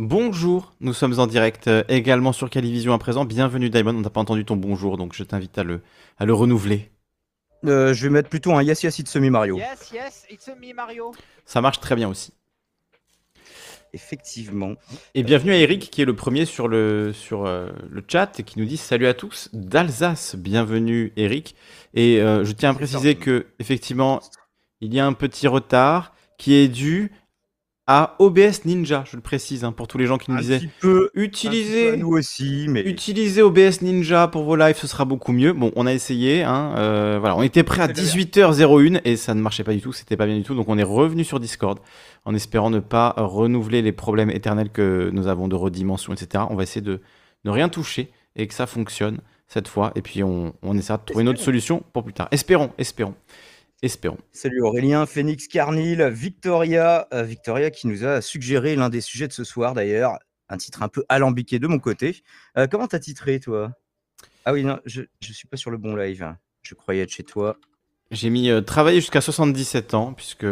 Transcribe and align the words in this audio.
Bonjour, 0.00 0.74
nous 0.78 0.92
sommes 0.92 1.18
en 1.18 1.26
direct 1.26 1.66
euh, 1.66 1.82
également 1.88 2.32
sur 2.32 2.48
Calivision 2.50 2.92
à 2.92 2.98
présent. 2.98 3.24
Bienvenue 3.24 3.68
Diamond, 3.68 3.96
on 3.96 4.00
n'a 4.00 4.10
pas 4.10 4.20
entendu 4.20 4.44
ton 4.44 4.54
bonjour, 4.54 4.96
donc 4.96 5.12
je 5.12 5.24
t'invite 5.24 5.58
à 5.58 5.64
le, 5.64 5.80
à 6.18 6.24
le 6.24 6.32
renouveler. 6.34 6.92
Euh, 7.64 7.92
je 7.92 8.04
vais 8.04 8.10
mettre 8.10 8.28
plutôt 8.28 8.52
un 8.52 8.62
yes 8.62 8.80
yes 8.84 9.00
it's 9.00 9.16
me 9.16 9.28
Mario. 9.28 9.56
Yes, 9.56 9.90
yes, 9.92 10.24
it's 10.30 10.46
me 10.46 10.72
Mario. 10.72 11.10
Ça 11.44 11.60
marche 11.60 11.80
très 11.80 11.96
bien 11.96 12.08
aussi. 12.08 12.32
Effectivement. 13.92 14.74
Et 15.16 15.24
bienvenue 15.24 15.50
à 15.50 15.56
Eric 15.56 15.90
qui 15.90 16.00
est 16.00 16.04
le 16.04 16.14
premier 16.14 16.44
sur 16.44 16.68
le, 16.68 17.12
sur, 17.12 17.46
euh, 17.46 17.68
le 17.90 18.04
chat 18.06 18.38
et 18.38 18.44
qui 18.44 18.60
nous 18.60 18.66
dit 18.66 18.76
salut 18.76 19.08
à 19.08 19.14
tous 19.14 19.50
d'Alsace. 19.52 20.36
Bienvenue 20.36 21.12
Eric. 21.16 21.56
Et 21.94 22.20
euh, 22.20 22.44
je 22.44 22.52
tiens 22.52 22.70
à 22.70 22.74
préciser 22.74 23.16
que 23.16 23.46
effectivement 23.58 24.20
il 24.80 24.94
y 24.94 25.00
a 25.00 25.06
un 25.06 25.12
petit 25.12 25.48
retard 25.48 26.14
qui 26.36 26.54
est 26.54 26.68
dû 26.68 27.10
à 27.90 28.16
OBS 28.18 28.66
Ninja, 28.66 29.02
je 29.10 29.16
le 29.16 29.22
précise, 29.22 29.64
hein, 29.64 29.72
pour 29.72 29.88
tous 29.88 29.96
les 29.96 30.04
gens 30.04 30.18
qui 30.18 30.30
nous 30.30 30.36
Un 30.36 30.40
disaient 30.40 30.58
petit 30.58 30.70
peu. 30.78 31.04
un 31.04 31.04
petit 31.06 31.14
peu 31.14 31.20
à 31.20 31.24
utilisez, 31.24 31.96
nous 31.96 32.10
aussi, 32.10 32.66
mais 32.68 32.82
utilisez 32.82 33.40
OBS 33.40 33.80
Ninja 33.80 34.28
pour 34.28 34.44
vos 34.44 34.56
lives, 34.56 34.76
ce 34.76 34.86
sera 34.86 35.06
beaucoup 35.06 35.32
mieux. 35.32 35.54
Bon, 35.54 35.72
on 35.74 35.86
a 35.86 35.94
essayé, 35.94 36.42
hein, 36.42 36.74
euh, 36.76 37.16
voilà, 37.18 37.34
on 37.34 37.42
était 37.42 37.62
prêt 37.62 37.80
à 37.80 37.86
C'est 37.86 37.94
bien. 37.94 38.02
18h01 38.04 39.00
et 39.06 39.16
ça 39.16 39.32
ne 39.34 39.40
marchait 39.40 39.64
pas 39.64 39.72
du 39.72 39.80
tout, 39.80 39.94
c'était 39.94 40.18
pas 40.18 40.26
bien 40.26 40.36
du 40.36 40.42
tout, 40.42 40.54
donc 40.54 40.68
on 40.68 40.76
est 40.76 40.82
revenu 40.82 41.24
sur 41.24 41.40
Discord 41.40 41.78
en 42.26 42.34
espérant 42.34 42.68
ne 42.68 42.80
pas 42.80 43.14
renouveler 43.16 43.80
les 43.80 43.92
problèmes 43.92 44.30
éternels 44.30 44.68
que 44.68 45.08
nous 45.14 45.26
avons 45.26 45.48
de 45.48 45.54
redimension, 45.56 46.12
etc. 46.12 46.44
On 46.50 46.56
va 46.56 46.64
essayer 46.64 46.82
de 46.82 47.00
ne 47.46 47.50
rien 47.50 47.70
toucher 47.70 48.10
et 48.36 48.46
que 48.46 48.52
ça 48.52 48.66
fonctionne 48.66 49.20
cette 49.46 49.66
fois, 49.66 49.92
et 49.94 50.02
puis 50.02 50.22
on, 50.22 50.52
on 50.62 50.76
essaiera 50.76 50.98
de 50.98 51.04
trouver 51.06 51.22
une 51.22 51.30
autre 51.30 51.40
solution 51.40 51.82
pour 51.94 52.04
plus 52.04 52.12
tard. 52.12 52.28
Espérons, 52.32 52.70
espérons, 52.76 53.14
espérons. 53.82 54.18
Salut 54.32 54.60
Aurélien, 54.62 55.06
Phoenix 55.06 55.48
Carnil, 55.48 56.02
Victoria, 56.04 57.08
euh, 57.12 57.22
Victoria 57.22 57.70
qui 57.70 57.86
nous 57.86 58.04
a 58.04 58.20
suggéré 58.20 58.76
l'un 58.76 58.88
des 58.88 59.00
sujets 59.00 59.28
de 59.28 59.32
ce 59.32 59.44
soir 59.44 59.74
d'ailleurs, 59.74 60.18
un 60.48 60.56
titre 60.56 60.82
un 60.82 60.88
peu 60.88 61.04
alambiqué 61.08 61.58
de 61.58 61.66
mon 61.66 61.78
côté. 61.78 62.22
Euh, 62.56 62.66
comment 62.66 62.86
t'as 62.86 62.98
titré 62.98 63.40
toi? 63.40 63.72
Ah 64.44 64.52
oui, 64.52 64.64
non, 64.64 64.80
je, 64.84 65.02
je 65.20 65.32
suis 65.32 65.46
pas 65.46 65.56
sur 65.56 65.70
le 65.70 65.76
bon 65.76 65.94
live. 65.94 66.34
Je 66.62 66.74
croyais 66.74 67.02
être 67.02 67.10
chez 67.10 67.22
toi. 67.22 67.56
J'ai 68.10 68.30
mis 68.30 68.50
euh, 68.50 68.60
travailler 68.60 69.00
jusqu'à 69.00 69.20
77 69.20 69.94
ans, 69.94 70.14
puisque 70.14 70.46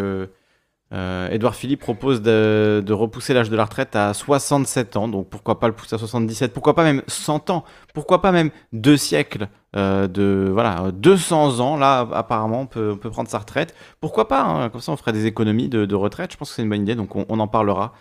euh, 0.93 1.29
Edouard 1.31 1.55
Philippe 1.55 1.81
propose 1.81 2.23
de, 2.23 2.85
repousser 2.91 3.35
l'âge 3.35 3.51
de 3.51 3.57
la 3.57 3.65
retraite 3.65 3.97
à 3.97 4.15
67 4.15 4.97
ans. 4.97 5.09
Donc 5.09 5.29
pourquoi 5.29 5.59
pas 5.59 5.67
le 5.67 5.75
pousser 5.75 5.95
à 5.95 5.99
77 5.99 6.53
Pourquoi 6.53 6.75
pas 6.75 6.85
même 6.85 7.03
100 7.09 7.51
ans 7.51 7.65
Pourquoi 7.95 8.23
pas 8.23 8.33
même 8.33 8.51
deux 8.73 8.97
siècles 8.97 9.49
euh, 9.75 10.07
de 10.07 10.49
voilà 10.53 10.91
200 10.93 11.61
ans 11.61 11.77
Là, 11.77 12.09
apparemment, 12.13 12.63
on 12.63 12.67
peut, 12.67 12.97
prendre 12.97 13.29
sa 13.29 13.39
retraite. 13.39 13.75
Pourquoi 14.01 14.29
pas 14.29 14.43
hein 14.43 14.69
Comme 14.71 14.81
ça, 14.81 14.93
on 14.93 14.97
ferait 14.97 15.13
des 15.13 15.27
économies 15.27 15.69
de, 15.69 15.95
retraite. 15.95 16.33
Je 16.33 16.37
pense 16.37 16.51
que 16.51 16.57
c'est 16.57 16.63
une 16.63 16.69
bonne 16.69 16.83
idée. 16.83 16.95
Donc 16.95 17.17
on, 17.17 17.41
en 17.41 17.49
parlera 17.49 17.93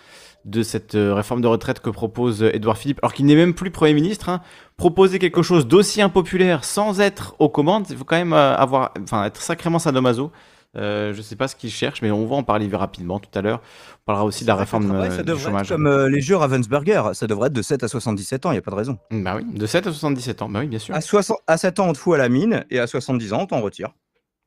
de 0.45 0.61
cette 0.61 0.95
euh, 0.95 1.13
réforme 1.13 1.41
de 1.41 1.47
retraite 1.47 1.79
que 1.79 1.89
propose 1.89 2.43
euh, 2.43 2.55
Edouard 2.55 2.77
Philippe, 2.77 2.99
alors 3.01 3.13
qu'il 3.13 3.25
n'est 3.25 3.35
même 3.35 3.53
plus 3.53 3.71
Premier 3.71 3.93
ministre. 3.93 4.29
hein. 4.29 4.41
Proposer 4.77 5.19
quelque 5.19 5.41
chose 5.41 5.67
d'aussi 5.67 6.01
impopulaire 6.01 6.63
sans 6.63 7.01
être 7.01 7.35
aux 7.39 7.49
commandes, 7.49 7.87
il 7.89 7.97
faut 7.97 8.03
quand 8.03 8.15
même 8.15 8.33
euh, 8.33 8.55
avoir, 8.55 8.91
enfin, 9.01 9.25
être 9.25 9.41
sacrément 9.41 9.79
sadomaso. 9.79 10.31
Euh, 10.77 11.13
je 11.13 11.21
sais 11.21 11.35
pas 11.35 11.47
ce 11.47 11.55
qu'il 11.55 11.71
cherche, 11.71 12.01
mais 12.01 12.11
on 12.11 12.25
va 12.25 12.35
en 12.35 12.43
parler 12.43 12.67
rapidement 12.73 13.19
tout 13.19 13.29
à 13.37 13.41
l'heure. 13.41 13.61
On 14.01 14.05
parlera 14.05 14.25
aussi 14.25 14.43
de 14.43 14.47
la 14.47 14.55
réforme 14.55 14.91
euh, 14.91 15.09
ça 15.09 15.17
du 15.17 15.23
devrait 15.23 15.41
être 15.41 15.45
chômage. 15.45 15.69
comme 15.69 15.87
euh, 15.87 16.09
les 16.09 16.21
jeux 16.21 16.35
Ravensburger, 16.35 17.11
ça 17.13 17.27
devrait 17.27 17.47
être 17.47 17.53
de 17.53 17.61
7 17.61 17.83
à 17.83 17.87
77 17.87 18.45
ans, 18.45 18.51
il 18.51 18.55
n'y 18.55 18.59
a 18.59 18.61
pas 18.61 18.71
de 18.71 18.75
raison. 18.75 18.97
Bah 19.11 19.35
oui, 19.37 19.45
de 19.45 19.65
7 19.65 19.87
à 19.87 19.91
77 19.91 20.41
ans. 20.41 20.49
Bah 20.49 20.59
oui, 20.59 20.67
bien 20.67 20.79
sûr. 20.79 20.93
À, 20.93 21.01
60 21.01 21.37
à 21.47 21.57
7 21.57 21.79
ans, 21.79 21.89
on 21.89 21.93
te 21.93 21.97
fout 21.97 22.15
à 22.15 22.17
la 22.17 22.29
mine, 22.29 22.65
et 22.69 22.79
à 22.79 22.87
70 22.87 23.33
ans, 23.33 23.41
on 23.41 23.45
t'en 23.47 23.61
retire. 23.61 23.89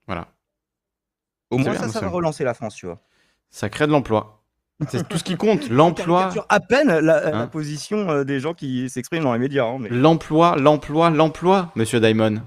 Voilà. 0.06 0.28
Au 1.50 1.56
moins, 1.58 1.72
bien, 1.72 1.88
ça, 1.88 2.00
va 2.00 2.08
relancer 2.08 2.44
la 2.44 2.54
France, 2.54 2.74
tu 2.74 2.86
vois. 2.86 3.00
Ça 3.50 3.68
crée 3.68 3.86
de 3.86 3.92
l'emploi. 3.92 4.42
C'est 4.88 5.08
tout 5.08 5.18
ce 5.18 5.24
qui 5.24 5.36
compte. 5.36 5.68
L'emploi, 5.70 6.30
à 6.48 6.60
peine 6.60 6.88
la, 6.88 7.00
la 7.00 7.36
Hein 7.36 7.46
position 7.48 8.10
euh, 8.10 8.24
des 8.24 8.38
gens 8.38 8.54
qui 8.54 8.88
s'expriment 8.88 9.24
dans 9.24 9.32
les 9.32 9.38
médias. 9.38 9.64
hein, 9.64 9.78
mais... 9.80 9.88
l'emploi, 9.88 10.56
l'emploi, 10.56 11.10
l'emploi, 11.10 11.72
monsieur 11.74 11.98
Daimon. 12.00 12.42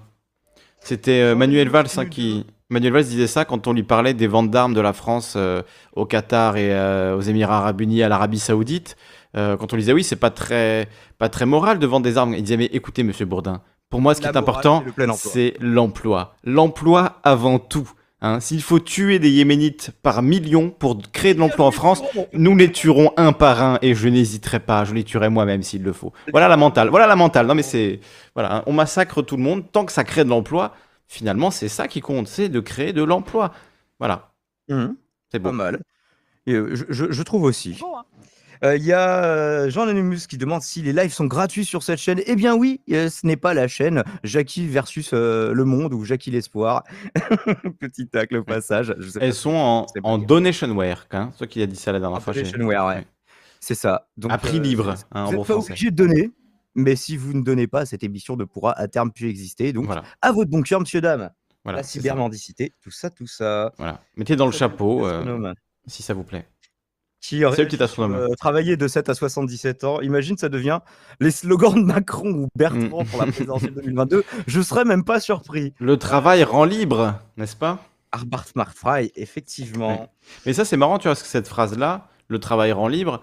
C'était 0.80 1.22
euh, 1.22 1.36
Manuel 1.36 1.70
Valls 1.70 1.88
hein, 1.98 2.06
qui. 2.06 2.46
Manuel 2.72 2.94
Valls 2.94 3.04
disait 3.04 3.28
ça 3.28 3.44
quand 3.44 3.68
on 3.68 3.74
lui 3.74 3.84
parlait 3.84 4.14
des 4.14 4.28
ventes 4.28 4.50
d'armes 4.50 4.74
de 4.74 4.80
la 4.80 4.94
France 4.94 5.34
euh, 5.36 5.62
au 5.94 6.06
Qatar 6.06 6.56
et 6.56 6.74
euh, 6.74 7.18
aux 7.18 7.22
Émirats 7.22 7.58
Arabes 7.58 7.82
Unis, 7.82 8.02
à 8.02 8.08
l'Arabie 8.08 8.40
Saoudite. 8.40 8.96
Euh, 9.36 9.58
quand 9.58 9.74
on 9.74 9.76
lui 9.76 9.84
disait 9.84 9.92
oui, 9.92 10.06
c'est 10.06 10.16
pas 10.16 10.30
très, 10.30 10.88
pas 11.20 11.28
très 11.28 11.46
moral 11.46 11.80
de 11.80 11.86
vendre 11.86 12.06
des 12.06 12.18
armes. 12.18 12.34
Il 12.34 12.42
disait 12.42 12.56
mais 12.56 12.70
écoutez, 12.72 13.04
monsieur 13.04 13.26
Bourdin, 13.26 13.62
pour 13.90 14.00
moi, 14.00 14.16
ce 14.16 14.22
qui 14.22 14.26
La 14.26 14.32
est 14.32 14.38
important, 14.38 14.86
c'est 15.18 15.54
l'emploi. 15.60 16.36
L'emploi 16.46 17.20
avant 17.24 17.60
tout. 17.60 17.92
hein. 18.22 18.40
S'il 18.40 18.62
faut 18.62 18.80
tuer 18.80 19.20
des 19.20 19.32
Yéménites 19.32 19.92
par 20.02 20.22
millions 20.22 20.70
pour 20.70 20.98
créer 21.12 21.34
de 21.34 21.40
l'emploi 21.40 21.66
en 21.66 21.72
France, 21.72 22.02
nous 22.32 22.56
les 22.56 22.72
tuerons 22.72 23.12
un 23.18 23.34
par 23.34 23.62
un 23.62 23.80
et 23.82 23.96
je 23.96 24.08
n'hésiterai 24.08 24.62
pas, 24.62 24.86
je 24.86 24.94
les 24.94 25.04
tuerai 25.04 25.28
moi-même 25.28 25.62
s'il 25.62 25.84
le 25.84 25.92
faut. 25.92 26.14
Voilà 26.32 26.48
la 26.48 26.56
mentale, 26.56 26.88
voilà 26.88 27.06
la 27.06 27.18
mentale. 27.18 27.48
Non 27.48 27.56
mais 27.56 27.64
c'est 27.64 28.00
voilà, 28.34 28.64
on 28.66 28.72
massacre 28.72 29.22
tout 29.22 29.36
le 29.36 29.44
monde 29.44 29.66
tant 29.74 29.84
que 29.84 29.92
ça 29.92 30.06
crée 30.06 30.24
de 30.24 30.30
l'emploi. 30.30 30.74
Finalement, 31.12 31.52
c'est 31.52 31.68
ça 31.68 31.90
qui 31.90 32.00
compte, 32.00 32.30
c'est 32.30 32.48
de 32.48 32.62
créer 32.62 32.94
de 32.94 33.04
l'emploi. 33.04 33.52
Voilà, 34.00 34.32
Mhm, 34.70 34.96
c'est 35.30 35.42
pas 35.42 35.50
bon. 35.50 35.56
mal. 35.56 35.82
Et, 36.48 36.54
euh, 36.54 36.74
je, 36.74 36.86
je- 36.88 37.12
je 37.12 37.24
trouve 37.24 37.44
aussi. 37.44 37.78
Bon, 37.82 37.98
hein. 37.98 38.06
Euh, 38.64 38.78
Il 38.78 38.84
y 38.86 38.94
a 38.94 39.26
euh, 39.26 39.70
Jean 39.70 39.82
Anonymous 39.82 40.28
qui 40.30 40.38
demande 40.38 40.62
si 40.62 40.82
les 40.82 40.94
lives 40.94 41.12
sont 41.12 41.26
gratuits 41.26 41.66
sur 41.66 41.84
cette 41.84 42.00
chaîne. 42.00 42.22
Eh 42.28 42.36
bien 42.38 42.56
oui, 42.56 42.80
ce 42.88 43.26
n'est 43.28 43.36
pas 43.36 43.54
la 43.54 43.68
chaîne 43.68 44.04
Jackie 44.24 44.68
versus 44.68 45.10
euh, 45.14 45.52
Le 45.52 45.66
Monde 45.66 45.94
ou 45.94 46.06
Jackie 46.06 46.32
l'Espoir. 46.32 46.84
Petit 47.80 48.08
tacle 48.08 48.38
au 48.38 48.44
passage. 48.46 48.94
Je 48.98 49.10
sais 49.10 49.20
pas 49.20 49.26
Elles 49.26 49.34
si 49.34 49.42
sont 49.42 49.50
en, 49.56 49.86
en 50.04 50.20
pas- 50.20 50.26
donationware, 50.26 51.08
hein. 51.12 51.32
Toi 51.38 51.48
qui 51.48 51.62
as 51.62 51.66
dit 51.68 51.76
ça 51.76 51.92
la 51.92 52.00
dernière 52.00 52.22
fois. 52.22 52.34
Foundationware, 52.34 52.86
ouais. 52.86 52.96
Ouais. 52.96 53.08
C'est 53.60 53.76
ça. 53.76 54.08
Donc, 54.16 54.32
À 54.32 54.38
prix 54.38 54.60
euh, 54.60 54.62
libre, 54.62 54.94
c'est- 54.96 55.06
hein, 55.12 55.26
vous 55.26 55.32
bon 55.32 55.38
n'êtes 55.40 55.48
pas 55.48 55.54
français. 55.56 55.72
obligé 55.74 55.92
de 55.92 55.96
donner, 55.96 56.32
mais 56.76 56.96
si 56.96 57.18
vous 57.18 57.34
ne 57.34 57.42
donnez 57.44 57.68
pas, 57.68 57.86
cette 57.86 58.04
émission 58.04 58.36
ne 58.36 58.44
pourra 58.46 58.72
à 58.80 58.88
terme 58.88 59.12
plus 59.12 59.28
exister. 59.30 59.74
Donc, 59.74 59.86
Voilà, 59.86 60.04
à 60.22 60.32
votre 60.32 60.50
bon 60.50 60.62
cœur, 60.62 60.80
monsieur, 60.80 61.02
dame. 61.02 61.32
voilà. 61.64 61.80
la 61.80 61.84
cybermendicité, 61.84 62.74
tout 62.82 62.92
ça, 62.92 63.10
tout 63.10 63.28
ça. 63.28 63.72
Voilà. 63.78 64.02
Mettez 64.16 64.36
dans 64.36 64.46
le 64.46 64.52
chapeau, 64.52 65.06
euh, 65.06 65.54
si 65.88 66.04
ça 66.04 66.14
vous 66.14 66.24
plaît. 66.24 66.48
qui 67.20 67.46
aurait 67.46 67.68
euh, 68.00 68.28
travaillé 68.36 68.78
de 68.78 68.88
7 68.88 69.10
à 69.10 69.14
77 69.14 69.84
ans. 69.84 70.02
Imagine, 70.02 70.38
ça 70.38 70.50
devient 70.50 70.80
les 71.20 71.30
slogans 71.30 71.76
de 71.76 71.84
Macron 71.86 72.32
ou 72.32 72.48
Bertrand 72.56 73.04
Mm. 73.04 73.06
pour 73.06 73.20
la 73.20 73.28
présidentielle 73.32 73.74
2022. 73.76 74.24
Je 74.48 74.62
serais 74.62 74.86
même 74.86 75.04
pas 75.04 75.20
surpris. 75.20 75.74
Le 75.80 75.98
travail 75.98 76.44
rend 76.44 76.66
libre, 76.66 77.20
n'est-ce 77.38 77.56
pas? 77.56 77.84
Arbart 78.12 78.46
Fry, 78.76 79.12
effectivement. 79.16 80.02
Ouais. 80.02 80.08
Mais 80.46 80.54
ça, 80.54 80.66
c'est 80.66 80.78
marrant, 80.78 80.98
tu 80.98 81.08
vois, 81.08 81.16
cette 81.16 81.48
phrase-là, 81.48 82.10
le 82.28 82.40
travail 82.40 82.72
rend 82.72 82.88
libre, 82.88 83.22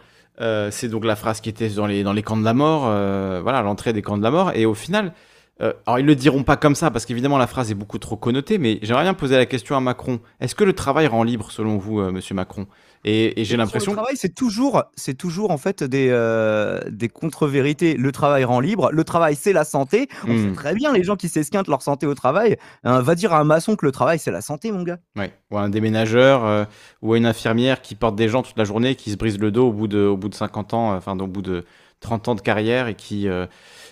c'est 0.70 0.88
donc 0.88 1.04
la 1.04 1.16
phrase 1.16 1.40
qui 1.40 1.48
était 1.48 1.68
dans 1.68 1.86
les, 1.86 2.02
dans 2.02 2.12
les 2.12 2.22
camps 2.22 2.36
de 2.36 2.44
la 2.44 2.54
mort, 2.54 2.84
euh, 2.86 3.40
voilà, 3.42 3.62
l'entrée 3.62 3.92
des 3.92 4.02
camps 4.02 4.18
de 4.18 4.22
la 4.22 4.30
mort. 4.30 4.52
Et 4.54 4.66
au 4.66 4.74
final, 4.74 5.12
euh, 5.60 5.72
alors 5.86 5.98
ils 5.98 6.06
le 6.06 6.14
diront 6.14 6.44
pas 6.44 6.56
comme 6.56 6.74
ça, 6.74 6.90
parce 6.90 7.04
qu'évidemment, 7.06 7.38
la 7.38 7.46
phrase 7.46 7.70
est 7.70 7.74
beaucoup 7.74 7.98
trop 7.98 8.16
connotée, 8.16 8.58
mais 8.58 8.78
j'aimerais 8.82 9.02
bien 9.02 9.14
poser 9.14 9.36
la 9.36 9.46
question 9.46 9.76
à 9.76 9.80
Macron. 9.80 10.20
Est-ce 10.40 10.54
que 10.54 10.64
le 10.64 10.72
travail 10.72 11.06
rend 11.06 11.22
libre, 11.24 11.50
selon 11.50 11.78
vous, 11.78 12.00
euh, 12.00 12.12
monsieur 12.12 12.34
Macron? 12.34 12.66
Et, 13.04 13.40
et 13.40 13.44
j'ai 13.44 13.56
l'impression. 13.56 13.92
Le 13.92 13.96
travail, 13.96 14.16
c'est 14.16 14.34
toujours, 14.34 14.82
c'est 14.96 15.14
toujours 15.14 15.52
en 15.52 15.56
fait 15.58 15.84
des, 15.84 16.08
euh, 16.10 16.80
des 16.90 17.08
contre-vérités. 17.08 17.94
Le 17.94 18.10
travail 18.10 18.42
rend 18.44 18.58
libre. 18.58 18.90
Le 18.92 19.04
travail, 19.04 19.36
c'est 19.36 19.52
la 19.52 19.64
santé. 19.64 20.08
On 20.26 20.32
Hmm. 20.34 20.48
sait 20.48 20.52
très 20.54 20.74
bien 20.74 20.92
les 20.92 21.04
gens 21.04 21.14
qui 21.14 21.28
s'esquintent 21.28 21.68
leur 21.68 21.82
santé 21.82 22.06
au 22.06 22.14
travail. 22.14 22.56
Hein, 22.82 23.00
va 23.00 23.14
dire 23.14 23.32
à 23.32 23.38
un 23.38 23.44
maçon 23.44 23.76
que 23.76 23.86
le 23.86 23.92
travail, 23.92 24.18
c'est 24.18 24.32
la 24.32 24.40
santé, 24.40 24.72
mon 24.72 24.82
gars. 24.82 24.98
Ouais. 25.16 25.32
Ou 25.52 25.58
à 25.58 25.62
un 25.62 25.68
déménageur, 25.68 26.66
ou 27.02 27.12
à 27.12 27.16
une 27.16 27.26
infirmière 27.26 27.82
qui 27.82 27.94
porte 27.94 28.16
des 28.16 28.28
gens 28.28 28.42
toute 28.42 28.58
la 28.58 28.64
journée, 28.64 28.96
qui 28.96 29.12
se 29.12 29.16
brise 29.16 29.38
le 29.38 29.52
dos 29.52 29.68
au 29.68 29.72
bout 29.72 29.86
de, 29.88 30.00
au 30.04 30.16
bout 30.16 30.28
de 30.28 30.34
50 30.34 30.74
ans, 30.74 30.94
enfin, 30.96 31.16
au 31.18 31.26
bout 31.28 31.42
de 31.42 31.64
30 32.00 32.26
ans 32.28 32.34
de 32.34 32.40
carrière, 32.40 32.88
et 32.88 32.94
qui, 32.96 33.28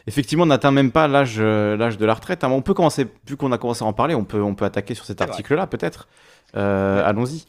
effectivement, 0.06 0.46
n'atteint 0.46 0.70
même 0.70 0.92
pas 0.92 1.08
l'âge 1.08 1.36
euh, 1.38 1.76
l'âge 1.76 1.98
de 1.98 2.06
la 2.06 2.14
retraite. 2.14 2.44
hein. 2.44 2.50
On 2.50 2.62
peut 2.62 2.74
commencer, 2.74 3.06
vu 3.26 3.36
qu'on 3.36 3.52
a 3.52 3.58
commencé 3.58 3.84
à 3.84 3.86
en 3.86 3.92
parler, 3.92 4.14
on 4.14 4.24
peut, 4.24 4.42
on 4.42 4.54
peut 4.54 4.64
attaquer 4.64 4.94
sur 4.94 5.04
cet 5.04 5.20
article-là, 5.20 5.66
peut-être. 5.66 6.08
Euh. 6.56 7.02
Allons-y. 7.04 7.44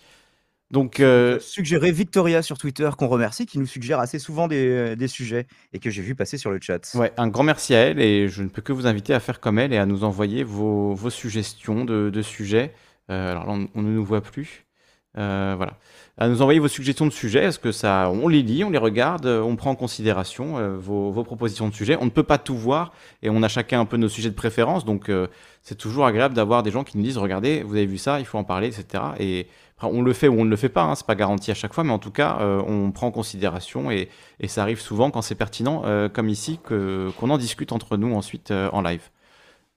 Donc, 0.70 1.00
euh, 1.00 1.40
Suggérer 1.40 1.94
Victoria 1.94 2.42
sur 2.42 2.58
Twitter, 2.58 2.90
qu'on 2.98 3.08
remercie, 3.08 3.46
qui 3.46 3.58
nous 3.58 3.66
suggère 3.66 4.00
assez 4.02 4.20
souvent 4.20 4.50
des, 4.50 4.98
des 4.98 5.08
sujets 5.08 5.48
et 5.72 5.80
que 5.80 5.90
j'ai 5.90 6.02
vu 6.02 6.14
passer 6.14 6.38
sur 6.38 6.52
le 6.52 6.60
chat. 6.62 6.92
ouais, 6.96 7.14
un 7.16 7.30
grand 7.30 7.44
merci 7.44 7.74
à 7.74 7.78
elle, 7.80 8.02
et 8.02 8.28
je 8.28 8.44
ne 8.44 8.50
peux 8.50 8.62
que 8.62 8.74
vous 8.74 8.86
inviter 8.86 9.14
à 9.14 9.22
faire 9.22 9.40
comme 9.40 9.60
elle 9.60 9.72
et 9.72 9.78
à 9.78 9.86
nous 9.86 10.04
envoyer 10.04 10.44
vos, 10.44 10.94
vos 10.94 11.10
suggestions 11.10 11.86
de, 11.86 12.10
de 12.10 12.22
sujets. 12.22 12.74
Euh, 13.10 13.32
alors 13.32 13.46
là, 13.46 13.54
on, 13.54 13.70
on 13.76 13.82
ne 13.82 13.92
nous 13.92 14.04
voit 14.04 14.20
plus. 14.20 14.66
Euh, 15.18 15.54
voilà. 15.58 15.74
À 16.20 16.28
nous 16.30 16.42
envoyer 16.42 16.60
vos 16.60 16.68
suggestions 16.68 17.06
de 17.06 17.12
sujets, 17.12 17.44
parce 17.44 17.60
que 17.60 17.72
ça, 17.72 18.10
on 18.12 18.28
les 18.28 18.42
lit, 18.42 18.64
on 18.64 18.72
les 18.72 18.80
regarde, 18.80 19.28
euh, 19.28 19.42
on 19.42 19.56
prend 19.56 19.70
en 19.72 19.76
considération 19.76 20.58
euh, 20.58 20.76
vos, 20.76 21.12
vos 21.12 21.24
propositions 21.24 21.70
de 21.70 21.74
sujets. 21.76 21.96
On 22.02 22.06
ne 22.06 22.10
peut 22.10 22.24
pas 22.24 22.40
tout 22.40 22.58
voir 22.58 22.92
et 23.22 23.30
on 23.30 23.44
a 23.44 23.48
chacun 23.48 23.80
un 23.82 23.86
peu 23.86 23.98
nos 23.98 24.10
sujets 24.10 24.30
de 24.32 24.36
préférence, 24.36 24.84
donc 24.84 25.10
euh, 25.10 25.28
c'est 25.62 25.78
toujours 25.78 26.08
agréable 26.08 26.34
d'avoir 26.34 26.64
des 26.64 26.72
gens 26.72 26.84
qui 26.84 26.98
nous 26.98 27.04
disent 27.04 27.20
regardez, 27.20 27.62
vous 27.62 27.76
avez 27.76 27.86
vu 27.86 28.00
ça, 28.00 28.20
il 28.20 28.26
faut 28.26 28.40
en 28.40 28.44
parler, 28.44 28.68
etc. 28.68 29.04
Et 29.20 29.48
après, 29.78 29.90
on 29.96 30.02
le 30.02 30.12
fait 30.12 30.28
ou 30.28 30.40
on 30.40 30.46
ne 30.46 30.50
le 30.50 30.56
fait 30.56 30.70
pas, 30.70 30.82
hein, 30.82 30.96
c'est 30.96 31.06
pas 31.06 31.14
garanti 31.14 31.52
à 31.52 31.54
chaque 31.54 31.74
fois, 31.76 31.84
mais 31.84 31.92
en 31.94 32.00
tout 32.00 32.10
cas, 32.10 32.40
on 32.68 32.90
prend 32.90 33.08
en 33.08 33.12
considération 33.12 33.92
et, 33.92 34.10
et 34.40 34.48
ça 34.48 34.64
arrive 34.64 34.80
souvent 34.82 35.12
quand 35.12 35.22
c'est 35.22 35.36
pertinent, 35.36 35.84
comme 36.14 36.30
ici, 36.30 36.60
qu'on 36.68 37.30
en 37.30 37.38
discute 37.38 37.72
entre 37.72 37.96
nous 37.96 38.16
ensuite 38.16 38.50
en 38.50 38.82
live. 38.82 39.04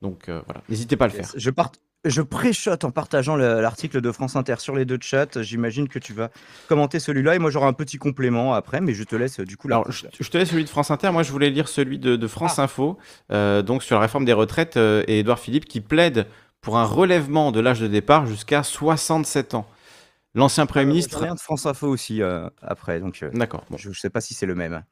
Donc 0.00 0.22
voilà, 0.30 0.62
n'hésitez 0.70 0.96
pas 0.96 1.04
à 1.04 1.08
le 1.08 1.12
faire. 1.14 1.26
Je, 1.36 1.50
part- 1.50 1.72
je 2.04 2.22
préchote 2.22 2.84
en 2.84 2.90
partageant 2.90 3.36
le- 3.36 3.60
l'article 3.60 4.00
de 4.00 4.10
France 4.12 4.34
Inter 4.36 4.54
sur 4.58 4.74
les 4.74 4.84
deux 4.84 4.98
chats. 5.00 5.26
J'imagine 5.42 5.88
que 5.88 5.98
tu 5.98 6.12
vas 6.14 6.30
commenter 6.68 6.98
celui-là 6.98 7.34
et 7.34 7.38
moi 7.38 7.50
j'aurai 7.50 7.66
un 7.66 7.72
petit 7.74 7.98
complément 7.98 8.54
après, 8.54 8.80
mais 8.80 8.94
je 8.94 9.04
te 9.04 9.16
laisse 9.16 9.40
euh, 9.40 9.44
du 9.44 9.56
coup 9.56 9.68
Alors, 9.68 9.90
je, 9.90 10.06
je 10.18 10.30
te 10.30 10.38
laisse 10.38 10.48
celui 10.50 10.64
de 10.64 10.68
France 10.70 10.90
Inter. 10.90 11.10
Moi, 11.12 11.22
je 11.22 11.30
voulais 11.32 11.50
lire 11.50 11.68
celui 11.68 11.98
de, 11.98 12.16
de 12.16 12.26
France 12.26 12.58
Ah. 12.58 12.62
Info, 12.62 12.98
euh, 13.32 13.62
donc 13.62 13.82
sur 13.82 13.96
la 13.96 14.00
réforme 14.02 14.24
des 14.24 14.32
retraites 14.32 14.76
euh, 14.76 15.04
et 15.08 15.20
Édouard 15.20 15.38
Philippe 15.38 15.66
qui 15.66 15.80
plaide 15.80 16.26
pour 16.60 16.78
un 16.78 16.84
relèvement 16.84 17.52
de 17.52 17.60
l'âge 17.60 17.80
de 17.80 17.86
départ 17.86 18.26
jusqu'à 18.26 18.62
67 18.62 19.54
ans. 19.54 19.66
L'ancien 20.34 20.64
Premier 20.66 20.84
ai 20.84 20.86
ministre. 20.86 21.26
de 21.34 21.38
France 21.40 21.66
Info 21.66 21.88
aussi 21.88 22.22
euh, 22.22 22.48
après, 22.62 23.00
donc 23.00 23.22
euh, 23.22 23.30
D'accord. 23.34 23.64
Bon. 23.68 23.76
je 23.76 23.88
ne 23.88 23.94
sais 23.94 24.10
pas 24.10 24.20
si 24.20 24.32
c'est 24.34 24.46
le 24.46 24.54
même. 24.54 24.84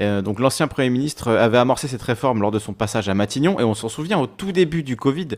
Euh, 0.00 0.20
donc 0.20 0.40
l'ancien 0.40 0.66
Premier 0.66 0.90
ministre 0.90 1.28
avait 1.30 1.58
amorcé 1.58 1.86
cette 1.88 2.02
réforme 2.02 2.40
lors 2.42 2.50
de 2.50 2.58
son 2.58 2.72
passage 2.74 3.08
à 3.08 3.14
Matignon, 3.14 3.60
et 3.60 3.64
on 3.64 3.74
s'en 3.74 3.88
souvient, 3.88 4.18
au 4.18 4.26
tout 4.26 4.50
début 4.52 4.82
du 4.82 4.96
Covid, 4.96 5.28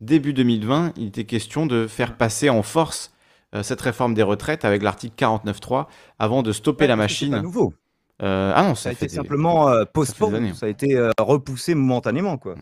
début 0.00 0.32
2020, 0.32 0.92
il 0.96 1.08
était 1.08 1.24
question 1.24 1.66
de 1.66 1.86
faire 1.86 2.16
passer 2.16 2.48
en 2.50 2.62
force 2.62 3.12
euh, 3.54 3.62
cette 3.62 3.80
réforme 3.80 4.14
des 4.14 4.22
retraites 4.22 4.64
avec 4.64 4.82
l'article 4.82 5.14
49.3 5.16 5.86
avant 6.18 6.42
de 6.42 6.52
stopper 6.52 6.86
la 6.86 6.96
Ouais, 6.96 7.08
C'est 7.08 7.26
pas 7.26 7.30
machine. 7.30 7.42
nouveau. 7.42 7.74
Euh, 8.22 8.52
ah 8.54 8.62
non, 8.62 8.74
Ça 8.74 8.84
ça, 8.84 8.88
a 8.90 8.92
été 8.92 9.06
des- 9.06 9.14
simplement 9.14 9.68
euh, 9.68 9.84
postponé, 9.84 10.54
ça 10.54 10.66
a 10.66 10.68
été 10.68 10.96
repoussé 11.18 11.74
momentanément 11.74 12.38
quoi. 12.38 12.54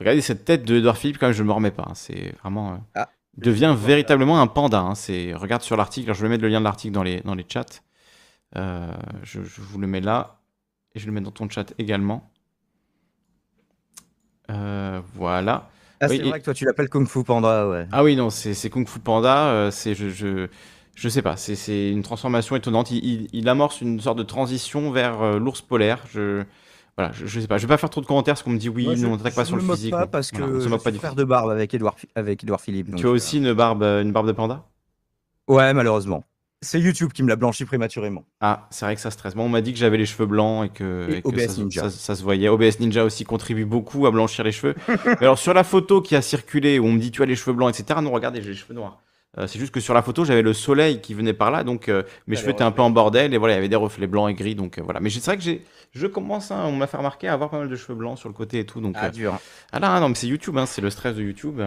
Regardez 0.00 0.20
cette 0.20 0.44
tête 0.44 0.64
de 0.64 0.76
Edouard 0.76 0.98
Philippe, 0.98 1.18
quand 1.18 1.26
même, 1.26 1.34
je 1.34 1.42
ne 1.42 1.48
me 1.48 1.52
remets 1.52 1.70
pas. 1.70 1.84
hein. 1.88 1.94
C'est 1.94 2.34
vraiment. 2.42 2.80
Ah. 2.96 3.08
devient 3.36 3.76
véritablement 3.78 4.40
un 4.40 4.48
panda. 4.48 4.80
hein. 4.80 4.94
C'est... 4.96 5.32
Regarde 5.34 5.62
sur 5.62 5.76
l'article, 5.76 6.12
je 6.12 6.20
vais 6.22 6.28
mettre 6.28 6.42
le 6.42 6.48
lien 6.48 6.58
de 6.58 6.64
l'article 6.64 6.92
dans 6.92 7.04
les, 7.04 7.20
dans 7.20 7.34
les 7.36 7.46
chats. 7.48 7.64
Je, 8.56 9.42
je 9.44 9.60
vous 9.60 9.78
le 9.78 9.86
mets 9.86 10.00
là. 10.00 10.40
Et 10.96 10.98
je 11.00 11.06
le 11.06 11.12
mets 11.12 11.20
dans 11.20 11.30
ton 11.30 11.48
chat 11.48 11.72
également. 11.78 12.28
Euh, 14.50 15.00
voilà. 15.14 15.68
Ah, 16.04 16.08
Oui, 16.10 16.16
c'est 16.16 16.22
et- 16.26 16.28
vrai 16.28 16.40
que 16.40 16.44
toi 16.44 16.54
tu 16.54 16.64
l'appelles 16.64 16.88
Kung 16.88 17.06
Fu 17.06 17.24
Panda, 17.24 17.68
ouais. 17.68 17.86
Ah 17.92 18.02
oui, 18.04 18.16
non, 18.16 18.30
c'est, 18.30 18.54
Kung 18.70 18.86
Fu 18.88 18.98
Panda. 19.00 19.48
euh, 19.48 19.70
c'est, 19.70 19.94
je, 19.94 20.08
je, 20.08 20.48
je 20.94 21.08
sais 21.08 21.22
pas, 21.22 21.36
c'est, 21.36 21.90
une 21.90 22.02
transformation 22.02 22.56
étonnante. 22.56 22.90
Il, 22.90 23.04
il- 23.04 23.28
il 23.32 23.48
amorce 23.48 23.80
une 23.80 24.00
sorte 24.00 24.18
de 24.18 24.22
transition 24.22 24.90
vers 24.90 25.20
euh, 25.22 25.38
l'ours 25.38 25.60
polaire. 25.60 26.00
Je, 26.12 26.44
voilà, 26.96 27.12
je, 27.12 27.26
je 27.26 27.40
sais 27.40 27.46
pas. 27.48 27.58
Je 27.58 27.62
vais 27.66 27.74
pas 27.74 27.78
faire 27.78 27.90
trop 27.90 28.00
de 28.00 28.06
commentaires 28.06 28.34
parce 28.34 28.42
qu'on 28.42 28.50
me 28.50 28.58
dit 28.58 28.68
oui, 28.68 28.84
Moi, 28.84 28.94
je- 28.94 29.06
on 29.06 29.16
n'attaque 29.16 29.34
pas 29.34 29.44
sur 29.44 29.56
le 29.56 29.62
physique. 29.62 29.90
pas 29.90 30.06
parce 30.06 30.30
que 30.30 30.36
voilà, 30.36 30.56
on 30.56 30.60
se 30.60 30.68
moque 30.68 30.82
pas 30.82 30.90
du 30.90 30.98
frère 30.98 31.14
de 31.14 31.24
barbe 31.24 31.50
avec 31.50 31.74
Edouard, 31.74 31.96
avec 32.14 32.42
Edouard 32.44 32.60
Philippe. 32.60 32.90
donc, 32.90 33.00
Tu 33.00 33.06
as 33.06 33.08
euh, 33.08 33.12
aussi 33.12 33.38
une 33.38 33.52
barbe, 33.52 33.82
une 33.82 34.12
barbe 34.12 34.26
de 34.28 34.32
panda? 34.32 34.64
Ouais, 35.48 35.74
malheureusement. 35.74 36.24
C'est 36.64 36.80
YouTube 36.80 37.12
qui 37.12 37.22
me 37.22 37.28
l'a 37.28 37.36
blanchi 37.36 37.64
prématurément. 37.64 38.24
Ah, 38.40 38.66
c'est 38.70 38.84
vrai 38.86 38.94
que 38.96 39.00
ça 39.00 39.10
stresse. 39.10 39.34
Bon, 39.34 39.44
on 39.44 39.48
m'a 39.48 39.60
dit 39.60 39.72
que 39.72 39.78
j'avais 39.78 39.96
les 39.98 40.06
cheveux 40.06 40.26
blancs 40.26 40.66
et 40.66 40.68
que, 40.70 41.06
Et 41.10 41.16
et 41.18 41.22
que 41.22 41.28
OBS 41.28 41.40
ça, 41.46 41.48
se- 41.52 41.60
Ninja. 41.60 41.82
ça- 41.82 41.90
ça 41.90 42.14
se 42.16 42.22
voyait. 42.22 42.48
OBS 42.48 42.80
Ninja 42.80 43.04
aussi 43.04 43.24
contribue 43.24 43.64
beaucoup 43.64 44.06
à 44.06 44.10
blanchir 44.10 44.42
les 44.44 44.52
cheveux. 44.52 44.74
Mais 45.06 45.16
alors, 45.26 45.38
sur 45.38 45.54
la 45.54 45.62
photo 45.64 46.00
qui 46.02 46.16
a 46.16 46.22
circulé, 46.22 46.78
où 46.78 46.86
on 46.86 46.92
me 46.92 46.98
dit 46.98 47.10
tu 47.10 47.22
as 47.22 47.26
les 47.26 47.36
cheveux 47.36 47.52
blancs, 47.54 47.78
etc., 47.78 48.00
non, 48.02 48.10
regardez, 48.10 48.42
j'ai 48.42 48.50
les 48.50 48.54
cheveux 48.56 48.74
noirs. 48.74 49.00
Euh, 49.36 49.46
c'est 49.48 49.58
juste 49.58 49.72
que 49.74 49.80
sur 49.80 49.94
la 49.94 50.02
photo, 50.02 50.24
j'avais 50.24 50.42
le 50.42 50.52
soleil 50.52 51.00
qui 51.00 51.12
venait 51.12 51.32
par 51.32 51.50
là, 51.50 51.64
donc 51.64 51.88
euh, 51.88 52.04
mes 52.28 52.36
cheveux 52.36 52.50
étaient 52.50 52.62
un 52.62 52.70
peu 52.70 52.82
en 52.82 52.90
bordel, 52.90 53.34
et 53.34 53.38
voilà, 53.38 53.54
il 53.54 53.56
y 53.56 53.58
avait 53.58 53.68
des 53.68 53.74
reflets 53.76 54.06
blancs 54.06 54.30
et 54.30 54.34
gris, 54.34 54.54
donc 54.54 54.78
euh, 54.78 54.82
voilà. 54.84 55.00
Mais 55.00 55.10
c'est 55.10 55.24
vrai 55.24 55.36
que 55.36 55.42
j'ai, 55.42 55.64
je 55.92 56.06
commence, 56.06 56.52
hein, 56.52 56.62
on 56.66 56.72
m'a 56.76 56.86
fait 56.86 56.96
remarquer 56.98 57.26
à 57.26 57.32
avoir 57.32 57.50
pas 57.50 57.58
mal 57.58 57.68
de 57.68 57.74
cheveux 57.74 57.96
blancs 57.96 58.16
sur 58.16 58.28
le 58.28 58.34
côté 58.34 58.60
et 58.60 58.64
tout, 58.64 58.80
donc 58.80 58.94
Ah, 58.96 59.10
dur. 59.10 59.36
ah 59.72 59.80
là, 59.80 59.98
non, 59.98 60.08
mais 60.08 60.14
c'est 60.14 60.28
YouTube, 60.28 60.56
hein, 60.56 60.66
c'est 60.66 60.80
le 60.82 60.88
stress 60.90 61.16
de 61.16 61.22
YouTube. 61.22 61.60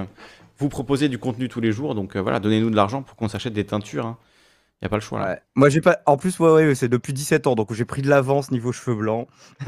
Vous 0.59 0.69
proposez 0.69 1.09
du 1.09 1.17
contenu 1.19 1.49
tous 1.49 1.59
les 1.59 1.73
jours, 1.73 1.93
donc 1.93 2.15
voilà, 2.15 2.39
donnez-nous 2.39 2.69
de 2.69 2.75
l'argent 2.77 3.01
pour 3.03 3.17
qu'on 3.17 3.27
s'achète 3.27 3.53
des 3.53 3.65
teintures. 3.65 4.15
Il 4.81 4.85
n'y 4.85 4.87
a 4.87 4.89
pas 4.89 4.97
le 4.97 5.01
choix 5.01 5.19
là. 5.19 5.27
Ouais. 5.27 5.41
Moi, 5.55 5.69
j'ai 5.69 5.81
pas. 5.81 5.97
En 6.05 6.17
plus, 6.17 6.37
ouais, 6.39 6.51
ouais, 6.51 6.75
c'est 6.75 6.87
depuis 6.89 7.13
17 7.13 7.47
ans, 7.47 7.55
donc 7.55 7.73
j'ai 7.73 7.85
pris 7.85 8.01
de 8.03 8.09
l'avance 8.09 8.51
niveau 8.51 8.71
cheveux 8.71 8.95
blancs. 8.95 9.27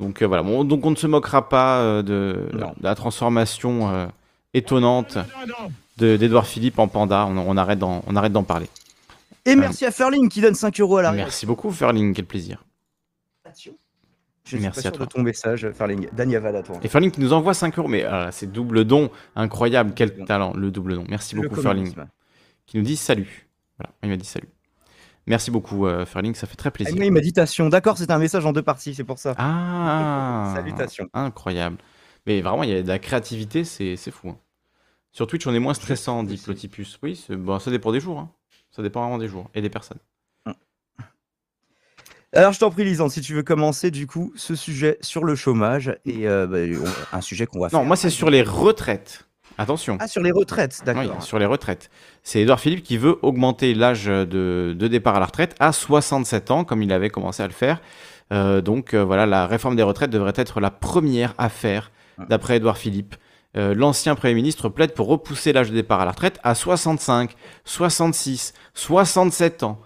Donc 0.00 0.22
euh, 0.22 0.26
voilà, 0.26 0.42
bon, 0.42 0.64
donc 0.64 0.84
on 0.84 0.90
ne 0.90 0.96
se 0.96 1.06
moquera 1.06 1.48
pas 1.48 1.80
euh, 1.80 2.02
de, 2.02 2.48
la 2.80 2.94
transformation 2.96 3.88
euh, 3.90 4.06
étonnante 4.52 5.18
de- 5.98 6.16
d'Edouard 6.16 6.46
Philippe 6.46 6.80
en 6.80 6.88
panda. 6.88 7.26
On, 7.26 7.36
on 7.38 7.56
arrête 7.56 7.78
d'en, 7.78 8.02
on 8.08 8.16
arrête 8.16 8.32
d'en 8.32 8.42
parler. 8.42 8.66
Et 9.44 9.54
merci 9.56 9.84
à 9.86 9.90
Ferling 9.90 10.28
qui 10.28 10.40
donne 10.40 10.54
5 10.54 10.80
euros 10.80 10.96
à 10.96 11.02
la 11.02 11.12
Merci 11.12 11.46
beaucoup, 11.46 11.70
Ferling, 11.70 12.12
quel 12.14 12.24
plaisir. 12.24 12.64
suis 13.54 13.70
Merci 14.58 14.62
pas 14.62 14.78
à 14.80 14.82
sûr 14.82 14.92
toi. 14.92 15.06
de 15.06 15.10
ton 15.12 15.22
message, 15.22 15.70
Ferling. 15.70 16.08
Daniel 16.12 16.44
à 16.44 16.62
toi. 16.62 16.76
Et 16.82 16.88
Ferling 16.88 17.10
qui 17.12 17.20
nous 17.20 17.32
envoie 17.32 17.54
5 17.54 17.78
euros, 17.78 17.88
mais 17.88 18.04
ah, 18.04 18.30
c'est 18.32 18.50
double 18.50 18.84
don, 18.84 19.10
incroyable, 19.36 19.92
quel 19.94 20.24
talent, 20.24 20.54
le 20.56 20.70
double 20.72 20.94
don. 20.96 21.04
Merci 21.08 21.36
Le 21.36 21.42
beaucoup, 21.42 21.60
Ferling, 21.60 21.94
qui 22.66 22.78
nous 22.78 22.84
dit 22.84 22.96
salut. 22.96 23.43
Voilà, 23.78 23.92
il 24.02 24.08
m'a 24.10 24.16
dit 24.16 24.26
salut. 24.26 24.48
Merci 25.26 25.50
beaucoup, 25.50 25.86
euh, 25.86 26.04
Ferling, 26.04 26.34
ça 26.34 26.46
fait 26.46 26.56
très 26.56 26.68
Ah, 26.68 26.72
plaisir. 26.72 26.94
oui, 26.98 27.10
méditation. 27.10 27.68
D'accord, 27.70 27.96
c'est 27.96 28.10
un 28.10 28.18
message 28.18 28.44
en 28.44 28.52
deux 28.52 28.62
parties, 28.62 28.94
c'est 28.94 29.04
pour 29.04 29.18
ça. 29.18 29.34
Ah 29.38 30.52
Salutations. 30.54 31.08
Incroyable. 31.14 31.78
Mais 32.26 32.40
vraiment, 32.42 32.62
il 32.62 32.70
y 32.70 32.74
a 32.74 32.82
de 32.82 32.88
la 32.88 32.98
créativité, 32.98 33.64
c'est 33.64 33.96
fou. 34.10 34.28
hein. 34.30 34.38
Sur 35.12 35.26
Twitch, 35.26 35.46
on 35.46 35.54
est 35.54 35.58
moins 35.60 35.74
stressant, 35.74 36.24
dit. 36.24 36.36
Plotipus. 36.36 36.98
Oui, 37.02 37.24
bon, 37.30 37.58
ça 37.58 37.70
dépend 37.70 37.90
des 37.92 38.00
jours. 38.00 38.18
hein. 38.18 38.30
Ça 38.70 38.82
dépend 38.82 39.00
vraiment 39.02 39.18
des 39.18 39.28
jours 39.28 39.48
et 39.54 39.62
des 39.62 39.70
personnes. 39.70 39.98
Alors, 42.36 42.52
je 42.52 42.58
t'en 42.58 42.70
prie, 42.70 42.82
Lisande, 42.84 43.12
si 43.12 43.20
tu 43.20 43.32
veux 43.32 43.44
commencer, 43.44 43.92
du 43.92 44.08
coup, 44.08 44.32
ce 44.34 44.56
sujet 44.56 44.98
sur 45.02 45.22
le 45.22 45.36
chômage 45.36 45.96
et 46.04 46.26
euh, 46.28 46.48
bah, 46.48 46.58
un 47.12 47.20
sujet 47.20 47.46
qu'on 47.46 47.60
va 47.60 47.68
faire. 47.68 47.78
Non, 47.78 47.84
moi, 47.84 47.94
c'est 47.94 48.10
sur 48.10 48.28
les 48.28 48.42
retraites. 48.42 49.24
Attention. 49.58 49.98
Ah, 50.00 50.08
sur 50.08 50.22
les 50.22 50.32
retraites, 50.32 50.78
Oui, 50.86 50.94
d'accord. 50.94 51.22
sur 51.22 51.38
les 51.38 51.46
retraites. 51.46 51.90
C'est 52.22 52.40
Edouard 52.40 52.60
Philippe 52.60 52.82
qui 52.82 52.96
veut 52.96 53.18
augmenter 53.22 53.74
l'âge 53.74 54.06
de, 54.06 54.74
de 54.76 54.88
départ 54.88 55.16
à 55.16 55.20
la 55.20 55.26
retraite 55.26 55.54
à 55.60 55.72
67 55.72 56.50
ans, 56.50 56.64
comme 56.64 56.82
il 56.82 56.92
avait 56.92 57.10
commencé 57.10 57.42
à 57.42 57.46
le 57.46 57.52
faire. 57.52 57.80
Euh, 58.32 58.60
donc 58.60 58.94
euh, 58.94 59.04
voilà, 59.04 59.26
la 59.26 59.46
réforme 59.46 59.76
des 59.76 59.82
retraites 59.82 60.10
devrait 60.10 60.32
être 60.36 60.60
la 60.60 60.70
première 60.70 61.34
à 61.38 61.48
faire, 61.48 61.90
d'après 62.28 62.56
Edouard 62.56 62.78
Philippe. 62.78 63.14
Euh, 63.56 63.74
L'ancien 63.74 64.14
Premier 64.16 64.34
ministre 64.34 64.68
plaide 64.68 64.94
pour 64.94 65.06
repousser 65.06 65.52
l'âge 65.52 65.70
de 65.70 65.74
départ 65.74 66.00
à 66.00 66.04
la 66.04 66.10
retraite 66.10 66.40
à 66.42 66.54
65, 66.54 67.34
66, 67.64 68.54
67 68.74 69.62
ans. 69.62 69.78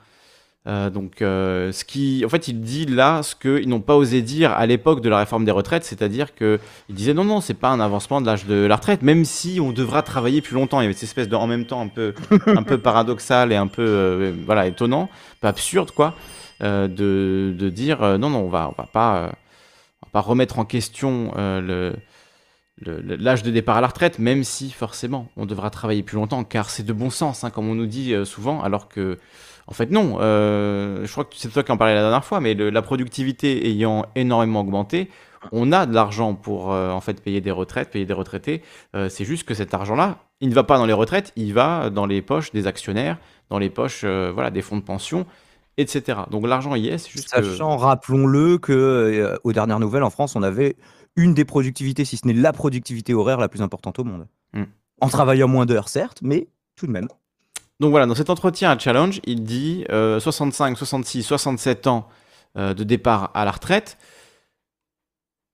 Euh, 0.68 0.90
donc, 0.90 1.22
euh, 1.22 1.72
ce 1.72 1.84
qui, 1.84 2.22
en 2.26 2.28
fait, 2.28 2.46
il 2.48 2.60
dit 2.60 2.84
là 2.84 3.22
ce 3.22 3.34
qu'ils 3.34 3.68
n'ont 3.68 3.80
pas 3.80 3.96
osé 3.96 4.20
dire 4.20 4.52
à 4.52 4.66
l'époque 4.66 5.00
de 5.00 5.08
la 5.08 5.18
réforme 5.18 5.46
des 5.46 5.50
retraites, 5.50 5.84
c'est-à-dire 5.84 6.34
que 6.34 6.60
il 6.90 6.94
disait 6.94 7.14
non, 7.14 7.24
non, 7.24 7.40
c'est 7.40 7.54
pas 7.54 7.70
un 7.70 7.80
avancement 7.80 8.20
de 8.20 8.26
l'âge 8.26 8.44
de 8.44 8.66
la 8.66 8.76
retraite, 8.76 9.00
même 9.00 9.24
si 9.24 9.60
on 9.60 9.72
devra 9.72 10.02
travailler 10.02 10.42
plus 10.42 10.54
longtemps. 10.54 10.80
Il 10.80 10.84
y 10.84 10.86
avait 10.86 10.92
cette 10.92 11.04
espèce 11.04 11.28
de 11.28 11.36
en 11.36 11.46
même 11.46 11.64
temps 11.64 11.80
un 11.80 11.88
peu, 11.88 12.12
un 12.46 12.62
peu 12.62 12.76
paradoxal 12.78 13.50
et 13.50 13.56
un 13.56 13.66
peu, 13.66 13.82
euh, 13.82 14.32
voilà, 14.44 14.66
étonnant, 14.66 15.08
absurde, 15.42 15.90
quoi, 15.92 16.14
euh, 16.62 16.86
de, 16.86 17.54
de 17.58 17.70
dire 17.70 18.00
non, 18.18 18.28
non, 18.28 18.40
on 18.40 18.48
va, 18.50 18.68
on 18.68 18.82
va 18.82 18.88
pas, 18.92 19.32
on 20.02 20.06
va 20.06 20.10
pas 20.12 20.20
remettre 20.20 20.58
en 20.58 20.64
question 20.66 21.32
le 21.36 21.94
l'âge 22.80 23.42
de 23.42 23.50
départ 23.50 23.78
à 23.78 23.80
la 23.80 23.88
retraite, 23.88 24.20
même 24.20 24.44
si 24.44 24.70
forcément 24.70 25.28
on 25.36 25.46
devra 25.46 25.68
travailler 25.68 26.04
plus 26.04 26.14
longtemps, 26.14 26.44
car 26.44 26.70
c'est 26.70 26.84
de 26.84 26.92
bon 26.92 27.10
sens, 27.10 27.42
hein, 27.42 27.50
comme 27.50 27.68
on 27.68 27.74
nous 27.74 27.86
dit 27.86 28.14
souvent, 28.24 28.62
alors 28.62 28.88
que, 28.88 29.18
en 29.68 29.72
fait, 29.72 29.90
non. 29.90 30.16
euh, 30.20 31.04
je 31.06 31.12
crois 31.12 31.24
que 31.24 31.34
c'est 31.36 31.48
toi 31.50 31.62
qui 31.62 31.70
en 31.70 31.76
parlais 31.76 31.94
la 31.94 32.00
dernière 32.00 32.24
fois, 32.24 32.40
mais 32.40 32.54
le- 32.54 32.70
la 32.70 32.82
productivité 32.82 33.68
ayant 33.68 34.06
énormément 34.16 34.60
augmenté, 34.60 35.10
on 35.52 35.70
a 35.72 35.86
de 35.86 35.94
l'argent 35.94 36.34
pour 36.34 36.72
euh, 36.72 36.90
en 36.90 37.00
fait 37.00 37.22
payer 37.22 37.40
des 37.40 37.50
retraites, 37.52 37.90
payer 37.90 38.06
des 38.06 38.12
retraités. 38.14 38.62
Euh, 38.96 39.08
c'est 39.08 39.24
juste 39.24 39.46
que 39.46 39.54
cet 39.54 39.72
argent-là, 39.74 40.18
il 40.40 40.48
ne 40.48 40.54
va 40.54 40.64
pas 40.64 40.78
dans 40.78 40.86
les 40.86 40.92
retraites, 40.92 41.32
il 41.36 41.52
va 41.54 41.90
dans 41.90 42.06
les 42.06 42.22
poches 42.22 42.50
des 42.50 42.66
actionnaires, 42.66 43.18
dans 43.50 43.58
les 43.58 43.70
poches, 43.70 44.04
voilà, 44.04 44.50
des 44.50 44.62
fonds 44.62 44.76
de 44.78 44.82
pension, 44.82 45.26
etc. 45.76 46.18
Donc 46.30 46.46
l'argent 46.46 46.74
y 46.74 46.88
est, 46.88 46.98
c'est 46.98 47.10
juste 47.10 47.30
que 47.30 47.42
Sachant, 47.42 47.76
rappelons-le, 47.76 48.58
que 48.58 48.72
euh, 48.72 49.36
aux 49.44 49.52
dernières 49.52 49.80
nouvelles, 49.80 50.02
en 50.02 50.10
France, 50.10 50.34
on 50.34 50.42
avait 50.42 50.76
une 51.16 51.34
des 51.34 51.44
productivités, 51.44 52.04
si 52.04 52.16
ce 52.16 52.26
n'est 52.26 52.32
la 52.34 52.52
productivité 52.52 53.14
horaire 53.14 53.38
la 53.38 53.48
plus 53.48 53.62
importante 53.62 53.98
au 53.98 54.04
monde. 54.04 54.26
Mm. 54.54 54.62
En 55.00 55.08
travaillant 55.08 55.48
moins 55.48 55.66
d'heures, 55.66 55.88
certes, 55.88 56.18
mais 56.22 56.48
tout 56.76 56.86
de 56.86 56.92
même. 56.92 57.08
Donc 57.80 57.90
voilà, 57.90 58.06
dans 58.06 58.14
cet 58.14 58.30
entretien 58.30 58.70
à 58.70 58.78
Challenge, 58.78 59.20
il 59.24 59.44
dit 59.44 59.84
euh, 59.90 60.18
65, 60.18 60.76
66, 60.76 61.22
67 61.22 61.86
ans 61.86 62.08
euh, 62.56 62.74
de 62.74 62.82
départ 62.82 63.30
à 63.34 63.44
la 63.44 63.52
retraite. 63.52 63.98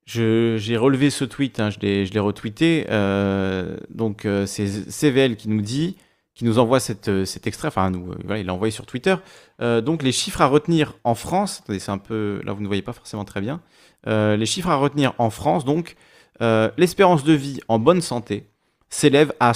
J'ai 0.07 0.76
relevé 0.76 1.11
ce 1.11 1.25
tweet, 1.25 1.61
hein, 1.61 1.71
je 1.71 1.78
l'ai 1.81 2.19
retweeté. 2.19 2.87
euh, 2.90 3.76
donc 3.90 4.25
euh, 4.25 4.47
c'est 4.47 4.66
CVL 4.66 5.37
qui 5.37 5.49
nous 5.49 5.61
dit, 5.61 5.97
qui 6.35 6.45
nous 6.45 6.59
envoie 6.59 6.81
cet 6.81 7.09
extrait, 7.47 7.69
enfin 7.69 7.93
il 8.37 8.47
l'a 8.47 8.54
envoyé 8.54 8.71
sur 8.71 8.87
Twitter. 8.87 9.16
Donc 9.61 10.02
les 10.02 10.12
chiffres 10.12 10.40
à 10.40 10.47
retenir 10.47 10.95
en 11.04 11.14
France, 11.14 11.62
c'est 11.69 11.90
un 11.90 11.99
peu, 11.99 12.40
là 12.45 12.52
vous 12.52 12.61
ne 12.61 12.66
voyez 12.66 12.83
pas 12.83 12.93
forcément 12.93 13.25
très 13.25 13.40
bien. 13.40 13.61
Les 14.07 14.47
chiffres 14.47 14.69
à 14.69 14.75
retenir 14.76 15.14
en 15.19 15.31
France, 15.31 15.64
donc 15.64 15.97
l'espérance 16.40 17.23
de 17.23 17.33
vie 17.35 17.61
en 17.69 17.78
bonne 17.78 18.00
santé 18.00 18.49
s'élève 18.90 19.33
à 19.38 19.54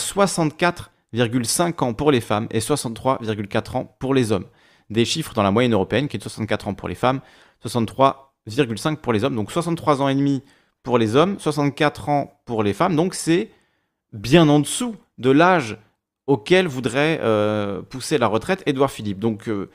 64,5 1.15 1.85
ans 1.85 1.95
pour 1.95 2.11
les 2.11 2.21
femmes 2.21 2.49
et 2.51 2.61
63,4 2.61 3.77
ans 3.77 3.97
pour 3.99 4.15
les 4.15 4.33
hommes. 4.33 4.47
Des 4.91 5.05
chiffres 5.05 5.35
dans 5.35 5.43
la 5.43 5.51
moyenne 5.51 5.73
européenne 5.73 6.09
qui 6.09 6.17
est 6.17 6.19
de 6.19 6.23
64 6.23 6.69
ans 6.69 6.75
pour 6.75 6.89
les 6.89 6.95
femmes, 6.95 7.21
63,5 7.65 8.97
pour 8.97 9.13
les 9.13 9.25
hommes, 9.25 9.37
donc 9.37 9.51
63 9.51 10.03
ans 10.03 10.09
et 10.09 10.15
demi 10.15 10.43
pour 10.83 10.99
les 10.99 11.17
hommes, 11.17 11.39
64 11.39 12.09
ans 12.09 12.41
pour 12.45 12.63
les 12.63 12.73
femmes, 12.73 12.97
donc 12.97 13.15
c'est 13.15 13.51
bien 14.13 14.49
en 14.49 14.61
dessous 14.61 14.97
de 15.19 15.31
l'âge 15.31 15.79
auquel 16.27 16.67
voudrait 16.67 17.21
euh, 17.23 17.83
pousser 17.83 18.19
la 18.19 18.27
retraite 18.27 18.63
Édouard 18.67 18.91
Philippe. 18.91 19.19
Donc 19.19 19.49
euh, 19.49 19.71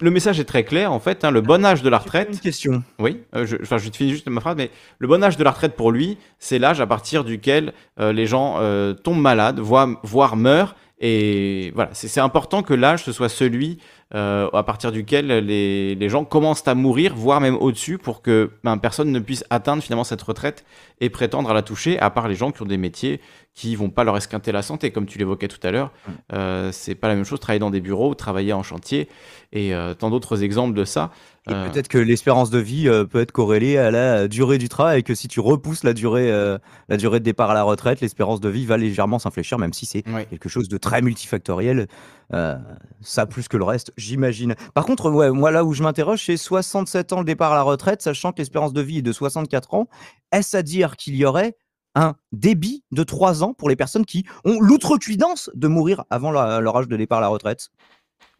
le 0.00 0.10
message 0.10 0.40
est 0.40 0.44
très 0.44 0.64
clair 0.64 0.92
en 0.92 1.00
fait. 1.00 1.24
hein, 1.24 1.30
le 1.30 1.40
bon 1.40 1.64
âge 1.64 1.82
de 1.82 1.88
la 1.88 1.98
retraite. 1.98 2.28
Une 2.32 2.38
question. 2.38 2.82
Oui, 2.98 3.22
euh, 3.34 3.46
je, 3.46 3.56
enfin, 3.62 3.78
je 3.78 3.88
te 3.88 3.96
finis 3.96 4.10
juste 4.10 4.28
ma 4.28 4.40
phrase, 4.40 4.56
mais 4.56 4.70
le 4.98 5.08
bon 5.08 5.22
âge 5.22 5.36
de 5.36 5.44
la 5.44 5.50
retraite 5.50 5.76
pour 5.76 5.92
lui, 5.92 6.18
c'est 6.38 6.58
l'âge 6.58 6.80
à 6.80 6.86
partir 6.86 7.24
duquel 7.24 7.72
euh, 8.00 8.12
les 8.12 8.26
gens 8.26 8.56
euh, 8.58 8.92
tombent 8.94 9.20
malades, 9.20 9.58
voire, 9.60 9.88
voire 10.02 10.36
meurent. 10.36 10.74
Et 11.00 11.70
voilà, 11.76 11.90
c'est 11.92 12.20
important 12.20 12.62
que 12.62 12.74
l'âge, 12.74 13.04
ce 13.04 13.12
soit 13.12 13.28
celui 13.28 13.78
euh, 14.14 14.48
à 14.54 14.62
partir 14.62 14.90
duquel 14.90 15.26
les, 15.26 15.94
les 15.94 16.08
gens 16.08 16.24
commencent 16.24 16.66
à 16.66 16.74
mourir, 16.74 17.14
voire 17.14 17.40
même 17.40 17.56
au-dessus, 17.56 17.98
pour 17.98 18.22
que 18.22 18.50
ben, 18.64 18.78
personne 18.78 19.12
ne 19.12 19.18
puisse 19.18 19.44
atteindre 19.50 19.82
finalement 19.82 20.04
cette 20.04 20.22
retraite 20.22 20.64
et 21.00 21.10
prétendre 21.10 21.50
à 21.50 21.54
la 21.54 21.62
toucher, 21.62 21.98
à 21.98 22.08
part 22.08 22.26
les 22.26 22.34
gens 22.34 22.50
qui 22.50 22.62
ont 22.62 22.66
des 22.66 22.78
métiers 22.78 23.20
qui 23.54 23.74
vont 23.74 23.90
pas 23.90 24.04
leur 24.04 24.16
esquinter 24.16 24.52
la 24.52 24.62
santé, 24.62 24.92
comme 24.92 25.06
tu 25.06 25.18
l'évoquais 25.18 25.48
tout 25.48 25.58
à 25.64 25.72
l'heure. 25.72 25.90
Mm. 25.90 26.12
Euh, 26.32 26.72
c'est 26.72 26.94
pas 26.94 27.08
la 27.08 27.16
même 27.16 27.24
chose 27.24 27.40
travailler 27.40 27.58
dans 27.58 27.70
des 27.70 27.80
bureaux, 27.80 28.14
travailler 28.14 28.52
en 28.52 28.62
chantier, 28.62 29.08
et 29.52 29.74
euh, 29.74 29.94
tant 29.94 30.10
d'autres 30.10 30.42
exemples 30.42 30.74
de 30.74 30.84
ça. 30.84 31.10
Et 31.48 31.52
Euh, 31.52 31.68
peut-être 31.68 31.88
que 31.88 31.98
l'espérance 31.98 32.50
de 32.50 32.58
vie 32.58 32.88
peut 33.10 33.20
être 33.20 33.32
corrélée 33.32 33.78
à 33.78 33.90
la 33.90 34.28
durée 34.28 34.58
du 34.58 34.68
travail 34.68 35.00
et 35.00 35.02
que 35.02 35.14
si 35.14 35.28
tu 35.28 35.40
repousses 35.40 35.82
la 35.82 35.94
durée, 35.94 36.30
euh, 36.30 36.58
la 36.88 36.96
durée 36.96 37.20
de 37.20 37.24
départ 37.24 37.50
à 37.50 37.54
la 37.54 37.62
retraite, 37.62 38.00
l'espérance 38.00 38.40
de 38.40 38.48
vie 38.48 38.66
va 38.66 38.76
légèrement 38.76 39.18
s'infléchir, 39.18 39.58
même 39.58 39.72
si 39.72 39.86
c'est 39.86 40.06
ouais. 40.08 40.26
quelque 40.26 40.48
chose 40.48 40.68
de 40.68 40.76
très 40.78 41.02
multifactoriel. 41.02 41.88
Euh, 42.34 42.56
ça 43.00 43.26
plus 43.26 43.48
que 43.48 43.56
le 43.56 43.64
reste, 43.64 43.92
j'imagine. 43.96 44.54
Par 44.74 44.84
contre, 44.84 45.10
ouais, 45.10 45.30
moi 45.30 45.50
là 45.50 45.64
où 45.64 45.72
je 45.72 45.82
m'interroge, 45.82 46.24
c'est 46.26 46.36
67 46.36 47.12
ans 47.12 47.18
le 47.20 47.24
départ 47.24 47.52
à 47.52 47.56
la 47.56 47.62
retraite, 47.62 48.02
sachant 48.02 48.32
que 48.32 48.38
l'espérance 48.38 48.72
de 48.72 48.80
vie 48.82 48.98
est 48.98 49.02
de 49.02 49.12
64 49.12 49.74
ans. 49.74 49.88
Est-ce 50.32 50.56
à 50.56 50.62
dire 50.62 50.96
qu'il 50.96 51.16
y 51.16 51.24
aurait 51.24 51.56
un 51.94 52.14
débit 52.32 52.84
de 52.92 53.02
3 53.02 53.42
ans 53.42 53.54
pour 53.54 53.68
les 53.70 53.76
personnes 53.76 54.04
qui 54.04 54.26
ont 54.44 54.60
l'outrecuidance 54.60 55.50
de 55.54 55.68
mourir 55.68 56.04
avant 56.10 56.30
leur, 56.30 56.60
leur 56.60 56.76
âge 56.76 56.88
de 56.88 56.96
départ 56.96 57.18
à 57.18 57.22
la 57.22 57.28
retraite? 57.28 57.68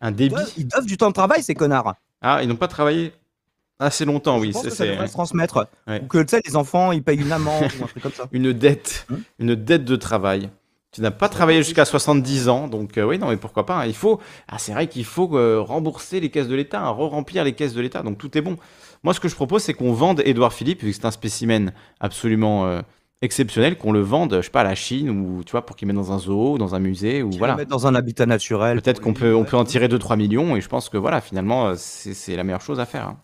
Un 0.01 0.13
débit? 0.13 0.35
Ils 0.57 0.67
doivent 0.69 0.87
du 0.87 0.97
temps 0.97 1.09
de 1.09 1.15
travail, 1.15 1.43
ces 1.43 1.55
connards. 1.55 1.95
Ah, 2.21 2.43
ils 2.43 2.49
n'ont 2.49 2.57
pas 2.57 2.69
travaillé 2.69 3.13
assez 3.81 4.05
longtemps, 4.05 4.39
oui. 4.39 4.49
Je 4.49 4.53
pense 4.53 4.63
c'est- 4.65 4.69
que 4.71 4.75
ça 4.77 4.87
devrait 4.87 5.07
se 5.07 5.13
transmettre. 5.13 5.67
Ouais. 5.87 6.03
Ou 6.03 6.07
que 6.09 6.19
tu 6.19 6.29
sais, 6.31 6.43
les 6.45 6.57
enfants, 6.57 6.93
ils 6.93 7.03
payent 7.03 7.21
une 7.21 7.33
amende 7.33 7.71
ou 7.81 7.85
un 7.85 7.87
truc 7.87 8.03
comme 8.03 8.13
ça. 8.13 8.29
une 8.33 8.53
dette, 8.53 9.07
Hmm. 9.09 9.17
une 9.39 9.55
dette 9.55 9.85
de 9.85 9.97
travail. 9.97 10.51
Tu 10.91 11.03
n'as 11.03 11.11
pas 11.11 11.29
travaillé 11.29 11.63
jusqu'à 11.63 11.85
70 11.85 12.49
ans, 12.49 12.67
donc 12.67 12.97
euh, 12.97 13.05
oui, 13.05 13.19
non, 13.19 13.29
mais 13.29 13.37
pourquoi 13.37 13.67
pas. 13.67 13.77
hein. 13.81 13.87
Il 13.87 13.95
faut, 13.95 14.21
ah, 14.49 14.57
c'est 14.59 14.73
vrai 14.73 14.87
qu'il 14.87 15.05
faut 15.05 15.37
euh, 15.37 15.61
rembourser 15.61 16.19
les 16.19 16.31
caisses 16.31 16.49
de 16.49 16.55
l'État, 16.55 16.81
hein, 16.81 16.89
re-remplir 16.91 17.45
les 17.45 17.53
caisses 17.53 17.75
de 17.75 17.81
l'État, 17.83 18.03
donc 18.03 18.17
tout 18.17 18.37
est 18.39 18.41
bon. 18.41 18.57
Moi, 19.05 19.13
ce 19.13 19.21
que 19.21 19.29
je 19.29 19.35
propose, 19.35 19.63
c'est 19.63 19.75
qu'on 19.75 19.93
vende 19.93 20.23
Édouard 20.25 20.53
Philippe, 20.53 20.83
vu 20.83 20.91
que 20.91 20.97
c'est 20.97 21.05
un 21.05 21.11
spécimen 21.11 21.73
absolument 22.01 22.67
euh, 22.67 22.81
exceptionnel, 23.21 23.77
qu'on 23.77 23.93
le 23.93 24.01
vende, 24.01 24.37
je 24.37 24.43
sais 24.43 24.51
pas, 24.51 24.63
à 24.63 24.65
la 24.65 24.75
Chine 24.75 25.11
ou 25.11 25.45
tu 25.45 25.53
vois, 25.53 25.67
pour 25.67 25.77
qu'il 25.77 25.87
mette 25.87 25.97
dans 25.97 26.11
un 26.13 26.19
zoo, 26.19 26.55
ou 26.55 26.59
dans 26.59 26.75
un 26.75 26.79
musée, 26.79 27.23
ou 27.23 27.31
voilà. 27.33 27.53
le 27.53 27.59
mettent 27.59 27.69
dans 27.69 27.87
un 27.87 27.95
habitat 27.95 28.25
naturel. 28.25 28.81
Peut-être 28.81 29.01
qu'on 29.03 29.13
peut, 29.13 29.35
on 29.35 29.45
peut 29.45 29.57
en 29.59 29.65
tirer 29.65 29.89
2-3 29.89 30.17
millions, 30.17 30.57
et 30.57 30.61
je 30.63 30.69
pense 30.69 30.89
que 30.89 30.97
voilà, 30.97 31.21
finalement, 31.21 31.75
c'est 31.77 32.15
c'est 32.15 32.35
la 32.35 32.45
meilleure 32.45 32.63
chose 32.63 32.81
à 32.81 32.87
faire. 32.87 33.09
hein. 33.09 33.19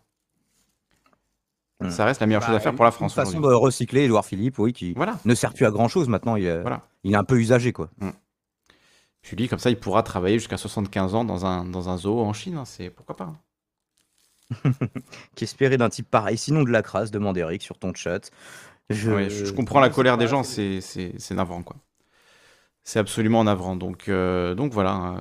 Hmm. 1.87 1.91
Ça 1.91 2.05
reste 2.05 2.21
la 2.21 2.27
meilleure 2.27 2.43
chose 2.43 2.51
Bah, 2.51 2.57
à 2.57 2.61
faire 2.61 2.75
pour 2.75 2.85
la 2.85 2.91
une 2.91 2.95
France 2.95 3.15
façon 3.15 3.39
aujourd'hui. 3.39 3.49
de 3.51 3.55
recycler 3.55 4.03
Édouard 4.05 4.25
Philippe, 4.25 4.59
oui, 4.59 4.73
qui 4.73 4.93
Voilà. 4.95 5.19
ne 5.25 5.35
sert 5.35 5.53
plus 5.53 5.67
à 5.67 5.71
grand 5.71 5.89
chose 5.89 6.09
maintenant. 6.09 6.37
Il 6.37 6.45
est, 6.47 6.61
Voilà. 6.61 6.83
il 7.05 7.13
est 7.13 7.17
un 7.17 7.25
peu 7.25 7.37
usagé, 7.39 7.73
quoi. 7.73 7.91
Je 9.23 9.31
lui 9.31 9.37
dis 9.37 9.49
comme 9.49 9.59
ça, 9.59 9.71
il 9.71 9.79
pourra 9.79 10.03
travailler 10.03 10.39
jusqu'à 10.39 10.57
75 10.59 11.15
ans 11.15 11.25
dans 11.25 11.47
un, 11.47 11.65
dans 11.65 11.89
un 11.89 11.97
zoo 11.97 12.21
en 12.21 12.33
Chine. 12.33 12.57
hein, 12.59 12.65
c'est 12.65 12.91
pourquoi 12.91 13.17
pas. 13.17 13.25
hein. 13.25 13.39
Qu'espérer 15.37 15.77
d'un 15.79 15.89
type 15.89 16.11
pareil? 16.11 16.37
Sinon 16.39 16.63
de 16.63 16.71
la 16.71 16.83
crasse, 16.83 17.11
demande 17.11 17.37
Eric 17.39 17.63
sur 17.63 17.79
ton 17.79 17.95
chat. 17.95 18.31
Je, 18.91 19.11
Ouais, 19.11 19.31
je, 19.31 19.47
je 19.47 19.53
comprends 19.53 19.81
la 19.81 19.89
colère 19.89 20.19
des 20.19 20.29
gens, 20.29 20.43
c'est- 20.43 20.81
c'est 20.83 21.11
c'est 21.13 21.19
c'est 21.19 21.35
navrant 21.35 21.63
quoi. 21.63 21.77
C'est 22.83 22.99
absolument 22.99 23.43
navrant. 23.45 23.77
Donc 23.77 24.09
euh, 24.11 24.55
donc 24.55 24.73
voilà. 24.75 25.15
euh, 25.17 25.21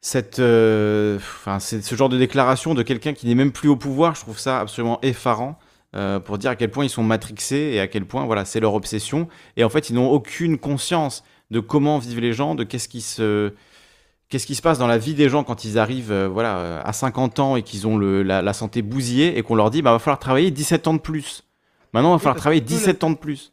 cette, 0.00 0.38
euh, 0.38 1.16
enfin 1.16 1.58
ce 1.58 1.94
genre 1.94 2.08
de 2.08 2.18
déclaration 2.18 2.74
de 2.74 2.82
quelqu'un 2.82 3.12
qui 3.12 3.26
n'est 3.26 3.34
même 3.34 3.52
plus 3.52 3.68
au 3.68 3.76
pouvoir, 3.76 4.14
je 4.14 4.20
trouve 4.20 4.38
ça 4.38 4.60
absolument 4.60 4.98
effarant. 5.02 5.58
euh, 5.96 6.20
pour 6.20 6.36
dire 6.38 6.50
à 6.50 6.56
quel 6.56 6.70
point 6.70 6.84
ils 6.84 6.90
sont 6.90 7.02
matrixés 7.02 7.70
et 7.74 7.80
à 7.80 7.86
quel 7.86 8.04
point 8.04 8.24
voilà 8.26 8.44
c'est 8.44 8.60
leur 8.60 8.74
obsession 8.74 9.28
et 9.56 9.64
en 9.64 9.68
fait 9.68 9.88
ils 9.88 9.94
n'ont 9.94 10.10
aucune 10.10 10.58
conscience 10.58 11.22
de 11.50 11.60
comment 11.60 11.98
vivent 11.98 12.20
les 12.20 12.32
gens 12.32 12.54
de 12.54 12.64
qu'est-ce 12.64 12.88
qui 12.88 13.00
se 13.00 13.52
qu'est-ce 14.28 14.46
qui 14.46 14.56
se 14.56 14.62
passe 14.62 14.78
dans 14.78 14.88
la 14.88 14.98
vie 14.98 15.14
des 15.14 15.28
gens 15.28 15.44
quand 15.44 15.64
ils 15.64 15.78
arrivent 15.78 16.10
euh, 16.12 16.28
voilà 16.28 16.80
à 16.82 16.92
50 16.92 17.38
ans 17.38 17.56
et 17.56 17.62
qu'ils 17.62 17.86
ont 17.86 17.96
le, 17.96 18.22
la, 18.24 18.42
la 18.42 18.52
santé 18.52 18.82
bousillée 18.82 19.38
et 19.38 19.42
qu'on 19.42 19.54
leur 19.54 19.70
dit 19.70 19.80
bah 19.82 19.92
va 19.92 19.98
falloir 20.00 20.18
travailler 20.18 20.50
17 20.50 20.86
ans 20.88 20.94
de 20.94 20.98
plus 21.00 21.44
maintenant 21.94 22.10
il 22.10 22.14
va 22.14 22.18
falloir 22.18 22.36
travailler 22.36 22.60
que 22.60 22.66
eux, 22.66 22.72
le- 22.74 22.78
17 22.78 23.04
ans 23.04 23.10
de 23.10 23.16
plus 23.16 23.52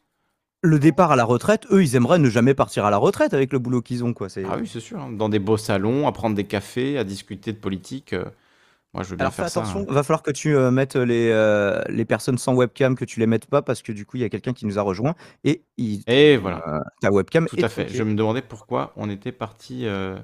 Le 0.65 0.79
départ 0.79 1.11
à 1.11 1.15
la 1.17 1.25
retraite, 1.25 1.65
eux, 1.71 1.83
ils 1.83 1.95
aimeraient 1.95 2.19
ne 2.19 2.29
jamais 2.29 2.53
partir 2.53 2.85
à 2.85 2.89
la 2.89 2.97
retraite 2.97 3.33
avec 3.33 3.51
le 3.51 3.59
boulot 3.59 3.81
qu'ils 3.81 4.03
ont, 4.03 4.13
quoi. 4.13 4.27
Ah 4.49 4.57
oui 4.59 4.65
c'est 4.67 4.79
sûr 4.79 4.99
hein. 4.99 5.11
dans 5.11 5.27
des 5.29 5.39
beaux 5.39 5.57
salons 5.57 6.07
à 6.07 6.11
prendre 6.13 6.35
des 6.35 6.45
cafés 6.45 6.97
à 6.97 7.03
discuter 7.03 7.51
de 7.51 7.57
politique 7.57 8.13
euh, 8.13 8.23
moi 8.93 9.03
je 9.03 9.09
veux 9.09 9.15
bien 9.17 9.25
Alors 9.25 9.33
fais 9.33 9.41
faire 9.43 9.49
ça 9.51 9.59
attention, 9.61 9.81
hein. 9.81 9.93
va 9.93 10.03
falloir 10.03 10.23
que 10.23 10.31
tu 10.31 10.55
euh, 10.55 10.71
mettes 10.71 10.95
les, 10.95 11.29
euh, 11.31 11.81
les 11.89 12.05
personnes 12.05 12.37
sans 12.37 12.53
webcam, 12.55 12.95
que 12.95 13.05
tu 13.05 13.19
les 13.19 13.27
mettes 13.27 13.47
pas, 13.47 13.61
parce 13.61 13.81
que 13.81 13.91
du 13.91 14.05
coup, 14.05 14.17
il 14.17 14.21
y 14.21 14.23
a 14.23 14.29
quelqu'un 14.29 14.53
qui 14.53 14.65
nous 14.65 14.79
a 14.79 14.81
rejoint 14.83 15.15
et 15.43 15.63
il, 15.77 16.01
et 16.07 16.37
voilà 16.37 16.61
euh, 16.67 16.79
ta 17.01 17.11
webcam 17.11 17.45
Tout 17.47 17.57
est 17.57 17.63
à 17.63 17.69
fait. 17.69 17.89
Je 17.89 18.03
me 18.03 18.15
demandais 18.15 18.41
pourquoi 18.41 18.93
on 18.95 19.09
était 19.09 19.31
parti. 19.33 19.85
euh, 19.85 20.17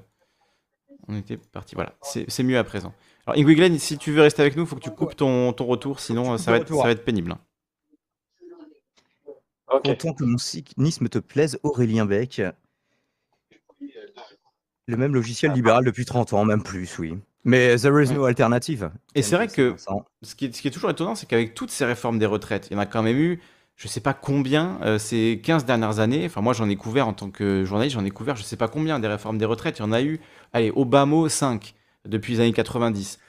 On 1.07 1.15
était 1.17 1.37
parti. 1.37 1.75
Voilà. 1.75 1.93
C'est 2.01 2.25
c'est 2.29 2.43
mieux 2.43 2.57
à 2.59 2.63
présent. 2.63 2.93
Alors, 3.25 3.37
Ingrid 3.39 3.57
Glenn, 3.57 3.77
si 3.79 3.97
tu 3.97 4.11
veux 4.11 4.21
rester 4.21 4.41
avec 4.41 4.55
nous, 4.55 4.63
il 4.63 4.67
faut 4.67 4.75
que 4.77 4.81
tu 4.81 4.91
coupes 4.91 5.15
ton, 5.15 5.51
ton 5.53 5.65
retour, 5.65 5.99
sinon 5.99 6.33
euh, 6.33 6.37
coupes 6.37 6.45
ça 6.45 6.51
le 6.51 6.57
va, 6.57 6.57
être, 6.57 6.63
retour. 6.65 6.81
ça 6.81 6.87
va 6.87 6.91
être 6.91 7.03
pénible. 7.03 7.31
hein. 7.31 7.39
Content 9.69 10.13
que 10.13 10.23
mon 10.23 10.37
cynisme 10.37 11.09
te 11.09 11.19
plaise, 11.19 11.59
Aurélien 11.63 12.05
Beck. 12.05 12.41
Le 14.87 14.97
même 14.97 15.13
logiciel 15.13 15.51
libéral 15.51 15.85
depuis 15.85 16.05
30 16.05 16.33
ans, 16.33 16.45
même 16.45 16.63
plus, 16.63 16.97
oui. 16.97 17.17
Mais 17.43 17.77
there 17.77 18.03
is 18.03 18.11
no 18.11 18.25
alternative. 18.25 18.91
Et 19.15 19.21
c'est 19.21 19.35
vrai 19.35 19.47
que 19.47 19.75
ce 20.23 20.35
qui 20.35 20.45
est, 20.45 20.55
ce 20.55 20.61
qui 20.61 20.67
est 20.67 20.71
toujours 20.71 20.89
étonnant, 20.89 21.15
c'est 21.15 21.25
qu'avec 21.25 21.53
toutes 21.53 21.71
ces 21.71 21.85
réformes 21.85 22.19
des 22.19 22.25
retraites, 22.25 22.67
il 22.69 22.73
y 22.73 22.75
en 22.75 22.79
a 22.79 22.85
quand 22.85 23.03
même 23.03 23.17
eu, 23.17 23.39
je 23.75 23.87
sais 23.87 24.01
pas 24.01 24.13
combien, 24.13 24.79
euh, 24.81 24.97
ces 24.97 25.39
15 25.43 25.65
dernières 25.65 25.99
années. 25.99 26.25
Enfin, 26.25 26.41
moi, 26.41 26.53
j'en 26.53 26.67
ai 26.67 26.75
couvert 26.75 27.07
en 27.07 27.13
tant 27.13 27.29
que 27.29 27.63
journaliste, 27.63 27.95
j'en 27.95 28.03
ai 28.03 28.11
couvert 28.11 28.35
je 28.35 28.43
sais 28.43 28.57
pas 28.57 28.67
combien 28.67 28.99
des 28.99 29.07
réformes 29.07 29.37
des 29.37 29.45
retraites. 29.45 29.79
Il 29.79 29.83
y 29.83 29.85
en 29.85 29.91
a 29.91 30.01
eu, 30.01 30.19
allez, 30.51 30.71
au 30.71 30.85
bas 30.85 31.05
mot, 31.05 31.29
5 31.29 31.75
depuis 32.05 32.33
les 32.33 32.39
années 32.41 32.53
90. 32.53 33.19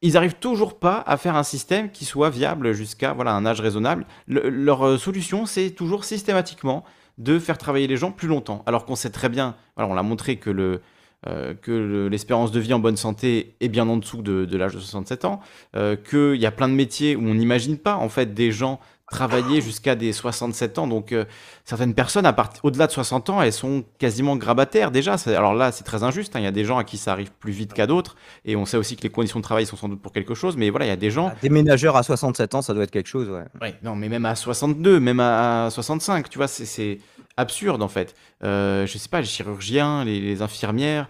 Ils 0.00 0.16
arrivent 0.16 0.36
toujours 0.38 0.78
pas 0.78 1.02
à 1.06 1.16
faire 1.16 1.34
un 1.36 1.42
système 1.42 1.90
qui 1.90 2.04
soit 2.04 2.30
viable 2.30 2.72
jusqu'à 2.72 3.12
voilà, 3.12 3.32
un 3.32 3.44
âge 3.46 3.60
raisonnable. 3.60 4.06
Le- 4.26 4.48
leur 4.48 4.86
euh, 4.86 4.96
solution, 4.98 5.44
c'est 5.46 5.70
toujours 5.70 6.04
systématiquement 6.04 6.84
de 7.18 7.38
faire 7.40 7.58
travailler 7.58 7.88
les 7.88 7.96
gens 7.96 8.12
plus 8.12 8.28
longtemps. 8.28 8.62
Alors 8.66 8.84
qu'on 8.84 8.94
sait 8.94 9.10
très 9.10 9.28
bien, 9.28 9.56
on 9.76 9.94
l'a 9.94 10.04
montré 10.04 10.36
que 10.36 10.80
euh, 11.26 12.08
l'espérance 12.08 12.52
de 12.52 12.60
vie 12.60 12.72
en 12.72 12.78
bonne 12.78 12.96
santé 12.96 13.56
est 13.60 13.68
bien 13.68 13.88
en 13.88 13.96
dessous 13.96 14.22
de, 14.22 14.44
de 14.44 14.56
l'âge 14.56 14.74
de 14.74 14.78
67 14.78 15.24
ans, 15.24 15.40
euh, 15.74 15.96
qu'il 15.96 16.40
y 16.40 16.46
a 16.46 16.52
plein 16.52 16.68
de 16.68 16.74
métiers 16.74 17.16
où 17.16 17.22
on 17.26 17.34
n'imagine 17.34 17.76
pas 17.76 17.96
en 17.96 18.08
fait 18.08 18.34
des 18.34 18.52
gens 18.52 18.78
travailler 19.10 19.60
jusqu'à 19.60 19.94
des 19.94 20.12
67 20.12 20.78
ans. 20.78 20.86
Donc 20.86 21.12
euh, 21.12 21.24
certaines 21.64 21.94
personnes, 21.94 22.26
à 22.26 22.32
part- 22.32 22.52
au-delà 22.62 22.86
de 22.86 22.92
60 22.92 23.30
ans, 23.30 23.40
elles 23.42 23.52
sont 23.52 23.84
quasiment 23.98 24.36
grabataires 24.36 24.90
déjà. 24.90 25.16
Alors 25.26 25.54
là, 25.54 25.72
c'est 25.72 25.84
très 25.84 26.02
injuste. 26.02 26.36
hein. 26.36 26.40
Il 26.40 26.44
y 26.44 26.46
a 26.48 26.52
des 26.52 26.64
gens 26.64 26.78
à 26.78 26.84
qui 26.84 26.98
ça 26.98 27.12
arrive 27.12 27.30
plus 27.40 27.52
vite 27.52 27.72
qu'à 27.72 27.86
d'autres. 27.86 28.16
Et 28.44 28.54
on 28.56 28.66
sait 28.66 28.76
aussi 28.76 28.96
que 28.96 29.02
les 29.02 29.10
conditions 29.10 29.38
de 29.40 29.44
travail 29.44 29.64
sont 29.66 29.76
sans 29.76 29.88
doute 29.88 30.02
pour 30.02 30.12
quelque 30.12 30.34
chose. 30.34 30.56
Mais 30.56 30.70
voilà, 30.70 30.86
il 30.86 30.88
y 30.88 30.92
a 30.92 30.96
des 30.96 31.10
gens... 31.10 31.28
Un 31.28 31.34
déménageur 31.42 31.96
à 31.96 32.02
67 32.02 32.54
ans, 32.54 32.62
ça 32.62 32.74
doit 32.74 32.84
être 32.84 32.90
quelque 32.90 33.08
chose, 33.08 33.28
ouais. 33.28 33.44
Ouais, 33.60 33.74
non, 33.82 33.94
mais 33.96 34.08
même 34.08 34.26
à 34.26 34.34
62, 34.34 35.00
même 35.00 35.20
à 35.20 35.68
65, 35.70 36.28
tu 36.28 36.38
vois, 36.38 36.48
c'est- 36.48 36.98
absurde 37.36 37.82
en 37.84 37.88
fait. 37.88 38.16
Euh, 38.42 38.84
je 38.84 38.98
sais 38.98 39.08
pas, 39.08 39.20
les 39.20 39.26
chirurgiens, 39.26 40.04
les, 40.04 40.20
les 40.20 40.42
infirmières, 40.42 41.08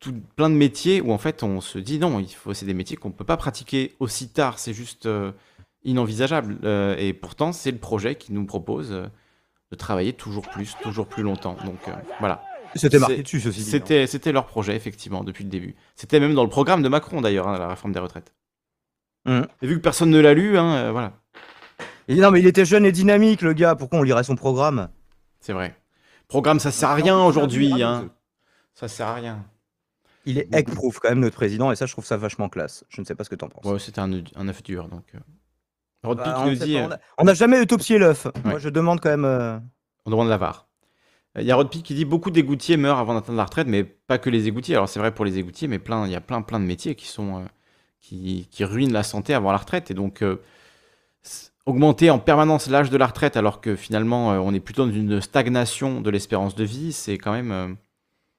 tout, 0.00 0.14
plein 0.36 0.50
de 0.50 0.54
métiers 0.54 1.00
où 1.00 1.12
en 1.12 1.16
fait 1.18 1.42
on 1.42 1.62
se 1.62 1.78
dit 1.78 1.98
non, 1.98 2.20
il 2.20 2.28
faut, 2.28 2.52
c'est 2.52 2.66
des 2.66 2.74
métiers 2.74 2.98
qu'on 2.98 3.10
peut 3.10 3.24
pas 3.24 3.38
pratiquer 3.38 3.94
aussi 3.98 4.28
tard, 4.28 4.58
c'est 4.58 4.74
juste 4.74 5.06
euh, 5.06 5.32
inenvisageable. 5.84 6.58
Euh, 6.64 6.96
et 6.98 7.12
pourtant, 7.12 7.52
c'est 7.52 7.70
le 7.70 7.78
projet 7.78 8.14
qui 8.14 8.32
nous 8.32 8.46
propose 8.46 8.92
euh, 8.92 9.06
de 9.70 9.76
travailler 9.76 10.12
toujours 10.12 10.48
plus, 10.48 10.76
toujours 10.82 11.06
plus 11.06 11.22
longtemps. 11.22 11.56
Donc 11.64 11.80
euh, 11.88 11.92
voilà. 12.20 12.42
C'était 12.74 12.98
marqué 12.98 13.22
dessus, 13.22 13.40
ceci 13.40 13.60
hein. 13.60 13.64
C'était, 13.68 14.06
c'était 14.06 14.32
leur 14.32 14.46
projet, 14.46 14.74
effectivement, 14.74 15.24
depuis 15.24 15.44
le 15.44 15.50
début. 15.50 15.74
C'était 15.94 16.20
même 16.20 16.34
dans 16.34 16.42
le 16.42 16.48
programme 16.48 16.82
de 16.82 16.88
Macron, 16.88 17.20
d'ailleurs, 17.20 17.46
hein, 17.46 17.58
la 17.58 17.68
réforme 17.68 17.92
des 17.92 18.00
retraites. 18.00 18.32
Mhm. 19.26 19.46
Et 19.60 19.66
vu 19.66 19.76
que 19.76 19.82
personne 19.82 20.10
ne 20.10 20.18
l'a 20.18 20.32
lu, 20.32 20.56
hein, 20.56 20.74
euh, 20.76 20.90
voilà, 20.90 21.12
Et 22.08 22.14
non, 22.16 22.30
mais 22.30 22.40
il 22.40 22.46
était 22.46 22.64
jeune 22.64 22.86
et 22.86 22.92
dynamique, 22.92 23.42
le 23.42 23.52
gars. 23.52 23.74
Pourquoi 23.74 23.98
on 23.98 24.02
lirait 24.02 24.24
son 24.24 24.36
programme? 24.36 24.88
C'est 25.40 25.52
vrai. 25.52 25.76
Programme, 26.28 26.60
ça 26.60 26.70
sert 26.70 26.88
à 26.88 26.94
rien 26.94 27.18
aujourd'hui. 27.18 27.82
Hein. 27.82 28.10
Ça 28.74 28.88
sert 28.88 29.06
à 29.06 29.14
rien. 29.14 29.44
Il 30.24 30.38
est 30.38 30.48
egg-proof, 30.54 30.98
quand 30.98 31.10
même, 31.10 31.20
notre 31.20 31.36
président, 31.36 31.70
et 31.72 31.76
ça, 31.76 31.84
je 31.86 31.92
trouve 31.92 32.06
ça 32.06 32.16
vachement 32.16 32.48
classe. 32.48 32.84
Je 32.88 33.00
ne 33.00 33.06
sais 33.06 33.14
pas 33.14 33.24
ce 33.24 33.30
que 33.30 33.34
t'en 33.34 33.48
penses. 33.48 33.64
Ouais, 33.64 33.78
c'était 33.78 34.00
un, 34.00 34.12
œuf- 34.12 34.32
un 34.34 34.48
œuf 34.48 34.62
dur, 34.62 34.88
donc. 34.88 35.04
Rod 36.02 36.18
Bah, 36.18 36.44
nous 36.46 36.54
dit, 36.54 36.74
pas, 36.74 36.80
euh, 36.80 36.86
on 36.86 36.90
a- 36.92 36.98
on 37.18 37.24
n'a 37.24 37.34
jamais 37.34 37.60
autopsié 37.60 37.98
l'œuf. 37.98 38.26
Moi, 38.44 38.58
je 38.58 38.68
demande 38.68 39.00
quand 39.00 39.10
même. 39.10 39.24
euh, 39.24 39.58
on 40.04 40.10
demande 40.10 40.28
la 40.28 40.36
VAR. 40.36 40.66
Il 41.38 41.44
y 41.44 41.50
a 41.50 41.56
Rod 41.56 41.70
Pick 41.70 41.82
qui 41.84 41.94
dit 41.94 42.04
beaucoup 42.04 42.30
d'égoutiers 42.30 42.76
meurent 42.76 42.98
avant 42.98 43.14
d'atteindre 43.14 43.38
la 43.38 43.44
retraite, 43.44 43.66
mais 43.66 43.84
pas 43.84 44.18
que 44.18 44.28
les 44.28 44.48
égoutiers. 44.48 44.74
Alors 44.74 44.88
c'est 44.88 44.98
vrai 45.00 45.14
pour 45.14 45.24
les 45.24 45.38
égoutiers, 45.38 45.66
mais 45.68 45.78
plein, 45.78 46.04
il 46.06 46.12
y 46.12 46.16
a 46.16 46.20
plein, 46.20 46.42
plein 46.42 46.60
de 46.60 46.64
métiers 46.66 46.94
qui 46.94 47.06
sont 47.06 47.38
euh, 47.38 47.44
qui, 48.00 48.48
qui 48.50 48.64
ruinent 48.64 48.92
la 48.92 49.02
santé 49.02 49.32
avant 49.32 49.50
la 49.52 49.56
retraite. 49.58 49.90
Et 49.90 49.94
donc 49.94 50.20
euh, 50.22 50.42
augmenter 51.64 52.10
en 52.10 52.18
permanence 52.18 52.68
l'âge 52.68 52.90
de 52.90 52.96
la 52.98 53.06
retraite, 53.06 53.36
alors 53.36 53.60
que 53.62 53.76
finalement 53.76 54.32
euh, 54.32 54.38
on 54.40 54.52
est 54.52 54.60
plutôt 54.60 54.84
dans 54.84 54.92
une 54.92 55.20
stagnation 55.22 56.00
de 56.00 56.10
l'espérance 56.10 56.54
de 56.54 56.64
vie, 56.64 56.92
c'est 56.92 57.16
quand 57.18 57.32
même 57.32 57.52
euh, 57.52 57.68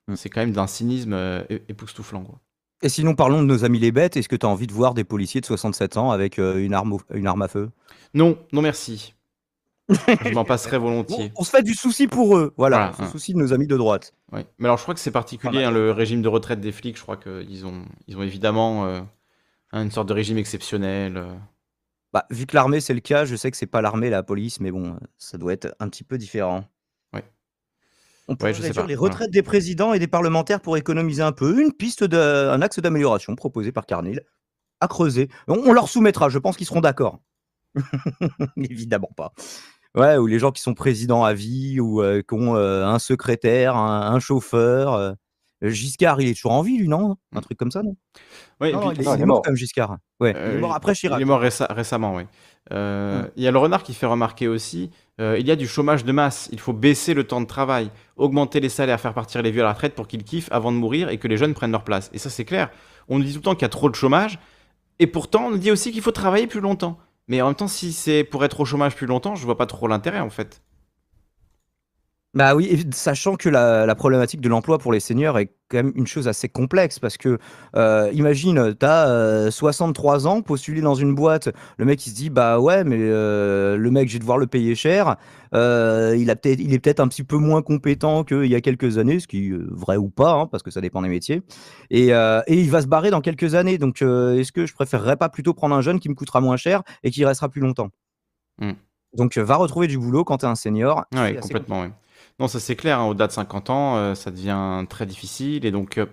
Mm. 0.10 0.18
C'est 0.18 0.28
quand 0.30 0.42
même 0.42 0.52
d'un 0.52 0.68
cynisme 0.68 1.14
euh, 1.14 1.44
époustouflant. 1.70 2.26
Quoi. 2.26 2.38
Et 2.84 2.90
sinon, 2.90 3.16
parlons 3.16 3.42
de 3.42 3.48
nos 3.48 3.64
amis 3.66 3.80
les 3.80 3.92
bêtes. 3.92 4.18
Est-ce 4.18 4.28
que 4.30 4.36
tu 4.36 4.46
as 4.46 4.50
envie 4.50 4.68
de 4.68 4.74
voir 4.74 4.94
des 4.94 5.04
policiers 5.06 5.42
de 5.42 5.46
67 5.46 5.98
ans 5.98 6.12
avec 6.12 6.38
euh, 6.38 6.58
une, 6.64 6.74
arme 6.74 6.94
au- 6.94 7.02
une 7.14 7.26
arme 7.28 7.42
à 7.42 7.48
feu? 7.48 7.72
Non, 8.14 8.38
non 8.52 8.62
merci. 8.62 9.16
Je 9.90 10.34
m'en 10.34 10.46
passerai 10.46 10.78
Bon, 10.80 10.86
volontiers. 10.86 11.32
On 11.38 11.44
se 11.44 11.50
fait 11.50 11.64
du 11.64 11.74
souci 11.74 12.08
pour 12.08 12.38
eux. 12.38 12.54
Voilà, 12.58 12.78
Voilà, 12.78 12.92
on 12.94 12.98
se 12.98 13.02
hein. 13.04 13.12
soucie 13.12 13.34
de 13.34 13.40
nos 13.40 13.52
amis 13.54 13.68
de 13.68 13.76
droite. 13.78 14.14
Ouais. 14.32 14.46
Mais 14.60 14.66
alors 14.68 14.78
je 14.78 14.84
crois 14.84 14.94
que 14.94 15.00
c'est 15.00 15.12
particulier, 15.12 15.62
Pas 15.64 15.68
hein, 15.68 15.72
le 15.72 15.92
régime 15.92 16.22
de 16.22 16.28
retraite 16.28 16.60
des 16.62 16.72
flics. 16.72 16.98
Je 16.98 17.02
crois 17.02 17.18
qu'ils 17.18 17.66
ont, 17.66 17.84
ils 18.08 18.18
ont 18.18 18.24
évidemment 18.24 18.86
euh, 18.86 19.02
une 19.74 19.92
sorte 19.92 20.08
de 20.08 20.14
régime 20.14 20.38
exceptionnel. 20.38 21.18
euh. 21.18 21.34
Bah, 22.14 22.26
vu 22.30 22.46
que 22.46 22.56
l'armée, 22.56 22.80
c'est 22.80 22.94
le 22.94 23.00
cas, 23.02 23.26
je 23.26 23.36
sais 23.36 23.50
que 23.52 23.58
c'est 23.58 23.66
pas 23.66 23.82
l'armée, 23.82 24.10
la 24.10 24.24
police, 24.24 24.60
mais 24.60 24.72
bon, 24.72 24.98
ça 25.18 25.38
doit 25.38 25.52
être 25.54 25.74
un 25.80 25.90
petit 25.90 26.04
peu 26.04 26.18
différent. 26.18 26.64
Ouais. 28.28 28.34
On 28.34 28.36
pourrait 28.38 28.52
réduire 28.54 28.74
pas, 28.74 28.86
les 28.88 28.96
retraites 28.96 29.32
des 29.32 29.42
présidents 29.44 29.94
et 29.94 30.00
des 30.00 30.08
parlementaires 30.08 30.62
pour 30.62 30.78
économiser 30.78 31.22
un 31.22 31.32
peu. 31.34 31.62
Une 31.62 31.74
piste, 31.74 32.04
de, 32.04 32.18
un 32.18 32.62
axe 32.62 32.80
d'amélioration 32.80 33.36
proposé 33.36 33.72
par 33.72 33.86
Carnil 33.86 34.22
à 34.80 34.88
creuser. 34.88 35.30
On, 35.48 35.56
on 35.66 35.74
leur 35.74 35.90
soumettra, 35.90 36.30
je 36.30 36.38
pense 36.40 36.56
qu'ils 36.58 36.68
seront 36.68 36.82
d'accord. 36.82 37.20
Évidemment 38.58 39.10
pas. 39.16 39.34
Ouais, 39.96 40.18
ou 40.18 40.26
les 40.28 40.40
gens 40.40 40.52
qui 40.52 40.62
sont 40.62 40.74
présidents 40.74 41.24
à 41.24 41.34
vie, 41.34 41.80
ou 41.80 42.02
euh, 42.02 42.22
qui 42.28 42.34
ont 42.34 42.56
euh, 42.56 42.86
un 42.86 42.98
secrétaire, 43.00 43.76
un, 43.76 44.14
un 44.14 44.20
chauffeur. 44.20 44.94
euh. 44.94 45.14
Giscard, 45.62 46.20
il 46.20 46.28
est 46.28 46.34
toujours 46.34 46.52
en 46.52 46.62
vie, 46.62 46.78
lui, 46.78 46.90
non? 46.90 47.16
Un 47.34 47.40
truc 47.40 47.58
comme 47.58 47.72
ça, 47.72 47.84
non? 47.84 47.96
Ouais, 48.60 48.72
et 48.72 48.74
Non, 48.74 48.90
puis- 48.90 48.98
il 48.98 49.02
est, 49.02 49.06
non, 49.06 49.14
il 49.14 49.18
il 49.18 49.20
est 49.20 49.24
est 49.24 49.26
mort 49.26 49.42
même, 49.46 49.56
Giscard. 49.56 49.98
Ouais, 50.20 50.32
il 50.32 50.58
est 50.58 50.60
mort 50.60 50.74
après 50.76 50.94
Chirac. 50.94 51.20
Il 51.20 51.22
est 51.22 51.26
mort 51.26 51.40
réce- 51.42 51.62
récemment, 51.70 52.16
oui. 52.16 52.24
Il 52.72 53.44
y 53.44 53.48
a 53.48 53.52
le 53.52 53.58
renard 53.58 53.84
qui 53.84 53.94
fait 53.94 54.06
remarquer 54.06 54.48
aussi, 54.50 54.90
euh, 55.22 55.38
il 55.40 55.48
y 55.48 55.52
a 55.52 55.56
du 55.56 55.68
chômage 55.68 56.06
de 56.06 56.12
masse. 56.12 56.50
Il 56.52 56.60
faut 56.60 56.74
baisser 56.74 57.14
le 57.14 57.24
temps 57.24 57.42
de 57.42 57.46
travail, 57.46 57.92
augmenter 58.18 58.60
les 58.60 58.70
salaires, 58.70 59.00
faire 59.00 59.14
partir 59.14 59.42
les 59.42 59.52
vieux 59.52 59.62
à 59.62 59.66
la 59.66 59.74
retraite 59.74 59.94
pour 59.94 60.08
qu'ils 60.08 60.24
kiffent 60.24 60.52
avant 60.52 60.72
de 60.72 60.78
mourir 60.78 61.10
et 61.10 61.18
que 61.18 61.28
les 61.28 61.38
jeunes 61.38 61.54
prennent 61.54 61.72
leur 61.72 61.84
place. 61.84 62.10
Et 62.14 62.18
ça, 62.18 62.30
c'est 62.30 62.46
clair. 62.46 62.72
On 63.10 63.20
nous 63.20 63.26
dit 63.26 63.34
tout 63.34 63.40
le 63.40 63.44
temps 63.44 63.54
qu'il 63.54 63.64
y 63.64 63.66
a 63.66 63.70
trop 63.70 63.90
de 63.90 63.96
chômage, 63.96 64.40
et 65.00 65.08
pourtant, 65.08 65.48
on 65.48 65.52
nous 65.52 65.58
dit 65.58 65.72
aussi 65.72 65.92
qu'il 65.92 66.02
faut 66.02 66.12
travailler 66.12 66.48
plus 66.48 66.62
longtemps. 66.62 66.98
Mais 67.28 67.42
en 67.42 67.48
même 67.48 67.56
temps, 67.56 67.68
si 67.68 67.94
c'est 67.94 68.24
pour 68.24 68.44
être 68.46 68.60
au 68.60 68.66
chômage 68.66 68.96
plus 68.96 69.08
longtemps, 69.08 69.36
je 69.36 69.46
vois 69.46 69.58
pas 69.58 69.66
trop 69.66 69.88
l'intérêt, 69.88 70.20
en 70.20 70.30
fait. 70.30 70.62
Bah 72.36 72.56
oui, 72.56 72.66
et 72.66 72.80
sachant 72.96 73.36
que 73.36 73.48
la, 73.48 73.86
la 73.86 73.94
problématique 73.94 74.42
de 74.42 74.50
l'emploi 74.50 74.80
pour 74.80 74.92
les 74.92 75.00
seniors 75.00 75.38
est 75.38 75.54
quand 75.70 75.78
même 75.78 75.92
une 75.96 76.08
chose 76.08 76.28
assez 76.28 76.50
complexe 76.50 76.98
parce 76.98 77.16
que 77.16 77.38
euh, 77.76 78.10
imagine, 78.12 78.74
tu 78.74 78.86
as 78.88 79.52
63 79.52 80.26
ans, 80.26 80.42
postulé 80.42 80.82
dans 80.82 80.96
une 80.96 81.14
boîte, 81.14 81.50
le 81.78 81.86
mec 81.86 82.04
il 82.08 82.10
se 82.10 82.16
dit 82.16 82.32
bah 82.32 82.60
ouais, 82.60 82.84
mais 82.84 82.98
euh, 83.00 83.78
le 83.78 83.92
mec 83.92 84.08
je 84.08 84.14
vais 84.14 84.20
devoir 84.20 84.40
le 84.40 84.48
payer 84.48 84.74
cher, 84.74 85.18
euh, 85.54 86.16
il, 86.18 86.32
a 86.32 86.36
peut-être, 86.36 86.60
il 86.60 86.74
est 86.74 86.80
peut-être 86.80 87.00
un 87.02 87.08
petit 87.08 87.24
peu 87.24 87.38
moins 87.38 87.62
compétent 87.62 88.24
qu'il 88.24 88.46
y 88.46 88.56
a 88.56 88.62
quelques 88.62 88.98
années, 88.98 89.20
ce 89.20 89.28
qui 89.28 89.50
est 89.50 89.52
euh, 89.52 89.68
vrai 89.70 89.98
ou 89.98 90.10
pas, 90.10 90.32
hein, 90.34 90.48
parce 90.48 90.64
que 90.64 90.72
ça 90.72 90.82
dépend 90.82 91.04
des 91.04 91.10
métiers, 91.10 91.44
et, 91.92 92.16
euh, 92.16 92.42
et 92.48 92.60
il 92.60 92.72
va 92.72 92.82
se 92.82 92.88
barrer 92.88 93.12
dans 93.12 93.22
quelques 93.22 93.54
années. 93.54 93.78
Donc 93.78 94.02
euh, 94.02 94.40
est-ce 94.40 94.52
que 94.52 94.66
je 94.66 94.74
préférerais 94.74 95.18
pas 95.18 95.30
plutôt 95.30 95.54
prendre 95.54 95.76
un 95.76 95.82
jeune 95.82 96.00
qui 96.00 96.10
me 96.10 96.16
coûtera 96.16 96.42
moins 96.42 96.58
cher 96.58 96.82
et 97.04 97.12
qui 97.12 97.24
restera 97.26 97.48
plus 97.50 97.62
longtemps? 97.62 97.90
Hmm. 98.60 98.72
Donc 99.14 99.38
euh, 99.38 99.44
va 99.44 99.56
retrouver 99.58 99.86
du 99.86 100.00
boulot 100.00 100.24
quand 100.24 100.40
tu 100.40 100.46
es 100.46 100.50
un 100.50 100.56
senior. 100.56 101.06
Oui, 101.14 101.20
c'est 101.20 101.38
assez 101.38 101.42
complètement. 101.42 101.82
ouais. 101.82 101.92
Non, 102.40 102.48
ça 102.48 102.60
c'est 102.60 102.76
clair, 102.76 103.00
hein, 103.00 103.06
au-delà 103.06 103.28
de 103.28 103.32
50 103.32 103.70
ans, 103.70 103.96
euh, 103.98 104.16
ça 104.16 104.32
devient 104.32 104.86
très 104.90 105.06
difficile. 105.06 105.66
Et 105.66 105.72
donc, 105.72 105.98
euh, 105.98 106.08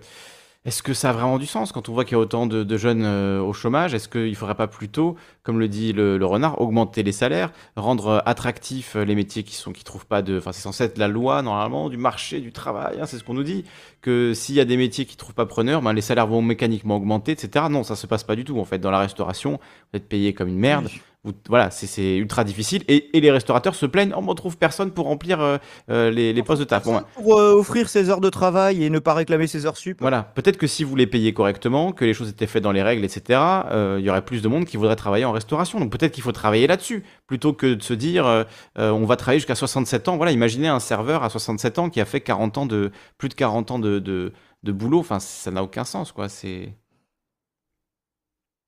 est-ce 0.65 0.83
que 0.83 0.93
ça 0.93 1.09
a 1.09 1.13
vraiment 1.13 1.39
du 1.39 1.47
sens 1.47 1.71
quand 1.71 1.89
on 1.89 1.93
voit 1.93 2.05
qu'il 2.05 2.13
y 2.13 2.15
a 2.15 2.19
autant 2.19 2.45
de, 2.45 2.63
de 2.63 2.77
jeunes 2.77 3.03
euh, 3.03 3.41
au 3.41 3.53
chômage? 3.53 3.95
Est-ce 3.95 4.07
qu'il 4.07 4.29
ne 4.29 4.35
faudrait 4.35 4.53
pas 4.55 4.67
plutôt, 4.67 5.15
comme 5.43 5.59
le 5.59 5.67
dit 5.67 5.93
le, 5.93 6.19
le 6.19 6.25
renard, 6.27 6.61
augmenter 6.61 7.01
les 7.01 7.11
salaires, 7.11 7.51
rendre 7.75 8.07
euh, 8.07 8.19
attractifs 8.25 8.95
euh, 8.95 9.03
les 9.03 9.15
métiers 9.15 9.41
qui 9.43 9.55
sont 9.55 9.71
qui 9.71 9.83
trouvent 9.83 10.05
pas 10.05 10.21
de. 10.21 10.37
Enfin, 10.37 10.51
c'est 10.51 10.61
censé 10.61 10.83
être 10.83 10.99
la 10.99 11.07
loi 11.07 11.41
normalement 11.41 11.89
du 11.89 11.97
marché 11.97 12.39
du 12.41 12.51
travail. 12.51 12.99
hein, 13.01 13.07
c'est 13.07 13.17
ce 13.17 13.23
qu'on 13.23 13.33
nous 13.33 13.43
dit. 13.43 13.65
Que 14.01 14.33
s'il 14.35 14.53
y 14.55 14.59
a 14.59 14.65
des 14.65 14.77
métiers 14.77 15.05
qui 15.05 15.17
trouvent 15.17 15.33
pas 15.35 15.47
preneur, 15.47 15.81
ben, 15.81 15.93
les 15.93 16.01
salaires 16.01 16.27
vont 16.27 16.43
mécaniquement 16.43 16.97
augmenter, 16.97 17.31
etc. 17.31 17.65
Non, 17.71 17.83
ça 17.83 17.95
se 17.95 18.05
passe 18.05 18.23
pas 18.23 18.35
du 18.35 18.43
tout. 18.45 18.59
En 18.59 18.65
fait, 18.65 18.77
dans 18.79 18.91
la 18.91 18.99
restauration, 18.99 19.53
vous 19.91 19.97
êtes 19.97 20.07
payé 20.07 20.33
comme 20.35 20.49
une 20.49 20.59
merde. 20.59 20.87
Vous- 21.23 21.33
voilà, 21.49 21.69
c'est- 21.69 22.15
ultra 22.17 22.43
difficile. 22.43 22.83
Et, 22.87 23.15
et 23.15 23.21
les 23.21 23.29
restaurateurs 23.29 23.75
se 23.75 23.85
plaignent, 23.85 24.13
on 24.15 24.21
ne 24.23 24.33
trouve 24.33 24.57
personne 24.57 24.91
pour 24.91 25.05
remplir 25.05 25.39
euh, 25.39 25.57
euh, 25.89 26.09
les, 26.09 26.33
les 26.33 26.41
postes 26.43 26.61
de 26.61 26.65
taf. 26.65 26.83
Bon, 26.83 27.01
pour 27.13 27.39
euh, 27.39 27.53
offrir 27.53 27.89
ses 27.89 28.09
heures 28.09 28.21
de 28.21 28.29
travail 28.29 28.83
et 28.83 28.89
ne 28.89 28.97
pas 28.99 29.13
réclamer 29.13 29.45
ses 29.45 29.65
heures 29.67 29.77
sup. 29.77 29.97
voilà, 30.01 30.23
peut-être 30.23 30.57
que 30.57 30.65
si 30.65 30.83
vous 30.83 30.95
les 30.95 31.05
payez 31.05 31.31
correctement, 31.33 31.91
que 31.91 32.05
les 32.05 32.13
choses 32.15 32.29
étaient 32.29 32.47
faites 32.47 32.63
dans 32.63 32.71
les 32.71 32.81
règles, 32.81 33.03
etc., 33.05 33.39
euh, 33.71 33.97
il 33.99 34.05
y 34.05 34.09
aurait 34.09 34.25
plus 34.25 34.41
de 34.41 34.47
monde 34.47 34.65
qui 34.65 34.77
voudrait 34.77 34.95
travailler 34.95 35.25
en 35.25 35.31
restauration. 35.31 35.79
Donc 35.79 35.91
peut-être 35.91 36.11
qu'il 36.11 36.23
faut 36.23 36.31
travailler 36.31 36.65
là-dessus, 36.65 37.03
plutôt 37.27 37.53
que 37.53 37.75
de 37.75 37.83
se 37.83 37.93
dire 37.93 38.45
on 38.77 39.05
va 39.05 39.15
travailler 39.15 39.39
jusqu'à 39.39 39.55
67 39.55 40.07
ans. 40.07 40.17
Voilà, 40.17 40.31
imaginez 40.31 40.67
un 40.69 40.79
serveur 40.79 41.23
à 41.23 41.29
67 41.29 41.77
ans 41.79 41.89
qui 41.91 42.01
a 42.01 42.05
fait 42.05 42.21
40 42.21 42.57
ans 42.57 42.65
de, 42.65 42.91
plus 43.19 43.29
de 43.29 43.35
40 43.35 43.71
ans 43.71 43.79
de, 43.79 43.99
de, 43.99 44.33
de 44.63 44.71
boulot. 44.71 44.99
Enfin, 44.99 45.19
ça 45.19 45.51
n'a 45.51 45.61
aucun 45.63 45.83
sens, 45.83 46.11
quoi. 46.11 46.29
C'est... 46.29 46.73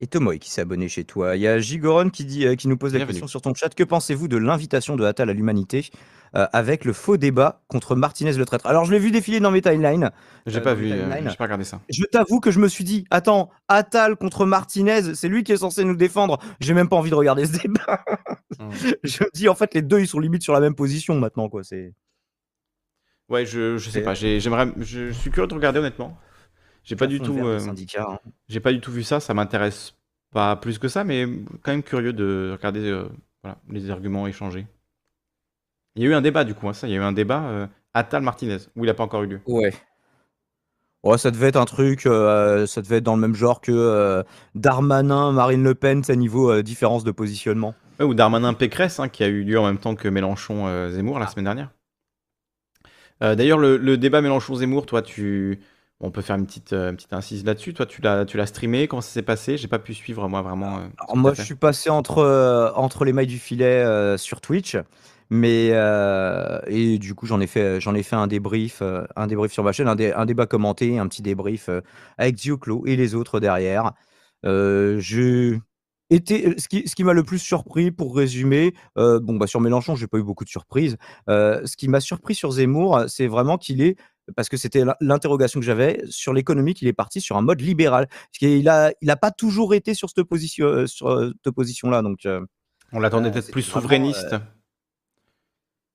Et 0.03 0.07
Tomoy 0.07 0.37
qui 0.37 0.51
s'est 0.51 0.59
abonné 0.59 0.89
chez 0.89 1.05
toi. 1.05 1.37
Il 1.37 1.41
y 1.41 1.47
a 1.47 1.59
Gigoron 1.59 2.09
qui, 2.09 2.25
dit, 2.25 2.45
euh, 2.45 2.55
qui 2.55 2.67
nous 2.67 2.75
pose 2.75 2.91
la 2.91 2.99
Bienvenue. 2.99 3.13
question 3.13 3.27
sur 3.27 3.41
ton 3.41 3.53
chat. 3.53 3.73
Que 3.73 3.85
pensez-vous 3.85 4.27
de 4.27 4.35
l'invitation 4.35 4.97
de 4.97 5.05
Attal 5.05 5.29
à 5.29 5.33
l'humanité 5.33 5.89
euh, 6.35 6.45
avec 6.51 6.83
le 6.83 6.91
faux 6.91 7.15
débat 7.15 7.61
contre 7.69 7.95
Martinez 7.95 8.33
le 8.33 8.43
traître? 8.45 8.65
Alors 8.67 8.83
je 8.83 8.91
l'ai 8.91 8.99
vu 8.99 9.11
défiler 9.11 9.39
dans 9.39 9.49
mes 9.49 9.61
timelines. 9.61 10.11
J'ai 10.45 10.57
Euh, 10.57 10.61
pas 10.61 10.73
vu, 10.73 10.91
euh, 10.91 11.09
j'ai 11.29 11.37
pas 11.37 11.45
regardé 11.45 11.63
ça. 11.63 11.79
Je 11.89 12.03
t'avoue 12.03 12.41
que 12.41 12.51
je 12.51 12.59
me 12.59 12.67
suis 12.67 12.83
dit, 12.83 13.05
attends, 13.11 13.49
Attal 13.69 14.17
contre 14.17 14.45
Martinez, 14.45 15.15
c'est 15.15 15.29
lui 15.29 15.45
qui 15.45 15.53
est 15.53 15.57
censé 15.57 15.85
nous 15.85 15.95
défendre. 15.95 16.37
J'ai 16.59 16.73
même 16.73 16.89
pas 16.89 16.97
envie 16.97 17.09
de 17.11 17.15
regarder 17.15 17.45
ce 17.45 17.53
débat. 17.61 18.03
Mm. 18.59 18.69
je 19.05 19.23
me 19.23 19.29
dis, 19.33 19.47
en 19.47 19.55
fait, 19.55 19.73
les 19.73 19.81
deux, 19.81 20.01
ils 20.01 20.07
sont 20.07 20.19
limite 20.19 20.43
sur 20.43 20.51
la 20.53 20.59
même 20.59 20.75
position 20.75 21.17
maintenant. 21.17 21.47
quoi. 21.47 21.63
C'est 21.63 21.93
Ouais, 23.29 23.45
je, 23.45 23.77
je 23.77 23.89
sais 23.89 24.01
pas. 24.01 24.13
j'ai- 24.15 24.41
J'aimerais, 24.41 24.67
je, 24.81 25.07
je 25.07 25.11
suis 25.13 25.31
curieux 25.31 25.47
de 25.47 25.53
regarder 25.53 25.79
honnêtement. 25.79 26.17
J'ai 26.83 26.95
pas 26.95 27.07
du 27.07 27.19
tout. 27.21 27.37
euh, 27.39 27.59
hein. 27.97 28.19
J'ai 28.47 28.59
pas 28.59 28.73
du 28.73 28.81
tout 28.81 28.91
vu 28.91 29.03
ça, 29.03 29.19
ça 29.19 29.33
m'intéresse 29.33 29.95
pas 30.31 30.55
plus 30.55 30.79
que 30.79 30.87
ça, 30.87 31.03
mais 31.03 31.25
quand 31.61 31.71
même 31.71 31.83
curieux 31.83 32.11
de 32.11 32.51
regarder 32.57 32.89
euh, 32.89 33.05
voilà, 33.41 33.57
les 33.69 33.89
arguments 33.89 34.27
échangés. 34.27 34.67
Il 35.95 36.03
y 36.03 36.05
a 36.05 36.09
eu 36.09 36.13
un 36.13 36.21
débat 36.21 36.43
du 36.43 36.55
coup, 36.55 36.67
hein, 36.67 36.73
ça, 36.73 36.87
il 36.87 36.91
y 36.91 36.93
a 36.95 36.99
eu 36.99 37.03
un 37.03 37.11
débat 37.13 37.43
euh, 37.43 37.67
Attal-Martinez, 37.93 38.57
où 38.75 38.83
il 38.83 38.87
n'a 38.87 38.93
pas 38.93 39.03
encore 39.03 39.23
eu 39.23 39.27
lieu. 39.27 39.41
Ouais. 39.47 39.73
Ouais, 41.03 41.17
ça 41.17 41.31
devait 41.31 41.47
être 41.49 41.57
un 41.57 41.65
truc, 41.65 42.05
euh, 42.05 42.65
ça 42.65 42.81
devait 42.81 42.97
être 42.97 43.03
dans 43.03 43.15
le 43.15 43.21
même 43.21 43.35
genre 43.35 43.61
que 43.61 43.71
euh, 43.71 44.23
Darmanin, 44.55 45.31
Marine 45.31 45.63
Le 45.63 45.75
Pen, 45.75 46.03
c'est 46.03 46.15
niveau 46.15 46.51
euh, 46.51 46.63
différence 46.63 47.03
de 47.03 47.11
positionnement. 47.11 47.75
Ouais, 47.99 48.05
ou 48.05 48.13
Darmanin-Pécresse, 48.13 48.99
hein, 48.99 49.07
qui 49.07 49.23
a 49.23 49.27
eu 49.27 49.43
lieu 49.43 49.59
en 49.59 49.65
même 49.65 49.77
temps 49.77 49.95
que 49.95 50.07
Mélenchon-Zemmour 50.07 51.19
la 51.19 51.27
semaine 51.27 51.45
dernière. 51.45 51.69
D'ailleurs, 53.21 53.57
le, 53.57 53.77
le 53.77 53.97
débat 53.97 54.21
Mélenchon-Zemmour, 54.21 54.85
toi, 54.85 55.01
tu... 55.01 55.61
On 56.05 56.11
peut 56.11 56.21
faire 56.21 56.35
une 56.35 56.45
petite, 56.45 56.73
euh, 56.73 56.89
une 56.89 56.97
petite 56.97 57.13
incise 57.13 57.45
là-dessus. 57.45 57.73
Toi, 57.73 57.85
tu 57.85 58.01
l'as, 58.01 58.25
tu 58.25 58.35
l'as 58.35 58.45
streamé. 58.45 58.87
Comment 58.89 59.01
ça 59.01 59.09
s'est 59.11 59.21
passé? 59.21 59.55
J'ai 59.57 59.69
pas 59.69 59.79
pu 59.79 59.93
suivre, 59.93 60.27
moi, 60.27 60.41
vraiment. 60.41 60.77
euh, 60.79 60.87
Alors 60.99 61.15
moi, 61.17 61.33
je 61.33 61.41
suis 61.41 61.55
passé 61.55 61.89
entre, 61.89 62.17
euh, 62.17 62.71
entre 62.75 63.05
les 63.05 63.13
mailles 63.13 63.27
du 63.27 63.39
filet 63.39 64.17
sur 64.17 64.41
Twitch, 64.41 64.75
mais 65.29 65.69
euh, 65.71 66.59
et 66.67 66.99
du 66.99 67.15
coup, 67.15 67.25
j'en 67.25 67.39
ai 67.39 67.47
fait, 67.47 67.79
j'en 67.79 67.95
ai 67.95 68.03
fait 68.03 68.17
un 68.17 68.27
débrief, 68.27 68.83
un 69.15 69.27
débrief 69.27 69.53
sur 69.53 69.63
ma 69.63 69.71
chaîne, 69.71 69.87
un, 69.87 69.95
dé- 69.95 70.11
un 70.13 70.25
débat 70.25 70.45
commenté, 70.45 70.99
un 70.99 71.07
petit 71.07 71.21
débrief 71.21 71.69
avec 72.17 72.35
Dioclo 72.35 72.83
et 72.85 72.97
les 72.97 73.15
autres 73.15 73.39
derrière. 73.39 73.93
Euh, 74.45 74.99
je 74.99 75.57
été, 76.09 76.59
ce 76.59 76.67
qui, 76.67 76.87
ce 76.87 76.95
qui 76.95 77.03
m'a 77.03 77.13
le 77.13 77.23
plus 77.23 77.39
surpris, 77.39 77.91
pour 77.91 78.15
résumer, 78.15 78.73
euh, 78.97 79.19
bon, 79.19 79.35
bah, 79.35 79.47
sur 79.47 79.61
Mélenchon, 79.61 79.95
j'ai 79.95 80.07
pas 80.07 80.17
eu 80.17 80.23
beaucoup 80.23 80.43
de 80.43 80.49
surprises. 80.49 80.97
Euh, 81.29 81.65
ce 81.65 81.75
qui 81.77 81.87
m'a 81.87 81.99
surpris 81.99 82.35
sur 82.35 82.51
Zemmour, 82.51 83.05
c'est 83.07 83.27
vraiment 83.27 83.57
qu'il 83.57 83.81
est, 83.81 83.95
parce 84.35 84.49
que 84.49 84.57
c'était 84.57 84.85
l'in- 84.85 84.95
l'interrogation 85.01 85.59
que 85.59 85.65
j'avais, 85.65 86.01
sur 86.09 86.33
l'économie, 86.33 86.73
qu'il 86.73 86.87
est 86.87 86.93
parti 86.93 87.19
sur 87.19 87.35
un 87.37 87.41
mode 87.41 87.61
libéral. 87.61 88.07
Parce 88.07 88.37
qu'il 88.39 88.69
a, 88.69 88.93
il 89.01 89.09
a 89.09 89.15
pas 89.17 89.31
toujours 89.31 89.73
été 89.73 89.93
sur 89.93 90.09
cette 90.09 90.23
position, 90.25 90.65
euh, 90.65 90.87
sur 90.87 91.07
euh, 91.09 91.31
cette 91.43 91.53
position-là. 91.53 92.01
Donc, 92.01 92.25
euh, 92.25 92.41
On 92.91 92.99
l'attendait 92.99 93.29
Euh, 93.29 93.31
peut-être 93.31 93.51
plus 93.51 93.63
souverainiste. 93.63 94.35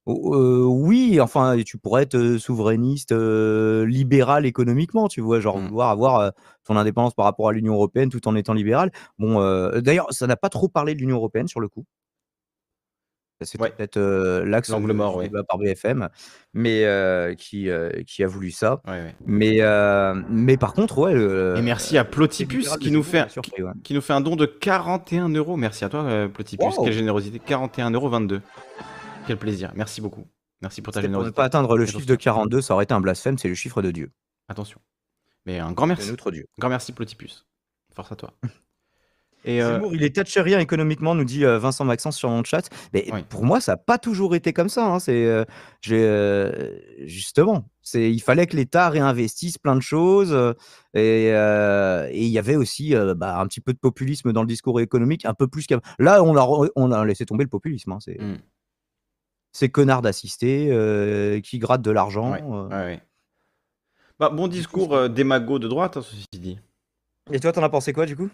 Euh, 0.08 0.64
oui, 0.64 1.20
enfin, 1.20 1.56
tu 1.64 1.78
pourrais 1.78 2.02
être 2.02 2.36
souverainiste, 2.38 3.12
euh, 3.12 3.86
libéral 3.86 4.46
économiquement, 4.46 5.08
tu 5.08 5.20
vois, 5.20 5.40
genre 5.40 5.58
Mm. 5.58 5.66
vouloir 5.68 5.90
avoir 5.90 6.20
euh, 6.20 6.30
ton 6.64 6.76
indépendance 6.76 7.14
par 7.14 7.24
rapport 7.26 7.48
à 7.48 7.52
l'Union 7.52 7.74
européenne 7.74 8.08
tout 8.08 8.26
en 8.28 8.34
étant 8.34 8.54
libéral. 8.54 8.90
Bon, 9.18 9.38
d'ailleurs, 9.80 10.06
ça 10.12 10.26
n'a 10.26 10.36
pas 10.36 10.48
trop 10.48 10.68
parlé 10.68 10.94
de 10.94 11.00
l'Union 11.00 11.16
européenne 11.16 11.48
sur 11.48 11.60
le 11.60 11.68
coup. 11.68 11.84
C'était 13.40 13.62
Ouais. 13.62 13.70
peut-être 13.70 14.00
l'axe 14.00 14.68
L'angle 14.70 14.92
mort, 14.94 15.16
ouais. 15.16 15.30
par 15.48 15.58
BFM, 15.58 16.08
mais 16.54 16.84
qui, 17.38 17.68
qui 18.06 18.24
a 18.24 18.26
voulu 18.26 18.50
ça. 18.50 18.80
Ouais. 18.88 19.14
Mais, 19.26 19.60
mais 20.28 20.56
par 20.56 20.72
contre, 20.72 20.98
ouais. 20.98 21.12
Et 21.58 21.62
merci 21.62 21.96
à 21.98 22.04
Plotipus 22.04 22.76
qui 22.78 22.90
nous 22.90 23.04
fait, 23.04 23.30
surpris, 23.30 23.62
qui 23.84 23.94
nous 23.94 24.00
fait 24.00 24.12
un 24.12 24.20
don 24.20 24.34
de 24.34 24.44
41 24.46 25.28
euros. 25.28 25.56
Merci 25.56 25.84
à 25.84 25.88
toi, 25.88 26.02
euh, 26.02 26.26
Plotipus. 26.28 26.76
Wow. 26.76 26.84
Quelle 26.84 26.92
générosité. 26.92 27.38
41,22 27.38 27.94
euros. 27.94 28.42
Quel 29.28 29.36
plaisir. 29.38 29.72
Merci 29.76 30.00
beaucoup. 30.00 30.26
Merci 30.60 30.82
pour 30.82 30.92
ta 30.92 30.98
C'était 31.00 31.08
pour 31.08 31.18
ne 31.20 31.26
générosité. 31.26 31.36
pas 31.36 31.44
atteindre 31.44 31.76
le 31.76 31.86
chiffre 31.86 32.04
de 32.06 32.14
42, 32.16 32.60
ça 32.62 32.74
aurait 32.74 32.82
été 32.84 32.92
un 32.94 33.00
blasphème, 33.00 33.38
c'est 33.38 33.48
le 33.48 33.54
chiffre 33.54 33.80
de 33.82 33.92
Dieu. 33.92 34.10
Attention. 34.48 34.80
Mais 35.46 35.60
un 35.60 35.70
grand 35.72 35.86
merci. 35.86 36.10
notre 36.10 36.30
Dieu. 36.32 36.46
Grand 36.58 36.68
merci, 36.68 36.92
Plotipus. 36.92 37.46
Force 37.94 38.10
à 38.12 38.16
toi. 38.16 38.32
Et 39.44 39.62
euh, 39.62 39.74
Zemmour, 39.74 39.94
il 39.94 40.02
est 40.02 40.16
thatcherien 40.16 40.58
économiquement, 40.58 41.14
nous 41.14 41.24
dit 41.24 41.44
euh, 41.44 41.60
Vincent 41.60 41.84
Maxence 41.84 42.16
sur 42.16 42.28
mon 42.28 42.42
chat. 42.42 42.68
Mais 42.92 43.06
Oui. 43.12 43.22
pour 43.28 43.44
moi, 43.44 43.60
ça 43.60 43.72
n'a 43.72 43.76
pas 43.76 43.96
toujours 43.96 44.34
été 44.34 44.52
comme 44.52 44.68
ça. 44.68 44.84
hein. 44.86 44.98
C'est 44.98 45.26
euh, 45.26 45.44
euh, 45.92 46.76
justement, 47.04 47.70
c'est 47.80 48.10
il 48.10 48.18
fallait 48.18 48.46
que 48.48 48.56
l'État 48.56 48.90
réinvestisse 48.90 49.56
plein 49.56 49.76
de 49.76 49.80
choses. 49.80 50.32
et 50.94 51.26
et 51.28 52.20
il 52.24 52.28
y 52.30 52.38
avait 52.38 52.56
aussi 52.56 52.94
bah, 53.16 53.38
un 53.38 53.46
petit 53.46 53.60
peu 53.60 53.72
de 53.72 53.78
populisme 53.78 54.32
dans 54.32 54.42
le 54.42 54.48
discours 54.48 54.80
économique, 54.80 55.24
un 55.24 55.34
peu 55.34 55.46
plus 55.46 55.66
qu'avant. 55.66 55.82
Là, 56.00 56.22
on 56.24 56.36
a, 56.36 56.68
on 56.74 56.90
a 56.90 57.04
laissé 57.04 57.24
tomber 57.24 57.44
le 57.44 57.50
populisme. 57.50 57.92
hein. 57.92 57.98
C'est 58.00 58.18
Mm. 58.20 58.38
Ces 59.52 59.68
connards 59.68 60.02
d'assistés 60.02 60.68
euh, 60.70 61.40
qui 61.40 61.58
grattent 61.58 61.82
de 61.82 61.90
l'argent. 61.90 62.32
Ouais, 62.32 62.42
euh. 62.42 62.68
ouais, 62.68 62.76
ouais. 62.76 63.00
Bah, 64.18 64.30
bon 64.30 64.48
discours 64.48 64.94
euh, 64.94 65.08
démago 65.08 65.58
de 65.58 65.68
droite, 65.68 65.96
hein, 65.96 66.02
ceci 66.02 66.26
dit. 66.32 66.58
Et 67.32 67.40
toi, 67.40 67.52
t'en 67.52 67.62
as 67.62 67.68
pensé 67.68 67.92
quoi 67.92 68.06
du 68.06 68.16
coup? 68.16 68.30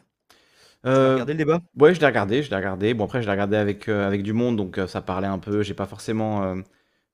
Euh, 0.87 1.14
regardé 1.14 1.33
le 1.33 1.38
débat? 1.38 1.61
Ouais, 1.79 1.94
je 1.94 2.00
l'ai 2.00 2.07
regardé, 2.07 2.42
je 2.42 2.50
l'ai 2.50 2.57
regardé. 2.57 2.94
Bon, 2.94 3.05
après, 3.05 3.22
je 3.22 3.27
l'ai 3.27 3.33
regardé 3.33 3.57
avec, 3.57 3.88
euh, 3.88 4.07
avec 4.07 4.22
du 4.22 4.33
monde, 4.33 4.57
donc 4.57 4.79
euh, 4.79 4.87
ça 4.87 5.00
parlait 5.00 5.27
un 5.27 5.38
peu. 5.38 5.62
J'ai 5.62 5.74
pas 5.74 5.87
forcément 5.87 6.44
euh, 6.44 6.57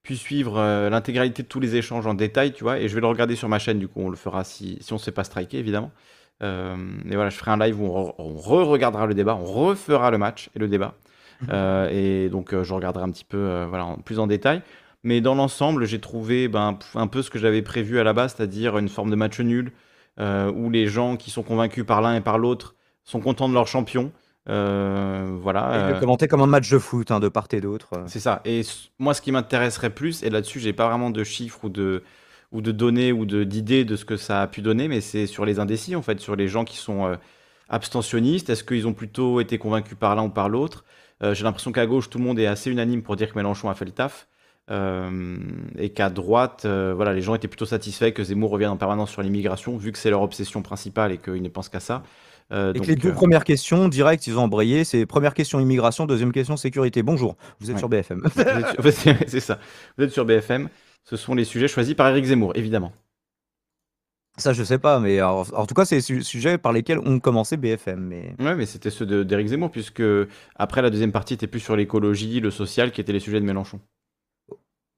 pu 0.02 0.16
suivre 0.16 0.58
euh, 0.58 0.90
l'intégralité 0.90 1.42
de 1.42 1.48
tous 1.48 1.60
les 1.60 1.76
échanges 1.76 2.06
en 2.06 2.14
détail, 2.14 2.52
tu 2.52 2.64
vois. 2.64 2.78
Et 2.78 2.88
je 2.88 2.94
vais 2.94 3.00
le 3.00 3.06
regarder 3.06 3.36
sur 3.36 3.48
ma 3.48 3.58
chaîne, 3.58 3.78
du 3.78 3.88
coup, 3.88 4.00
on 4.00 4.10
le 4.10 4.16
fera 4.16 4.44
si, 4.44 4.78
si 4.80 4.92
on 4.92 4.98
se 4.98 5.04
fait 5.04 5.12
pas 5.12 5.24
striker, 5.24 5.58
évidemment. 5.58 5.92
Euh, 6.42 6.76
et 7.10 7.14
voilà, 7.14 7.30
je 7.30 7.36
ferai 7.36 7.52
un 7.52 7.58
live 7.58 7.80
où 7.80 7.86
on, 7.86 8.10
re- 8.10 8.14
on 8.18 8.34
re-regardera 8.36 9.06
le 9.06 9.14
débat, 9.14 9.36
on 9.36 9.44
refera 9.44 10.10
le 10.10 10.18
match 10.18 10.50
et 10.56 10.58
le 10.58 10.68
débat. 10.68 10.94
Euh, 11.48 11.88
et 11.90 12.28
donc, 12.28 12.52
euh, 12.52 12.62
je 12.64 12.74
regarderai 12.74 13.04
un 13.04 13.10
petit 13.10 13.24
peu, 13.24 13.38
euh, 13.38 13.66
voilà, 13.68 13.86
en- 13.86 13.96
plus 13.96 14.18
en 14.18 14.26
détail. 14.26 14.62
Mais 15.02 15.20
dans 15.22 15.34
l'ensemble, 15.34 15.86
j'ai 15.86 15.98
trouvé 16.00 16.48
ben, 16.48 16.78
un 16.94 17.06
peu 17.06 17.22
ce 17.22 17.30
que 17.30 17.38
j'avais 17.38 17.62
prévu 17.62 17.98
à 17.98 18.04
la 18.04 18.12
base, 18.12 18.34
c'est-à-dire 18.36 18.76
une 18.76 18.88
forme 18.90 19.10
de 19.10 19.16
match 19.16 19.40
nul, 19.40 19.72
euh, 20.18 20.52
où 20.52 20.68
les 20.68 20.86
gens 20.86 21.16
qui 21.16 21.30
sont 21.30 21.42
convaincus 21.42 21.86
par 21.86 22.02
l'un 22.02 22.14
et 22.16 22.20
par 22.20 22.36
l'autre 22.38 22.74
sont 23.04 23.20
contents 23.20 23.48
de 23.48 23.54
leur 23.54 23.66
champion. 23.66 24.12
Euh, 24.48 25.24
voilà. 25.40 25.72
Euh, 25.72 26.00
commentait 26.00 26.28
comme 26.28 26.42
un 26.42 26.46
match 26.46 26.70
de 26.70 26.78
foot, 26.78 27.10
hein, 27.10 27.20
de 27.20 27.28
part 27.28 27.46
et 27.52 27.60
d'autre. 27.60 27.88
c'est 28.06 28.20
ça. 28.20 28.42
Et 28.44 28.62
moi, 28.98 29.14
ce 29.14 29.22
qui 29.22 29.32
m'intéresserait 29.32 29.90
plus, 29.90 30.22
et 30.22 30.28
là-dessus, 30.30 30.60
j'ai 30.60 30.72
pas 30.74 30.88
vraiment 30.88 31.10
de 31.10 31.24
chiffres 31.24 31.64
ou 31.64 31.68
de, 31.70 32.02
ou 32.52 32.60
de 32.60 32.72
données 32.72 33.12
ou 33.12 33.24
de- 33.24 33.44
d'idées 33.44 33.84
de 33.84 33.96
ce 33.96 34.04
que 34.04 34.16
ça 34.16 34.42
a 34.42 34.46
pu 34.46 34.60
donner, 34.60 34.88
mais 34.88 35.00
c'est 35.00 35.26
sur 35.26 35.44
les 35.46 35.58
indécis, 35.60 35.96
en 35.96 36.02
fait, 36.02 36.20
sur 36.20 36.36
les 36.36 36.48
gens 36.48 36.64
qui 36.64 36.76
sont 36.76 37.16
abstentionnistes. 37.68 38.50
Est-ce 38.50 38.64
qu'ils 38.64 38.86
ont 38.86 38.92
plutôt 38.94 39.40
été 39.40 39.58
convaincus 39.58 39.96
par 39.98 40.14
l'un 40.14 40.24
ou 40.24 40.30
par 40.30 40.48
l'autre? 40.48 40.84
J'ai 41.22 41.44
l'impression 41.44 41.72
qu'à 41.72 41.86
gauche, 41.86 42.08
tout 42.10 42.18
le 42.18 42.24
monde 42.24 42.38
est 42.38 42.46
assez 42.46 42.70
unanime 42.70 43.02
pour 43.02 43.16
dire 43.16 43.30
que 43.30 43.36
Mélenchon 43.36 43.68
a 43.68 43.74
fait 43.74 43.84
le 43.84 43.90
taf. 43.90 44.26
Euh, 44.70 45.36
et 45.78 45.90
qu'à 45.90 46.10
droite, 46.10 46.62
euh, 46.64 46.92
voilà, 46.94 47.12
les 47.12 47.22
gens 47.22 47.34
étaient 47.34 47.48
plutôt 47.48 47.66
satisfaits 47.66 48.12
que 48.12 48.22
Zemmour 48.22 48.50
revienne 48.50 48.70
en 48.70 48.76
permanence 48.76 49.10
sur 49.10 49.20
l'immigration, 49.20 49.76
vu 49.76 49.90
que 49.90 49.98
c'est 49.98 50.10
leur 50.10 50.22
obsession 50.22 50.62
principale 50.62 51.10
et 51.10 51.18
qu'ils 51.18 51.42
ne 51.42 51.48
pensent 51.48 51.68
qu'à 51.68 51.80
ça. 51.80 52.04
Euh, 52.52 52.70
Et 52.70 52.74
que 52.74 52.78
donc, 52.78 52.86
les 52.86 52.94
deux 52.96 53.08
euh, 53.10 53.14
premières 53.14 53.42
questions, 53.44 53.88
direct, 53.88 54.26
ils 54.28 54.38
ont 54.38 54.42
embrayé. 54.42 54.84
C'est 54.84 55.06
première 55.06 55.34
question 55.34 55.58
immigration, 55.58 56.06
deuxième 56.06 56.32
question 56.32 56.56
sécurité. 56.56 57.02
Bonjour, 57.02 57.36
vous 57.58 57.70
êtes 57.70 57.74
Ouais. 57.74 57.80
sur 57.80 57.88
BFM. 57.88 58.22
C'est 59.26 59.40
ça. 59.40 59.58
Vous 59.98 60.04
êtes 60.04 60.12
sur 60.12 60.24
BFM. 60.24 60.68
Ce 61.04 61.16
sont 61.16 61.34
les 61.34 61.44
sujets 61.44 61.66
choisis 61.68 61.94
par 61.94 62.08
Éric 62.08 62.26
Zemmour, 62.26 62.52
évidemment. 62.54 62.92
Ça, 64.40 64.52
je 64.52 64.64
sais 64.64 64.78
pas, 64.78 64.98
mais 65.00 65.20
en 65.22 65.44
tout 65.66 65.74
cas, 65.74 65.84
c'est 65.84 65.96
les 65.96 66.00
su- 66.00 66.22
sujets 66.24 66.58
par 66.58 66.72
lesquels 66.72 66.98
on 67.04 67.20
commençait 67.20 67.56
BFM. 67.56 68.00
Mais 68.00 68.34
Ouais, 68.40 68.54
mais 68.56 68.66
c'était 68.66 68.90
ceux 68.90 69.06
de- 69.06 69.22
d'Éric 69.22 69.48
Zemmour, 69.48 69.70
puisque 69.70 70.02
après 70.56 70.82
la 70.82 70.90
deuxième 70.90 71.12
partie 71.12 71.34
était 71.34 71.46
plus 71.46 71.60
sur 71.60 71.76
l'écologie, 71.76 72.40
le 72.40 72.50
social, 72.50 72.90
qui 72.92 73.00
étaient 73.00 73.12
les 73.12 73.20
sujets 73.20 73.40
de 73.40 73.44
Mélenchon. 73.46 73.80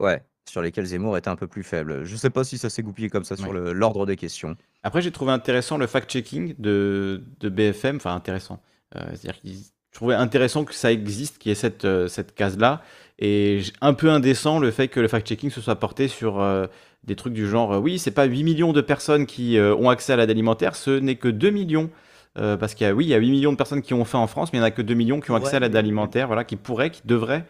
ouais, 0.00 0.22
sur 0.48 0.62
lesquels 0.62 0.84
Zemmour 0.86 1.16
était 1.16 1.28
un 1.28 1.36
peu 1.36 1.46
plus 1.46 1.62
faible. 1.62 2.04
Je 2.04 2.16
sais 2.16 2.30
pas 2.30 2.44
si 2.44 2.58
ça 2.58 2.68
s'est 2.70 2.82
goupillé 2.82 3.08
comme 3.08 3.24
ça 3.24 3.36
sur 3.36 3.48
Ouais. 3.50 3.54
le- 3.60 3.72
l'ordre 3.72 4.06
des 4.06 4.16
questions. 4.16 4.56
Après, 4.82 5.00
j'ai 5.02 5.12
trouvé 5.12 5.32
intéressant 5.32 5.78
le 5.78 5.86
fact-checking 5.86 6.56
de, 6.58 7.22
de 7.40 7.48
BFM, 7.48 7.96
enfin 7.96 8.14
intéressant. 8.14 8.60
Euh, 8.96 9.00
C'est-à-dire 9.10 9.40
que 9.40 9.48
je 9.48 9.96
trouvais 9.96 10.14
intéressant 10.14 10.64
que 10.64 10.74
ça 10.74 10.90
existe, 10.90 11.38
qu'il 11.38 11.50
y 11.50 11.52
ait 11.52 11.56
cette, 11.56 11.84
euh, 11.84 12.08
cette 12.08 12.34
case-là, 12.34 12.82
et 13.18 13.60
un 13.80 13.94
peu 13.94 14.10
indécent 14.10 14.58
le 14.58 14.70
fait 14.70 14.88
que 14.88 15.00
le 15.00 15.08
fact-checking 15.08 15.50
se 15.50 15.60
soit 15.60 15.76
porté 15.76 16.08
sur 16.08 16.40
euh, 16.40 16.66
des 17.04 17.16
trucs 17.16 17.32
du 17.32 17.48
genre, 17.48 17.74
euh, 17.74 17.78
oui, 17.78 17.98
c'est 17.98 18.10
pas 18.10 18.24
8 18.24 18.44
millions 18.44 18.72
de 18.72 18.80
personnes 18.80 19.26
qui 19.26 19.58
euh, 19.58 19.74
ont 19.74 19.90
accès 19.90 20.12
à 20.12 20.16
l'aide 20.16 20.30
alimentaire, 20.30 20.76
ce 20.76 20.90
n'est 20.90 21.16
que 21.16 21.28
2 21.28 21.50
millions. 21.50 21.90
Euh, 22.38 22.56
parce 22.56 22.74
qu'il 22.74 22.86
y 22.86 22.90
a, 22.90 22.94
oui, 22.94 23.04
il 23.04 23.08
y 23.10 23.14
a 23.14 23.18
8 23.18 23.30
millions 23.30 23.52
de 23.52 23.58
personnes 23.58 23.82
qui 23.82 23.92
ont 23.92 24.04
faim 24.06 24.18
en 24.18 24.26
France, 24.26 24.52
mais 24.52 24.58
il 24.58 24.62
n'y 24.62 24.64
en 24.64 24.68
a 24.68 24.70
que 24.70 24.80
2 24.80 24.94
millions 24.94 25.20
qui 25.20 25.30
ont 25.30 25.34
accès 25.34 25.56
à 25.56 25.60
l'aide 25.60 25.76
alimentaire, 25.76 26.26
voilà, 26.28 26.44
qui 26.44 26.56
pourraient, 26.56 26.90
qui 26.90 27.02
devraient. 27.04 27.44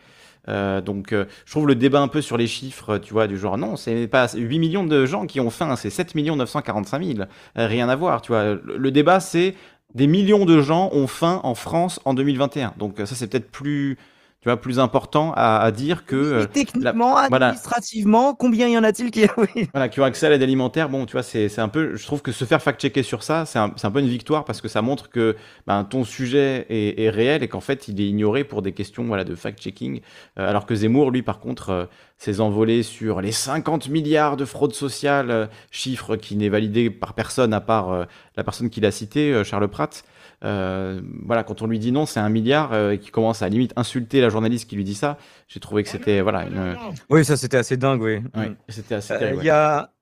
Euh, 0.48 0.80
donc, 0.80 1.12
euh, 1.12 1.26
je 1.44 1.52
trouve 1.52 1.68
le 1.68 1.76
débat 1.76 2.00
un 2.00 2.08
peu 2.08 2.20
sur 2.20 2.36
les 2.36 2.48
chiffres, 2.48 2.98
tu 2.98 3.12
vois, 3.12 3.28
du 3.28 3.38
genre, 3.38 3.58
non, 3.58 3.76
c'est 3.76 4.08
pas 4.08 4.28
8 4.34 4.58
millions 4.58 4.84
de 4.84 5.06
gens 5.06 5.26
qui 5.26 5.40
ont 5.40 5.50
faim, 5.50 5.76
c'est 5.76 5.90
7 5.90 6.14
945 6.16 7.04
000. 7.04 7.18
Euh, 7.20 7.66
rien 7.66 7.88
à 7.88 7.96
voir, 7.96 8.22
tu 8.22 8.32
vois. 8.32 8.54
Le, 8.54 8.76
le 8.76 8.90
débat, 8.90 9.20
c'est 9.20 9.54
des 9.94 10.06
millions 10.06 10.44
de 10.44 10.60
gens 10.60 10.90
ont 10.92 11.06
faim 11.06 11.40
en 11.44 11.54
France 11.54 12.00
en 12.04 12.14
2021. 12.14 12.74
Donc, 12.78 12.98
euh, 12.98 13.06
ça, 13.06 13.14
c'est 13.14 13.28
peut-être 13.28 13.50
plus, 13.50 13.98
tu 14.42 14.48
vois, 14.48 14.60
plus 14.60 14.78
important 14.80 15.32
à, 15.36 15.58
à 15.60 15.70
dire 15.70 16.04
que. 16.04 16.16
euh, 16.16 16.38
Mais 16.40 16.46
techniquement, 16.48 17.12
voilà. 17.28 17.46
administrativement, 17.46 18.34
combien 18.34 18.68
y 18.68 18.76
en 18.76 18.84
a-t-il 18.84 19.10
qui. 19.10 19.24
Voilà, 19.72 19.88
qui 19.88 20.00
ont 20.00 20.04
accès 20.04 20.26
à 20.26 20.30
l'aide 20.30 20.42
alimentaire, 20.42 20.88
bon, 20.88 21.06
tu 21.06 21.12
vois, 21.12 21.22
c'est 21.22 21.58
un 21.58 21.68
peu, 21.68 21.96
je 21.96 22.04
trouve 22.04 22.22
que 22.22 22.32
se 22.32 22.44
faire 22.44 22.60
fact-checker 22.60 23.02
sur 23.02 23.22
ça, 23.22 23.46
c'est 23.46 23.58
un, 23.58 23.70
peu 23.70 24.00
une 24.00 24.08
victoire 24.08 24.44
parce 24.44 24.60
que 24.60 24.68
ça 24.68 24.82
montre 24.82 25.08
que 25.08 25.36
ben, 25.66 25.84
ton 25.84 26.04
sujet 26.04 26.66
est, 26.68 27.00
est 27.00 27.10
réel 27.10 27.42
et 27.42 27.48
qu'en 27.48 27.60
fait, 27.60 27.88
il 27.88 28.00
est 28.00 28.08
ignoré 28.08 28.44
pour 28.44 28.62
des 28.62 28.72
questions 28.72 29.04
voilà, 29.04 29.24
de 29.24 29.34
fact-checking. 29.34 30.00
Euh, 30.38 30.48
alors 30.50 30.66
que 30.66 30.74
Zemmour, 30.74 31.10
lui, 31.12 31.22
par 31.22 31.38
contre, 31.40 31.70
euh, 31.70 31.84
s'est 32.22 32.40
envolé 32.40 32.82
sur 32.82 33.20
les 33.20 33.32
50 33.32 33.88
milliards 33.88 34.36
de 34.36 34.44
fraude 34.44 34.74
sociale, 34.74 35.30
euh, 35.30 35.46
chiffre 35.70 36.16
qui 36.16 36.36
n'est 36.36 36.48
validé 36.48 36.88
par 36.90 37.14
personne 37.14 37.52
à 37.52 37.60
part 37.60 37.90
euh, 37.92 38.04
la 38.36 38.44
personne 38.44 38.70
qui 38.70 38.80
l'a 38.80 38.92
cité, 38.92 39.32
euh, 39.32 39.44
Charles 39.44 39.68
Pratt. 39.68 40.04
Euh, 40.44 41.00
voilà, 41.24 41.44
quand 41.44 41.62
on 41.62 41.66
lui 41.66 41.78
dit 41.78 41.92
non, 41.92 42.04
c'est 42.06 42.20
un 42.20 42.28
milliard 42.28 42.72
euh, 42.72 42.92
et 42.92 42.98
qu'il 42.98 43.12
commence 43.12 43.42
à 43.42 43.48
limite 43.48 43.72
insulter 43.76 44.20
la 44.20 44.28
journaliste 44.28 44.68
qui 44.68 44.76
lui 44.76 44.84
dit 44.84 44.94
ça, 44.94 45.18
j'ai 45.48 45.60
trouvé 45.60 45.82
que 45.84 45.88
c'était 45.88 46.20
voilà, 46.20 46.44
une... 46.46 46.76
Oui, 47.10 47.24
ça 47.24 47.36
c'était 47.36 47.56
assez 47.58 47.76
dingue, 47.76 48.02
oui. 48.02 48.20
Mm. 48.20 48.56
c'était 48.68 48.96
assez 48.96 49.12
Euh, 49.12 49.18
terrible. 49.18 49.36
Il 49.36 49.38
ouais. 49.40 49.46
y 49.46 49.50
a. 49.50 49.92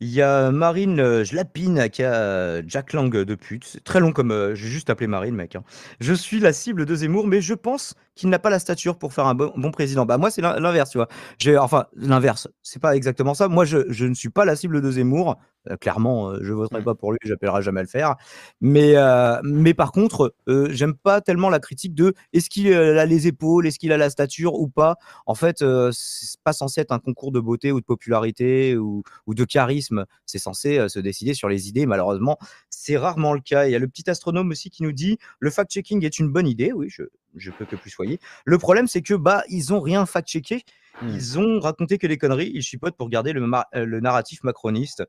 Il 0.00 0.10
y 0.10 0.20
a 0.20 0.50
Marine 0.50 1.22
Jlapine 1.24 1.88
qui 1.88 2.02
a 2.02 2.60
Jack 2.66 2.92
Lang 2.92 3.10
de 3.10 3.34
pute. 3.34 3.64
C'est 3.64 3.82
très 3.82 3.98
long 3.98 4.12
comme. 4.12 4.52
J'ai 4.54 4.68
juste 4.68 4.90
appelé 4.90 5.06
Marine, 5.06 5.34
mec. 5.34 5.56
hein. 5.56 5.64
Je 6.00 6.12
suis 6.12 6.38
la 6.38 6.52
cible 6.52 6.84
de 6.84 6.94
Zemmour, 6.94 7.26
mais 7.26 7.40
je 7.40 7.54
pense 7.54 7.94
qu'il 8.16 8.28
n'a 8.30 8.38
pas 8.40 8.50
la 8.50 8.58
stature 8.58 8.98
pour 8.98 9.12
faire 9.12 9.26
un 9.26 9.34
bon, 9.34 9.52
bon 9.56 9.70
président. 9.70 10.06
Bah, 10.06 10.18
moi, 10.18 10.30
c'est 10.30 10.42
l'in- 10.42 10.58
l'inverse, 10.58 10.90
tu 10.90 10.98
vois. 10.98 11.08
J'ai, 11.38 11.56
enfin, 11.58 11.86
l'inverse. 11.94 12.48
C'est 12.62 12.80
pas 12.80 12.96
exactement 12.96 13.34
ça. 13.34 13.46
Moi, 13.48 13.64
je, 13.64 13.78
je 13.90 14.06
ne 14.06 14.14
suis 14.14 14.30
pas 14.30 14.44
la 14.44 14.56
cible 14.56 14.80
de 14.82 14.90
Zemmour. 14.90 15.36
Euh, 15.70 15.76
clairement, 15.76 16.30
euh, 16.30 16.38
je 16.42 16.52
voterai 16.52 16.82
pas 16.82 16.94
pour 16.94 17.12
lui. 17.12 17.18
J'appellerai 17.24 17.60
jamais 17.62 17.80
à 17.80 17.82
le 17.82 17.88
faire. 17.88 18.14
Mais, 18.60 18.96
euh, 18.96 19.38
mais 19.44 19.74
par 19.74 19.92
contre, 19.92 20.34
euh, 20.48 20.68
j'aime 20.70 20.94
pas 20.94 21.20
tellement 21.20 21.50
la 21.50 21.58
critique 21.60 21.94
de 21.94 22.14
est-ce 22.32 22.48
qu'il 22.48 22.72
a 22.72 23.04
les 23.04 23.26
épaules, 23.26 23.66
est-ce 23.66 23.78
qu'il 23.78 23.92
a 23.92 23.96
la 23.96 24.10
stature 24.10 24.54
ou 24.54 24.68
pas. 24.68 24.96
En 25.26 25.34
fait, 25.34 25.64
c'est 25.92 26.40
pas 26.42 26.52
censé 26.52 26.80
être 26.80 26.92
un 26.92 26.98
concours 26.98 27.32
de 27.32 27.40
beauté 27.40 27.72
ou 27.72 27.80
de 27.80 27.84
popularité 27.84 28.76
ou, 28.76 29.02
ou 29.26 29.34
de 29.34 29.44
charisme. 29.44 30.06
C'est 30.24 30.38
censé 30.38 30.88
se 30.88 30.98
décider 31.00 31.34
sur 31.34 31.48
les 31.48 31.68
idées. 31.68 31.84
Malheureusement, 31.86 32.38
c'est 32.70 32.96
rarement 32.96 33.32
le 33.34 33.40
cas. 33.40 33.66
Il 33.66 33.72
y 33.72 33.74
a 33.74 33.78
le 33.78 33.88
petit 33.88 34.08
astronome 34.08 34.50
aussi 34.50 34.70
qui 34.70 34.82
nous 34.84 34.92
dit 34.92 35.18
le 35.40 35.50
fact-checking 35.50 36.04
est 36.04 36.18
une 36.18 36.28
bonne 36.30 36.46
idée. 36.46 36.72
Oui, 36.72 36.88
je, 36.88 37.02
je 37.36 37.50
peux 37.50 37.64
que 37.64 37.76
plus 37.76 37.90
soyer. 37.90 38.18
Le 38.44 38.58
problème, 38.58 38.86
c'est 38.88 39.02
que 39.02 39.14
bah 39.14 39.42
ils 39.48 39.72
ont 39.72 39.80
rien 39.80 40.06
fact-checké. 40.06 40.64
Mm. 41.02 41.08
Ils 41.08 41.38
ont 41.38 41.60
raconté 41.60 41.98
que 41.98 42.06
des 42.06 42.18
conneries. 42.18 42.50
Ils 42.54 42.62
chipotent 42.62 42.96
pour 42.96 43.08
garder 43.10 43.32
le, 43.32 43.42
euh, 43.74 43.84
le 43.84 44.00
narratif 44.00 44.42
macroniste. 44.42 45.04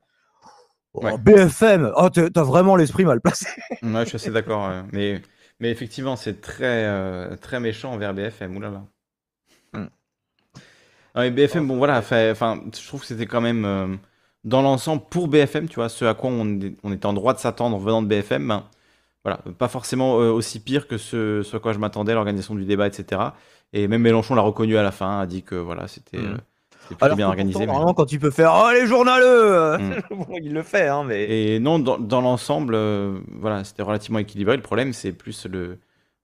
Oh, 0.94 1.04
Ouais. 1.04 1.18
BFM, 1.18 1.92
oh, 1.96 2.08
t'as 2.10 2.42
vraiment 2.42 2.74
l'esprit 2.76 3.04
mal 3.04 3.20
placé. 3.20 3.46
Ouais, 3.82 4.04
je 4.04 4.08
suis 4.08 4.16
assez 4.16 4.30
d'accord. 4.30 4.68
ouais. 4.68 4.82
Mais, 4.92 5.22
mais 5.60 5.70
effectivement, 5.70 6.16
c'est 6.16 6.40
très, 6.40 6.84
euh, 6.86 7.36
très 7.36 7.60
méchant 7.60 7.92
envers 7.92 8.14
BFM. 8.14 8.56
Oulala. 8.56 8.84
Hmm. 9.74 9.86
Ah, 11.14 11.22
mais 11.22 11.30
BFM, 11.30 11.66
bon 11.66 11.76
voilà, 11.78 11.98
enfin, 11.98 12.60
je 12.74 12.86
trouve 12.86 13.00
que 13.00 13.06
c'était 13.06 13.26
quand 13.26 13.40
même 13.40 13.64
euh, 13.64 13.96
dans 14.44 14.62
l'ensemble 14.62 15.02
pour 15.10 15.28
BFM, 15.28 15.68
tu 15.68 15.76
vois, 15.76 15.88
ce 15.88 16.04
à 16.04 16.14
quoi 16.14 16.30
on, 16.30 16.60
est- 16.60 16.76
on 16.82 16.92
était 16.92 17.06
en 17.06 17.12
droit 17.12 17.34
de 17.34 17.38
s'attendre 17.38 17.76
en 17.76 17.78
venant 17.78 18.02
de 18.02 18.06
BFM. 18.08 18.46
ben, 18.48 18.64
voilà, 19.24 19.38
pas 19.58 19.68
forcément 19.68 20.20
euh, 20.20 20.30
aussi 20.30 20.60
pire 20.60 20.86
que 20.88 20.98
ce, 20.98 21.42
ce 21.42 21.56
à 21.56 21.60
quoi 21.60 21.72
je 21.72 21.78
m'attendais, 21.78 22.14
l'organisation 22.14 22.54
du 22.54 22.64
débat, 22.64 22.86
etc. 22.86 23.34
Et 23.72 23.88
même 23.88 24.02
Mélenchon 24.02 24.34
l'a 24.34 24.42
reconnu 24.42 24.76
à 24.78 24.82
la 24.82 24.92
fin, 24.92 25.20
a 25.20 25.26
dit 25.26 25.42
que 25.42 25.54
voilà, 25.54 25.88
c'était 25.88 26.16
euh, 26.18 26.36
Alors 27.00 27.16
bien 27.16 27.28
organisé. 27.28 27.66
mais- 27.66 27.66
normalement, 27.66 27.94
quand 27.94 28.12
il 28.12 28.18
peut 28.20 28.30
faire 28.30 28.52
oh 28.64 28.70
les 28.72 28.86
journaleux, 28.86 29.78
Mm. 29.78 29.94
bon, 30.10 30.26
il 30.42 30.52
le 30.52 30.62
fait, 30.62 30.88
hein, 30.88 31.04
mais 31.04 31.24
Et 31.54 31.60
non, 31.60 31.78
dans, 31.78 31.98
dans 31.98 32.20
l'ensemble, 32.20 32.74
euh, 32.74 33.20
voilà, 33.32 33.64
c'était 33.64 33.82
relativement 33.82 34.18
équilibré. 34.20 34.56
Le 34.56 34.62
problème, 34.62 34.92
c'est 34.92 35.12
plus 35.12 35.46
le, 35.46 35.78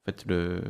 en 0.06 0.10
fait, 0.10 0.24
le, 0.26 0.62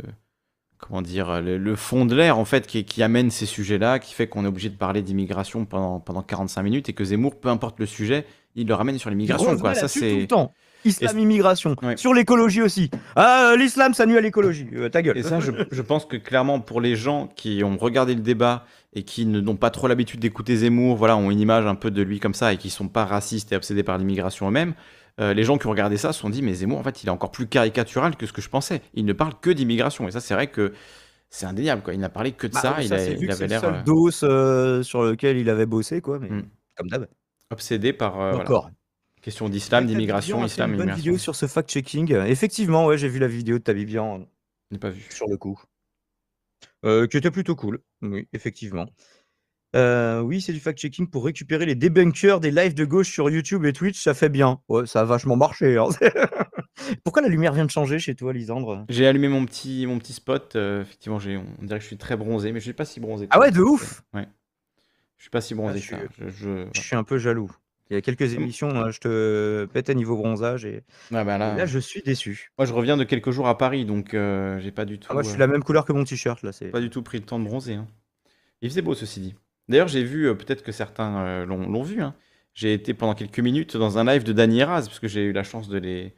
comment 0.78 1.02
dire, 1.02 1.40
le, 1.42 1.58
le 1.58 1.76
fond 1.76 2.04
de 2.06 2.14
l'air, 2.14 2.38
en 2.38 2.44
fait, 2.44 2.66
qui, 2.66 2.84
qui 2.84 3.02
amène 3.02 3.30
ces 3.30 3.46
sujets-là, 3.46 3.98
qui 3.98 4.14
fait 4.14 4.28
qu'on 4.28 4.44
est 4.44 4.48
obligé 4.48 4.68
de 4.70 4.76
parler 4.76 5.02
d'immigration 5.02 5.64
pendant, 5.64 6.00
pendant 6.00 6.22
45 6.22 6.62
minutes 6.62 6.88
et 6.88 6.92
que 6.94 7.04
Zemmour, 7.04 7.40
peu 7.40 7.48
importe 7.48 7.78
le 7.80 7.86
sujet, 7.86 8.26
il 8.54 8.66
le 8.68 8.74
ramène 8.74 8.98
sur 8.98 9.10
l'immigration, 9.10 9.56
quoi. 9.58 9.74
Ça, 9.74 9.82
là-dessus 9.82 10.04
tout 10.06 10.16
le 10.16 10.20
c'est, 10.22 10.26
temps. 10.26 10.52
Islam, 10.84 11.18
immigration, 11.18 11.76
Ouais. 11.82 11.96
sur 11.96 12.12
l'écologie 12.14 12.62
aussi. 12.62 12.90
Ah, 13.16 13.50
euh, 13.52 13.56
l'islam, 13.56 13.94
ça 13.94 14.06
nuit 14.06 14.16
à 14.16 14.20
l'écologie. 14.20 14.68
Euh, 14.74 14.88
ta 14.88 15.02
gueule. 15.02 15.16
et 15.18 15.22
ça, 15.22 15.40
je, 15.40 15.50
je 15.70 15.82
pense 15.82 16.04
que 16.04 16.16
clairement, 16.16 16.60
pour 16.60 16.80
les 16.80 16.96
gens 16.96 17.28
qui 17.36 17.62
ont 17.64 17.76
regardé 17.76 18.14
le 18.14 18.20
débat 18.20 18.66
et 18.92 19.02
qui 19.02 19.26
ne- 19.26 19.40
n'ont 19.40 19.56
pas 19.56 19.70
trop 19.70 19.88
l'habitude 19.88 20.20
d'écouter 20.20 20.56
Zemmour, 20.56 20.96
voilà, 20.96 21.16
ont 21.16 21.30
une 21.30 21.40
image 21.40 21.66
un 21.66 21.74
peu 21.74 21.90
de 21.90 22.02
lui 22.02 22.20
comme 22.20 22.34
ça 22.34 22.52
et 22.52 22.56
qui 22.56 22.70
sont 22.70 22.88
pas 22.88 23.04
racistes 23.04 23.52
et 23.52 23.56
obsédés 23.56 23.82
par 23.82 23.98
l'immigration 23.98 24.48
eux-mêmes, 24.48 24.74
euh, 25.20 25.32
les 25.34 25.44
gens 25.44 25.58
qui 25.58 25.66
ont 25.66 25.70
regardé 25.70 25.96
ça 25.96 26.12
se 26.12 26.20
sont 26.20 26.30
dit, 26.30 26.42
mais 26.42 26.54
Zemmour, 26.54 26.78
en 26.78 26.82
fait, 26.82 27.02
il 27.02 27.06
est 27.06 27.10
encore 27.10 27.30
plus 27.30 27.46
caricatural 27.46 28.16
que 28.16 28.26
ce 28.26 28.32
que 28.32 28.42
je 28.42 28.48
pensais. 28.48 28.82
Il 28.94 29.04
ne 29.04 29.12
parle 29.12 29.32
que 29.40 29.50
d'immigration. 29.50 30.06
Et 30.08 30.10
ça, 30.10 30.20
c'est 30.20 30.34
vrai 30.34 30.48
que 30.48 30.72
c'est 31.30 31.46
indéniable, 31.46 31.82
quoi. 31.82 31.94
Il 31.94 32.00
n'a 32.00 32.08
parlé 32.08 32.32
que 32.32 32.46
de 32.46 32.52
Bah, 32.52 32.60
ça. 32.60 32.76
Il, 32.80 32.88
ça, 32.88 32.96
a- 32.96 32.98
c'est 32.98 33.12
il 33.12 33.26
que 33.26 33.32
c'est 33.32 33.32
avait 33.32 33.44
le 33.44 33.48
l'air 33.50 33.60
seul 33.60 33.82
dos 33.84 34.10
euh, 34.24 34.82
sur 34.82 35.02
lequel 35.02 35.36
il 35.38 35.48
avait 35.50 35.66
bossé, 35.66 36.00
quoi. 36.00 36.18
Mais 36.20 36.28
Mm. 36.30 36.42
comme 36.76 36.88
d'hab. 36.88 37.06
obsédé 37.50 37.92
par 37.92 38.20
euh, 38.20 38.32
voilà. 38.32 38.44
Question 39.24 39.48
d'islam, 39.48 39.86
d'immigration, 39.86 40.44
islam, 40.44 40.70
Une 40.72 40.76
bonne 40.76 40.86
immigration. 40.88 41.02
vidéo 41.12 41.18
sur 41.18 41.34
ce 41.34 41.46
fact-checking. 41.46 42.14
Effectivement, 42.26 42.86
ouais, 42.86 42.98
j'ai 42.98 43.08
vu 43.08 43.18
la 43.18 43.26
vidéo 43.28 43.58
de 43.58 43.62
Tabibian 43.64 44.18
Je 44.70 44.74
n'ai 44.74 44.78
pas 44.78 44.90
vu. 44.90 45.02
sur 45.10 45.26
le 45.28 45.36
coup. 45.36 45.60
Euh, 46.84 47.06
qui 47.06 47.16
était 47.16 47.30
plutôt 47.30 47.56
cool. 47.56 47.80
Oui, 48.02 48.28
effectivement. 48.32 48.86
Euh, 49.74 50.20
oui, 50.20 50.40
c'est 50.40 50.52
du 50.52 50.60
fact-checking 50.60 51.08
pour 51.08 51.24
récupérer 51.24 51.66
les 51.66 51.74
débunkers 51.74 52.38
des 52.38 52.50
lives 52.50 52.74
de 52.74 52.84
gauche 52.84 53.10
sur 53.10 53.28
YouTube 53.30 53.64
et 53.64 53.72
Twitch. 53.72 54.00
Ça 54.00 54.14
fait 54.14 54.28
bien. 54.28 54.60
Ouais, 54.68 54.86
ça 54.86 55.00
a 55.00 55.04
vachement 55.04 55.36
marché. 55.36 55.76
hein. 55.78 55.88
Pourquoi 57.04 57.22
la 57.22 57.28
lumière 57.28 57.54
vient 57.54 57.64
de 57.64 57.70
changer 57.70 57.98
chez 57.98 58.14
toi, 58.14 58.32
Lisandre? 58.32 58.84
J'ai 58.88 59.06
allumé 59.06 59.28
mon 59.28 59.46
petit, 59.46 59.86
mon 59.86 59.98
petit 59.98 60.12
spot. 60.12 60.54
euh, 60.56 60.82
effectivement, 60.82 61.18
j'ai, 61.18 61.36
on 61.38 61.64
dirait 61.64 61.78
que 61.78 61.82
je 61.82 61.88
suis 61.88 61.96
très 61.98 62.16
bronzé, 62.16 62.52
mais 62.52 62.60
je 62.60 62.64
suis 62.64 62.72
pas 62.74 62.84
si 62.84 63.00
bronzé. 63.00 63.26
Ah 63.30 63.40
ouais, 63.40 63.50
de 63.50 63.60
ouf 63.62 64.02
Ouais. 64.12 64.28
Je 65.16 65.22
suis 65.22 65.30
pas 65.30 65.40
si 65.40 65.54
bronzé 65.54 65.80
Ah, 65.92 65.96
ça. 65.96 66.28
Je 66.28 66.68
suis 66.80 66.94
un 66.96 67.04
peu 67.04 67.16
jaloux. 67.18 67.50
Il 67.90 67.94
y 67.94 67.96
a 67.96 68.00
quelques 68.02 68.22
Hum. 68.22 68.42
émissions, 68.42 68.70
hein, 68.70 68.90
je 68.90 68.98
te 69.00 69.64
pétais 69.72 69.94
niveau 69.94 70.16
bronzage 70.16 70.64
et, 70.64 70.82
Ah 71.12 71.24
bah 71.24 71.36
et 71.36 71.38
là, 71.38 71.66
je 71.66 71.78
suis 71.78 72.02
déçu. 72.02 72.50
moi, 72.58 72.66
je 72.66 72.72
reviens 72.72 72.96
de 72.96 73.04
quelques 73.04 73.30
jours 73.30 73.46
à 73.48 73.58
Paris, 73.58 73.84
donc 73.84 74.14
euh, 74.14 74.58
j'ai 74.60 74.72
pas 74.72 74.84
du 74.84 74.98
tout. 74.98 75.08
Ah, 75.10 75.14
moi, 75.14 75.22
je 75.22 75.28
suis 75.28 75.36
euh, 75.36 75.40
la 75.40 75.46
même 75.46 75.62
couleur 75.62 75.84
que 75.84 75.92
mon 75.92 76.04
t-shirt 76.04 76.42
là. 76.42 76.52
C'est 76.52 76.70
pas 76.70 76.80
du 76.80 76.90
tout 76.90 77.02
pris 77.02 77.18
le 77.18 77.24
temps 77.24 77.38
de 77.38 77.44
bronzer. 77.44 77.74
hein. 77.74 77.86
Il 78.62 78.70
faisait 78.70 78.82
beau, 78.82 78.94
ceci 78.94 79.20
dit. 79.20 79.34
D'ailleurs, 79.68 79.88
j'ai 79.88 80.02
vu, 80.04 80.28
euh, 80.28 80.34
peut-être 80.34 80.62
que 80.62 80.72
certains 80.72 81.18
euh, 81.24 81.46
l'ont 81.46 81.82
vu, 81.82 82.02
hein. 82.02 82.14
j'ai 82.54 82.72
été 82.74 82.94
pendant 82.94 83.14
quelques 83.14 83.40
minutes 83.40 83.76
dans 83.76 83.98
un 83.98 84.04
live 84.04 84.24
de 84.24 84.32
Dany 84.32 84.60
et 84.60 84.64
Raz, 84.64 84.82
parce 84.86 84.98
que 85.00 85.08
j'ai 85.08 85.24
eu 85.24 85.32
la 85.32 85.42
chance 85.42 85.68
de 85.68 85.78
les, 85.78 86.14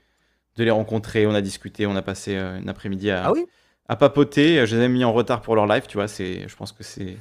de 0.57 0.65
les 0.65 0.71
rencontrer, 0.71 1.27
on 1.27 1.35
a 1.35 1.43
discuté, 1.43 1.87
on 1.87 1.97
a 1.97 2.03
passé 2.03 2.37
une 2.37 2.69
après-midi 2.69 3.11
à, 3.11 3.27
Ah 3.27 3.33
oui? 3.33 3.47
à 3.89 3.97
papoter. 3.97 4.67
Je 4.67 4.77
les 4.77 4.85
ai 4.85 4.89
mis 4.89 5.05
en 5.05 5.13
retard 5.13 5.43
pour 5.43 5.57
leur 5.57 5.67
live, 5.67 5.85
tu 5.89 5.97
vois, 5.99 6.09
c'est, 6.09 6.49
je 6.49 6.57
pense 6.57 6.73
que 6.73 6.85
c'est... 6.85 7.17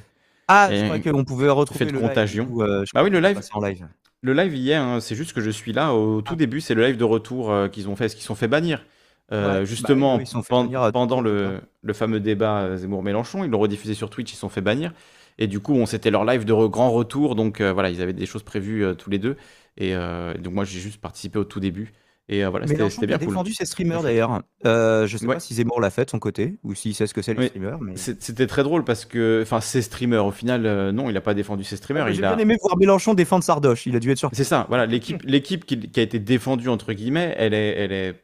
Ah, 0.48 0.68
je 0.72 0.84
crois 0.84 0.98
qu'on 1.00 1.24
pouvait 1.24 1.48
retrouver 1.48 1.86
de 1.86 1.90
le 1.92 1.98
live, 1.98 2.08
contagion. 2.08 2.48
euh, 2.60 2.84
Bah 2.94 3.02
oui, 3.02 3.10
le 3.10 3.20
live, 3.20 3.40
en 3.52 3.60
live. 3.60 3.86
Le 4.22 4.32
live 4.32 4.54
hier, 4.54 4.82
hein, 4.82 5.00
c'est 5.00 5.14
juste 5.14 5.32
que 5.32 5.40
je 5.40 5.50
suis 5.50 5.72
là 5.72 5.94
au 5.94 6.22
tout 6.22 6.36
début, 6.36 6.60
c'est 6.60 6.74
le 6.74 6.84
live 6.86 6.96
de 6.96 7.04
retour 7.04 7.50
euh, 7.50 7.68
qu'ils 7.68 7.88
ont 7.88 7.96
fait, 7.96 8.08
ce 8.08 8.16
qu'ils 8.16 8.24
sont 8.24 8.34
fait 8.34 8.48
bannir. 8.48 8.84
Euh, 9.32 9.64
Ouais, 9.64 9.64
justement, 9.64 10.16
bah 10.16 10.18
oui, 10.18 10.24
ils 10.24 10.26
sont 10.26 10.42
fait 10.42 10.54
pen- 10.54 10.58
bannir 10.58 10.82
à 10.82 10.92
pendant 10.92 11.20
tout 11.20 11.20
le, 11.20 11.60
fameux 11.94 12.20
débat 12.20 12.62
euh, 12.62 12.76
Zemmour-Mélenchon, 12.76 13.44
ils 13.44 13.50
l'ont 13.50 13.58
rediffusé 13.58 13.94
sur 13.94 14.10
Twitch, 14.10 14.32
ils 14.32 14.34
se 14.34 14.40
sont 14.40 14.48
fait 14.48 14.60
bannir. 14.60 14.92
Et 15.38 15.46
du 15.48 15.60
coup, 15.60 15.74
on 15.74 15.86
c'était 15.86 16.10
leur 16.10 16.24
live 16.24 16.44
de 16.44 16.52
re- 16.52 16.70
grand 16.70 16.90
retour, 16.92 17.34
donc 17.34 17.60
euh, 17.60 17.72
voilà, 17.72 17.90
ils 17.90 18.00
avaient 18.02 18.12
des 18.12 18.26
choses 18.26 18.42
prévues 18.42 18.84
tous 18.98 19.10
les 19.10 19.18
deux. 19.18 19.36
Et 19.78 19.92
donc 19.94 20.54
moi, 20.54 20.64
j'ai 20.64 20.80
juste 20.80 21.00
participé 21.02 21.38
au 21.38 21.44
tout 21.44 21.60
début. 21.60 21.92
Et 22.28 22.44
euh, 22.44 22.48
voilà, 22.50 22.66
c'était 22.66 22.82
c'était 22.90 22.98
qui 22.98 23.04
a 23.04 23.06
bien 23.06 23.18
cool. 23.18 23.28
défendu 23.28 23.54
ses 23.54 23.64
streamers 23.66 23.98
Bien 24.00 24.08
d'ailleurs. 24.08 24.42
Euh, 24.64 25.06
je 25.06 25.16
sais 25.16 25.26
Ouais. 25.26 25.34
pas 25.34 25.40
si 25.40 25.54
Zemmour 25.54 25.80
l'a 25.80 25.90
fait 25.90 26.06
de 26.06 26.10
son 26.10 26.18
côté 26.18 26.58
ou 26.64 26.74
s'il 26.74 26.92
sait 26.94 27.06
ce 27.06 27.14
que 27.14 27.22
c'est 27.22 27.34
les 27.34 27.38
Oui. 27.40 27.46
streamers. 27.46 27.78
Mais... 27.80 27.92
C'était 27.96 28.48
très 28.48 28.64
drôle 28.64 28.82
parce 28.84 29.04
que, 29.04 29.40
enfin, 29.42 29.60
ces 29.60 29.80
streamers, 29.82 30.26
au 30.26 30.32
final, 30.32 30.66
euh, 30.66 30.90
non, 30.90 31.08
il 31.08 31.12
n'a 31.12 31.20
pas 31.20 31.34
défendu 31.34 31.62
ses 31.62 31.74
Ah, 31.74 31.78
streamers. 31.78 32.08
il 32.08 32.14
J'ai 32.16 32.24
a... 32.24 32.34
bien 32.34 32.42
aimé 32.42 32.56
voir 32.60 32.76
Mélenchon 32.76 33.14
défendre 33.14 33.44
Sardoche. 33.44 33.86
Il 33.86 33.94
a 33.94 34.00
dû 34.00 34.10
être 34.10 34.18
surpris. 34.18 34.36
C'est 34.36 34.44
ça, 34.44 34.66
voilà, 34.68 34.86
l'équipe, 35.24 35.64
qui, 35.66 35.78
qui 35.78 36.00
a 36.00 36.02
été 36.02 36.18
défendue, 36.18 36.68
entre 36.68 36.92
guillemets, 36.92 37.32
elle 37.38 37.54
est, 37.54 37.76
elle 37.78 37.92
est 37.92 38.14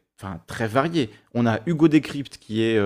très 0.47 0.67
variée. 0.67 1.09
On 1.33 1.45
a 1.45 1.59
Hugo 1.65 1.87
Décrypte 1.87 2.37
qui 2.37 2.61
est, 2.63 2.77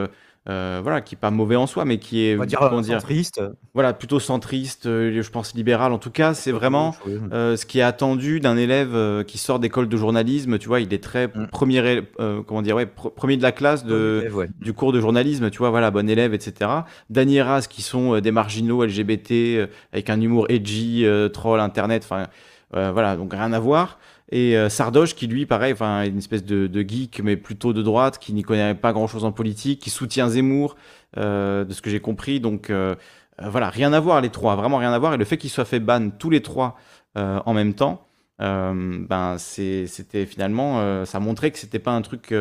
euh, 0.49 0.79
voilà, 0.81 1.01
qui 1.01 1.15
est 1.15 1.17
pas 1.17 1.31
mauvais 1.31 1.55
en 1.57 1.67
soi, 1.67 1.83
mais 1.83 1.97
qui 1.97 2.23
est, 2.25 2.35
On 2.35 2.39
va 2.39 2.45
dire, 2.45 2.59
comment 2.59 2.79
dire, 2.81 2.99
centriste. 3.01 3.41
voilà, 3.73 3.93
plutôt 3.93 4.19
centriste, 4.19 4.85
euh, 4.85 5.21
je 5.21 5.29
pense 5.29 5.53
libéral. 5.53 5.91
En 5.91 5.97
tout 5.97 6.09
cas, 6.11 6.33
c'est 6.33 6.51
vraiment 6.51 6.95
euh, 7.33 7.57
ce 7.57 7.65
qui 7.65 7.79
est 7.79 7.83
attendu 7.83 8.39
d'un 8.39 8.55
élève 8.57 9.23
qui 9.25 9.37
sort 9.37 9.59
d'école 9.59 9.89
de 9.89 9.97
journalisme. 9.97 10.57
Tu 10.57 10.67
vois, 10.67 10.79
il 10.79 10.93
est 10.93 11.03
très 11.03 11.27
Mm. 11.27 11.47
premier, 11.51 12.03
euh, 12.19 12.41
comment 12.43 12.61
dire, 12.61 12.75
ouais, 12.77 12.85
pr- 12.85 13.13
premier 13.13 13.35
de 13.37 13.43
la 13.43 13.51
classe 13.51 13.83
de, 13.83 14.29
ouais. 14.33 14.47
du 14.61 14.71
cours 14.73 14.93
de 14.93 15.01
journalisme, 15.01 15.49
tu 15.49 15.57
vois, 15.57 15.69
voilà, 15.69 15.91
bon 15.91 16.09
élève, 16.09 16.33
etc. 16.33 16.71
Dany 17.09 17.41
Raz, 17.41 17.67
qui 17.67 17.81
sont 17.81 18.19
des 18.19 18.31
marginaux 18.31 18.83
LGBT, 18.85 19.67
avec 19.91 20.09
un 20.09 20.21
humour 20.21 20.45
edgy, 20.49 21.05
troll, 21.33 21.59
internet, 21.59 22.03
enfin, 22.05 22.27
voilà, 22.71 23.15
donc 23.17 23.33
rien 23.33 23.51
à 23.53 23.59
voir. 23.59 23.99
Et 24.29 24.57
euh, 24.57 24.69
Sardoche, 24.69 25.15
qui 25.15 25.27
lui, 25.27 25.45
pareil, 25.45 25.73
enfin, 25.73 26.03
une 26.03 26.17
espèce 26.17 26.43
de, 26.43 26.81
geek, 26.81 27.21
mais 27.23 27.37
plutôt 27.37 27.73
de 27.73 27.81
droite, 27.81 28.19
qui 28.19 28.33
n'y 28.33 28.43
connaît 28.43 28.75
pas 28.75 28.91
grand-chose 28.91 29.23
en 29.23 29.31
politique, 29.31 29.81
qui 29.81 29.89
soutient 29.89 30.27
Zemmour, 30.27 30.75
euh, 31.17 31.63
de 31.63 31.73
ce 31.73 31.81
que 31.81 31.89
j'ai 31.89 32.01
compris. 32.01 32.39
Donc, 32.41 32.69
euh, 32.69 32.95
euh, 33.41 33.49
voilà, 33.49 33.69
rien 33.69 33.93
à 33.93 33.99
voir 33.99 34.19
les 34.19 34.29
trois, 34.29 34.55
vraiment 34.55 34.77
rien 34.77 34.91
à 34.91 34.99
voir. 34.99 35.13
Et 35.13 35.17
le 35.17 35.25
fait 35.25 35.37
qu'ils 35.37 35.49
soient 35.49 35.65
fait 35.65 35.79
ban 35.79 36.09
tous 36.09 36.29
les 36.29 36.41
trois 36.41 36.77
en 37.15 37.53
même 37.55 37.73
temps, 37.73 38.05
ben 38.37 39.37
c'était 39.39 40.27
finalement, 40.27 41.03
ça 41.05 41.19
montrait 41.19 41.49
que 41.49 41.57
c'était 41.57 41.79
pas 41.79 41.93
un 41.93 42.03
truc 42.03 42.31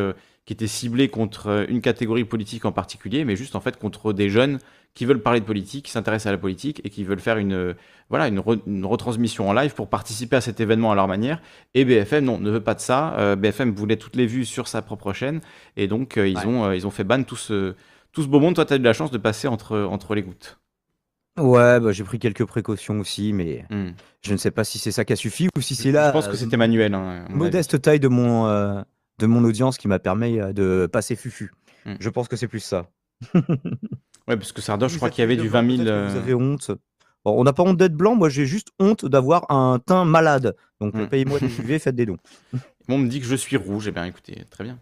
qui 0.47 0.53
était 0.53 0.65
ciblé 0.67 1.07
contre 1.09 1.47
euh, 1.47 1.65
une 1.69 1.81
catégorie 1.81 2.23
politique 2.23 2.65
en 2.65 2.71
particulier, 2.71 3.23
mais 3.25 3.35
juste 3.35 3.55
en 3.55 3.59
fait 3.59 3.77
contre 3.77 4.13
des 4.13 4.29
jeunes 4.31 4.57
qui 4.95 5.05
veulent 5.05 5.21
parler 5.21 5.39
de 5.41 5.45
politique, 5.45 5.85
qui 5.85 5.91
s'intéressent 5.91 6.25
à 6.27 6.31
la 6.31 6.39
politique 6.39 6.81
et 6.83 6.89
qui 6.89 7.03
veulent 7.03 7.19
faire 7.19 7.37
une, 7.37 7.53
euh, 7.53 7.73
voilà, 8.09 8.27
une, 8.29 8.39
re- 8.39 8.61
une 8.65 8.83
retransmission 8.85 9.47
en 9.47 9.53
live 9.53 9.75
pour 9.75 9.89
participer 9.89 10.37
à 10.37 10.41
cet 10.41 10.59
événement 10.59 10.91
à 10.91 10.95
leur 10.95 11.07
manière. 11.07 11.39
Et 11.75 11.85
BFM, 11.85 12.25
non, 12.25 12.39
ne 12.39 12.49
veut 12.49 12.63
pas 12.63 12.73
de 12.73 12.79
ça. 12.79 13.13
Euh, 13.19 13.35
BFM 13.35 13.71
voulait 13.75 13.97
toutes 13.97 14.15
les 14.15 14.25
vues 14.25 14.45
sur 14.45 14.67
sa 14.67 14.81
propre 14.81 15.13
chaîne. 15.13 15.41
Et 15.75 15.87
donc, 15.87 16.17
euh, 16.17 16.27
ils, 16.27 16.37
Ouais. 16.37 16.45
ont, 16.47 16.65
euh, 16.65 16.75
ils 16.75 16.87
ont 16.87 16.91
fait 16.91 17.03
ban 17.03 17.21
tout 17.21 17.35
ce, 17.35 17.75
tout 18.11 18.23
ce 18.23 18.27
beau 18.27 18.39
monde. 18.39 18.55
Toi, 18.55 18.65
tu 18.65 18.73
as 18.73 18.77
eu 18.77 18.79
de 18.79 18.85
la 18.85 18.93
chance 18.93 19.11
de 19.11 19.19
passer 19.19 19.47
entre, 19.47 19.77
entre 19.77 20.15
les 20.15 20.23
gouttes. 20.23 20.57
Ouais, 21.37 21.79
bah, 21.79 21.91
j'ai 21.91 22.03
pris 22.03 22.17
quelques 22.17 22.45
précautions 22.45 22.99
aussi, 22.99 23.33
mais 23.33 23.65
Hmm. 23.69 23.89
je 24.23 24.31
ne 24.31 24.37
sais 24.37 24.49
pas 24.49 24.63
si 24.63 24.79
c'est 24.79 24.91
ça 24.91 25.05
qui 25.05 25.13
a 25.13 25.15
suffi 25.15 25.49
ou 25.55 25.61
si 25.61 25.75
c'est 25.75 25.91
là. 25.91 26.07
Je 26.07 26.13
pense 26.13 26.27
que 26.27 26.35
c'était 26.37 26.57
manuel. 26.57 26.95
hein, 26.95 27.25
avis. 27.27 27.35
modeste 27.35 27.79
taille 27.81 27.99
de 27.99 28.07
mon, 28.07 28.47
de 29.19 29.25
mon 29.25 29.43
audience 29.43 29.77
qui 29.77 29.87
m'a 29.87 29.99
permis 29.99 30.39
euh, 30.39 30.53
de 30.53 30.87
passer 30.91 31.15
fufu. 31.15 31.51
Mm. 31.85 31.93
Je 31.99 32.09
pense 32.09 32.27
que 32.27 32.35
c'est 32.35 32.47
plus 32.47 32.59
ça. 32.59 32.87
Ouais, 34.27 34.35
parce 34.35 34.51
que 34.51 34.61
Sardoche, 34.61 34.91
je 34.91 34.97
crois 34.97 35.09
qu'il 35.09 35.21
y 35.21 35.23
avait 35.23 35.37
du 35.37 35.43
de 35.43 35.49
20 35.49 35.63
blanc, 35.63 35.75
000. 35.77 35.83
peut-être 35.85 36.05
que 36.07 36.11
Vous 36.11 36.17
euh, 36.17 36.21
avez 36.21 36.33
honte. 36.33 36.71
Bon, 37.25 37.39
on 37.39 37.43
n'a 37.43 37.53
pas 37.53 37.63
honte 37.63 37.77
d'être 37.77 37.95
blanc, 37.95 38.15
moi 38.15 38.29
j'ai 38.29 38.45
juste 38.45 38.69
honte 38.79 39.05
d'avoir 39.05 39.49
un 39.51 39.79
teint 39.85 40.05
malade. 40.05 40.55
Donc 40.81 40.93
Mm. 40.93 40.99
euh, 40.99 41.07
payez-moi 41.07 41.39
des 41.39 41.47
UV, 41.59 41.79
faites 41.79 41.95
des 41.95 42.05
dons. 42.05 42.17
On 42.89 42.97
me 42.97 43.07
dit 43.09 43.19
que 43.19 43.25
je 43.25 43.35
suis 43.35 43.57
rouge. 43.57 43.87
Eh 43.87 43.91
bien, 43.91 44.05
écoutez, 44.05 44.45
très 44.49 44.63
bien. 44.63 44.79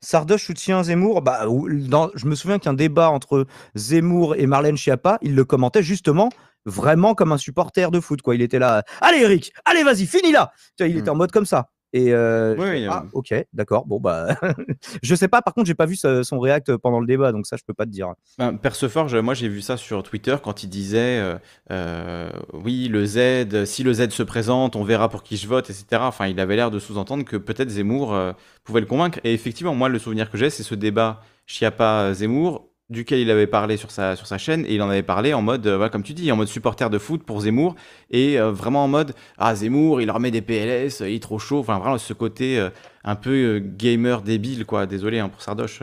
Sardoche 0.00 0.44
soutient 0.46 0.82
Zemmour. 0.82 1.22
Bah, 1.22 1.46
ou- 1.48 1.68
dans- 1.86 2.10
je 2.16 2.26
me 2.26 2.34
souviens 2.34 2.58
qu'un 2.58 2.74
débat 2.74 3.08
entre 3.10 3.46
Zemmour 3.76 4.34
et 4.34 4.46
Marlène 4.46 4.76
Schiappa, 4.76 5.18
il 5.22 5.34
le 5.36 5.44
commentait 5.44 5.82
justement 5.84 6.28
vraiment 6.64 7.14
comme 7.14 7.30
un 7.30 7.38
supporter 7.38 7.92
de 7.92 8.00
foot. 8.00 8.20
Quoi. 8.22 8.34
Il 8.34 8.42
était 8.42 8.58
là, 8.58 8.82
allez 9.00 9.18
Eric, 9.20 9.52
allez 9.64 9.84
vas-y, 9.84 10.06
finis 10.06 10.32
là. 10.32 10.50
Il 10.80 10.96
était 10.96 11.08
en 11.10 11.14
mode 11.14 11.30
comme 11.30 11.46
ça. 11.46 11.68
Et 11.92 12.12
euh, 12.12 12.54
Oui, 12.58 12.86
ah, 12.86 13.04
ok, 13.12 13.34
d'accord. 13.52 13.86
Bon 13.86 14.00
bah, 14.00 14.36
je 15.02 15.14
sais 15.14 15.28
pas. 15.28 15.42
Par 15.42 15.54
contre, 15.54 15.66
j'ai 15.66 15.74
pas 15.74 15.86
vu 15.86 15.96
son 15.96 16.38
react 16.38 16.76
pendant 16.76 17.00
le 17.00 17.06
débat, 17.06 17.32
donc 17.32 17.46
ça, 17.46 17.56
je 17.56 17.62
peux 17.64 17.74
pas 17.74 17.84
te 17.84 17.90
dire. 17.90 18.12
Ben, 18.38 18.54
Perceforge, 18.56 19.14
moi 19.16 19.34
j'ai 19.34 19.48
vu 19.48 19.60
ça 19.62 19.76
sur 19.76 20.02
Twitter 20.02 20.36
quand 20.42 20.62
il 20.62 20.68
disait 20.68 21.18
euh, 21.18 21.38
euh, 21.70 22.30
oui 22.52 22.88
le 22.88 23.04
Z, 23.04 23.64
si 23.64 23.82
le 23.82 23.92
Z 23.92 24.10
se 24.10 24.22
présente, 24.22 24.76
on 24.76 24.84
verra 24.84 25.08
pour 25.08 25.22
qui 25.22 25.36
je 25.36 25.46
vote, 25.46 25.70
etc. 25.70 25.86
Enfin, 26.00 26.26
il 26.26 26.40
avait 26.40 26.56
l'air 26.56 26.70
de 26.70 26.78
sous-entendre 26.78 27.24
que 27.24 27.36
peut-être 27.36 27.70
Zemmour 27.70 28.16
pouvait 28.64 28.80
le 28.80 28.86
convaincre. 28.86 29.20
Et 29.24 29.32
effectivement, 29.32 29.74
moi 29.74 29.88
le 29.88 29.98
souvenir 29.98 30.30
que 30.30 30.38
j'ai, 30.38 30.50
c'est 30.50 30.62
ce 30.62 30.74
débat 30.74 31.20
Chiappa-Zemmour 31.46 32.68
duquel 32.88 33.18
il 33.18 33.30
avait 33.30 33.46
parlé 33.46 33.76
sur 33.76 33.90
sa, 33.90 34.14
sur 34.16 34.26
sa 34.26 34.38
chaîne 34.38 34.64
et 34.66 34.74
il 34.74 34.82
en 34.82 34.88
avait 34.88 35.02
parlé 35.02 35.34
en 35.34 35.42
mode, 35.42 35.66
euh, 35.66 35.76
voilà, 35.76 35.90
comme 35.90 36.02
tu 36.02 36.14
dis, 36.14 36.30
en 36.30 36.36
mode 36.36 36.48
supporter 36.48 36.88
de 36.88 36.98
foot 36.98 37.22
pour 37.24 37.40
Zemmour 37.40 37.74
et 38.10 38.38
euh, 38.38 38.52
vraiment 38.52 38.84
en 38.84 38.88
mode 38.88 39.14
ah 39.38 39.54
Zemmour 39.54 40.00
il 40.00 40.06
leur 40.06 40.20
met 40.20 40.30
des 40.30 40.42
PLS, 40.42 41.00
il 41.00 41.14
est 41.14 41.22
trop 41.22 41.38
chaud, 41.38 41.58
enfin 41.58 41.78
vraiment 41.78 41.98
ce 41.98 42.12
côté 42.12 42.58
euh, 42.58 42.70
un 43.04 43.16
peu 43.16 43.58
gamer 43.58 44.22
débile 44.22 44.64
quoi. 44.66 44.86
Désolé 44.86 45.18
hein, 45.18 45.28
pour 45.28 45.42
Sardoche. 45.42 45.82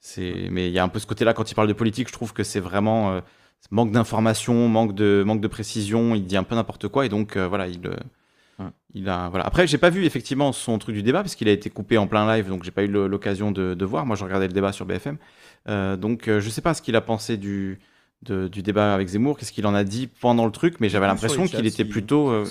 c'est, 0.00 0.48
mais 0.50 0.68
il 0.68 0.72
y 0.72 0.78
a 0.78 0.84
un 0.84 0.88
peu 0.88 1.00
ce 1.00 1.06
côté-là 1.06 1.34
quand 1.34 1.50
il 1.50 1.54
parle 1.54 1.68
de 1.68 1.72
politique, 1.72 2.08
je 2.08 2.12
trouve 2.12 2.32
que 2.32 2.44
c'est 2.44 2.60
vraiment 2.60 3.20
manque 3.70 3.90
d'information, 3.90 4.68
manque 4.68 4.94
de 4.94 5.24
manque 5.26 5.40
de 5.40 5.48
précision. 5.48 6.14
Il 6.14 6.24
dit 6.24 6.36
un 6.36 6.44
peu 6.44 6.54
n'importe 6.54 6.88
quoi 6.88 7.06
et 7.06 7.08
donc 7.08 7.36
voilà, 7.36 7.66
il 7.68 7.80
il 8.94 9.08
a 9.08 9.28
voilà. 9.28 9.46
Après, 9.46 9.66
j'ai 9.66 9.78
pas 9.78 9.90
vu 9.90 10.04
effectivement 10.04 10.52
son 10.52 10.78
truc 10.78 10.94
du 10.94 11.02
débat 11.02 11.22
parce 11.22 11.34
qu'il 11.34 11.48
a 11.48 11.52
été 11.52 11.70
coupé 11.70 11.98
en 11.98 12.06
plein 12.06 12.26
live, 12.34 12.48
donc 12.48 12.64
j'ai 12.64 12.70
pas 12.70 12.82
eu 12.82 12.88
l'occasion 12.88 13.50
de, 13.52 13.74
de 13.74 13.84
voir. 13.84 14.06
Moi, 14.06 14.16
je 14.16 14.24
regardais 14.24 14.46
le 14.46 14.52
débat 14.52 14.72
sur 14.72 14.86
BFM, 14.86 15.18
donc 15.96 16.28
euh, 16.28 16.40
je 16.40 16.48
sais 16.50 16.60
pas 16.62 16.74
ce 16.74 16.82
qu'il 16.82 16.96
a 16.96 17.00
pensé 17.00 17.36
du 17.36 17.78
de- 18.22 18.48
du 18.48 18.62
débat 18.62 18.94
avec 18.94 19.06
Zemmour, 19.08 19.38
qu'est-ce 19.38 19.52
qu'il 19.52 19.66
en 19.66 19.74
a 19.74 19.84
dit 19.84 20.08
pendant 20.20 20.44
le 20.44 20.50
truc, 20.50 20.80
mais 20.80 20.88
j'avais 20.88 21.06
l'impression 21.06 21.42
qu'il 21.56 21.66
était 21.66 21.84
plutôt 21.84 22.30
euh, 22.30 22.44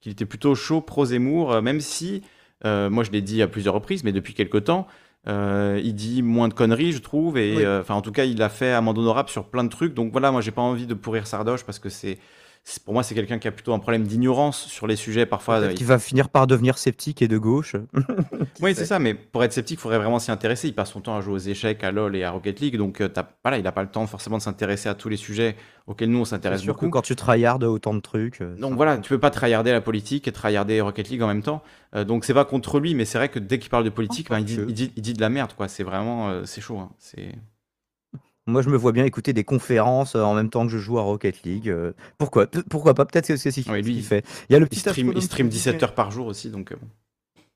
qu'il 0.00 0.12
était 0.12 0.24
plutôt 0.26 0.54
chaud 0.54 0.80
pro 0.80 1.04
Zemmour, 1.04 1.52
euh, 1.52 1.60
même 1.62 1.80
si, 1.80 2.22
euh, 2.64 2.88
moi 2.90 3.02
je 3.02 3.10
l'ai 3.10 3.20
dit 3.20 3.42
à 3.42 3.48
plusieurs 3.48 3.74
reprises, 3.74 4.04
mais 4.04 4.12
depuis 4.12 4.34
quelques 4.34 4.64
temps, 4.64 4.86
euh, 5.26 5.80
il 5.82 5.94
dit 5.94 6.22
moins 6.22 6.46
de 6.48 6.54
conneries, 6.54 6.92
je 6.92 6.98
trouve, 7.00 7.38
et 7.38 7.56
Oui. 7.56 7.64
euh, 7.64 7.80
enfin 7.80 7.94
en 7.94 8.02
tout 8.02 8.12
cas 8.12 8.24
il 8.24 8.40
a 8.40 8.48
fait 8.48 8.70
amende 8.72 8.98
honorable 8.98 9.28
sur 9.30 9.46
plein 9.46 9.64
de 9.64 9.68
trucs, 9.68 9.94
donc 9.94 10.12
voilà, 10.12 10.30
moi 10.30 10.40
j'ai 10.42 10.52
pas 10.52 10.62
envie 10.62 10.86
de 10.86 10.94
pourrir 10.94 11.26
Sardoche 11.26 11.64
parce 11.64 11.78
que 11.80 11.88
c'est- 11.88 12.18
pour 12.84 12.94
moi, 12.94 13.02
c'est 13.02 13.14
quelqu'un 13.14 13.38
qui 13.38 13.48
a 13.48 13.50
plutôt 13.52 13.72
un 13.72 13.78
problème 13.78 14.04
d'ignorance 14.04 14.66
sur 14.66 14.86
les 14.86 14.94
sujets. 14.96 15.26
Parfois, 15.26 15.60
il 15.70 15.74
qu'il 15.74 15.86
va 15.86 15.98
finir 15.98 16.28
par 16.28 16.46
devenir 16.46 16.78
sceptique 16.78 17.20
et 17.22 17.26
de 17.28 17.36
gauche. 17.38 17.74
Qui 18.54 18.62
Oui, 18.62 18.74
c'est 18.74 18.84
ça, 18.86 18.98
mais 18.98 19.14
pour 19.14 19.42
être 19.44 19.52
sceptique, 19.52 19.78
il 19.78 19.82
faudrait 19.82 19.98
vraiment 19.98 20.18
s'y 20.18 20.30
intéresser. 20.30 20.68
Il 20.68 20.74
passe 20.74 20.90
son 20.92 21.00
temps 21.00 21.16
à 21.16 21.20
jouer 21.20 21.34
aux 21.34 21.38
échecs, 21.38 21.82
à 21.84 21.90
LoL 21.90 22.14
et 22.16 22.22
à 22.24 22.30
Rocket 22.30 22.60
League, 22.60 22.76
donc 22.76 23.00
euh, 23.00 23.08
voilà, 23.44 23.58
il 23.58 23.64
n'a 23.64 23.72
pas 23.72 23.82
le 23.82 23.88
temps 23.88 24.06
forcément 24.06 24.36
de 24.38 24.42
s'intéresser 24.42 24.88
à 24.88 24.94
tous 24.94 25.08
les 25.08 25.16
sujets 25.16 25.56
auxquels 25.86 26.10
nous 26.10 26.20
on 26.20 26.24
s'intéresse 26.24 26.60
sûr 26.60 26.74
que 26.74 26.80
beaucoup. 26.80 26.90
quand 26.90 27.02
tu 27.02 27.16
tryhardes 27.16 27.64
autant 27.64 27.94
de 27.94 28.00
trucs. 28.00 28.40
euh, 28.42 28.54
Donc 28.56 28.74
voilà, 28.74 28.98
tu 28.98 29.08
peux 29.08 29.18
pas 29.18 29.30
tryharder 29.30 29.72
la 29.72 29.80
politique 29.80 30.28
et 30.28 30.32
tryharder 30.32 30.80
Rocket 30.80 31.08
League 31.08 31.22
en 31.22 31.28
même 31.28 31.42
temps. 31.42 31.62
Euh, 31.96 32.04
donc 32.04 32.24
c'est 32.24 32.34
pas 32.34 32.44
contre 32.44 32.78
lui, 32.78 32.94
mais 32.94 33.04
c'est 33.04 33.18
vrai 33.18 33.28
que 33.30 33.38
dès 33.40 33.58
qu'il 33.58 33.70
parle 33.70 33.84
de 33.84 33.90
politique, 33.90 34.28
ben, 34.30 34.38
il, 34.38 34.44
dit, 34.44 34.56
que- 34.56 34.62
il, 34.68 34.74
dit, 34.74 34.92
il 34.96 35.02
dit 35.02 35.14
de 35.14 35.20
la 35.20 35.28
merde, 35.30 35.52
quoi. 35.56 35.66
C'est 35.66 35.82
vraiment, 35.82 36.28
euh, 36.28 36.42
c'est 36.44 36.60
chaud. 36.60 36.78
hein. 36.78 36.90
C'est 36.98 37.32
Moi, 38.46 38.62
je 38.62 38.68
me 38.70 38.76
vois 38.76 38.92
bien 38.92 39.04
écouter 39.04 39.32
des 39.32 39.44
conférences 39.44 40.16
euh, 40.16 40.22
en 40.22 40.34
même 40.34 40.50
temps 40.50 40.64
que 40.66 40.72
je 40.72 40.78
joue 40.78 40.98
à 40.98 41.02
Rocket 41.02 41.42
League. 41.44 41.68
euh, 41.68 41.92
Pourquoi 42.18 42.46
Pe- 42.46 42.62
Pourquoi 42.68 42.94
pas? 42.94 43.04
Peut-être 43.04 43.28
que 43.28 43.36
c'est 43.36 43.50
ce 43.50 43.60
qu'il 43.60 43.70
Ouais, 43.72 43.82
lui, 43.82 44.00
fait. 44.02 44.24
Il 44.48 44.52
y 44.54 44.56
a 44.56 44.58
le 44.58 44.66
il 44.66 44.68
petit 44.68 44.80
stream, 44.80 44.94
il 44.94 45.00
astronome 45.10 45.20
stream 45.22 45.46
qui 45.48 45.52
dit, 45.52 45.56
17 45.58 45.82
heures 45.82 45.94
par 45.94 46.10
jour 46.10 46.26
aussi, 46.26 46.50
donc 46.50 46.72
euh, 46.72 46.76
bon. 46.80 46.88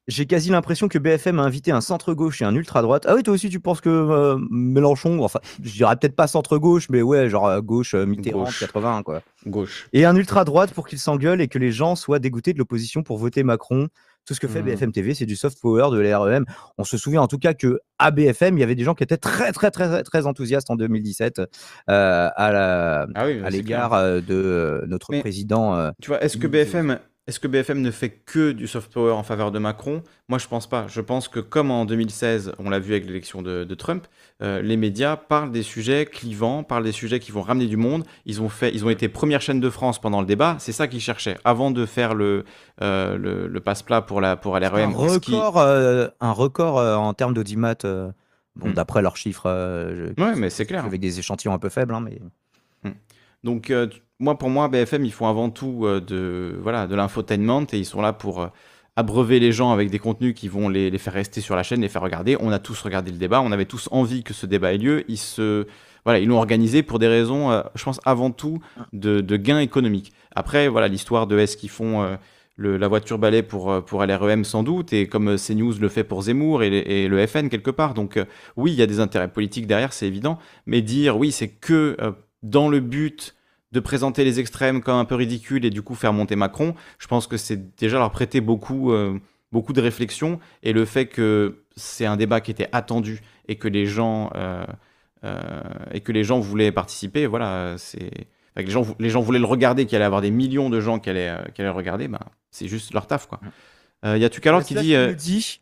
J'ai 0.07 0.27
quasi 0.27 0.51
l'impression 0.51 0.87
que 0.87 0.99
BFM 0.99 1.39
a 1.39 1.45
invité 1.45 1.71
un 1.73 1.81
centre-gauche 1.81 2.43
et 2.43 2.45
un 2.45 2.55
ultra-droite. 2.55 3.07
Ah 3.09 3.15
oui, 3.15 3.23
toi 3.23 3.33
aussi, 3.33 3.49
tu 3.49 3.59
penses 3.59 3.81
que 3.81 3.89
euh, 3.89 4.37
Mélenchon, 4.51 5.23
enfin, 5.25 5.41
je 5.63 5.73
dirais 5.73 5.97
peut-être 5.97 6.15
pas 6.15 6.27
centre-gauche, 6.27 6.91
mais 6.91 7.01
ouais, 7.01 7.31
genre 7.31 7.47
euh, 7.47 7.63
gauche, 7.63 7.95
euh, 7.95 8.05
Mitterrand, 8.05 8.45
Gauche. 8.45 8.61
80, 8.61 9.03
quoi. 9.03 9.23
gauche. 9.47 9.89
Et 9.95 10.05
un 10.05 10.15
ultra-droite 10.15 10.73
pour 10.75 10.87
qu'il 10.87 10.99
s'engueule 10.99 11.41
et 11.41 11.49
que 11.49 11.59
les 11.59 11.73
gens 11.73 11.97
soient 11.97 12.19
dégoûtés 12.19 12.53
de 12.53 12.59
l'opposition 12.59 13.03
pour 13.03 13.17
voter 13.17 13.45
Macron. 13.45 13.89
Tout 14.27 14.35
ce 14.35 14.41
que 14.41 14.49
fait 14.49 14.61
Mhm. 14.61 14.67
BFM 14.67 14.93
TV, 14.93 15.15
c'est 15.15 15.27
du 15.27 15.37
soft 15.37 15.61
power 15.61 15.91
de 15.91 15.99
l'REM. 16.01 16.45
On 16.79 16.85
se 16.85 16.97
souvient 16.97 17.21
en 17.23 17.27
tout 17.29 17.39
cas 17.39 17.53
que 17.55 17.79
à 17.99 18.11
BFM, 18.11 18.57
il 18.57 18.61
y 18.61 18.65
avait 18.65 18.75
des 18.75 18.85
gens 18.85 18.95
qui 18.95 19.05
étaient 19.05 19.17
très, 19.19 19.53
très, 19.53 19.71
très, 19.71 20.03
très 20.03 20.27
enthousiastes 20.27 20.71
en 20.71 20.77
2017 20.77 21.39
euh, 21.41 21.45
à 21.89 23.07
Ah 23.15 23.27
oui, 23.27 23.41
c'est 23.45 23.51
l'égard 23.51 23.93
euh, 23.93 24.21
de 24.21 24.35
euh, 24.35 24.85
notre 24.87 25.09
Mais- 25.13 25.21
président. 25.21 25.91
Tu 26.01 26.09
vois, 26.09 26.23
est-ce 26.23 26.37
que 26.39 26.47
BFM, 26.47 26.99
est-ce 27.27 27.41
que 27.41 27.49
BFM 27.49 27.81
ne 27.81 27.91
fait 27.91 28.11
que 28.11 28.53
du 28.53 28.67
soft 28.67 28.93
power 28.93 29.13
en 29.13 29.23
faveur 29.23 29.51
de 29.51 29.59
Macron? 29.59 30.03
Moi, 30.29 30.39
je 30.39 30.47
pense 30.47 30.69
pas. 30.69 30.87
Je 30.89 31.01
pense 31.01 31.27
que 31.29 31.41
comme 31.41 31.71
en 31.71 31.85
2016, 31.87 32.53
on 32.59 32.69
l'a 32.69 32.79
vu 32.79 32.93
avec 32.93 33.07
l'élection 33.07 33.41
de, 33.41 33.65
de 33.65 33.75
Trump, 33.75 34.07
euh, 34.43 34.61
les 34.61 34.77
médias 34.77 35.17
parlent 35.17 35.51
des 35.51 35.63
sujets 35.63 36.05
clivants, 36.05 36.63
parlent 36.65 36.85
des 36.85 36.93
sujets 36.93 37.21
qui 37.21 37.33
vont 37.33 37.41
ramener 37.43 37.67
du 37.67 37.77
monde. 37.79 38.05
Ils 38.27 38.43
ont 38.43 38.49
fait, 38.51 38.75
ils 38.75 38.85
ont 38.85 38.91
été 38.91 39.09
première 39.09 39.41
chaîne 39.41 39.61
de 39.61 39.71
France 39.71 39.99
pendant 40.01 40.21
le 40.21 40.27
débat. 40.27 40.57
C'est 40.59 40.73
ça 40.73 40.87
qu'ils 40.87 41.01
cherchaient 41.01 41.39
avant 41.45 41.71
de 41.71 41.87
faire 41.87 42.15
le 42.15 42.45
euh, 42.83 43.17
le, 43.17 43.47
le 43.49 43.61
passe-plat 43.61 44.03
pour 44.03 44.21
la 44.21 44.37
pour 44.37 44.57
un 44.57 44.61
LREM. 44.61 44.91
qui- 45.21 45.33
record, 45.35 45.59
euh, 45.59 46.09
un 46.21 46.33
record 46.33 46.79
euh, 46.79 46.97
en 46.97 47.15
termes 47.15 47.33
d'audimat. 47.35 47.75
bon, 48.57 48.69
Mm. 48.69 48.73
d'après 48.75 49.03
leurs 49.03 49.17
chiffres, 49.17 49.49
je- 49.97 50.23
Ouais, 50.23 50.37
mais 50.37 50.49
c'est 50.51 50.65
clair. 50.67 50.85
avec 50.85 51.01
des 51.01 51.19
échantillons 51.19 51.55
un 51.55 51.59
peu 51.59 51.71
faibles, 51.71 51.93
hein, 51.95 52.01
mais 52.01 52.21
Donc, 53.43 53.71
euh, 53.71 53.87
tu- 53.89 54.01
moi, 54.21 54.39
pour 54.39 54.49
moi, 54.51 54.69
BFM, 54.69 55.05
ils 55.05 55.13
font 55.13 55.27
avant 55.27 55.51
tout 55.51 55.83
euh, 55.85 56.01
de, 56.01 56.57
voilà, 56.63 56.87
de 56.87 56.95
l'infotainment 56.95 57.65
et 57.73 57.79
ils 57.79 57.85
sont 57.85 58.01
là 58.01 58.13
pour 58.13 58.43
euh, 58.43 58.47
abreuver 58.97 59.41
les 59.41 59.51
gens 59.53 59.73
avec 59.73 59.91
des 59.91 59.99
contenus 59.99 60.35
qui 60.35 60.49
vont 60.49 60.69
les, 60.69 60.91
les 60.91 60.99
faire 60.99 61.13
rester 61.15 61.41
sur 61.41 61.57
la 61.57 61.63
chaîne, 61.63 61.81
les 61.81 61.89
faire 61.89 62.03
regarder. 62.03 62.37
On 62.41 62.53
a 62.53 62.59
tous 62.59 62.81
regardé 62.83 63.11
le 63.11 63.19
débat, 63.19 63.41
on 63.41 63.51
avait 63.53 63.65
tous 63.65 63.89
envie 63.91 64.23
que 64.23 64.33
ce 64.33 64.47
débat 64.47 64.73
ait 64.73 64.79
lieu. 64.79 65.05
Ils 65.09 65.19
se, 65.19 65.67
voilà, 66.05 66.21
ils 66.21 66.29
l'ont 66.29 66.39
organisé 66.39 66.83
pour 66.83 66.99
des 67.01 67.09
raisons, 67.09 67.51
euh, 67.51 67.63
je 67.75 67.83
pense, 67.85 68.01
avant 68.05 68.31
tout 68.31 68.61
de, 68.93 69.21
de 69.21 69.37
gains 69.37 69.59
économiques. 69.59 70.13
Après, 70.35 70.69
voilà, 70.69 70.87
l'histoire 70.89 71.27
de 71.27 71.39
est-ce 71.39 71.57
qu'ils 71.57 71.71
font 71.71 72.17
le- 72.57 72.77
la 72.77 72.87
voiture 72.89 73.19
balai 73.19 73.43
pour, 73.43 73.85
pour 73.85 74.05
LREM 74.05 74.45
sans 74.45 74.63
doute, 74.63 74.93
et 74.93 75.09
comme 75.09 75.37
CNews 75.37 75.75
le 75.81 75.89
fait 75.89 76.05
pour 76.05 76.23
Zemmour 76.23 76.63
et, 76.63 76.69
et 77.05 77.09
le 77.09 77.25
FN 77.27 77.49
quelque 77.49 77.71
part. 77.71 77.95
Donc, 77.95 78.19
oui, 78.57 78.73
il 78.73 78.79
y 78.79 78.83
a 78.83 78.87
des 78.87 79.01
intérêts 79.01 79.31
politiques 79.31 79.67
derrière, 79.67 79.93
c'est 79.93 80.07
évident. 80.07 80.39
Mais 80.67 80.83
dire 80.83 81.17
oui, 81.17 81.33
c'est 81.33 81.49
que 81.49 81.97
dans 82.43 82.69
le 82.69 82.81
but 82.81 83.35
de 83.75 83.81
présenter 83.81 84.25
les 84.25 84.39
extrêmes 84.39 84.81
comme 84.81 84.97
un 84.97 85.05
peu 85.05 85.17
ridicules 85.17 85.65
et 85.65 85.71
du 85.71 85.83
coup 85.83 85.97
faire 85.97 86.13
monter 86.13 86.37
Macron, 86.37 86.75
je 86.99 87.09
pense 87.09 87.27
que 87.27 87.37
c'est 87.37 87.77
déjà 87.77 87.99
leur 87.99 88.13
prêter 88.13 88.41
beaucoup, 88.41 88.93
euh, 88.93 89.19
beaucoup 89.51 89.73
de 89.73 89.81
réflexion. 89.81 90.39
Et 90.63 90.73
le 90.73 90.85
fait 90.85 91.07
que 91.07 91.65
c'est 91.77 92.07
un 92.07 92.17
débat 92.17 92.41
qui 92.41 92.53
était 92.53 92.69
attendu 92.71 93.21
et 93.49 93.57
que 93.57 93.67
les 93.67 93.87
gens, 93.87 94.31
euh, 94.37 94.65
euh, 95.25 95.61
et 95.91 96.01
que 96.01 96.13
les 96.13 96.23
gens 96.23 96.39
voulaient 96.39 96.71
participer, 96.71 97.27
voilà, 97.27 97.75
c'est. 97.77 98.11
enfin, 98.57 98.65
les, 98.65 98.71
gens, 98.71 98.87
les 99.01 99.11
gens 99.11 99.21
voulaient 99.21 99.41
le 99.41 99.45
regarder, 99.45 99.87
qu'il 99.87 99.97
allait 99.97 100.05
avoir 100.05 100.23
des 100.23 100.31
millions 100.31 100.71
de 100.71 100.81
gens 100.81 101.01
qui 101.01 101.11
allaient, 101.11 101.35
qui 101.53 101.61
allaient 101.61 101.71
le 101.71 101.77
regarder, 101.77 102.07
ben, 102.07 102.21
c'est 102.53 102.69
juste 102.69 102.95
leur 102.95 103.09
taf. 103.09 103.27
quoi. 103.27 103.41
Il 104.05 104.19
y 104.19 104.25
a 104.25 104.29
qui 104.29 104.75
dit. 104.75 104.95
euh, 104.95 105.09
me 105.09 105.15
dit. 105.15 105.61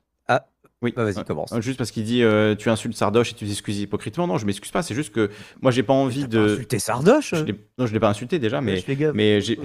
Oui, 0.82 0.92
bah, 0.96 1.04
vas-y, 1.04 1.18
euh, 1.18 1.22
commence. 1.24 1.52
euh, 1.52 1.60
Juste 1.60 1.78
parce 1.78 1.90
qu'il 1.90 2.04
dit 2.04 2.22
euh, 2.22 2.54
tu 2.56 2.68
insultes 2.68 2.96
Sardoche 2.96 3.30
et 3.30 3.34
tu 3.34 3.46
t'excuses 3.46 3.80
hypocritement. 3.80 4.26
Non, 4.26 4.36
je 4.38 4.46
m'excuse 4.46 4.70
pas. 4.72 4.82
C'est 4.82 4.94
juste 4.94 5.12
que 5.14 5.30
moi 5.60 5.70
j'ai 5.70 5.82
pas 5.82 5.92
envie 5.94 6.22
T'as 6.22 6.26
pas 6.26 6.32
de. 6.46 6.52
insulté 6.54 6.78
Sardoche 6.78 7.34
Je 7.34 7.52
non, 7.78 7.86
je 7.86 7.92
l'ai 7.92 8.00
pas 8.00 8.08
insulté 8.10 8.38
déjà, 8.38 8.60
mais 8.60 8.82
gars, 8.96 9.12
mais 9.14 9.40
j'ai- 9.40 9.58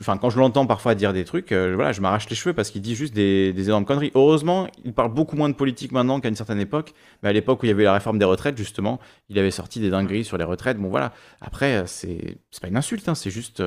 enfin 0.00 0.16
quand 0.16 0.28
je 0.28 0.38
l'entends 0.40 0.66
parfois 0.66 0.96
dire 0.96 1.12
des 1.12 1.24
trucs, 1.24 1.52
euh, 1.52 1.72
voilà, 1.76 1.92
je 1.92 2.00
m'arrache 2.00 2.28
les 2.28 2.34
cheveux 2.34 2.52
parce 2.52 2.70
qu'il 2.70 2.82
dit 2.82 2.96
juste 2.96 3.14
des, 3.14 3.52
des 3.52 3.66
énormes 3.68 3.84
conneries. 3.84 4.10
Heureusement, 4.16 4.66
il 4.84 4.92
parle 4.92 5.12
beaucoup 5.14 5.36
moins 5.36 5.48
de 5.48 5.54
politique 5.54 5.92
maintenant 5.92 6.18
qu'à 6.18 6.28
une 6.28 6.34
certaine 6.34 6.58
époque. 6.58 6.94
Mais 7.22 7.28
à 7.28 7.32
l'époque 7.32 7.62
où 7.62 7.66
il 7.66 7.68
y 7.68 7.72
avait 7.72 7.84
la 7.84 7.92
réforme 7.92 8.18
des 8.18 8.24
retraites, 8.24 8.58
justement, 8.58 8.98
il 9.28 9.38
avait 9.38 9.52
sorti 9.52 9.78
des 9.78 9.90
dingueries 9.90 10.24
sur 10.24 10.36
les 10.36 10.42
retraites. 10.44 10.78
Bon 10.78 10.88
voilà. 10.88 11.12
Après, 11.40 11.84
c'est 11.86 12.38
c'est 12.50 12.60
pas 12.60 12.68
une 12.68 12.76
insulte, 12.76 13.08
hein, 13.08 13.14
c'est 13.14 13.30
juste. 13.30 13.62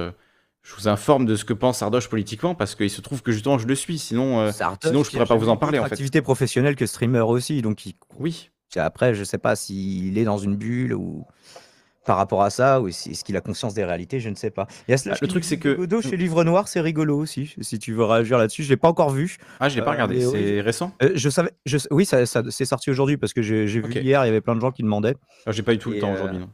Euh, 0.64 0.68
je 0.70 0.76
vous 0.76 0.88
informe 0.88 1.26
de 1.26 1.36
ce 1.36 1.46
que 1.46 1.54
pense 1.54 1.80
Sardoche 1.80 2.10
politiquement 2.10 2.56
parce 2.56 2.76
qu'il 2.76 2.90
se 2.90 3.02
trouve 3.02 3.22
que 3.22 3.32
justement 3.32 3.58
je 3.58 3.68
le 3.68 3.76
suis. 3.76 3.98
Sinon, 4.00 4.40
euh, 4.40 4.52
Sardoche 4.52 4.90
sinon, 4.90 5.04
je 5.04 5.12
pourrais 5.12 5.26
pas 5.26 5.36
vous 5.36 5.50
en 5.50 5.58
parler, 5.58 5.80
en 5.80 5.84
fait. 5.86 5.94
activité 5.94 6.22
professionnelle 6.22 6.76
que 6.76 6.86
streamer 6.86 7.22
aussi, 7.22 7.62
donc 7.62 7.86
il- 7.86 7.96
oui. 8.20 8.50
après, 8.76 9.14
je 9.14 9.24
sais 9.24 9.38
pas 9.38 9.56
s'il 9.56 10.18
est 10.18 10.24
dans 10.24 10.38
une 10.38 10.56
bulle 10.56 10.94
ou 10.94 11.26
par 12.06 12.18
rapport 12.18 12.42
à 12.42 12.50
ça, 12.50 12.82
ou 12.82 12.88
est-ce 12.88 13.24
qu'il 13.24 13.38
a 13.38 13.42
conscience 13.42 13.76
des 13.76 13.84
réalités, 13.84 14.20
je 14.20 14.30
ne 14.30 14.34
sais 14.36 14.50
pas. 14.50 14.66
Il 14.88 14.92
y 14.92 14.94
a 14.96 14.98
Slash 14.98 15.18
Ah, 15.18 15.22
le 15.22 15.28
truc, 15.28 15.44
c'est 15.44 15.60
que- 15.60 15.76
Godot 15.76 16.02
chez 16.02 16.18
Livre 16.18 16.44
Noir, 16.44 16.68
c'est 16.68 16.82
rigolo 16.82 17.16
aussi, 17.16 17.54
si 17.62 17.78
tu 17.78 17.94
veux 17.94 18.06
réagir 18.06 18.40
là-dessus. 18.40 18.64
Je 18.64 18.70
l'ai 18.70 18.78
pas 18.78 18.88
encore 18.88 19.12
vu. 19.12 19.38
Ah, 19.60 19.70
je 19.70 19.76
l'ai 19.76 19.82
pas 19.84 19.90
Euh, 19.90 19.94
regardé. 19.94 20.26
oui. 20.26 20.32
C'est 20.32 20.62
récent? 20.62 20.94
Euh, 21.04 21.12
je 21.14 21.30
savais, 21.30 21.52
je, 21.68 21.78
oui, 21.92 22.06
ça, 22.06 22.26
ça- 22.26 22.42
c'est 22.50 22.66
sorti 22.66 22.90
aujourd'hui 22.90 23.18
parce 23.18 23.34
que 23.34 23.44
j'ai 23.44 23.66
vu 23.68 23.84
hier, 24.02 24.24
il 24.24 24.28
y 24.28 24.30
avait 24.30 24.42
plein 24.42 24.56
de 24.56 24.62
gens 24.62 24.72
qui 24.72 24.82
demandaient. 24.82 25.16
Ah, 25.46 25.52
J'ai 25.52 25.62
pas 25.62 25.74
eu 25.74 25.78
tout 25.78 25.92
le 25.92 26.00
temps 26.00 26.10
euh, 26.10 26.16
aujourd'hui, 26.16 26.40
non. 26.40 26.50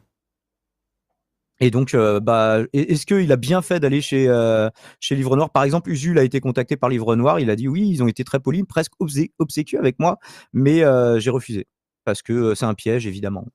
Et 1.60 1.70
donc, 1.70 1.94
euh, 1.94 2.20
bah, 2.20 2.60
est- 2.72 2.92
est-ce 2.92 3.04
qu'il 3.06 3.32
a 3.32 3.36
bien 3.36 3.62
fait 3.62 3.80
d'aller 3.80 4.00
chez, 4.00 4.28
euh, 4.28 4.68
chez 5.00 5.16
Livre 5.16 5.36
Noir? 5.36 5.50
Par 5.50 5.64
exemple, 5.64 5.90
Usul 5.90 6.18
a 6.18 6.22
été 6.24 6.40
contacté 6.40 6.76
par 6.76 6.88
Livre 6.88 7.16
Noir. 7.16 7.40
Il 7.40 7.50
a 7.50 7.56
dit 7.56 7.68
oui, 7.68 7.88
ils 7.88 8.02
ont 8.02 8.08
été 8.08 8.22
très 8.24 8.38
polis, 8.40 8.64
presque 8.64 8.92
obsé- 9.00 9.32
obséquieux 9.38 9.78
avec 9.78 9.98
moi, 9.98 10.18
mais 10.52 10.84
euh, 10.84 11.18
j'ai 11.18 11.30
refusé 11.30 11.66
parce 12.04 12.22
que 12.22 12.54
c'est 12.54 12.64
un 12.64 12.74
piège, 12.74 13.06
évidemment. 13.06 13.46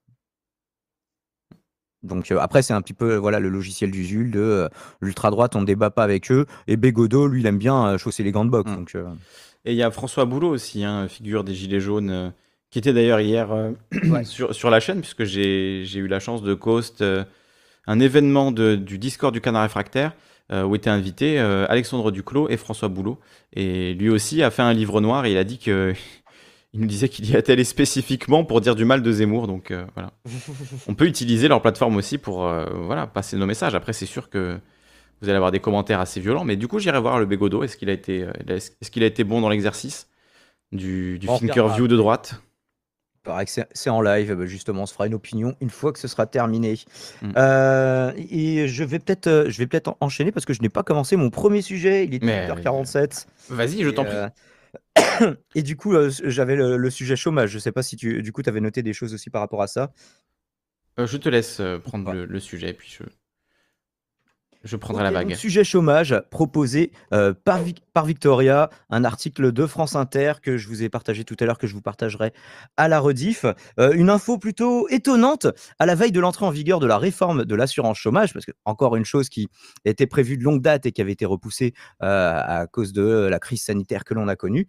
Donc 2.03 2.31
après, 2.31 2.61
c'est 2.61 2.73
un 2.73 2.81
petit 2.81 2.93
peu 2.93 3.15
voilà 3.15 3.39
le 3.39 3.47
logiciel 3.47 3.89
d'Usul 3.89 4.29
de 4.31 4.67
l'ultra 4.99 5.31
droite, 5.31 5.55
on 5.55 5.61
ne 5.61 5.65
débat 5.65 5.89
pas 5.89 6.03
avec 6.03 6.29
eux. 6.31 6.45
Et 6.67 6.75
Bégodeau, 6.75 7.27
lui, 7.27 7.39
il 7.39 7.45
aime 7.45 7.57
bien 7.57 7.97
chausser 7.97 8.23
les 8.23 8.33
gants 8.33 8.43
de 8.43 8.49
boxe. 8.49 8.69
Mm. 8.69 8.75
Donc, 8.75 8.97
Et 9.63 9.71
il 9.71 9.77
y 9.77 9.83
a 9.83 9.89
François 9.89 10.25
Boulot 10.25 10.49
aussi, 10.49 10.83
hein, 10.83 11.07
figure 11.07 11.45
des 11.45 11.55
Gilets 11.55 11.79
jaunes, 11.79 12.33
qui 12.69 12.79
était 12.79 12.91
d'ailleurs 12.91 13.21
hier 13.21 13.49
sur, 14.25 14.53
sur 14.53 14.69
la 14.69 14.81
chaîne, 14.81 14.99
puisque 14.99 15.23
j'ai 15.23 15.85
eu 15.95 16.07
la 16.07 16.19
chance 16.19 16.43
de 16.43 16.57
euh, 17.01 17.23
un 17.87 17.99
événement 17.99 18.51
de- 18.51 18.75
du 18.75 18.97
Discord 18.97 19.33
du 19.33 19.41
Canard 19.41 19.63
Réfractaire, 19.63 20.13
euh, 20.51 20.63
où 20.63 20.75
étaient 20.75 20.89
invités 20.89 21.39
euh, 21.39 21.65
Alexandre 21.69 22.11
Duclos 22.11 22.49
et 22.49 22.57
François 22.57 22.89
Boulot. 22.89 23.19
Et 23.53 23.93
lui 23.93 24.09
aussi 24.09 24.43
a 24.43 24.51
fait 24.51 24.61
un 24.61 24.73
livre 24.73 24.99
noir 25.01 25.25
et 25.25 25.31
il 25.31 25.37
a 25.37 25.43
dit 25.43 25.57
que. 25.59 25.93
Il 26.75 26.79
nous 26.79 26.87
disait 26.87 27.07
qu'il 27.07 27.29
y 27.29 27.33
est 27.35 27.49
allé 27.51 27.63
spécifiquement 27.65 28.43
pour 28.45 28.59
dire 28.59 28.73
du 28.73 28.83
mal 28.83 29.03
de 29.03 29.11
Zemmour, 29.11 29.45
donc 29.45 29.69
euh, 29.69 29.85
voilà. 29.93 30.11
On 30.87 30.95
peut 30.95 31.05
utiliser 31.05 31.47
leur 31.47 31.61
plateforme 31.61 31.97
aussi 31.97 32.17
pour 32.17 32.37
voilà, 32.87 33.05
passer 33.05 33.37
nos 33.37 33.45
messages. 33.45 33.75
Après, 33.75 33.93
c'est 33.93 34.07
sûr 34.07 34.27
que 34.31 34.57
vous 35.21 35.29
allez 35.29 35.35
avoir 35.35 35.51
des 35.51 35.59
commentaires 35.59 35.99
assez 35.99 36.19
violents, 36.19 36.43
mais 36.43 36.55
du 36.55 36.67
coup, 36.67 36.79
j'irai 36.79 36.99
voir 36.99 37.19
le 37.19 37.27
Bégodo. 37.27 37.61
Est-ce 37.63 37.77
qu'il 37.77 37.91
a 37.91 37.93
été, 37.93 38.25
est-ce 38.47 38.89
qu'il 38.89 39.03
a 39.03 39.05
été 39.05 39.23
bon 39.23 39.39
dans 39.39 39.49
l'exercice 39.49 40.07
du, 40.71 41.19
du 41.19 41.29
On 41.29 41.37
thinker 41.37 41.51
regardera. 41.65 41.75
view 41.75 41.87
de 41.87 41.95
droite? 41.95 42.41
Paraît 43.23 43.45
que 43.45 43.51
c'est 43.71 43.89
en 43.89 44.01
live, 44.01 44.33
bah, 44.35 44.45
justement, 44.45 44.83
on 44.83 44.85
se 44.85 44.93
fera 44.93 45.07
une 45.07 45.13
opinion 45.13 45.55
une 45.61 45.69
fois 45.69 45.91
que 45.93 45.99
ce 45.99 46.07
sera 46.07 46.25
terminé. 46.27 46.75
Mm. 47.21 47.31
Euh, 47.37 48.11
et 48.17 48.67
je 48.67 48.83
vais 48.83 48.99
peut-être 48.99 49.27
euh, 49.27 49.49
je 49.49 49.57
vais 49.57 49.67
peut-être 49.67 49.87
en- 49.87 49.97
enchaîner 50.01 50.31
parce 50.31 50.45
que 50.45 50.53
je 50.53 50.61
n'ai 50.61 50.69
pas 50.69 50.83
commencé 50.83 51.15
mon 51.15 51.29
premier 51.29 51.61
sujet, 51.61 52.05
il 52.05 52.13
est 52.13 52.23
Mais 52.23 52.47
8h47. 52.47 53.27
Vas-y, 53.49 53.83
je 53.83 53.89
t'en 53.89 54.05
prie. 54.05 54.15
euh, 54.15 55.35
et 55.55 55.63
du 55.63 55.75
coup, 55.75 55.93
euh, 55.95 56.11
j'avais 56.23 56.55
le, 56.55 56.77
le 56.77 56.89
sujet 56.89 57.15
chômage. 57.15 57.49
Je 57.51 57.59
sais 57.59 57.71
pas 57.71 57.83
si 57.83 57.95
tu 57.95 58.21
du 58.21 58.31
coup, 58.31 58.41
avais 58.45 58.61
noté 58.61 58.83
des 58.83 58.93
choses 58.93 59.13
aussi 59.13 59.29
par 59.29 59.41
rapport 59.41 59.61
à 59.61 59.67
ça. 59.67 59.91
Je 60.97 61.17
te 61.17 61.29
laisse 61.29 61.61
prendre 61.83 62.07
Ouais. 62.09 62.15
le, 62.15 62.25
le 62.25 62.39
sujet, 62.39 62.73
puis 62.73 62.95
je, 62.99 63.03
je 64.63 64.75
prendrai 64.77 65.03
la 65.03 65.11
vague. 65.11 65.35
sujet 65.35 65.63
chômage 65.63 66.15
proposé 66.31 66.91
euh, 67.13 67.33
par, 67.33 67.61
Vic- 67.61 67.83
par 67.93 68.05
Victoria, 68.05 68.69
un 68.89 69.03
article 69.03 69.51
de 69.51 69.65
France 69.65 69.95
Inter 69.95 70.33
que 70.41 70.57
je 70.57 70.67
vous 70.67 70.83
ai 70.83 70.89
partagé 70.89 71.23
tout 71.23 71.35
à 71.39 71.45
l'heure, 71.45 71.57
que 71.57 71.67
je 71.67 71.73
vous 71.73 71.81
partagerai 71.81 72.33
à 72.77 72.87
la 72.87 72.99
rediff. 72.99 73.45
Euh, 73.79 73.91
une 73.93 74.09
info 74.09 74.37
plutôt 74.37 74.87
étonnante 74.89 75.47
à 75.79 75.85
la 75.85 75.95
veille 75.95 76.11
de 76.11 76.19
l'entrée 76.19 76.45
en 76.45 76.49
vigueur 76.49 76.79
de 76.79 76.87
la 76.87 76.97
réforme 76.97 77.45
de 77.45 77.55
l'assurance 77.55 77.97
chômage, 77.97 78.33
parce 78.33 78.45
que 78.45 78.51
encore 78.65 78.95
une 78.95 79.05
chose 79.05 79.29
qui 79.29 79.49
était 79.85 80.07
prévue 80.07 80.37
de 80.37 80.43
longue 80.43 80.61
date 80.61 80.85
et 80.85 80.91
qui 80.91 81.01
avait 81.01 81.11
été 81.11 81.25
repoussée 81.25 81.73
euh, 82.01 82.41
à 82.43 82.67
cause 82.67 82.93
de 82.93 83.27
la 83.29 83.39
crise 83.39 83.63
sanitaire 83.63 84.03
que 84.05 84.13
l'on 84.13 84.27
a 84.27 84.35
connue. 84.35 84.67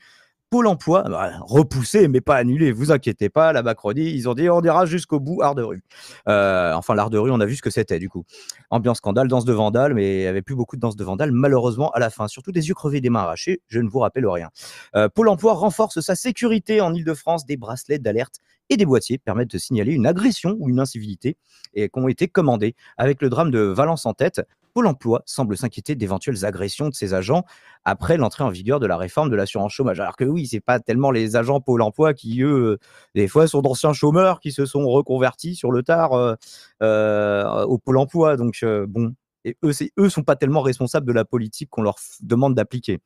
Pôle 0.54 0.68
emploi, 0.68 1.02
bah, 1.08 1.32
repoussé 1.40 2.06
mais 2.06 2.20
pas 2.20 2.36
annulé, 2.36 2.70
vous 2.70 2.92
inquiétez 2.92 3.28
pas, 3.28 3.52
la 3.52 3.64
Macronie, 3.64 4.12
ils 4.12 4.28
ont 4.28 4.34
dit 4.34 4.48
on 4.48 4.62
ira 4.62 4.86
jusqu'au 4.86 5.18
bout, 5.18 5.42
art 5.42 5.56
de 5.56 5.64
rue. 5.64 5.82
Euh, 6.28 6.72
enfin, 6.74 6.94
l'art 6.94 7.10
de 7.10 7.18
rue, 7.18 7.32
on 7.32 7.40
a 7.40 7.44
vu 7.44 7.56
ce 7.56 7.62
que 7.62 7.70
c'était 7.70 7.98
du 7.98 8.08
coup. 8.08 8.22
Ambiance 8.70 8.98
scandale, 8.98 9.26
danse 9.26 9.44
de 9.44 9.52
vandale, 9.52 9.94
mais 9.94 10.18
il 10.18 10.20
n'y 10.20 10.26
avait 10.28 10.42
plus 10.42 10.54
beaucoup 10.54 10.76
de 10.76 10.80
danse 10.80 10.94
de 10.94 11.02
vandale, 11.02 11.32
malheureusement, 11.32 11.90
à 11.90 11.98
la 11.98 12.08
fin. 12.08 12.28
Surtout 12.28 12.52
des 12.52 12.68
yeux 12.68 12.74
crevés, 12.74 13.00
des 13.00 13.10
mains 13.10 13.22
arrachées, 13.22 13.62
je 13.66 13.80
ne 13.80 13.88
vous 13.88 13.98
rappelle 13.98 14.28
rien. 14.28 14.50
Euh, 14.94 15.08
Pôle 15.08 15.28
emploi 15.28 15.54
renforce 15.54 15.98
sa 15.98 16.14
sécurité 16.14 16.80
en 16.80 16.94
Ile-de-France, 16.94 17.46
des 17.46 17.56
bracelets 17.56 17.98
d'alerte 17.98 18.36
et 18.70 18.76
des 18.76 18.86
boîtiers 18.86 19.18
permettent 19.18 19.50
de 19.50 19.58
signaler 19.58 19.92
une 19.92 20.06
agression 20.06 20.56
ou 20.60 20.68
une 20.68 20.78
incivilité 20.78 21.36
et 21.74 21.88
qui 21.88 21.98
ont 21.98 22.06
été 22.06 22.28
commandés. 22.28 22.76
Avec 22.96 23.22
le 23.22 23.28
drame 23.28 23.50
de 23.50 23.58
Valence 23.58 24.06
en 24.06 24.14
tête, 24.14 24.40
Pôle 24.74 24.86
emploi 24.88 25.22
semble 25.24 25.56
s'inquiéter 25.56 25.94
d'éventuelles 25.94 26.44
agressions 26.44 26.88
de 26.88 26.94
ses 26.94 27.14
agents 27.14 27.44
après 27.84 28.16
l'entrée 28.16 28.44
en 28.44 28.50
vigueur 28.50 28.80
de 28.80 28.86
la 28.86 28.96
réforme 28.96 29.30
de 29.30 29.36
l'assurance 29.36 29.72
chômage. 29.72 30.00
Alors 30.00 30.16
que 30.16 30.24
oui, 30.24 30.46
c'est 30.48 30.60
pas 30.60 30.80
tellement 30.80 31.12
les 31.12 31.36
agents 31.36 31.60
Pôle 31.60 31.80
emploi 31.80 32.12
qui, 32.12 32.42
eux, 32.42 32.78
des 33.14 33.28
fois, 33.28 33.46
sont 33.46 33.62
d'anciens 33.62 33.92
chômeurs 33.92 34.40
qui 34.40 34.52
se 34.52 34.66
sont 34.66 34.86
reconvertis 34.88 35.54
sur 35.54 35.70
le 35.70 35.82
tard 35.82 36.12
euh, 36.14 36.34
euh, 36.82 37.64
au 37.64 37.78
Pôle 37.78 37.98
emploi. 37.98 38.36
Donc, 38.36 38.58
euh, 38.64 38.86
bon, 38.88 39.14
et 39.44 39.56
eux, 39.62 39.72
eux 39.98 40.08
sont 40.08 40.24
pas 40.24 40.36
tellement 40.36 40.62
responsables 40.62 41.06
de 41.06 41.12
la 41.12 41.24
politique 41.24 41.70
qu'on 41.70 41.82
leur 41.82 41.96
demande 42.20 42.54
d'appliquer. 42.54 43.00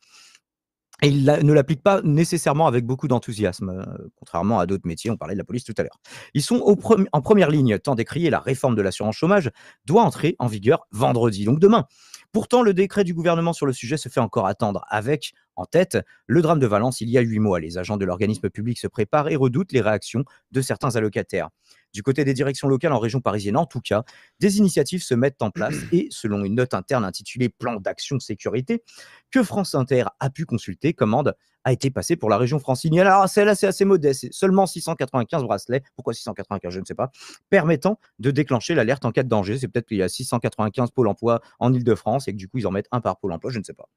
Et 1.03 1.09
ils 1.09 1.25
ne 1.25 1.53
l'appliquent 1.53 1.83
pas 1.83 2.03
nécessairement 2.03 2.67
avec 2.67 2.85
beaucoup 2.85 3.07
d'enthousiasme, 3.07 3.71
euh, 3.71 4.09
contrairement 4.17 4.59
à 4.59 4.67
d'autres 4.67 4.87
métiers, 4.87 5.11
on 5.11 5.17
parlait 5.17 5.35
de 5.35 5.39
la 5.39 5.45
police 5.45 5.65
tout 5.65 5.75
à 5.79 5.83
l'heure. 5.83 6.01
Ils 6.35 6.43
sont 6.43 6.77
en 7.13 7.21
première 7.21 7.51
ligne, 7.51 7.79
tant 7.79 7.95
d'écrier 7.95 8.31
la 8.31 8.41
réforme 8.41 8.75
de 8.75 8.83
l'assurance 8.83 9.15
chômage 9.15 9.51
doit 9.85 10.03
entrer 10.03 10.35
en 10.41 10.49
vigueur 10.49 10.87
vendredi, 10.91 11.45
donc 11.45 11.61
demain. 11.61 11.87
Pourtant, 12.33 12.63
le 12.63 12.75
décret 12.75 13.05
du 13.05 13.15
gouvernement 13.15 13.53
sur 13.53 13.65
le 13.65 13.73
sujet 13.73 13.97
se 13.97 14.09
fait 14.09 14.21
encore 14.21 14.47
attendre, 14.47 14.85
avec 14.91 15.33
en 15.57 15.65
tête 15.65 15.99
le 16.27 16.43
drame 16.43 16.59
de 16.59 16.67
Valence 16.67 17.01
il 17.01 17.09
y 17.09 17.17
a 17.17 17.21
huit 17.21 17.39
mois. 17.39 17.59
Les 17.59 17.79
agents 17.79 17.97
de 17.97 18.05
l'organisme 18.05 18.51
public 18.51 18.79
se 18.79 18.87
préparent 18.87 19.29
et 19.29 19.37
redoutent 19.37 19.73
les 19.73 19.81
réactions 19.81 20.25
de 20.53 20.61
certains 20.61 20.95
allocataires. 20.97 21.49
Du 21.93 22.03
côté 22.03 22.24
des 22.24 22.34
directions 22.34 22.68
locales 22.68 22.93
en 22.93 22.99
région 22.99 23.20
parisienne, 23.20 23.57
en 23.57 23.66
tout 23.66 23.80
cas, 23.80 24.05
des 24.41 24.59
initiatives 24.59 25.03
se 25.03 25.14
mettent 25.14 25.43
en 25.43 25.51
place 25.51 25.76
et, 25.93 26.09
selon 26.11 26.45
une 26.45 26.55
note 26.55 26.74
interne 26.74 27.05
intitulée 27.05 27.49
Plan 27.49 27.80
d'action 27.80 28.20
sécurité, 28.20 28.82
que 29.30 29.43
France 29.43 29.74
Inter 29.74 30.05
a 30.20 30.30
pu 30.30 30.45
consulter, 30.45 30.93
commande 30.93 31.34
a 31.64 31.72
été 31.72 31.91
passée 31.91 32.16
pour 32.16 32.30
la 32.30 32.39
région 32.39 32.59
francilienne. 32.59 33.07
Alors, 33.07 33.28
celle-là, 33.28 33.55
c'est 33.55 33.66
assez 33.66 33.84
modeste, 33.84 34.28
seulement 34.30 34.66
695 34.66 35.43
bracelets, 35.43 35.82
pourquoi 35.97 36.14
695, 36.14 36.72
je 36.72 36.80
ne 36.80 36.84
sais 36.84 36.95
pas, 36.95 37.11
permettant 37.51 37.99
de 38.18 38.30
déclencher 38.30 38.74
l'alerte 38.74 39.05
en 39.05 39.12
cas 39.12 39.22
de 39.22 39.28
danger. 39.28 39.59
C'est 39.59 39.68
peut-être 39.68 39.86
qu'il 39.86 39.99
y 39.99 40.03
a 40.03 40.09
695 40.09 40.91
pôles 40.91 41.09
emploi 41.09 41.41
en 41.59 41.72
Ile-de-France 41.72 42.28
et 42.28 42.32
que 42.32 42.36
du 42.36 42.49
coup, 42.49 42.59
ils 42.59 42.66
en 42.66 42.70
mettent 42.70 42.89
un 42.93 43.01
par 43.01 43.18
pôle 43.18 43.32
emploi, 43.32 43.51
je 43.51 43.59
ne 43.59 43.64
sais 43.64 43.74
pas. 43.74 43.89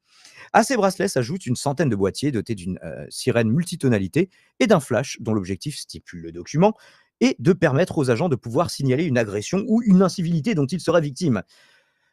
À 0.52 0.64
ces 0.64 0.76
bracelets 0.76 1.08
s'ajoute 1.08 1.46
une 1.46 1.56
centaine 1.56 1.88
de 1.88 1.96
boîtiers 1.96 2.30
dotés 2.30 2.54
d'une 2.54 2.78
euh, 2.84 3.06
sirène 3.08 3.50
multitonalité 3.50 4.28
et 4.60 4.66
d'un 4.66 4.80
flash 4.80 5.16
dont 5.20 5.32
l'objectif 5.32 5.76
stipule 5.76 6.20
le 6.20 6.32
document 6.32 6.74
et 7.22 7.36
de 7.38 7.52
permettre 7.52 7.98
aux 7.98 8.10
agents 8.10 8.28
de 8.28 8.36
pouvoir 8.36 8.68
signaler 8.68 9.04
une 9.04 9.16
agression 9.16 9.64
ou 9.68 9.80
une 9.82 10.02
incivilité 10.02 10.54
dont 10.54 10.66
ils 10.66 10.80
seraient 10.80 11.00
victimes. 11.00 11.42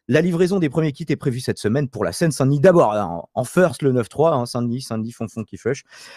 La 0.07 0.21
livraison 0.21 0.59
des 0.59 0.69
premiers 0.69 0.91
kits 0.91 1.05
est 1.09 1.15
prévue 1.15 1.39
cette 1.39 1.57
semaine 1.57 1.89
pour 1.89 2.05
la 2.05 2.11
Seine-Saint-Denis. 2.11 2.59
D'abord, 2.59 2.93
hein, 2.93 3.23
en 3.33 3.43
first 3.43 3.81
le 3.81 3.91
9-3, 3.91 4.33
hein, 4.33 4.45
Saint-Denis, 4.45 4.83
Saint-Denis, 4.83 5.11
Fonfon. 5.11 5.43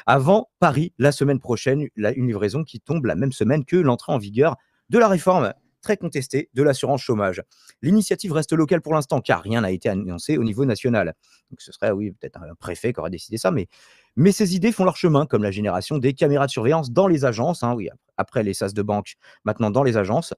Avant 0.06 0.50
Paris, 0.60 0.92
la 0.98 1.10
semaine 1.10 1.40
prochaine, 1.40 1.88
une 1.96 2.26
livraison 2.26 2.64
qui 2.64 2.80
tombe 2.80 3.06
la 3.06 3.14
même 3.14 3.32
semaine 3.32 3.64
que 3.64 3.76
l'entrée 3.76 4.12
en 4.12 4.18
vigueur 4.18 4.56
de 4.90 4.98
la 4.98 5.08
réforme 5.08 5.54
très 5.82 5.96
contestée 5.96 6.48
de 6.54 6.62
l'assurance 6.62 7.02
chômage. 7.02 7.42
L'initiative 7.82 8.32
reste 8.32 8.52
locale 8.52 8.80
pour 8.80 8.94
l'instant, 8.94 9.20
car 9.20 9.42
rien 9.42 9.62
n'a 9.62 9.70
été 9.72 9.88
annoncé 9.88 10.38
au 10.38 10.44
niveau 10.44 10.64
national. 10.64 11.14
Ce 11.58 11.72
serait, 11.72 11.90
oui, 11.90 12.12
peut-être 12.12 12.38
un 12.38 12.54
préfet 12.54 12.92
qui 12.92 13.00
aurait 13.00 13.10
décidé 13.10 13.36
ça, 13.36 13.50
mais 13.50 13.68
mais 14.16 14.32
ces 14.32 14.54
idées 14.54 14.72
font 14.72 14.84
leur 14.84 14.96
chemin, 14.96 15.26
comme 15.26 15.42
la 15.42 15.50
génération 15.50 15.98
des 15.98 16.12
caméras 16.12 16.46
de 16.46 16.50
surveillance 16.50 16.90
dans 16.90 17.06
les 17.06 17.24
agences. 17.24 17.62
Hein, 17.62 17.76
après 18.16 18.42
les 18.42 18.54
sas 18.54 18.74
de 18.74 18.82
banque, 18.82 19.14
maintenant 19.44 19.70
dans 19.70 19.82
les 19.82 19.96
agences. 19.96 20.34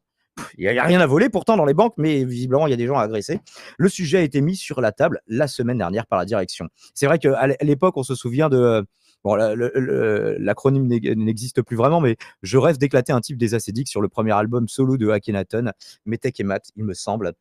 Il 0.59 0.69
n'y 0.69 0.79
a, 0.79 0.85
rien 0.85 1.01
à 1.01 1.07
voler 1.07 1.29
pourtant 1.29 1.57
dans 1.57 1.65
les 1.65 1.75
banques, 1.75 1.95
mais 1.97 2.25
visiblement, 2.25 2.67
il 2.67 2.71
y 2.71 2.73
a 2.73 2.77
des 2.77 2.87
gens 2.87 2.99
à 2.99 3.03
agresser. 3.03 3.41
Le 3.79 3.89
sujet 3.89 4.19
a 4.19 4.23
été 4.23 4.41
mis 4.41 4.57
sur 4.57 4.81
la 4.81 4.91
table 4.91 5.21
la 5.29 5.47
semaine 5.47 5.79
dernière 5.79 6.07
par 6.07 6.19
la 6.19 6.25
direction. 6.25 6.69
C'est 6.93 7.07
vrai 7.07 7.19
qu'à 7.21 7.47
l'époque, 7.61 7.97
on 7.97 8.03
se 8.03 8.15
souvient 8.15 8.49
de. 8.49 8.85
Bon, 9.23 9.37
l'acronyme 9.37 10.87
n'existe 10.87 11.63
plus 11.63 11.77
vraiment, 11.77 12.01
mais 12.01 12.17
je 12.43 12.59
rêve 12.59 12.79
d'éclater 12.79 13.13
un 13.13 13.21
type 13.21 13.39
des 13.39 13.55
acédiques 13.55 13.89
sur 13.89 14.03
le 14.03 14.09
premier 14.09 14.33
album 14.33 14.69
solo 14.69 14.99
de 14.99 15.09
Akhenaton, 15.09 15.71
Metek 16.05 16.41
et 16.41 16.45
Matt, 16.45 16.71
il 16.77 16.85
me 16.85 16.95
semble. 16.95 17.33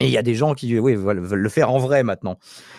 Et 0.00 0.06
il 0.06 0.10
y 0.10 0.18
a 0.18 0.22
des 0.22 0.34
gens 0.34 0.54
qui 0.54 0.78
oui, 0.78 0.96
veulent, 0.96 1.20
le 1.20 1.48
faire 1.48 1.70
en 1.70 1.78
vrai 1.78 2.02
maintenant. 2.02 2.38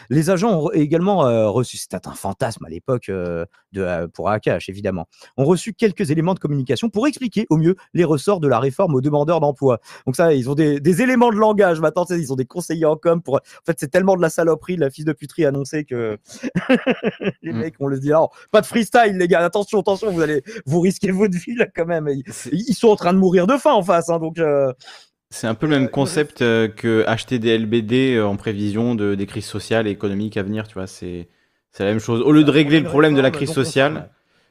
Les 0.09 0.29
agents 0.29 0.59
ont 0.59 0.71
également 0.71 1.25
euh, 1.25 1.49
reçu, 1.49 1.77
c'était 1.77 2.07
un 2.07 2.13
fantasme 2.13 2.65
à 2.65 2.69
l'époque 2.69 3.09
euh, 3.09 3.45
euh, 3.77 4.07
pour 4.07 4.29
AKH 4.29 4.69
évidemment, 4.69 5.07
ont 5.37 5.45
reçu 5.45 5.73
quelques 5.73 6.11
éléments 6.11 6.33
de 6.33 6.39
communication 6.39 6.89
pour 6.89 7.07
expliquer 7.07 7.47
au 7.49 7.57
mieux 7.57 7.75
les 7.93 8.03
ressorts 8.03 8.39
de 8.39 8.47
la 8.47 8.59
réforme 8.59 8.95
aux 8.95 9.01
demandeurs 9.01 9.39
d'emploi. 9.39 9.79
Donc 10.05 10.15
ça, 10.15 10.33
ils 10.33 10.49
ont 10.49 10.55
des, 10.55 11.01
éléments 11.01 11.31
de 11.31 11.37
langage 11.37 11.79
maintenant, 11.79 12.05
ils 12.09 12.33
ont 12.33 12.35
des 12.35 12.45
conseillers 12.45 12.85
en 12.85 12.95
com 12.95 13.21
pour. 13.21 13.35
En 13.35 13.65
fait, 13.65 13.77
c'est 13.79 13.89
tellement 13.89 14.15
de 14.15 14.21
la 14.21 14.29
saloperie, 14.29 14.75
de 14.75 14.81
la 14.81 14.89
fils 14.89 15.05
de 15.05 15.13
puterie 15.13 15.45
annoncée 15.45 15.85
que 15.85 16.17
les 17.41 17.53
mmh. 17.53 17.57
mecs, 17.57 17.75
on 17.79 17.87
le 17.87 17.99
dit 17.99 18.11
pas 18.51 18.61
de 18.61 18.65
freestyle 18.65 19.17
les 19.17 19.27
gars, 19.27 19.43
attention, 19.43 19.79
attention, 19.79 20.11
vous 20.11 20.21
allez 20.21 20.43
vous 20.65 20.79
risquez 20.81 21.11
votre 21.11 21.37
vie 21.37 21.55
là 21.55 21.67
quand 21.73 21.85
même. 21.85 22.09
Ils, 22.51 22.73
sont 22.75 22.89
en 22.89 22.95
train 22.95 23.13
de 23.13 23.19
mourir 23.19 23.47
de 23.47 23.57
faim 23.57 23.73
en 23.73 23.83
face, 23.83 24.09
hein, 24.09 24.19
donc. 24.19 24.39
C'est 25.35 25.47
un 25.47 25.53
peu 25.53 25.67
le 25.67 25.77
même 25.77 25.89
concept 25.89 26.41
euh, 26.41 26.69
que 26.69 27.03
acheter 27.07 27.39
des 27.39 27.57
LBD 27.57 28.15
euh, 28.15 28.25
en 28.25 28.37
prévision 28.37 28.95
de, 28.95 29.15
des 29.15 29.25
crises 29.25 29.45
sociales 29.45 29.85
et 29.85 29.91
économiques 29.91 30.37
à 30.37 30.43
venir, 30.43 30.65
tu 30.65 30.75
vois. 30.75 30.87
C'est 30.87 31.27
la 31.77 31.87
même 31.87 31.99
chose. 31.99 32.21
Au 32.21 32.31
lieu 32.31 32.45
de 32.45 32.51
régler 32.51 32.79
le 32.79 32.85
problème 32.85 33.15
de 33.15 33.21
la 33.21 33.31
crise 33.31 33.51
sociale, 33.51 34.09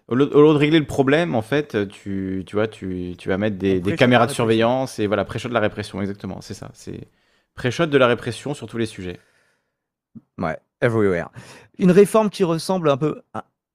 au 0.08 0.14
lieu, 0.14 0.26
de 0.26 0.34
régler 0.34 0.78
le 0.78 0.84
problème, 0.84 1.34
en 1.34 1.40
fait, 1.40 1.88
tu, 1.88 2.44
tu 2.46 2.54
vois, 2.54 2.68
tu, 2.68 3.14
tu 3.16 3.30
vas 3.30 3.38
mettre 3.38 3.56
des, 3.56 3.80
des 3.80 3.96
caméras 3.96 4.26
de 4.26 4.32
surveillance 4.32 4.98
et 4.98 5.06
voilà, 5.06 5.24
pré-shot 5.24 5.48
de 5.48 5.54
la 5.54 5.60
répression, 5.60 6.02
exactement, 6.02 6.42
c'est 6.42 6.52
ça. 6.52 6.70
C'est 6.74 7.08
pré-shot 7.54 7.86
de 7.86 7.96
la 7.96 8.06
répression 8.06 8.52
sur 8.52 8.66
tous 8.66 8.76
les 8.76 8.84
sujets. 8.84 9.18
Ouais, 10.36 10.58
everywhere. 10.82 11.30
Une 11.78 11.92
réforme 11.92 12.28
qui 12.28 12.44
ressemble 12.44 12.90
un 12.90 12.98
peu, 12.98 13.22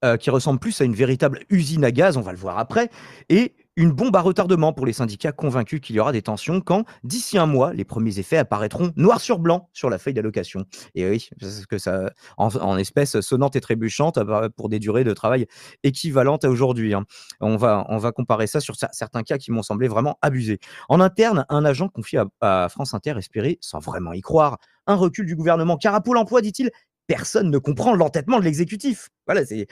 euh, 0.05 0.16
qui 0.18 0.30
ressemble 0.30 0.60
plus 0.60 0.80
à 0.80 0.86
une 0.86 0.93
véritable 0.93 1.39
usine 1.49 1.84
à 1.84 1.91
gaz, 1.91 2.18
on 2.18 2.22
va 2.22 2.34
le 2.34 2.38
voir 2.38 2.60
après, 2.60 2.91
et 3.30 3.55
une 3.76 3.91
bombe 3.91 4.15
à 4.15 4.22
retardement 4.22 4.74
pour 4.74 4.86
les 4.86 4.93
syndicats 4.93 5.32
convaincus 5.32 5.80
qu'il 5.80 5.95
y 5.95 5.99
aura 5.99 6.11
des 6.11 6.22
tensions 6.22 6.61
quand, 6.61 6.86
d'ici 7.03 7.38
un 7.38 7.45
mois, 7.45 7.74
les 7.74 7.86
premiers 7.86 8.20
effets 8.20 8.38
apparaîtront 8.38 8.91
noir 8.95 9.22
sur 9.22 9.39
blanc 9.39 9.70
sur 9.74 9.89
la 9.89 9.97
feuille 9.97 10.13
d'allocation. 10.13 10.65
Et 10.95 11.09
oui, 11.09 11.30
que 11.70 11.78
ça, 11.78 12.11
en, 12.38 12.78
espèces 12.78 13.22
sonnantes 13.22 13.55
et 13.55 13.61
trébuchantes 13.61 14.17
euh, 14.17 14.49
pour 14.49 14.70
des 14.70 14.80
durées 14.80 15.03
de 15.03 15.13
travail 15.13 15.47
équivalentes 15.84 16.45
à 16.45 16.49
aujourd'hui. 16.49 16.93
Hein. 16.93 17.05
On, 17.39 17.57
va, 17.57 17.86
on 17.89 17.97
va 17.97 18.11
comparer 18.11 18.47
ça 18.47 18.59
sur 18.59 18.76
certains 18.76 19.24
cas 19.24 19.38
qui 19.38 19.51
m'ont 19.51 19.63
semblé 19.63 19.88
vraiment 19.88 20.17
abusés. 20.22 20.59
En 20.89 20.99
interne, 20.99 21.45
un 21.49 21.65
agent 21.65 21.88
confié 21.89 22.22
à, 22.41 22.67
France 22.70 22.93
Inter 22.93 23.13
espérait, 23.17 23.57
sans 23.61 23.80
vraiment 23.80 24.13
y 24.13 24.22
croire, 24.22 24.57
un 24.88 24.95
recul 24.95 25.26
du 25.26 25.36
gouvernement. 25.36 25.78
Car 25.78 25.93
à 25.95 26.01
Pôle 26.01 26.17
emploi, 26.17 26.41
dit-il, 26.41 26.72
personne 27.10 27.49
ne 27.49 27.57
comprend 27.57 27.95
l'entêtement 27.95 28.39
de 28.39 28.43
l'exécutif. 28.45 29.10
Voilà, 29.26 29.43
c'est 29.43 29.66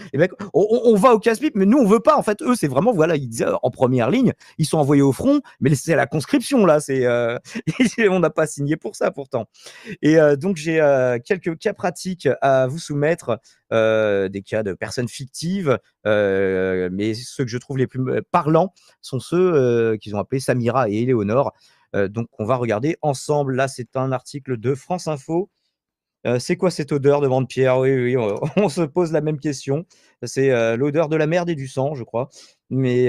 on, 0.56 0.96
va 0.96 1.14
au 1.14 1.20
casse-pipe, 1.20 1.54
mais 1.56 1.68
nous 1.68 1.78
on 1.78 1.86
veut 1.86 2.00
pas. 2.00 2.18
En 2.18 2.24
fait, 2.24 2.42
eux, 2.42 2.56
c'est 2.56 2.68
vraiment 2.68 2.92
voilà, 2.92 3.16
ils 3.16 3.28
disaient 3.28 3.46
en 3.62 3.70
première 3.70 4.10
ligne, 4.10 4.34
ils 4.58 4.66
sont 4.66 4.80
envoyés 4.80 5.04
au 5.04 5.12
front, 5.12 5.42
mais 5.60 5.76
c'est 5.76 5.96
la 5.96 6.08
conscription 6.08 6.66
là. 6.66 6.80
C'est 6.80 7.06
euh, 7.06 7.38
on 8.10 8.20
n'a 8.20 8.32
pas 8.32 8.48
signé 8.48 8.76
pour 8.76 8.96
ça 8.96 9.12
pourtant. 9.12 9.46
Et 10.02 10.18
euh, 10.18 10.36
donc 10.36 10.58
j'ai 10.58 10.82
euh, 10.82 11.20
quelques 11.24 11.60
cas 11.60 11.76
pratiques 11.76 12.28
à 12.42 12.66
vous 12.66 12.80
soumettre, 12.80 13.40
des 13.72 14.44
cas 14.44 14.64
de 14.64 14.74
personnes 14.74 15.08
fictives, 15.08 15.78
mais 16.06 17.14
ceux 17.14 17.44
que 17.44 17.52
je 17.52 17.58
trouve 17.60 17.78
les 17.78 17.88
plus 17.88 18.02
parlants 18.32 18.74
sont 19.02 19.20
ceux 19.20 19.96
qu'ils 19.98 20.16
ont 20.16 20.20
appelés 20.20 20.40
Samira 20.40 20.90
et 20.90 21.04
Éléonore. 21.04 21.54
donc 21.94 22.30
on 22.40 22.46
va 22.46 22.56
regarder 22.56 22.98
ensemble. 23.04 23.56
Là, 23.56 23.68
c'est 23.68 23.96
un 23.96 24.12
article 24.12 24.58
de 24.58 24.74
France 24.74 25.08
Info. 25.08 25.52
C'est 26.40 26.58
quoi 26.58 26.72
cette 26.72 26.92
odeur 26.92 27.22
demande 27.22 27.48
Pierre. 27.48 27.80
Oui, 27.80 27.94
oui, 27.94 28.18
on, 28.58 28.70
se 28.70 28.82
pose 28.82 29.12
la 29.12 29.22
même 29.22 29.40
question. 29.40 29.86
C'est 30.24 30.76
l'odeur 30.76 31.10
de 31.10 31.16
la 31.16 31.28
merde 31.28 31.50
et 31.50 31.56
du 31.56 31.68
sang, 31.68 31.96
je 31.96 32.04
crois. 32.04 32.30
Mais, 32.70 33.06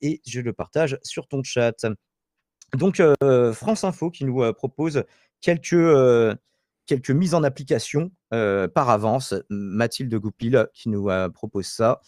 et 0.00 0.20
je 0.26 0.40
le 0.40 0.52
partage 0.52 0.98
sur 1.02 1.26
ton 1.26 1.42
chat. 1.42 1.86
Donc, 2.76 3.02
France 3.52 3.84
Info 3.84 4.10
qui 4.10 4.24
nous 4.24 4.52
propose 4.52 5.04
quelques, 5.40 6.38
quelques 6.86 7.10
mises 7.10 7.34
en 7.34 7.42
application 7.42 8.12
par 8.30 8.90
avance. 8.90 9.34
Mathilde 9.48 10.14
Goupil 10.14 10.68
qui 10.72 10.88
nous 10.90 11.08
propose 11.34 11.66
ça. 11.66 12.00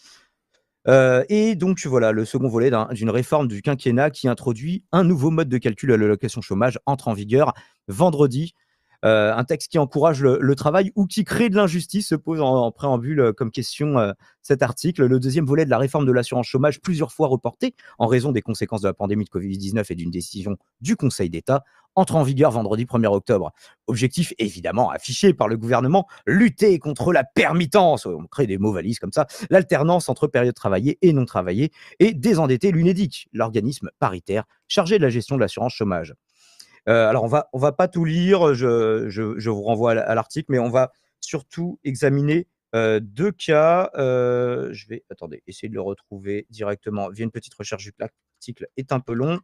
et 0.87 1.55
donc 1.55 1.85
voilà, 1.85 2.11
le 2.11 2.25
second 2.25 2.47
volet 2.47 2.71
d'une 2.91 3.09
réforme 3.09 3.47
du 3.47 3.61
quinquennat 3.61 4.11
qui 4.11 4.27
introduit 4.27 4.83
un 4.91 5.03
nouveau 5.03 5.29
mode 5.29 5.49
de 5.49 5.57
calcul 5.57 5.91
à 5.91 5.97
l'allocation 5.97 6.41
chômage 6.41 6.79
entre 6.85 7.09
en 7.09 7.13
vigueur 7.13 7.53
vendredi. 7.87 8.53
Euh, 9.03 9.33
un 9.35 9.43
texte 9.43 9.69
qui 9.69 9.79
encourage 9.79 10.23
le, 10.23 10.55
travail 10.55 10.91
ou 10.95 11.05
qui 11.05 11.25
crée 11.25 11.49
de 11.49 11.55
l'injustice 11.55 12.07
se 12.07 12.15
pose 12.15 12.39
en, 12.39 12.71
préambule 12.71 13.19
euh, 13.19 13.33
comme 13.33 13.51
question 13.51 13.99
euh, 13.99 14.13
cet 14.41 14.61
article. 14.61 15.05
Le 15.05 15.19
deuxième 15.19 15.45
volet 15.45 15.65
de 15.65 15.69
la 15.69 15.77
réforme 15.77 16.05
de 16.05 16.11
l'assurance 16.11 16.47
chômage, 16.47 16.79
plusieurs 16.79 17.11
fois 17.11 17.27
reporté 17.27 17.75
en 17.99 18.07
raison 18.07 18.31
des 18.31 18.41
conséquences 18.41 18.81
de 18.81 18.87
la 18.87 18.93
pandémie 18.93 19.25
de 19.25 19.29
Covid-19 19.29 19.85
et 19.89 19.95
d'une 19.95 20.11
décision 20.11 20.57
du 20.79 20.95
Conseil 20.95 21.29
d'État, 21.29 21.63
entre 21.95 22.15
en 22.15 22.23
vigueur 22.23 22.51
vendredi 22.51 22.85
1er 22.85 23.07
octobre. 23.07 23.51
Objectif 23.87 24.33
évidemment 24.37 24.89
affiché 24.89 25.33
par 25.33 25.47
le 25.47 25.57
gouvernement, 25.57 26.07
lutter 26.25 26.79
contre 26.79 27.11
la 27.11 27.23
permittance, 27.23 28.05
on 28.05 28.25
crée 28.25 28.47
des 28.47 28.57
mots 28.57 28.71
valises 28.71 28.99
comme 28.99 29.11
ça, 29.11 29.27
l'alternance 29.49 30.09
entre 30.09 30.27
périodes 30.27 30.55
travaillées 30.55 30.97
et 31.01 31.13
non 31.13 31.25
travaillées, 31.25 31.71
et 31.99 32.13
désendetter 32.13 32.71
l'UNEDIC, 32.71 33.27
l'organisme 33.33 33.89
paritaire 33.99 34.45
chargé 34.67 34.97
de 34.97 35.03
la 35.03 35.09
gestion 35.09 35.35
de 35.35 35.41
l'assurance 35.41 35.73
chômage. 35.73 36.15
Euh, 36.89 37.07
alors 37.09 37.23
on 37.23 37.27
va, 37.27 37.49
va 37.53 37.71
pas 37.71 37.87
tout 37.87 38.05
lire, 38.05 38.53
je, 38.53 39.49
vous 39.49 39.61
renvoie 39.63 39.91
à 39.91 39.93
la- 39.95 40.01
à 40.09 40.15
l'article, 40.15 40.47
mais 40.51 40.59
on 40.59 40.69
va 40.69 40.91
surtout 41.21 41.79
examiner 41.83 42.47
euh, 42.75 42.99
deux 43.01 43.31
cas. 43.31 43.89
Euh, 43.95 44.69
je 44.73 44.87
vais, 44.87 45.03
attendez, 45.09 45.43
essayer 45.47 45.69
de 45.69 45.73
le 45.75 45.81
retrouver 45.81 46.45
directement 46.49 47.09
via 47.09 47.23
une 47.23 47.31
petite 47.31 47.53
recherche 47.53 47.85
vu 47.85 47.91
que 47.91 47.97
l'article 48.01 48.67
est 48.77 48.91
un 48.91 48.99
peu 48.99 49.13
long. 49.13 49.39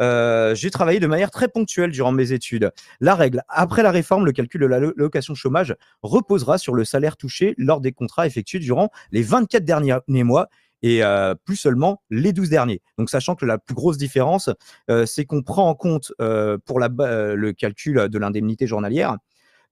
J'ai 0.00 0.70
travaillé 0.70 0.98
de 0.98 1.06
manière 1.06 1.30
très 1.30 1.46
ponctuelle 1.46 1.92
durant 1.92 2.10
mes 2.10 2.32
études. 2.32 2.72
La 3.00 3.14
règle, 3.14 3.42
après 3.48 3.84
la 3.84 3.92
réforme, 3.92 4.26
le 4.26 4.32
calcul 4.32 4.60
de 4.60 4.66
la 4.66 4.80
lo- 4.80 4.92
location 4.96 5.36
chômage 5.36 5.76
reposera 6.02 6.58
sur 6.58 6.74
le 6.74 6.84
salaire 6.84 7.16
touché 7.16 7.54
lors 7.58 7.80
des 7.80 7.92
contrats 7.92 8.26
effectués 8.26 8.58
durant 8.58 8.90
les 9.12 9.22
24 9.22 9.64
derniers 9.64 10.24
mois 10.24 10.48
et 10.84 11.02
euh, 11.02 11.34
plus 11.46 11.56
seulement 11.56 12.02
les 12.10 12.32
12 12.34 12.50
derniers. 12.50 12.82
Donc, 12.98 13.08
sachant 13.08 13.34
que 13.36 13.46
la 13.46 13.56
plus 13.58 13.74
grosse 13.74 13.96
différence, 13.96 14.50
euh, 14.90 15.06
c'est 15.06 15.24
qu'on 15.24 15.42
prend 15.42 15.68
en 15.68 15.74
compte 15.74 16.12
euh, 16.20 16.58
pour 16.66 16.78
la, 16.78 16.88
le 16.88 17.52
calcul 17.52 18.08
de 18.08 18.18
l'indemnité 18.18 18.66
journalière 18.66 19.16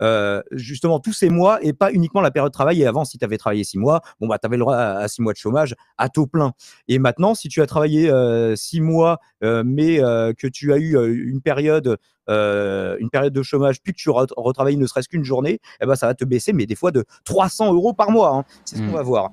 euh, 0.00 0.42
justement 0.50 0.98
tous 0.98 1.12
ces 1.12 1.28
mois 1.28 1.58
et 1.62 1.72
pas 1.74 1.92
uniquement 1.92 2.22
la 2.22 2.30
période 2.32 2.50
de 2.50 2.54
travail. 2.54 2.80
Et 2.82 2.86
avant, 2.86 3.04
si 3.04 3.18
tu 3.18 3.24
avais 3.24 3.36
travaillé 3.38 3.62
six 3.62 3.78
mois, 3.78 4.00
bon, 4.20 4.26
bah, 4.26 4.38
tu 4.38 4.46
avais 4.46 4.56
le 4.56 4.60
droit 4.62 4.74
à, 4.74 4.96
à 4.98 5.06
six 5.06 5.22
mois 5.22 5.32
de 5.32 5.38
chômage 5.38 5.76
à 5.98 6.08
taux 6.08 6.26
plein. 6.26 6.52
Et 6.88 6.98
maintenant, 6.98 7.34
si 7.34 7.48
tu 7.48 7.60
as 7.62 7.66
travaillé 7.66 8.10
euh, 8.10 8.56
six 8.56 8.80
mois, 8.80 9.18
euh, 9.44 9.62
mais 9.64 9.98
que 9.98 10.46
tu 10.48 10.72
as 10.72 10.78
eu 10.78 10.96
une 11.28 11.40
période, 11.42 11.98
une 12.28 13.10
période 13.12 13.32
de 13.34 13.42
chômage, 13.42 13.80
puis 13.82 13.92
que 13.92 13.98
tu 13.98 14.08
re- 14.08 14.32
retravailles 14.36 14.76
ne 14.78 14.86
serait-ce 14.86 15.08
qu'une 15.08 15.24
journée, 15.24 15.60
eh 15.80 15.86
ben, 15.86 15.94
ça 15.94 16.06
va 16.06 16.14
te 16.14 16.24
baisser, 16.24 16.52
mais 16.52 16.66
des 16.66 16.74
fois 16.74 16.90
de 16.90 17.04
300 17.24 17.72
euros 17.74 17.92
par 17.92 18.10
mois. 18.10 18.30
hein. 18.34 18.44
C'est 18.64 18.76
ce 18.76 18.82
qu'on 18.82 18.92
va 18.96 19.02
voir. 19.02 19.30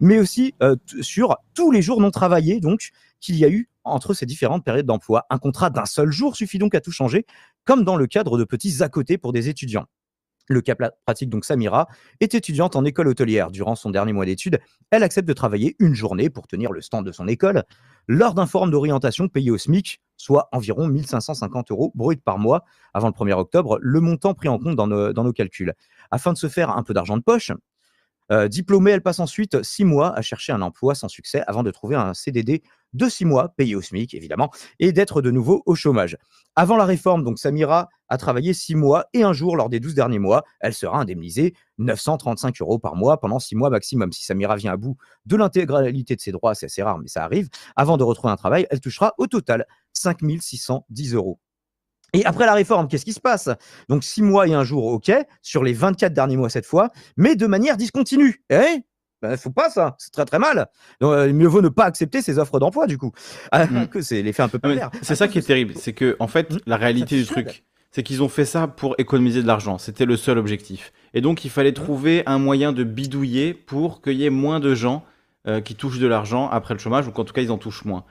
Mais 0.00 0.18
aussi 0.18 0.54
euh, 0.62 0.76
sur 1.00 1.36
tous 1.54 1.70
les 1.70 1.82
jours 1.82 2.00
non 2.00 2.10
travaillés, 2.10 2.60
donc, 2.60 2.90
qu'il 3.20 3.36
y 3.36 3.44
a 3.44 3.48
eu 3.48 3.68
entre 3.84 4.14
ces 4.14 4.26
différentes 4.26 4.64
périodes 4.64 4.86
d'emploi. 4.86 5.26
Un 5.30 5.38
contrat 5.38 5.70
d'un 5.70 5.86
seul 5.86 6.10
jour 6.10 6.36
suffit 6.36 6.58
donc 6.58 6.74
à 6.74 6.80
tout 6.80 6.92
changer, 6.92 7.26
comme 7.64 7.84
dans 7.84 7.96
le 7.96 8.06
cadre 8.06 8.38
de 8.38 8.44
petits 8.44 8.82
à 8.82 8.88
côté 8.88 9.18
pour 9.18 9.32
des 9.32 9.48
étudiants. 9.48 9.86
Le 10.48 10.62
cas 10.62 10.74
pratique, 11.04 11.28
donc 11.28 11.44
Samira, 11.44 11.88
est 12.20 12.34
étudiante 12.34 12.74
en 12.74 12.84
école 12.86 13.08
hôtelière. 13.08 13.50
Durant 13.50 13.74
son 13.74 13.90
dernier 13.90 14.14
mois 14.14 14.24
d'études, 14.24 14.58
elle 14.90 15.02
accepte 15.02 15.28
de 15.28 15.34
travailler 15.34 15.76
une 15.78 15.94
journée 15.94 16.30
pour 16.30 16.46
tenir 16.46 16.72
le 16.72 16.80
stand 16.80 17.04
de 17.04 17.12
son 17.12 17.28
école 17.28 17.64
lors 18.06 18.32
d'un 18.32 18.46
forum 18.46 18.70
d'orientation 18.70 19.28
payé 19.28 19.50
au 19.50 19.58
SMIC, 19.58 20.00
soit 20.16 20.48
environ 20.52 20.88
1550 20.88 21.70
euros 21.70 21.92
brut 21.94 22.22
par 22.24 22.38
mois 22.38 22.64
avant 22.94 23.08
le 23.08 23.12
1er 23.12 23.34
octobre, 23.34 23.78
le 23.82 24.00
montant 24.00 24.32
pris 24.32 24.48
en 24.48 24.58
compte 24.58 24.74
dans 24.74 24.86
nos, 24.86 25.12
dans 25.12 25.24
nos 25.24 25.34
calculs. 25.34 25.74
Afin 26.10 26.32
de 26.32 26.38
se 26.38 26.48
faire 26.48 26.70
un 26.70 26.82
peu 26.82 26.94
d'argent 26.94 27.18
de 27.18 27.22
poche, 27.22 27.52
euh, 28.30 28.48
diplômée, 28.48 28.90
elle 28.90 29.02
passe 29.02 29.20
ensuite 29.20 29.62
six 29.62 29.84
mois 29.84 30.16
à 30.16 30.22
chercher 30.22 30.52
un 30.52 30.62
emploi 30.62 30.94
sans 30.94 31.08
succès 31.08 31.42
avant 31.46 31.62
de 31.62 31.70
trouver 31.70 31.96
un 31.96 32.14
CDD 32.14 32.62
de 32.94 33.08
six 33.08 33.24
mois, 33.24 33.50
payé 33.50 33.74
au 33.74 33.82
SMIC 33.82 34.14
évidemment, 34.14 34.50
et 34.78 34.92
d'être 34.92 35.22
de 35.22 35.30
nouveau 35.30 35.62
au 35.66 35.74
chômage. 35.74 36.16
Avant 36.56 36.76
la 36.76 36.84
réforme, 36.84 37.24
donc 37.24 37.38
Samira 37.38 37.88
a 38.08 38.18
travaillé 38.18 38.54
six 38.54 38.74
mois 38.74 39.06
et 39.12 39.22
un 39.22 39.32
jour 39.32 39.56
lors 39.56 39.68
des 39.68 39.80
12 39.80 39.94
derniers 39.94 40.18
mois. 40.18 40.44
Elle 40.60 40.74
sera 40.74 40.98
indemnisée 40.98 41.54
935 41.78 42.60
euros 42.60 42.78
par 42.78 42.96
mois 42.96 43.20
pendant 43.20 43.38
six 43.38 43.54
mois 43.54 43.70
maximum. 43.70 44.12
Si 44.12 44.24
Samira 44.24 44.56
vient 44.56 44.72
à 44.72 44.76
bout 44.76 44.96
de 45.26 45.36
l'intégralité 45.36 46.16
de 46.16 46.20
ses 46.20 46.32
droits, 46.32 46.54
c'est 46.54 46.66
assez 46.66 46.82
rare, 46.82 46.98
mais 46.98 47.08
ça 47.08 47.24
arrive, 47.24 47.48
avant 47.76 47.96
de 47.96 48.04
retrouver 48.04 48.32
un 48.32 48.36
travail, 48.36 48.66
elle 48.70 48.80
touchera 48.80 49.14
au 49.18 49.26
total 49.26 49.66
5610 49.92 51.14
euros. 51.14 51.38
Et 52.14 52.24
après 52.24 52.46
la 52.46 52.54
réforme, 52.54 52.88
qu'est-ce 52.88 53.04
qui 53.04 53.12
se 53.12 53.20
passe? 53.20 53.48
Donc 53.88 54.02
six 54.04 54.22
mois 54.22 54.46
et 54.48 54.54
un 54.54 54.64
jour, 54.64 54.86
ok, 54.86 55.12
sur 55.42 55.62
les 55.64 55.72
24 55.72 56.12
derniers 56.12 56.36
mois 56.36 56.48
cette 56.50 56.66
fois, 56.66 56.90
mais 57.16 57.36
de 57.36 57.46
manière 57.46 57.76
discontinue. 57.76 58.42
Eh 58.50 58.82
ben, 59.20 59.36
faut 59.36 59.50
pas 59.50 59.68
ça, 59.68 59.96
c'est 59.98 60.12
très 60.12 60.24
très 60.24 60.38
mal. 60.38 60.68
Donc, 61.00 61.12
euh, 61.12 61.32
mieux 61.32 61.48
vaut 61.48 61.60
ne 61.60 61.68
pas 61.68 61.84
accepter 61.84 62.22
ces 62.22 62.38
offres 62.38 62.58
d'emploi 62.60 62.86
du 62.86 62.96
coup. 62.98 63.12
Ah, 63.52 63.66
Mm. 63.66 63.86
que 63.90 64.00
c'est 64.00 64.22
l'effet 64.22 64.42
un 64.42 64.48
peu 64.48 64.58
pervers. 64.58 64.90
C'est 65.02 65.16
ça 65.16 65.28
qui 65.28 65.38
est 65.38 65.42
terrible, 65.42 65.74
c'est 65.76 65.92
que 65.92 66.16
en 66.20 66.28
fait, 66.28 66.52
Mm. 66.52 66.58
la 66.66 66.76
réalité 66.76 67.16
du 67.16 67.26
truc, 67.26 67.64
c'est 67.90 68.02
qu'ils 68.02 68.22
ont 68.22 68.28
fait 68.28 68.44
ça 68.44 68.68
pour 68.68 68.94
économiser 68.98 69.42
de 69.42 69.46
l'argent. 69.46 69.76
C'était 69.78 70.04
le 70.04 70.16
seul 70.16 70.38
objectif. 70.38 70.92
Et 71.14 71.20
donc, 71.20 71.44
il 71.44 71.50
fallait 71.50 71.72
trouver 71.72 72.22
un 72.26 72.38
moyen 72.38 72.72
de 72.72 72.84
bidouiller 72.84 73.54
pour 73.54 74.02
qu'il 74.02 74.14
y 74.14 74.24
ait 74.24 74.30
moins 74.30 74.60
de 74.60 74.74
gens 74.74 75.04
euh, 75.46 75.60
qui 75.60 75.74
touchent 75.74 75.98
de 75.98 76.06
l'argent 76.06 76.48
après 76.50 76.74
le 76.74 76.80
chômage, 76.80 77.08
ou 77.08 77.10
qu'en 77.12 77.24
tout 77.24 77.32
cas, 77.32 77.42
ils 77.42 77.50
en 77.50 77.58
touchent 77.58 77.84
moins. 77.86 78.04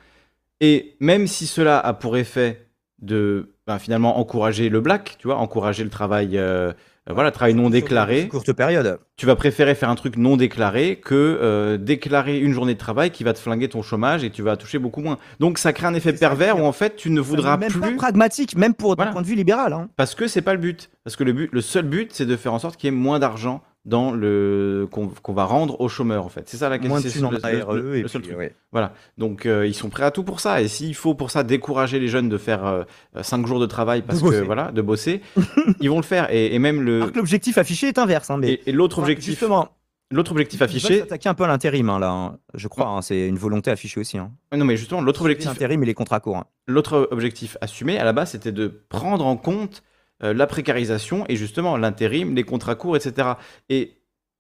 Et 0.62 0.96
même 1.00 1.28
si 1.28 1.46
cela 1.48 1.80
a 1.80 1.94
pour 1.94 2.18
effet 2.18 2.68
de 3.00 3.54
ben, 3.68 3.80
finalement 3.80 4.18
encourager 4.20 4.70
le 4.70 4.80
black, 4.80 5.18
tu 5.20 5.28
vois, 5.28 5.36
encourager 5.38 5.84
le 5.84 5.90
travail, 5.90 6.38
euh, 6.38 6.72
euh, 7.10 7.14
voilà, 7.14 7.32
travail 7.32 7.54
non 7.54 7.70
déclaré, 7.70 8.30
Courte 8.30 8.54
période. 8.54 8.98
tu 9.18 9.26
vas 9.26 9.36
préférer 9.36 9.76
faire 9.76 9.90
un 9.90 9.96
truc 9.96 10.16
non 10.16 10.38
déclaré 10.38 10.96
que 11.04 11.14
euh, 11.16 11.78
déclarer 11.78 12.40
une 12.40 12.54
journée 12.54 12.74
de 12.76 12.80
travail 12.80 13.12
qui 13.12 13.26
va 13.26 13.34
te 13.34 13.40
flinguer 13.40 13.68
ton 13.68 13.82
chômage 13.82 14.24
et 14.24 14.30
tu 14.30 14.42
vas 14.42 14.56
toucher 14.56 14.80
beaucoup 14.80 15.02
moins. 15.02 15.18
Donc 15.42 15.58
ça 15.58 15.74
crée 15.74 15.86
un 15.86 15.94
effet 15.94 16.14
pervers 16.14 16.58
où 16.62 16.66
en 16.66 16.72
fait 16.72 16.96
tu 16.96 17.10
ne 17.10 17.20
voudras 17.20 17.58
même 17.58 17.74
pas 17.74 17.88
plus 17.88 17.96
pragmatique, 17.98 18.56
même 18.56 18.74
pour 18.74 18.96
d'un 18.96 19.04
Voilà. 19.04 19.12
point 19.12 19.22
de 19.22 19.28
vue 19.28 19.36
libéral. 19.36 19.74
hein. 19.74 19.90
parce 19.98 20.16
que 20.16 20.28
c'est 20.28 20.42
pas 20.42 20.54
le 20.54 20.60
but. 20.60 20.90
Parce 21.04 21.18
que 21.18 21.26
le 21.26 21.34
but, 21.34 21.50
le 21.52 21.62
seul 21.62 21.86
but, 21.86 22.12
c'est 22.14 22.26
de 22.26 22.36
faire 22.38 22.54
en 22.54 22.60
sorte 22.60 22.78
qu'il 22.78 22.88
y 22.90 22.94
ait 22.94 22.98
moins 22.98 23.20
d'argent 23.20 23.62
dans 23.88 24.12
le 24.12 24.88
qu'on 24.92 25.34
va 25.34 25.46
rendre 25.46 25.82
aux 25.82 25.88
chômeurs 25.90 26.26
en 26.26 26.30
fait. 26.30 26.44
C'est 26.48 26.58
ça 26.58 26.70
la 26.70 26.78
question. 26.78 26.90
Moins 26.92 27.00
de 27.02 27.08
c'est 27.08 27.18
thunes 27.18 27.26
en 27.26 27.32
le- 27.32 27.96
et 27.96 28.02
le 28.04 28.08
seul 28.08 28.22
puis, 28.22 28.30
truc. 28.32 28.40
ouais. 28.40 28.54
Voilà. 28.72 28.94
Donc 29.18 29.46
euh, 29.46 29.66
ils 29.66 29.74
sont 29.74 29.90
prêts 29.90 30.04
à 30.04 30.12
tout 30.12 30.24
pour 30.24 30.40
ça. 30.40 30.62
Et 30.62 30.68
s'il 30.68 30.94
faut 30.94 31.16
pour 31.16 31.32
ça 31.32 31.44
décourager 31.44 31.98
les 32.00 32.08
jeunes 32.10 32.30
de 32.30 32.38
faire 32.38 32.86
5 33.20 33.48
jours 33.48 33.60
de 33.60 33.66
travail 33.66 34.02
parce 34.04 34.20
que 34.20 34.26
bosser. 34.26 34.42
voilà, 34.42 34.72
de 34.72 34.82
bosser, 34.82 35.22
ils 35.80 35.90
vont 35.90 35.98
le 35.98 36.04
faire. 36.04 36.32
Et, 36.34 36.54
et 36.54 36.60
même 36.60 36.82
le 36.82 37.12
l'objectif 37.16 37.58
affiché 37.58 37.88
est 37.88 37.98
inverse. 37.98 38.30
hein, 38.30 38.38
mais 38.38 38.52
et, 38.52 38.70
et 38.70 38.72
l'autre 38.74 38.98
Enfin, 39.00 39.04
objectif, 39.04 39.30
Justement, 39.32 39.70
l'autre 40.12 40.32
objectif 40.32 40.62
affiché. 40.62 41.00
s'attaquer 41.00 41.30
un 41.30 41.34
peu 41.34 41.46
à 41.46 41.48
l'intérim, 41.48 41.90
hein, 41.90 42.00
là. 42.00 42.12
hein. 42.12 42.38
Je 42.54 42.68
crois, 42.68 43.00
c'est 43.02 43.28
une 43.28 43.38
volonté 43.38 43.72
affichée 43.72 44.00
aussi. 44.00 44.18
Non 44.18 44.66
mais 44.66 44.76
justement 44.78 45.02
l'autre 45.02 45.22
objectif 45.22 45.48
L'intérim 45.48 45.82
et 45.84 45.86
les 45.86 45.94
contrats 45.94 46.20
courts. 46.20 46.44
L'autre 46.68 47.08
objectif 47.12 47.58
assumé 47.62 47.98
à 48.00 48.04
la 48.04 48.12
base, 48.14 48.32
c'était 48.32 48.52
de 48.52 48.68
prendre 48.90 49.26
en 49.26 49.38
compte 49.38 49.82
euh, 50.24 50.34
la 50.34 50.48
précarisation 50.48 51.26
et 51.30 51.36
justement 51.36 51.78
l'intérim, 51.78 52.36
les 52.36 52.44
contrats 52.44 52.76
courts, 52.76 52.96
etc. 52.96 53.30
Et 53.70 53.94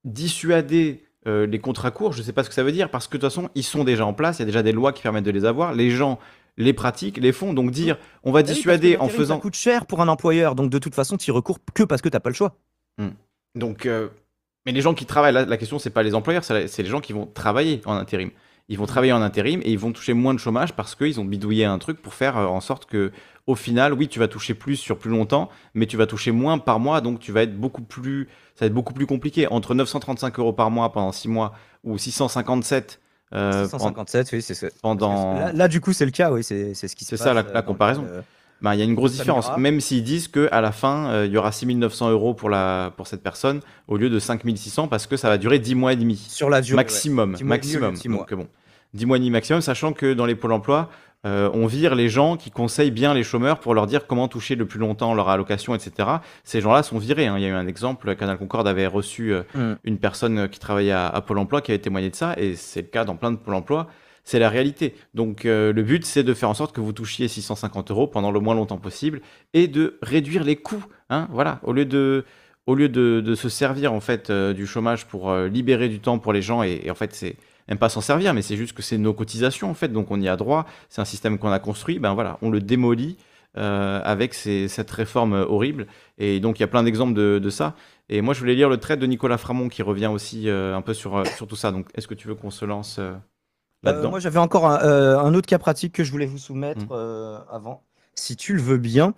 dissuader 0.06 1.04
euh, 1.28 1.46
les 1.46 1.60
contrats 1.60 1.92
courts, 1.92 2.14
je 2.14 2.20
ne 2.20 2.24
sais 2.24 2.34
pas 2.34 2.44
ce 2.44 2.50
que 2.50 2.56
ça 2.56 2.64
veut 2.64 2.72
dire, 2.72 2.90
parce 2.90 3.08
que 3.08 3.18
de 3.18 3.22
toute 3.22 3.30
façon, 3.30 3.50
ils 3.56 3.64
sont 3.64 3.84
déjà 3.84 4.06
en 4.06 4.14
place, 4.14 4.38
il 4.40 4.42
y 4.42 4.44
a 4.44 4.46
déjà 4.46 4.64
des 4.64 4.72
lois 4.72 4.94
qui 4.94 5.02
permettent 5.04 5.26
de 5.26 5.32
les 5.32 5.46
avoir, 5.46 5.74
les 5.74 5.90
gens 5.90 6.20
les 6.58 6.74
pratiquent, 6.74 7.18
les 7.18 7.32
font, 7.34 7.54
donc 7.54 7.70
dire 7.72 7.98
on 8.24 8.32
va 8.32 8.40
Ah 8.40 8.42
oui, 8.42 8.48
que 8.48 8.54
dissuader 8.54 8.98
en 8.98 9.10
faisant... 9.10 9.36
Ça 9.36 9.42
coûte 9.42 9.56
cher 9.56 9.86
pour 9.86 10.02
un 10.02 10.08
employeur, 10.08 10.56
donc 10.56 10.70
de 10.72 10.80
toute 10.80 10.96
façon, 10.96 11.18
tu 11.18 11.30
y 11.30 11.32
recours 11.32 11.60
que 11.74 11.84
parce 11.84 12.02
que 12.02 12.10
tu 12.10 12.16
n'as 12.16 12.20
pas 12.20 12.30
le 12.30 12.36
choix. 12.36 12.56
Donc, 13.56 13.86
euh, 13.86 14.08
mais 14.66 14.72
les 14.72 14.82
gens 14.82 14.94
qui 14.94 15.06
travaillent, 15.06 15.34
là, 15.34 15.46
la 15.46 15.58
question, 15.58 15.80
c'est 15.80 15.90
pas 15.90 16.04
les 16.04 16.16
employeurs, 16.16 16.44
la- 16.50 16.68
c'est 16.68 16.84
les 16.84 16.90
gens 16.90 17.00
qui 17.02 17.14
vont 17.14 17.26
travailler 17.26 17.82
en 17.86 17.94
intérim. 17.94 18.32
Ils 18.70 18.78
vont 18.78 18.86
travailler 18.86 19.13
en 19.13 19.22
intérim 19.22 19.61
et 19.63 19.72
ils 19.72 19.80
vont 19.80 19.91
toucher 19.93 20.13
moins 20.13 20.34
de 20.34 20.39
chômage 20.39 20.74
parce 20.74 20.93
qu'ils 20.95 21.20
ont 21.20 21.26
bidouillé 21.26 21.63
un 21.65 21.78
truc 21.80 22.01
pour 22.01 22.13
faire 22.13 22.38
euh, 22.38 22.45
en 22.47 22.59
sorte 22.59 22.86
que, 22.86 23.11
au 23.45 23.55
final, 23.55 23.93
oui, 23.93 24.09
tu 24.09 24.20
vas 24.20 24.28
toucher 24.28 24.53
plus 24.53 24.76
sur 24.76 24.97
plus 24.97 25.09
longtemps, 25.09 25.49
mais 25.74 25.86
tu 25.86 25.95
vas 25.95 26.05
toucher 26.05 26.32
moins 26.32 26.57
par 26.57 26.80
mois, 26.80 26.99
donc 26.99 27.20
tu 27.22 27.32
vas 27.32 27.43
être 27.43 27.57
beaucoup 27.57 27.82
plus, 27.82 28.28
ça 28.55 28.65
va 28.65 28.65
être 28.68 28.74
beaucoup 28.74 28.93
plus 28.93 29.05
compliqué. 29.05 29.47
Entre 29.47 29.74
935 29.74 30.38
euros 30.39 30.51
par 30.51 30.70
mois 30.70 30.91
pendant 30.91 31.13
6 31.13 31.30
mois 31.30 31.53
ou 31.86 31.97
657 31.97 32.99
euh, 33.34 33.51
pen- 33.61 33.70
657, 33.70 34.30
oui, 34.34 34.41
c'est 34.41 34.53
ça. 34.53 34.68
pendant. 34.82 35.34
Là, 35.36 35.53
là, 35.53 35.68
du 35.68 35.80
coup, 35.82 35.93
c'est 35.93 36.05
le 36.05 36.11
cas, 36.11 36.32
oui, 36.32 36.43
c'est 36.43 36.74
c'est 36.74 36.88
ce 36.89 36.95
qui 36.95 37.05
se 37.05 37.15
C'est 37.15 37.24
passe. 37.24 37.28
ça, 37.28 37.34
la- 37.34 37.41
euh, 37.41 37.53
la 37.53 37.61
le 37.61 38.24
Ben, 38.62 38.74
il 38.74 38.80
y 38.80 38.82
a 38.82 38.86
une 38.86 38.95
grosse 38.95 39.12
différence, 39.14 39.45
même 39.58 39.80
s'ils 39.82 40.03
disent 40.03 40.28
que 40.28 40.49
à 40.51 40.62
la 40.62 40.72
fin, 40.72 41.10
euh, 41.10 41.26
il 41.28 41.32
y 41.32 41.38
aura 41.38 41.51
6900 41.51 42.10
euros 42.10 42.34
pour, 42.34 42.49
la, 42.49 42.91
pour 42.97 43.05
cette 43.08 43.22
personne 43.22 43.60
au 43.88 43.97
lieu 43.97 44.10
de 44.10 44.18
5600 44.20 44.88
parce 44.88 45.05
que 45.05 45.16
ça 45.16 45.30
va 45.30 45.38
durer 45.38 45.60
10 45.60 45.76
mois 45.76 45.93
et 45.93 45.95
demi. 45.95 46.16
Sur 46.16 46.49
la 46.49 46.62
durée. 46.62 46.74
ouais. 46.74 46.84
maximum, 46.84 47.34
10 47.36 47.43
mois 47.43 47.55
et 47.55 47.60
demi 47.60 47.76
au 47.76 47.80
lieu 47.80 47.82
de 47.82 47.88
maximum. 47.91 47.95
6 47.95 48.10
mois. 48.10 48.20
Donc, 48.22 48.32
euh, 48.34 48.36
bon, 48.36 48.47
10 48.93 49.05
mois 49.05 49.18
et 49.18 49.20
demi 49.20 49.30
maximum, 49.30 49.62
sachant 49.62 49.93
que 49.93 50.14
dans 50.14 50.26
les 50.26 50.34
pôles 50.36 50.51
emploi, 50.53 50.89
euh, 51.26 51.49
on 51.53 51.66
vire 51.68 51.93
les 51.95 52.10
gens 52.10 52.38
qui 52.38 52.51
conseillent 52.51 52.91
bien 52.91 53.14
les 53.14 53.24
chômeurs 53.24 53.60
pour 53.60 53.74
leur 53.74 53.86
dire 53.86 54.08
comment 54.08 54.28
toucher 54.28 54.55
le 54.55 54.66
plus 54.66 54.80
longtemps 54.80 55.14
leur 55.14 55.30
allocation, 55.30 55.76
etc. 55.76 56.08
Ces 56.43 56.62
gens-là 56.62 56.84
sont 56.84 56.97
virés. 56.99 57.26
hein. 57.28 57.36
Il 57.38 57.43
y 57.43 57.45
a 57.45 57.49
eu 57.49 57.53
un 57.53 57.68
exemple, 57.68 58.16
Canal 58.16 58.38
Concorde 58.38 58.68
avait 58.68 58.88
reçu 58.88 59.34
euh, 59.34 59.41
Mm. 59.55 59.74
une 59.84 59.97
personne 59.97 60.47
qui 60.49 60.60
travaillait 60.60 60.91
à, 60.91 61.08
à 61.08 61.22
Pôle 61.22 61.39
emploi 61.39 61.62
qui 61.62 61.72
avait 61.72 61.80
témoigné 61.82 62.10
de 62.10 62.16
ça, 62.16 62.34
et 62.38 62.55
c'est 62.55 62.82
le 62.82 62.88
cas 62.88 63.03
dans 63.05 63.16
plein 63.16 63.32
de 63.32 63.38
Pôle 63.38 63.55
emploi. 63.55 63.88
C'est 64.28 64.40
la 64.40 64.50
réalité. 64.50 64.94
Donc 65.14 65.46
euh, 65.46 65.72
le 65.72 65.84
but, 65.84 66.06
c'est 66.06 66.22
de 66.22 66.34
faire 66.34 66.50
en 66.50 66.54
sorte 66.54 66.76
que 66.76 66.82
vous 66.82 66.92
touchiez 66.92 67.30
650 67.30 67.92
euros 67.92 68.08
pendant 68.08 68.30
le 68.30 68.42
moins 68.42 68.56
longtemps 68.56 68.78
possible 68.78 69.22
et 69.54 69.70
de 69.70 69.98
réduire 70.02 70.44
les 70.44 70.58
coûts. 70.58 70.84
Hein, 71.10 71.30
voilà, 71.32 71.62
au 71.64 71.72
lieu 71.72 71.86
de, 71.86 72.26
se 73.36 73.48
servir 73.48 73.94
en 73.94 74.02
fait 74.02 74.30
euh, 74.30 74.52
du 74.52 74.68
chômage 74.68 75.06
pour 75.06 75.30
euh, 75.30 75.48
libérer 75.48 75.88
du 75.88 76.02
temps 76.02 76.20
pour 76.20 76.34
les 76.34 76.42
gens 76.42 76.62
et, 76.62 76.92
en 76.92 76.94
fait 76.94 77.16
c'est 77.16 77.38
même 77.70 77.78
pas 77.78 77.88
s'en 77.88 78.02
servir, 78.02 78.34
mais 78.34 78.42
c'est 78.42 78.58
juste 78.58 78.74
que 78.74 78.82
c'est 78.82 78.98
nos 78.98 79.14
cotisations 79.14 79.70
en 79.70 79.74
fait, 79.74 79.94
donc 79.94 80.12
on 80.12 80.20
y 80.20 80.28
a 80.28 80.36
droit. 80.36 80.66
C'est 80.90 81.00
un 81.00 81.06
système 81.06 81.38
qu'on 81.38 81.52
a 81.52 81.60
construit. 81.60 81.98
Ben 81.98 82.14
voilà, 82.14 82.38
on 82.42 82.50
le 82.50 82.60
démolit 82.60 83.16
avec 83.56 84.34
cette 84.34 84.92
réforme 84.92 85.34
horrible. 85.34 85.88
Et 86.20 86.40
donc, 86.40 86.60
il 86.60 86.62
y 86.62 86.64
a 86.64 86.68
plein 86.68 86.84
d'exemples 86.84 87.16
de, 87.16 87.50
ça. 87.50 87.76
Et 88.08 88.22
moi, 88.22 88.36
je 88.36 88.40
voulais 88.40 88.54
lire 88.54 88.70
le 88.70 88.78
trait 88.78 88.98
de 88.98 89.06
Nicolas 89.08 89.40
Framont 89.40 89.68
qui 89.68 89.82
revient 89.82 90.06
aussi 90.06 90.48
un 90.48 90.82
peu 90.84 90.94
sur, 90.94 91.24
tout 91.48 91.56
ça. 91.56 91.72
Donc, 91.72 91.88
est-ce 91.96 92.08
que 92.08 92.14
tu 92.14 92.28
veux 92.28 92.36
qu'on 92.36 92.52
se 92.52 92.66
lance 92.66 93.00
là-dedans 93.84 94.10
moi, 94.10 94.20
j'avais 94.20 94.40
encore 94.40 94.66
un, 94.68 94.82
euh, 94.84 95.20
un 95.20 95.34
autre 95.34 95.48
cas 95.48 95.60
pratique 95.60 95.94
que 95.94 96.04
je 96.04 96.12
voulais 96.12 96.26
vous 96.26 96.38
soumettre 96.38 96.86
Mm. 96.86 96.90
euh, 96.92 97.40
avant, 97.52 97.84
si 98.16 98.36
tu 98.36 98.54
le 98.54 98.62
veux 98.62 98.78
bien. 98.78 99.14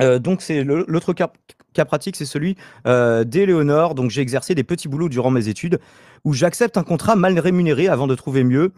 Euh, 0.00 0.18
donc, 0.18 0.42
c'est 0.42 0.64
l'autre 0.64 1.12
cas, 1.12 1.30
cas 1.72 1.84
pratique, 1.84 2.16
c'est 2.16 2.24
celui 2.26 2.56
euh, 2.86 3.22
d'Éléonore. 3.24 3.94
Donc, 3.94 4.10
j'ai 4.10 4.22
exercé 4.22 4.54
des 4.54 4.64
petits 4.64 4.88
boulots 4.88 5.08
durant 5.08 5.30
mes 5.30 5.48
études 5.48 5.78
où 6.24 6.32
j'accepte 6.32 6.76
un 6.76 6.82
contrat 6.82 7.14
mal 7.16 7.38
rémunéré 7.38 7.88
avant 7.88 8.06
de 8.06 8.14
trouver 8.14 8.42
mieux. 8.44 8.72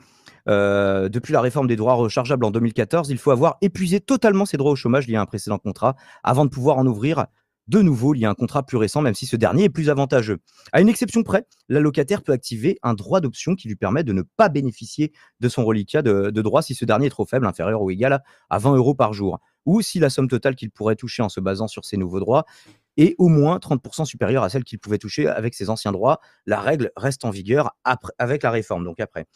Euh, 0.49 1.09
depuis 1.09 1.33
la 1.33 1.41
réforme 1.41 1.67
des 1.67 1.75
droits 1.77 1.95
rechargeables 1.95 2.45
en 2.45 2.51
2014, 2.51 3.11
il 3.11 3.19
faut 3.19 3.31
avoir 3.33 3.57
épuisé 3.63 3.99
totalement 4.01 4.45
ses 4.45 4.57
droits 4.57 4.71
au 4.73 4.77
chômage 4.77 5.09
liés 5.09 5.17
à 5.17 5.21
un 5.23 5.27
précédent 5.27 5.59
contrat 5.59 5.97
avant 6.23 6.45
de 6.45 6.51
pouvoir 6.51 6.79
en 6.79 6.87
ouvrir 6.87 7.27
de 7.69 7.83
nouveau 7.83 8.13
lié 8.13 8.27
à 8.27 8.31
un 8.31 8.35
contrat 8.35 8.65
plus 8.65 8.77
récent, 8.77 9.03
même 9.03 9.15
si 9.15 9.27
ce 9.27 9.37
dernier 9.37 9.65
est 9.65 9.69
plus 9.69 9.91
avantageux. 9.91 10.39
À 10.73 10.81
une 10.81 10.89
exception 10.89 11.23
près, 11.23 11.47
l'allocataire 11.69 12.23
peut 12.23 12.33
activer 12.33 12.79
un 12.83 12.95
droit 12.95 13.21
d'option 13.21 13.55
qui 13.55 13.69
lui 13.69 13.77
permet 13.77 14.05
de 14.05 14.13
ne 14.13 14.23
pas 14.23 14.49
bénéficier 14.49 15.13
de 15.41 15.49
son 15.49 15.65
reliquat 15.65 16.03
de, 16.03 16.31
de 16.31 16.43
droit 16.43 16.63
si 16.63 16.75
ce 16.75 16.85
dernier 16.85 17.07
est 17.07 17.11
trop 17.11 17.27
faible, 17.27 17.47
inférieur 17.47 17.83
ou 17.83 17.91
égal 17.91 18.13
à, 18.13 18.23
à 18.51 18.59
20 18.59 18.77
euros 18.77 18.95
par 18.95 19.13
jour, 19.13 19.41
ou 19.65 19.83
si 19.83 19.99
la 19.99 20.11
somme 20.11 20.29
totale 20.29 20.55
qu'il 20.55 20.71
pourrait 20.71 20.97
toucher 20.97 21.23
en 21.23 21.29
se 21.29 21.41
basant 21.41 21.69
sur 21.69 21.85
ses 21.85 21.97
nouveaux 21.97 22.21
droits 22.21 22.45
est 22.97 23.15
au 23.19 23.29
moins 23.29 23.59
30% 23.59 24.05
supérieure 24.05 24.43
à 24.43 24.49
celle 24.49 24.65
qu'il 24.65 24.79
pouvait 24.79 24.99
toucher 24.99 25.29
avec 25.29 25.55
ses 25.55 25.69
anciens 25.69 25.93
droits. 25.93 26.21
La 26.47 26.61
règle 26.61 26.93
reste 26.97 27.25
en 27.25 27.31
vigueur 27.31 27.77
avec 28.19 28.43
la 28.43 28.51
réforme, 28.51 28.85
donc 28.85 29.01
après. 29.01 29.27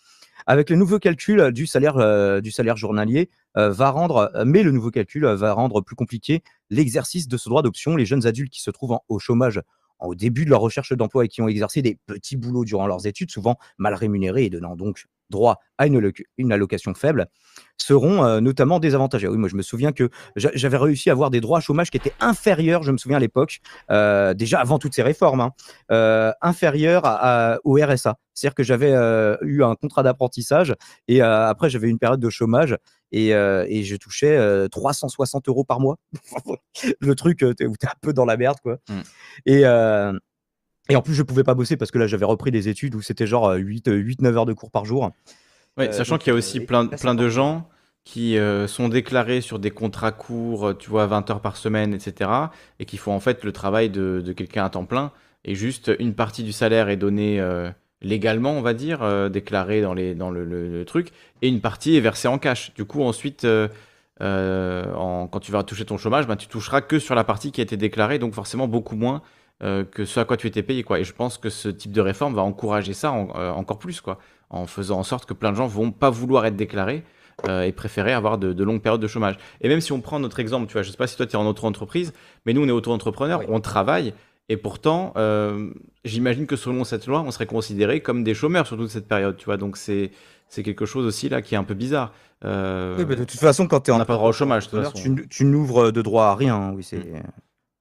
Avec 0.47 0.70
le 0.70 0.76
nouveau 0.76 0.99
calcul 0.99 1.53
du 1.53 1.66
salaire, 1.66 1.97
euh, 1.99 2.41
du 2.41 2.51
salaire 2.51 2.76
journalier, 2.76 3.30
euh, 3.57 3.70
va 3.70 3.91
rendre, 3.91 4.30
euh, 4.34 4.45
mais 4.47 4.62
le 4.62 4.70
nouveau 4.72 4.91
calcul 4.91 5.24
euh, 5.24 5.36
va 5.36 5.53
rendre 5.53 5.80
plus 5.80 5.97
compliqué 5.97 6.43
l'exercice 6.70 7.28
de 7.28 7.36
ce 7.36 7.49
droit 7.49 7.62
d'option. 7.62 7.97
Les 7.97 8.07
jeunes 8.07 8.26
adultes 8.26 8.53
qui 8.53 8.62
se 8.62 8.70
trouvent 8.70 8.93
en- 8.93 9.05
au 9.09 9.18
chômage 9.18 9.61
au 10.01 10.14
début 10.14 10.45
de 10.47 10.51
leur 10.51 10.61
recherche 10.61 10.93
d'emploi 10.95 11.26
et 11.26 11.28
qui 11.28 11.43
ont 11.43 11.49
exercé 11.49 11.82
des 11.82 11.99
petits 12.07 12.36
boulots 12.36 12.64
durant 12.64 12.86
leurs 12.86 13.07
études, 13.07 13.30
souvent 13.30 13.59
mal 13.78 13.95
rémunérés 13.95 14.45
et 14.47 14.51
donnant 14.51 14.74
donc 14.76 15.05
droit 15.31 15.59
à 15.78 15.87
une, 15.87 15.99
alloc- 15.99 16.24
une 16.37 16.53
allocation 16.53 16.93
faible, 16.95 17.26
seront 17.78 18.24
euh, 18.24 18.41
notamment 18.41 18.78
désavantagés. 18.81 19.28
Oui, 19.28 19.39
moi 19.39 19.49
je 19.49 19.57
me 19.57 19.62
souviens 19.62 19.93
que 19.93 20.11
j'a- 20.37 20.51
j'avais 20.55 20.76
réussi 20.76 21.09
à 21.09 21.12
avoir 21.12 21.31
des 21.31 21.41
droits 21.41 21.59
à 21.59 21.61
chômage 21.61 21.91
qui 21.91 21.97
étaient 21.97 22.12
inférieurs, 22.20 22.83
je 22.83 22.93
me 22.93 22.99
souviens 22.99 23.16
à 23.16 23.20
l'époque, 23.20 23.61
euh, 23.91 24.35
déjà 24.35 24.61
avant 24.61 24.78
toutes 24.78 24.95
ces 24.95 25.03
réformes, 25.03 25.41
hein, 25.41 25.53
euh, 25.91 26.33
inférieurs 26.43 27.05
à- 27.07 27.53
à- 27.55 27.59
au 27.64 27.74
RSA. 27.83 28.16
C'est-à-dire 28.35 28.55
que 28.55 28.62
j'avais 28.62 28.93
eu 29.43 29.62
un 29.62 29.74
contrat 29.74 30.03
d'apprentissage 30.03 30.74
et 31.09 31.20
après 31.20 31.68
j'avais 31.68 31.89
une 31.89 31.99
période 31.99 32.20
de 32.20 32.31
chômage 32.31 32.76
et, 33.12 33.28
et 33.31 33.83
je 33.83 33.97
touchais 33.97 34.37
euh, 34.37 34.66
360 34.68 35.49
euros 35.49 35.64
par 35.64 35.78
mois. 35.81 35.97
Le 37.01 37.14
truc 37.14 37.39
t'es- 37.57 37.66
où 37.66 37.74
tu 37.76 37.87
es 37.87 37.89
un 37.89 37.95
peu 38.01 38.12
dans 38.14 38.24
la 38.24 38.37
merde, 38.37 38.57
quoi. 38.62 38.78
Mm. 38.89 39.01
Et, 39.47 39.64
et 40.91 40.97
en 40.97 41.03
plus, 41.03 41.14
je 41.14 41.22
pouvais 41.22 41.45
pas 41.45 41.55
bosser 41.55 41.76
parce 41.76 41.91
que 41.91 41.99
là, 41.99 42.07
j'avais 42.07 42.24
repris 42.24 42.51
des 42.51 42.68
études 42.68 42.95
où 42.95 43.03
c'était 43.03 43.26
genre 43.26 43.53
8-9 43.55 44.36
heures 44.36 44.47
de 44.47 44.53
cours 44.53 44.70
par 44.70 44.84
jour. 44.84 45.11
Ouais, 45.76 45.88
Euh, 45.88 45.93
sachant 45.93 46.18
qu'il 46.18 46.28
y 46.28 46.30
a 46.30 46.34
euh, 46.34 46.38
aussi 46.38 46.61
plein, 46.61 46.84
là, 46.84 46.97
plein 46.99 47.14
de 47.14 47.28
gens 47.28 47.68
qui 48.05 48.38
euh, 48.38 48.66
sont 48.66 48.88
déclarés 48.88 49.41
sur 49.41 49.59
des 49.59 49.70
contrats 49.70 50.12
courts, 50.12 50.68
euh, 50.68 50.74
tu 50.74 50.91
vois, 50.91 51.07
20 51.07 51.28
heures 51.30 51.41
par 51.41 51.57
semaine, 51.57 51.95
etc. 51.95 52.53
Et 52.78 52.84
qui 52.86 52.97
font 52.97 53.12
en 53.12 53.20
fait 53.20 53.45
le 53.45 53.53
travail 53.53 53.91
de, 53.91 54.20
de 54.24 54.32
quelqu'un 54.32 54.64
à 54.64 54.70
temps 54.70 54.84
plein. 54.86 55.12
Et 55.45 55.55
juste 55.55 55.91
une 56.01 56.14
partie 56.14 56.43
du 56.43 56.53
salaire 56.53 56.88
est 56.88 56.97
donnée 56.97 57.41
euh, 57.41 57.70
légalement, 58.03 58.53
on 58.53 58.62
va 58.62 58.74
dire, 58.74 59.03
euh, 59.03 59.28
déclarée 59.28 59.80
dans, 59.82 59.95
les, 59.95 60.14
dans 60.14 60.30
le, 60.30 60.45
le- 60.45 60.68
le 60.68 60.84
truc. 60.84 61.12
Et 61.43 61.49
une 61.49 61.61
partie 61.61 61.97
est 61.97 62.01
versée 62.01 62.28
en 62.28 62.38
cash. 62.38 62.72
Du 62.74 62.84
coup, 62.84 63.03
ensuite, 63.03 63.45
euh, 63.45 63.68
euh, 64.22 64.93
en- 64.95 65.28
quand 65.28 65.41
tu 65.41 65.53
vas 65.53 65.62
toucher 65.62 65.84
ton 65.84 65.97
chômage, 65.99 66.26
ben, 66.26 66.36
tu 66.36 66.47
toucheras 66.49 66.80
que 66.82 66.99
sur 66.99 67.14
la 67.14 67.24
partie 67.24 67.53
qui 67.53 67.61
a 67.61 67.64
été 67.64 67.76
déclarée. 67.76 68.18
Donc 68.18 68.34
forcément 68.34 68.68
beaucoup 68.68 68.97
moins 68.97 69.22
euh, 69.62 69.84
que 69.84 70.04
ce 70.04 70.20
à 70.20 70.24
quoi 70.24 70.36
tu 70.36 70.46
étais 70.46 70.62
payé. 70.62 70.82
Quoi. 70.82 71.00
Et 71.00 71.04
je 71.04 71.12
pense 71.12 71.38
que 71.38 71.50
ce 71.50 71.68
type 71.68 71.92
de 71.92 72.00
réforme 72.00 72.34
va 72.34 72.42
encourager 72.42 72.94
ça 72.94 73.12
en- 73.12 73.28
euh, 73.36 73.50
encore 73.52 73.78
plus. 73.78 74.00
Quoi 74.00 74.18
en 74.52 74.66
faisant 74.66 74.98
en 74.98 75.02
sorte 75.04 75.26
que 75.26 75.32
plein 75.32 75.52
de 75.52 75.56
gens 75.56 75.68
vont 75.68 75.92
pas 75.92 76.11
vouloir 76.11 76.44
être 76.44 76.56
déclarés 76.56 77.04
euh, 77.48 77.62
et 77.62 77.70
préférer 77.70 78.12
avoir 78.12 78.36
de, 78.36 78.52
de 78.52 78.64
longues 78.64 78.82
périodes 78.82 79.00
de 79.00 79.06
chômage. 79.06 79.36
Et 79.61 79.68
même 79.68 79.80
si 79.80 79.92
on 79.92 80.00
prend 80.00 80.18
notre 80.18 80.40
exemple, 80.40 80.66
tu 80.66 80.72
vois, 80.72 80.82
je 80.82 80.90
sais 80.90 80.96
pas 80.96 81.06
si 81.06 81.16
toi 81.16 81.24
tu 81.24 81.34
es 81.34 81.36
en 81.36 81.46
auto-entreprise, 81.46 82.12
mais 82.44 82.52
nous 82.52 82.62
on 82.64 82.66
est 82.66 82.72
auto-entrepreneur, 82.72 83.38
Oui. 83.38 83.46
on 83.48 83.61
travaille, 83.61 84.12
et 84.48 84.56
pourtant, 84.56 85.14
j'imagine 86.04 86.46
que 86.48 86.56
selon 86.56 86.82
cette 86.82 87.06
loi, 87.06 87.22
on 87.24 87.30
serait 87.30 87.46
considéré 87.46 88.00
comme 88.00 88.24
des 88.24 88.34
chômeurs 88.34 88.66
sur 88.66 88.76
toute 88.76 88.90
cette 88.90 89.06
période, 89.06 89.36
tu 89.36 89.44
vois. 89.44 89.56
Donc 89.56 89.76
c'est 89.76 90.11
c'est 90.48 90.64
quelque 90.64 90.84
chose 90.84 91.06
aussi 91.06 91.28
là 91.28 91.42
qui 91.42 91.54
est 91.54 91.58
un 91.58 91.62
peu 91.62 91.74
bizarre. 91.74 92.12
Oui, 92.42 93.04
bah, 93.04 93.14
de 93.14 93.22
toute 93.24 93.38
façon, 93.38 93.68
quand 93.68 93.82
tu 93.82 93.90
es 93.90 93.92
on 93.92 93.96
en 93.96 93.98
n'a 94.00 94.04
pas 94.04 94.14
droit 94.14 94.30
au 94.30 94.32
chômage, 94.32 94.66
de 94.68 94.70
toute 94.82 94.92
façon. 94.92 95.14
tu, 95.14 95.28
tu 95.28 95.44
n'ouvres 95.44 95.92
de 95.92 96.02
droit 96.02 96.24
à 96.24 96.34
rien. 96.34 96.72
Oui, 96.74 96.82
c'est. 96.82 96.98
Mm. 96.98 97.22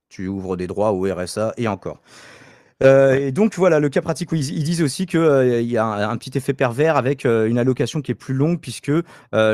Tu 0.09 0.27
ouvres 0.27 0.57
des 0.57 0.67
droits 0.67 0.91
au 0.91 1.03
RSA 1.03 1.53
et 1.57 1.67
encore. 1.67 2.01
Euh, 2.81 3.15
et 3.15 3.31
donc 3.31 3.55
voilà, 3.55 3.79
le 3.79 3.89
cas 3.89 4.01
pratique, 4.01 4.29
ils, 4.31 4.55
ils 4.55 4.63
disent 4.63 4.81
aussi 4.81 5.05
qu'il 5.05 5.19
y 5.63 5.77
a 5.77 5.85
un, 5.85 6.09
un 6.09 6.17
petit 6.17 6.37
effet 6.37 6.53
pervers 6.53 6.95
avec 6.95 7.25
euh, 7.25 7.47
une 7.47 7.57
allocation 7.57 8.01
qui 8.01 8.11
est 8.11 8.15
plus 8.15 8.33
longue 8.33 8.59
puisque 8.61 8.89
euh, 8.89 9.03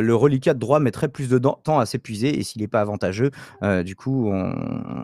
le 0.02 0.16
reliquat 0.16 0.54
de 0.54 0.60
droit 0.60 0.80
mettrait 0.80 1.08
plus 1.08 1.28
de 1.30 1.40
temps 1.40 1.80
à 1.80 1.86
s'épuiser 1.86 2.38
et 2.38 2.44
s'il 2.44 2.62
n'est 2.62 2.68
pas 2.68 2.82
avantageux, 2.82 3.32
euh, 3.64 3.82
du 3.82 3.96
coup, 3.96 4.30
on, 4.30 4.54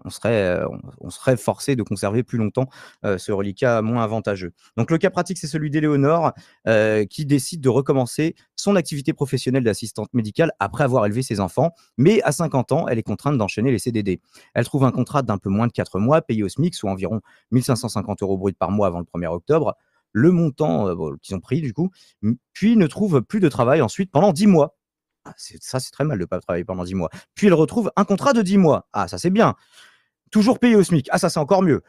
on 0.06 0.10
serait, 0.10 0.60
euh, 0.60 0.68
on, 0.68 0.80
on 1.00 1.10
serait 1.10 1.38
forcé 1.38 1.76
de 1.76 1.82
conserver 1.84 2.22
plus 2.22 2.38
longtemps 2.38 2.68
euh, 3.06 3.18
ce 3.18 3.32
reliquat 3.32 3.82
moins 3.82 4.04
avantageux. 4.04 4.52
Donc 4.78 4.92
le 4.92 5.00
cas 5.00 5.10
pratique, 5.10 5.40
c'est 5.40 5.48
celui 5.48 5.72
d'Éléonore 5.72 6.34
euh, 6.68 7.06
qui 7.06 7.26
décide 7.26 7.62
de 7.62 7.70
recommencer 7.70 8.36
son 8.62 8.76
activité 8.76 9.12
professionnelle 9.12 9.64
d'assistante 9.64 10.14
médicale 10.14 10.52
après 10.60 10.84
avoir 10.84 11.06
élevé 11.08 11.24
ses 11.24 11.40
enfants, 11.40 11.72
mais 11.98 12.22
à 12.22 12.32
50 12.32 12.72
ans, 12.72 12.88
elle 12.88 13.00
est 13.00 13.04
contrainte 13.04 13.38
d'enchaîner 13.38 13.72
les 13.72 13.80
CDD. 13.80 14.22
Elle 14.54 14.66
trouve 14.66 14.84
un 14.84 14.92
contrat 14.92 15.24
d'un 15.24 15.40
peu 15.40 15.50
moins 15.50 15.66
de 15.66 15.72
4 15.72 16.00
mois, 16.00 16.22
payé 16.22 16.44
au 16.44 16.50
SMIC, 16.50 16.76
soit 16.76 16.92
environ 16.92 17.22
1550 17.52 18.22
euros 18.22 18.38
brut 18.38 18.56
par 18.58 18.70
mois 18.70 18.86
avant 18.86 19.00
le 19.00 19.06
1er 19.06 19.28
octobre, 19.28 19.76
le 20.12 20.32
montant 20.32 20.88
euh, 20.88 21.16
qu'ils 21.24 21.36
ont 21.36 21.40
pris 21.40 21.62
du 21.62 21.74
coup, 21.74 21.90
puis 22.54 22.78
ne 22.78 22.86
trouve 22.86 23.22
plus 23.22 23.40
de 23.40 23.50
travail 23.50 23.82
ensuite 23.82 24.12
pendant 24.12 24.32
10 24.32 24.46
mois. 24.46 24.78
Ah, 25.26 25.34
ça, 25.38 25.80
c'est 25.80 25.92
très 25.92 26.04
mal 26.04 26.18
de 26.18 26.24
ne 26.24 26.28
pas 26.28 26.40
travailler 26.40 26.66
pendant 26.66 26.84
10 26.84 26.94
mois. 26.94 27.10
Puis 27.34 27.48
elle 27.48 27.54
retrouve 27.54 27.92
un 27.96 28.06
contrat 28.06 28.34
de 28.34 28.44
10 28.44 28.58
mois. 28.58 28.88
Ah, 28.94 29.08
ça, 29.08 29.18
c'est 29.18 29.30
bien. 29.30 29.56
Toujours 30.32 30.60
payé 30.60 30.76
au 30.76 30.84
SMIC. 30.84 31.08
Ah, 31.12 31.18
ça, 31.18 31.30
c'est 31.30 31.40
encore 31.40 31.64
mieux. 31.64 31.82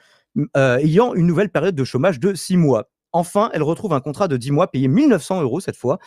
Euh, 0.57 0.79
ayant 0.79 1.15
une 1.15 1.27
nouvelle 1.27 1.51
période 1.51 1.75
de 1.75 1.85
chômage 1.85 2.19
de 2.19 2.35
6 2.35 2.57
mois. 2.57 2.91
Enfin, 3.13 3.51
elle 3.53 3.63
retrouve 3.63 3.93
un 3.93 4.01
contrat 4.01 4.29
de 4.29 4.37
10 4.39 4.51
mois 4.53 4.71
payé 4.71 4.89
1900 4.89 5.43
euros 5.43 5.61
cette 5.61 5.77
fois. 5.77 5.99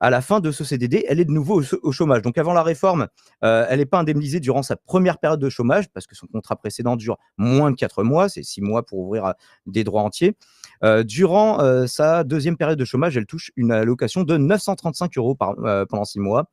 À 0.00 0.10
la 0.10 0.20
fin 0.20 0.40
de 0.40 0.50
ce 0.50 0.64
CDD, 0.64 1.04
elle 1.08 1.20
est 1.20 1.24
de 1.24 1.30
nouveau 1.30 1.60
au, 1.60 1.62
ch- 1.62 1.80
au 1.82 1.92
chômage. 1.92 2.22
Donc 2.22 2.38
avant 2.38 2.52
la 2.52 2.62
réforme, 2.62 3.08
euh, 3.44 3.66
elle 3.68 3.78
n'est 3.78 3.86
pas 3.86 3.98
indemnisée 3.98 4.40
durant 4.40 4.62
sa 4.62 4.76
première 4.76 5.18
période 5.18 5.40
de 5.40 5.48
chômage 5.48 5.88
parce 5.88 6.06
que 6.06 6.14
son 6.14 6.26
contrat 6.26 6.56
précédent 6.56 6.96
dure 6.96 7.18
moins 7.38 7.70
de 7.70 7.76
4 7.76 8.02
mois, 8.02 8.28
c'est 8.28 8.42
6 8.42 8.60
mois 8.60 8.84
pour 8.84 8.98
ouvrir 8.98 9.24
euh, 9.26 9.32
des 9.66 9.84
droits 9.84 10.02
entiers. 10.02 10.36
Euh, 10.84 11.02
durant 11.02 11.58
sa 11.86 12.24
deuxième 12.24 12.56
période 12.56 12.78
de 12.78 12.84
chômage, 12.84 13.16
elle 13.16 13.26
touche 13.26 13.50
une 13.56 13.72
allocation 13.72 14.22
de 14.22 14.36
935 14.36 15.16
euros 15.16 15.34
pendant 15.34 16.04
6 16.04 16.20
mois. 16.20 16.50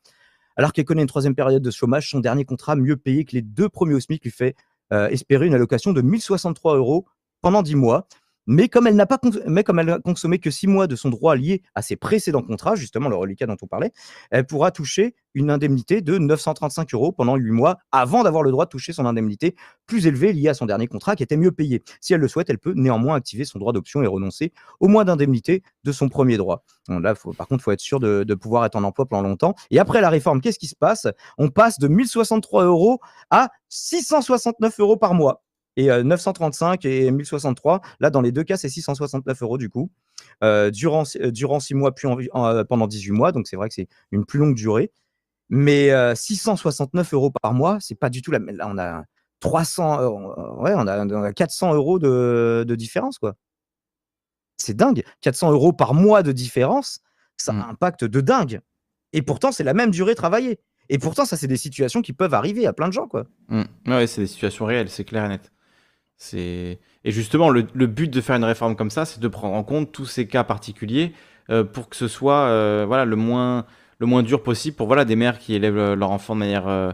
Alors 0.55 0.71
qu'elle 0.71 0.85
connaît 0.85 1.01
une 1.01 1.07
troisième 1.07 1.35
période 1.35 1.61
de 1.61 1.71
chômage, 1.71 2.09
son 2.09 2.19
dernier 2.19 2.45
contrat, 2.45 2.75
mieux 2.75 2.95
payé 2.95 3.25
que 3.25 3.33
les 3.33 3.41
deux 3.41 3.67
premiers 3.69 3.95
au 3.95 3.99
SMIC, 3.99 4.23
lui 4.23 4.31
fait 4.31 4.55
espérer 4.91 5.47
une 5.47 5.55
allocation 5.55 5.91
de 5.91 6.01
1063 6.01 6.77
euros 6.77 7.05
pendant 7.41 7.61
10 7.63 7.75
mois. 7.75 8.07
Mais 8.45 8.67
comme 8.67 8.87
elle 8.87 8.95
n'a 8.95 9.07
consommé 10.03 10.39
que 10.39 10.51
6 10.51 10.67
mois 10.67 10.87
de 10.87 10.95
son 10.95 11.09
droit 11.09 11.35
lié 11.35 11.61
à 11.75 11.81
ses 11.81 11.95
précédents 11.95 12.41
contrats, 12.41 12.75
justement 12.75 13.09
le 13.09 13.15
reliquat 13.15 13.45
dont 13.45 13.57
on 13.61 13.67
parlait, 13.67 13.91
elle 14.31 14.45
pourra 14.45 14.71
toucher 14.71 15.15
une 15.33 15.49
indemnité 15.49 16.01
de 16.01 16.17
935 16.17 16.93
euros 16.93 17.11
pendant 17.11 17.35
8 17.35 17.51
mois 17.51 17.77
avant 17.91 18.23
d'avoir 18.23 18.43
le 18.43 18.51
droit 18.51 18.65
de 18.65 18.69
toucher 18.69 18.93
son 18.93 19.05
indemnité 19.05 19.55
plus 19.87 20.05
élevée 20.07 20.33
liée 20.33 20.49
à 20.49 20.53
son 20.53 20.65
dernier 20.65 20.87
contrat 20.87 21.15
qui 21.15 21.23
était 21.23 21.37
mieux 21.37 21.51
payé. 21.51 21.81
Si 22.01 22.13
elle 22.13 22.21
le 22.21 22.27
souhaite, 22.27 22.49
elle 22.49 22.59
peut 22.59 22.73
néanmoins 22.75 23.15
activer 23.15 23.45
son 23.45 23.59
droit 23.59 23.73
d'option 23.73 24.03
et 24.03 24.07
renoncer 24.07 24.51
au 24.79 24.87
mois 24.87 25.05
d'indemnité 25.05 25.63
de 25.83 25.91
son 25.91 26.09
premier 26.09 26.37
droit. 26.37 26.63
Là, 26.89 27.15
par 27.37 27.47
contre, 27.47 27.61
il 27.61 27.63
faut 27.63 27.71
être 27.71 27.79
sûr 27.79 27.99
de, 27.99 28.23
de 28.23 28.35
pouvoir 28.35 28.65
être 28.65 28.75
en 28.75 28.83
emploi 28.83 29.05
pendant 29.05 29.27
longtemps. 29.27 29.55
Et 29.71 29.79
après 29.79 30.01
la 30.01 30.09
réforme, 30.09 30.41
qu'est-ce 30.41 30.59
qui 30.59 30.67
se 30.67 30.75
passe? 30.75 31.07
On 31.37 31.49
passe 31.49 31.79
de 31.79 31.87
1063 31.87 32.65
euros 32.65 32.99
à 33.29 33.49
669 33.69 34.79
euros 34.79 34.97
par 34.97 35.13
mois. 35.13 35.43
Et 35.75 35.89
euh, 35.91 36.03
935 36.03 36.85
et 36.85 37.09
1063, 37.11 37.81
là, 37.99 38.09
dans 38.09 38.21
les 38.21 38.31
deux 38.31 38.43
cas, 38.43 38.57
c'est 38.57 38.69
669 38.69 39.41
euros 39.41 39.57
du 39.57 39.69
coup, 39.69 39.89
euh, 40.43 40.69
durant, 40.71 41.03
euh, 41.19 41.31
durant 41.31 41.59
6 41.59 41.73
mois, 41.73 41.93
puis 41.93 42.07
en- 42.07 42.17
en- 42.33 42.45
euh, 42.45 42.63
pendant 42.63 42.87
18 42.87 43.11
mois. 43.11 43.31
Donc, 43.31 43.47
c'est 43.47 43.55
vrai 43.55 43.69
que 43.69 43.75
c'est 43.75 43.87
une 44.11 44.25
plus 44.25 44.39
longue 44.39 44.55
durée. 44.55 44.91
Mais 45.49 45.91
euh, 45.91 46.15
669 46.15 47.13
euros 47.13 47.31
par 47.41 47.53
mois, 47.53 47.77
c'est 47.79 47.95
pas 47.95 48.09
du 48.09 48.21
tout 48.21 48.31
la 48.31 48.39
même. 48.39 48.55
Là, 48.55 48.67
on 48.69 48.77
a 48.77 49.03
300, 49.39 49.99
euh, 49.99 50.09
ouais, 50.61 50.73
on 50.75 50.87
a, 50.87 51.05
on 51.05 51.23
a 51.23 51.33
400 51.33 51.73
euros 51.73 51.99
de, 51.99 52.63
de 52.67 52.75
différence, 52.75 53.17
quoi. 53.19 53.35
C'est 54.57 54.75
dingue. 54.75 55.03
400 55.21 55.51
euros 55.51 55.73
par 55.73 55.93
mois 55.93 56.23
de 56.23 56.31
différence, 56.31 56.99
ça 57.37 57.51
a 57.51 57.55
un 57.55 57.69
impact 57.71 58.03
de 58.05 58.21
dingue. 58.21 58.61
Et 59.11 59.21
pourtant, 59.21 59.51
c'est 59.51 59.63
la 59.63 59.73
même 59.73 59.91
durée 59.91 60.15
travaillée. 60.15 60.59
Et 60.89 60.97
pourtant, 60.97 61.25
ça, 61.25 61.37
c'est 61.37 61.47
des 61.47 61.57
situations 61.57 62.01
qui 62.01 62.13
peuvent 62.13 62.33
arriver 62.33 62.65
à 62.67 62.73
plein 62.73 62.87
de 62.87 62.93
gens, 62.93 63.07
quoi. 63.07 63.25
Mm. 63.47 63.63
Ouais, 63.87 64.07
c'est 64.07 64.21
des 64.21 64.27
situations 64.27 64.65
réelles, 64.65 64.89
c'est 64.89 65.03
clair 65.05 65.25
et 65.25 65.29
net. 65.29 65.51
Et 66.33 66.79
justement 67.05 67.49
le, 67.49 67.61
but 67.63 68.09
de 68.09 68.21
faire 68.21 68.35
une 68.35 68.43
réforme 68.43 68.75
comme 68.75 68.89
ça, 68.89 69.05
c'est 69.05 69.19
de 69.19 69.27
prendre 69.27 69.55
en 69.55 69.63
compte 69.63 69.91
tous 69.91 70.05
ces 70.05 70.27
cas 70.27 70.43
particuliers 70.43 71.13
euh, 71.49 71.63
pour 71.63 71.89
que 71.89 71.95
ce 71.95 72.07
soit 72.07 72.45
euh, 72.45 72.85
voilà 72.87 73.03
le 73.03 73.17
moins 73.17 73.65
le 73.99 74.05
moins 74.05 74.23
dur 74.23 74.41
possible 74.41 74.77
pour 74.77 74.87
voilà 74.87 75.03
des 75.03 75.17
mères 75.17 75.39
qui 75.39 75.53
élèvent 75.53 75.77
euh, 75.77 75.95
leur 75.95 76.11
enfant 76.11 76.35
de 76.35 76.39
manière 76.39 76.93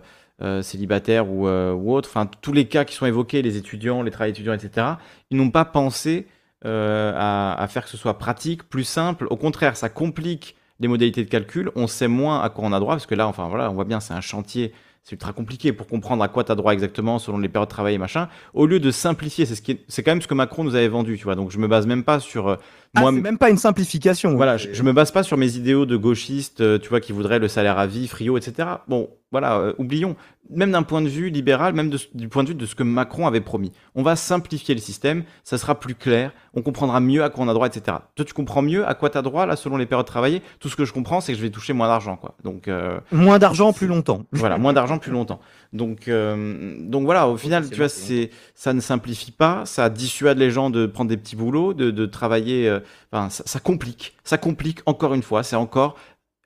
célibataires 0.61 1.29
ou, 1.29 1.47
autres, 1.91 2.07
enfin 2.09 2.29
tous 2.41 2.53
les 2.53 2.65
cas 2.65 2.85
qui 2.85 2.95
sont 2.95 3.05
évoqués, 3.05 3.41
les 3.41 3.57
étudiants, 3.57 4.01
les 4.03 4.09
travailleurs 4.09 4.35
étudiants, 4.35 4.53
etc., 4.53 4.87
ils 5.31 5.37
n'ont 5.37 5.51
pas 5.51 5.65
pensé 5.65 6.27
à, 6.63 7.61
à 7.61 7.67
faire 7.67 7.83
que 7.83 7.89
ce 7.89 7.97
soit 7.97 8.17
pratique, 8.17 8.63
plus 8.63 8.85
simple. 8.85 9.27
Au 9.31 9.35
contraire, 9.35 9.75
ça 9.75 9.89
complique 9.89 10.55
les 10.79 10.87
modalités 10.87 11.25
de 11.25 11.29
calcul. 11.29 11.71
On 11.75 11.87
sait 11.87 12.07
moins 12.07 12.41
à 12.41 12.49
quoi 12.49 12.63
on 12.63 12.71
a 12.71 12.79
droit, 12.79 12.93
parce 12.93 13.05
que 13.05 13.15
là, 13.15 13.27
enfin 13.27 13.49
voilà, 13.49 13.69
on 13.69 13.73
voit 13.73 13.83
bien, 13.83 13.99
c'est 13.99 14.13
un 14.13 14.21
chantier 14.21 14.73
c'est 15.03 15.13
ultra 15.13 15.33
compliqué 15.33 15.73
pour 15.73 15.87
comprendre 15.87 16.23
à 16.23 16.27
quoi 16.27 16.43
tu 16.43 16.51
as 16.51 16.55
droit 16.55 16.73
exactement 16.73 17.19
selon 17.19 17.37
les 17.37 17.49
périodes 17.49 17.69
de 17.69 17.73
travail 17.73 17.95
et 17.95 17.97
machin. 17.97 18.29
Au 18.53 18.65
lieu 18.65 18.79
de 18.79 18.91
simplifier, 18.91 19.45
c'est 19.45 19.55
ce 19.55 19.61
c'est 19.87 20.03
quand 20.03 20.11
même 20.11 20.21
ce 20.21 20.27
que 20.27 20.33
Macron 20.33 20.63
nous 20.63 20.75
avait 20.75 20.87
vendu, 20.87 21.17
tu 21.17 21.23
vois. 21.23 21.35
Donc 21.35 21.51
je 21.51 21.57
me 21.57 21.67
base 21.67 21.87
même 21.87 22.03
pas 22.03 22.19
sur 22.19 22.47
euh, 22.47 22.55
Ah, 22.95 23.01
moi. 23.01 23.11
c'est 23.13 23.21
même 23.21 23.37
pas 23.37 23.49
une 23.49 23.57
simplification. 23.57 24.35
Voilà, 24.35 24.57
je, 24.57 24.69
je 24.73 24.83
me 24.83 24.93
base 24.93 25.11
pas 25.11 25.23
sur 25.23 25.37
mes 25.37 25.55
idéaux 25.55 25.85
de 25.85 25.95
gauchistes, 25.97 26.61
euh, 26.61 26.79
tu 26.79 26.89
vois, 26.89 26.99
qui 27.01 27.11
voudraient 27.11 27.39
le 27.39 27.47
salaire 27.47 27.77
à 27.77 27.85
vie, 27.87 28.07
frio, 28.07 28.37
etc. 28.37 28.67
Bon, 28.87 29.09
voilà, 29.31 29.57
euh, 29.59 29.73
oublions. 29.77 30.15
Même 30.51 30.71
d'un 30.71 30.81
point 30.81 31.03
de 31.03 31.07
vue 31.07 31.29
libéral, 31.29 31.75
même 31.75 31.91
de- 31.91 31.99
du 32.15 32.27
point 32.27 32.43
de 32.43 32.49
vue 32.49 32.55
de 32.55 32.65
ce 32.65 32.73
que 32.73 32.81
Macron 32.81 33.27
avait 33.27 33.41
promis. 33.41 33.71
On 33.93 34.01
va 34.01 34.15
simplifier 34.15 34.73
le 34.73 34.81
système, 34.81 35.23
ça 35.43 35.59
sera 35.59 35.79
plus 35.79 35.93
clair, 35.93 36.31
on 36.55 36.63
comprendra 36.63 36.99
mieux 36.99 37.23
à 37.23 37.29
quoi 37.29 37.45
on 37.45 37.49
a 37.49 37.53
droit, 37.53 37.67
etc. 37.67 37.97
Toi, 38.15 38.25
tu 38.25 38.33
comprends 38.33 38.63
mieux 38.63 38.87
à 38.87 38.95
quoi 38.95 39.11
tu 39.11 39.19
as 39.19 39.21
droit, 39.21 39.45
là, 39.45 39.55
selon 39.55 39.77
les 39.77 39.85
périodes 39.85 40.07
travaillées. 40.07 40.41
Tout 40.59 40.67
ce 40.69 40.75
que 40.75 40.85
je 40.85 40.91
comprends, 40.93 41.21
c'est 41.21 41.33
que 41.33 41.37
je 41.37 41.43
vais 41.43 41.51
toucher 41.51 41.73
moins 41.73 41.87
d'argent, 41.87 42.15
quoi. 42.17 42.33
Donc, 42.43 42.67
euh, 42.67 42.99
Moins 43.11 43.37
d'argent, 43.37 43.71
plus 43.73 43.85
longtemps. 43.85 44.23
voilà, 44.31 44.57
moins 44.57 44.73
d'argent 44.73 44.97
plus 44.97 45.11
longtemps. 45.11 45.39
Donc, 45.71 46.07
euh, 46.07 46.73
donc 46.79 47.03
voilà, 47.05 47.27
au 47.27 47.37
final, 47.37 47.69
tu 47.69 47.75
vois, 47.75 47.89
c'est, 47.89 48.31
ça 48.55 48.73
ne 48.73 48.79
simplifie 48.81 49.31
pas, 49.31 49.61
ça 49.65 49.91
dissuade 49.91 50.39
les 50.39 50.49
gens 50.49 50.71
de 50.71 50.87
prendre 50.87 51.09
des 51.09 51.17
petits 51.17 51.35
boulots, 51.35 51.75
de, 51.75 51.91
de 51.91 52.05
travailler. 52.07 52.78
Euh, 52.79 52.85
Enfin, 53.11 53.29
ça, 53.29 53.43
ça 53.45 53.59
complique, 53.59 54.15
ça 54.23 54.37
complique 54.37 54.79
encore 54.85 55.13
une 55.13 55.23
fois. 55.23 55.43
C'est 55.43 55.55
encore 55.55 55.95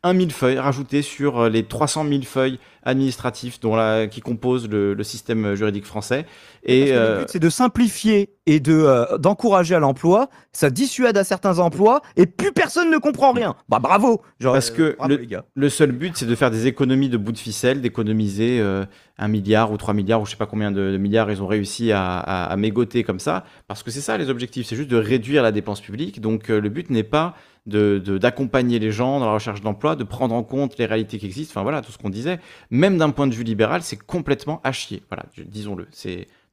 un 0.04 0.14
millefeuille 0.14 0.60
rajouté 0.60 1.02
sur 1.02 1.40
euh, 1.40 1.50
les 1.50 1.64
300 1.64 2.06
000 2.08 2.22
feuilles 2.24 2.60
administratifs 2.86 3.60
dont 3.62 3.76
la, 3.76 4.08
qui 4.08 4.20
composent 4.22 4.68
le, 4.70 4.94
le 4.94 5.04
système 5.04 5.56
juridique 5.56 5.86
français. 5.86 6.26
Et 6.66 6.88
que 6.88 6.92
euh, 6.92 7.14
le 7.16 7.20
but, 7.22 7.30
c'est 7.32 7.40
de 7.40 7.50
simplifier 7.50 8.30
et 8.46 8.60
de 8.60 8.74
euh, 8.74 9.18
d'encourager 9.18 9.74
à 9.76 9.80
l'emploi. 9.80 10.30
Ça 10.52 10.70
dissuade 10.70 11.18
à 11.18 11.24
certains 11.24 11.60
emplois 11.60 12.02
et 12.18 12.26
plus 12.26 12.52
personne 12.52 12.92
ne 12.92 12.98
comprend 12.98 13.32
rien. 13.32 13.56
Bah 13.70 13.80
bravo. 13.80 14.22
Genre, 14.40 14.54
Parce 14.54 14.70
que 14.70 14.96
bravo, 14.98 15.16
le- 15.56 15.70
seul 15.70 15.92
but, 15.94 16.18
c'est 16.18 16.26
de 16.26 16.36
faire 16.36 16.52
des 16.52 16.68
économies 16.68 17.10
de 17.10 17.18
bout 17.18 17.32
de 17.32 17.38
ficelle, 17.38 17.82
d'économiser 17.82 18.60
euh, 18.60 18.86
un 19.18 19.28
milliard 19.30 19.72
ou 19.72 19.78
trois 19.78 19.94
milliards 19.94 20.22
ou 20.22 20.26
je 20.26 20.32
sais 20.32 20.38
pas 20.38 20.46
combien 20.46 20.72
de, 20.72 20.92
de 20.92 20.98
milliards 20.98 21.32
ils 21.32 21.42
ont 21.42 21.48
réussi 21.48 21.92
à, 21.94 22.18
à, 22.18 22.46
à 22.52 22.56
mégoter 22.58 23.04
comme 23.04 23.20
ça. 23.20 23.46
Parce 23.68 23.82
que 23.84 23.92
c'est 23.92 24.02
ça 24.02 24.18
les 24.18 24.30
objectifs, 24.30 24.68
c'est 24.68 24.76
juste 24.76 24.90
de 24.92 24.98
réduire 24.98 25.42
la 25.44 25.54
dépense 25.54 25.80
publique. 25.82 26.20
Donc 26.20 26.50
euh, 26.50 26.60
le 26.60 26.68
but 26.70 26.90
n'est 26.90 27.04
pas 27.04 27.36
de- 27.66 28.02
de- 28.04 28.18
d'accompagner 28.18 28.78
les 28.80 28.92
gens 28.92 29.20
dans 29.20 29.26
la 29.28 29.34
recherche 29.34 29.62
d'emploi, 29.62 29.96
de 29.96 30.04
prendre 30.04 30.36
en 30.36 30.44
compte 30.44 30.78
les 30.78 30.86
réalités 30.86 31.18
qui 31.18 31.26
existent. 31.26 31.52
Enfin 31.54 31.64
voilà, 31.64 31.82
tout 31.82 31.92
ce 31.92 31.98
qu'on 31.98 32.10
disait. 32.10 32.40
Même 32.70 32.98
d'un 32.98 33.10
point 33.12 33.28
de 33.28 33.34
vue 33.34 33.44
libéral, 33.44 33.84
c'est 33.84 33.98
complètement 33.98 34.60
à 34.64 34.72
chier. 34.72 35.02
Voilà, 35.10 35.26
disons-le. 35.46 35.88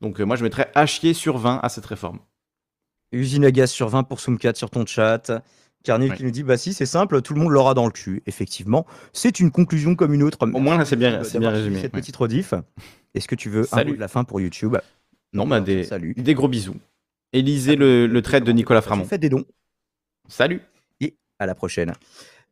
Donc 0.00 0.20
euh, 0.20 0.24
moi 0.24 0.36
je 0.36 0.44
mettrais 0.44 0.70
à 0.74 0.86
chier 0.86 1.12
sur 1.14 1.36
20 1.38 1.60
à 1.62 1.68
cette 1.68 1.86
réforme. 1.86 2.18
Usine 3.12 3.44
à 3.44 3.50
gaz 3.50 3.70
sur 3.70 3.88
20 3.88 4.04
pour 4.04 4.20
Soumkat 4.20 4.54
sur 4.54 4.70
ton 4.70 4.86
chat. 4.86 5.42
Carnil 5.82 6.10
Oui. 6.10 6.16
qui 6.18 6.24
nous 6.24 6.30
dit 6.30 6.42
bah 6.42 6.58
si 6.58 6.74
c'est 6.74 6.86
simple, 6.86 7.22
tout 7.22 7.32
le 7.34 7.40
monde 7.40 7.50
l'aura 7.50 7.72
dans 7.74 7.86
le 7.86 7.90
cul. 7.92 8.22
Effectivement, 8.26 8.86
c'est 9.14 9.40
une 9.40 9.50
conclusion 9.50 9.94
comme 9.96 10.12
une 10.14 10.22
autre. 10.22 10.38
Au 10.42 10.46
moins 10.60 10.76
là 10.78 10.84
c'est 10.84 10.94
bien, 10.96 11.24
c'est 11.24 11.38
bien 11.38 11.50
résumé. 11.50 11.80
Cette 11.80 11.94
ouais. 11.94 12.00
petite 12.00 12.16
rediff. 12.16 12.54
Est-ce 13.14 13.26
que 13.26 13.34
tu 13.34 13.48
veux 13.48 13.66
un 13.72 13.84
mot 13.84 13.94
de 13.94 13.98
la 13.98 14.06
fin 14.08 14.22
pour 14.24 14.40
YouTube? 14.40 14.76
Non, 15.32 15.46
bah 15.46 15.60
des, 15.60 15.84
Salut. 15.84 16.14
des 16.16 16.34
gros 16.34 16.48
bisous. 16.48 16.76
Et 17.32 17.42
lisez 17.42 17.76
le, 17.76 18.06
le 18.06 18.22
trait 18.22 18.40
de 18.40 18.52
Nicolas 18.52 18.82
Framont. 18.82 19.04
Faites 19.04 19.20
des 19.20 19.28
dons. 19.28 19.44
Salut. 20.28 20.60
À 21.40 21.46
la 21.46 21.56
prochaine. 21.56 21.92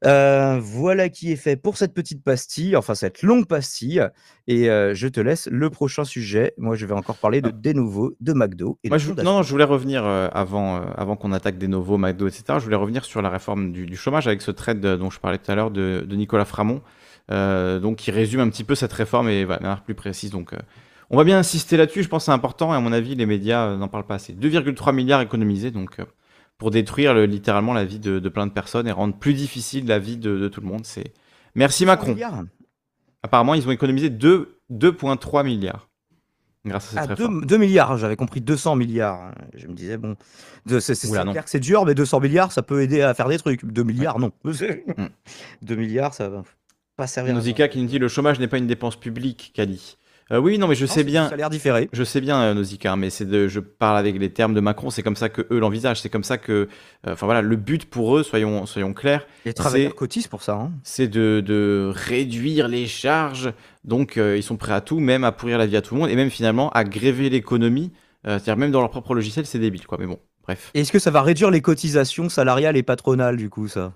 Euh, 0.07 0.61
voilà 0.62 1.09
qui 1.09 1.32
est 1.32 1.36
fait 1.36 1.57
pour 1.57 1.76
cette 1.76 1.93
petite 1.93 2.22
pastille, 2.22 2.76
enfin 2.76 2.95
cette 2.95 3.22
longue 3.22 3.47
pastille. 3.47 4.01
Et 4.47 4.70
euh, 4.70 4.95
je 4.95 5.09
te 5.09 5.18
laisse 5.20 5.49
le 5.51 5.70
prochain 5.70 6.05
sujet. 6.05 6.55
Moi, 6.57 6.76
je 6.76 6.86
vais 6.86 6.95
encore 6.95 7.16
parler 7.16 7.41
de 7.41 7.51
des 7.51 7.74
nouveaux, 7.74 8.14
de 8.20 8.32
McDo. 8.32 8.78
Et 8.84 8.91
Moi, 8.91 8.99
de 8.99 9.03
je, 9.03 9.12
non, 9.12 9.43
je 9.43 9.51
voulais 9.51 9.64
revenir 9.64 10.05
euh, 10.07 10.28
avant, 10.32 10.76
avant 10.93 11.16
qu'on 11.16 11.32
attaque 11.32 11.59
des 11.59 11.66
nouveaux 11.66 11.99
McDo, 11.99 12.28
etc. 12.28 12.45
Je 12.59 12.64
voulais 12.64 12.76
revenir 12.76 13.05
sur 13.05 13.22
la 13.22 13.28
réforme 13.28 13.72
du, 13.72 13.86
du 13.86 13.97
chômage 13.97 14.28
avec 14.28 14.41
ce 14.41 14.53
trade 14.53 14.80
de- 14.80 14.95
dont 14.95 15.11
je 15.11 15.18
parlais 15.18 15.39
tout 15.39 15.51
à 15.51 15.57
l'heure 15.57 15.72
de, 15.72 16.05
de 16.09 16.16
Nicolas 16.16 16.45
Framont, 16.45 16.80
donc 17.28 17.97
qui 17.97 18.12
résume 18.12 18.41
un 18.41 18.49
petit 18.51 18.64
peu 18.64 18.76
cette 18.76 18.93
réforme 18.93 19.28
et 19.28 19.45
voilà, 19.45 19.59
de 19.59 19.64
manière 19.64 19.82
plus 19.82 19.95
précise. 19.95 20.30
Donc, 20.30 20.53
on 21.11 21.16
va 21.16 21.24
bien 21.24 21.39
insister 21.39 21.76
là-dessus. 21.76 22.05
Je 22.05 22.09
pense 22.09 22.22
que 22.22 22.26
c'est 22.26 22.32
important 22.32 22.72
et 22.72 22.76
à 22.76 22.80
mon 22.80 22.93
avis, 22.93 23.16
les 23.16 23.26
médias 23.26 23.74
n'en 23.76 23.89
parlent 23.89 24.07
pas 24.07 24.14
assez. 24.14 24.32
2,3 24.32 24.95
milliards 24.95 25.20
économisés, 25.22 25.70
donc 25.72 25.99
pour 26.59 26.70
détruire 26.70 27.14
le- 27.14 27.24
littéralement 27.26 27.72
la 27.72 27.84
vie 27.84 27.98
de, 28.00 28.18
de 28.18 28.28
plein 28.28 28.46
de 28.46 28.52
personnes 28.52 28.86
et 28.88 28.92
rendre 28.92 29.14
plus 29.16 29.32
difficile 29.34 29.86
la 29.86 29.98
vie 29.98 30.16
de, 30.16 30.38
de 30.38 30.48
tout 30.48 30.61
le 30.61 30.66
monde. 30.66 30.84
C'est 30.84 31.12
merci 31.54 31.86
Macron. 31.86 32.14
Apparemment, 33.22 33.54
ils 33.54 33.66
ont 33.66 33.70
économisé 33.70 34.11
2 34.11 34.56
2,3 34.70 35.44
milliards 35.44 35.88
grâce 36.66 36.94
à 36.94 37.00
Ah, 37.00 37.06
cette 37.06 37.16
2, 37.18 37.24
réforme. 37.26 37.59
milliards, 37.59 37.96
j'avais 37.96 38.16
compris 38.16 38.40
200 38.42 38.76
milliards. 38.76 39.32
Je 39.54 39.66
me 39.68 39.72
disais, 39.72 39.96
bon, 39.96 40.16
c'est 41.46 41.61
dur, 41.61 41.86
mais 41.86 41.94
200 41.94 42.20
milliards, 42.20 42.52
ça 42.52 42.62
peut 42.62 42.82
aider 42.82 43.00
à 43.00 43.14
faire 43.14 43.28
des 43.28 43.38
trucs. 43.38 43.64
2 43.64 43.82
milliards, 43.84 44.18
non. 44.18 44.32
Mm. 44.44 45.06
2 45.62 45.76
milliards, 45.76 46.12
ça 46.12 46.28
va 46.28 46.42
pas 46.96 47.06
servir 47.06 47.32
à 47.32 47.34
Nausicaa 47.36 47.68
qui 47.68 47.80
nous 47.80 47.86
dit 47.86 47.98
le 47.98 48.09
chômage 48.09 48.38
n'est 48.40 48.48
pas 48.48 48.59
une 48.59 48.66
dépense 48.66 48.96
publique, 48.96 49.52
Kali. 49.54 49.96
Euh, 50.30 50.38
oui, 50.38 50.58
non, 50.58 50.68
mais 50.68 50.74
je 50.74 50.84
Non, 50.84 50.92
sais 50.92 51.04
bien, 51.04 51.28
Salaire 51.30 51.48
différé. 51.48 51.88
je 51.92 52.04
sais 52.04 52.20
bien, 52.20 52.38
euh, 52.42 52.54
Nausicaa, 52.54 52.96
mais 52.96 53.08
c'est 53.08 53.24
de, 53.24 53.48
je 53.48 53.60
parle 53.60 53.96
avec 53.96 54.18
les 54.18 54.30
termes 54.30 54.52
de 54.52 54.60
Macron, 54.60 54.90
c'est 54.90 55.02
comme 55.02 55.16
ça 55.16 55.30
que 55.30 55.46
eux 55.50 55.58
l'envisagent, 55.58 56.00
c'est 56.02 56.10
comme 56.10 56.24
ça 56.24 56.36
que, 56.36 56.52
euh, 56.52 57.12
enfin 57.12 57.24
voilà, 57.26 57.40
le 57.40 57.56
but 57.56 57.86
pour 57.88 58.16
eux, 58.18 58.22
soyons, 58.22 58.66
soyons 58.66 58.92
clairs, 58.92 59.26
Les 59.46 59.54
travailleurs 59.54 59.94
cotisent 59.94 60.26
pour 60.26 60.42
ça. 60.42 60.54
hein. 60.54 60.72
c'est 60.82 61.08
de, 61.08 61.40
de 61.44 61.90
réduire 61.94 62.68
les 62.68 62.86
charges. 62.86 63.52
Donc, 63.84 64.16
ils 64.16 64.42
sont 64.42 64.56
prêts 64.58 64.74
à 64.74 64.82
tout, 64.82 65.00
même 65.00 65.24
à 65.24 65.32
pourrir 65.32 65.56
la 65.56 65.64
vie 65.64 65.76
à 65.76 65.80
tout 65.82 65.94
le 65.94 66.00
monde, 66.02 66.10
et 66.10 66.16
même 66.16 66.28
finalement 66.30 66.68
à 66.70 66.84
gréver 66.84 67.30
l'économie. 67.30 67.90
C'est-à-dire 68.24 68.58
même 68.58 68.70
dans 68.70 68.80
leur 68.82 68.90
propre 68.90 69.14
logiciel, 69.14 69.46
c'est 69.46 69.58
débile, 69.58 69.86
quoi. 69.86 69.96
Mais 69.98 70.06
bon, 70.06 70.18
bref, 70.42 70.70
Est-ce 70.74 70.92
que 70.92 70.98
ça 70.98 71.10
va 71.10 71.22
réduire 71.22 71.50
les 71.50 71.62
cotisations 71.62 72.28
salariales 72.28 72.76
et 72.76 72.82
patronales, 72.82 73.38
du 73.38 73.48
coup, 73.48 73.66
ça? 73.66 73.94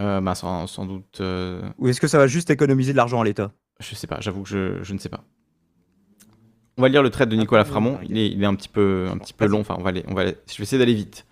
Euh, 0.00 0.20
bah, 0.20 0.34
sans, 0.34 0.66
sans 0.66 0.86
doute, 0.86 1.18
euh, 1.20 1.62
Ou 1.78 1.88
est-ce 1.88 2.00
que 2.00 2.08
ça 2.08 2.18
va 2.18 2.26
juste 2.26 2.50
économiser 2.50 2.90
de 2.92 2.96
l'argent 2.96 3.20
à 3.20 3.24
l'État? 3.24 3.52
Je 3.80 3.94
sais 3.94 4.06
pas. 4.06 4.18
J'avoue 4.20 4.42
que 4.42 4.48
je, 4.48 4.82
je 4.82 4.92
ne 4.94 4.98
sais 4.98 5.08
pas. 5.08 5.24
On 6.76 6.82
va 6.82 6.88
lire 6.88 7.02
le 7.02 7.10
trait 7.10 7.26
de 7.26 7.36
Nicolas 7.36 7.62
Attends, 7.62 7.70
Framont. 7.72 7.98
Il 8.08 8.16
est, 8.16 8.28
il 8.28 8.42
est 8.42 8.46
un 8.46 8.54
petit 8.54 8.68
peu, 8.68 9.08
un 9.10 9.18
petit 9.18 9.32
peu 9.32 9.46
long. 9.46 9.60
Enfin, 9.60 9.76
on 9.78 9.82
va 9.82 9.90
aller, 9.90 10.04
on 10.08 10.14
va 10.14 10.22
aller- 10.22 10.36
Je 10.50 10.56
vais 10.56 10.62
essayer 10.62 10.78
d'aller 10.78 10.94
vite. 10.94 11.26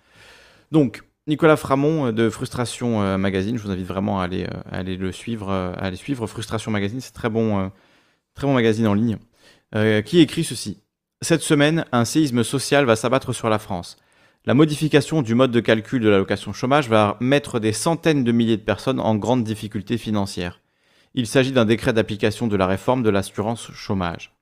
Donc, 0.71 1.03
Nicolas 1.27 1.55
Framont 1.57 2.07
euh, 2.07 2.11
de 2.11 2.29
Frustration 2.29 3.01
euh, 3.01 3.17
Magazine. 3.17 3.57
Je 3.57 3.63
vous 3.63 3.71
invite 3.71 3.87
vraiment 3.87 4.19
à 4.19 4.25
aller, 4.25 4.43
euh, 4.43 4.61
à 4.69 4.77
aller 4.77 4.97
le 4.97 5.11
suivre, 5.11 5.49
à 5.51 5.73
aller 5.73 5.95
suivre 5.95 6.27
Frustration 6.27 6.71
Magazine. 6.71 7.01
C'est 7.01 7.13
très 7.13 7.29
bon, 7.29 7.71
très 8.35 8.45
bon 8.45 8.53
magazine 8.53 8.87
en 8.87 8.93
ligne. 8.93 9.17
Euh, 9.75 10.01
qui 10.01 10.19
écrit 10.19 10.43
ceci 10.43 10.81
Cette 11.21 11.41
semaine, 11.41 11.85
un 11.91 12.05
séisme 12.05 12.43
social 12.43 12.85
va 12.85 12.95
s'abattre 12.95 13.33
sur 13.33 13.49
la 13.49 13.59
France. 13.59 13.97
La 14.45 14.53
modification 14.53 15.21
du 15.21 15.35
mode 15.35 15.51
de 15.51 15.59
calcul 15.59 16.01
de 16.01 16.09
l'allocation 16.09 16.53
chômage 16.53 16.89
va 16.89 17.17
mettre 17.19 17.59
des 17.59 17.73
centaines 17.73 18.23
de 18.23 18.31
milliers 18.31 18.57
de 18.57 18.63
personnes 18.63 18.99
en 18.99 19.15
grande 19.15 19.43
difficulté 19.43 19.97
financière. 19.97 20.59
Il 21.15 21.27
s'agit 21.27 21.51
d'un 21.51 21.65
décret 21.65 21.93
d'application 21.93 22.47
de 22.47 22.55
la 22.55 22.67
réforme 22.67 23.03
de 23.03 23.09
l'assurance 23.09 23.71
chômage. 23.71 24.33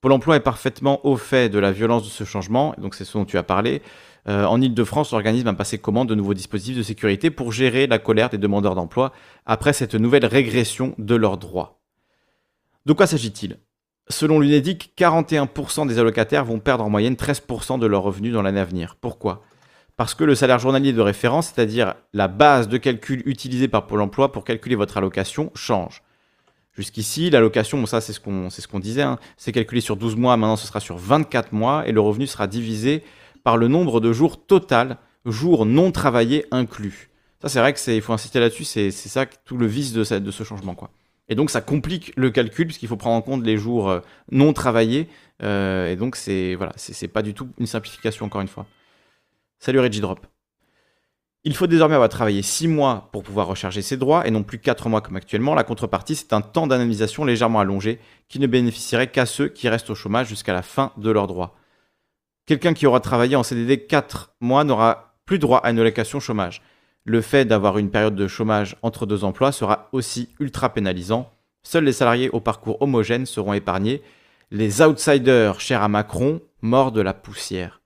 Pôle 0.00 0.12
emploi 0.12 0.36
est 0.36 0.40
parfaitement 0.40 1.04
au 1.04 1.16
fait 1.16 1.48
de 1.48 1.58
la 1.58 1.72
violence 1.72 2.04
de 2.04 2.08
ce 2.08 2.24
changement, 2.24 2.74
donc 2.78 2.94
c'est 2.94 3.04
ce 3.04 3.18
dont 3.18 3.24
tu 3.24 3.36
as 3.36 3.42
parlé. 3.42 3.82
Euh, 4.28 4.44
en 4.44 4.60
Ile-de-France, 4.60 5.12
l'organisme 5.12 5.48
a 5.48 5.52
passé 5.52 5.78
commande 5.78 6.08
de 6.08 6.14
nouveaux 6.14 6.34
dispositifs 6.34 6.76
de 6.76 6.82
sécurité 6.82 7.30
pour 7.30 7.52
gérer 7.52 7.86
la 7.86 7.98
colère 7.98 8.30
des 8.30 8.38
demandeurs 8.38 8.74
d'emploi 8.74 9.12
après 9.46 9.72
cette 9.72 9.94
nouvelle 9.94 10.24
régression 10.24 10.94
de 10.98 11.14
leurs 11.16 11.36
droits. 11.36 11.80
De 12.86 12.92
quoi 12.92 13.06
s'agit-il? 13.06 13.58
Selon 14.08 14.40
l'UNEDIC, 14.40 14.94
41% 14.96 15.86
des 15.86 15.98
allocataires 15.98 16.44
vont 16.44 16.60
perdre 16.60 16.84
en 16.84 16.90
moyenne 16.90 17.14
13% 17.14 17.78
de 17.78 17.86
leurs 17.86 18.02
revenus 18.02 18.32
dans 18.32 18.42
l'année 18.42 18.60
à 18.60 18.64
venir. 18.64 18.96
Pourquoi? 19.00 19.42
Parce 20.00 20.14
que 20.14 20.24
le 20.24 20.34
salaire 20.34 20.58
journalier 20.58 20.94
de 20.94 21.02
référence, 21.02 21.48
c'est-à-dire 21.48 21.92
la 22.14 22.26
base 22.26 22.68
de 22.68 22.78
calcul 22.78 23.22
utilisée 23.26 23.68
par 23.68 23.86
Pôle 23.86 24.00
emploi 24.00 24.32
pour 24.32 24.44
calculer 24.44 24.74
votre 24.74 24.96
allocation, 24.96 25.52
change. 25.54 26.02
Jusqu'ici, 26.72 27.28
l'allocation, 27.28 27.78
bon, 27.78 27.84
ça 27.84 28.00
c'est 28.00 28.14
ce 28.14 28.18
qu'on 28.18 28.48
ce 28.48 28.78
disait, 28.78 29.02
hein, 29.02 29.18
c'est 29.36 29.52
calculé 29.52 29.82
sur 29.82 29.96
12 29.96 30.16
mois, 30.16 30.38
maintenant 30.38 30.56
ce 30.56 30.66
sera 30.66 30.80
sur 30.80 30.96
24 30.96 31.52
mois, 31.52 31.86
et 31.86 31.92
le 31.92 32.00
revenu 32.00 32.26
sera 32.26 32.46
divisé 32.46 33.04
par 33.44 33.58
le 33.58 33.68
nombre 33.68 34.00
de 34.00 34.10
jours 34.10 34.42
total, 34.42 34.96
jours 35.26 35.66
non 35.66 35.92
travaillés 35.92 36.46
inclus. 36.50 37.10
Ça 37.42 37.50
c'est 37.50 37.60
vrai 37.60 37.74
qu'il 37.74 38.00
faut 38.00 38.14
insister 38.14 38.40
là-dessus, 38.40 38.64
c'est 38.64 38.90
ça 38.90 39.26
tout 39.26 39.58
le 39.58 39.66
vice 39.66 39.92
de, 39.92 40.02
ce 40.02 40.44
changement. 40.44 40.74
quoi. 40.74 40.88
Et 41.28 41.34
donc 41.34 41.50
ça 41.50 41.60
complique 41.60 42.14
le 42.16 42.30
calcul, 42.30 42.64
puisqu'il 42.64 42.88
faut 42.88 42.96
prendre 42.96 43.16
en 43.16 43.20
compte 43.20 43.44
les 43.44 43.58
jours 43.58 43.90
euh, 43.90 44.00
non 44.32 44.54
travaillés, 44.54 45.10
euh, 45.42 45.92
et 45.92 45.96
donc 45.96 46.16
c'est 46.16 46.54
voilà, 46.54 46.72
pas 47.12 47.20
du 47.20 47.34
tout 47.34 47.50
une 47.58 47.66
simplification 47.66 48.24
encore 48.24 48.40
une 48.40 48.48
fois. 48.48 48.64
Salut 49.62 49.80
Regidrop. 49.80 50.26
Il 51.44 51.54
faut 51.54 51.66
désormais 51.66 51.94
avoir 51.94 52.08
travaillé 52.08 52.40
6 52.40 52.66
mois 52.66 53.10
pour 53.12 53.22
pouvoir 53.22 53.46
recharger 53.46 53.82
ses 53.82 53.98
droits 53.98 54.26
et 54.26 54.30
non 54.30 54.42
plus 54.42 54.58
4 54.58 54.88
mois 54.88 55.02
comme 55.02 55.16
actuellement. 55.16 55.54
La 55.54 55.64
contrepartie, 55.64 56.14
c'est 56.14 56.32
un 56.32 56.40
temps 56.40 56.66
d'indemnisation 56.66 57.26
légèrement 57.26 57.60
allongé 57.60 57.98
qui 58.30 58.38
ne 58.38 58.46
bénéficierait 58.46 59.10
qu'à 59.10 59.26
ceux 59.26 59.48
qui 59.48 59.68
restent 59.68 59.90
au 59.90 59.94
chômage 59.94 60.28
jusqu'à 60.28 60.54
la 60.54 60.62
fin 60.62 60.92
de 60.96 61.10
leurs 61.10 61.26
droits. 61.26 61.58
Quelqu'un 62.46 62.72
qui 62.72 62.86
aura 62.86 63.00
travaillé 63.00 63.36
en 63.36 63.42
CDD 63.42 63.84
4 63.84 64.32
mois 64.40 64.64
n'aura 64.64 65.14
plus 65.26 65.38
droit 65.38 65.58
à 65.58 65.70
une 65.70 65.78
allocation 65.78 66.20
chômage. 66.20 66.62
Le 67.04 67.20
fait 67.20 67.44
d'avoir 67.44 67.76
une 67.76 67.90
période 67.90 68.16
de 68.16 68.28
chômage 68.28 68.76
entre 68.80 69.04
deux 69.04 69.24
emplois 69.24 69.52
sera 69.52 69.90
aussi 69.92 70.30
ultra 70.40 70.72
pénalisant. 70.72 71.30
Seuls 71.64 71.84
les 71.84 71.92
salariés 71.92 72.30
au 72.30 72.40
parcours 72.40 72.80
homogène 72.80 73.26
seront 73.26 73.52
épargnés, 73.52 74.00
les 74.50 74.80
outsiders 74.80 75.60
chers 75.60 75.82
à 75.82 75.88
Macron, 75.88 76.40
morts 76.62 76.92
de 76.92 77.02
la 77.02 77.12
poussière. 77.12 77.79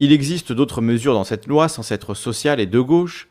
Il 0.00 0.12
existe 0.12 0.52
d'autres 0.52 0.82
mesures 0.82 1.14
dans 1.14 1.24
cette 1.24 1.46
loi 1.46 1.68
sans 1.68 1.90
être 1.90 2.14
sociale 2.14 2.60
et 2.60 2.66
de 2.66 2.80
gauche. 2.80 3.28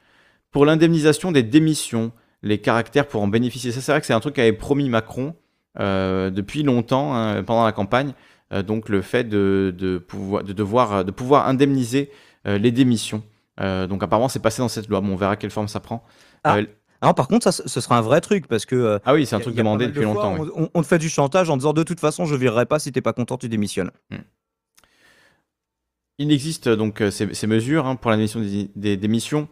Pour 0.52 0.66
l'indemnisation 0.66 1.32
des 1.32 1.44
démissions, 1.44 2.12
les 2.42 2.60
caractères 2.60 3.08
pour 3.08 3.22
en 3.22 3.28
bénéficier. 3.28 3.72
Ça, 3.72 3.82
c'est 3.82 3.92
vrai 3.92 4.02
que 4.02 4.08
c'est 4.08 4.14
un 4.14 4.20
truc 4.20 4.36
qu'avait 4.36 4.54
promis 4.54 4.90
Macron 4.90 5.36
euh, 5.80 6.30
depuis 6.30 6.64
longtemps, 6.64 7.14
hein, 7.14 7.44
pendant 7.44 7.66
la 7.66 7.72
campagne. 7.72 8.14
Euh, 8.54 8.64
donc 8.64 8.90
le 8.90 9.02
fait 9.02 9.26
de, 9.26 10.04
pouvoir, 10.08 10.44
de, 10.44 10.54
devoir, 10.54 11.04
de 11.04 11.12
pouvoir 11.12 11.48
indemniser 11.48 12.12
euh, 12.48 12.58
les 12.58 12.72
démissions. 12.72 13.24
donc 13.60 14.02
apparemment, 14.04 14.30
c'est 14.30 14.42
passé 14.42 14.62
dans 14.62 14.70
cette 14.70 14.88
loi. 14.88 15.02
Bon, 15.02 15.14
on 15.14 15.16
verra 15.16 15.36
quelle 15.36 15.52
forme 15.52 15.68
ça 15.68 15.80
prend. 15.80 16.04
Ah. 16.44 16.60
Alors, 17.02 17.14
par 17.14 17.28
contre, 17.28 17.52
ça, 17.52 17.52
ce 17.52 17.82
sera 17.82 17.98
un 17.98 18.02
vrai 18.02 18.22
truc 18.22 18.48
parce 18.48 18.66
que. 18.66 19.00
ah 19.06 19.14
oui, 19.14 19.26
c'est 19.26 19.36
un 19.36 19.40
truc 19.40 19.56
demandé 19.56 19.88
depuis 19.88 20.04
longtemps. 20.04 20.38
On, 20.74 20.82
te 20.82 20.88
fait 20.88 20.98
du 20.98 21.10
chantage 21.10 21.50
en 21.50 21.58
disant 21.58 21.74
de 21.74 21.84
toute 21.84 22.00
façon, 22.00 22.26
je 22.26 22.36
virerai 22.36 22.66
pas 22.66 22.80
si 22.80 22.92
t'es 22.92 23.02
pas 23.02 23.14
content, 23.14 23.38
tu 23.38 23.50
démissionnes. 23.50 23.92
Hmm. 24.10 24.18
Il 26.18 26.32
existe 26.32 26.70
donc 26.70 27.04
ces, 27.12 27.48
mesures 27.48 27.86
hein, 27.86 27.96
pour 27.96 28.12
la 28.12 28.18
des, 28.18 28.98
démissions 28.98 29.48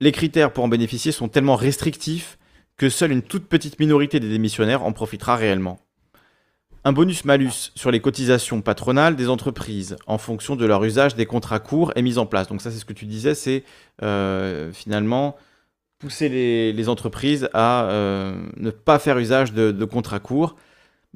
les 0.00 0.12
critères 0.12 0.52
pour 0.52 0.64
en 0.64 0.68
bénéficier 0.68 1.12
sont 1.12 1.28
tellement 1.28 1.56
restrictifs 1.56 2.38
que 2.76 2.88
seule 2.88 3.10
une 3.10 3.22
toute 3.22 3.46
petite 3.46 3.80
minorité 3.80 4.20
des 4.20 4.28
démissionnaires 4.28 4.84
en 4.84 4.92
profitera 4.92 5.36
réellement. 5.36 5.80
Un 6.84 6.92
bonus-malus 6.92 7.72
sur 7.74 7.90
les 7.90 8.00
cotisations 8.00 8.62
patronales 8.62 9.16
des 9.16 9.28
entreprises 9.28 9.96
en 10.06 10.16
fonction 10.16 10.54
de 10.54 10.64
leur 10.64 10.84
usage 10.84 11.16
des 11.16 11.26
contrats 11.26 11.58
courts 11.58 11.92
est 11.96 12.02
mis 12.02 12.18
en 12.18 12.26
place. 12.26 12.46
Donc 12.46 12.62
ça 12.62 12.70
c'est 12.70 12.78
ce 12.78 12.84
que 12.84 12.92
tu 12.92 13.06
disais, 13.06 13.34
c'est 13.34 13.64
euh, 14.02 14.72
finalement 14.72 15.36
pousser 15.98 16.28
les, 16.28 16.88
entreprises 16.88 17.50
à 17.52 17.86
euh, 17.86 18.40
ne 18.56 18.70
pas 18.70 19.00
faire 19.00 19.18
usage 19.18 19.52
de 19.52 19.84
contrats 19.84 20.20
courts. 20.20 20.54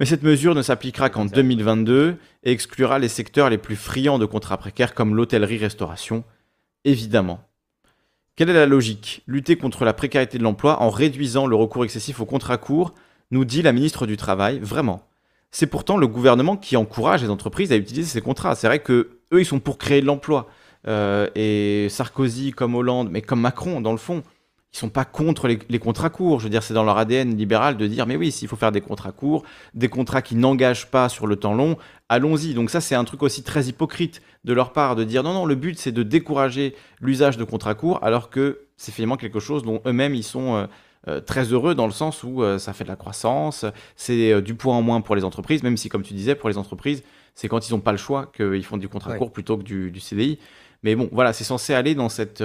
Mais 0.02 0.06
cette 0.06 0.24
mesure 0.24 0.56
ne 0.56 0.62
s'appliquera 0.62 1.10
qu'en 1.10 1.26
2022 1.26 2.16
et 2.42 2.50
exclura 2.50 2.98
les 2.98 3.06
secteurs 3.06 3.50
les 3.50 3.56
plus 3.56 3.76
friands 3.76 4.18
de 4.18 4.26
contrats 4.26 4.56
précaires 4.56 4.94
comme 4.94 5.14
l'hôtellerie-restauration, 5.14 6.24
évidemment. 6.84 7.38
Quelle 8.34 8.50
est 8.50 8.54
la 8.54 8.66
logique? 8.66 9.22
Lutter 9.28 9.54
contre 9.54 9.84
la 9.84 9.92
précarité 9.92 10.38
de 10.38 10.42
l'emploi 10.42 10.82
en 10.82 10.90
réduisant 10.90 11.46
le 11.46 11.54
recours 11.54 11.84
excessif 11.84 12.18
aux 12.18 12.26
contrats 12.26 12.56
courts, 12.56 12.94
nous 13.30 13.44
dit 13.44 13.62
la 13.62 13.70
ministre 13.70 14.08
du 14.08 14.16
Travail, 14.16 14.58
vraiment. 14.58 15.06
C'est 15.52 15.68
pourtant 15.68 15.96
le 15.96 16.08
gouvernement 16.08 16.56
qui 16.56 16.76
encourage 16.76 17.22
les 17.22 17.30
entreprises 17.30 17.70
à 17.70 17.76
utiliser 17.76 18.08
ces 18.08 18.20
contrats. 18.20 18.56
C'est 18.56 18.66
vrai 18.66 18.80
que 18.80 19.20
eux, 19.32 19.40
ils 19.40 19.46
sont 19.46 19.60
pour 19.60 19.78
créer 19.78 20.00
de 20.00 20.06
l'emploi. 20.06 20.48
Euh, 20.88 21.28
et 21.36 21.86
Sarkozy, 21.90 22.50
comme 22.50 22.74
Hollande, 22.74 23.08
mais 23.12 23.22
comme 23.22 23.40
Macron, 23.40 23.80
dans 23.80 23.92
le 23.92 23.98
fond, 23.98 24.24
ils 24.72 24.78
sont 24.78 24.88
pas 24.88 25.04
contre 25.04 25.48
les, 25.48 25.78
contrats 25.78 26.08
courts. 26.08 26.40
Je 26.40 26.44
veux 26.44 26.50
dire, 26.50 26.62
c'est 26.62 26.72
dans 26.72 26.84
leur 26.84 26.96
ADN 26.96 27.36
libéral 27.36 27.76
de 27.76 27.86
dire, 27.86 28.06
mais 28.06 28.16
oui, 28.16 28.32
s'il 28.32 28.48
faut 28.48 28.56
faire 28.56 28.72
des 28.72 28.80
contrats 28.80 29.12
courts, 29.12 29.44
des 29.74 29.88
contrats 29.88 30.22
qui 30.22 30.34
n'engagent 30.34 30.90
pas 30.90 31.10
sur 31.10 31.26
le 31.26 31.36
temps 31.36 31.52
long, 31.52 31.76
allons-y. 32.08 32.54
Donc 32.54 32.70
ça, 32.70 32.80
c'est 32.80 32.94
un 32.94 33.04
truc 33.04 33.22
aussi 33.22 33.42
très 33.42 33.66
hypocrite 33.66 34.22
de 34.44 34.52
leur 34.54 34.72
part 34.72 34.96
de 34.96 35.04
dire, 35.04 35.22
non, 35.22 35.34
non, 35.34 35.44
le 35.44 35.56
but, 35.56 35.78
c'est 35.78 35.92
de 35.92 36.02
décourager 36.02 36.74
l'usage 37.00 37.36
de 37.36 37.44
contrats 37.44 37.74
courts, 37.74 37.98
alors 38.02 38.30
que 38.30 38.60
c'est 38.78 38.92
finalement 38.92 39.18
quelque 39.18 39.40
chose 39.40 39.62
dont 39.62 39.82
eux-mêmes, 39.86 40.14
ils 40.14 40.24
sont 40.24 40.54
euh, 40.54 40.66
euh, 41.06 41.20
très 41.20 41.44
heureux 41.52 41.74
dans 41.74 41.86
le 41.86 41.92
sens 41.92 42.22
où 42.22 42.42
euh, 42.42 42.56
ça 42.56 42.72
fait 42.72 42.84
de 42.84 42.88
la 42.88 42.96
croissance, 42.96 43.66
c'est 43.94 44.40
du 44.40 44.54
poids 44.54 44.74
en 44.74 44.80
moins 44.80 45.02
pour 45.02 45.16
les 45.16 45.24
entreprises, 45.24 45.62
même 45.62 45.76
si, 45.76 45.90
comme 45.90 46.02
tu 46.02 46.14
disais, 46.14 46.34
pour 46.34 46.48
les 46.48 46.56
entreprises, 46.56 47.02
c'est 47.34 47.46
quand 47.46 47.68
ils 47.68 47.72
n'ont 47.72 47.80
pas 47.80 47.92
le 47.92 47.98
choix 47.98 48.32
qu'ils 48.34 48.64
font 48.64 48.78
du 48.78 48.88
contrat 48.88 49.18
court 49.18 49.32
plutôt 49.32 49.58
que 49.58 49.62
du, 49.62 49.90
du, 49.90 50.00
CDI. 50.00 50.38
Mais 50.82 50.96
bon, 50.96 51.10
voilà, 51.12 51.34
c'est 51.34 51.44
censé 51.44 51.74
aller 51.74 51.94
dans 51.94 52.08
cette 52.08 52.42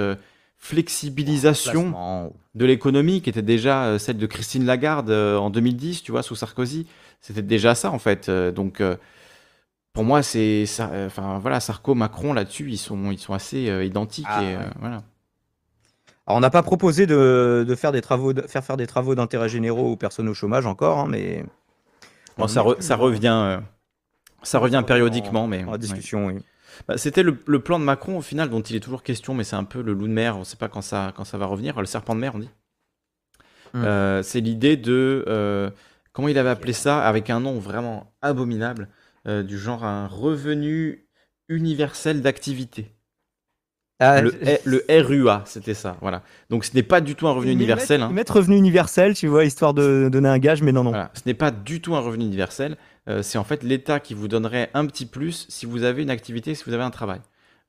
flexibilisation 0.58 2.32
de 2.54 2.64
l'économie 2.66 3.22
qui 3.22 3.30
était 3.30 3.42
déjà 3.42 3.84
euh, 3.84 3.98
celle 3.98 4.18
de 4.18 4.26
Christine 4.26 4.66
Lagarde 4.66 5.10
euh, 5.10 5.38
en 5.38 5.50
2010, 5.50 6.02
tu 6.02 6.10
vois, 6.12 6.22
sous 6.22 6.34
Sarkozy. 6.34 6.86
C'était 7.20 7.42
déjà 7.42 7.74
ça 7.74 7.90
en 7.90 7.98
fait. 7.98 8.28
Euh, 8.28 8.50
donc 8.50 8.82
pour 9.92 10.04
moi, 10.04 10.22
c'est 10.22 10.64
enfin 11.06 11.38
voilà, 11.38 11.60
Sarko, 11.60 11.94
Macron 11.94 12.32
là-dessus, 12.32 12.70
ils 12.70 12.78
sont 12.78 13.10
ils 13.10 13.18
sont 13.18 13.34
assez 13.34 13.68
identiques 13.84 14.26
ah, 14.28 14.42
et 14.42 14.56
voilà. 14.78 15.02
Alors, 16.26 16.36
on 16.36 16.40
n'a 16.40 16.50
pas 16.50 16.62
proposé 16.62 17.06
de, 17.06 17.64
de, 17.66 17.74
faire 17.74 17.90
des 17.90 18.02
travaux, 18.02 18.34
de 18.34 18.42
faire 18.42 18.62
faire 18.62 18.76
des 18.76 18.86
travaux 18.86 19.14
d'intérêt 19.14 19.48
généraux 19.48 19.92
aux 19.92 19.96
personnes 19.96 20.28
au 20.28 20.34
chômage 20.34 20.66
encore, 20.66 20.98
hein, 20.98 21.06
mais 21.08 21.42
bon, 22.36 22.46
ça, 22.46 22.62
ça 22.80 22.96
revient, 22.96 23.60
ça 24.42 24.58
revient 24.58 24.84
périodiquement, 24.86 25.46
mais 25.46 25.64
en 25.64 25.78
discussion, 25.78 26.26
oui. 26.26 26.34
Bah, 26.86 26.96
c'était 26.96 27.22
le, 27.22 27.34
plan 27.34 27.78
de 27.78 27.84
Macron 27.84 28.18
au 28.18 28.22
final 28.22 28.50
dont 28.50 28.60
il 28.60 28.76
est 28.76 28.80
toujours 28.80 29.02
question, 29.02 29.34
mais 29.34 29.44
c'est 29.44 29.56
un 29.56 29.64
peu 29.64 29.82
le 29.82 29.92
loup 29.92 30.06
de 30.06 30.12
mer, 30.12 30.36
on 30.36 30.40
ne 30.40 30.44
sait 30.44 30.56
pas 30.56 30.68
quand 30.68 30.82
ça, 30.82 31.12
quand 31.16 31.24
ça 31.24 31.38
va 31.38 31.46
revenir, 31.46 31.78
le 31.80 31.86
serpent 31.86 32.14
de 32.14 32.20
mer 32.20 32.32
on 32.34 32.38
dit. 32.38 32.50
Hmm. 33.74 33.84
Euh, 33.84 34.22
c'est 34.22 34.40
l'idée 34.40 34.76
de, 34.76 35.24
euh, 35.28 35.70
comment 36.12 36.28
il 36.28 36.38
avait 36.38 36.48
appelé 36.50 36.72
ça, 36.72 37.06
avec 37.06 37.30
un 37.30 37.40
nom 37.40 37.58
vraiment 37.58 38.12
abominable, 38.22 38.88
euh, 39.26 39.42
du 39.42 39.58
genre 39.58 39.84
un 39.84 40.06
revenu 40.06 41.06
universel 41.48 42.22
d'activité. 42.22 42.94
Ah, 44.00 44.20
le, 44.22 44.84
RUA, 44.88 45.42
c'était 45.44 45.74
ça, 45.74 45.96
voilà. 46.00 46.22
Donc 46.50 46.64
ce 46.64 46.72
n'est 46.72 46.84
pas 46.84 47.00
du 47.00 47.16
tout 47.16 47.26
un 47.26 47.32
revenu 47.32 47.50
universel. 47.50 47.98
Mettre, 47.98 48.10
hein. 48.10 48.14
mettre, 48.14 48.36
revenu 48.36 48.56
universel, 48.56 49.14
tu 49.14 49.26
vois, 49.26 49.44
histoire 49.44 49.74
de 49.74 50.08
donner 50.08 50.28
un 50.28 50.38
gage, 50.38 50.62
mais 50.62 50.70
non, 50.70 50.84
non. 50.84 50.92
Ce 51.14 51.22
n'est 51.26 51.34
pas 51.34 51.50
du 51.50 51.80
tout 51.80 51.96
un 51.96 52.00
revenu 52.00 52.24
universel. 52.24 52.76
Euh, 53.08 53.22
c'est 53.22 53.38
en 53.38 53.44
fait 53.44 53.62
l'État 53.62 54.00
qui 54.00 54.14
vous 54.14 54.28
donnerait 54.28 54.70
un 54.74 54.86
petit 54.86 55.06
plus 55.06 55.46
si 55.48 55.66
vous 55.66 55.84
avez 55.84 56.02
une 56.02 56.10
activité, 56.10 56.54
si 56.54 56.64
vous 56.64 56.74
avez 56.74 56.84
un 56.84 56.90
travail. 56.90 57.20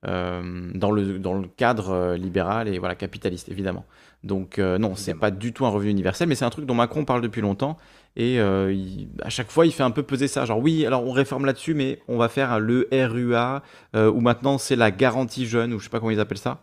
Euh, 0.08 0.72
dans, 0.76 0.92
le, 0.92 1.20
dans 1.20 1.34
le 1.34 1.50
cadre 1.50 1.90
euh, 1.90 2.16
libéral 2.16 2.70
et 2.70 2.80
voilà, 2.80 2.96
capitaliste, 2.96 3.50
évidemment. 3.50 3.86
Donc 4.24 4.58
non, 4.58 4.96
c'est 4.96 5.14
pas 5.14 5.32
du 5.32 5.54
tout 5.54 5.66
un 5.66 5.70
revenu 5.70 5.92
universel, 5.92 6.28
mais 6.28 6.36
c'est 6.36 6.44
un 6.44 6.50
truc 6.50 6.66
dont 6.66 6.76
Macron 6.76 7.06
parle 7.06 7.22
depuis 7.22 7.40
longtemps. 7.40 7.78
Et 8.18 8.38
à 8.38 9.30
chaque 9.30 9.50
fois, 9.50 9.66
il 9.66 9.72
fait 9.72 9.84
un 9.84 9.92
peu 9.92 10.04
peser 10.04 10.28
ça. 10.28 10.44
Genre, 10.44 10.60
oui, 10.60 10.86
alors 10.86 11.06
on 11.06 11.14
réforme 11.14 11.46
là-dessus, 11.46 11.74
mais 11.74 12.02
on 12.10 12.18
va 12.18 12.28
faire 12.28 12.60
le 12.60 12.90
RUA, 12.92 13.64
ou 13.96 14.20
maintenant 14.20 14.58
c'est 14.58 14.76
la 14.76 14.92
garantie 14.92 15.46
jeune, 15.46 15.74
ou 15.74 15.80
je 15.80 15.86
sais 15.86 15.90
pas 15.90 16.00
comment 16.00 16.12
ils 16.12 16.20
appellent 16.20 16.38
ça. 16.38 16.62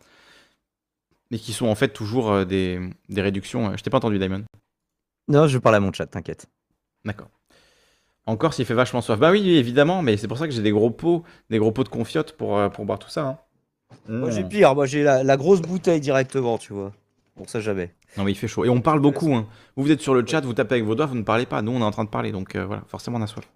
Mais 1.31 1.39
qui 1.39 1.55
sont 1.55 1.67
en 1.67 1.75
fait 1.75 1.89
toujours 1.89 2.45
des, 2.45 2.79
des 3.09 3.23
réductions. 3.23 3.75
Je 3.75 3.83
t'ai 3.83 3.89
pas 3.89 3.97
entendu, 3.97 4.19
Damon. 4.19 4.45
Non, 5.29 5.47
je 5.47 5.57
parle 5.57 5.77
à 5.77 5.81
mon 5.81 5.95
chat, 5.95 6.05
t'inquiète. 6.05 6.45
D'accord. 7.07 7.31
Encore 8.27 8.53
s'il 8.55 8.67
fait 8.67 8.75
vachement 8.75 9.01
soif. 9.01 9.19
Bah 9.19 9.31
oui, 9.31 9.57
évidemment, 9.57 10.03
mais 10.03 10.17
c'est 10.17 10.27
pour 10.27 10.37
ça 10.37 10.47
que 10.47 10.53
j'ai 10.53 10.63
des 10.63 10.73
gros 10.73 10.91
pots, 10.91 11.23
des 11.49 11.59
gros 11.59 11.71
pots 11.71 11.85
de 11.85 11.89
confiote 11.89 12.33
pour, 12.33 12.59
euh, 12.59 12.69
pour 12.69 12.85
boire 12.85 12.99
tout 12.99 13.09
ça. 13.09 13.23
Hein. 13.23 13.39
Moi 14.09 14.31
j'ai 14.31 14.43
mmh. 14.43 14.49
pire, 14.49 14.75
moi 14.75 14.87
j'ai 14.87 15.03
la, 15.05 15.37
grosse 15.37 15.63
bouteille 15.63 16.01
directement, 16.01 16.59
tu 16.59 16.73
vois. 16.73 16.93
Pour 17.37 17.49
ça 17.49 17.61
jamais. 17.61 17.95
Non 18.17 18.25
mais 18.25 18.33
il 18.33 18.35
fait 18.35 18.49
chaud. 18.49 18.65
Et 18.65 18.69
on 18.69 18.81
parle 18.81 19.01
beaucoup. 19.01 19.33
Hein. 19.35 19.47
Vous, 19.77 19.85
vous 19.85 19.91
êtes 19.93 20.01
sur 20.01 20.15
le 20.15 20.27
chat, 20.27 20.41
vous 20.41 20.55
tapez 20.55 20.77
avec 20.77 20.85
vos 20.85 20.95
doigts, 20.95 21.07
vous 21.07 21.15
ne 21.15 21.23
parlez 21.23 21.47
pas. 21.47 21.63
Nous 21.63 21.71
on 21.71 21.81
est 21.81 21.85
en 21.85 21.91
train 21.91 22.05
de 22.05 22.09
parler, 22.09 22.33
donc 22.33 22.57
euh, 22.57 22.65
voilà, 22.67 22.83
forcément 22.89 23.19
on 23.19 23.23
a 23.23 23.27
soif. 23.27 23.49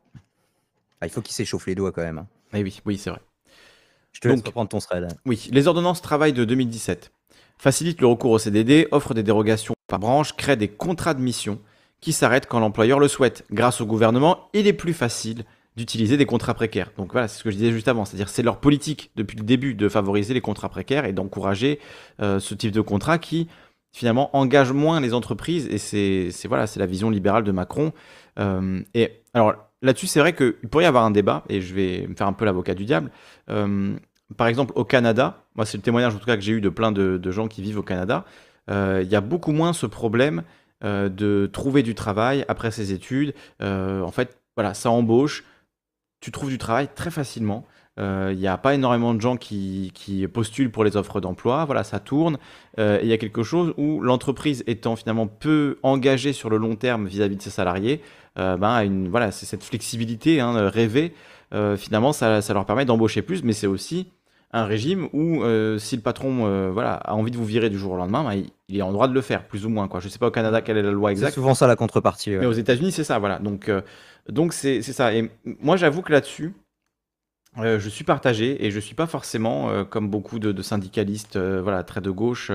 Ah, 1.00 1.06
il 1.06 1.10
faut 1.10 1.22
qu'il 1.22 1.34
s'échauffe 1.34 1.66
les 1.66 1.74
doigts 1.74 1.92
quand 1.92 2.02
même. 2.02 2.18
Hein. 2.18 2.26
Eh 2.52 2.62
oui, 2.62 2.80
oui, 2.84 2.98
c'est 2.98 3.10
vrai. 3.10 3.20
Je 4.12 4.20
te 4.20 4.28
laisse 4.28 4.42
reprendre 4.42 4.68
ton 4.68 4.78
thread. 4.78 5.08
Oui, 5.24 5.48
les 5.50 5.66
ordonnances 5.66 6.02
travail 6.02 6.32
de 6.32 6.44
2017 6.44 7.10
facilitent 7.58 8.00
le 8.00 8.06
recours 8.06 8.32
au 8.32 8.38
CDD, 8.38 8.88
offrent 8.90 9.14
des 9.14 9.22
dérogations 9.22 9.74
par 9.86 9.98
branche, 9.98 10.36
créent 10.36 10.56
des 10.56 10.68
contrats 10.68 11.14
de 11.14 11.20
mission 11.20 11.58
qui 12.00 12.12
s'arrête 12.12 12.46
quand 12.46 12.60
l'employeur 12.60 12.98
le 12.98 13.08
souhaite. 13.08 13.44
Grâce 13.50 13.80
au 13.80 13.86
gouvernement, 13.86 14.48
il 14.54 14.66
est 14.66 14.72
plus 14.72 14.94
facile 14.94 15.44
d'utiliser 15.76 16.16
des 16.16 16.26
contrats 16.26 16.54
précaires. 16.54 16.90
Donc 16.96 17.12
voilà, 17.12 17.28
c'est 17.28 17.38
ce 17.38 17.44
que 17.44 17.50
je 17.50 17.56
disais 17.56 17.72
juste 17.72 17.88
avant, 17.88 18.04
c'est-à-dire 18.04 18.28
c'est 18.28 18.42
leur 18.42 18.58
politique 18.58 19.10
depuis 19.16 19.36
le 19.36 19.44
début 19.44 19.74
de 19.74 19.88
favoriser 19.88 20.34
les 20.34 20.40
contrats 20.40 20.68
précaires 20.68 21.04
et 21.04 21.12
d'encourager 21.12 21.78
euh, 22.20 22.40
ce 22.40 22.54
type 22.54 22.72
de 22.72 22.80
contrat 22.80 23.18
qui 23.18 23.48
finalement 23.92 24.36
engage 24.36 24.72
moins 24.72 25.00
les 25.00 25.14
entreprises 25.14 25.66
et 25.68 25.78
c'est 25.78 26.48
voilà, 26.48 26.66
c'est 26.66 26.80
la 26.80 26.86
vision 26.86 27.10
libérale 27.10 27.44
de 27.44 27.52
Macron. 27.52 27.92
Euh, 28.38 28.80
et 28.94 29.22
alors 29.34 29.54
là-dessus, 29.82 30.06
c'est 30.06 30.20
vrai 30.20 30.34
qu'il 30.34 30.68
pourrait 30.70 30.84
y 30.84 30.86
avoir 30.86 31.04
un 31.04 31.10
débat 31.10 31.44
et 31.48 31.60
je 31.60 31.74
vais 31.74 32.06
me 32.06 32.14
faire 32.14 32.26
un 32.26 32.32
peu 32.32 32.44
l'avocat 32.44 32.74
du 32.74 32.84
diable. 32.84 33.10
Euh, 33.48 33.94
par 34.36 34.46
exemple, 34.46 34.72
au 34.76 34.84
Canada, 34.84 35.44
moi 35.54 35.66
c'est 35.66 35.76
le 35.76 35.82
témoignage 35.82 36.14
en 36.14 36.18
tout 36.18 36.26
cas 36.26 36.36
que 36.36 36.42
j'ai 36.42 36.52
eu 36.52 36.60
de 36.60 36.68
plein 36.68 36.92
de, 36.92 37.30
gens 37.30 37.48
qui 37.48 37.62
vivent 37.62 37.78
au 37.78 37.82
Canada, 37.82 38.24
il 38.68 39.08
y 39.08 39.16
a 39.16 39.20
beaucoup 39.20 39.50
moins 39.50 39.72
ce 39.72 39.86
problème 39.86 40.44
de 40.82 41.48
trouver 41.52 41.82
du 41.82 41.94
travail 41.94 42.44
après 42.48 42.70
ses 42.70 42.92
études. 42.92 43.34
Euh, 43.62 44.02
en 44.02 44.10
fait, 44.10 44.38
voilà, 44.56 44.74
ça 44.74 44.90
embauche. 44.90 45.44
Tu 46.20 46.30
trouves 46.30 46.50
du 46.50 46.58
travail 46.58 46.88
très 46.94 47.10
facilement. 47.10 47.66
Il 47.96 48.02
euh, 48.04 48.34
n'y 48.34 48.46
a 48.46 48.56
pas 48.56 48.74
énormément 48.74 49.12
de 49.12 49.20
gens 49.20 49.36
qui, 49.36 49.92
postulent 50.32 50.70
pour 50.70 50.84
les 50.84 50.96
offres 50.96 51.20
d'emploi. 51.20 51.64
Voilà, 51.64 51.84
ça 51.84 51.98
tourne. 51.98 52.38
Il 52.78 53.06
y 53.06 53.12
a 53.12 53.18
quelque 53.18 53.42
chose 53.42 53.74
où 53.76 54.00
l'entreprise 54.00 54.64
étant 54.66 54.96
finalement 54.96 55.26
peu 55.26 55.78
engagée 55.82 56.32
sur 56.32 56.48
le 56.48 56.56
long 56.56 56.76
terme 56.76 57.06
vis-à-vis 57.06 57.36
de 57.36 57.42
ses 57.42 57.50
salariés, 57.50 58.00
ben, 58.36 59.08
voilà, 59.10 59.32
c'est 59.32 59.44
cette 59.44 59.64
flexibilité 59.64 60.40
hein, 60.40 60.70
rêvée. 60.70 61.12
finalement, 61.76 62.12
ça, 62.12 62.40
ça, 62.40 62.54
leur 62.54 62.64
permet 62.64 62.86
d'embaucher 62.86 63.20
plus, 63.20 63.42
mais 63.42 63.52
c'est 63.52 63.66
aussi 63.66 64.08
un 64.52 64.64
régime 64.64 65.08
où 65.12 65.42
euh, 65.42 65.78
si 65.78 65.96
le 65.96 66.02
patron 66.02 66.46
euh, 66.46 66.70
voilà, 66.72 66.94
a 66.94 67.14
envie 67.14 67.30
de 67.30 67.36
vous 67.36 67.44
virer 67.44 67.70
du 67.70 67.78
jour 67.78 67.92
au 67.92 67.96
lendemain, 67.96 68.24
bah, 68.24 68.34
il, 68.68 68.76
est 68.76 68.82
en 68.82 68.92
droit 68.92 69.06
de 69.06 69.14
le 69.14 69.20
faire, 69.20 69.46
plus 69.46 69.64
ou 69.64 69.68
moins. 69.68 69.86
Quoi. 69.86 70.00
Je 70.00 70.06
ne 70.06 70.10
sais 70.10 70.18
pas 70.18 70.26
au 70.26 70.32
Canada 70.32 70.60
quelle 70.60 70.76
est 70.76 70.82
la 70.82 70.90
loi 70.90 71.12
exacte. 71.12 71.32
C'est 71.32 71.40
souvent 71.40 71.54
ça 71.54 71.66
la 71.66 71.76
contrepartie. 71.76 72.30
Mais 72.30 72.46
aux 72.46 72.52
États-Unis, 72.52 72.92
c'est 72.92 73.04
ça. 73.04 73.18
Voilà. 73.18 73.38
Donc, 73.38 73.68
euh, 73.68 73.82
donc 74.28 74.52
c'est, 74.52 74.82
ça. 74.82 75.14
Et 75.14 75.30
moi, 75.44 75.76
j'avoue 75.76 76.02
que 76.02 76.12
là-dessus, 76.12 76.52
je 77.56 77.88
suis 77.88 78.04
partagé 78.04 78.64
et 78.64 78.70
je 78.70 78.76
ne 78.76 78.80
suis 78.80 78.94
pas 78.94 79.06
forcément, 79.06 79.84
comme 79.84 80.08
beaucoup 80.08 80.38
de, 80.38 80.62
syndicalistes 80.62 81.36
voilà, 81.36 81.82
très 81.82 82.00
de 82.00 82.10
gauche, 82.10 82.52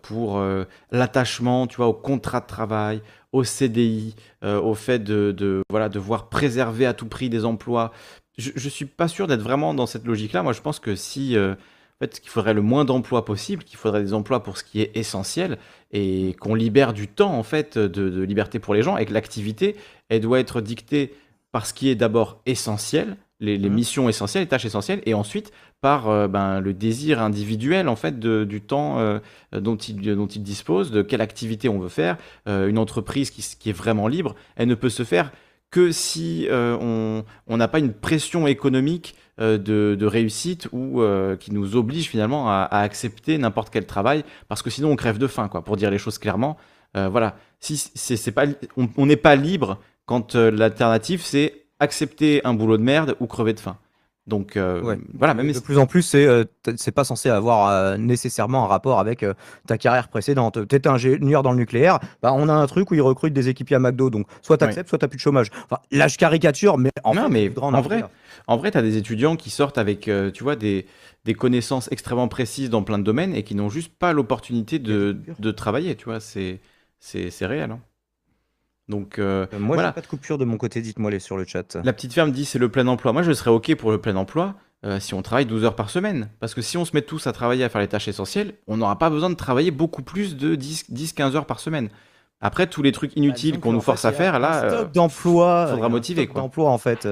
pour 0.00 0.42
l'attachement, 0.90 1.66
tu 1.66 1.76
vois, 1.76 1.86
au 1.86 1.92
contrat 1.92 2.40
de 2.40 2.46
travail, 2.46 3.02
au 3.32 3.44
CDI, 3.44 4.16
au 4.42 4.74
fait 4.74 5.00
de, 5.00 5.32
de, 5.32 5.62
voilà, 5.68 5.90
devoir 5.90 6.30
préserver 6.30 6.86
à 6.86 6.94
tout 6.94 7.08
prix 7.08 7.28
des 7.28 7.44
emplois. 7.44 7.92
Je 8.38 8.50
ne 8.54 8.70
suis 8.70 8.84
pas 8.84 9.08
sûr 9.08 9.26
d'être 9.26 9.40
vraiment 9.42 9.72
dans 9.74 9.86
cette 9.86 10.04
logique-là. 10.04 10.42
Moi, 10.42 10.52
je 10.52 10.60
pense 10.60 10.78
que 10.78 10.94
si, 10.94 11.36
en 11.38 11.56
fait, 12.00 12.20
qu'il 12.20 12.28
faudrait 12.30 12.52
le 12.54 12.60
moins 12.62 12.84
d'emplois 12.84 13.24
possible, 13.24 13.64
qu'il 13.64 13.78
faudrait 13.78 14.02
des 14.02 14.12
emplois 14.12 14.42
pour 14.42 14.58
ce 14.58 14.64
qui 14.64 14.82
est 14.82 14.94
essentiel 14.96 15.56
et 15.92 16.36
qu'on 16.38 16.54
libère 16.54 16.92
du 16.92 17.08
temps, 17.08 17.32
en 17.38 17.42
fait, 17.42 17.78
de, 17.78 17.86
de 18.10 18.22
liberté 18.22 18.58
pour 18.58 18.74
les 18.74 18.82
gens 18.82 18.98
et 18.98 19.06
que 19.06 19.14
l'activité, 19.14 19.76
elle 20.10 20.20
doit 20.20 20.38
être 20.40 20.60
dictée 20.60 21.14
par 21.52 21.64
ce 21.64 21.72
qui 21.72 21.88
est 21.88 21.94
d'abord 21.94 22.40
essentiel, 22.44 23.16
les, 23.40 23.56
les 23.56 23.68
Mhm. 23.70 23.74
missions 23.74 24.08
essentielles, 24.10 24.42
les 24.42 24.48
tâches 24.48 24.64
essentielles, 24.66 25.00
et 25.06 25.14
ensuite 25.14 25.52
par 25.80 26.08
euh, 26.08 26.26
ben, 26.28 26.60
le 26.60 26.72
désir 26.74 27.20
individuel 27.22 27.88
en 27.88 27.96
fait 27.96 28.18
de- 28.18 28.44
du 28.44 28.60
temps 28.62 28.98
euh, 28.98 29.18
dont 29.52 29.76
il, 29.76 30.00
dont 30.16 30.26
il 30.26 30.42
dispose, 30.42 30.90
de 30.90 31.00
quelle 31.02 31.20
activité 31.22 31.68
on 31.70 31.78
veut 31.78 31.88
faire. 31.90 32.16
Euh, 32.48 32.66
une 32.68 32.78
entreprise 32.78 33.30
qui, 33.30 33.42
qui 33.58 33.70
est 33.70 33.74
vraiment 33.74 34.08
libre, 34.08 34.34
elle 34.56 34.68
ne 34.68 34.74
peut 34.74 34.88
se 34.90 35.04
faire 35.04 35.32
que 35.70 35.92
si 35.92 36.46
euh, 36.48 37.22
on 37.46 37.56
n'a 37.56 37.68
pas 37.68 37.78
une 37.78 37.92
pression 37.92 38.46
économique 38.46 39.14
euh, 39.40 39.58
de, 39.58 40.06
réussite 40.06 40.68
ou 40.72 41.02
euh, 41.02 41.36
qui 41.36 41.52
nous 41.52 41.76
oblige 41.76 42.08
finalement 42.08 42.50
à, 42.50 42.62
à 42.62 42.80
accepter 42.80 43.36
n'importe 43.38 43.70
quel 43.70 43.86
travail, 43.86 44.24
parce 44.48 44.62
que 44.62 44.70
sinon 44.70 44.90
on 44.90 44.96
crève 44.96 45.18
de 45.18 45.26
faim, 45.26 45.48
quoi, 45.48 45.62
pour 45.62 45.76
dire 45.76 45.90
les 45.90 45.98
choses 45.98 46.18
clairement. 46.18 46.56
Voilà, 46.94 47.36
si 47.60 47.76
c'est 47.76 48.32
pas, 48.32 48.46
on 48.78 49.04
n'est 49.04 49.16
pas 49.16 49.36
libre 49.36 49.78
quand 50.06 50.34
l'alternative 50.34 51.20
c'est 51.20 51.66
accepter 51.78 52.40
un 52.46 52.54
boulot 52.54 52.78
de 52.78 52.82
merde 52.82 53.16
ou 53.20 53.26
crever 53.26 53.52
de 53.52 53.60
faim. 53.60 53.76
Donc 54.26 54.56
euh, 54.56 54.82
Ouais. 54.82 54.98
voilà, 55.14 55.34
même 55.34 55.52
De 55.52 55.58
plus 55.60 55.78
en 55.78 55.86
plus, 55.86 56.02
c'est 56.02 56.26
euh, 56.26 56.44
c'est 56.76 56.90
pas 56.90 57.04
censé 57.04 57.30
avoir 57.30 57.68
euh, 57.68 57.96
nécessairement 57.96 58.64
un 58.64 58.66
rapport 58.66 58.98
avec 58.98 59.22
euh, 59.22 59.34
ta 59.66 59.78
carrière 59.78 60.08
précédente. 60.08 60.66
T'étais 60.66 60.88
ingénieur 60.88 61.42
dans 61.44 61.52
le 61.52 61.58
nucléaire, 61.58 62.00
bah, 62.22 62.32
on 62.32 62.48
a 62.48 62.52
un 62.52 62.66
truc 62.66 62.90
où 62.90 62.94
ils 62.94 63.00
recrutent 63.00 63.32
des 63.32 63.48
équipiers 63.48 63.76
à 63.76 63.78
McDo, 63.78 64.10
donc 64.10 64.26
soit 64.42 64.58
t'acceptes, 64.58 64.88
soit 64.88 64.98
t'as 64.98 65.06
plus 65.08 65.16
de 65.18 65.22
chômage. 65.22 65.50
Enfin, 65.66 65.80
là, 65.92 66.08
je 66.08 66.18
caricature, 66.18 66.76
mais 66.76 66.90
en 67.04 67.14
Non, 67.14 67.22
fait, 67.24 67.28
mais 67.28 67.44
il 67.44 67.52
faudra 67.52 67.68
en 67.68 67.74
en 67.74 67.80
vrai. 67.82 68.04
En 68.48 68.56
vrai, 68.56 68.70
tu 68.72 68.78
as 68.78 68.82
des 68.82 68.96
étudiants 68.96 69.36
qui 69.36 69.50
sortent 69.50 69.78
avec, 69.78 70.10
tu 70.34 70.42
vois, 70.42 70.56
des, 70.56 70.86
des 71.24 71.34
connaissances 71.34 71.88
extrêmement 71.92 72.28
précises 72.28 72.68
dans 72.70 72.82
plein 72.82 72.98
de 72.98 73.04
domaines 73.04 73.34
et 73.34 73.44
qui 73.44 73.54
n'ont 73.54 73.68
juste 73.70 73.92
pas 73.96 74.12
l'opportunité 74.12 74.78
de, 74.80 75.16
de 75.38 75.50
travailler, 75.52 75.94
tu 75.96 76.06
vois, 76.06 76.18
c'est 76.20 76.60
c'est 76.98 77.30
c'est 77.30 77.46
réel. 77.46 77.70
hein. 77.70 77.80
Donc 78.88 79.18
euh, 79.18 79.46
Euh, 79.52 79.58
moi, 79.58 79.76
voilà, 79.76 79.90
j'ai 79.90 79.94
pas 79.94 80.00
de 80.00 80.06
coupure 80.06 80.38
de 80.38 80.44
mon 80.44 80.56
côté, 80.56 80.80
dites-moi 80.80 81.10
les 81.10 81.18
sur 81.18 81.36
le 81.36 81.44
chat. 81.44 81.76
la 81.82 81.92
petite 81.92 82.12
ferme 82.12 82.30
dit 82.30 82.44
c'est 82.44 82.58
le 82.58 82.68
plein 82.68 82.86
emploi. 82.86 83.12
Moi, 83.12 83.22
je 83.22 83.32
serais 83.32 83.50
OK 83.50 83.74
pour 83.74 83.90
le 83.90 83.98
plein 83.98 84.16
emploi 84.16 84.54
euh, 84.84 85.00
si 85.00 85.14
on 85.14 85.22
travaille 85.22 85.46
12 85.46 85.64
heures 85.64 85.76
par 85.76 85.90
semaine. 85.90 86.28
Parce 86.38 86.54
que 86.54 86.62
si 86.62 86.76
on 86.76 86.84
se 86.84 86.92
met 86.94 87.02
tous 87.02 87.26
à 87.26 87.32
travailler, 87.32 87.64
à 87.64 87.68
faire 87.68 87.80
les 87.80 87.88
tâches 87.88 88.08
essentielles, 88.08 88.54
on 88.66 88.76
n'aura 88.76 88.98
pas 88.98 89.10
besoin 89.10 89.30
de 89.30 89.34
travailler 89.34 89.70
beaucoup 89.70 90.02
plus 90.02 90.36
de 90.36 90.54
10-15 90.54 91.34
heures 91.34 91.46
par 91.46 91.60
semaine. 91.60 91.88
Après, 92.40 92.66
tous 92.66 92.82
les 92.82 92.92
trucs 92.92 93.16
inutiles 93.16 93.52
Bah, 93.52 93.56
disons 93.56 93.60
qu'on 93.62 93.72
nous 93.72 93.80
force 93.80 94.02
fait, 94.02 94.08
à 94.08 94.12
faire, 94.12 94.38
là, 94.38 94.64
euh, 94.64 94.70
stock 94.70 94.92
d'emploi, 94.92 95.66
faudra 95.68 95.76
il 95.76 95.80
y 95.80 95.82
a 95.82 95.86
un 95.86 95.88
motiver, 95.88 96.26
d'emploi 96.26 96.70
en 96.70 96.78
fait, 96.78 97.08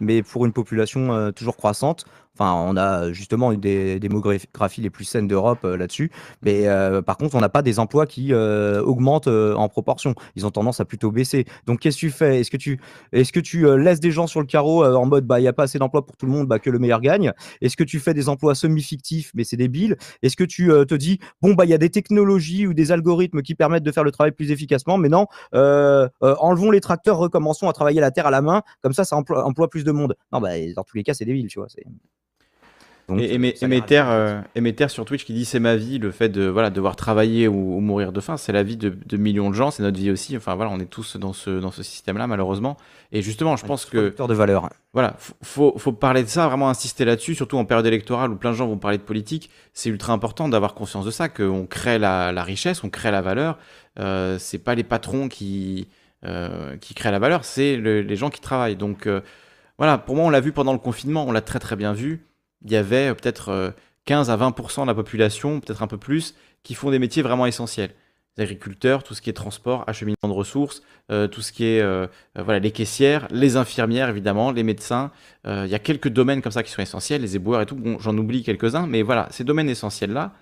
mais 0.00 0.22
pour 0.22 0.46
une 0.46 0.52
population 0.52 1.12
euh, 1.14 1.30
toujours 1.32 1.56
croissante. 1.56 2.04
Enfin, 2.38 2.52
on 2.52 2.76
a 2.76 3.12
justement 3.12 3.50
une 3.50 3.60
des 3.60 3.98
démographies 3.98 4.82
les 4.82 4.90
plus 4.90 5.06
saines 5.06 5.26
d'Europe 5.26 5.60
euh, 5.64 5.78
là-dessus. 5.78 6.10
Mais 6.42 6.68
euh, 6.68 7.00
par 7.00 7.16
contre, 7.16 7.34
on 7.34 7.40
n'a 7.40 7.48
pas 7.48 7.62
des 7.62 7.78
emplois 7.78 8.06
qui 8.06 8.34
euh, 8.34 8.82
augmentent 8.82 9.28
en 9.28 9.68
proportion. 9.70 10.14
Ils 10.34 10.44
ont 10.44 10.50
tendance 10.50 10.78
à 10.80 10.84
plutôt 10.84 11.10
baisser. 11.10 11.46
Donc, 11.66 11.80
qu'est-ce 11.80 11.96
que 11.96 12.00
tu 12.00 12.10
fais? 12.10 12.40
Est-ce 12.40 12.50
que 13.32 13.40
tu, 13.40 13.66
laisses 13.78 14.00
des 14.00 14.10
gens 14.10 14.26
sur 14.26 14.40
le 14.40 14.46
carreau 14.46 14.84
en 14.84 15.06
mode 15.06 15.24
bah 15.26 15.40
il 15.40 15.44
y 15.44 15.48
a 15.48 15.52
pas 15.52 15.62
assez 15.62 15.78
d'emplois 15.78 16.04
pour 16.04 16.16
tout 16.16 16.26
le 16.26 16.32
monde, 16.32 16.46
bah 16.46 16.58
que 16.58 16.68
le 16.68 16.78
meilleur 16.78 17.00
gagne? 17.00 17.32
Est-ce 17.62 17.76
que 17.76 17.84
tu 17.84 17.98
fais 18.00 18.12
des 18.12 18.28
emplois 18.28 18.54
semi-fictifs, 18.54 19.30
mais 19.34 19.44
c'est 19.44 19.56
débile? 19.56 19.96
Est-ce 20.22 20.36
que 20.36 20.44
tu 20.44 20.68
te 20.68 20.94
dis 20.94 21.18
bon 21.40 21.54
bah 21.54 21.64
il 21.64 21.70
y 21.70 21.74
a 21.74 21.78
des 21.78 21.90
technologies 21.90 22.66
ou 22.66 22.74
des 22.74 22.92
algorithmes 22.92 23.42
qui 23.42 23.54
permettent 23.54 23.82
de 23.82 23.92
faire 23.92 24.04
le 24.04 24.12
travail 24.12 24.32
plus 24.32 24.50
efficacement, 24.50 24.98
mais 24.98 25.08
non, 25.08 25.26
enlevons 26.20 26.70
les 26.70 26.80
tracteurs, 26.80 27.16
recommençons 27.16 27.68
à 27.68 27.72
travailler 27.72 28.00
la 28.00 28.10
terre 28.10 28.26
à 28.26 28.30
la 28.30 28.42
main, 28.42 28.62
comme 28.82 28.92
ça, 28.92 29.04
ça 29.04 29.16
emploie, 29.16 29.44
emploie 29.44 29.68
plus 29.70 29.84
de 29.84 29.92
monde? 29.92 30.16
Non, 30.32 30.40
bah, 30.40 30.50
dans 30.74 30.84
tous 30.84 30.96
les 30.96 31.02
cas, 31.02 31.14
c'est 31.14 31.24
débile, 31.24 31.48
tu 31.48 31.58
vois. 31.58 31.68
Donc, 33.08 33.20
Et, 33.20 33.34
euh, 33.34 33.38
vite. 34.08 34.14
euh, 34.14 34.42
sur 34.88 35.04
Twitch 35.04 35.24
qui 35.24 35.32
dit 35.32 35.44
c'est 35.44 35.60
ma 35.60 35.76
vie, 35.76 35.98
le 35.98 36.10
fait 36.10 36.28
de 36.28 36.46
voilà 36.46 36.70
devoir 36.70 36.96
travailler 36.96 37.46
ou, 37.46 37.76
ou 37.76 37.80
mourir 37.80 38.10
de 38.12 38.20
faim, 38.20 38.36
c'est 38.36 38.50
la 38.52 38.64
vie 38.64 38.76
de, 38.76 38.88
de 38.90 39.16
millions 39.16 39.48
de 39.48 39.54
gens, 39.54 39.70
c'est 39.70 39.82
notre 39.84 39.96
vie 39.98 40.10
aussi. 40.10 40.36
Enfin 40.36 40.56
voilà, 40.56 40.72
on 40.72 40.80
est 40.80 40.90
tous 40.90 41.16
dans 41.16 41.32
ce 41.32 41.60
dans 41.60 41.70
ce 41.70 41.84
système-là 41.84 42.26
malheureusement. 42.26 42.76
Et 43.12 43.22
justement, 43.22 43.56
je 43.56 43.64
Un 43.64 43.68
pense 43.68 43.84
que 43.84 44.12
de 44.26 44.34
valeur. 44.34 44.68
voilà, 44.92 45.14
faut 45.42 45.74
faut 45.78 45.92
parler 45.92 46.24
de 46.24 46.28
ça, 46.28 46.48
vraiment 46.48 46.68
insister 46.68 47.04
là-dessus, 47.04 47.36
surtout 47.36 47.58
en 47.58 47.64
période 47.64 47.86
électorale 47.86 48.32
où 48.32 48.36
plein 48.36 48.50
de 48.50 48.56
gens 48.56 48.66
vont 48.66 48.76
parler 48.78 48.98
de 48.98 49.02
politique. 49.04 49.50
C'est 49.72 49.88
ultra 49.90 50.12
important 50.12 50.48
d'avoir 50.48 50.74
conscience 50.74 51.04
de 51.04 51.12
ça, 51.12 51.28
qu'on 51.28 51.64
crée 51.66 52.00
la, 52.00 52.32
la 52.32 52.42
richesse, 52.42 52.82
on 52.82 52.90
crée 52.90 53.12
la 53.12 53.22
valeur. 53.22 53.58
Euh, 54.00 54.36
c'est 54.40 54.58
pas 54.58 54.74
les 54.74 54.82
patrons 54.84 55.28
qui 55.28 55.86
euh, 56.24 56.76
qui 56.78 56.94
créent 56.94 57.12
la 57.12 57.20
valeur, 57.20 57.44
c'est 57.44 57.76
le- 57.76 58.00
les 58.00 58.16
gens 58.16 58.30
qui 58.30 58.40
travaillent. 58.40 58.74
Donc 58.76 59.06
euh, 59.06 59.20
voilà, 59.78 59.96
pour 59.98 60.16
moi, 60.16 60.24
on 60.24 60.30
l'a 60.30 60.40
vu 60.40 60.50
pendant 60.50 60.72
le 60.72 60.78
confinement, 60.80 61.24
on 61.28 61.32
l'a 61.32 61.40
très 61.42 61.60
très 61.60 61.76
bien 61.76 61.92
vu. 61.92 62.26
Il 62.64 62.72
y 62.72 62.76
avait 62.76 63.08
euh, 63.08 63.14
peut-être 63.14 63.50
euh, 63.50 63.70
15 64.06 64.30
à 64.30 64.36
20% 64.36 64.82
de 64.82 64.86
la 64.86 64.94
population, 64.94 65.60
peut-être 65.60 65.82
un 65.82 65.86
peu 65.86 65.98
plus, 65.98 66.34
qui 66.62 66.74
font 66.74 66.90
des 66.90 66.98
métiers 66.98 67.22
vraiment 67.22 67.46
essentiels. 67.46 67.90
Les 68.36 68.44
agriculteurs, 68.44 69.02
tout 69.02 69.14
ce 69.14 69.22
qui 69.22 69.30
est 69.30 69.34
transport, 69.34 69.84
acheminement 69.86 70.16
de 70.28 70.32
ressources, 70.32 70.82
euh, 71.10 71.26
tout 71.26 71.40
ce 71.40 71.52
qui 71.52 71.64
est 71.64 71.80
euh, 71.80 72.06
euh, 72.36 72.42
voilà, 72.42 72.58
les 72.58 72.70
caissières, 72.70 73.28
les 73.30 73.56
infirmières 73.56 74.08
évidemment, 74.08 74.52
les 74.52 74.62
médecins. 74.62 75.10
Euh, 75.46 75.62
il 75.66 75.70
y 75.70 75.74
a 75.74 75.78
quelques 75.78 76.08
domaines 76.08 76.42
comme 76.42 76.52
ça 76.52 76.62
qui 76.62 76.70
sont 76.70 76.82
essentiels, 76.82 77.22
les 77.22 77.36
éboueurs 77.36 77.62
et 77.62 77.66
tout. 77.66 77.76
Bon, 77.76 77.98
j'en 77.98 78.16
oublie 78.16 78.42
quelques-uns, 78.42 78.86
mais 78.86 79.02
voilà, 79.02 79.28
ces 79.30 79.42
domaines 79.44 79.70
essentiels-là, 79.70 80.32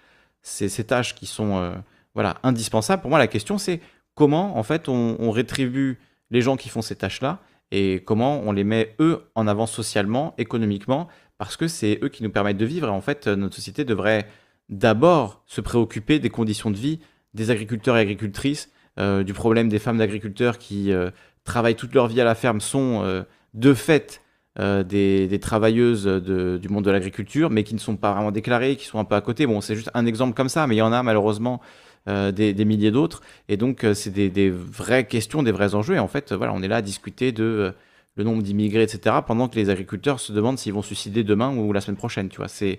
ces 0.43 0.85
tâches 0.85 1.15
qui 1.15 1.27
sont 1.27 1.57
euh, 1.59 1.73
voilà, 2.15 2.37
indispensables. 2.43 3.01
Pour 3.01 3.11
moi, 3.11 3.19
la 3.19 3.29
question, 3.29 3.59
c'est 3.59 3.81
comment 4.15 4.59
en 4.59 4.63
fait 4.63 4.89
on, 4.89 5.17
on 5.21 5.31
rétribue 5.31 5.99
les 6.31 6.41
gens 6.41 6.57
qui 6.57 6.69
font 6.69 6.83
ces 6.83 6.97
tâches-là 6.97 7.41
et 7.71 8.03
comment 8.05 8.41
on 8.41 8.53
les 8.53 8.65
met 8.65 8.95
eux 9.01 9.25
en 9.35 9.47
avant 9.47 9.67
socialement, 9.67 10.35
économiquement, 10.39 11.09
parce 11.45 11.59
que 11.59 11.69
c'est 11.69 11.99
eux 12.03 12.09
qui 12.09 12.23
nous 12.23 12.31
permettent 12.31 12.57
de 12.57 12.65
vivre. 12.65 12.87
Et 12.87 12.91
en 12.91 13.03
fait, 13.03 13.27
euh, 13.27 13.37
notre 13.37 13.55
société 13.55 13.85
devrait 13.85 14.27
d'abord 14.71 15.43
se 15.45 15.61
préoccuper 15.61 16.19
des 16.19 16.31
conditions 16.31 16.71
de 16.71 16.77
vie 16.77 17.01
des 17.35 17.51
agriculteurs 17.51 17.99
et 17.99 18.01
agricultrices, 18.01 18.71
euh, 18.99 19.25
du 19.25 19.35
problème 19.35 19.69
des 19.69 19.79
femmes 19.79 19.99
d'agriculteurs 19.99 20.57
qui 20.57 20.91
euh, 20.91 21.11
travaillent 21.45 21.75
toute 21.75 21.93
leur 21.95 22.07
vie 22.07 22.21
à 22.21 22.25
la 22.25 22.35
ferme, 22.35 22.63
sont 22.63 23.25
de 23.53 23.75
fait 23.75 24.23
des, 24.57 25.39
travailleuses 25.43 26.07
du 26.07 26.69
monde 26.71 26.85
de 26.85 26.91
l'agriculture, 26.91 27.51
mais 27.51 27.63
qui 27.63 27.75
ne 27.75 27.81
sont 27.81 27.97
pas 27.97 28.13
vraiment 28.13 28.31
déclarées, 28.31 28.77
qui 28.77 28.87
sont 28.87 28.99
un 28.99 29.05
peu 29.05 29.17
à 29.17 29.21
côté. 29.21 29.47
Bon, 29.47 29.61
c'est 29.61 29.75
juste 29.75 29.91
un 29.93 30.07
exemple 30.07 30.35
comme 30.35 30.49
ça, 30.49 30.67
mais 30.67 30.77
il 30.77 30.79
y 30.79 30.83
en 30.83 30.93
a 30.93 31.03
malheureusement 31.03 31.61
des, 32.07 32.65
milliers 32.65 32.93
d'autres. 32.93 33.21
Et 33.51 33.59
donc, 33.59 33.85
c'est 33.93 34.11
des, 34.11 34.31
des 34.31 34.49
vraies 34.51 35.07
questions, 35.07 35.43
des 35.43 35.53
vrais 35.53 35.75
enjeux. 35.75 35.97
Et 35.97 35.99
en 35.99 36.09
fait, 36.09 36.33
voilà, 36.33 36.55
on 36.55 36.63
est 36.63 36.69
là 36.69 36.77
à 36.77 36.83
discuter 36.83 37.33
de 37.33 37.75
le 38.17 38.23
nombre 38.25 38.43
d'immigrés, 38.43 38.83
etc., 38.83 39.17
pendant 39.27 39.49
que 39.49 39.57
les 39.57 39.71
agriculteurs 39.71 40.21
se 40.21 40.33
demandent 40.33 40.59
s'ils 40.59 40.73
vont 40.73 40.83
suicider 40.83 41.25
demain 41.25 41.57
ou 41.57 41.73
la 41.73 41.81
semaine 41.81 41.97
prochaine. 41.97 42.29
Tu 42.29 42.37
vois, 42.37 42.49
c'est, 42.49 42.79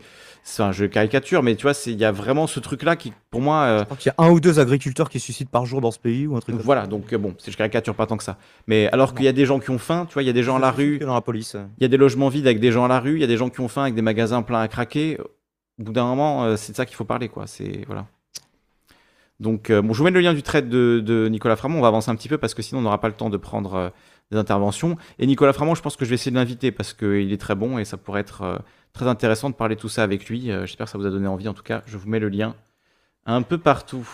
un 0.60 0.72
jeu 0.72 0.88
caricature, 0.88 1.44
mais 1.44 1.56
tu 1.56 1.64
vois, 1.64 1.74
il 1.88 1.98
y 1.98 2.06
a 2.06 2.12
vraiment 2.12 2.48
ce 2.48 2.60
truc-là 2.60 2.96
qui, 2.96 3.12
pour 3.32 3.42
moi, 3.42 3.64
euh, 3.64 3.80
Je 3.80 3.84
crois 3.86 3.98
qu'il 3.98 4.14
y 4.18 4.22
a 4.22 4.26
un 4.26 4.32
ou 4.32 4.40
deux 4.40 4.60
agriculteurs 4.60 5.10
qui 5.10 5.20
suicident 5.20 5.50
par 5.52 5.66
jour 5.66 5.82
dans 5.82 5.92
ce 5.92 6.00
pays 6.00 6.26
ou 6.28 6.38
un 6.38 6.40
truc 6.40 6.56
donc 6.56 6.64
voilà, 6.64 6.88
donc 6.88 7.12
euh, 7.12 7.18
bon, 7.18 7.36
c'est 7.38 7.52
je 7.52 7.58
caricature 7.58 7.96
pas 7.96 8.06
tant 8.06 8.16
que 8.16 8.24
ça. 8.24 8.38
Mais 8.68 8.88
alors 8.94 9.14
qu'il 9.14 9.26
y 9.26 9.28
a 9.28 9.34
des 9.34 9.46
gens 9.46 9.60
qui 9.60 9.72
ont 9.72 9.78
faim, 9.78 10.06
tu 10.08 10.14
vois, 10.14 10.24
il 10.24 10.28
y 10.28 10.30
a 10.30 10.34
des 10.34 10.44
gens 10.44 10.56
à 10.56 10.60
la 10.60 10.72
rue, 10.72 11.00
dans 11.00 11.14
la 11.14 11.22
police. 11.22 11.58
il 11.80 11.84
y 11.84 11.86
a 11.86 11.90
des 11.90 11.98
logements 11.98 12.30
vides 12.30 12.48
avec 12.48 12.60
des 12.60 12.72
gens 12.72 12.86
à 12.86 12.88
la 12.88 13.00
rue, 13.00 13.16
il 13.16 13.22
y 13.22 13.26
a 13.26 13.28
des 13.28 13.38
gens 13.38 13.50
qui 13.50 13.60
ont 13.60 13.68
faim 13.68 13.84
avec 13.84 13.96
des 13.96 14.02
magasins 14.02 14.42
pleins 14.42 14.62
à 14.62 14.68
craquer. 14.68 15.18
Au 15.80 15.84
bout 15.84 15.92
d'un 15.92 16.06
moment, 16.06 16.46
euh, 16.46 16.56
c'est 16.56 16.72
de 16.72 16.78
ça 16.78 16.86
qu'il 16.86 16.96
faut 16.96 17.04
parler, 17.04 17.28
quoi. 17.28 17.48
C'est 17.48 17.84
voilà. 17.88 18.06
Donc 19.40 19.70
euh, 19.70 19.82
bon, 19.82 19.94
je 19.94 19.98
vous 19.98 20.06
mets 20.06 20.12
le 20.12 20.22
lien 20.22 20.34
du 20.34 20.44
trade 20.44 20.70
de, 20.70 21.02
de 21.06 21.28
Nicolas 21.28 21.56
Framont. 21.56 21.80
On 21.80 21.82
va 21.82 21.90
avancer 21.90 22.10
un 22.10 22.16
petit 22.16 22.30
peu 22.30 22.38
parce 22.38 22.54
que 22.54 22.62
sinon 22.62 22.80
on 22.80 22.84
n'aura 22.84 23.02
pas 23.02 23.10
le 23.10 23.14
temps 23.14 23.30
de 23.30 23.38
prendre 23.38 23.74
euh, 23.74 23.90
des 24.32 24.38
interventions. 24.38 24.98
Et 25.20 25.28
Nicolas 25.28 25.54
Framont, 25.54 25.76
je 25.76 25.82
pense 25.82 25.96
que 25.96 26.06
je 26.06 26.10
vais 26.10 26.16
essayer 26.16 26.32
de 26.32 26.38
l'inviter 26.38 26.72
parce 26.72 26.94
qu'il 26.94 27.32
est 27.32 27.42
très 27.42 27.56
bon 27.56 27.78
et 27.78 27.86
ça 27.86 27.98
pourrait 27.98 28.22
être 28.22 28.42
euh, 28.42 28.58
très 28.94 29.08
intéressant 29.08 29.50
de 29.50 29.56
parler 29.56 29.76
tout 29.76 29.90
ça 29.90 30.04
avec 30.04 30.28
lui. 30.28 30.52
Euh, 30.52 30.66
J'espère 30.66 30.86
que 30.86 30.92
ça 30.92 30.98
vous 30.98 31.06
a 31.06 31.12
donné 31.12 31.28
envie. 31.28 31.48
En 31.48 31.54
tout 31.54 31.64
cas, 31.64 31.84
je 31.86 31.98
vous 31.98 32.10
mets 32.10 32.20
le 32.20 32.30
lien 32.30 32.56
un 33.26 33.42
peu 33.42 33.58
partout. 33.58 34.08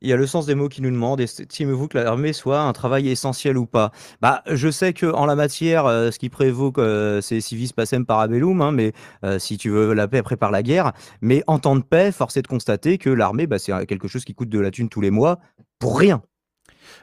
Il 0.00 0.08
y 0.08 0.12
a 0.12 0.16
le 0.16 0.28
sens 0.28 0.46
des 0.46 0.54
mots 0.54 0.68
qui 0.68 0.80
nous 0.80 0.90
demande 0.90 1.20
estimez-vous 1.20 1.88
que 1.88 1.98
l'armée 1.98 2.32
soit 2.32 2.60
un 2.60 2.72
travail 2.72 3.08
essentiel 3.08 3.58
ou 3.58 3.66
pas? 3.66 3.90
Bah, 4.20 4.42
je 4.46 4.70
sais 4.70 4.92
que 4.92 5.06
en 5.06 5.26
la 5.26 5.34
matière, 5.34 5.86
euh, 5.86 6.12
ce 6.12 6.20
qui 6.20 6.28
prévaut, 6.28 6.72
euh, 6.78 7.20
c'est 7.20 7.40
civis 7.40 7.72
pacem 7.72 8.06
parabellum, 8.06 8.60
hein, 8.62 8.70
mais 8.72 8.92
si 9.38 9.58
tu 9.58 9.70
veux 9.70 9.92
la 9.92 10.06
paix, 10.06 10.22
prépare 10.22 10.52
la 10.52 10.62
guerre. 10.62 10.92
Mais 11.20 11.42
en 11.48 11.58
temps 11.58 11.76
de 11.76 11.82
paix, 11.82 12.12
force 12.12 12.36
est 12.36 12.42
de 12.42 12.48
constater 12.48 12.98
que 12.98 13.10
l'armée, 13.10 13.48
bah, 13.48 13.58
c'est 13.58 13.86
quelque 13.86 14.06
chose 14.08 14.24
qui 14.24 14.34
coûte 14.34 14.48
de 14.48 14.60
la 14.60 14.70
thune 14.70 14.88
tous 14.88 15.00
les 15.00 15.10
mois 15.10 15.40
pour 15.80 15.98
rien. 15.98 16.22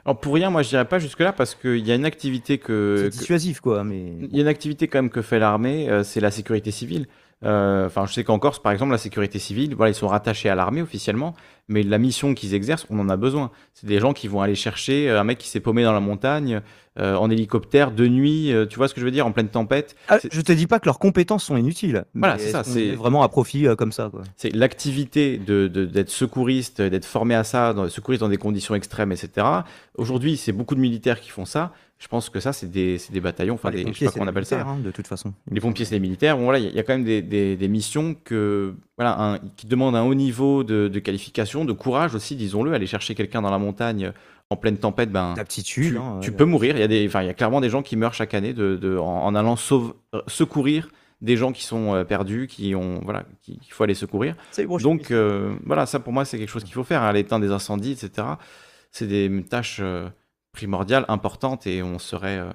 Alors 0.09 0.19
pour 0.19 0.33
rien, 0.33 0.49
moi 0.49 0.63
je 0.63 0.69
dirais 0.69 0.85
pas 0.85 0.97
jusque 0.97 1.19
là 1.19 1.31
parce 1.31 1.53
qu'il 1.53 1.85
y 1.85 1.91
a 1.91 1.95
une 1.95 2.03
activité 2.03 2.57
que, 2.57 3.09
C'est 3.11 3.19
dissuasif, 3.19 3.59
quoi. 3.59 3.83
Mais 3.83 4.07
Il 4.23 4.35
y 4.35 4.39
a 4.39 4.41
une 4.41 4.47
activité 4.47 4.87
quand 4.87 4.97
même 4.97 5.11
que 5.11 5.21
fait 5.21 5.37
l'armée, 5.37 5.87
euh, 5.87 6.03
c'est 6.03 6.19
la 6.19 6.31
sécurité 6.31 6.71
civile. 6.71 7.05
Euh, 7.45 7.85
Enfin, 7.85 8.05
je 8.05 8.13
sais 8.13 8.23
qu'en 8.23 8.37
Corse, 8.39 8.59
par 8.59 8.71
exemple, 8.71 8.91
la 8.91 8.97
sécurité 8.97 9.39
civile, 9.39 9.73
voilà, 9.75 9.91
ils 9.91 9.95
sont 9.95 10.07
rattachés 10.07 10.49
à 10.49 10.55
l'armée 10.55 10.81
officiellement, 10.81 11.33
mais 11.69 11.83
la 11.83 11.97
mission 11.97 12.33
qu'ils 12.33 12.53
exercent, 12.53 12.85
on 12.89 12.99
en 12.99 13.09
a 13.09 13.15
besoin. 13.17 13.49
C'est 13.73 13.87
des 13.87 13.99
gens 13.99 14.13
qui 14.13 14.27
vont 14.27 14.41
aller 14.41 14.55
chercher 14.55 15.09
euh, 15.09 15.19
un 15.19 15.23
mec 15.23 15.37
qui 15.37 15.47
s'est 15.47 15.59
paumé 15.61 15.83
dans 15.83 15.93
la 15.93 15.99
montagne 16.01 16.61
euh, 16.99 17.15
en 17.15 17.29
hélicoptère 17.29 17.91
de 17.91 18.07
nuit, 18.07 18.51
euh, 18.51 18.65
tu 18.65 18.75
vois 18.75 18.89
ce 18.89 18.93
que 18.93 18.99
je 18.99 19.05
veux 19.05 19.11
dire, 19.11 19.25
en 19.25 19.31
pleine 19.31 19.47
tempête. 19.47 19.95
Ah, 20.09 20.17
je 20.29 20.41
te 20.41 20.51
dis 20.51 20.67
pas 20.67 20.79
que 20.79 20.85
leurs 20.85 20.99
compétences 20.99 21.45
sont 21.45 21.55
inutiles. 21.55 22.03
Voilà, 22.13 22.37
c'est 22.37 22.51
ça, 22.51 22.63
c'est- 22.65 22.91
vraiment 22.95 23.23
à 23.23 23.29
profit 23.29 23.67
euh, 23.67 23.75
comme 23.75 23.93
ça. 23.93 24.11
C'est 24.35 24.53
l'activité 24.53 25.37
de, 25.37 25.67
de- 25.69 25.85
d'être 25.85 26.09
secouriste, 26.09 26.81
d'être 26.81 27.05
formé 27.05 27.35
à 27.35 27.45
ça, 27.45 27.73
dans, 27.73 27.87
secouriste 27.87 28.19
dans 28.21 28.27
des 28.29 28.37
conditions 28.37 28.75
extrêmes, 28.75 29.13
etc. 29.13 29.47
Aujourd'hui, 29.97 30.35
c'est 30.35 30.51
beaucoup 30.51 30.75
de 30.75 30.81
militaires 30.81 31.21
qui 31.21 31.29
font 31.29 31.45
ça. 31.45 31.71
Je 32.01 32.07
pense 32.07 32.29
que 32.29 32.39
ça, 32.39 32.53
c'est 32.53 32.71
des, 32.71 32.97
bataillons, 33.21 33.55
enfin, 33.55 33.71
les 33.71 33.83
des, 33.83 33.91
je 33.93 33.99
sais 33.99 34.05
pompiers, 34.05 34.07
pas 34.07 34.11
comment 34.13 34.25
on 34.25 34.27
appelle 34.29 34.45
ça. 34.45 34.61
hein, 34.61 34.77
de 34.81 34.89
toute 34.89 35.05
façon. 35.05 35.33
Les 35.51 35.59
pompiers, 35.59 35.83
c'est 35.83 35.95
les 35.95 35.99
militaires. 35.99 36.37
Bon, 36.37 36.45
voilà, 36.45 36.57
il 36.59 36.63
y, 36.63 36.67
a- 36.67 36.69
il 36.71 36.75
y 36.75 36.79
a 36.79 36.83
quand 36.83 36.93
même 36.93 37.03
des, 37.03 37.21
des- 37.21 37.57
des 37.57 37.67
missions 37.67 38.15
que, 38.23 38.73
voilà, 38.97 39.19
un- 39.21 39.39
qui 39.57 39.67
demandent 39.67 39.97
un 39.97 40.03
haut 40.03 40.15
niveau 40.15 40.63
de, 40.63 40.87
de 40.87 40.99
qualification, 40.99 41.65
de 41.65 41.73
courage 41.73 42.15
aussi, 42.15 42.37
disons-le. 42.37 42.71
Aller 42.73 42.87
chercher 42.87 43.15
quelqu'un 43.15 43.41
dans 43.41 43.51
la 43.51 43.57
montagne 43.57 44.13
en 44.49 44.55
pleine 44.55 44.77
tempête, 44.77 45.11
ben, 45.11 45.33
D'aptitude. 45.33 45.91
tu, 45.91 45.97
hein, 45.97 46.19
tu 46.21 46.29
ouais. 46.31 46.35
peux 46.37 46.45
mourir. 46.45 46.77
Il 46.77 46.79
y, 46.79 46.83
a 46.83 46.87
des, 46.87 47.05
enfin, 47.05 47.21
il 47.21 47.27
y 47.27 47.29
a 47.29 47.33
clairement 47.33 47.59
des 47.59 47.69
gens 47.69 47.81
qui 47.83 47.97
meurent 47.97 48.13
chaque 48.13 48.33
année 48.33 48.53
de, 48.53 48.77
de- 48.77 48.97
en, 48.97 49.25
en 49.25 49.35
allant 49.35 49.57
sauve- 49.57 49.93
euh, 50.15 50.21
secourir 50.27 50.89
des 51.21 51.35
gens 51.35 51.51
qui 51.51 51.65
sont 51.65 51.95
euh, 51.95 52.05
perdus, 52.05 52.47
qui 52.47 52.75
ont, 52.75 53.01
voilà, 53.03 53.25
qui- 53.41 53.59
qu'il 53.59 53.73
faut 53.73 53.83
aller 53.83 53.93
secourir. 53.93 54.35
Donc 54.81 55.11
euh, 55.11 55.53
voilà, 55.65 55.85
ça 55.85 55.99
pour 55.99 56.13
moi 56.13 56.23
c'est 56.23 56.37
quelque 56.39 56.47
chose 56.49 56.63
qu'il 56.63 56.73
faut 56.73 56.85
faire, 56.85 57.03
hein, 57.03 57.11
l'éteindre 57.11 57.45
des 57.45 57.51
incendies, 57.51 57.91
etc. 57.91 58.25
C'est 58.89 59.05
des 59.05 59.43
tâches 59.47 59.79
euh, 59.81 60.07
primordiales, 60.51 61.05
importantes, 61.07 61.67
et 61.67 61.83
on 61.83 61.99
serait 61.99 62.39
euh, 62.39 62.51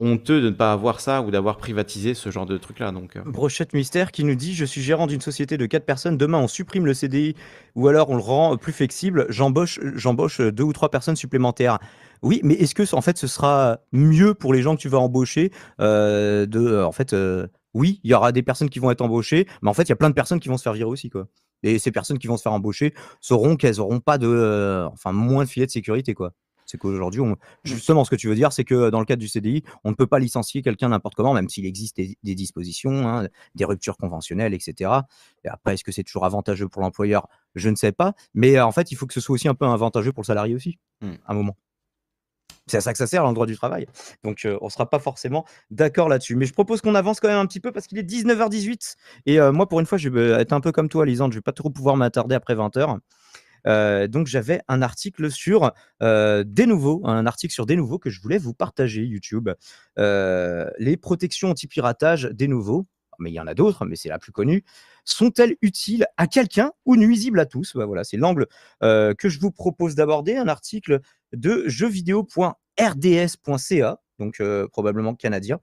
honteux 0.00 0.40
de 0.40 0.50
ne 0.50 0.54
pas 0.54 0.72
avoir 0.72 1.00
ça 1.00 1.22
ou 1.22 1.30
d'avoir 1.30 1.56
privatisé 1.56 2.14
ce 2.14 2.30
genre 2.30 2.46
de 2.46 2.58
truc-là. 2.58 2.92
Donc 2.92 3.16
euh, 3.16 3.22
Brochette 3.24 3.72
Mystère 3.72 4.12
qui 4.12 4.24
nous 4.24 4.34
dit 4.34 4.54
Je 4.54 4.64
suis 4.64 4.82
gérant 4.82 5.06
d'une 5.06 5.20
société 5.20 5.56
de 5.56 5.66
4 5.66 5.84
personnes. 5.84 6.16
Demain, 6.16 6.38
on 6.38 6.48
supprime 6.48 6.86
le 6.86 6.94
CDI 6.94 7.34
ou 7.74 7.88
alors 7.88 8.10
on 8.10 8.16
le 8.16 8.22
rend 8.22 8.56
plus 8.56 8.72
flexible. 8.72 9.26
J'embauche, 9.28 9.78
deux 10.40 10.64
ou 10.64 10.72
trois 10.72 10.90
personnes 10.90 11.16
supplémentaires. 11.16 11.78
Oui, 12.22 12.40
mais 12.44 12.54
est-ce 12.54 12.74
que 12.74 12.94
en 12.94 13.00
fait 13.00 13.18
ce 13.18 13.26
sera 13.26 13.78
mieux 13.92 14.34
pour 14.34 14.52
les 14.52 14.62
gens 14.62 14.76
que 14.76 14.80
tu 14.80 14.88
vas 14.88 14.98
embaucher 14.98 15.50
euh, 15.80 16.46
de, 16.46 16.82
en 16.82 16.92
fait, 16.92 17.14
oui, 17.74 18.00
il 18.04 18.10
y 18.10 18.14
aura 18.14 18.32
des 18.32 18.42
personnes 18.42 18.68
qui 18.68 18.78
vont 18.78 18.90
être 18.90 19.00
embauchées, 19.00 19.46
mais 19.62 19.70
en 19.70 19.74
fait, 19.74 19.84
il 19.84 19.88
y 19.88 19.92
a 19.92 19.96
plein 19.96 20.10
de 20.10 20.14
personnes 20.14 20.40
qui 20.40 20.48
vont 20.48 20.58
se 20.58 20.62
faire 20.62 20.74
virer 20.74 20.88
aussi, 20.90 21.10
quoi. 21.10 21.26
Et 21.62 21.78
ces 21.78 21.92
personnes 21.92 22.18
qui 22.18 22.26
vont 22.26 22.36
se 22.36 22.42
faire 22.42 22.52
embaucher 22.52 22.92
sauront 23.20 23.56
qu'elles 23.56 23.80
auront 23.80 24.00
pas 24.00 24.18
de, 24.18 24.86
enfin, 24.92 25.12
moins 25.12 25.44
de 25.44 25.48
filet 25.48 25.66
de 25.66 25.70
sécurité, 25.70 26.12
quoi. 26.14 26.32
C'est 26.72 26.78
qu'aujourd'hui, 26.78 27.20
on... 27.20 27.36
justement, 27.64 28.02
ce 28.02 28.10
que 28.10 28.16
tu 28.16 28.28
veux 28.28 28.34
dire, 28.34 28.50
c'est 28.50 28.64
que 28.64 28.88
dans 28.88 28.98
le 28.98 29.04
cadre 29.04 29.20
du 29.20 29.28
CDI, 29.28 29.62
on 29.84 29.90
ne 29.90 29.94
peut 29.94 30.06
pas 30.06 30.18
licencier 30.18 30.62
quelqu'un 30.62 30.88
n'importe 30.88 31.14
comment, 31.14 31.34
même 31.34 31.50
s'il 31.50 31.66
existe 31.66 31.96
des, 31.96 32.16
des 32.22 32.34
dispositions, 32.34 33.06
hein, 33.06 33.28
des 33.54 33.66
ruptures 33.66 33.98
conventionnelles, 33.98 34.54
etc. 34.54 34.90
Et 35.44 35.48
après, 35.48 35.74
est-ce 35.74 35.84
que 35.84 35.92
c'est 35.92 36.02
toujours 36.02 36.24
avantageux 36.24 36.68
pour 36.68 36.80
l'employeur? 36.80 37.28
Je 37.54 37.68
ne 37.68 37.76
sais 37.76 37.92
pas. 37.92 38.14
Mais 38.32 38.56
euh, 38.56 38.64
en 38.64 38.72
fait, 38.72 38.90
il 38.90 38.94
faut 38.94 39.06
que 39.06 39.12
ce 39.12 39.20
soit 39.20 39.34
aussi 39.34 39.48
un 39.48 39.54
peu 39.54 39.66
avantageux 39.66 40.12
pour 40.12 40.22
le 40.22 40.26
salarié 40.26 40.54
aussi, 40.54 40.78
Hmm. 41.02 41.14
à 41.26 41.32
un 41.32 41.34
moment. 41.34 41.56
C'est 42.68 42.76
à 42.76 42.80
ça 42.80 42.92
que 42.92 42.98
ça 42.98 43.08
sert, 43.08 43.22
dans 43.22 43.28
le 43.30 43.34
droit 43.34 43.46
du 43.46 43.56
travail. 43.56 43.86
Donc, 44.22 44.44
euh, 44.44 44.56
on 44.60 44.66
ne 44.66 44.70
sera 44.70 44.88
pas 44.88 45.00
forcément 45.00 45.44
d'accord 45.70 46.08
là-dessus. 46.08 46.36
Mais 46.36 46.46
je 46.46 46.52
propose 46.52 46.80
qu'on 46.80 46.94
avance 46.94 47.18
quand 47.18 47.28
même 47.28 47.38
un 47.38 47.46
petit 47.46 47.58
peu 47.58 47.72
parce 47.72 47.88
qu'il 47.88 47.98
est 47.98 48.04
19h18. 48.04 48.94
Et 49.26 49.40
euh, 49.40 49.50
moi, 49.50 49.68
pour 49.68 49.80
une 49.80 49.86
fois, 49.86 49.98
je 49.98 50.08
vais 50.08 50.30
être 50.40 50.52
un 50.52 50.60
peu 50.60 50.70
comme 50.70 50.88
toi, 50.88 51.04
Lisande. 51.04 51.32
Je 51.32 51.36
ne 51.36 51.38
vais 51.40 51.42
pas 51.42 51.52
trop 51.52 51.70
pouvoir 51.70 51.96
m'attarder 51.96 52.36
après 52.36 52.54
20h. 52.54 52.98
Euh, 53.66 54.06
donc, 54.08 54.26
j'avais 54.26 54.62
un 54.68 54.82
article 54.82 55.30
sur 55.30 55.72
euh, 56.02 56.44
des 56.46 56.66
nouveaux, 56.66 57.00
un 57.04 57.26
article 57.26 57.52
sur 57.52 57.66
des 57.66 57.76
nouveaux 57.76 57.98
que 57.98 58.08
je 58.10 58.20
voulais 58.20 58.38
vous 58.38 58.54
partager, 58.54 59.02
YouTube. 59.02 59.50
Euh, 59.98 60.70
les 60.78 60.96
protections 60.96 61.50
anti-piratage 61.50 62.30
des 62.32 62.48
nouveaux, 62.48 62.86
mais 63.18 63.30
il 63.30 63.34
y 63.34 63.40
en 63.40 63.46
a 63.46 63.52
d'autres, 63.54 63.84
mais 63.84 63.96
c'est 63.96 64.08
la 64.08 64.18
plus 64.18 64.32
connue, 64.32 64.64
sont-elles 65.04 65.56
utiles 65.62 66.06
à 66.16 66.26
quelqu'un 66.26 66.72
ou 66.86 66.96
nuisibles 66.96 67.38
à 67.40 67.46
tous? 67.46 67.76
Bah 67.76 67.86
Voilà, 67.86 68.04
c'est 68.04 68.16
l'angle 68.16 68.46
que 68.80 69.28
je 69.28 69.38
vous 69.38 69.52
propose 69.52 69.94
d'aborder. 69.94 70.36
Un 70.36 70.48
article 70.48 71.00
de 71.32 71.64
jeuxvideo.rds.ca, 71.66 74.00
donc 74.18 74.42
probablement 74.70 75.14
canadien, 75.14 75.60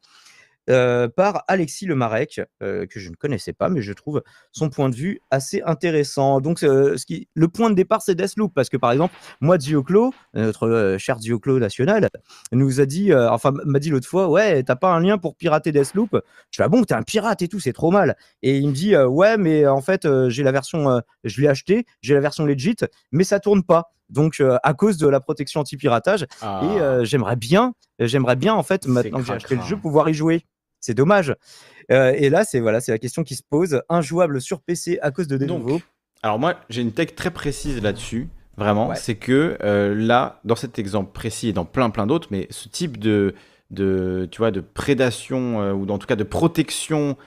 euh, 0.70 1.08
par 1.08 1.44
Alexis 1.48 1.86
Lemarec, 1.86 2.42
euh, 2.62 2.86
que 2.86 3.00
je 3.00 3.10
ne 3.10 3.16
connaissais 3.16 3.54
pas, 3.54 3.70
mais 3.70 3.82
je 3.82 3.94
trouve 3.94 4.22
son 4.52 4.70
point 4.70 4.90
de 4.90 4.96
vue 4.96 5.22
assez 5.32 5.62
intéressant. 5.66 6.42
Donc, 6.42 6.64
euh, 6.64 6.98
ce 6.98 7.06
qui, 7.06 7.28
le 7.34 7.48
point 7.48 7.70
de 7.70 7.76
départ, 7.76 8.02
c'est 8.02 8.16
Deathloop, 8.16 8.54
parce 8.54 8.70
que 8.70 8.78
par 8.78 8.92
exemple, 8.92 9.16
moi, 9.42 9.58
Dioclo, 9.58 10.14
notre 10.34 10.68
euh, 10.68 10.98
cher 10.98 11.18
Dioclo 11.18 11.60
national, 11.60 12.10
nous 12.52 12.82
a 12.82 12.86
dit, 12.86 13.14
enfin, 13.14 13.52
m'a 13.66 13.80
dit 13.80 13.90
l'autre 13.90 14.08
fois, 14.08 14.30
ouais, 14.30 14.64
t'as 14.64 14.76
pas 14.76 14.94
un 14.94 15.00
lien 15.00 15.18
pour 15.18 15.36
pirater 15.36 15.72
Deathloop? 15.72 16.22
Je 16.52 16.58
fais, 16.58 16.64
ah 16.64 16.70
bon, 16.70 16.84
t'es 16.84 16.94
un 16.94 17.04
pirate 17.04 17.42
et 17.42 17.48
tout, 17.48 17.60
c'est 17.60 17.74
trop 17.74 17.92
mal. 17.92 18.16
Et 18.42 18.58
il 18.58 18.68
me 18.68 18.74
dit, 18.74 18.96
ouais, 18.96 19.38
mais 19.38 19.68
en 19.68 19.82
fait, 19.82 20.08
j'ai 20.30 20.44
la 20.44 20.52
version, 20.52 21.02
je 21.24 21.42
l'ai 21.42 21.48
acheté, 21.48 21.86
j'ai 22.02 22.14
la 22.14 22.22
version 22.22 22.46
legit, 22.46 22.78
mais 23.12 23.24
ça 23.24 23.40
tourne 23.40 23.64
pas. 23.64 23.92
Donc, 24.10 24.40
euh, 24.40 24.58
à 24.64 24.74
cause 24.74 24.98
de 24.98 25.08
la 25.08 25.20
protection 25.20 25.62
anti-piratage, 25.62 26.26
ah, 26.42 26.62
et 26.64 26.82
euh, 26.82 27.06
j'aimerais 27.06 27.36
bien, 27.36 27.74
j'aimerais 28.00 28.36
bien 28.36 28.56
en 28.56 28.64
fait, 28.64 28.88
maintenant 28.88 29.20
que 29.20 29.26
j'ai 29.26 29.34
acheté 29.34 29.56
le 29.56 29.62
jeu, 29.62 29.78
pouvoir 29.78 30.10
y 30.10 30.14
jouer. 30.14 30.46
C'est 30.80 30.94
dommage. 30.94 31.36
Euh, 31.92 32.14
et 32.16 32.30
là, 32.30 32.44
c'est 32.44 32.60
voilà, 32.60 32.82
c'est 32.82 32.92
la 32.92 33.00
question 33.00 33.24
qui 33.24 33.36
se 33.36 33.44
pose. 33.48 33.82
Injouable 33.90 34.42
sur 34.42 34.62
PC 34.62 35.00
à 35.02 35.12
cause 35.12 35.28
de 35.28 35.38
nouveaux. 35.38 35.82
Alors 36.22 36.40
moi, 36.40 36.56
j'ai 36.70 36.82
une 36.82 36.92
tech 36.92 37.16
très 37.16 37.32
précise 37.32 37.82
là-dessus, 37.82 38.30
vraiment. 38.58 38.90
Ouais. 38.90 38.96
C'est 38.96 39.16
que 39.16 39.58
euh, 39.64 39.96
là, 39.96 40.42
dans 40.44 40.56
cet 40.56 40.80
exemple 40.80 41.12
précis 41.14 41.50
et 41.50 41.54
dans 41.54 41.66
plein 41.66 41.90
plein 41.90 42.08
d'autres, 42.08 42.28
mais 42.32 42.48
ce 42.50 42.68
type 42.68 42.98
de, 43.00 43.34
de, 43.72 44.28
tu 44.32 44.40
vois, 44.40 44.52
de 44.52 44.62
prédation 44.62 45.62
euh, 45.62 45.74
ou 45.74 45.88
en 45.90 45.98
tout 45.98 46.08
cas 46.08 46.16
de 46.16 46.24
protection 46.24 47.18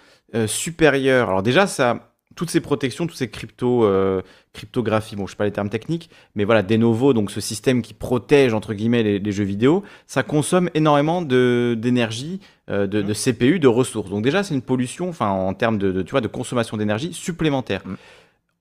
supérieure. 0.46 1.28
Alors 1.28 1.42
déjà, 1.42 1.66
ça, 1.66 2.11
toutes 2.34 2.50
ces 2.50 2.60
protections, 2.60 3.06
toutes 3.06 3.16
ces 3.16 3.30
crypto, 3.30 3.84
euh, 3.84 4.22
cryptographies, 4.52 5.16
bon, 5.16 5.26
je 5.26 5.32
sais 5.32 5.36
pas 5.36 5.44
les 5.44 5.52
termes 5.52 5.68
techniques, 5.68 6.10
mais 6.34 6.44
voilà, 6.44 6.62
des 6.62 6.78
novo, 6.78 7.12
donc 7.12 7.30
ce 7.30 7.40
système 7.40 7.82
qui 7.82 7.94
protège 7.94 8.54
entre 8.54 8.74
guillemets 8.74 9.02
les, 9.02 9.18
les 9.18 9.32
jeux 9.32 9.44
vidéo, 9.44 9.82
ça 10.06 10.22
consomme 10.22 10.70
énormément 10.74 11.22
de 11.22 11.76
d'énergie, 11.78 12.40
euh, 12.70 12.86
de, 12.86 13.02
de 13.02 13.14
CPU, 13.14 13.58
de 13.58 13.68
ressources. 13.68 14.10
Donc 14.10 14.22
déjà, 14.22 14.42
c'est 14.42 14.54
une 14.54 14.62
pollution, 14.62 15.08
enfin 15.08 15.28
en 15.28 15.54
termes 15.54 15.78
de, 15.78 15.92
de, 15.92 16.02
tu 16.02 16.12
vois, 16.12 16.20
de 16.20 16.28
consommation 16.28 16.76
d'énergie 16.76 17.12
supplémentaire. 17.12 17.82
Mm. 17.84 17.94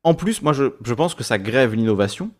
En 0.03 0.13
plus, 0.15 0.41
moi, 0.41 0.53
je, 0.53 0.65
je 0.83 0.93
pense 0.93 1.13
que 1.13 1.23
ça 1.23 1.37
grève 1.37 1.75
l'innovation 1.75 2.31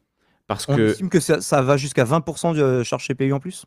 parce 0.48 0.68
On 0.68 0.76
que 0.76 0.90
estime 0.90 1.10
que 1.10 1.20
ça, 1.20 1.42
ça 1.42 1.62
va 1.62 1.78
jusqu'à 1.78 2.04
20% 2.04 2.56
de 2.56 2.84
charge 2.84 3.08
CPU 3.08 3.32
en 3.32 3.40
plus, 3.40 3.66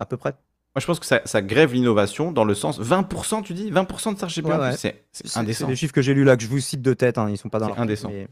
à 0.00 0.06
peu 0.06 0.16
près. 0.16 0.34
Moi, 0.74 0.80
je 0.80 0.86
pense 0.86 0.98
que 0.98 1.06
ça, 1.06 1.20
ça 1.24 1.40
grève 1.42 1.72
l'innovation 1.72 2.32
dans 2.32 2.44
le 2.44 2.54
sens 2.54 2.80
20%, 2.80 3.42
tu 3.42 3.54
dis? 3.54 3.70
20% 3.70 4.12
de 4.14 4.26
CPU 4.28 4.46
Ouais, 4.48 4.72
c'est 4.76 5.04
indécent. 5.36 5.66
c'est 5.66 5.70
les 5.70 5.76
chiffres 5.76 5.92
que 5.92 6.02
j'ai 6.02 6.14
lus 6.14 6.24
là, 6.24 6.36
que 6.36 6.42
je 6.42 6.48
vous 6.48 6.58
cite 6.60 6.82
de 6.82 6.94
tête, 6.94 7.16
hein, 7.18 7.28
ils 7.30 7.38
sont 7.38 7.48
pas 7.48 7.58
dans 7.60 7.66
C'est 7.66 7.70
l'article, 7.70 7.82
indécent. 7.82 8.08
mais- 8.10 8.26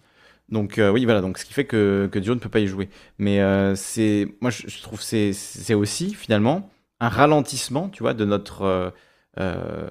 Donc 0.49 0.79
euh, 0.79 0.91
oui, 0.91 1.05
voilà, 1.05 1.21
donc 1.21 1.39
ce 1.39 1.45
qui 1.45 1.53
fait 1.53 1.65
que, 1.65 2.09
que 2.11 2.19
Dio 2.19 2.35
ne 2.35 2.41
peut 2.41 2.49
pas 2.49 2.59
y 2.61 2.67
jouer. 2.67 2.89
Mais 3.19 3.41
euh, 3.41 3.77
c'est, 3.77 4.29
moi 4.41 4.51
je, 4.51 4.67
je 4.67 4.83
trouve 4.83 4.99
que 4.99 5.05
c'est, 5.33 5.75
aussi 5.75 6.15
finalement 6.15 6.69
un 7.01 7.09
ralentissement, 7.09 7.89
tu 7.89 8.03
vois, 8.03 8.13
de 8.13 8.25
notre 8.25 8.93
euh, 9.39 9.91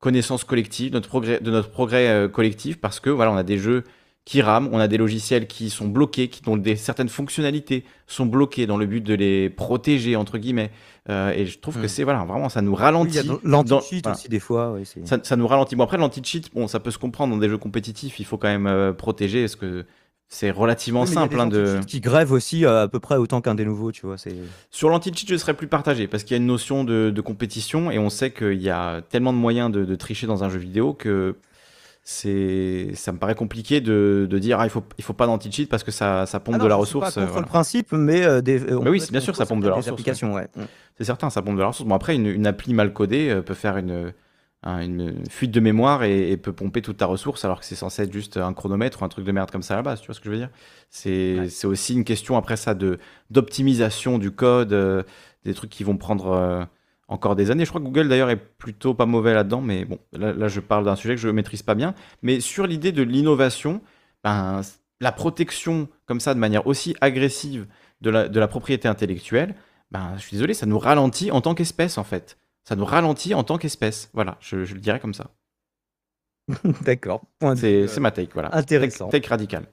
connaissance 0.00 0.44
collective, 0.44 0.92
notre 0.92 1.08
progrès, 1.08 1.40
de 1.40 1.50
notre 1.50 1.70
progrès 1.70 2.28
collectif, 2.32 2.80
parce 2.80 2.98
que 3.00 3.10
voilà, 3.10 3.30
on 3.30 3.36
a 3.36 3.42
des 3.42 3.58
jeux 3.58 3.84
qui 4.26 4.42
rament, 4.42 4.68
on 4.72 4.78
a 4.78 4.86
des 4.86 4.98
logiciels 4.98 5.46
qui 5.46 5.70
sont 5.70 5.88
bloqués, 5.88 6.28
qui 6.28 6.42
dont 6.42 6.56
des 6.56 6.76
certaines 6.76 7.08
fonctionnalités 7.08 7.84
sont 8.06 8.26
bloquées 8.26 8.66
dans 8.66 8.76
le 8.76 8.86
but 8.86 9.00
de 9.00 9.14
les 9.14 9.48
protéger 9.50 10.14
entre 10.14 10.38
guillemets. 10.38 10.70
Euh, 11.08 11.32
et 11.32 11.46
je 11.46 11.58
trouve 11.58 11.76
que 11.80 11.86
Mm. 11.86 11.88
c'est 11.88 12.04
voilà, 12.04 12.24
vraiment 12.24 12.48
ça 12.50 12.60
nous 12.62 12.72
Oui, 12.72 12.78
ralentit. 12.78 13.18
y 13.18 13.24
dans- 13.26 13.40
l'anti-cheat 13.42 14.04
voilà. 14.04 14.16
aussi 14.18 14.28
des 14.28 14.38
fois. 14.38 14.76
Ça, 15.04 15.18
ça 15.22 15.36
nous 15.36 15.46
ralentit. 15.46 15.74
Bon, 15.74 15.84
après, 15.84 15.96
l'anti-cheat, 15.96 16.52
bon, 16.54 16.68
ça 16.68 16.78
peut 16.80 16.90
se 16.90 16.98
comprendre 16.98 17.34
dans 17.34 17.40
des 17.40 17.48
jeux 17.48 17.58
compétitifs, 17.58 18.20
il 18.20 18.24
faut 18.26 18.36
quand 18.36 18.48
même 18.48 18.66
euh, 18.66 18.92
protéger, 18.92 19.40
parce 19.42 19.56
que 19.56 19.84
c'est 20.28 20.50
relativement 20.52 21.00
Oui, 21.00 21.06
mais 21.08 21.12
il 21.12 21.14
y 21.14 21.18
a 21.18 21.20
simple. 21.22 21.34
des 21.34 21.40
hein, 21.70 21.78
de... 21.80 21.84
qui 21.84 22.00
grèvent 22.00 22.30
aussi 22.30 22.64
euh, 22.64 22.82
à 22.84 22.88
peu 22.88 23.00
près 23.00 23.16
autant 23.16 23.40
qu'un 23.40 23.56
des 23.56 23.64
nouveaux, 23.64 23.90
tu 23.90 24.06
vois. 24.06 24.14
Sur 24.70 24.90
l'anti-cheat, 24.90 25.28
je 25.28 25.36
serais 25.36 25.54
plus 25.54 25.66
partagé, 25.66 26.06
parce 26.06 26.22
qu'il 26.22 26.36
y 26.36 26.38
a 26.38 26.42
une 26.42 26.46
notion 26.46 26.84
de, 26.84 27.10
de 27.10 27.20
compétition, 27.22 27.90
et 27.90 27.98
on 27.98 28.10
sait 28.10 28.30
qu'il 28.30 28.62
y 28.62 28.70
a 28.70 29.00
tellement 29.00 29.32
de 29.32 29.38
moyens 29.38 29.72
de, 29.72 29.84
de 29.84 29.94
tricher 29.96 30.28
dans 30.28 30.44
un 30.44 30.50
jeu 30.50 30.58
vidéo 30.58 30.92
que 30.92 31.34
c'est, 32.02 32.90
ça 32.94 33.12
me 33.12 33.18
paraît 33.18 33.34
compliqué 33.34 33.80
de, 33.80 34.26
de 34.28 34.38
dire 34.38 34.58
ah, 34.60 34.66
il 34.66 34.70
faut, 34.70 34.82
il 34.98 35.04
faut 35.04 35.12
pas 35.12 35.26
d'anti-cheat 35.26 35.68
parce 35.68 35.84
que 35.84 35.90
ça, 35.90 36.26
ça 36.26 36.40
pompe 36.40 36.54
Ah 36.56 36.58
non, 36.58 36.64
de 36.64 36.68
la 36.68 36.74
suis 36.76 36.78
pas 36.98 37.06
ressource. 37.06 37.16
euh, 37.18 37.20
contre 37.20 37.32
voilà. 37.32 37.46
le 37.46 37.50
principe, 37.50 37.92
mais 37.92 38.22
euh, 38.24 38.40
des, 38.40 38.62
euh, 38.64 38.80
Mais 38.82 38.90
oui, 38.90 39.02
bien 39.10 39.20
sûr, 39.20 39.36
ça 39.36 39.46
pompe 39.46 39.62
de 39.62 39.68
la 39.68 39.74
ressource, 39.74 39.92
applications, 39.92 40.34
ouais. 40.34 40.48
Mm. 40.56 40.62
C'est 40.96 41.04
certain, 41.04 41.30
ça 41.30 41.42
pompe 41.42 41.56
de 41.56 41.60
la 41.60 41.68
ressource. 41.68 41.88
Bon, 41.88 41.94
après, 41.94 42.14
une, 42.16 42.26
une 42.26 42.46
appli 42.46 42.74
mal 42.74 42.92
codée 42.92 43.40
peut 43.44 43.54
faire 43.54 43.76
une, 43.76 44.12
un- 44.62 44.80
une 44.80 45.24
fuite 45.28 45.50
de 45.50 45.60
mémoire 45.60 46.02
et, 46.02 46.30
et 46.32 46.36
peut 46.36 46.52
pomper 46.52 46.82
toute 46.82 46.96
ta 46.96 47.06
ressource 47.06 47.44
alors 47.44 47.60
que 47.60 47.66
c'est 47.66 47.74
censé 47.76 48.02
être 48.02 48.12
juste 48.12 48.36
un 48.38 48.52
chronomètre 48.54 49.02
ou 49.02 49.04
un 49.04 49.08
truc 49.08 49.24
de 49.24 49.32
merde 49.32 49.50
comme 49.50 49.62
ça 49.62 49.74
à 49.74 49.76
la 49.78 49.82
base. 49.82 50.00
Tu 50.00 50.06
vois 50.06 50.14
ce 50.14 50.20
que 50.20 50.26
je 50.26 50.30
veux 50.30 50.36
dire? 50.38 50.50
C'est 50.88 51.38
Ouais. 51.38 51.48
c'est 51.48 51.66
aussi 51.66 51.94
une 51.94 52.04
question 52.04 52.36
après 52.36 52.56
ça 52.56 52.74
de 52.74 52.98
d'optimisation 53.30 54.18
du 54.18 54.30
code, 54.30 54.72
euh, 54.72 55.02
des 55.44 55.54
trucs 55.54 55.70
qui 55.70 55.84
vont 55.84 55.96
prendre 55.96 56.66
encore 57.10 57.36
des 57.36 57.50
années. 57.50 57.64
Je 57.64 57.70
crois 57.70 57.80
que 57.80 57.86
Google 57.86 58.08
d'ailleurs 58.08 58.30
est 58.30 58.36
plutôt 58.36 58.94
pas 58.94 59.04
mauvais 59.04 59.34
là-dedans, 59.34 59.60
mais 59.60 59.84
bon, 59.84 59.98
là, 60.12 60.32
là, 60.32 60.48
je 60.48 60.60
parle 60.60 60.84
d'un 60.84 60.96
sujet 60.96 61.16
que 61.16 61.20
je 61.20 61.28
maîtrise 61.28 61.62
pas 61.62 61.74
bien. 61.74 61.94
Mais 62.22 62.40
sur 62.40 62.66
l'idée 62.66 62.92
de 62.92 63.02
l'innovation, 63.02 63.82
ben, 64.24 64.62
la 65.00 65.12
protection 65.12 65.88
comme 66.06 66.20
ça 66.20 66.34
de 66.34 66.38
manière 66.38 66.66
aussi 66.66 66.96
agressive 67.00 67.66
de 68.00 68.10
la, 68.10 68.28
de 68.28 68.40
la 68.40 68.48
propriété 68.48 68.88
intellectuelle, 68.88 69.54
ben, 69.90 70.12
je 70.16 70.22
suis 70.22 70.36
désolé, 70.36 70.54
ça 70.54 70.66
nous 70.66 70.78
ralentit 70.78 71.30
en 71.32 71.40
tant 71.40 71.54
qu'espèce 71.54 71.98
en 71.98 72.04
fait. 72.04 72.38
Ça 72.64 72.76
nous 72.76 72.84
ralentit 72.84 73.34
en 73.34 73.42
tant 73.42 73.58
qu'espèce. 73.58 74.08
Voilà, 74.14 74.36
je, 74.40 74.64
je 74.64 74.74
le 74.74 74.80
dirais 74.80 75.00
comme 75.00 75.14
ça. 75.14 75.30
D'accord. 76.82 77.22
C'est 77.56 77.98
ma 77.98 78.12
take, 78.12 78.30
voilà. 78.34 78.54
euh, 78.54 78.58
intéressant. 78.58 79.08
Take, 79.08 79.22
take 79.22 79.28
radical. 79.28 79.66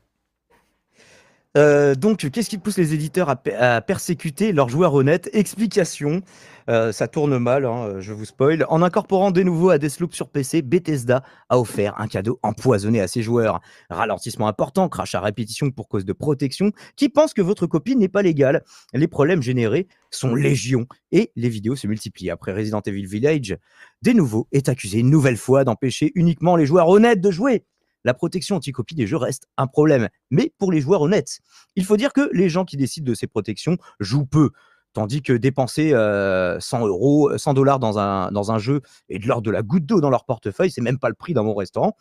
Euh, 1.58 1.96
donc, 1.96 2.30
qu'est-ce 2.30 2.50
qui 2.50 2.60
pousse 2.60 2.78
les 2.78 2.94
éditeurs 2.94 3.30
à, 3.30 3.36
pe- 3.36 3.56
à 3.58 3.82
persécuter 3.82 4.52
leurs 4.52 4.70
joueurs 4.70 4.94
honnêtes? 4.94 5.30
Explication. 5.34 6.22
Euh, 6.70 6.92
ça 6.92 7.08
tourne 7.08 7.38
mal, 7.40 7.66
hein, 7.66 8.00
je 8.00 8.14
vous 8.14 8.26
spoil. 8.26 8.66
En 8.70 8.82
incorporant 8.84 9.32
de 9.32 9.42
nouveau 9.42 9.70
à 9.70 9.78
Deathloop 9.78 10.14
sur 10.14 10.30
PC, 10.30 10.62
Bethesda 10.62 11.24
a 11.50 11.58
offert 11.58 11.96
un 11.98 12.08
cadeau 12.08 12.40
empoisonné 12.44 13.00
à 13.00 13.08
ses 13.08 13.22
joueurs. 13.24 13.62
Ralentissement 13.90 14.48
important, 14.48 14.88
crash 14.90 15.16
à 15.16 15.22
répétition 15.22 15.72
pour 15.72 15.88
cause 15.88 16.06
de 16.06 16.14
protection, 16.14 16.72
qui 16.96 17.10
pense 17.10 17.34
que 17.34 17.42
votre 17.42 17.66
copie 17.66 17.96
n'est 17.96 18.10
pas 18.10 18.22
légale? 18.22 18.64
Les 18.94 19.08
problèmes 19.08 19.42
générés 19.42 19.88
sont 20.12 20.36
légion 20.36 20.86
et 21.12 21.32
les 21.38 21.50
vidéos 21.50 21.76
se 21.78 21.88
multiplient. 21.88 22.30
Après 22.30 22.54
Resident 22.54 22.82
Evil 22.86 23.06
Village, 23.06 23.58
de 24.04 24.12
nouveau 24.12 24.48
est 24.52 24.70
accusé 24.70 25.00
une 25.00 25.10
nouvelle 25.10 25.38
fois 25.38 25.64
d'empêcher 25.64 26.12
uniquement 26.16 26.58
les 26.58 26.66
joueurs 26.66 26.90
honnêtes 26.90 27.22
de 27.22 27.32
jouer. 27.32 27.64
La 28.08 28.14
protection 28.14 28.56
anti-copie 28.56 28.96
des 28.96 29.06
jeux 29.06 29.18
reste 29.18 29.50
un 29.58 29.68
problème, 29.68 30.08
mais 30.32 30.54
pour 30.60 30.72
les 30.72 30.80
joueurs 30.80 31.02
honnêtes. 31.02 31.40
Il 31.76 31.84
faut 31.84 31.98
dire 31.98 32.14
que 32.14 32.30
les 32.32 32.48
gens 32.48 32.64
qui 32.64 32.78
décident 32.78 33.06
de 33.06 33.14
ces 33.14 33.28
protections 33.28 33.78
jouent 34.00 34.26
peu, 34.26 34.52
tandis 34.94 35.22
que 35.22 35.34
dépenser 35.34 35.92
euh, 35.92 36.58
100 36.58 36.88
euros, 36.88 37.38
100 37.38 37.54
dollars 37.54 37.80
dans 37.80 38.00
un, 38.00 38.32
dans 38.32 38.54
un 38.54 38.60
jeu 38.60 38.80
et 39.10 39.20
de 39.20 39.42
de 39.42 39.52
la 39.52 39.62
goutte 39.62 39.86
d'eau 39.86 40.00
dans 40.00 40.10
leur 40.10 40.24
portefeuille, 40.24 40.72
c'est 40.72 40.80
même 40.80 41.00
pas 41.00 41.10
le 41.10 41.16
prix 41.16 41.34
d'un 41.34 41.44
bon 41.44 41.54
restaurant. 41.54 41.98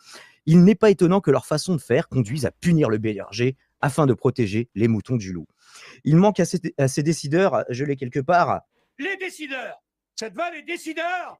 Il 0.47 0.63
n'est 0.63 0.77
pas 0.77 0.91
étonnant 0.91 1.21
que 1.21 1.33
leur 1.33 1.45
façon 1.45 1.75
de 1.75 1.81
faire 1.81 2.09
conduise 2.09 2.47
à 2.47 2.53
punir 2.53 2.89
le 2.89 2.99
BRG 2.99 3.57
afin 3.81 4.07
de 4.07 4.15
protéger 4.15 4.71
les 4.77 4.87
moutons 4.87 5.17
du 5.17 5.33
loup. 5.33 5.49
Il 6.05 6.19
manque 6.19 6.39
à 6.39 6.45
ces, 6.45 6.61
à 6.79 6.87
ces 6.87 7.03
décideurs, 7.03 7.65
je 7.69 7.85
l'ai 7.85 7.97
quelque 7.97 8.21
part, 8.21 8.61
Les 9.01 9.17
décideurs 9.17 9.83
Ça 10.19 10.31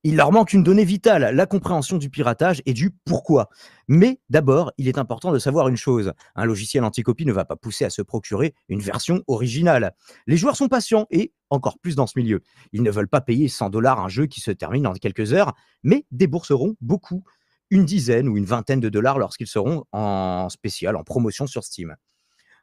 il 0.05 0.17
leur 0.17 0.33
manque 0.33 0.53
une 0.53 0.63
donnée 0.63 0.85
vitale, 0.85 1.35
la 1.35 1.47
compréhension 1.47 1.97
du 1.97 2.11
piratage 2.11 2.61
et 2.67 2.75
du 2.75 2.91
pourquoi. 2.91 3.49
Mais 3.89 4.21
d'abord, 4.29 4.71
il 4.77 4.87
est 4.87 4.99
important 4.99 5.33
de 5.33 5.39
savoir 5.39 5.69
une 5.69 5.79
chose. 5.79 6.13
Un 6.35 6.45
logiciel 6.45 6.85
anticopie 6.85 7.25
ne 7.25 7.33
va 7.33 7.47
pas 7.47 7.57
pousser 7.57 7.87
à 7.87 7.91
se 7.91 8.03
procurer 8.03 8.55
une 8.69 8.81
version 8.81 9.23
originale. 9.29 9.95
Les 10.27 10.37
joueurs 10.37 10.57
sont 10.57 10.69
patients 10.69 11.07
et 11.11 11.33
encore 11.49 11.79
plus 11.79 11.97
dans 11.97 12.07
ce 12.07 12.19
milieu. 12.19 12.43
Ils 12.73 12.83
ne 12.83 12.91
veulent 12.91 13.09
pas 13.09 13.23
payer 13.23 13.49
100 13.49 13.71
dollars 13.71 13.99
un 13.99 14.11
jeu 14.11 14.27
qui 14.27 14.43
se 14.43 14.51
termine 14.51 14.87
en 14.87 14.93
quelques 14.93 15.33
heures, 15.33 15.55
mais 15.83 16.05
débourseront 16.11 16.77
beaucoup, 16.83 17.25
une 17.71 17.87
dizaine 17.87 18.29
ou 18.29 18.37
une 18.37 18.45
vingtaine 18.45 18.81
de 18.81 18.91
dollars 18.91 19.19
lorsqu'ils 19.19 19.47
seront 19.47 19.85
en 19.93 20.51
spécial, 20.51 20.97
en 20.97 21.03
promotion 21.03 21.47
sur 21.47 21.65
Steam. 21.65 21.97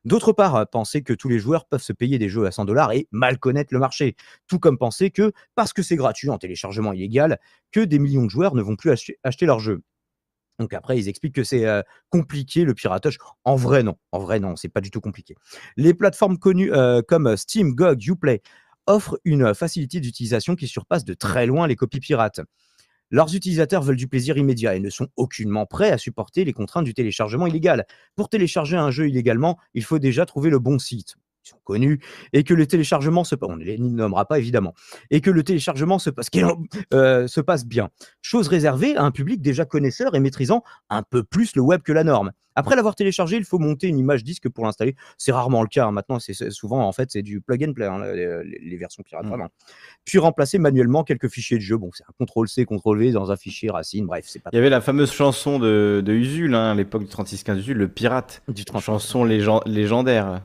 D'autre 0.05 0.33
part, 0.33 0.69
penser 0.69 1.01
que 1.01 1.13
tous 1.13 1.29
les 1.29 1.39
joueurs 1.39 1.65
peuvent 1.65 1.81
se 1.81 1.93
payer 1.93 2.19
des 2.19 2.29
jeux 2.29 2.45
à 2.45 2.51
100 2.51 2.65
dollars 2.65 2.91
et 2.91 3.07
mal 3.11 3.39
connaître 3.39 3.73
le 3.73 3.79
marché. 3.79 4.15
Tout 4.47 4.59
comme 4.59 4.77
penser 4.77 5.11
que, 5.11 5.31
parce 5.55 5.71
que 5.71 5.81
c'est 5.81 5.95
gratuit 5.95 6.29
en 6.29 6.37
téléchargement 6.37 6.91
illégal, 6.93 7.39
que 7.71 7.79
des 7.79 7.99
millions 7.99 8.25
de 8.25 8.29
joueurs 8.29 8.55
ne 8.55 8.61
vont 8.61 8.75
plus 8.75 8.91
acheter, 8.91 9.17
acheter 9.23 9.45
leurs 9.45 9.59
jeux. 9.59 9.81
Donc 10.59 10.73
après, 10.73 10.97
ils 10.97 11.07
expliquent 11.07 11.35
que 11.35 11.43
c'est 11.43 11.65
euh, 11.65 11.81
compliqué 12.09 12.63
le 12.63 12.73
piratage. 12.73 13.17
En 13.43 13.55
vrai, 13.55 13.83
non. 13.83 13.97
En 14.11 14.19
vrai, 14.19 14.39
non, 14.39 14.55
c'est 14.55 14.69
pas 14.69 14.81
du 14.81 14.91
tout 14.91 15.01
compliqué. 15.01 15.35
Les 15.77 15.93
plateformes 15.93 16.37
connues 16.37 16.71
euh, 16.73 17.01
comme 17.01 17.35
Steam, 17.37 17.73
GOG, 17.73 18.07
Uplay 18.07 18.41
offrent 18.85 19.17
une 19.23 19.53
facilité 19.55 19.99
d'utilisation 19.99 20.55
qui 20.55 20.67
surpasse 20.67 21.05
de 21.05 21.13
très 21.13 21.45
loin 21.45 21.67
les 21.67 21.75
copies 21.75 22.01
pirates. 22.01 22.41
Leurs 23.13 23.35
utilisateurs 23.35 23.83
veulent 23.83 23.95
du 23.95 24.07
plaisir 24.07 24.37
immédiat 24.37 24.75
et 24.75 24.79
ne 24.79 24.89
sont 24.89 25.07
aucunement 25.17 25.67
prêts 25.67 25.91
à 25.91 25.99
supporter 25.99 26.45
les 26.45 26.51
contraintes 26.51 26.83
du 26.83 26.95
téléchargement 26.95 27.45
illégal. 27.45 27.85
Pour 28.15 28.27
télécharger 28.27 28.75
un 28.75 28.89
jeu 28.89 29.07
illégalement, 29.07 29.59
il 29.75 29.83
faut 29.83 29.99
déjà 29.99 30.25
trouver 30.25 30.49
le 30.49 30.57
bon 30.57 30.79
site. 30.79 31.15
Ils 31.45 31.49
sont 31.49 31.59
connus 31.63 31.99
et 32.31 32.43
que 32.43 32.53
le 32.53 32.65
téléchargement 32.65 33.23
se 33.23 33.35
on 33.41 33.57
ne 33.57 33.63
les 33.63 33.77
nommera 33.77 34.25
pas 34.25 34.39
évidemment 34.39 34.73
et 35.11 35.19
que 35.19 35.29
le 35.29 35.43
téléchargement 35.43 35.99
se 35.99 36.09
passe, 36.09 36.27
euh, 36.93 37.27
se 37.27 37.41
passe 37.41 37.65
bien. 37.65 37.89
Chose 38.21 38.47
réservée 38.47 38.95
à 38.95 39.03
un 39.03 39.11
public 39.11 39.41
déjà 39.41 39.65
connaisseur 39.65 40.15
et 40.15 40.19
maîtrisant 40.21 40.63
un 40.89 41.03
peu 41.03 41.23
plus 41.23 41.55
le 41.55 41.61
web 41.61 41.81
que 41.81 41.91
la 41.91 42.03
norme. 42.05 42.31
Après 42.55 42.75
l'avoir 42.75 42.93
téléchargé, 42.93 43.35
il 43.37 43.45
faut 43.45 43.57
monter 43.57 43.87
une 43.87 43.97
image 43.97 44.23
disque 44.23 44.47
pour 44.47 44.63
l'installer. 44.63 44.95
C'est 45.17 45.31
rarement 45.31 45.63
le 45.63 45.67
cas. 45.67 45.87
hein. 45.87 45.91
Maintenant, 45.91 46.19
c'est 46.19 46.51
souvent 46.51 46.87
en 46.87 46.91
fait 46.91 47.09
c'est 47.11 47.23
du 47.23 47.41
plug 47.41 47.63
and 47.67 47.73
play 47.73 47.87
hein, 47.87 47.99
les, 48.13 48.77
versions 48.77 49.01
pirates 49.03 49.25
Mm. 49.25 49.29
vraiment. 49.29 49.49
Puis 50.05 50.19
remplacer 50.19 50.59
manuellement 50.59 51.03
quelques 51.03 51.29
fichiers 51.29 51.57
de 51.57 51.63
jeu. 51.63 51.77
Bon, 51.77 51.89
c'est 51.93 52.03
un 52.03 52.13
contrôle 52.19 52.47
C, 52.47 52.63
contrôle 52.65 52.99
V 52.99 53.11
dans 53.11 53.31
un 53.31 53.35
fichier 53.37 53.71
racine. 53.71 54.05
Bref, 54.05 54.25
c'est 54.27 54.39
pas 54.41 54.51
Il 54.53 54.55
y 54.57 54.59
avait 54.59 54.69
la 54.69 54.81
fameuse 54.81 55.11
chanson 55.11 55.57
de, 55.59 56.03
de 56.05 56.13
Usul, 56.13 56.53
hein, 56.53 56.71
à 56.71 56.75
l'époque 56.75 57.01
du 57.03 57.09
3615 57.09 57.57
Usul, 57.59 57.77
le 57.77 57.87
pirate. 57.87 58.43
du 58.47 58.63
chanson 58.79 59.25
légend- 59.25 59.63
légendaire. 59.65 60.43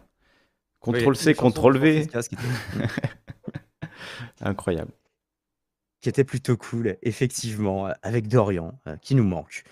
Contrôle 0.80 1.16
C, 1.16 1.34
contrôle 1.34 1.78
V. 1.78 2.00
Était- 2.02 2.18
Incroyable. 4.40 4.92
qui 6.00 6.08
était 6.08 6.24
plutôt 6.24 6.56
cool, 6.56 6.96
effectivement, 7.02 7.88
avec 8.02 8.28
Dorian, 8.28 8.78
euh, 8.86 8.96
qui 8.96 9.14
nous 9.16 9.24
manque. 9.24 9.64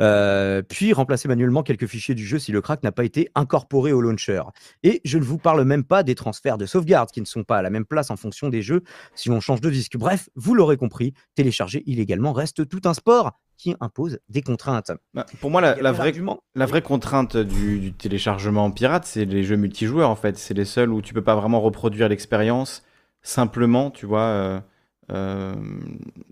Euh, 0.00 0.62
puis 0.62 0.92
remplacer 0.92 1.28
manuellement 1.28 1.62
quelques 1.62 1.86
fichiers 1.86 2.14
du 2.14 2.24
jeu 2.24 2.38
si 2.38 2.52
le 2.52 2.60
crack 2.60 2.82
n'a 2.82 2.92
pas 2.92 3.04
été 3.04 3.28
incorporé 3.34 3.92
au 3.92 4.00
launcher. 4.00 4.42
Et 4.82 5.00
je 5.04 5.18
ne 5.18 5.24
vous 5.24 5.38
parle 5.38 5.64
même 5.64 5.84
pas 5.84 6.02
des 6.02 6.14
transferts 6.14 6.58
de 6.58 6.66
sauvegarde 6.66 7.10
qui 7.10 7.20
ne 7.20 7.26
sont 7.26 7.44
pas 7.44 7.58
à 7.58 7.62
la 7.62 7.70
même 7.70 7.84
place 7.84 8.10
en 8.10 8.16
fonction 8.16 8.48
des 8.48 8.62
jeux 8.62 8.82
si 9.14 9.28
l'on 9.28 9.40
change 9.40 9.60
de 9.60 9.70
disque. 9.70 9.96
Bref, 9.96 10.28
vous 10.34 10.54
l'aurez 10.54 10.76
compris, 10.76 11.14
télécharger 11.34 11.82
illégalement 11.86 12.32
reste 12.32 12.68
tout 12.68 12.82
un 12.84 12.94
sport 12.94 13.32
qui 13.56 13.76
impose 13.80 14.18
des 14.28 14.42
contraintes. 14.42 14.90
Bah, 15.14 15.26
pour 15.40 15.50
moi, 15.50 15.60
la, 15.60 15.74
vraie, 15.74 16.06
d'arguments. 16.06 16.42
la 16.56 16.66
vraie 16.66 16.82
contrainte 16.82 17.36
du, 17.36 17.78
du 17.78 17.92
téléchargement 17.92 18.70
pirate, 18.70 19.04
c'est 19.04 19.24
les 19.24 19.44
jeux 19.44 19.56
multijoueurs, 19.56 20.10
en 20.10 20.16
fait. 20.16 20.36
C'est 20.36 20.54
les 20.54 20.64
seuls 20.64 20.92
où 20.92 21.00
tu 21.00 21.14
peux 21.14 21.22
pas 21.22 21.36
vraiment 21.36 21.60
reproduire 21.60 22.08
l'expérience 22.08 22.82
simplement, 23.22 23.90
tu 23.90 24.06
vois. 24.06 24.20
euh, 24.20 24.60
euh, 25.10 25.54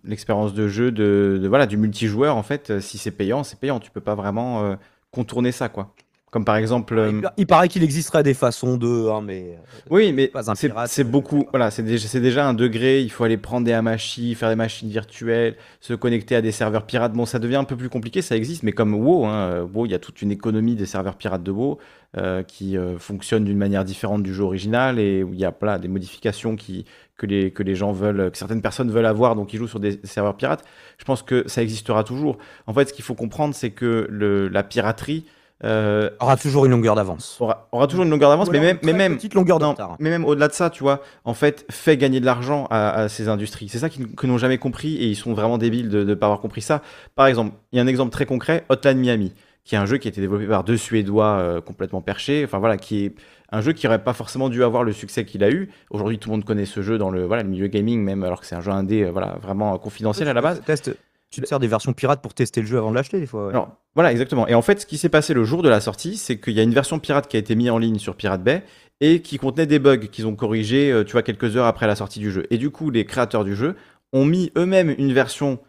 l'expérience 0.05 0.55
de 0.55 0.68
jeu 0.68 0.90
de, 0.92 1.38
de- 1.42 1.48
voilà 1.48 1.66
du 1.66 1.76
multijoueur 1.76 2.36
en 2.36 2.42
fait 2.42 2.70
euh, 2.70 2.80
si 2.80 2.98
c'est 2.98 3.10
payant 3.10 3.42
c'est 3.44 3.59
payant. 3.59 3.80
Tu 3.80 3.90
peux 3.90 4.01
pas 4.01 4.14
vraiment 4.14 4.62
euh, 4.64 4.76
contourner 5.10 5.52
ça 5.52 5.68
quoi 5.68 5.94
comme 6.31 6.44
par 6.44 6.57
exemple 6.57 6.97
euh, 6.97 7.23
Il, 7.36 7.47
paraît 7.47 7.69
qu'il 7.69 7.82
existerait 7.82 8.23
des 8.23 8.35
façons 8.35 8.77
de, 8.77 9.09
hein, 9.11 9.20
mais 9.20 9.57
euh, 9.59 9.81
Oui, 9.90 10.12
mais 10.12 10.31
c'est 10.55 10.73
euh, 10.73 11.05
beaucoup. 11.05 11.47
Voilà, 11.51 11.70
c'est 11.70 11.82
déjà, 11.82 12.47
un 12.47 12.55
degré. 12.55 13.01
Il 13.02 13.11
faut 13.11 13.24
aller 13.24 13.36
prendre 13.36 13.66
des 13.66 13.73
hamachi, 13.73 14.35
faire 14.35 14.48
des 14.48 14.57
machines 14.57 14.89
virtuelles, 14.89 15.57
se 15.81 15.94
connecter 15.94 16.36
à 16.36 16.43
des 16.43 16.52
serveurs 16.52 16.86
pirates. 16.86 17.12
Bon, 17.12 17.27
ça 17.27 17.39
devient 17.39 17.57
un 17.57 17.65
peu 17.65 17.77
plus 17.77 17.89
compliqué, 17.89 18.23
ça 18.23 18.36
existe, 18.36 18.62
mais 18.62 18.73
comme 18.73 18.94
WoW, 18.94 19.27
hein, 19.27 19.69
WoW, 19.73 19.86
il 19.86 19.93
y 19.93 19.94
a 19.94 19.98
toute 19.98 20.23
une 20.23 20.31
économie 20.31 20.77
des 20.77 20.86
serveurs 20.86 21.16
pirates 21.16 21.43
de 21.43 21.51
WoW 21.51 21.78
euh, 22.16 22.43
qui 22.43 22.77
euh, 22.77 22.98
fonctionnent 22.98 23.44
d'une 23.44 23.57
manière 23.57 23.85
différente 23.85 24.24
du 24.24 24.35
jeu 24.35 24.43
original 24.43 24.98
et 24.98 25.23
où 25.23 25.32
il 25.32 25.39
y 25.39 25.44
a 25.44 25.55
voilà, 25.61 25.78
des 25.78 25.86
modifications 25.86 26.57
qui, 26.57 26.85
que, 27.16 27.24
les, 27.24 27.52
que 27.52 27.62
les 27.62 27.77
gens 27.77 27.93
veulent, 27.93 28.32
que 28.32 28.36
certaines 28.36 28.62
personnes 28.62 28.90
veulent 28.90 29.07
avoir, 29.07 29.36
donc 29.36 29.55
ils 29.55 29.59
jouent 29.59 29.69
sur 29.69 29.78
des 29.78 30.01
serveurs 30.02 30.36
pirates. 30.36 30.65
Je 30.98 31.05
pense 31.05 31.23
que 31.23 31.48
ça 31.48 31.62
existera 31.62 32.02
toujours. 32.02 32.39
En 32.66 32.74
fait, 32.74 32.89
ce 32.89 32.93
qu'il 32.93 33.05
faut 33.05 33.15
comprendre, 33.15 33.55
c'est 33.55 33.70
que 33.70 34.09
le, 34.11 34.48
la 34.48 34.65
piraterie 34.65 35.24
euh, 35.64 36.10
aura 36.20 36.36
toujours 36.36 36.64
une 36.64 36.70
longueur 36.72 36.94
d'avance. 36.94 37.36
aura, 37.40 37.68
aura 37.72 37.86
toujours 37.86 38.04
une 38.04 38.10
longueur 38.10 38.30
d'avance, 38.30 38.50
mais 38.50 38.60
même, 38.60 38.78
mais 38.82 38.92
même 38.92 39.18
longueur 39.34 39.58
non, 39.58 39.74
mais 39.98 40.10
même 40.10 40.24
au-delà 40.24 40.48
de 40.48 40.52
ça, 40.52 40.70
tu 40.70 40.82
vois, 40.82 41.00
en 41.24 41.34
fait, 41.34 41.66
fait 41.70 41.96
gagner 41.96 42.20
de 42.20 42.24
l'argent 42.26 42.66
à, 42.70 42.90
à 42.92 43.08
ces 43.08 43.28
industries. 43.28 43.68
C'est 43.68 43.78
ça 43.78 43.88
qu'ils 43.90 44.14
que 44.14 44.26
n'ont 44.26 44.38
jamais 44.38 44.58
compris 44.58 44.96
et 44.96 45.06
ils 45.06 45.16
sont 45.16 45.34
vraiment 45.34 45.58
débiles 45.58 45.88
de 45.88 46.02
ne 46.04 46.14
pas 46.14 46.26
avoir 46.26 46.40
compris 46.40 46.62
ça. 46.62 46.80
Par 47.14 47.26
exemple, 47.26 47.54
il 47.72 47.76
y 47.76 47.80
a 47.80 47.82
un 47.82 47.86
exemple 47.86 48.10
très 48.10 48.26
concret, 48.26 48.64
Hotline 48.70 48.98
Miami, 48.98 49.34
qui 49.64 49.74
est 49.74 49.78
un 49.78 49.86
jeu 49.86 49.98
qui 49.98 50.08
a 50.08 50.10
été 50.10 50.20
développé 50.20 50.46
par 50.46 50.64
deux 50.64 50.76
Suédois 50.78 51.26
euh, 51.38 51.60
complètement 51.60 52.00
perchés. 52.00 52.42
Enfin 52.44 52.58
voilà, 52.58 52.76
qui 52.78 53.04
est 53.04 53.14
un 53.52 53.60
jeu 53.60 53.72
qui 53.72 53.86
aurait 53.86 54.02
pas 54.02 54.14
forcément 54.14 54.48
dû 54.48 54.64
avoir 54.64 54.84
le 54.84 54.92
succès 54.92 55.24
qu'il 55.26 55.44
a 55.44 55.50
eu. 55.50 55.68
Aujourd'hui, 55.90 56.18
tout 56.18 56.30
le 56.30 56.36
monde 56.36 56.44
connaît 56.44 56.64
ce 56.64 56.80
jeu 56.82 56.96
dans 56.98 57.10
le 57.10 57.24
voilà 57.26 57.42
le 57.42 57.48
milieu 57.50 57.66
gaming, 57.66 58.00
même 58.02 58.22
alors 58.24 58.40
que 58.40 58.46
c'est 58.46 58.54
un 58.54 58.60
jeu 58.62 58.70
indé, 58.72 59.02
euh, 59.02 59.10
voilà, 59.10 59.36
vraiment 59.42 59.76
confidentiel 59.78 60.28
à 60.28 60.32
la 60.32 60.40
base. 60.40 60.62
Teste- 60.64 60.94
tu 61.31 61.40
te 61.40 61.47
sers 61.47 61.59
des 61.59 61.69
versions 61.69 61.93
pirates 61.93 62.20
pour 62.20 62.35
tester 62.35 62.61
le 62.61 62.66
jeu 62.66 62.78
avant 62.78 62.90
de 62.90 62.97
l'acheter, 62.97 63.20
des 63.20 63.27
fois. 63.27 63.52
voilà, 63.94 64.11
exactement. 64.11 64.48
Et 64.48 64.55
en 64.55 64.62
fait, 64.62 64.81
ce 64.81 64.86
qui 64.86 64.98
s'est 64.98 65.09
passé 65.09 65.32
le 65.32 65.44
jour 65.44 65.62
de 65.62 65.69
la 65.69 65.81
sortie, 65.81 66.16
c'est 66.16 66.39
qu'il 66.40 66.55
y 66.55 66.61
a 66.61 66.62
une 66.62 66.74
version 66.74 66.98
pirate 66.98 67.28
qui 67.28 67.36
a 67.36 67.40
été 67.40 67.55
mise 67.55 67.70
en 67.70 67.78
ligne 67.78 67.98
sur 67.98 68.16
Pirate 68.16 68.43
Bay 68.43 68.65
et 69.01 69.23
qui 69.23 69.39
contenait 69.39 69.66
des 69.66 69.78
bugs 69.78 69.98
qu'ils 69.98 70.27
ont 70.27 70.35
corrigés, 70.35 70.90
euh, 70.90 71.05
tu 71.05 71.12
vois, 71.12 71.23
quelques 71.23 71.57
heures 71.57 71.66
après 71.66 71.86
la 71.86 71.94
sortie 71.94 72.19
du 72.19 72.31
jeu. 72.31 72.47
Et 72.51 72.59
du 72.59 72.70
coup, 72.70 72.90
les 72.90 73.05
créateurs 73.05 73.44
du 73.44 73.55
jeu 73.55 73.77
ont 74.12 74.24
mis 74.24 74.51
eux-mêmes 74.57 74.94
une 74.98 75.12
version 75.12 75.61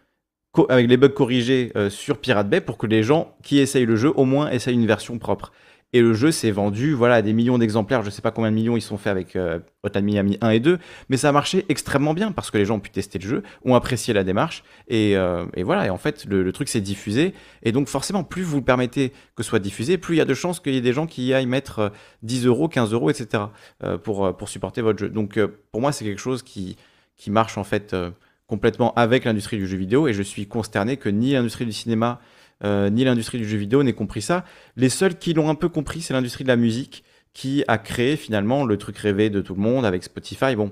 avec 0.69 0.89
les 0.89 0.97
bugs 0.97 1.09
corrigés 1.09 1.71
euh, 1.75 1.89
sur 1.89 2.17
Pirate 2.17 2.49
Bay 2.49 2.59
pour 2.59 2.77
que 2.77 2.87
les 2.87 3.03
gens 3.03 3.35
qui 3.41 3.59
essayent 3.59 3.85
le 3.85 3.95
jeu 3.95 4.11
au 4.15 4.25
moins 4.25 4.49
essayent 4.49 4.75
une 4.75 4.87
version 4.87 5.17
propre. 5.17 5.53
Et 5.93 6.01
le 6.01 6.13
jeu 6.13 6.31
s'est 6.31 6.51
vendu 6.51 6.93
voilà, 6.93 7.15
à 7.15 7.21
des 7.21 7.33
millions 7.33 7.57
d'exemplaires. 7.57 8.03
Je 8.03 8.09
sais 8.09 8.21
pas 8.21 8.31
combien 8.31 8.49
de 8.49 8.55
millions 8.55 8.77
ils 8.77 8.81
sont 8.81 8.97
faits 8.97 9.11
avec 9.11 9.35
euh, 9.35 9.59
Hotline 9.83 10.05
Miami 10.05 10.37
1 10.41 10.49
et 10.51 10.59
2, 10.59 10.77
mais 11.09 11.17
ça 11.17 11.29
a 11.29 11.31
marché 11.31 11.65
extrêmement 11.67 12.13
bien 12.13 12.31
parce 12.31 12.49
que 12.51 12.57
les 12.57 12.65
gens 12.65 12.75
ont 12.75 12.79
pu 12.79 12.91
tester 12.91 13.19
le 13.19 13.27
jeu, 13.27 13.43
ont 13.65 13.75
apprécié 13.75 14.13
la 14.13 14.23
démarche. 14.23 14.63
Et, 14.87 15.17
euh, 15.17 15.45
voilà, 15.63 15.87
et 15.87 15.89
en 15.89 15.97
fait, 15.97 16.25
le, 16.25 16.49
truc 16.51 16.69
s'est 16.69 16.81
diffusé. 16.81 17.33
Et 17.63 17.71
donc, 17.71 17.87
forcément, 17.87 18.23
plus 18.23 18.43
vous 18.43 18.57
le 18.57 18.63
permettez 18.63 19.11
que 19.35 19.43
ce 19.43 19.49
soit 19.49 19.59
diffusé, 19.59 19.97
plus 19.97 20.15
il 20.15 20.17
y 20.19 20.21
a 20.21 20.25
de 20.25 20.33
chances 20.33 20.59
qu'il 20.59 20.73
y 20.73 20.77
ait 20.77 20.81
des 20.81 20.93
gens 20.93 21.07
qui 21.07 21.25
y 21.25 21.33
aillent 21.33 21.45
mettre 21.45 21.79
euh, 21.79 21.89
10 22.23 22.45
euros, 22.45 22.67
15 22.67 22.93
euros, 22.93 23.09
etc. 23.09 23.43
euh, 23.83 23.97
pour, 23.97 24.25
euh, 24.25 24.31
pour 24.33 24.49
supporter 24.49 24.81
votre 24.81 24.99
jeu. 24.99 25.09
Donc, 25.09 25.37
euh, 25.37 25.47
pour 25.71 25.81
moi, 25.81 25.91
c'est 25.91 26.05
quelque 26.05 26.21
chose 26.21 26.43
qui, 26.43 26.77
qui 27.21 27.29
marche 27.29 27.57
en 27.57 27.63
fait 27.63 27.93
euh, 27.93 28.09
complètement 28.47 28.93
avec 28.95 29.25
l'industrie 29.25 29.57
du 29.57 29.67
jeu 29.67 29.77
vidéo. 29.77 30.07
Et 30.07 30.13
je 30.13 30.23
suis 30.23 30.47
consterné 30.47 30.97
que 30.97 31.07
ni 31.07 31.33
l'industrie 31.33 31.65
du 31.65 31.71
cinéma, 31.71 32.19
euh, 32.63 32.89
ni 32.89 33.03
l'industrie 33.03 33.37
du 33.37 33.47
jeu 33.47 33.57
vidéo 33.57 33.83
n'aient 33.83 33.93
compris 33.93 34.21
ça. 34.21 34.43
Les 34.75 34.89
seuls 34.89 35.17
qui 35.17 35.33
l'ont 35.33 35.49
un 35.49 35.55
peu 35.55 35.69
compris, 35.69 36.01
c'est 36.01 36.13
l'industrie 36.13 36.43
de 36.43 36.49
la 36.49 36.55
musique 36.55 37.03
qui 37.33 37.63
a 37.67 37.77
créé 37.77 38.17
finalement 38.17 38.65
le 38.65 38.77
truc 38.77 38.97
rêvé 38.97 39.29
de 39.29 39.41
tout 39.41 39.55
le 39.55 39.61
monde 39.61 39.85
avec 39.85 40.03
Spotify. 40.03 40.55
Bon, 40.55 40.71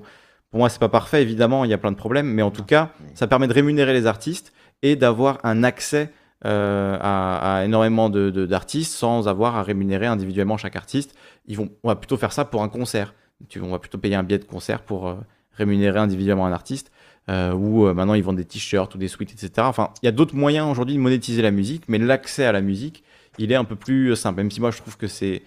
pour 0.52 0.60
moi, 0.60 0.70
c'est 0.70 0.80
pas 0.80 0.90
parfait, 0.90 1.22
évidemment, 1.22 1.64
il 1.64 1.72
y 1.72 1.74
a 1.74 1.78
plein 1.78 1.92
de 1.92 1.98
problèmes, 1.98 2.28
mais 2.28 2.42
en 2.42 2.52
tout 2.52 2.64
cas, 2.64 2.92
ça 3.14 3.28
permet 3.28 3.48
de 3.48 3.54
rémunérer 3.54 3.94
les 3.94 4.08
artistes 4.08 4.52
et 4.82 4.96
d'avoir 4.96 5.40
un 5.44 5.64
accès 5.64 6.12
euh, 6.46 6.98
à, 7.02 7.58
à 7.58 7.66
énormément 7.66 8.10
de- 8.10 8.30
de- 8.30 8.46
d'artistes 8.46 8.94
sans 8.94 9.28
avoir 9.28 9.58
à 9.58 9.64
rémunérer 9.64 10.06
individuellement 10.06 10.58
chaque 10.58 10.76
artiste. 10.76 11.16
Ils 11.48 11.58
vont, 11.58 11.70
on 11.84 11.90
va 11.90 11.96
plutôt 11.96 12.18
faire 12.18 12.32
ça 12.32 12.46
pour 12.46 12.64
un 12.64 12.70
concert. 12.70 13.14
Tu, 13.48 13.62
on 13.62 13.72
va 13.72 13.80
plutôt 13.80 13.98
payer 13.98 14.16
un 14.16 14.24
billet 14.24 14.40
de 14.40 14.46
concert 14.46 14.82
pour 14.82 15.08
euh, 15.08 15.16
rémunérer 15.54 16.00
individuellement 16.00 16.46
un 16.46 16.54
artiste. 16.54 16.92
Euh, 17.30 17.54
ou 17.54 17.86
euh, 17.86 17.94
maintenant 17.94 18.14
ils 18.16 18.24
vendent 18.24 18.38
des 18.38 18.46
t-shirts 18.46 18.96
ou 18.96 18.98
des 18.98 19.08
suites, 19.08 19.32
etc. 19.32 19.52
Enfin, 19.68 19.90
il 20.02 20.06
y 20.06 20.10
a 20.10 20.12
d'autres 20.12 20.36
moyens 20.36 20.68
aujourd'hui 20.72 20.96
de 20.96 21.00
monétiser 21.00 21.42
la 21.42 21.52
musique, 21.52 21.84
mais 21.88 21.98
l'accès 22.00 22.46
à 22.46 22.52
la 22.52 22.62
musique, 22.62 23.04
il 23.38 23.52
est 23.52 23.56
un 23.56 23.66
peu 23.66 23.76
plus 23.76 24.16
simple. 24.16 24.38
Même 24.38 24.50
si 24.52 24.62
moi 24.62 24.72
je 24.72 24.78
trouve 24.78 24.98
que 24.98 25.08
c'est 25.08 25.44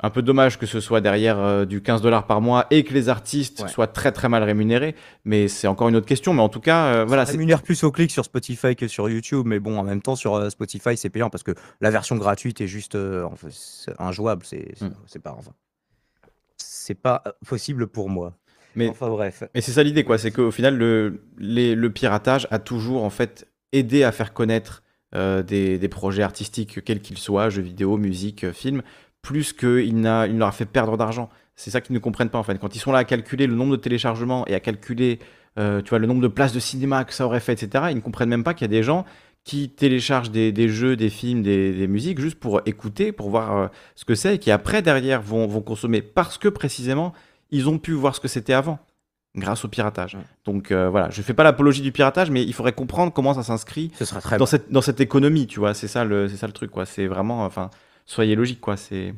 un 0.00 0.10
peu 0.10 0.22
dommage 0.22 0.58
que 0.58 0.66
ce 0.66 0.80
soit 0.80 1.00
derrière 1.00 1.38
euh, 1.38 1.64
du 1.64 1.80
15 1.80 2.02
dollars 2.02 2.26
par 2.26 2.40
mois 2.40 2.66
et 2.70 2.82
que 2.84 2.92
les 2.92 3.08
artistes 3.08 3.60
Ouais. 3.62 3.68
soient 3.68 3.86
très 3.86 4.10
très 4.12 4.28
mal 4.28 4.42
rémunérés, 4.42 4.96
mais 5.24 5.46
c'est 5.48 5.68
encore 5.68 5.88
une 5.88 5.96
autre 5.96 6.04
question. 6.06 6.34
Mais 6.34 6.42
en 6.42 6.48
tout 6.50 6.60
cas, 6.60 6.86
euh, 6.86 7.04
voilà, 7.06 7.24
Ça 7.24 7.32
rémunère 7.32 7.62
plus 7.62 7.84
au 7.84 7.92
clic 7.92 8.10
sur 8.10 8.24
Spotify 8.24 8.74
que 8.76 8.88
sur 8.88 9.08
YouTube, 9.08 9.46
mais 9.46 9.60
bon, 9.60 9.78
en 9.78 9.84
même 9.84 10.02
temps, 10.02 10.16
sur 10.16 10.34
euh, 10.34 10.50
Spotify, 10.50 10.96
c'est 10.96 11.10
payant 11.10 11.30
parce 11.30 11.44
que 11.44 11.52
la 11.80 11.90
version 11.90 12.16
gratuite 12.16 12.60
est 12.60 12.66
juste 12.66 12.96
euh, 12.96 13.22
en 13.24 13.36
fait, 13.36 13.46
c'est 13.50 13.94
injouable. 13.98 14.44
C'est 14.44 14.74
Mm. 14.82 15.20
pas, 15.22 15.34
enfin, 15.38 15.52
c'est 16.58 16.94
pas 17.00 17.22
euh, 17.26 17.32
possible 17.46 17.86
pour 17.86 18.10
moi. 18.10 18.34
Mais- 18.76 18.88
enfin 18.88 19.08
bref. 19.08 19.44
Mais 19.54 19.60
c'est 19.60 19.72
ça 19.72 19.82
l'idée, 19.82 20.04
quoi. 20.04 20.18
C'est 20.18 20.30
qu'au 20.30 20.50
final, 20.50 20.76
le, 20.76 21.20
les- 21.38 21.74
le 21.74 21.90
piratage 21.90 22.46
a 22.50 22.58
toujours, 22.58 23.04
en 23.04 23.10
fait, 23.10 23.46
aidé 23.72 24.02
à 24.04 24.12
faire 24.12 24.32
connaître 24.32 24.82
euh, 25.14 25.42
des, 25.42 25.78
des 25.78 25.88
projets 25.88 26.22
artistiques, 26.22 26.82
quels 26.84 27.00
qu'ils 27.00 27.18
soient, 27.18 27.48
jeux 27.48 27.62
vidéo, 27.62 27.96
musique, 27.96 28.44
euh, 28.44 28.52
film, 28.52 28.82
plus 29.22 29.52
qu'il 29.52 29.96
n'a, 30.00 30.26
il 30.26 30.36
leur 30.38 30.48
a 30.48 30.52
fait 30.52 30.64
perdre 30.66 30.96
d'argent. 30.96 31.30
C'est 31.56 31.70
ça 31.70 31.80
qu'ils 31.80 31.94
ne 31.94 32.00
comprennent 32.00 32.30
pas, 32.30 32.38
en 32.38 32.42
fait. 32.42 32.58
Quand 32.58 32.74
ils 32.74 32.80
sont 32.80 32.90
là 32.92 32.98
à 32.98 33.04
calculer 33.04 33.46
le 33.46 33.54
nombre 33.54 33.72
de 33.72 33.80
téléchargements 33.80 34.44
et 34.48 34.54
à 34.54 34.60
calculer, 34.60 35.20
euh, 35.58 35.80
tu 35.82 35.90
vois, 35.90 36.00
le 36.00 36.06
nombre 36.08 36.20
de 36.20 36.26
places 36.28 36.52
de 36.52 36.58
cinéma 36.58 37.04
que 37.04 37.14
ça 37.14 37.24
aurait 37.26 37.38
fait, 37.40 37.52
etc., 37.52 37.84
ils 37.90 37.94
ne 37.96 38.00
comprennent 38.00 38.28
même 38.28 38.42
pas 38.42 38.54
qu'il 38.54 38.62
y 38.64 38.70
a 38.70 38.76
des 38.76 38.82
gens 38.82 39.04
qui 39.44 39.68
téléchargent 39.70 40.30
des, 40.30 40.50
des 40.52 40.68
jeux, 40.68 40.96
des 40.96 41.10
films, 41.10 41.42
des, 41.42 41.72
des 41.74 41.86
musiques, 41.86 42.18
juste 42.18 42.40
pour 42.40 42.62
écouter, 42.66 43.12
pour 43.12 43.30
voir 43.30 43.56
euh, 43.56 43.66
ce 43.94 44.04
que 44.04 44.14
c'est, 44.16 44.34
et 44.36 44.38
qui 44.38 44.50
après, 44.50 44.82
derrière, 44.82 45.22
vont, 45.22 45.46
vont 45.46 45.60
consommer 45.60 46.02
parce 46.02 46.38
que, 46.38 46.48
précisément, 46.48 47.12
ils 47.54 47.68
ont 47.68 47.78
pu 47.78 47.92
voir 47.92 48.14
ce 48.14 48.20
que 48.20 48.28
c'était 48.28 48.52
avant 48.52 48.78
grâce 49.36 49.64
au 49.64 49.68
piratage. 49.68 50.16
Donc 50.44 50.70
euh, 50.70 50.88
voilà, 50.88 51.10
je 51.10 51.22
fais 51.22 51.34
pas 51.34 51.42
l'apologie 51.44 51.82
du 51.82 51.92
piratage, 51.92 52.30
mais 52.30 52.42
il 52.42 52.52
faudrait 52.52 52.72
comprendre 52.72 53.12
comment 53.12 53.34
ça 53.34 53.42
s'inscrit 53.42 53.90
Ce 53.98 54.04
dans 54.30 54.38
bon. 54.38 54.46
cette, 54.46 54.70
dans 54.70 54.82
cette 54.82 55.00
économie, 55.00 55.46
tu 55.46 55.58
vois. 55.60 55.74
C'est 55.74 55.88
ça 55.88 56.04
le, 56.04 56.28
c'est 56.28 56.36
ça 56.36 56.46
le 56.46 56.52
truc, 56.52 56.70
quoi. 56.70 56.84
C'est 56.86 57.06
vraiment, 57.06 57.44
enfin, 57.44 57.70
soyez 58.06 58.34
logique, 58.34 58.60
quoi. 58.60 58.76
C'est 58.76 59.14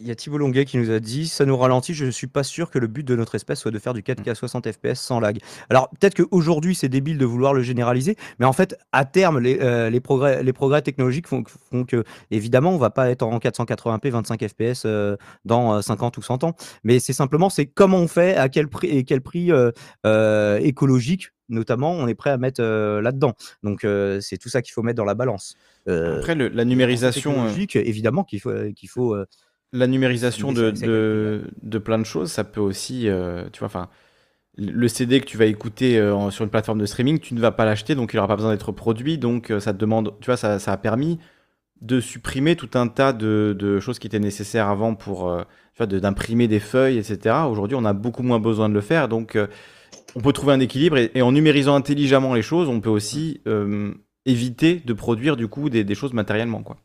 Il 0.00 0.06
y 0.06 0.12
a 0.12 0.14
Thibault 0.14 0.38
Longuet 0.38 0.64
qui 0.64 0.78
nous 0.78 0.92
a 0.92 1.00
dit 1.00 1.26
Ça 1.26 1.44
nous 1.44 1.56
ralentit, 1.56 1.92
je 1.92 2.04
ne 2.04 2.12
suis 2.12 2.28
pas 2.28 2.44
sûr 2.44 2.70
que 2.70 2.78
le 2.78 2.86
but 2.86 3.02
de 3.02 3.16
notre 3.16 3.34
espèce 3.34 3.58
soit 3.58 3.72
de 3.72 3.78
faire 3.80 3.94
du 3.94 4.02
4K 4.02 4.32
60 4.36 4.70
FPS 4.70 4.94
sans 5.00 5.18
lag. 5.18 5.38
Alors, 5.70 5.90
peut-être 5.90 6.14
qu'aujourd'hui, 6.14 6.76
c'est 6.76 6.88
débile 6.88 7.18
de 7.18 7.24
vouloir 7.24 7.52
le 7.52 7.62
généraliser, 7.62 8.14
mais 8.38 8.46
en 8.46 8.52
fait, 8.52 8.78
à 8.92 9.04
terme, 9.04 9.40
les, 9.40 9.58
euh, 9.60 9.90
les 9.90 9.98
progrès, 10.00 10.44
les 10.44 10.52
progrès 10.52 10.82
technologiques 10.82 11.26
font, 11.26 11.42
que- 11.42 11.50
font 11.50 11.84
que, 11.84 12.04
évidemment, 12.30 12.70
on 12.70 12.78
va 12.78 12.90
pas 12.90 13.10
être 13.10 13.22
en 13.24 13.38
480p 13.40 14.10
25 14.10 14.46
FPS 14.48 14.84
euh, 14.86 15.16
dans 15.44 15.74
euh, 15.74 15.80
50 15.82 16.16
ou 16.16 16.22
100 16.22 16.44
ans. 16.44 16.54
Mais 16.84 17.00
c'est 17.00 17.12
simplement, 17.12 17.50
c'est 17.50 17.66
comment 17.66 17.98
on 17.98 18.06
fait, 18.08 18.36
à 18.36 18.48
quel 18.48 18.68
prix, 18.68 18.86
et 18.86 19.02
quel 19.02 19.20
prix 19.20 19.50
euh, 19.50 19.72
euh, 20.06 20.58
écologique, 20.58 21.30
notamment, 21.48 21.90
on 21.90 22.06
est 22.06 22.14
prêt 22.14 22.30
à 22.30 22.38
mettre 22.38 22.62
euh, 22.62 23.00
là-dedans. 23.02 23.32
Donc, 23.64 23.82
euh, 23.82 24.20
c'est 24.20 24.36
tout 24.38 24.48
ça 24.48 24.62
qu'il 24.62 24.72
faut 24.74 24.82
mettre 24.84 24.96
dans 24.98 25.04
la 25.04 25.14
balance. 25.14 25.56
Euh, 25.88 26.18
après 26.18 26.36
le- 26.36 26.48
la 26.48 26.64
numérisation. 26.64 27.32
euh, 27.46 27.48
évidemment, 27.74 28.22
qu'il 28.22 28.38
faut, 28.40 28.52
qu'il 28.76 28.88
faut 28.88 29.14
euh, 29.16 29.26
la 29.72 29.86
numérisation 29.86 30.52
de, 30.52 30.70
de, 30.86 31.44
de 31.62 31.78
plein 31.78 31.98
de 31.98 32.04
choses, 32.04 32.30
ça 32.32 32.44
peut 32.44 32.60
aussi, 32.60 33.08
euh, 33.08 33.44
tu 33.52 33.58
vois, 33.60 33.66
enfin, 33.66 33.88
le 34.56 34.88
CD 34.88 35.20
que 35.20 35.26
tu 35.26 35.36
vas 35.36 35.46
écouter 35.46 35.98
euh, 35.98 36.30
sur 36.30 36.44
une 36.44 36.50
plateforme 36.50 36.80
de 36.80 36.86
streaming, 36.86 37.18
tu 37.20 37.34
ne 37.34 37.40
vas 37.40 37.52
pas 37.52 37.64
l'acheter, 37.64 37.94
donc 37.94 38.12
il 38.12 38.16
n'aura 38.16 38.28
pas 38.28 38.36
besoin 38.36 38.52
d'être 38.52 38.72
produit, 38.72 39.18
donc 39.18 39.50
euh, 39.50 39.60
ça 39.60 39.72
te 39.72 39.78
demande, 39.78 40.14
tu 40.20 40.26
vois, 40.26 40.36
ça, 40.36 40.58
ça 40.58 40.72
a 40.72 40.76
permis 40.76 41.18
de 41.80 42.00
supprimer 42.00 42.56
tout 42.56 42.70
un 42.74 42.88
tas 42.88 43.12
de, 43.12 43.54
de 43.58 43.80
choses 43.80 43.98
qui 43.98 44.06
étaient 44.08 44.18
nécessaires 44.18 44.68
avant 44.68 44.94
pour, 44.96 45.32
tu 45.74 45.78
vois, 45.78 45.86
de- 45.86 45.98
d'imprimer 46.00 46.48
des 46.48 46.60
feuilles, 46.60 46.98
etc. 46.98 47.48
Aujourd'hui, 47.48 47.76
on 47.76 47.84
a 47.84 47.92
beaucoup 47.92 48.24
moins 48.24 48.40
besoin 48.40 48.68
de 48.68 48.74
le 48.74 48.80
faire, 48.80 49.08
donc 49.08 49.38
on 50.16 50.20
peut 50.20 50.32
trouver 50.32 50.54
un 50.54 50.60
équilibre, 50.60 50.98
et, 50.98 51.10
et 51.14 51.22
en 51.22 51.32
numérisant 51.32 51.76
intelligemment 51.76 52.34
les 52.34 52.42
choses, 52.42 52.68
on 52.68 52.80
peut 52.80 52.90
aussi 52.90 53.42
éviter 54.26 54.82
de 54.84 54.92
produire 54.92 55.36
du 55.36 55.48
coup 55.48 55.70
des, 55.70 55.84
des 55.84 55.94
choses 55.94 56.12
matériellement, 56.12 56.62
quoi. 56.62 56.78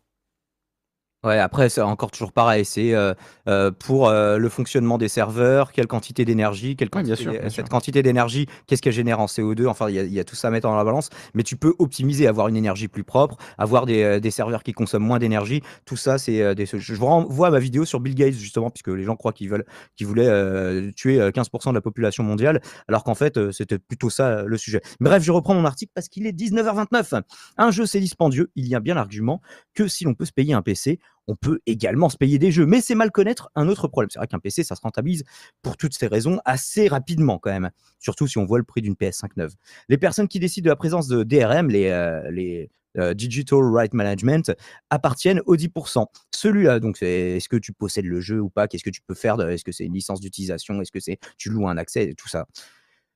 Ouais, 1.24 1.40
après, 1.40 1.70
c'est 1.70 1.80
encore 1.80 2.12
toujours 2.12 2.34
pareil. 2.34 2.66
C'est 2.66 2.94
euh, 2.94 3.14
euh, 3.48 3.72
pour 3.72 4.10
euh, 4.10 4.38
le 4.38 4.50
fonctionnement 4.50 4.98
des 4.98 5.08
serveurs, 5.08 5.72
quelle 5.72 5.88
quantité 5.88 6.26
d'énergie, 6.26 6.76
quelle 6.76 6.90
bien 6.90 7.02
quantité, 7.02 7.16
sûr, 7.16 7.32
bien 7.32 7.44
cette 7.44 7.52
sûr. 7.54 7.70
quantité 7.70 8.04
d'énergie, 8.04 8.46
qu'est-ce 8.68 8.82
qu'elle 8.82 8.92
génère 8.92 9.22
en 9.22 9.28
CO2. 9.28 9.68
Enfin, 9.68 9.88
il 9.88 9.96
y, 9.96 10.00
a- 10.00 10.04
il 10.04 10.12
y 10.12 10.20
a 10.20 10.26
tout 10.26 10.36
ça 10.36 10.50
à 10.50 10.52
mettre 10.52 10.68
dans 10.68 10.76
la 10.76 10.84
balance. 10.84 11.10
Mais 11.34 11.44
tu 11.44 11.56
peux 11.56 11.74
optimiser, 11.80 12.28
avoir 12.28 12.50
une 12.50 12.58
énergie 12.58 12.90
plus 12.90 13.06
propre, 13.06 13.38
avoir 13.58 13.86
des, 13.86 14.04
euh, 14.04 14.20
des 14.20 14.32
serveurs 14.32 14.64
qui 14.64 14.74
consomment 14.74 15.06
moins 15.06 15.18
d'énergie. 15.18 15.62
Tout 15.86 15.96
ça, 15.96 16.18
c'est 16.18 16.42
euh, 16.42 16.56
des. 16.56 16.66
Je 16.66 16.94
vous 16.94 17.06
renvoie 17.06 17.48
à 17.48 17.52
ma 17.52 17.60
vidéo 17.60 17.86
sur 17.86 18.02
Bill 18.02 18.16
Gates, 18.16 18.34
justement, 18.34 18.70
puisque 18.70 18.90
les 18.90 19.04
gens 19.04 19.16
croient 19.16 19.32
qu'ils 19.32 19.50
veulent, 19.50 19.66
qu'ils 19.96 20.08
voulaient 20.08 20.28
euh, 20.28 20.92
tuer 20.94 21.22
euh, 21.22 21.32
15% 21.32 21.70
de 21.70 21.76
la 21.76 21.82
population 21.82 22.26
mondiale, 22.26 22.60
alors 22.90 23.06
qu'en 23.06 23.16
fait, 23.16 23.38
euh, 23.38 23.54
c'était 23.54 23.80
plutôt 23.80 24.10
ça 24.10 24.28
euh, 24.40 24.44
le 24.46 24.58
sujet. 24.58 24.82
Bref, 25.00 25.24
je 25.24 25.32
reprends 25.32 25.54
mon 25.54 25.64
article 25.64 25.94
parce 25.96 26.10
qu'il 26.10 26.28
est 26.28 26.34
19h29. 26.34 27.22
Un 27.58 27.72
jeu, 27.72 27.86
c'est 27.86 28.02
dispendieux. 28.02 28.52
Il 28.58 28.68
y 28.68 28.76
a 28.76 28.82
bien 28.82 28.96
l'argument 28.96 29.42
que 29.74 29.88
si 29.88 30.04
l'on 30.04 30.16
peut 30.16 30.26
se 30.26 30.34
payer 30.34 30.54
un 30.54 30.62
PC, 30.62 31.00
on 31.28 31.36
peut 31.36 31.60
également 31.66 32.10
se 32.10 32.18
payer 32.18 32.40
des 32.40 32.52
jeux. 32.52 32.66
Mais 32.66 32.82
c'est 32.82 32.96
mal 32.96 33.12
connaître 33.12 33.50
un 33.56 33.68
autre 33.68 33.88
problème. 33.88 34.10
C'est 34.12 34.20
vrai 34.20 34.28
qu'un 34.28 34.40
PC, 34.40 34.64
ça 34.64 34.76
se 34.76 34.82
rentabilise 34.82 35.24
pour 35.62 35.78
toutes 35.78 35.94
ces 35.94 36.08
raisons 36.08 36.40
assez 36.46 36.88
rapidement 36.88 37.40
quand 37.40 37.52
même. 37.52 37.72
Surtout 38.00 38.28
si 38.28 38.38
on 38.38 38.46
voit 38.46 38.58
le 38.58 38.64
prix 38.64 38.82
d'une 38.82 38.96
PS5 38.96 39.30
neuve. 39.38 39.54
Les 39.90 39.98
personnes 39.98 40.28
qui 40.28 40.40
décident 40.40 40.66
de 40.66 40.70
la 40.70 40.76
présence 40.76 41.08
de 41.08 41.24
DRM, 41.24 41.70
les, 41.70 41.90
euh, 41.90 42.68
euh, 42.98 43.14
Digital 43.14 43.60
Right 43.64 43.94
Management, 43.94 44.54
appartiennent 44.90 45.42
aux 45.46 45.56
10%. 45.56 46.06
Celui-là, 46.32 46.80
donc, 46.80 47.02
est-ce 47.02 47.50
que 47.50 47.58
tu 47.58 47.74
possèdes 47.74 48.06
le 48.06 48.22
jeu 48.22 48.40
ou 48.40 48.50
pas? 48.50 48.68
Qu'est-ce 48.68 48.84
que 48.84 48.90
tu 48.90 49.02
peux 49.02 49.16
faire 49.16 49.40
Est-ce 49.42 49.64
que 49.64 49.72
c'est 49.72 49.86
une 49.86 49.94
licence 49.94 50.20
d'utilisation? 50.20 50.82
Est-ce 50.82 50.92
que 50.92 51.00
c'est 51.00 51.18
tu 51.38 51.50
loues 51.50 51.68
un 51.68 51.78
accès? 51.78 52.14
Tout 52.18 52.28
ça 52.30 52.46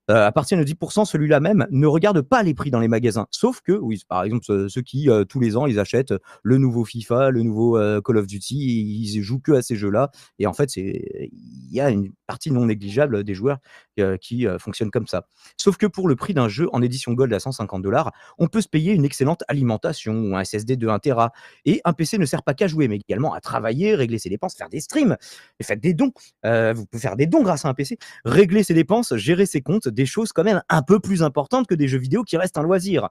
euh, 0.10 0.26
appartiennent 0.26 0.62
aux 0.62 0.66
10%, 0.66 1.06
celui-là 1.06 1.40
même 1.40 1.68
ne 1.70 1.86
regarde 1.86 2.22
pas 2.22 2.44
les 2.44 2.54
prix 2.54 2.72
dans 2.72 2.80
les 2.80 2.88
magasins. 2.88 3.28
Sauf 3.32 3.62
que, 3.62 3.74
oui, 3.74 4.02
par 4.08 4.24
exemple, 4.24 4.70
ceux, 4.70 4.82
qui, 4.82 5.10
euh, 5.10 5.26
tous 5.26 5.40
les 5.40 5.58
ans, 5.58 5.66
ils 5.66 5.80
achètent 5.80 6.14
le 6.44 6.58
nouveau 6.58 6.86
FIFA, 6.86 7.32
le 7.32 7.44
nouveau 7.44 7.78
euh, 7.78 8.02
Call 8.02 8.18
of 8.18 8.28
Duty, 8.28 8.56
ils 8.56 9.22
jouent 9.22 9.40
que 9.40 9.52
à 9.54 9.62
ces 9.62 9.76
jeux-là. 9.76 10.12
Et 10.40 10.48
en 10.48 10.54
fait, 10.54 10.76
il 10.78 11.30
y 11.70 11.82
a 11.82 11.90
une 11.90 12.12
partie 12.26 12.52
non 12.52 12.66
négligeable 12.66 13.24
des 13.24 13.34
joueurs 13.34 13.58
euh, 14.00 14.18
qui 14.18 14.46
fonctionnent 14.60 14.92
comme 14.92 15.08
ça. 15.08 15.28
Sauf 15.58 15.78
que 15.78 15.86
pour 15.86 16.08
le 16.08 16.16
prix 16.16 16.34
d'un 16.34 16.48
jeu 16.48 16.70
en 16.72 16.82
édition 16.82 17.14
Gold 17.14 17.34
à 17.34 17.40
150 17.40 17.82
dollars, 17.82 18.12
on 18.38 18.48
peut 18.48 18.62
se 18.62 18.68
payer 18.68 18.94
une 18.94 19.06
excellente 19.06 19.44
alimentation 19.48 20.14
ou 20.14 20.36
un 20.36 20.44
SSD 20.44 20.78
de 20.78 20.88
1 20.88 21.00
Tera. 21.00 21.32
Et 21.66 21.82
un 21.86 21.94
PC 21.94 22.18
ne 22.18 22.26
sert 22.26 22.44
pas 22.44 22.54
qu'à 22.54 22.68
jouer, 22.68 22.88
mais 22.88 22.98
également 22.98 23.34
à 23.34 23.42
travailler, 23.42 23.96
régler 23.96 24.20
ses 24.20 24.30
dépenses, 24.30 24.56
faire 24.56 24.70
des 24.70 24.80
streams, 24.80 25.18
et 25.60 25.64
faites 25.64 25.82
des 25.82 25.94
dons. 25.94 26.12
Vous 26.44 26.86
pouvez 26.86 27.02
faire 27.02 27.16
des 27.16 27.28
dons 27.28 27.44
grâce 27.44 27.66
à 27.66 27.70
un 27.70 27.74
PC, 27.74 27.98
régler 28.24 28.64
ses 28.64 28.74
dépenses, 28.74 29.16
gérer 29.16 29.46
ses 29.46 29.62
comptes, 29.62 29.88
des 29.98 30.06
choses 30.06 30.32
quand 30.32 30.44
même 30.44 30.62
un 30.70 30.84
peu 30.84 31.00
plus 31.00 31.24
importantes 31.24 31.68
que 31.68 31.76
des 31.76 31.88
jeux 31.88 31.98
vidéo 31.98 32.24
qui 32.24 32.38
restent 32.38 32.58
un 32.58 32.64
loisir. 32.64 33.10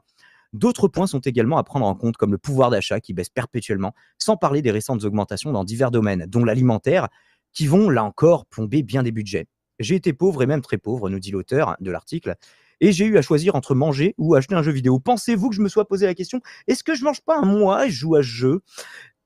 D'autres 0.52 0.86
points 0.86 1.08
sont 1.08 1.18
également 1.18 1.58
à 1.58 1.64
prendre 1.64 1.84
en 1.84 1.94
compte, 1.96 2.16
comme 2.16 2.30
le 2.30 2.38
pouvoir 2.38 2.70
d'achat 2.70 3.00
qui 3.00 3.12
baisse 3.12 3.28
perpétuellement, 3.28 3.92
sans 4.18 4.36
parler 4.36 4.62
des 4.62 4.70
récentes 4.70 5.04
augmentations 5.04 5.50
dans 5.52 5.64
divers 5.64 5.90
domaines, 5.90 6.26
dont 6.28 6.44
l'alimentaire, 6.44 7.08
qui 7.52 7.66
vont, 7.66 7.90
là 7.90 8.04
encore, 8.04 8.46
plomber 8.46 8.84
bien 8.84 9.02
des 9.02 9.10
budgets. 9.10 9.48
J'ai 9.80 9.96
été 9.96 10.12
pauvre 10.12 10.44
et 10.44 10.46
même 10.46 10.62
très 10.62 10.78
pauvre, 10.78 11.10
nous 11.10 11.18
dit 11.18 11.32
l'auteur 11.32 11.76
de 11.80 11.90
l'article, 11.90 12.36
et 12.80 12.92
j'ai 12.92 13.06
eu 13.06 13.18
à 13.18 13.22
choisir 13.22 13.56
entre 13.56 13.74
manger 13.74 14.14
ou 14.16 14.34
acheter 14.34 14.54
un 14.54 14.62
jeu 14.62 14.72
vidéo. 14.72 15.00
Pensez-vous 15.00 15.50
que 15.50 15.56
je 15.56 15.62
me 15.62 15.68
sois 15.68 15.88
posé 15.88 16.06
la 16.06 16.14
question, 16.14 16.40
est-ce 16.68 16.84
que 16.84 16.94
je 16.94 17.04
mange 17.04 17.20
pas 17.22 17.38
un 17.38 17.46
mois 17.46 17.86
et 17.86 17.90
je 17.90 17.98
joue 17.98 18.14
à 18.14 18.22
ce 18.22 18.28
jeu? 18.28 18.60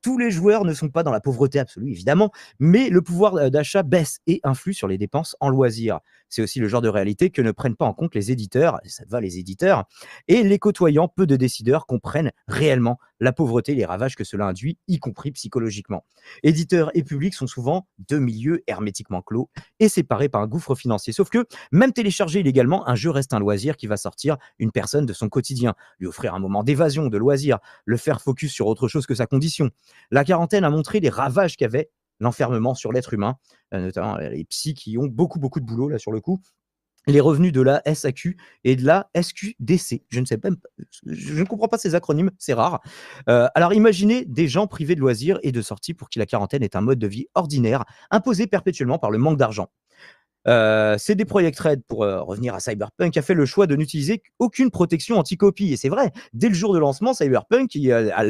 Tous 0.03 0.19
les 0.19 0.31
joueurs 0.31 0.65
ne 0.65 0.73
sont 0.73 0.89
pas 0.89 1.03
dans 1.03 1.13
la 1.13 1.21
pauvreté 1.21 1.59
absolue, 1.59 1.91
évidemment, 1.91 2.31
mais 2.59 2.89
le 2.89 3.03
pouvoir 3.03 3.37
euh, 3.37 3.51
d'achat 3.51 3.83
baisse 3.83 4.21
et 4.27 4.41
influe 4.45 4.75
sur 4.75 4.89
les 4.89 4.99
dépenses 4.99 5.37
en 5.41 5.49
loisirs. 5.49 6.01
C'est 6.29 6.43
aussi 6.43 6.61
le 6.61 6.69
genre 6.69 6.83
de 6.83 6.89
réalité 6.89 7.31
que 7.31 7.43
ne 7.43 7.53
prennent 7.53 7.77
pas 7.77 7.87
en 7.87 7.95
compte 7.95 8.15
les 8.15 8.31
éditeurs, 8.31 8.79
et 8.85 8.89
ça 8.89 9.05
va 9.09 9.21
les 9.21 9.39
éditeurs, 9.39 9.85
et 10.29 10.43
les 10.43 10.59
côtoyants, 10.59 11.09
peu 11.09 11.27
de 11.27 11.37
décideurs 11.37 11.87
comprennent 11.87 12.33
réellement 12.49 12.99
la 13.21 13.33
pauvreté, 13.33 13.75
les 13.75 13.85
ravages 13.85 14.17
que 14.17 14.25
cela 14.25 14.47
induit, 14.47 14.79
y 14.89 14.99
compris 14.99 15.31
psychologiquement. 15.33 16.05
Éditeurs 16.43 16.91
et 16.95 17.03
publics 17.03 17.35
sont 17.35 17.47
souvent 17.47 17.87
deux 18.09 18.19
milieux 18.19 18.63
hermétiquement 18.67 19.23
clos 19.23 19.51
et 19.79 19.89
séparés 19.89 20.29
par 20.29 20.41
un 20.41 20.47
gouffre 20.47 20.75
financier. 20.75 21.13
Sauf 21.13 21.31
que 21.31 21.47
même 21.73 21.93
télécharger 21.93 22.41
illégalement, 22.41 22.89
un 22.89 22.95
jeu 22.95 23.11
reste 23.11 23.35
un 23.35 23.39
loisir 23.39 23.77
qui 23.77 23.87
va 23.87 23.97
sortir 23.97 24.37
une 24.59 24.73
personne 24.73 25.07
de 25.07 25.13
son 25.13 25.29
quotidien, 25.29 25.75
lui 25.99 26.07
offrir 26.07 26.35
un 26.35 26.39
moment 26.39 26.65
d'évasion, 26.65 27.09
de 27.09 27.19
loisir, 27.19 27.59
le 27.85 27.97
faire 27.97 28.21
focus 28.21 28.53
sur 28.53 28.67
autre 28.67 28.89
chose 28.89 29.07
que 29.07 29.15
sa 29.15 29.27
condition. 29.27 29.71
La 30.11 30.25
quarantaine 30.25 30.65
a 30.65 30.71
montré 30.71 31.01
les 31.01 31.11
ravages 31.11 31.57
qu'avait 31.57 31.91
l'enfermement 32.21 32.75
sur 32.75 32.93
l'être 32.93 33.15
humain, 33.15 33.37
euh, 33.75 33.81
notamment 33.81 34.17
euh, 34.17 34.29
les 34.29 34.45
psys 34.45 34.75
qui 34.75 34.99
ont 34.99 35.07
beaucoup, 35.07 35.39
beaucoup 35.39 35.61
de 35.61 35.65
boulot 35.65 35.89
là 35.89 35.99
sur 35.99 36.13
le 36.13 36.21
coup. 36.21 36.41
Les 37.07 37.21
revenus 37.21 37.53
de 37.53 37.63
la 37.63 37.83
SAQ 37.93 38.37
et 38.65 38.77
de 38.77 38.85
la 38.85 39.09
SQDC. 39.15 40.03
Je 40.11 40.21
ne 40.21 41.45
comprends 41.45 41.69
pas 41.69 41.79
ces 41.79 41.95
acronymes, 41.95 42.31
c'est 42.39 42.53
rare. 42.53 42.81
Euh, 43.29 43.49
alors 43.55 43.73
imaginez 43.73 44.25
des 44.27 44.49
gens 44.49 44.67
privés 44.67 44.95
de 44.95 45.01
loisirs 45.01 45.39
et 45.43 45.51
de 45.51 45.63
sorties 45.63 45.95
pour 45.95 46.11
qui 46.11 46.19
la 46.19 46.27
quarantaine 46.27 46.63
est 46.63 46.77
un 46.77 46.83
mode 46.83 46.99
de 46.99 47.07
vie 47.07 47.27
ordinaire, 47.35 47.85
imposé 48.11 48.47
perpétuellement 48.47 48.99
par 48.99 49.11
le 49.11 49.19
manque 49.19 49.39
d'argent. 49.39 49.71
Euh, 50.49 50.97
CD 50.99 51.25
Projekt 51.25 51.59
Red, 51.59 51.83
pour 51.87 52.05
euh, 52.05 52.23
revenir 52.23 52.55
à 52.55 52.61
Cyberpunk, 52.61 53.17
a 53.17 53.23
fait 53.23 53.35
le 53.35 53.47
choix 53.47 53.67
de 53.67 53.77
n'utiliser 53.77 54.23
aucune 54.39 54.71
protection 54.71 55.19
anti-copie. 55.19 55.73
Et 55.73 55.77
c'est 55.77 55.91
vrai, 55.91 56.13
dès 56.33 56.49
le 56.49 56.55
jour 56.55 56.75
de 56.75 56.79
lancement, 56.79 57.15
Cyberpunk, 57.15 57.77
à 57.77 58.25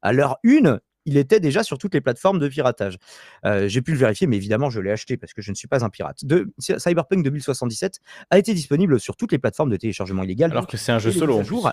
à 0.00 0.12
l'heure 0.12 0.38
une, 0.42 0.80
il 1.08 1.16
était 1.16 1.40
déjà 1.40 1.62
sur 1.62 1.78
toutes 1.78 1.94
les 1.94 2.00
plateformes 2.00 2.38
de 2.38 2.46
piratage. 2.48 2.98
Euh, 3.44 3.66
J'ai 3.68 3.82
pu 3.82 3.92
le 3.92 3.98
vérifier, 3.98 4.26
mais 4.26 4.36
évidemment, 4.36 4.70
je 4.70 4.80
l'ai 4.80 4.90
acheté 4.90 5.16
parce 5.16 5.32
que 5.32 5.42
je 5.42 5.50
ne 5.50 5.56
suis 5.56 5.66
pas 5.68 5.84
un 5.84 5.88
pirate. 5.90 6.24
De, 6.24 6.52
Cyberpunk 6.58 7.22
2077 7.24 7.98
a 8.30 8.38
été 8.38 8.54
disponible 8.54 9.00
sur 9.00 9.16
toutes 9.16 9.32
les 9.32 9.38
plateformes 9.38 9.70
de 9.70 9.76
téléchargement 9.76 10.22
illégal. 10.22 10.50
Alors 10.52 10.66
que 10.66 10.76
c'est 10.76 10.92
un 10.92 10.98
jeu 10.98 11.10
solo. 11.10 11.42
jour- 11.42 11.72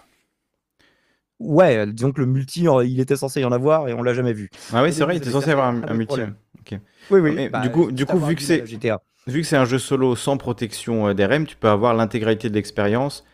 Ouais, 1.39 1.75
euh, 1.77 1.85
disons 1.85 2.13
que 2.13 2.21
le 2.21 2.27
multi, 2.27 2.67
euh, 2.67 2.85
il 2.85 2.99
était 3.01 3.17
censé 3.17 3.41
y 3.41 3.45
en 3.45 3.51
avoir 3.51 3.89
et 3.89 3.93
on 3.93 4.01
l'a 4.01 4.13
jamais 4.13 4.31
vu. 4.31 4.49
Ah 4.71 4.81
oui, 4.83 4.93
c'est 4.93 5.03
vrai, 5.03 5.15
il 5.15 5.17
était 5.17 5.31
censé 5.31 5.49
avoir 5.51 5.67
un, 5.67 5.93
multi. 5.93 6.15
Oui, 7.11 7.19
oui. 7.19 7.31
Mais 7.35 7.49
bah, 7.49 7.59
du 7.59 7.69
coup- 7.71 7.91
du 7.91 8.05
coup, 8.05 8.17
vu 8.19 8.35
que 8.35 8.41
c'est- 8.41 8.65
GTA. 8.65 9.01
Vu 9.27 9.41
que 9.41 9.47
c'est 9.47 9.57
un 9.57 9.65
jeu 9.65 9.79
solo 9.79 10.15
sans 10.15 10.37
protection 10.37 11.13
DRM, 11.13 11.45
tu 11.45 11.55
peux 11.57 11.67
avoir 11.67 11.93
l'intégralité 11.93 12.49
de 12.49 12.53
l'expérience 12.53 13.25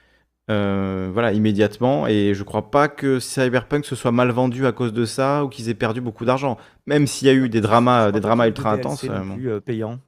euh, 0.52 1.10
voilà, 1.14 1.32
immédiatement. 1.34 2.06
Et 2.08 2.34
je 2.36 2.44
crois 2.44 2.70
pas 2.70 2.88
que 2.88 3.20
Cyberpunk 3.20 3.86
se 3.86 3.96
soit 3.96 4.12
mal 4.12 4.30
vendu 4.32 4.66
à 4.68 4.72
cause 4.72 4.94
de 4.94 5.06
ça 5.06 5.44
ou 5.44 5.50
qu'ils 5.50 5.70
aient 5.70 5.74
perdu 5.74 6.02
beaucoup 6.02 6.26
d'argent. 6.26 6.58
Même 6.86 7.08
s'il 7.08 7.28
y 7.28 7.32
a 7.32 7.34
eu 7.34 7.50
des 7.50 7.62
dramas, 7.62 8.12
des 8.12 8.20
dramas 8.20 8.48
ultra 8.48 8.74
intenses, 8.74 9.04
euh, 9.06 9.20
plus, 9.34 9.50
euh, 9.50 9.60
payant. 9.60 10.00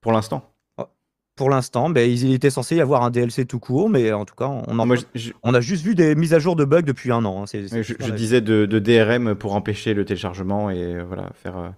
pour 0.00 0.12
l'instant. 0.12 0.52
Pour 1.36 1.50
l'instant, 1.50 1.90
ben, 1.90 2.10
il 2.10 2.32
était 2.32 2.48
censé 2.48 2.76
y 2.76 2.80
avoir 2.80 3.02
un 3.02 3.10
DLC 3.10 3.44
tout 3.44 3.58
court, 3.58 3.90
mais 3.90 4.10
en 4.10 4.24
tout 4.24 4.34
cas, 4.34 4.46
on, 4.46 4.78
en- 4.78 4.86
Moi, 4.86 4.96
je, 4.96 5.02
je- 5.14 5.32
on 5.42 5.52
a 5.52 5.60
juste 5.60 5.84
vu 5.84 5.94
des 5.94 6.14
mises 6.14 6.32
à 6.32 6.38
jour 6.38 6.56
de 6.56 6.64
bugs 6.64 6.80
depuis 6.80 7.12
un 7.12 7.26
an. 7.26 7.42
hein, 7.42 7.44
je- 7.46 8.10
disais 8.12 8.40
de, 8.40 8.64
de 8.64 8.78
DRM 8.78 9.34
pour 9.34 9.54
empêcher 9.54 9.92
le 9.92 10.06
téléchargement 10.06 10.70
et 10.70 10.98
voilà, 11.02 11.28
faire 11.34 11.58
euh, 11.58 11.68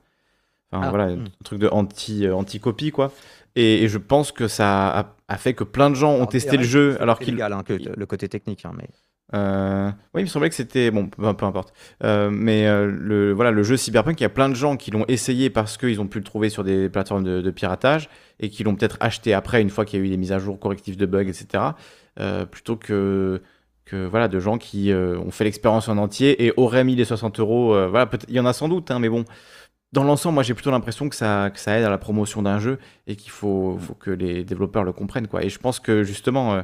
enfin, 0.70 0.86
Ah, 0.86 0.90
voilà, 0.90 1.06
hmm. 1.16 1.24
un 1.24 1.44
truc 1.44 1.58
de 1.58 1.66
anti, 1.66 2.24
euh, 2.24 2.36
anti-copie, 2.36 2.92
quoi. 2.92 3.10
Et, 3.56 3.82
et 3.82 3.88
je 3.88 3.98
pense 3.98 4.30
que 4.30 4.46
ça 4.46 4.96
a, 4.96 5.16
a 5.28 5.36
fait 5.36 5.54
que 5.54 5.64
plein 5.64 5.90
de 5.90 5.94
gens 5.94 6.12
ont 6.14 6.26
testé 6.26 6.56
le 6.56 6.64
jeu 6.64 6.96
alors 7.00 7.20
légal, 7.20 7.52
hein, 7.52 7.62
que 7.64 7.74
le 7.74 8.06
côté 8.06 8.28
technique, 8.28 8.64
hein, 8.64 8.72
mais 8.76 8.88
Euh, 9.34 9.90
oui, 10.14 10.22
il 10.22 10.24
me 10.24 10.28
semblait 10.28 10.48
que 10.48 10.54
c'était 10.54 10.90
bon, 10.90 11.08
peu, 11.08 11.34
peu 11.34 11.44
importe. 11.44 11.74
Euh, 12.02 12.30
mais 12.32 12.66
euh, 12.66 12.86
le 12.86 13.32
voilà, 13.32 13.50
le 13.50 13.62
jeu 13.62 13.76
Cyberpunk, 13.76 14.18
il 14.18 14.22
y 14.22 14.26
a 14.26 14.30
plein 14.30 14.48
de 14.48 14.54
gens 14.54 14.78
qui 14.78 14.90
l'ont 14.90 15.04
essayé 15.06 15.50
parce 15.50 15.76
qu'ils 15.76 16.00
ont 16.00 16.06
pu 16.06 16.16
le 16.16 16.24
trouver 16.24 16.48
sur 16.48 16.64
des 16.64 16.88
plateformes 16.88 17.24
de, 17.24 17.42
de 17.42 17.50
piratage 17.50 18.08
et 18.40 18.48
qui 18.48 18.64
l'ont 18.64 18.74
peut-être 18.74 18.96
acheté 19.00 19.34
après 19.34 19.60
une 19.60 19.68
fois 19.68 19.84
qu'il 19.84 19.98
y 19.98 20.02
a 20.02 20.06
eu 20.06 20.08
des 20.08 20.16
mises 20.16 20.32
à 20.32 20.38
jour 20.38 20.58
correctives 20.58 20.96
de 20.96 21.04
bugs, 21.04 21.28
etc. 21.28 21.62
plutôt 22.50 22.76
que 22.76 23.42
que 23.84 24.06
voilà 24.06 24.28
de 24.28 24.38
gens 24.40 24.58
qui 24.58 24.92
ont 24.92 25.30
fait 25.30 25.44
l'expérience 25.44 25.88
en 25.88 25.98
entier 25.98 26.44
et 26.44 26.52
auraient 26.56 26.84
mis 26.84 26.96
les 26.96 27.04
60 27.04 27.38
euros. 27.40 27.88
voilà, 27.88 28.10
il 28.28 28.34
y 28.34 28.40
en 28.40 28.46
a 28.46 28.52
sans 28.52 28.68
doute, 28.68 28.90
hein, 28.90 28.98
mais 28.98 29.08
bon. 29.08 29.24
Dans 29.92 30.04
l'ensemble, 30.04 30.34
moi 30.34 30.42
j'ai 30.42 30.54
plutôt 30.54 30.70
l'impression 30.70 31.08
que 31.08 31.16
ça, 31.16 31.50
que 31.52 31.58
ça 31.58 31.78
aide 31.78 31.84
à 31.84 31.90
la 31.90 31.96
promotion 31.98 32.42
d'un 32.42 32.58
jeu 32.58 32.78
et 33.06 33.16
qu'il 33.16 33.30
faut, 33.30 33.78
faut 33.80 33.94
que 33.94 34.10
les 34.10 34.44
développeurs 34.44 34.84
le 34.84 34.92
comprennent. 34.92 35.28
Quoi. 35.28 35.44
Et 35.44 35.48
je 35.48 35.58
pense 35.58 35.80
que 35.80 36.04
justement, 36.04 36.54
euh, 36.54 36.62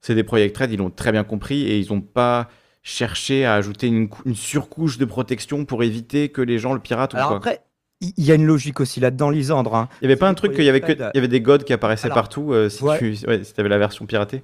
c'est 0.00 0.14
des 0.16 0.24
Project 0.24 0.56
Red, 0.58 0.72
ils 0.72 0.78
l'ont 0.78 0.90
très 0.90 1.12
bien 1.12 1.22
compris 1.24 1.62
et 1.62 1.78
ils 1.78 1.92
n'ont 1.92 2.00
pas 2.00 2.48
cherché 2.82 3.44
à 3.44 3.54
ajouter 3.54 3.86
une, 3.86 4.08
cou- 4.08 4.22
une 4.26 4.34
surcouche 4.34 4.98
de 4.98 5.04
protection 5.04 5.64
pour 5.64 5.82
éviter 5.84 6.30
que 6.30 6.42
les 6.42 6.58
gens 6.58 6.74
le 6.74 6.80
piratent 6.80 7.14
ou 7.14 7.16
quoi. 7.16 7.36
après, 7.36 7.60
il 8.00 8.12
y 8.24 8.32
a 8.32 8.34
une 8.34 8.44
logique 8.44 8.80
aussi 8.80 8.98
là-dedans, 9.00 9.30
Lisandre. 9.30 9.74
hein. 9.76 9.88
Il 10.02 10.04
y 10.04 10.06
avait 10.08 10.16
pas 10.16 10.28
un 10.28 10.34
truc 10.34 10.52
qu'il 10.54 10.64
y 10.64 10.68
avait 10.68 10.80
que 10.80 10.92
il 10.92 11.10
y 11.14 11.18
avait 11.18 11.28
des 11.28 11.40
gods 11.40 11.58
qui 11.58 11.72
apparaissaient 11.72 12.06
Alors, 12.06 12.16
partout 12.16 12.52
euh, 12.52 12.68
si 12.68 12.82
ouais. 12.82 12.98
tu 12.98 13.16
ouais, 13.26 13.44
si 13.44 13.54
avais 13.56 13.68
la 13.68 13.78
version 13.78 14.04
piratée? 14.04 14.42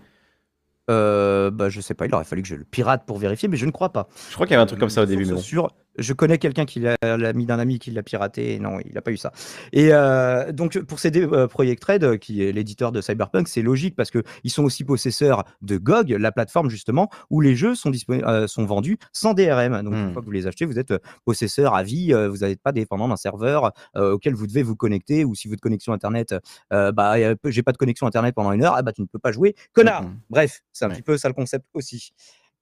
Euh, 0.89 1.51
bah, 1.51 1.69
je 1.69 1.81
sais 1.81 1.94
pas, 1.94 2.07
il 2.07 2.15
aurait 2.15 2.24
fallu 2.24 2.43
que 2.43 2.48
je 2.48 2.57
le 2.57 2.65
pirate 2.65 3.05
pour 3.07 3.19
vérifier, 3.19 3.48
mais 3.48 3.57
je 3.57 3.66
ne 3.66 3.70
crois 3.70 3.90
pas. 3.93 4.09
Je 4.28 4.35
crois 4.35 4.47
qu'il 4.47 4.55
y 4.55 4.57
avait 4.57 4.62
un 4.62 4.66
truc 4.66 4.81
comme 4.81 4.89
ça 4.90 5.02
au 5.02 5.07
début, 5.07 5.24
mais 5.24 5.35
bon. 5.35 5.39
sûre, 5.39 5.69
je 6.01 6.12
connais 6.12 6.39
quelqu'un 6.39 6.64
qui 6.64 6.81
l'a 6.81 7.32
mis 7.35 7.47
d'un 7.47 7.59
ami 7.59 7.78
qui 7.78 7.90
l'a 7.93 8.02
piraté, 8.02 8.55
et 8.55 8.59
non, 8.59 8.78
il 8.85 8.93
n'a 8.94 9.02
pas 9.02 9.12
eu 9.12 9.16
ça. 9.16 9.32
Et 9.72 9.90
euh, 9.93 10.51
donc, 10.52 10.78
pour 10.81 10.98
CD 10.98 11.22
euh, 11.22 11.47
Projekt 11.47 11.85
Red, 11.85 12.05
euh, 12.05 12.16
qui 12.16 12.43
est 12.43 12.52
l'éditeur 12.52 12.90
de 12.93 13.01
Cyberpunk, 13.01 13.47
c'est 13.48 13.62
logique 13.62 13.94
parce 13.97 14.10
qu'ils 14.10 14.51
sont 14.51 14.64
aussi 14.64 14.82
possesseurs 14.85 15.44
de 15.62 15.77
GOG, 15.78 16.10
la 16.10 16.32
plateforme 16.32 16.70
justement 16.70 17.09
où 17.31 17.40
les 17.40 17.55
jeux 17.55 17.74
sont, 17.74 17.93
euh, 18.10 18.47
vendus 18.59 18.98
sans 19.12 19.35
DRM. 19.35 19.82
Donc, 19.82 19.94
une 19.94 20.09
Hmm. 20.09 20.12
fois 20.12 20.22
que 20.22 20.27
vous 20.27 20.32
les 20.32 20.47
achetez, 20.47 20.64
vous 20.64 20.78
êtes 20.78 20.94
possesseur 21.24 21.74
à 21.74 21.82
vie, 21.82 22.12
vous 22.12 22.39
n'êtes 22.39 22.60
pas 22.62 22.72
dépendant 22.72 23.09
d'un 23.09 23.16
serveur 23.16 23.72
euh, 23.97 24.12
auquel 24.12 24.35
vous 24.35 24.47
devez 24.47 24.62
vous 24.62 24.77
connecter, 24.77 25.24
ou 25.24 25.35
si 25.35 25.48
votre 25.48 25.60
connexion 25.60 25.93
Internet, 25.93 26.35
bah, 26.70 27.14
j'ai 27.44 27.62
pas 27.62 27.72
de 27.72 27.77
connexion 27.77 28.06
Internet 28.06 28.35
pendant 28.35 28.52
une 28.52 28.64
heure, 28.64 28.74
ah 28.77 28.82
bah, 28.82 28.93
tu 28.93 29.02
ne 29.02 29.06
peux 29.06 29.18
pas 29.18 29.32
jouer, 29.32 29.55
connard 29.72 30.02
Mhm. 30.05 30.18
Bref, 30.31 30.60
c'est 30.72 30.85
un 30.85 30.89
Ouais. 30.89 30.94
petit 30.94 31.02
peu 31.02 31.18
ça 31.18 31.28
le 31.28 31.35
concept 31.35 31.66
aussi. 31.74 32.12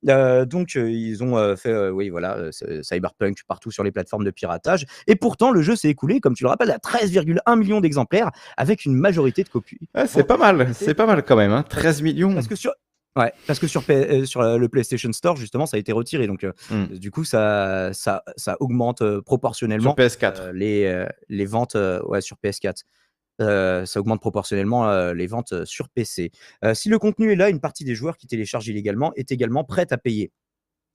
Euh, 0.08 0.44
donc, 0.44 0.76
euh, 0.76 0.90
ils 0.90 1.24
ont 1.24 1.36
euh, 1.36 1.56
fait, 1.56 1.88
oui, 1.88 2.08
voilà, 2.08 2.50
Cyberpunk 2.82 3.38
partout 3.48 3.70
sur 3.70 3.82
les 3.82 3.90
plateformes 3.90 4.24
de 4.24 4.30
piratage. 4.30 4.86
Et 5.06 5.16
pourtant, 5.16 5.50
le 5.50 5.62
jeu 5.62 5.74
s'est 5.76 5.88
écoulé, 5.88 6.20
comme 6.20 6.34
tu 6.34 6.44
le 6.44 6.50
rappelles, 6.50 6.70
à 6.70 6.78
13,1 6.78 7.58
millions 7.58 7.80
d'exemplaires, 7.80 8.30
avec 8.56 8.84
une 8.84 8.94
majorité 8.94 9.42
de 9.42 9.48
copies. 9.48 9.78
Ouais, 9.94 10.06
c'est 10.06 10.24
pas 10.24 10.36
mal, 10.36 10.68
c'est 10.74 10.94
pas 10.94 11.06
mal 11.06 11.24
quand 11.24 11.36
même. 11.36 11.52
Hein. 11.52 11.64
13 11.68 12.02
millions. 12.02 12.34
Parce 12.34 12.46
que 12.46 12.54
sur, 12.54 12.72
ouais, 13.16 13.32
parce 13.46 13.58
que 13.58 13.66
sur, 13.66 13.82
P- 13.82 14.24
sur 14.24 14.42
le 14.42 14.68
PlayStation 14.68 15.12
Store, 15.12 15.36
justement, 15.36 15.66
ça 15.66 15.76
a 15.76 15.80
été 15.80 15.92
retiré. 15.92 16.26
Donc, 16.26 16.46
Hmm. 16.70 16.84
du 16.86 17.10
coup, 17.10 17.24
ça, 17.24 17.90
ça, 17.92 18.22
ça 18.36 18.56
augmente 18.60 19.02
proportionnellement 19.20 19.94
Sur 19.96 20.04
PS4. 20.04 20.34
euh, 20.40 20.52
les, 20.52 21.06
les 21.28 21.44
ventes 21.46 21.76
ouais, 22.06 22.20
sur 22.20 22.36
PS4. 22.42 22.82
Euh, 23.40 23.86
ça 23.86 24.00
augmente 24.00 24.20
proportionnellement 24.20 24.88
euh, 24.88 25.14
les 25.14 25.26
ventes 25.26 25.52
euh, 25.52 25.64
sur 25.64 25.88
PC. 25.88 26.32
Si 26.74 26.88
le 26.88 26.98
contenu 26.98 27.32
est 27.32 27.36
là, 27.36 27.48
une 27.48 27.60
partie 27.60 27.84
des 27.84 27.94
joueurs 27.94 28.16
qui 28.16 28.26
téléchargent 28.26 28.68
illégalement 28.68 29.12
est 29.14 29.30
également 29.32 29.64
prête 29.64 29.92
à 29.92 29.98
payer. 29.98 30.32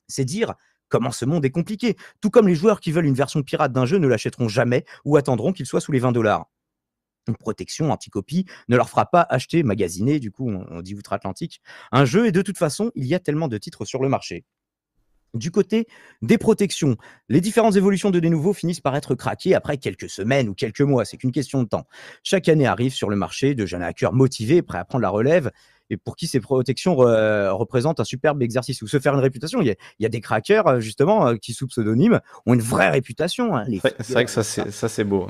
C'est 0.08 0.26
dire 0.26 0.56
comment 0.90 1.12
ce 1.12 1.26
monde 1.26 1.46
est 1.46 1.52
compliqué. 1.52 1.96
Tout 2.22 2.30
comme 2.30 2.48
les 2.48 2.56
joueurs 2.56 2.80
qui 2.80 2.92
veulent 2.92 3.06
une 3.06 3.16
version 3.16 3.42
pirate 3.42 3.72
d'un 3.72 3.86
jeu 3.86 3.98
ne 3.98 4.08
l'achèteront 4.08 4.48
jamais 4.48 4.86
ou 5.06 5.18
attendront 5.18 5.54
qu'il 5.54 5.66
soit 5.66 5.82
sous 5.82 5.92
les 5.92 6.00
20 6.00 6.12
dollars. 6.12 6.50
Une 7.28 7.38
protection 7.38 7.90
anti-copie 7.92 8.46
ne 8.68 8.76
leur 8.76 8.90
fera 8.90 9.06
pas 9.06 9.26
acheter, 9.30 9.64
magasiner, 9.64 10.20
du 10.20 10.30
coup, 10.30 10.50
on 10.50 10.82
dit 10.82 10.94
outre-Atlantique, 10.94 11.62
un 11.94 12.04
jeu 12.04 12.28
et 12.28 12.34
de 12.34 12.42
toute 12.42 12.58
façon, 12.58 12.92
il 12.96 13.06
y 13.06 13.16
a 13.16 13.20
tellement 13.20 13.48
de 13.48 13.58
titres 13.58 13.86
sur 13.86 14.04
le 14.04 14.10
marché. 14.10 14.44
Du 15.34 15.50
côté 15.50 15.88
des 16.22 16.38
protections, 16.38 16.96
les 17.28 17.42
différentes 17.42 17.76
évolutions 17.76 18.12
de 18.12 18.20
des 18.20 18.30
nouveaux 18.30 18.54
finissent 18.54 18.82
par 18.82 18.96
être 18.96 19.16
craquées 19.16 19.56
après 19.56 19.78
quelques 19.78 20.10
semaines 20.10 20.48
ou 20.48 20.54
quelques 20.54 20.82
mois, 20.82 21.06
c'est 21.06 21.18
qu'une 21.18 21.32
question 21.32 21.64
de 21.64 21.68
temps. 21.68 21.88
Chaque 22.22 22.48
année 22.50 22.68
arrive 22.68 22.94
sur 22.94 23.10
le 23.10 23.16
marché 23.16 23.56
de 23.56 23.66
jeunes 23.66 23.82
hackers 23.82 24.14
motivés, 24.14 24.62
prêts 24.62 24.78
à 24.78 24.86
prendre 24.86 25.02
la 25.02 25.10
relève, 25.10 25.50
et 25.90 25.98
pour 25.98 26.16
qui 26.16 26.28
ces 26.28 26.40
protections 26.40 26.94
re- 26.96 27.50
représentent 27.50 28.00
un 28.00 28.04
superbe 28.04 28.42
exercice 28.44 28.82
ou 28.84 28.88
se 28.88 29.00
faire 29.00 29.16
une 29.16 29.20
réputation. 29.20 29.60
Il 29.62 29.68
y 29.68 29.72
a, 29.72 29.76
il 30.00 30.04
y 30.04 30.06
a 30.06 30.10
des 30.10 30.22
crackers, 30.22 30.68
euh, 30.68 30.80
justement, 30.80 31.28
euh, 31.28 31.36
qui 31.36 31.54
sous 31.54 31.68
pseudonyme 31.68 32.20
ont 32.46 32.54
une 32.54 32.62
vraie 32.62 32.90
réputation. 32.90 33.56
hein, 33.56 33.66
C'est 34.04 34.14
vrai 34.14 34.26
que 34.26 34.32
ça 34.32 34.44
c'est 34.44 34.72
ça 34.72 34.88
c'est 34.88 35.04
beau. 35.04 35.28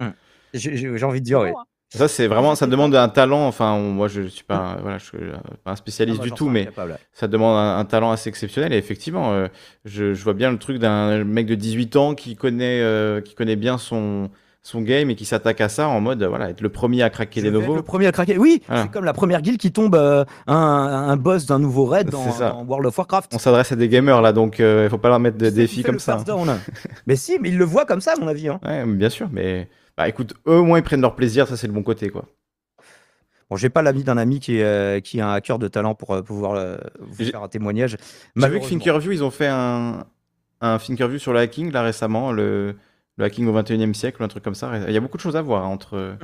hein. 0.00 0.14
J'ai 0.54 0.76
j'ai- 0.76 0.96
j'ai 0.98 1.04
envie 1.04 1.20
de 1.20 1.24
dire, 1.26 1.40
oui. 1.40 1.50
Hein. 1.94 1.98
Ça 1.98 2.08
c'est 2.08 2.26
vraiment 2.28 2.54
ça 2.54 2.66
demande 2.66 2.94
un 2.94 3.08
talent. 3.08 3.46
Enfin 3.46 3.72
on- 3.72 3.90
moi 3.90 4.08
je 4.08 4.22
suis 4.22 4.44
pas 4.44 4.78
voilà 4.82 4.98
je 4.98 5.04
suis 5.06 5.18
euh, 5.18 5.32
pas 5.64 5.70
un 5.70 5.74
Ah, 5.74 5.76
spécialiste 5.76 6.18
moi, 6.18 6.26
du 6.26 6.32
tout, 6.32 6.48
mais 6.48 6.68
ça 7.12 7.26
demande 7.28 7.56
un, 7.56 7.78
un 7.78 7.84
talent 7.84 8.10
assez 8.12 8.28
exceptionnel 8.28 8.72
et 8.72 8.76
effectivement 8.76 9.32
euh, 9.32 9.48
je, 9.84 10.14
je 10.14 10.24
vois 10.24 10.34
bien 10.34 10.50
le 10.52 10.58
truc 10.58 10.78
d'un 10.78 11.24
mec 11.24 11.46
de 11.46 11.54
18 11.54 11.96
ans 11.96 12.14
qui 12.14 12.36
connaît 12.36 12.80
euh, 12.80 13.20
qui 13.20 13.34
connaît 13.34 13.56
bien 13.56 13.76
son 13.78 14.30
son 14.62 14.82
game 14.82 15.08
et 15.08 15.14
qui 15.16 15.24
s'attaque 15.24 15.62
à 15.62 15.70
ça 15.70 15.88
en 15.88 16.00
mode 16.02 16.22
euh, 16.22 16.28
voilà 16.28 16.50
être 16.50 16.60
le 16.60 16.68
premier 16.68 17.02
à 17.02 17.08
craquer 17.10 17.40
des 17.40 17.50
nouveaux. 17.50 17.74
Le 17.76 17.82
premier 17.82 18.06
à 18.06 18.12
craquer. 18.12 18.36
Oui, 18.36 18.60
Voilà. 18.68 18.82
c'est 18.82 18.90
comme 18.90 19.06
la 19.06 19.14
première 19.14 19.40
guilde 19.40 19.56
qui 19.58 19.72
tombe 19.72 19.94
euh, 19.94 20.22
un, 20.46 20.54
un 20.54 21.16
boss 21.16 21.46
d'un 21.46 21.58
nouveau 21.58 21.86
raid 21.86 22.10
dans, 22.10 22.22
World 22.68 22.86
of 22.86 22.98
Warcraft. 22.98 23.32
On 23.34 23.38
s'adresse 23.38 23.72
à 23.72 23.76
des 23.76 23.88
gamers 23.88 24.20
là 24.20 24.32
donc 24.34 24.60
euh, 24.60 24.84
il 24.86 24.90
faut 24.90 24.98
pas 24.98 25.08
leur 25.08 25.18
mettre 25.18 25.38
des 25.38 25.50
défis 25.50 25.82
comme 25.82 25.98
ça. 25.98 26.16
down 26.26 26.58
mais 27.06 27.16
si, 27.16 27.38
mais 27.40 27.48
ils 27.48 27.56
le 27.58 27.64
voient 27.64 27.86
comme 27.86 28.02
ça, 28.02 28.12
à 28.16 28.20
mon 28.20 28.28
avis. 28.28 28.48
hein. 28.48 28.60
Ouais, 28.64 28.84
bien 28.84 29.08
sûr 29.08 29.28
mais 29.32 29.66
bah 30.02 30.08
écoute 30.08 30.34
eux 30.46 30.54
au 30.58 30.64
moins 30.64 30.78
ils 30.78 30.82
prennent 30.84 31.00
leur 31.02 31.14
plaisir 31.14 31.46
ça 31.46 31.56
c'est 31.56 31.66
le 31.66 31.72
bon 31.72 31.82
côté 31.82 32.08
quoi. 32.10 32.24
Bon, 33.50 33.56
j'ai 33.56 33.68
pas 33.68 33.82
l'ami 33.82 34.04
d'un 34.04 34.16
ami 34.16 34.38
qui 34.38 34.58
est, 34.58 34.62
euh, 34.62 35.00
qui 35.00 35.18
est 35.18 35.22
un 35.22 35.32
hacker 35.32 35.58
de 35.58 35.66
talent 35.66 35.96
pour 35.96 36.12
euh, 36.14 36.22
pouvoir 36.22 36.52
euh, 36.54 36.76
vous 37.00 37.24
faire 37.24 37.42
un 37.42 37.48
témoignage. 37.48 37.96
J'ai 38.36 38.48
vu 38.48 38.60
que. 38.60 38.64
Thinkerview, 38.66 39.10
ils 39.10 39.24
ont 39.24 39.32
fait 39.32 39.48
un, 39.48 40.04
un 40.60 40.78
Thinkerview 40.78 41.18
sur 41.18 41.32
le 41.32 41.40
hacking 41.40 41.72
là 41.72 41.82
récemment, 41.82 42.30
le, 42.30 42.76
le 43.16 43.24
hacking 43.24 43.48
au 43.48 43.52
21e 43.60 43.92
siècle, 43.92 44.22
ou 44.22 44.24
un 44.24 44.28
truc 44.28 44.44
comme 44.44 44.54
ça. 44.54 44.70
Il 44.86 44.92
y 44.94 44.96
a 44.96 45.00
beaucoup 45.00 45.16
de 45.16 45.22
choses 45.22 45.34
à 45.34 45.42
voir 45.42 45.64
hein, 45.64 45.68
entre 45.68 46.16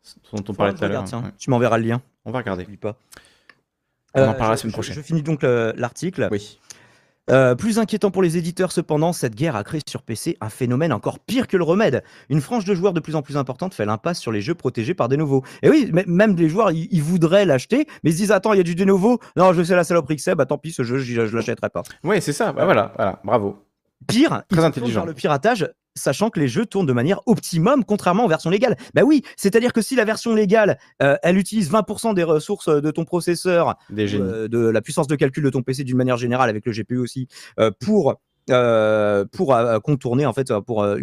ce 0.00 0.14
dont 0.32 0.42
on 0.48 0.54
parlait 0.54 0.72
tout 0.72 0.82
à 0.82 0.86
je 0.88 0.92
l'heure. 0.94 1.04
Ouais. 1.04 1.30
Tu 1.38 1.50
m'enverras 1.50 1.76
le 1.76 1.84
lien. 1.86 2.00
On 2.24 2.30
va 2.30 2.38
regarder. 2.38 2.62
N'oublie 2.62 2.78
pas. 2.78 2.96
On 4.14 4.20
en 4.20 4.22
Euh, 4.22 4.26
parlera 4.28 4.48
la 4.48 4.54
je- 4.56 4.60
semaine 4.62 4.70
je- 4.70 4.76
prochaine. 4.76 4.94
Je, 4.94 5.00
finis 5.02 5.22
donc 5.22 5.42
le- 5.42 5.74
l'article. 5.76 6.26
Oui. 6.32 6.58
Euh, 7.28 7.54
plus 7.54 7.78
inquiétant 7.78 8.10
pour 8.10 8.22
les 8.22 8.36
éditeurs, 8.36 8.70
cependant, 8.70 9.12
cette 9.12 9.34
guerre 9.34 9.56
a 9.56 9.64
créé 9.64 9.80
sur 9.88 10.02
PC 10.02 10.36
un 10.40 10.48
phénomène 10.48 10.92
encore 10.92 11.18
pire 11.18 11.48
que 11.48 11.56
le 11.56 11.64
remède. 11.64 12.02
Une 12.28 12.40
frange 12.40 12.64
de 12.64 12.74
joueurs 12.74 12.92
de 12.92 13.00
plus 13.00 13.16
en 13.16 13.22
plus 13.22 13.36
importante 13.36 13.74
fait 13.74 13.84
l'impasse 13.84 14.18
sur 14.20 14.30
les 14.32 14.40
jeux 14.40 14.54
protégés 14.54 14.94
par 14.94 15.08
des 15.08 15.16
nouveaux. 15.16 15.42
Et 15.62 15.68
oui, 15.68 15.90
même 16.06 16.36
les 16.36 16.48
joueurs, 16.48 16.70
ils, 16.70 17.02
voudraient 17.02 17.44
l'acheter, 17.44 17.86
mais 18.04 18.10
ils 18.10 18.12
se 18.12 18.18
disent 18.18 18.32
Attends, 18.32 18.52
il 18.52 18.58
y 18.58 18.60
a 18.60 18.64
du 18.64 18.74
de 18.74 18.84
nouveau. 18.84 19.18
Non, 19.36 19.52
je 19.52 19.62
sais 19.62 19.74
la 19.74 19.84
saloperie 19.84 20.16
que 20.16 20.22
c'est, 20.22 20.34
bah 20.34 20.46
tant 20.46 20.58
pis, 20.58 20.72
ce 20.72 20.82
jeu, 20.82 20.98
je, 20.98 21.26
je 21.26 21.36
l'achèterai 21.36 21.70
pas. 21.70 21.82
Ouais, 22.04 22.20
c'est 22.20 22.32
ça. 22.32 22.52
Bah, 22.52 22.64
voilà, 22.64 22.92
voilà, 22.96 23.20
bravo. 23.24 23.56
Pire, 24.06 24.42
Très 24.48 24.60
ils 24.60 24.64
intelligent. 24.64 25.04
le 25.04 25.14
piratage, 25.14 25.68
sachant 25.96 26.30
que 26.30 26.38
les 26.38 26.48
jeux 26.48 26.66
tournent 26.66 26.86
de 26.86 26.92
manière 26.92 27.20
optimum, 27.26 27.84
contrairement 27.84 28.24
aux 28.24 28.28
versions 28.28 28.50
légales. 28.50 28.76
Bah 28.94 29.02
oui, 29.02 29.22
c'est-à-dire 29.36 29.72
que 29.72 29.80
si 29.80 29.96
la 29.96 30.04
version 30.04 30.34
légale, 30.34 30.78
euh, 31.02 31.16
elle 31.22 31.38
utilise 31.38 31.70
20% 31.70 32.14
des 32.14 32.22
ressources 32.22 32.68
de 32.68 32.90
ton 32.90 33.04
processeur 33.04 33.76
Des 33.90 34.14
euh, 34.14 34.48
de 34.48 34.58
la 34.58 34.80
puissance 34.80 35.06
de 35.06 35.16
calcul 35.16 35.42
de 35.42 35.50
ton 35.50 35.62
PC 35.62 35.84
d'une 35.84 35.96
manière 35.96 36.16
générale 36.16 36.50
avec 36.50 36.64
le 36.66 36.72
GPU 36.72 36.98
aussi 36.98 37.28
euh, 37.58 37.70
pour 37.80 38.16
euh, 38.50 39.24
pour 39.32 39.54
euh, 39.54 39.80
contourner 39.80 40.24
en 40.24 40.32
fait 40.32 40.50
euh, 40.50 40.60
pour 40.60 40.84
euh, 40.84 40.98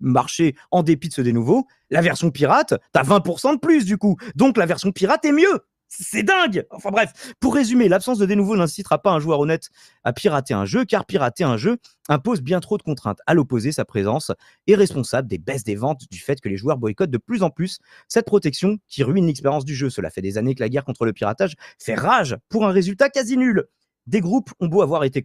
marché 0.00 0.56
en 0.70 0.82
dépit 0.82 1.08
de 1.08 1.14
ce 1.14 1.22
dénouveau. 1.22 1.66
La 1.90 2.00
version 2.00 2.30
pirate, 2.30 2.74
t'as 2.92 3.02
20% 3.02 3.54
de 3.54 3.58
plus 3.58 3.84
du 3.84 3.98
coup. 3.98 4.16
Donc 4.34 4.56
la 4.56 4.66
version 4.66 4.92
pirate 4.92 5.24
est 5.24 5.32
mieux. 5.32 5.60
C'est 5.88 6.22
dingue 6.22 6.66
Enfin 6.70 6.90
bref, 6.90 7.34
pour 7.40 7.54
résumer, 7.54 7.88
l'absence 7.88 8.18
de 8.18 8.26
dénouveau 8.26 8.56
n'incitera 8.56 8.98
pas 8.98 9.10
un 9.10 9.20
joueur 9.20 9.40
honnête 9.40 9.70
à 10.04 10.12
pirater 10.12 10.52
un 10.52 10.66
jeu, 10.66 10.84
car 10.84 11.06
pirater 11.06 11.44
un 11.44 11.56
jeu 11.56 11.78
impose 12.08 12.42
bien 12.42 12.60
trop 12.60 12.76
de 12.76 12.82
contraintes. 12.82 13.20
À 13.26 13.32
l'opposé, 13.32 13.72
sa 13.72 13.86
présence 13.86 14.30
est 14.66 14.74
responsable 14.74 15.28
des 15.28 15.38
baisses 15.38 15.64
des 15.64 15.76
ventes 15.76 16.02
du 16.10 16.18
fait 16.18 16.40
que 16.40 16.48
les 16.48 16.58
joueurs 16.58 16.76
boycottent 16.76 17.10
de 17.10 17.18
plus 17.18 17.42
en 17.42 17.50
plus 17.50 17.78
cette 18.06 18.26
protection 18.26 18.78
qui 18.86 19.02
ruine 19.02 19.26
l'expérience 19.26 19.64
du 19.64 19.74
jeu. 19.74 19.88
Cela 19.88 20.10
fait 20.10 20.22
des 20.22 20.36
années 20.36 20.54
que 20.54 20.62
la 20.62 20.68
guerre 20.68 20.84
contre 20.84 21.06
le 21.06 21.14
piratage 21.14 21.54
fait 21.78 21.94
rage 21.94 22.36
pour 22.50 22.66
un 22.66 22.70
résultat 22.70 23.08
quasi 23.08 23.38
nul. 23.38 23.64
Des 24.06 24.20
groupes 24.20 24.50
ont 24.60 24.68
beau 24.68 24.82
avoir 24.82 25.04
été, 25.04 25.22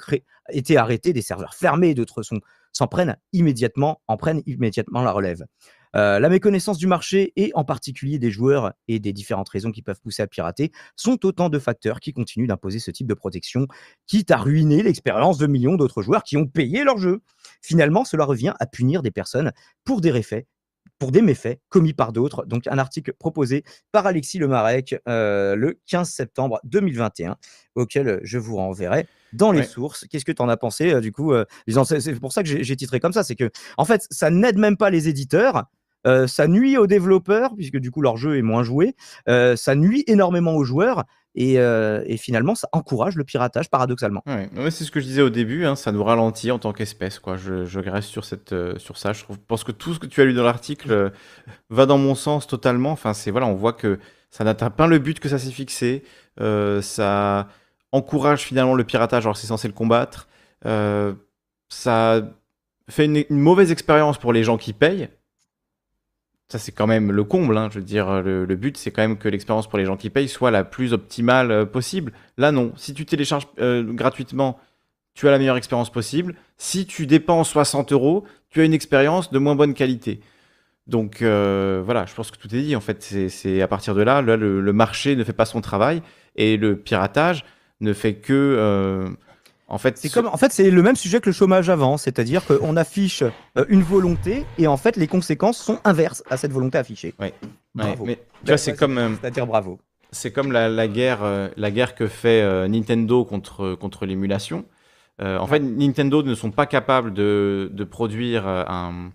été 0.50 0.78
arrêtés, 0.78 1.14
des 1.14 1.22
serveurs 1.22 1.56
fermés, 1.56 1.94
d'autres 1.94 2.22
s'en 2.72 2.88
prennent 2.88 3.18
immédiatement, 3.32 4.02
en 4.08 4.18
prennent 4.18 4.42
immédiatement 4.46 5.02
la 5.02 5.12
relève. 5.12 5.46
Euh, 5.96 6.20
la 6.20 6.30
méconnaissance 6.30 6.78
du 6.78 6.88
marché 6.88 7.34
et 7.36 7.52
en 7.54 7.64
particulier 7.64 8.18
des 8.18 8.32
joueurs 8.32 8.74
et 8.88 9.00
des 9.00 9.14
différentes 9.14 9.50
raisons 9.50 9.72
qui 9.72 9.82
peuvent 9.82 10.02
pousser 10.02 10.24
à 10.24 10.28
pirater 10.28 10.72
sont 10.96 11.24
autant 11.26 11.50
de 11.50 11.60
facteurs 11.60 12.00
qui 12.00 12.14
continuent 12.14 12.48
d'imposer 12.48 12.80
ce 12.80 12.92
type 12.92 13.08
de 13.08 13.14
protection, 13.14 13.68
quitte 14.08 14.32
à 14.32 14.38
ruiner 14.38 14.82
l'expérience 14.82 15.38
de 15.38 15.48
millions 15.48 15.76
d'autres 15.76 16.02
joueurs 16.02 16.24
qui 16.24 16.38
ont 16.38 16.48
payé 16.48 16.84
leur 16.84 16.98
jeu. 16.98 17.22
Finalement, 17.62 18.06
cela 18.06 18.26
revient 18.26 18.54
à 18.60 18.66
punir 18.66 19.04
des 19.04 19.12
personnes 19.12 19.52
pour 19.84 20.02
des 20.02 20.12
méfaits 20.12 20.46
pour 21.00 21.12
des 21.12 21.22
méfaits 21.22 21.60
commis 21.70 21.94
par 21.94 22.14
d'autres. 22.14 22.46
Donc 22.46 22.68
un 22.68 22.78
article 22.78 23.14
proposé 23.14 23.64
par 23.92 24.06
Alexis 24.06 24.38
Lemarec 24.38 24.96
euh, 25.08 25.56
le 25.56 25.80
15 25.88 26.10
septembre 26.10 26.62
2021, 26.66 27.36
auquel 27.76 28.20
je 28.24 28.38
vous 28.38 28.56
renverrai 28.58 29.08
dans 29.34 29.52
les 29.52 29.64
sources. 29.64 30.06
Qu'est-ce 30.10 30.24
que 30.24 30.32
tu 30.32 30.42
en 30.42 30.48
as 30.48 30.56
pensé 30.56 30.94
euh, 30.94 31.02
du 31.02 31.12
coup 31.12 31.34
C'est 31.68 32.20
pour 32.20 32.32
ça 32.32 32.44
que 32.44 32.64
j'ai 32.64 32.76
titré 32.76 33.00
comme 33.00 33.12
ça, 33.12 33.24
c'est 33.24 33.36
que 33.36 33.50
en 33.78 33.86
fait 33.86 34.08
ça 34.12 34.30
n'aide 34.30 34.58
même 34.58 34.78
pas 34.78 34.90
les 34.90 35.10
éditeurs 35.10 35.66
euh, 36.06 36.28
ça 36.28 36.48
nuit 36.48 36.78
aux 36.78 36.88
développeurs, 36.88 37.56
puisque 37.56 37.78
du 37.78 37.92
coup 37.92 38.02
leur 38.02 38.18
jeu 38.18 38.38
est 38.38 38.42
moins 38.42 38.64
joué. 38.64 38.96
Euh, 39.28 39.56
ça 39.56 39.76
nuit 39.76 40.04
énormément 40.08 40.56
aux 40.56 40.64
joueurs. 40.64 41.04
Et, 41.36 41.60
euh, 41.60 42.04
finalement, 42.18 42.54
ça 42.54 42.70
encourage 42.74 43.16
le 43.16 43.24
piratage, 43.24 43.70
paradoxalement. 43.70 44.22
Ouais, 44.28 44.50
c'est 44.70 44.84
ce 44.84 44.92
que 44.92 45.00
je 45.00 45.06
disais 45.06 45.24
au 45.24 45.32
début, 45.32 45.66
hein, 45.66 45.76
ça 45.76 45.92
nous 45.92 46.04
ralentit 46.04 46.52
en 46.52 46.60
tant 46.60 46.74
qu'espèce. 46.74 47.20
Je, 47.38 47.66
je, 47.66 47.80
reste 47.80 48.10
sur, 48.10 48.24
cette, 48.24 48.54
sur 48.78 48.98
ça. 48.98 49.14
Je 49.14 49.24
pense 49.48 49.64
que 49.64 49.72
tout 49.72 49.96
ce 49.96 50.00
que 50.00 50.06
tu 50.06 50.22
as 50.22 50.26
lu 50.26 50.34
dans 50.34 50.44
l'article 50.44 51.12
va 51.72 51.86
dans 51.88 51.98
mon 51.98 52.14
sens 52.14 52.46
totalement. 52.46 52.92
Enfin, 52.92 53.14
voilà, 53.32 53.48
on 53.48 53.56
voit 53.56 53.74
que 53.74 53.98
ça 54.30 54.44
n'atteint 54.44 54.70
pas 54.70 54.86
le 54.86 55.00
but 55.00 55.20
que 55.20 55.28
ça 55.28 55.40
s'est 55.40 55.52
fixé. 55.52 56.04
ça 56.38 57.48
encourage 57.92 58.42
finalement 58.42 58.76
le 58.76 58.84
piratage 58.84 59.26
alors 59.26 59.38
c'est 59.38 59.48
censé 59.48 59.68
le 59.68 59.74
combattre. 59.74 60.28
ça 61.70 62.22
fait 62.90 63.06
une, 63.06 63.26
mauvaise 63.32 63.72
expérience 63.72 64.20
pour 64.20 64.34
les 64.34 64.44
gens 64.44 64.58
qui 64.58 64.74
payent 64.74 65.10
ça 66.50 66.60
c'est 66.60 66.72
quand 66.72 66.88
même 66.88 67.12
le 67.12 67.24
comble. 67.24 67.58
Hein. 67.58 67.70
Je 67.72 67.80
veux 67.80 67.86
dire, 67.86 68.22
le, 68.22 68.46
but 68.56 68.78
c'est 68.78 68.92
quand 68.92 69.02
même 69.02 69.18
que 69.18 69.28
l'expérience 69.28 69.68
pour 69.68 69.80
les 69.80 69.86
gens 69.86 69.98
qui 69.98 70.10
payent 70.10 70.28
soit 70.28 70.52
la 70.52 70.64
plus 70.64 70.94
optimale 70.94 71.52
euh, 71.52 71.66
possible. 71.66 72.14
Là 72.38 72.52
non, 72.52 72.74
si 72.76 72.94
tu 72.94 73.06
télécharges 73.06 73.48
euh, 73.60 73.84
gratuitement, 73.84 74.60
tu 75.14 75.28
as 75.28 75.32
la 75.32 75.40
meilleure 75.40 75.58
expérience 75.58 75.92
possible. 75.92 76.36
Si 76.58 76.86
tu 76.86 77.08
dépenses 77.08 77.50
60 77.50 77.92
euros, 77.92 78.26
tu 78.50 78.62
as 78.62 78.66
une 78.66 78.74
expérience 78.74 79.32
de 79.32 79.40
moins 79.40 79.56
bonne 79.56 79.74
qualité. 79.74 80.22
Donc 80.86 81.22
euh, 81.22 81.82
voilà, 81.84 82.06
je 82.06 82.14
pense 82.14 82.30
que 82.30 82.38
tout 82.38 82.54
est 82.54 82.62
dit. 82.62 82.76
En 82.76 82.82
fait, 82.82 83.02
c'est 83.30 83.62
à 83.62 83.68
partir 83.68 83.96
de 83.96 84.02
là, 84.02 84.22
là 84.22 84.36
le, 84.36 84.74
marché 84.74 85.16
ne 85.16 85.24
fait 85.24 85.34
pas 85.34 85.46
son 85.46 85.62
travail 85.62 86.02
et 86.36 86.58
le 86.58 86.76
piratage 86.76 87.46
ne 87.80 87.94
fait 87.94 88.16
que 88.16 89.16
en 89.68 89.78
fait, 89.78 89.98
c'est 89.98 90.12
comme, 90.12 90.28
en 90.28 90.38
fait, 90.38 90.52
c'est 90.52 90.70
le 90.70 90.84
même 90.84 90.96
sujet 90.96 91.20
que 91.20 91.28
le 91.30 91.34
chômage 91.34 91.70
avant, 91.70 91.98
c'est-à-dire 91.98 92.46
qu'on 92.46 92.76
affiche 92.76 93.24
euh, 93.24 93.66
une 93.70 93.82
volonté 93.82 94.46
et 94.58 94.68
en 94.68 94.78
fait, 94.78 94.98
les 94.98 95.08
conséquences 95.08 95.58
sont 95.58 95.80
inverses 95.84 96.24
à 96.30 96.38
cette 96.38 96.52
volonté 96.52 96.78
affichée. 96.78 97.14
Oui. 97.20 97.30
Bravo. 97.74 98.06
mais 98.06 98.20
tu 98.44 98.48
vois, 98.48 98.58
c'est 98.58 98.76
comme, 98.76 98.98
euh, 98.98 99.10
c'est-à-dire 99.20 99.48
bravo. 99.48 99.80
C'est 100.12 100.32
comme 100.32 100.52
la, 100.52 100.88
guerre, 100.88 101.24
euh, 101.24 101.50
la 101.58 101.72
guerre 101.72 101.96
que 101.96 102.08
fait 102.08 102.68
Nintendo 102.68 103.26
contre 103.26 103.74
contre 103.74 104.06
l'émulation. 104.06 104.66
en 105.20 105.48
fait, 105.48 105.60
Nintendo 105.60 106.22
ne 106.22 106.36
sont 106.36 106.52
pas 106.52 106.68
capables 106.68 107.14
de, 107.14 107.72
de 107.74 107.84
produire 107.84 108.48
un 108.48 109.12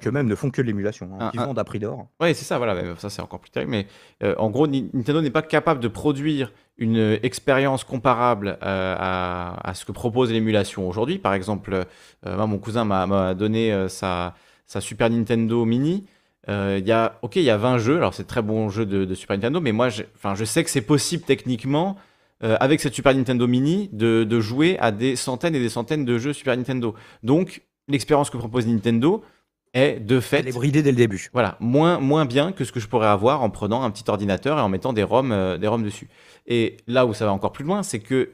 que 0.00 0.08
même 0.08 0.26
ne 0.26 0.34
font 0.34 0.50
que 0.50 0.62
l'émulation, 0.62 1.10
hein, 1.18 1.30
qui 1.30 1.36
vendent 1.36 1.58
à 1.58 1.64
prix 1.64 1.78
d'or. 1.78 2.06
Oui, 2.20 2.34
c'est 2.34 2.44
ça, 2.44 2.56
voilà, 2.56 2.96
ça 2.96 3.10
c'est 3.10 3.20
encore 3.20 3.40
plus 3.40 3.50
terrible. 3.50 3.70
Mais 3.70 3.86
en 4.38 4.50
gros, 4.50 4.66
Nintendo 4.66 5.20
n'est 5.20 5.30
pas 5.30 5.42
capable 5.42 5.80
de 5.80 5.88
produire 5.88 6.50
une 6.78 7.18
expérience 7.22 7.84
comparable 7.84 8.58
euh, 8.62 8.94
à, 8.98 9.72
ce 9.74 9.84
que 9.84 9.92
propose 9.92 10.30
l'émulation 10.30 10.88
aujourd'hui. 10.88 11.18
Par 11.18 11.34
exemple, 11.34 11.86
euh, 12.26 12.46
mon 12.46 12.58
cousin 12.58 12.84
m'a 12.84 13.34
donné 13.34 13.72
euh, 13.72 13.88
sa, 13.88 14.34
sa, 14.66 14.80
Super 14.80 15.10
Nintendo 15.10 15.64
Mini. 15.64 16.04
Il 16.48 16.86
y 16.86 16.92
a, 16.92 17.18
ok, 17.22 17.36
il 17.36 17.42
y 17.42 17.50
a 17.50 17.56
20 17.56 17.78
jeux, 17.78 17.96
alors 17.96 18.14
c'est 18.14 18.26
très 18.26 18.42
bon 18.42 18.68
jeu 18.68 18.86
de, 18.86 19.12
Super 19.16 19.36
Nintendo, 19.36 19.60
mais 19.60 19.72
moi, 19.72 19.88
je 19.88 20.44
sais 20.44 20.62
que 20.62 20.70
c'est 20.70 20.80
possible 20.80 21.24
techniquement, 21.24 21.96
avec 22.40 22.78
cette 22.78 22.94
Super 22.94 23.16
Nintendo 23.16 23.48
Mini, 23.48 23.90
de, 23.92 24.22
de, 24.22 24.40
jouer 24.40 24.78
à 24.78 24.92
des 24.92 25.16
centaines 25.16 25.56
et 25.56 25.58
des 25.58 25.68
centaines 25.68 26.04
de 26.04 26.18
jeux 26.18 26.32
Super 26.32 26.56
Nintendo. 26.56 26.94
Donc, 27.24 27.62
l'expérience 27.88 28.30
que 28.30 28.36
propose 28.36 28.64
Nintendo, 28.64 29.24
est 29.76 30.00
de 30.00 30.20
fait. 30.20 30.40
Elle 30.40 30.48
est 30.48 30.52
bridée 30.52 30.82
dès 30.82 30.90
le 30.90 30.96
début. 30.96 31.28
Voilà, 31.32 31.56
moins, 31.60 31.98
moins 31.98 32.24
bien 32.24 32.52
que 32.52 32.64
ce 32.64 32.72
que 32.72 32.80
je 32.80 32.88
pourrais 32.88 33.08
avoir 33.08 33.42
en 33.42 33.50
prenant 33.50 33.82
un 33.82 33.90
petit 33.90 34.04
ordinateur 34.08 34.58
et 34.58 34.60
en 34.60 34.68
mettant 34.68 34.92
des 34.92 35.02
ROM, 35.02 35.32
euh, 35.32 35.58
des 35.58 35.66
ROM 35.66 35.82
dessus. 35.82 36.08
Et 36.46 36.78
là 36.86 37.06
où 37.06 37.14
ça 37.14 37.26
va 37.26 37.32
encore 37.32 37.52
plus 37.52 37.64
loin, 37.64 37.82
c'est 37.82 38.00
que 38.00 38.30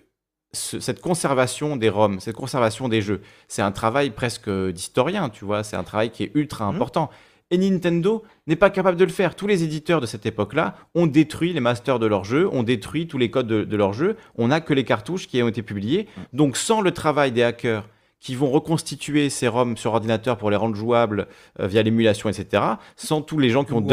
cette 0.52 1.00
conservation 1.00 1.76
des 1.76 1.88
ROM, 1.88 2.20
cette 2.20 2.36
conservation 2.36 2.88
des 2.88 3.00
jeux, 3.00 3.22
c'est 3.48 3.62
un 3.62 3.72
travail 3.72 4.10
presque 4.10 4.50
d'historien, 4.50 5.30
tu 5.30 5.46
vois, 5.46 5.64
c'est 5.64 5.76
un 5.76 5.82
travail 5.82 6.10
qui 6.10 6.24
est 6.24 6.30
ultra 6.34 6.68
mhm. 6.68 6.76
important. 6.76 7.10
Et 7.50 7.58
Nintendo 7.58 8.22
n'est 8.46 8.56
pas 8.56 8.70
capable 8.70 8.96
de 8.96 9.04
le 9.04 9.10
faire. 9.10 9.34
Tous 9.34 9.46
les 9.46 9.62
éditeurs 9.62 10.00
de 10.00 10.06
cette 10.06 10.24
époque-là 10.24 10.74
ont 10.94 11.06
détruit 11.06 11.52
les 11.52 11.60
masters 11.60 11.98
de 11.98 12.06
leurs 12.06 12.24
jeux, 12.24 12.48
ont 12.50 12.62
détruit 12.62 13.06
tous 13.06 13.18
les 13.18 13.30
codes 13.30 13.46
de, 13.46 13.64
de 13.64 13.76
leurs 13.76 13.92
jeux. 13.92 14.16
On 14.36 14.48
n'a 14.48 14.62
que 14.62 14.72
les 14.72 14.84
cartouches 14.84 15.26
qui 15.28 15.42
ont 15.42 15.48
été 15.48 15.62
publiées. 15.62 16.06
Donc 16.32 16.56
sans 16.56 16.80
le 16.80 16.92
travail 16.92 17.30
des 17.30 17.42
hackers 17.42 17.86
qui 18.22 18.36
vont 18.36 18.50
reconstituer 18.50 19.28
ces 19.30 19.48
ROM 19.48 19.76
sur 19.76 19.92
ordinateur 19.92 20.38
pour 20.38 20.48
les 20.48 20.56
rendre 20.56 20.76
jouables 20.76 21.26
euh, 21.60 21.66
via 21.66 21.82
l'émulation, 21.82 22.28
etc. 22.28 22.62
Sans 22.96 23.20
tous 23.20 23.38
les 23.38 23.50
gens 23.50 23.64
qui 23.64 23.72
ont. 23.74 23.86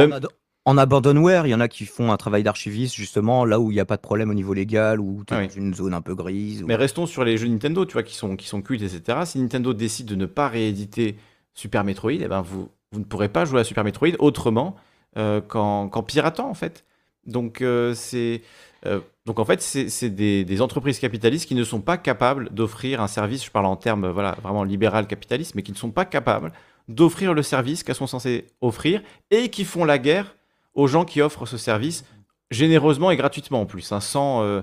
En 0.66 0.78
abandonware, 0.78 1.48
il 1.48 1.50
y 1.50 1.56
en 1.56 1.62
a 1.62 1.68
qui 1.68 1.86
font 1.86 2.12
un 2.12 2.18
travail 2.18 2.44
d'archiviste 2.44 2.94
justement 2.94 3.44
là 3.44 3.60
où 3.60 3.72
il 3.72 3.74
n'y 3.74 3.80
a 3.80 3.86
pas 3.86 3.96
de 3.96 4.02
problème 4.02 4.30
au 4.30 4.36
niveau 4.36 4.54
légal 4.54 5.00
ou 5.00 5.24
dans 5.26 5.50
une 5.50 5.74
zone 5.74 5.96
un 5.96 6.02
peu 6.02 6.14
grise. 6.14 6.64
Mais 6.68 6.76
restons 6.76 7.08
sur 7.08 7.24
les 7.24 7.38
jeux 7.38 7.48
Nintendo, 7.48 7.86
tu 7.86 7.94
vois, 7.94 8.04
qui 8.04 8.14
sont, 8.14 8.36
qui 8.36 8.46
sont 8.46 8.62
cultes, 8.62 8.84
etc. 8.84 9.20
Si 9.26 9.40
Nintendo 9.40 9.74
décide 9.74 10.06
de 10.06 10.16
ne 10.16 10.28
pas 10.28 10.48
rééditer 10.48 11.16
Super 11.56 11.84
Metroid, 11.84 12.12
eh 12.12 12.28
ben 12.28 12.42
vous, 12.42 12.70
vous 12.92 13.00
ne 13.00 13.06
pourrez 13.06 13.30
pas 13.30 13.46
jouer 13.46 13.62
à 13.62 13.64
Super 13.64 13.84
Metroid 13.84 14.10
autrement 14.20 14.76
euh, 15.18 15.42
qu'en 15.42 16.04
piratant 16.04 16.50
en 16.50 16.54
fait. 16.54 16.86
Donc 17.26 17.62
euh, 17.62 17.96
c'est 17.96 18.44
euh, 18.86 19.00
donc 19.30 19.38
en 19.38 19.46
fait, 19.46 19.62
c'est 19.62 20.10
des, 20.10 20.62
entreprises 20.64 20.98
capitalistes 20.98 21.48
qui 21.48 21.54
ne 21.54 21.64
sont 21.64 21.82
pas 21.82 22.00
capables 22.00 22.50
d'offrir 22.52 23.00
un 23.00 23.08
service, 23.08 23.46
je 23.46 23.52
parle 23.52 23.68
en 23.68 23.76
termes 23.76 24.10
voilà, 24.10 24.36
vraiment 24.42 24.64
libéral 24.64 25.06
capitaliste, 25.06 25.54
mais 25.54 25.62
qui 25.62 25.72
ne 25.72 25.78
sont 25.78 25.92
pas 25.92 26.04
capables 26.04 26.52
d'offrir 26.88 27.36
le 27.36 27.44
service 27.44 27.84
qu'elles 27.84 27.94
sont 27.94 28.08
censées 28.08 28.48
offrir 28.60 29.04
et 29.30 29.50
qui 29.50 29.66
font 29.66 29.86
la 29.86 30.00
guerre 30.00 30.36
aux 30.74 30.88
gens 30.88 31.06
qui 31.06 31.22
offrent 31.22 31.46
ce 31.46 31.60
service 31.60 32.06
généreusement 32.50 33.12
et 33.12 33.18
gratuitement 33.18 33.62
en 33.62 33.68
plus. 33.68 33.92
Hein, 33.92 34.00
sans, 34.00 34.42
euh, 34.42 34.62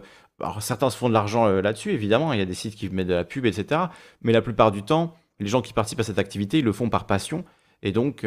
certains 0.59 0.91
se 0.91 0.97
font 0.97 1.09
de 1.09 1.15
l'argent 1.15 1.47
euh, 1.47 1.63
là-dessus, 1.63 1.93
évidemment, 1.93 2.33
il 2.33 2.41
y 2.41 2.43
a 2.43 2.45
des 2.45 2.55
sites 2.55 2.75
qui 2.75 2.89
mettent 2.89 3.07
de 3.07 3.15
la 3.15 3.23
pub, 3.23 3.47
etc. 3.47 3.83
Mais 4.23 4.33
la 4.33 4.43
plupart 4.43 4.73
du 4.73 4.83
temps, 4.83 5.15
les 5.39 5.47
gens 5.47 5.63
qui 5.63 5.75
participent 5.75 6.01
à 6.01 6.03
cette 6.03 6.19
activité, 6.19 6.59
ils 6.59 6.65
le 6.65 6.73
font 6.73 6.89
par 6.89 7.07
passion. 7.07 7.45
Et 7.85 7.93
donc, 7.93 8.27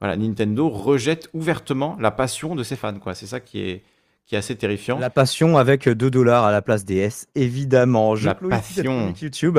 voilà, 0.00 0.16
Nintendo 0.16 0.68
rejette 0.68 1.30
ouvertement 1.34 1.96
la 2.00 2.10
passion 2.10 2.56
de 2.56 2.64
ses 2.64 2.74
fans. 2.74 2.98
C'est 3.14 3.26
ça 3.26 3.38
qui 3.38 3.60
est, 3.60 3.84
qui 4.28 4.34
est 4.34 4.38
assez 4.38 4.54
terrifiant. 4.54 4.98
La 4.98 5.10
passion 5.10 5.56
avec 5.56 5.88
2 5.88 6.10
dollars 6.10 6.44
à 6.44 6.52
la 6.52 6.60
place 6.62 6.84
des 6.84 6.98
S, 6.98 7.26
évidemment. 7.34 8.14
Je 8.14 8.26
la 8.26 8.34
passion. 8.34 9.14
YouTube. 9.20 9.58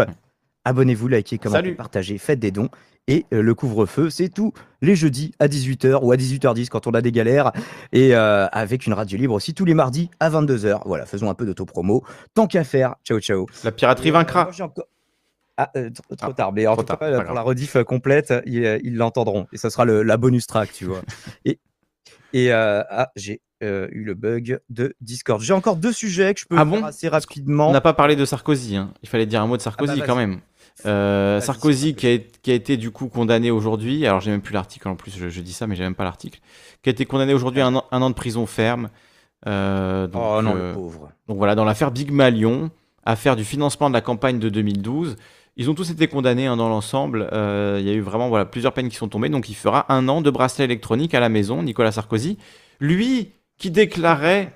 Abonnez-vous, 0.63 1.07
likez, 1.07 1.39
commentez, 1.39 1.71
partagez, 1.71 2.17
faites 2.17 2.39
des 2.39 2.51
dons. 2.51 2.69
Et 3.07 3.25
euh, 3.33 3.41
le 3.41 3.55
couvre-feu, 3.55 4.11
c'est 4.11 4.29
tous 4.29 4.53
les 4.83 4.95
jeudis 4.95 5.31
à 5.39 5.47
18h 5.47 6.03
ou 6.03 6.11
à 6.11 6.15
18h10 6.15 6.67
quand 6.67 6.85
on 6.85 6.91
a 6.91 7.01
des 7.01 7.11
galères. 7.11 7.51
Et 7.91 8.15
euh, 8.15 8.45
avec 8.51 8.85
une 8.85 8.93
radio 8.93 9.17
libre 9.17 9.33
aussi 9.33 9.55
tous 9.55 9.65
les 9.65 9.73
mardis 9.73 10.11
à 10.19 10.29
22h. 10.29 10.81
Voilà, 10.85 11.07
faisons 11.07 11.31
un 11.31 11.33
peu 11.33 11.47
d'auto-promo. 11.47 12.03
Tant 12.35 12.45
qu'à 12.45 12.63
faire, 12.63 12.95
ciao 13.03 13.19
ciao. 13.19 13.47
La 13.63 13.71
piraterie 13.71 14.11
vaincra. 14.11 14.51
Ah, 15.57 15.71
euh, 15.75 15.89
trop, 15.89 16.15
ah, 16.21 16.33
tard. 16.33 16.53
Mais 16.53 16.67
en 16.67 16.77
tout 16.77 16.83
cas, 16.83 16.95
pour 16.95 17.33
la 17.33 17.41
rediff 17.41 17.81
complète, 17.83 18.31
ils 18.45 18.95
l'entendront. 18.95 19.47
Et 19.51 19.57
ça 19.57 19.71
sera 19.71 19.85
le, 19.85 20.03
la 20.03 20.17
bonus 20.17 20.45
track, 20.45 20.71
tu 20.71 20.85
vois. 20.85 21.01
et 21.45 21.59
et 22.31 22.51
ah, 22.51 23.09
j'ai 23.15 23.41
euh, 23.63 23.87
eu 23.91 24.03
le 24.03 24.13
bug 24.13 24.59
de 24.69 24.95
Discord. 25.01 25.41
J'ai 25.41 25.53
encore 25.53 25.75
deux 25.75 25.91
sujets 25.91 26.33
que 26.33 26.39
je 26.41 26.45
peux 26.45 26.57
ah 26.57 26.65
faire 26.65 26.85
assez 26.85 27.07
rapidement. 27.07 27.69
On 27.69 27.73
n'a 27.73 27.81
pas 27.81 27.93
parlé 27.93 28.15
de 28.15 28.25
Sarkozy. 28.25 28.75
Hein. 28.75 28.91
Il 29.03 29.09
fallait 29.09 29.25
dire 29.25 29.41
un 29.41 29.47
mot 29.47 29.57
de 29.57 29.61
Sarkozy 29.61 29.93
ah 29.95 29.99
bah, 29.99 30.05
quand 30.05 30.15
même. 30.15 30.39
Euh, 30.85 31.41
Sarkozy 31.41 31.93
qui 31.93 32.07
a, 32.07 32.17
qui 32.17 32.51
a, 32.51 32.53
été 32.53 32.77
du 32.77 32.91
coup 32.91 33.07
condamné 33.07 33.51
aujourd'hui. 33.51 34.05
Alors 34.05 34.21
j'ai 34.21 34.31
même 34.31 34.41
plus 34.41 34.53
l'article 34.53 34.87
en 34.87 34.95
plus. 34.95 35.11
Je, 35.17 35.41
dis 35.41 35.53
ça, 35.53 35.67
mais 35.67 35.75
j'ai 35.75 35.83
même 35.83 35.95
pas 35.95 36.05
l'article. 36.05 36.39
Qui 36.83 36.89
a 36.89 36.91
été 36.91 37.05
condamné 37.05 37.33
aujourd'hui 37.33 37.61
à 37.61 37.67
un, 37.67 37.75
un, 37.75 38.01
an 38.01 38.09
de 38.09 38.15
prison 38.15 38.45
ferme. 38.45 38.89
Euh, 39.47 40.07
donc, 40.07 40.21
oh 40.23 40.41
non, 40.41 40.53
le 40.53 40.73
pauvre. 40.73 41.11
Donc 41.27 41.37
voilà, 41.37 41.55
dans 41.55 41.65
l'affaire 41.65 41.91
Big 41.91 42.11
Malion, 42.11 42.71
affaire 43.05 43.35
du 43.35 43.43
financement 43.43 43.89
de 43.89 43.93
la 43.93 44.01
campagne 44.01 44.39
de 44.39 44.49
2012. 44.49 45.17
Ils 45.57 45.69
ont 45.69 45.73
tous 45.73 45.91
été 45.91 46.07
condamnés 46.07 46.45
hein, 46.45 46.55
dans 46.55 46.69
l'ensemble. 46.69 47.27
Euh, 47.33 47.77
il 47.81 47.85
y 47.85 47.89
a 47.89 47.93
eu 47.93 47.99
vraiment 47.99 48.29
voilà, 48.29 48.45
plusieurs 48.45 48.73
peines 48.73 48.87
qui 48.87 48.95
sont 48.95 49.09
tombées. 49.09 49.27
Donc 49.27 49.49
il 49.49 49.55
fera 49.55 49.91
un 49.93 50.07
an 50.07 50.21
de 50.21 50.29
bracelet 50.29 50.63
électronique 50.63 51.13
à 51.13 51.19
la 51.19 51.27
maison, 51.27 51.61
Nicolas 51.63 51.91
Sarkozy. 51.91 52.37
Lui 52.79 53.31
qui 53.59 53.69
déclarait 53.71 54.53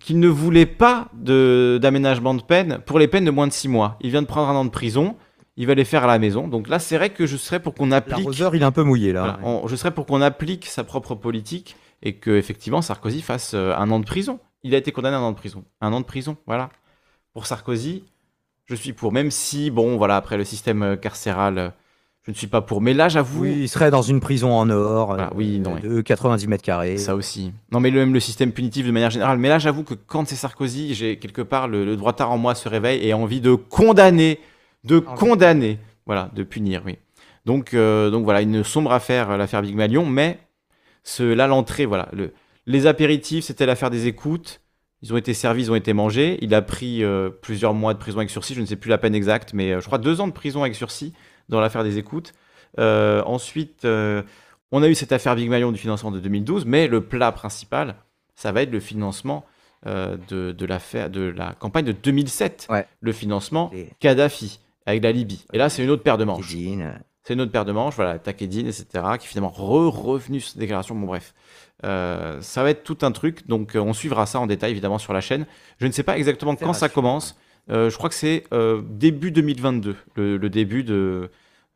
qu'il 0.00 0.20
ne 0.20 0.28
voulait 0.28 0.66
pas 0.66 1.08
de- 1.14 1.78
d'aménagement 1.80 2.34
de, 2.34 2.42
peine 2.42 2.80
pour 2.84 2.98
les 2.98 3.08
peines 3.08 3.24
de 3.24 3.30
moins 3.30 3.46
de 3.46 3.52
6 3.52 3.68
mois. 3.68 3.96
Il 4.02 4.10
vient 4.10 4.20
de 4.22 4.26
prendre 4.26 4.48
un 4.50 4.54
an 4.54 4.64
de 4.64 4.70
prison. 4.70 5.16
Il 5.56 5.66
va 5.66 5.74
les 5.74 5.86
faire 5.86 6.04
à 6.04 6.06
la 6.06 6.18
maison. 6.18 6.48
Donc 6.48 6.68
là, 6.68 6.78
c'est 6.78 6.96
vrai 6.98 7.08
que 7.10 7.24
je 7.24 7.38
serais 7.38 7.60
pour 7.60 7.72
qu'on 7.72 7.90
applique. 7.90 8.18
L'arroseur, 8.18 8.54
il 8.54 8.60
est 8.60 8.66
un 8.66 8.72
peu 8.72 8.82
mouillé 8.82 9.12
là. 9.14 9.20
Voilà, 9.22 9.38
on- 9.42 9.66
je 9.68 9.74
serais 9.76 9.90
pour 9.92 10.04
qu'on 10.04 10.20
applique 10.20 10.66
sa 10.66 10.84
propre 10.84 11.14
politique 11.14 11.76
et 12.02 12.16
que 12.16 12.30
effectivement 12.36 12.82
Sarkozy 12.82 13.22
fasse 13.22 13.54
euh, 13.54 13.74
un 13.74 13.90
an 13.90 13.98
de 13.98 14.04
prison. 14.04 14.38
Il 14.64 14.74
a 14.74 14.78
été 14.78 14.92
condamné 14.92 15.16
à 15.16 15.20
un 15.20 15.22
an 15.22 15.30
de 15.32 15.36
prison. 15.36 15.64
Un 15.80 15.92
an 15.94 16.00
de 16.00 16.04
prison, 16.04 16.36
voilà. 16.46 16.68
Pour 17.32 17.46
Sarkozy, 17.46 18.04
je 18.66 18.74
suis 18.74 18.92
pour. 18.92 19.12
Même 19.12 19.30
si, 19.30 19.70
bon, 19.70 19.96
voilà, 19.96 20.16
après 20.16 20.36
le 20.36 20.44
système 20.44 20.82
euh, 20.82 20.96
carcéral, 20.96 21.58
euh, 21.58 21.68
je 22.26 22.32
ne 22.32 22.36
suis 22.36 22.48
pas 22.48 22.60
pour. 22.60 22.80
Mais 22.80 22.92
là, 22.92 23.08
j'avoue, 23.08 23.42
Oui, 23.42 23.54
il 23.60 23.68
serait 23.68 23.90
dans 23.90 24.02
une 24.02 24.18
prison 24.20 24.52
en 24.52 24.68
or 24.68 25.08
Voilà, 25.08 25.28
euh, 25.28 25.34
oui, 25.36 25.60
non, 25.60 25.76
de 25.80 26.00
90 26.00 26.48
mètres 26.48 26.64
carrés. 26.64 26.98
ça 26.98 27.14
aussi. 27.14 27.52
Non, 27.70 27.78
mais 27.80 27.90
le, 27.90 28.00
même 28.00 28.12
le 28.12 28.20
système 28.20 28.50
punitif 28.52 28.84
de 28.86 28.90
manière 28.90 29.10
générale. 29.10 29.38
Mais 29.38 29.48
là, 29.48 29.58
j'avoue 29.60 29.84
que 29.84 29.94
quand 29.94 30.26
c'est 30.26 30.34
Sarkozy, 30.34 30.94
j'ai 30.94 31.18
quelque 31.18 31.42
part 31.42 31.68
le, 31.68 31.84
le 31.84 31.96
droitard 31.96 32.32
en 32.32 32.38
moi 32.38 32.54
se 32.56 32.68
réveille 32.68 33.06
et 33.06 33.12
a 33.12 33.16
envie 33.16 33.40
de 33.40 33.54
condamner, 33.54 34.40
de 34.84 34.98
condamner, 34.98 35.78
voilà, 36.04 36.30
de 36.34 36.42
punir, 36.42 36.82
oui. 36.84 36.98
Donc, 37.44 37.74
euh, 37.74 38.10
donc 38.10 38.24
voilà, 38.24 38.42
une 38.42 38.64
sombre 38.64 38.90
affaire, 38.92 39.30
euh, 39.30 39.36
l'affaire 39.36 39.62
Big 39.62 39.76
Malion, 39.76 40.04
mais 40.04 40.38
ce, 41.04 41.22
là, 41.22 41.46
l'entrée, 41.46 41.86
voilà, 41.86 42.08
le, 42.12 42.32
les 42.66 42.88
apéritifs, 42.88 43.44
c'était 43.44 43.66
l'affaire 43.66 43.90
des 43.90 44.08
écoutes. 44.08 44.60
Ils 45.02 45.12
ont 45.12 45.16
été 45.16 45.32
servis, 45.34 45.64
ils 45.64 45.70
ont 45.70 45.76
été 45.76 45.92
mangés. 45.92 46.38
Il 46.40 46.54
a 46.54 46.62
pris 46.62 47.04
euh, 47.04 47.30
plusieurs 47.30 47.74
mois 47.74 47.94
de 47.94 47.98
prison 47.98 48.18
avec 48.18 48.30
sursis, 48.30 48.54
je 48.54 48.60
ne 48.60 48.66
sais 48.66 48.74
plus 48.74 48.88
la 48.88 48.98
peine 48.98 49.14
exacte, 49.14 49.52
mais 49.54 49.70
euh, 49.72 49.80
je 49.80 49.86
crois 49.86 49.98
deux 49.98 50.20
ans 50.20 50.26
de 50.26 50.32
prison 50.32 50.62
avec 50.62 50.74
sursis 50.74 51.12
dans 51.48 51.60
l'affaire 51.60 51.84
des 51.84 51.98
écoutes. 51.98 52.32
Euh, 52.78 53.22
ensuite, 53.24 53.84
euh, 53.84 54.22
on 54.72 54.82
a 54.82 54.88
eu 54.88 54.94
cette 54.94 55.12
affaire 55.12 55.34
Big 55.36 55.48
Malion 55.48 55.72
du 55.72 55.78
financement 55.78 56.10
de 56.10 56.20
2012, 56.20 56.64
mais 56.66 56.88
le 56.88 57.02
plat 57.02 57.32
principal, 57.32 57.96
ça 58.34 58.52
va 58.52 58.62
être 58.62 58.70
le 58.70 58.80
financement 58.80 59.44
euh, 59.86 60.16
de, 60.28 60.52
de, 60.52 60.66
l'affaire, 60.66 61.10
de 61.10 61.22
la 61.22 61.54
campagne 61.54 61.84
de 61.84 61.92
2007. 61.92 62.66
Ouais. 62.70 62.86
Le 63.00 63.12
financement 63.12 63.70
Kadhafi 64.00 64.60
avec 64.84 65.02
la 65.02 65.12
Libye. 65.12 65.44
Et 65.52 65.58
là, 65.58 65.68
c'est 65.68 65.82
une 65.82 65.90
autre 65.90 66.02
paire 66.02 66.18
de 66.18 66.24
manches. 66.24 66.54
C'est 67.22 67.34
une 67.34 67.40
autre 67.40 67.50
paire 67.50 67.64
de 67.64 67.72
manches, 67.72 67.96
voilà, 67.96 68.20
Takedine, 68.20 68.68
etc., 68.68 68.86
qui 69.18 69.26
est 69.26 69.28
finalement 69.28 69.50
re-revenu 69.50 70.38
sur 70.38 70.50
cette 70.50 70.60
déclaration. 70.60 70.94
Bon, 70.94 71.06
bref. 71.06 71.34
Ça 71.82 72.62
va 72.62 72.70
être 72.70 72.84
tout 72.84 72.98
un 73.02 73.10
truc, 73.10 73.48
donc 73.48 73.72
on 73.74 73.92
suivra 73.92 74.26
ça 74.26 74.38
en 74.38 74.46
détail 74.46 74.70
évidemment 74.70 74.98
sur 74.98 75.12
la 75.12 75.20
chaîne. 75.20 75.44
Je 75.78 75.86
ne 75.86 75.92
sais 75.92 76.04
pas 76.04 76.18
exactement 76.18 76.54
quand 76.54 76.72
ça 76.72 76.88
commence. 76.88 77.36
Euh, 77.70 77.90
je 77.90 77.96
crois 77.96 78.08
que 78.08 78.14
c'est 78.14 78.44
euh, 78.52 78.80
début 78.88 79.30
2022, 79.32 79.96
le, 80.16 80.36
le 80.36 80.50
début 80.50 80.84
de, 80.84 81.30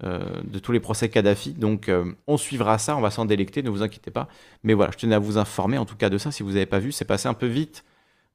euh, 0.05 0.21
de 0.45 0.59
tous 0.59 0.73
les 0.73 0.81
procès 0.81 1.09
Kadhafi. 1.09 1.53
Donc 1.55 1.89
euh, 1.89 2.13
on 2.27 2.37
suivra 2.37 2.79
ça, 2.79 2.97
on 2.97 3.01
va 3.01 3.11
s'en 3.11 3.25
délecter, 3.25 3.63
ne 3.63 3.71
vous 3.71 3.83
inquiétez 3.83 4.11
pas. 4.11 4.29
Mais 4.63 4.75
voilà, 4.75 4.93
je 4.93 4.99
tenais 4.99 5.15
à 5.15 5.19
vous 5.19 5.37
informer 5.39 5.79
en 5.79 5.85
tout 5.85 5.97
cas 5.97 6.09
de 6.11 6.19
ça. 6.19 6.31
Si 6.31 6.43
vous 6.43 6.53
n'avez 6.53 6.67
pas 6.67 6.79
vu, 6.79 6.93
c'est 6.93 7.05
passé 7.05 7.27
un 7.29 7.35
peu 7.35 7.47
vite 7.47 7.85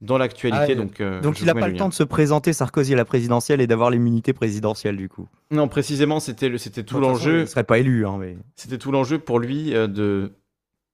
dans 0.01 0.17
l'actualité. 0.17 0.73
Ah, 0.73 0.75
donc 0.75 0.99
euh, 0.99 1.21
Donc 1.21 1.39
il 1.39 1.45
n'a 1.45 1.53
pas 1.55 1.69
le 1.69 1.77
temps 1.77 1.87
de 1.87 1.93
se 1.93 2.03
présenter 2.03 2.51
Sarkozy 2.51 2.93
à 2.93 2.97
la 2.97 3.05
présidentielle 3.05 3.61
et 3.61 3.67
d'avoir 3.67 3.89
l'immunité 3.89 4.33
présidentielle 4.33 4.97
du 4.97 5.07
coup. 5.07 5.29
Non, 5.51 5.69
précisément, 5.69 6.19
c'était 6.19 6.49
le- 6.49 6.57
c'était 6.57 6.83
tout 6.83 6.99
l'enjeu. 6.99 7.41
Il 7.41 7.47
serait 7.47 7.63
pas 7.63 7.79
élu. 7.79 8.05
Hein, 8.05 8.17
mais... 8.19 8.37
C'était 8.57 8.77
tout 8.77 8.91
l'enjeu 8.91 9.17
pour 9.17 9.39
lui 9.39 9.73
euh, 9.73 9.87
de, 9.87 10.33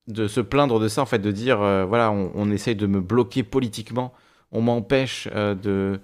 de 0.08 0.28
se 0.28 0.40
plaindre 0.42 0.80
de 0.80 0.88
ça, 0.88 1.02
en 1.02 1.08
fait, 1.08 1.18
de 1.20 1.32
dire 1.32 1.58
voilà, 1.58 2.12
on, 2.12 2.32
on 2.36 2.52
essaye 2.52 2.76
de 2.76 2.86
me 2.86 3.02
bloquer 3.02 3.42
politiquement, 3.42 4.14
on 4.52 4.62
m'empêche 4.62 5.28
de, 5.28 6.00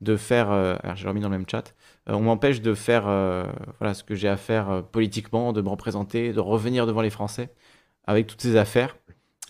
de 0.00 0.16
faire. 0.16 0.50
euh, 0.50 0.76
alors, 0.82 0.96
j'ai 0.96 1.08
remis 1.08 1.20
dans 1.20 1.28
le 1.28 1.36
même 1.38 1.46
chat. 1.50 1.74
euh, 2.08 2.14
on 2.14 2.20
m'empêche 2.20 2.60
de 2.60 2.74
faire 2.74 3.04
euh, 3.08 3.44
voilà, 3.80 3.94
ce 3.94 4.04
que 4.04 4.14
j'ai 4.14 4.28
à 4.28 4.36
faire 4.36 4.82
politiquement, 4.92 5.52
de 5.52 5.60
me 5.62 5.68
représenter, 5.68 6.32
de 6.32 6.40
revenir 6.40 6.86
devant 6.86 7.00
les 7.02 7.10
Français 7.10 7.52
avec 8.06 8.26
toutes 8.26 8.40
ces 8.42 8.56
affaires. 8.56 8.96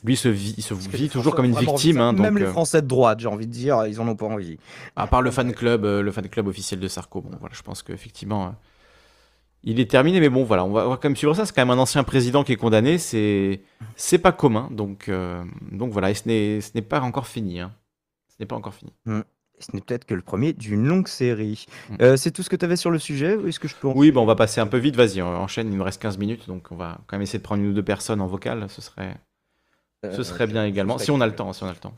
Lui, 0.04 0.14
il 0.14 0.16
se 0.16 0.28
vit, 0.28 0.54
il 0.56 0.62
se 0.62 0.74
toujours 1.08 1.34
comme 1.34 1.44
une 1.44 1.54
victime. 1.56 2.00
hein, 2.00 2.12
donc, 2.12 2.22
Même 2.22 2.38
les 2.38 2.46
Français 2.46 2.82
de 2.82 2.86
droite, 2.86 3.18
j'ai 3.20 3.26
envie 3.26 3.46
de 3.48 3.52
dire, 3.52 3.84
ils 3.86 4.00
en 4.00 4.06
ont 4.06 4.14
pas 4.16 4.26
envie. 4.26 4.56
à 4.94 5.06
part 5.08 5.22
le 5.22 5.30
fan 5.32 5.52
club, 5.52 5.84
le 5.84 6.10
fan 6.12 6.28
club 6.28 6.46
officiel 6.46 6.78
de 6.78 6.86
Sarko, 6.88 7.20
bon 7.20 7.30
voilà, 7.40 7.54
je 7.54 7.62
pense 7.62 7.82
qu'effectivement, 7.82 8.54
il 9.64 9.80
est 9.80 9.90
terminé, 9.90 10.20
mais 10.20 10.28
bon 10.28 10.44
voilà, 10.44 10.64
on 10.64 10.70
va, 10.70 10.86
on 10.86 10.90
va 10.90 10.96
quand 10.96 11.08
même 11.08 11.16
suivre 11.16 11.34
ça. 11.34 11.44
C'est 11.44 11.52
quand 11.54 11.62
même 11.66 11.76
un 11.76 11.82
ancien 11.82 12.04
président 12.04 12.44
qui 12.44 12.52
est 12.52 12.56
condamné, 12.56 12.96
c'est 12.98 13.60
c'est 13.96 14.18
pas 14.18 14.30
commun, 14.30 14.68
donc 14.70 15.08
euh, 15.08 15.42
donc 15.72 15.90
voilà, 15.92 16.10
et 16.10 16.14
ce 16.14 16.28
n'est 16.28 16.60
ce 16.60 16.70
n'est 16.76 16.82
pas 16.82 17.00
encore 17.00 17.26
fini. 17.26 17.58
hein. 17.60 17.72
Ce 18.28 18.36
n'est 18.38 18.46
pas 18.46 18.54
encore 18.56 18.74
fini. 18.74 18.92
Et 19.08 19.22
ce 19.60 19.74
n'est 19.74 19.80
peut-être 19.80 20.04
que 20.04 20.14
le 20.14 20.22
premier 20.22 20.52
d'une 20.52 20.86
longue 20.86 21.08
série. 21.08 21.66
Mm. 21.90 21.94
Euh, 22.02 22.16
c'est 22.16 22.30
tout 22.30 22.42
ce 22.42 22.50
que 22.50 22.56
tu 22.56 22.64
avais 22.64 22.76
sur 22.76 22.90
le 22.90 22.98
sujet 22.98 23.36
ou 23.36 23.46
est-ce 23.48 23.60
que 23.60 23.68
je 23.68 23.74
peux 23.74 23.88
en- 23.88 23.92
Oui, 23.96 24.10
bon, 24.12 24.22
on 24.22 24.26
va 24.26 24.36
passer 24.36 24.60
un 24.60 24.66
peu 24.66 24.78
vite. 24.78 24.96
Vas-y, 24.96 25.20
on 25.22 25.28
enchaîne. 25.36 25.70
Il 25.72 25.76
nous 25.76 25.84
reste 25.84 26.00
15 26.02 26.18
minutes, 26.18 26.46
donc 26.46 26.68
on 26.70 26.76
va 26.76 26.98
quand 27.06 27.16
même 27.16 27.22
essayer 27.22 27.38
de 27.38 27.44
prendre 27.44 27.62
une 27.62 27.70
ou 27.70 27.74
deux 27.74 27.82
personnes 27.84 28.20
en 28.20 28.26
vocal. 28.26 28.66
Ce 28.68 28.80
serait 28.82 29.16
ce 30.04 30.20
Euh, 30.20 30.24
serait 30.24 30.46
bien 30.46 30.62
ce 30.64 30.68
également, 30.68 30.96
si 30.98 31.10
on 31.10 31.20
a 31.20 31.26
le 31.26 31.34
temps, 31.34 31.52
si 31.52 31.62
on 31.64 31.66
a 31.66 31.70
le 31.72 31.76
temps. 31.76 31.94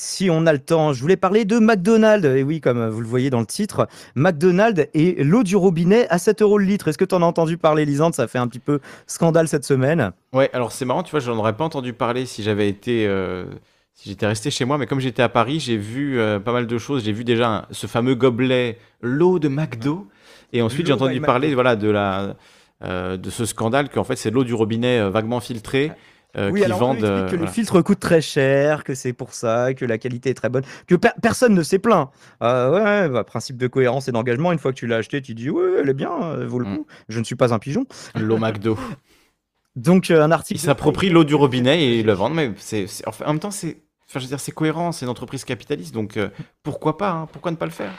Si 0.00 0.28
on 0.30 0.46
a 0.46 0.52
le 0.52 0.60
temps, 0.60 0.92
je 0.92 1.00
voulais 1.00 1.16
parler 1.16 1.44
de 1.44 1.58
McDonald's. 1.58 2.24
Et 2.24 2.44
oui, 2.44 2.60
comme 2.60 2.86
vous 2.88 3.00
le 3.00 3.06
voyez 3.08 3.30
dans 3.30 3.40
le 3.40 3.46
titre, 3.46 3.88
McDonald's 4.14 4.86
et 4.94 5.24
l'eau 5.24 5.42
du 5.42 5.56
robinet 5.56 6.06
à 6.08 6.18
7 6.18 6.40
euros 6.42 6.58
le 6.58 6.66
litre. 6.66 6.86
Est-ce 6.86 6.98
que 6.98 7.04
tu 7.04 7.14
en 7.16 7.22
as 7.22 7.26
entendu 7.26 7.56
parler, 7.58 7.84
Lisande? 7.84 8.14
Ça 8.14 8.28
fait 8.28 8.38
un 8.38 8.46
petit 8.46 8.60
peu 8.60 8.78
scandale 9.08 9.48
cette 9.48 9.64
semaine. 9.64 10.12
Ouais, 10.32 10.50
alors 10.52 10.70
c'est 10.70 10.84
marrant, 10.84 11.02
tu 11.02 11.10
vois, 11.10 11.18
j'en 11.20 11.36
aurais 11.36 11.56
pas 11.56 11.64
entendu 11.64 11.94
parler 11.94 12.26
si 12.26 12.44
j'avais 12.44 12.68
été, 12.68 13.06
euh, 13.08 13.46
si 14.00 14.10
j'étais 14.10 14.26
resté 14.26 14.50
chez 14.52 14.64
moi, 14.64 14.78
mais 14.78 14.86
comme 14.86 15.00
j'étais 15.00 15.22
à 15.22 15.28
Paris, 15.28 15.58
j'ai 15.58 15.76
vu 15.76 16.20
euh, 16.20 16.38
pas 16.38 16.52
mal 16.52 16.66
de 16.68 16.78
choses. 16.78 17.04
J'ai 17.04 17.10
vu 17.12 17.24
déjà 17.24 17.48
un- 17.50 17.66
ce 17.72 17.88
fameux 17.88 18.14
gobelet, 18.14 18.78
l'eau 19.02 19.40
de 19.40 19.48
McDo, 19.48 20.06
et 20.52 20.62
ensuite 20.62 20.86
j'ai 20.86 20.92
entendu 20.92 21.20
parler, 21.20 21.52
voilà, 21.54 21.74
de 21.74 21.88
la, 21.90 22.36
euh, 22.84 23.16
de 23.16 23.28
ce 23.28 23.44
scandale 23.44 23.88
qu'en 23.88 24.04
fait 24.04 24.14
c'est 24.14 24.30
l'eau 24.30 24.44
du 24.44 24.54
robinet 24.54 25.00
euh, 25.00 25.10
vaguement 25.10 25.40
filtrée 25.40 25.90
oui, 26.36 26.60
qui 26.60 26.64
alors 26.64 26.78
on 26.82 26.94
vendent. 26.94 26.98
explique 26.98 27.24
que 27.24 27.30
voilà. 27.30 27.44
le 27.46 27.50
filtre 27.50 27.80
coûte 27.82 27.98
très 27.98 28.20
cher, 28.20 28.84
que 28.84 28.94
c'est 28.94 29.12
pour 29.12 29.34
ça, 29.34 29.74
que 29.74 29.84
la 29.84 29.98
qualité 29.98 30.30
est 30.30 30.34
très 30.34 30.48
bonne, 30.50 30.62
que 30.86 30.94
per- 30.94 31.08
personne 31.20 31.52
ne 31.52 31.62
s'est 31.64 31.80
plaint. 31.80 32.10
Ouais, 32.40 33.08
bah, 33.08 33.24
principe 33.24 33.56
de 33.56 33.66
cohérence 33.66 34.06
et 34.06 34.12
d'engagement. 34.12 34.52
Une 34.52 34.58
fois 34.60 34.72
que 34.72 34.76
tu 34.78 34.86
l'as 34.86 34.96
acheté, 34.98 35.20
tu 35.20 35.34
dis 35.34 35.50
ouais, 35.50 35.80
elle 35.82 35.88
est 35.88 35.94
bien, 35.94 36.12
elle 36.38 36.46
vaut 36.46 36.60
le 36.60 36.66
Mm. 36.66 36.76
coup. 36.76 36.86
Je 37.08 37.18
ne 37.18 37.24
suis 37.24 37.34
pas 37.34 37.52
un 37.52 37.58
pigeon. 37.58 37.84
L'eau 38.14 38.36
McDo. 38.38 38.78
Donc 39.76 40.10
un 40.12 40.30
article. 40.30 40.58
Ils 40.60 40.62
de- 40.62 40.66
s'approprient 40.66 41.10
l'eau 41.10 41.24
du 41.24 41.34
robinet 41.34 41.82
et 41.82 41.98
ils 42.00 42.06
le 42.06 42.12
vendent, 42.12 42.34
mais 42.34 42.52
c'est, 42.58 42.86
en 43.06 43.26
même 43.26 43.38
temps 43.40 43.50
c'est, 43.50 43.78
enfin, 44.08 44.20
je 44.20 44.24
veux 44.24 44.28
dire, 44.28 44.40
c'est 44.40 44.52
cohérent, 44.52 44.92
c'est 44.92 45.04
une 45.06 45.10
entreprise 45.10 45.44
capitaliste, 45.44 45.94
donc 45.94 46.16
euh, 46.16 46.28
pourquoi 46.62 46.96
pas, 46.96 47.10
hein, 47.10 47.28
pourquoi 47.32 47.50
ne 47.50 47.56
pas 47.56 47.66
le 47.66 47.72
faire? 47.72 47.92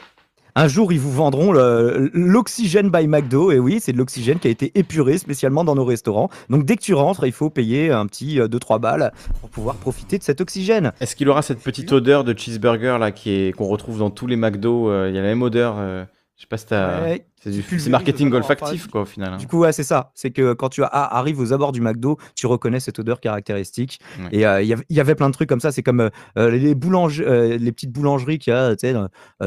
Un 0.56 0.68
jour, 0.68 0.92
ils 0.92 0.98
vous 0.98 1.12
vendront 1.12 1.52
l'oxygène 1.52 2.90
by 2.90 3.06
McDo. 3.06 3.52
Et 3.52 3.58
oui, 3.58 3.78
c'est 3.80 3.92
de 3.92 3.98
l'oxygène 3.98 4.38
qui 4.38 4.48
a 4.48 4.50
été 4.50 4.72
épuré 4.78 5.16
spécialement 5.18 5.64
dans 5.64 5.74
nos 5.74 5.84
restaurants. 5.84 6.28
Donc 6.48 6.64
dès 6.64 6.76
que 6.76 6.82
tu 6.82 6.92
rentres, 6.94 7.24
il 7.24 7.32
faut 7.32 7.50
payer 7.50 7.90
un 7.90 8.06
petit 8.06 8.38
2-3 8.38 8.80
balles 8.80 9.12
pour 9.40 9.48
pouvoir 9.48 9.76
profiter 9.76 10.18
de 10.18 10.24
cet 10.24 10.40
oxygène. 10.40 10.92
Est-ce 11.00 11.14
qu'il 11.14 11.28
aura 11.28 11.42
cette 11.42 11.60
petite 11.60 11.92
odeur 11.92 12.24
de 12.24 12.36
cheeseburger 12.36 12.98
là 12.98 13.12
qui 13.12 13.30
est 13.30 13.52
qu'on 13.56 13.68
retrouve 13.68 13.98
dans 13.98 14.10
tous 14.10 14.26
les 14.26 14.36
McDo 14.36 14.90
euh, 14.90 15.08
Il 15.08 15.14
y 15.14 15.18
a 15.18 15.22
la 15.22 15.28
même 15.28 15.42
odeur. 15.42 15.76
euh, 15.78 16.04
je 16.36 16.42
sais 16.42 16.48
pas 16.48 16.56
si 16.56 16.66
t'as. 16.66 17.02
Ouais, 17.02 17.26
c'est, 17.42 17.50
du- 17.50 17.62
c'est 17.78 17.90
marketing 17.90 18.32
olfactif 18.32 18.86
en 18.86 18.90
quoi 18.90 19.00
au 19.00 19.04
final. 19.06 19.32
hein. 19.32 19.36
Du 19.38 19.46
coup, 19.46 19.58
ouais, 19.58 19.72
c'est 19.72 19.82
ça. 19.82 20.12
C'est 20.14 20.30
que 20.30 20.52
quand 20.52 20.68
tu 20.68 20.82
arrives 20.84 21.40
aux 21.40 21.52
abords 21.52 21.72
du 21.72 21.80
McDo, 21.80 22.18
tu 22.36 22.46
reconnais 22.46 22.80
cette 22.80 22.98
odeur 22.98 23.18
caractéristique. 23.20 23.98
Ouais. 24.20 24.28
Et 24.32 24.46
euh, 24.46 24.62
il 24.62 24.76
y 24.90 25.00
avait 25.00 25.14
plein 25.14 25.28
de 25.28 25.34
trucs 25.34 25.48
comme 25.48 25.60
ça. 25.60 25.72
C'est 25.72 25.82
comme 25.82 26.00
euh, 26.00 26.10
euh, 26.38 26.50
les, 26.50 26.74
boulanges, 26.74 27.20
euh, 27.26 27.56
les 27.58 27.72
petites 27.72 27.92
boulangeries 27.92 28.38
qu'il 28.38 28.52
y 28.52 28.56
a 28.56 28.74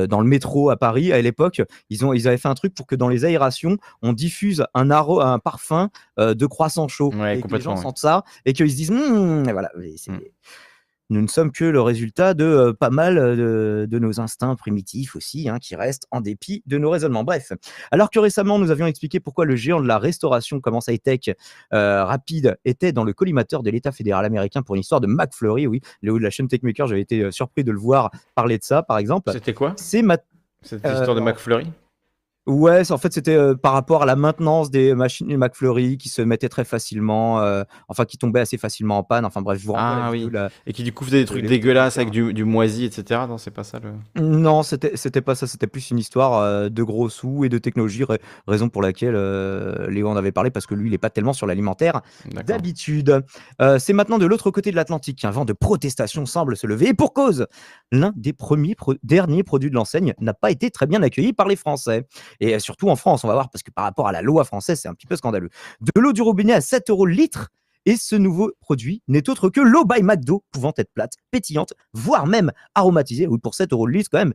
dans, 0.08 0.20
le 0.22 0.28
métro 0.28 0.70
à 0.72 0.76
Paris 0.78 1.14
à 1.14 1.22
l'époque. 1.22 1.62
Ils, 1.90 2.04
ont, 2.06 2.14
ils 2.14 2.28
avaient 2.28 2.38
fait 2.38 2.48
un 2.50 2.56
truc 2.56 2.74
pour 2.74 2.88
que 2.88 2.96
dans 2.96 3.08
les 3.10 3.26
aérations, 3.26 3.78
on 4.02 4.14
diffuse 4.14 4.66
un, 4.74 4.90
aro- 4.90 5.22
un 5.22 5.40
parfum 5.40 5.90
de 6.18 6.46
croissant 6.46 6.88
chaud. 6.88 7.14
Ouais, 7.14 7.40
et 7.40 7.42
que 7.42 7.48
les 7.54 7.62
gens 7.62 7.76
sentent 7.76 8.00
ça 8.00 8.24
et 8.46 8.54
qu'ils 8.54 8.72
se 8.72 8.76
disent 8.76 8.92
et 8.92 9.52
voilà. 9.52 9.70
Et 9.84 9.96
c'est- 9.98 10.12
Mm. 10.12 10.20
Nous 11.14 11.22
ne 11.22 11.28
sommes 11.28 11.52
que 11.52 11.64
le 11.64 11.80
résultat 11.80 12.34
de 12.34 12.44
euh, 12.44 12.74
pas 12.74 12.90
mal 12.90 13.20
euh, 13.20 13.36
de, 13.36 13.86
de 13.86 14.00
nos 14.00 14.20
instincts 14.20 14.56
primitifs 14.56 15.16
aussi, 15.16 15.48
hein, 15.48 15.60
qui 15.60 15.76
restent 15.76 16.08
en 16.10 16.22
dépit 16.22 16.64
de 16.66 16.80
nos 16.80 16.90
raisonnements. 16.90 17.24
Bref, 17.24 17.52
alors 17.92 18.10
que 18.10 18.18
récemment, 18.18 18.58
nous 18.58 18.72
avions 18.72 18.88
expliqué 18.88 19.20
pourquoi 19.20 19.46
le 19.46 19.56
géant 19.56 19.80
de 19.80 19.88
la 19.88 20.00
restauration, 20.00 20.60
commence 20.60 20.88
high-tech 20.88 21.36
euh, 21.72 22.04
rapide, 22.04 22.58
était 22.66 22.92
dans 22.94 23.04
le 23.04 23.14
collimateur 23.14 23.62
de 23.62 23.70
l'État 23.70 23.92
fédéral 23.92 24.26
américain 24.26 24.64
pour 24.64 24.74
une 24.74 24.82
histoire 24.82 25.02
de 25.02 25.08
McFlurry. 25.08 25.68
Oui, 25.68 25.82
Léo 26.02 26.18
de 26.18 26.24
la 26.24 26.32
chaîne 26.32 26.48
Techmaker, 26.48 26.88
j'avais 26.88 27.02
été 27.02 27.32
surpris 27.32 27.64
de 27.64 27.72
le 27.72 27.78
voir 27.78 28.10
parler 28.34 28.58
de 28.58 28.64
ça, 28.64 28.82
par 28.82 28.98
exemple. 28.98 29.32
C'était 29.34 29.54
quoi? 29.54 29.74
C'est 29.78 30.02
ma... 30.02 30.18
cette 30.64 30.84
Euh, 30.84 30.98
histoire 30.98 31.16
de. 31.16 31.22
McFlurry? 31.22 31.68
Ouais, 32.46 32.92
en 32.92 32.98
fait, 32.98 33.14
c'était 33.14 33.36
euh, 33.36 33.56
par 33.56 33.72
rapport 33.72 34.04
à 34.04 34.06
la 34.06 34.18
maintenance 34.18 34.70
des 34.70 34.94
machines 34.96 35.38
McFlurry 35.38 35.98
qui 35.98 36.10
se 36.10 36.22
mettaient 36.22 36.50
très 36.50 36.66
facilement, 36.66 37.40
euh, 37.40 37.64
enfin, 37.88 38.04
qui 38.04 38.18
tombaient 38.18 38.42
assez 38.42 38.58
facilement 38.58 38.98
en 38.98 39.04
panne. 39.04 39.24
Enfin, 39.24 39.42
bref, 39.42 39.60
je 39.62 39.66
vous 39.66 39.74
Ah 39.78 40.10
oui. 40.12 40.30
et 40.68 40.74
qui 40.74 40.84
du 40.84 40.92
coup 40.92 41.06
faisait 41.06 41.20
des 41.20 41.26
trucs 41.26 41.46
dégueulasses 41.46 41.96
avec 41.98 42.10
du, 42.10 42.34
du 42.34 42.44
moisi 42.44 42.84
etc. 42.84 43.22
Non, 43.30 43.38
c'est 43.38 43.52
pas 43.52 43.64
ça 43.64 43.80
le. 43.80 43.94
Non, 44.22 44.62
c'était 44.62 45.22
pas 45.22 45.36
ça, 45.36 45.48
c'était 45.48 45.68
plus 45.68 45.90
une 45.92 46.00
histoire 46.00 46.38
euh, 46.40 46.68
de 46.68 46.84
gros 46.84 47.08
sous 47.08 47.46
et 47.46 47.50
de 47.50 47.58
technologie, 47.60 48.04
ra- 48.04 48.18
raison 48.46 48.68
pour 48.68 48.82
laquelle 48.82 49.16
Léo 49.90 50.10
en 50.10 50.18
avait 50.18 50.34
parlé, 50.34 50.52
parce 50.52 50.66
que 50.66 50.76
lui, 50.76 50.90
il 50.90 50.92
n'est 50.92 50.98
pas 50.98 51.10
tellement 51.10 51.34
sur 51.34 51.48
l'alimentaire 51.48 52.02
d'habitude. 52.46 53.24
C'est 53.80 53.94
maintenant 53.94 54.18
de 54.18 54.26
l'autre 54.26 54.52
côté 54.52 54.70
de 54.72 54.76
l'Atlantique 54.76 55.20
qu'un 55.20 55.32
vent 55.32 55.46
de 55.46 55.54
protestation 55.54 56.26
semble 56.26 56.58
se 56.58 56.68
lever, 56.68 56.90
et 56.90 56.94
pour 56.94 57.14
cause, 57.14 57.48
l'un 57.92 58.12
des 58.18 58.34
premiers 58.34 58.76
pro- 58.76 58.96
derniers 59.04 59.44
produits 59.44 59.70
de 59.70 59.76
l'enseigne 59.76 60.14
n'a 60.20 60.34
pas 60.34 60.52
été 60.52 60.70
très 60.72 60.88
bien 60.88 61.02
accueilli 61.02 61.32
par 61.32 61.48
les 61.48 61.56
Français. 61.56 62.06
Et 62.40 62.60
surtout 62.60 62.90
en 62.90 62.96
France, 62.96 63.24
on 63.24 63.28
va 63.28 63.34
voir, 63.34 63.50
parce 63.50 63.64
que 63.64 63.72
par 63.72 63.86
rapport 63.86 64.08
à 64.08 64.12
la 64.12 64.22
loi 64.22 64.44
française, 64.44 64.80
c'est 64.80 64.88
un 64.88 64.94
petit 64.94 65.08
peu 65.08 65.16
scandaleux. 65.16 65.50
De 65.82 66.00
l'eau 66.00 66.14
du 66.14 66.22
robinet 66.22 66.54
à 66.54 66.62
7 66.62 66.90
euros 66.90 67.06
le 67.06 67.14
litre, 67.14 67.50
et 67.86 67.98
ce 67.98 68.16
nouveau 68.16 68.52
produit 68.62 69.02
n'est 69.08 69.30
autre 69.30 69.50
que 69.50 69.60
l'eau 69.60 69.86
by 69.86 70.02
McDo, 70.04 70.44
pouvant 70.52 70.74
être 70.78 70.92
plate, 70.94 71.14
pétillante, 71.32 71.74
voire 71.94 72.28
même 72.28 72.52
aromatisée. 72.76 73.28
Oui, 73.28 73.40
pour 73.40 73.56
7 73.56 73.74
euros 73.74 73.88
le 73.88 73.94
litre, 73.94 74.10
quand 74.12 74.20
même, 74.20 74.34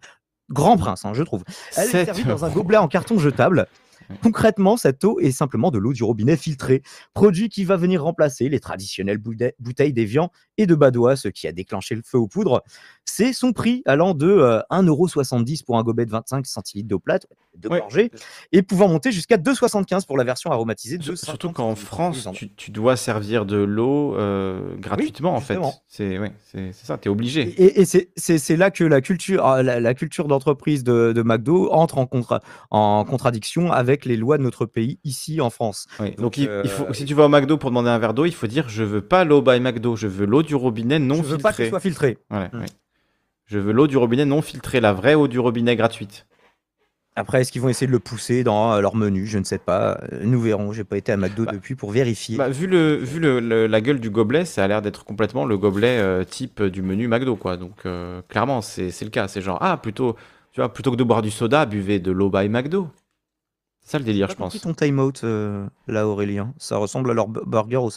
grand 0.51 0.77
prince, 0.77 1.05
hein, 1.05 1.15
je 1.15 1.23
trouve. 1.23 1.45
Elle 1.77 1.89
est 1.89 1.93
7 1.93 2.07
servie 2.07 2.25
dans 2.25 2.45
un 2.45 2.51
gobelet 2.51 2.79
en 2.79 2.89
carton 2.89 3.19
jetable. 3.19 3.67
Concrètement, 4.23 4.77
cette 4.77 5.05
eau 5.05 5.19
est 5.21 5.31
simplement 5.31 5.71
de 5.71 5.79
l'eau 5.79 5.93
du 5.93 6.03
robinet 6.05 6.37
filtrée, 6.37 6.83
produit 7.15 7.49
qui 7.49 7.65
va 7.65 7.77
venir 7.77 8.03
remplacer 8.03 8.49
les 8.49 8.61
traditionnelles 8.61 9.19
bouteilles 9.19 9.93
d'Evian 9.93 10.31
et 10.57 10.67
de 10.67 10.75
Badois, 10.75 11.17
ce 11.17 11.29
qui 11.29 11.47
a 11.47 11.53
déclenché 11.53 11.95
le 11.95 12.03
feu 12.05 12.19
aux 12.19 12.29
poudres. 12.29 12.63
C'est 13.05 13.33
son 13.33 13.53
prix 13.53 13.83
allant 13.87 14.15
de 14.15 14.27
euh, 14.29 14.61
1,70€ 14.71 15.65
pour 15.65 15.79
un 15.79 15.83
gobelet 15.83 16.07
de 16.07 16.11
25 16.11 16.47
centilitres 16.47 16.89
d'eau 16.89 16.99
plate, 16.99 17.27
de 17.57 17.69
Ouais. 17.69 17.81
gorgée, 17.81 18.11
et 18.53 18.63
pouvant 18.63 18.89
monter 18.89 19.11
jusqu'à 19.13 19.37
2,75€ 19.37 20.07
pour 20.07 20.17
la 20.17 20.25
version 20.25 20.51
aromatisée 20.51 20.99
de 20.99 21.03
Sur- 21.03 21.17
50 21.19 21.29
Surtout 21.31 21.53
qu'en. 21.53 21.75
France, 21.75 22.29
tu, 22.35 22.53
tu 22.55 22.71
dois 22.71 22.97
servir 22.97 23.47
de 23.47 23.57
l'eau 23.57 24.17
euh, 24.17 24.77
gratuitement 24.79 25.35
en 25.35 25.41
fait. 25.41 25.59
C'est 25.87 26.19
ouais, 26.19 26.33
ça, 26.73 26.99
t'es 26.99 27.09
obligé. 27.09 27.43
Et, 27.63 27.81
et 27.81 27.85
c'est- 27.85 28.57
là 28.57 28.71
que 28.71 28.85
la 28.85 29.01
culture, 29.01 29.45
ah, 29.47 29.63
la, 29.63 29.81
la 29.81 29.95
culture 29.95 30.29
d'entreprise 30.29 30.83
de, 30.85 31.13
de 31.13 31.23
McDo 31.23 31.71
entre 31.73 31.99
en, 31.99 32.07
contra- 32.07 32.41
en 32.71 33.05
contradiction 33.05 33.71
avec 33.73 33.98
les 34.05 34.17
lois 34.17 34.39
de 34.39 34.43
notre 34.43 34.67
pays 34.67 34.99
ici 35.05 35.41
en 35.41 35.51
France. 35.51 35.87
Donc, 35.99 36.17
Donc, 36.19 36.37
il, 36.39 36.51
il 36.65 36.71
faut, 36.71 36.85
euh, 36.85 36.93
si 36.93 37.05
tu 37.05 37.15
vas 37.15 37.25
au 37.27 37.29
McDo 37.29 37.57
pour 37.59 37.71
demander 37.71 37.91
un 37.91 37.99
verre 37.99 38.15
d'eau, 38.15 38.25
il 38.27 38.35
faut 38.35 38.47
dire 38.47 38.69
je 38.69 38.83
veux 38.85 39.01
pas 39.03 39.25
l'eau 39.25 39.43
by 39.43 39.61
McDo, 39.61 39.97
je 39.97 40.07
veux 40.07 40.27
l'eau 40.27 40.43
du 40.43 40.55
robinet 40.55 40.99
non 40.99 41.17
Je 41.17 41.23
veux 41.23 41.39
pas 41.39 41.53
qu'elle 41.53 41.67
filtrée. 41.67 41.69
soit 41.71 41.81
filtrée. 41.81 42.19
Voilà, 42.31 42.49
Mm. 42.53 42.65
Je 43.47 43.59
veux 43.59 43.73
l'eau 43.73 43.87
du 43.87 43.97
robinet 43.97 44.27
non 44.27 44.43
filtrée, 44.43 44.81
la 44.81 44.93
vraie 44.93 45.15
eau 45.15 45.27
du 45.27 45.39
robinet 45.39 45.75
gratuite. 45.75 46.27
Après, 47.17 47.41
est-ce 47.41 47.51
qu'ils 47.51 47.63
vont 47.63 47.69
essayer 47.69 47.89
de 47.89 47.93
le 47.93 47.99
pousser 47.99 48.45
dans 48.45 48.75
euh, 48.75 48.81
leur 48.81 48.95
menu? 48.95 49.27
Je 49.27 49.39
ne 49.39 49.45
sais 49.45 49.59
pas. 49.59 49.99
Euh, 50.13 50.21
Nous 50.23 50.41
verrons. 50.41 50.73
J'ai 50.73 50.85
pas 50.85 50.97
été 50.97 51.11
à 51.11 51.17
McDo 51.17 51.47
Bah, 51.47 51.53
depuis 51.53 51.75
pour 51.75 51.91
vérifier. 51.91 52.37
Bah, 52.37 52.49
vu 52.49 52.69
le, 52.69 52.95
vu 52.95 53.19
le, 53.19 53.41
le- 53.41 53.67
la 53.67 53.81
gueule 53.81 53.99
du 53.99 54.09
gobelet, 54.11 54.45
ça 54.45 54.63
a 54.63 54.69
l'air 54.69 54.83
d'être 54.83 55.05
complètement 55.05 55.45
le 55.45 55.59
gobelet 55.59 55.99
euh, 55.99 56.23
type 56.23 56.63
du 56.63 56.81
menu 56.83 57.09
McDo, 57.09 57.35
quoi. 57.35 57.57
Donc, 57.57 57.75
euh, 57.87 58.23
clairement, 58.29 58.61
c'est 58.63 58.91
c'est 58.93 59.05
le 59.05 59.11
cas. 59.11 59.27
C'est 59.27 59.41
genre, 59.41 59.59
ah, 59.61 59.79
plutôt, 59.79 60.15
tu 60.53 60.61
vois, 60.61 60.73
plutôt 60.73 60.93
que 60.93 60.97
de 60.97 61.03
boire 61.03 61.23
du 61.23 61.33
soda, 61.33 61.67
buvez 61.67 61.99
de 61.99 62.13
l'eau 62.13 62.31
by 62.31 62.49
McDo. 62.49 62.89
Ça 63.89 63.99
le 63.99 64.05
délire, 64.05 64.29
je 64.29 64.37
pense. 64.37 64.61
ton 64.61 64.75
time-out, 64.75 65.23
euh, 65.25 65.67
là, 65.87 66.07
Aurélien. 66.07 66.53
Ça 66.59 66.77
ressemble 66.77 67.11
à 67.11 67.15
leur 67.15 67.27
bu- 67.27 67.41
burger 67.47 67.77
au 67.79 67.89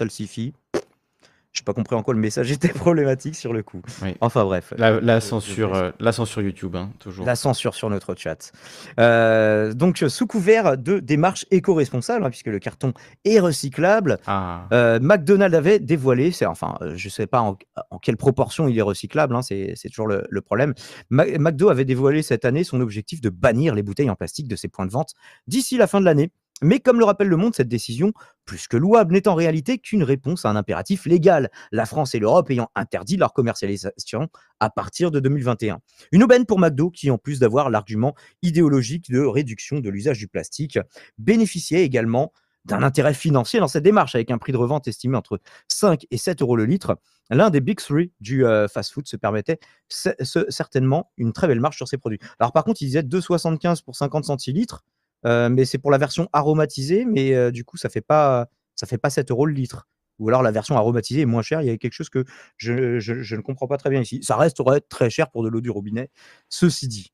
salsifis. 1.52 1.62
J'ai 1.62 1.64
pas 1.64 1.74
compris 1.74 1.96
en 1.96 2.04
quoi 2.04 2.14
le 2.14 2.20
message 2.20 2.52
était 2.52 2.70
problématique 2.70 3.36
sur 3.36 3.54
le 3.54 3.62
coup. 3.64 3.82
Oui. 4.02 4.16
Enfin 4.22 4.44
bref. 4.46 4.74
La, 4.78 5.00
la 5.02 5.20
Je- 5.20 5.26
je 5.26 5.30
censure, 5.30 5.76
euh, 5.76 5.92
la 6.00 6.12
censure 6.12 6.42
YouTube, 6.42 6.76
hein, 6.76 6.92
toujours. 7.00 7.26
La 7.26 7.36
censure 7.36 7.76
sur 7.76 7.90
notre 7.90 8.16
chat. 8.16 8.52
Euh, 9.00 9.74
donc, 9.74 10.04
sous 10.08 10.28
couvert 10.28 10.78
de 10.78 11.00
démarche 11.00 11.46
éco-responsable, 11.52 12.26
hein, 12.26 12.30
puisque 12.30 12.48
le 12.48 12.60
carton 12.60 12.94
est 13.26 13.40
recyclable, 13.40 14.18
Ah, 14.28 14.68
euh, 14.74 15.00
McDonald's 15.02 15.56
avait 15.56 15.80
dévoilé, 15.80 16.32
enfin, 16.46 16.76
euh, 16.82 16.94
je 16.96 17.10
sais 17.10 17.28
pas 17.28 17.42
en, 17.42 17.58
en 17.90 17.98
quelle 18.00 18.18
proportion 18.18 18.68
il 18.68 18.78
est 18.78 18.82
recyclable, 18.82 19.36
hein, 19.36 19.42
c'est 19.42 19.74
c'est 19.76 19.90
toujours 19.90 20.08
le, 20.08 20.24
le 20.30 20.42
problème. 20.42 20.74
Ma- 21.10 21.26
McDo 21.26 21.70
avait 21.70 21.86
dévoilé 21.86 22.22
cette 22.22 22.46
année 22.46 22.64
son 22.64 22.82
objectif 22.82 23.22
de 23.22 23.30
bannir 23.30 23.76
les 23.76 23.84
bouteilles 23.84 24.10
en 24.10 24.16
plastique 24.16 24.48
de 24.48 24.56
ses 24.56 24.68
points 24.68 24.86
de 24.86 24.92
vente 24.92 25.14
d'ici 25.48 25.78
la 25.78 25.88
fin 25.88 26.00
de 26.00 26.06
l'année. 26.06 26.32
Mais 26.62 26.80
comme 26.80 27.00
le 27.00 27.06
rappelle 27.06 27.28
Le 27.28 27.38
Monde, 27.38 27.56
cette 27.56 27.68
décision, 27.68 28.14
plus 28.46 28.68
que 28.68 28.78
louable, 28.78 29.14
n'est 29.14 29.28
en 29.28 29.36
réalité 29.36 29.80
qu'une 29.80 30.04
réponse 30.04 30.46
à 30.46 30.50
un 30.50 30.56
impératif 30.56 31.06
légal, 31.06 31.50
la 31.72 31.86
France 31.86 32.14
et 32.16 32.20
l'Europe 32.20 32.50
ayant 32.52 32.70
interdit 32.76 33.18
leur 33.18 33.34
commercialisation 33.34 34.28
à 34.60 34.70
partir 34.70 35.12
de 35.12 35.20
2021. 35.20 35.80
Une 36.12 36.24
aubaine 36.24 36.46
pour 36.46 36.60
McDo 36.60 36.90
qui, 36.92 37.10
en 37.10 37.18
plus 37.18 37.40
d'avoir 37.40 37.70
l'argument 37.70 38.14
idéologique 38.44 39.10
de 39.12 39.22
réduction 39.22 39.80
de 39.80 39.90
l'usage 39.90 40.18
du 40.20 40.28
plastique, 40.28 40.78
bénéficiait 41.18 41.84
également 41.84 42.32
d'un 42.66 42.84
intérêt 42.84 43.16
financier 43.16 43.60
dans 43.60 43.68
cette 43.68 43.84
démarche, 43.84 44.14
avec 44.14 44.30
un 44.30 44.38
prix 44.38 44.52
de 44.52 44.58
revente 44.58 44.88
estimé 44.88 45.18
entre 45.18 45.40
5 45.68 46.06
et 46.12 46.18
7 46.18 46.44
euros 46.44 46.56
le 46.56 46.66
litre. 46.66 46.96
L'un 47.32 47.50
des 47.50 47.60
big 47.60 47.80
three 47.80 48.12
du 48.20 48.46
euh, 48.46 48.68
fast-food 48.68 49.08
se 49.08 49.16
permettait 49.16 49.58
ce- 49.90 50.10
ce- 50.22 50.46
certainement 50.50 51.12
une 51.18 51.34
très 51.34 51.48
belle 51.48 51.60
marge 51.60 51.76
sur 51.78 51.88
ses 51.88 51.98
produits. 51.98 52.20
Alors 52.40 52.52
par 52.52 52.64
contre, 52.64 52.84
il 52.84 52.86
disait 52.86 53.02
2,75 53.02 53.84
pour 53.84 53.96
50 53.96 54.26
centilitres, 54.26 54.84
mais 55.24 55.66
c'est 55.66 55.78
pour 55.78 55.92
la 55.92 55.98
version 55.98 56.28
aromatisée, 56.34 57.06
mais 57.06 57.34
euh, 57.36 57.52
du 57.52 57.64
coup, 57.64 57.78
ça 57.78 57.90
fait 57.90 58.02
pas 58.02 58.48
ça 58.76 58.88
fait 58.88 58.98
pas 58.98 59.10
7 59.10 59.32
euros 59.32 59.46
le 59.46 59.54
litre. 59.54 59.88
Ou 60.20 60.30
alors 60.30 60.44
la 60.44 60.52
version 60.52 60.76
aromatisée 60.78 61.22
est 61.22 61.26
moins 61.26 61.42
chère. 61.42 61.62
Il 61.62 61.68
y 61.68 61.70
a 61.72 61.78
quelque 61.78 61.94
chose 61.94 62.10
que 62.10 62.24
je, 62.58 63.00
je- 63.00 63.22
je 63.22 63.36
ne 63.36 63.42
comprends 63.42 63.68
pas 63.68 63.78
très 63.78 63.90
bien 63.90 64.02
ici. 64.02 64.22
Ça 64.24 64.36
resterait 64.38 64.82
très 64.82 65.10
cher 65.10 65.30
pour 65.32 65.44
de 65.44 65.50
l'eau 65.50 65.62
du 65.62 65.70
robinet, 65.72 66.10
ceci 66.50 66.88
dit. 66.88 67.12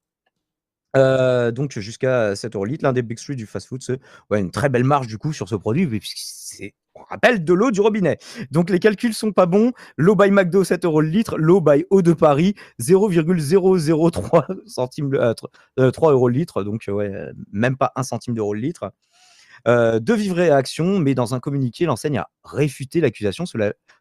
Euh, 0.97 1.51
donc 1.51 1.77
jusqu'à 1.77 2.35
7 2.35 2.55
euros 2.55 2.65
litre, 2.65 2.83
l'un 2.83 2.93
des 2.93 3.01
big 3.03 3.17
three 3.17 3.35
du 3.35 3.45
fast-food, 3.45 3.81
c'est 3.83 3.99
une 4.31 4.51
très 4.51 4.69
belle 4.69 4.83
marge 4.83 5.07
du 5.07 5.17
coup 5.17 5.31
sur 5.33 5.47
ce 5.47 5.55
produit, 5.55 5.85
puisque 5.87 6.17
c'est, 6.17 6.73
on 6.95 7.03
rappelle, 7.03 7.43
de 7.43 7.53
l'eau 7.53 7.69
du 7.71 7.81
robinet. 7.81 8.17
Donc 8.51 8.69
les 8.71 8.79
calculs 8.79 9.13
sont 9.13 9.31
pas 9.31 9.45
bons. 9.45 9.71
L'eau 9.97 10.15
by 10.15 10.31
McDo 10.31 10.63
7 10.63 10.85
euros 10.85 11.01
le 11.01 11.09
litre, 11.09 11.37
l'eau 11.37 11.61
by 11.61 11.85
Eau 11.91 12.01
de 12.01 12.13
Paris 12.13 12.55
0,003 12.79 14.47
centimes, 14.65 15.11
le- 15.11 15.21
euh, 15.21 15.33
tr- 15.33 15.47
euh, 15.79 15.91
3 15.91 16.11
euros 16.13 16.29
le 16.29 16.35
litre, 16.35 16.63
donc 16.63 16.85
ouais, 16.87 17.11
même 17.51 17.77
pas 17.77 17.91
un 17.95 18.03
centime 18.03 18.33
d'euro 18.33 18.53
le 18.53 18.61
litre. 18.61 18.91
Euh, 19.67 19.99
de 19.99 20.13
vives 20.13 20.33
réactions, 20.33 20.99
mais 20.99 21.15
dans 21.15 21.33
un 21.33 21.39
communiqué, 21.39 21.85
l'enseigne 21.85 22.19
a 22.19 22.29
réfuté 22.43 23.01
l'accusation 23.01 23.45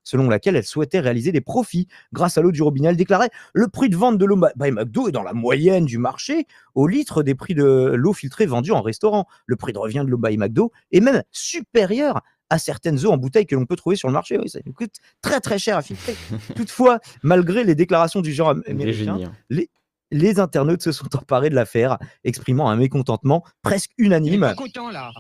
selon 0.05 0.29
laquelle 0.29 0.57
elle 0.57 0.65
souhaitait 0.65 1.01
réaliser 1.01 1.33
des 1.33 1.41
profits 1.41 1.89
grâce 2.13 2.39
à 2.39 2.43
l'eau 2.43 2.53
du 2.53 2.63
robinet. 2.63 2.89
Elle 2.89 2.97
déclarait 2.97 3.31
le 3.55 3.69
prix 3.69 3.89
de 3.89 3.97
vente 3.97 4.19
de 4.19 4.25
l'eau 4.25 4.37
by 4.37 4.71
McDo 4.71 5.09
est 5.09 5.13
dans 5.13 5.23
la 5.23 5.33
moyenne 5.33 5.85
du 5.85 5.99
marché 5.99 6.47
au 6.75 6.87
litre 6.87 7.23
des 7.23 7.35
prix 7.35 7.55
de 7.55 7.93
l'eau 7.95 8.13
filtrée 8.13 8.47
vendue 8.47 8.73
en 8.73 8.83
restaurant. 8.83 9.27
Le 9.47 9.57
prix 9.57 9.73
de 9.73 9.79
revient 9.79 10.03
de 10.05 10.11
l'eau 10.11 10.19
by 10.19 10.37
McDo 10.37 10.73
est 10.93 11.01
même 11.01 11.23
supérieur 11.33 12.23
à 12.51 12.59
certaines 12.59 13.05
eaux 13.05 13.11
en 13.11 13.17
bouteille 13.17 13.47
que 13.47 13.57
l'on 13.57 13.67
peut 13.67 13.77
trouver 13.77 13.97
sur 13.97 14.09
le 14.09 14.15
marché. 14.15 14.39
Oui, 14.39 14.49
ça 14.49 14.61
nous 14.65 14.73
coûte 14.73 14.95
très 15.21 15.41
très 15.41 15.59
cher 15.59 15.77
à 15.77 15.83
filtrer. 15.83 16.15
Toutefois, 16.57 17.01
malgré 17.23 17.65
les 17.65 17.75
déclarations 17.75 18.21
du 18.21 18.33
genre 18.33 18.55
américain, 18.69 19.19
hein. 19.25 19.63
les 20.11 20.41
internautes 20.41 20.83
se 20.83 20.93
sont 20.93 21.15
emparés 21.17 21.51
de 21.51 21.57
l'affaire, 21.57 21.99
exprimant 22.23 22.69
un 22.69 22.77
mécontentement 22.77 23.45
presque 23.63 23.91
unanime. 23.99 24.55
content 24.57 24.91
là. 24.91 25.11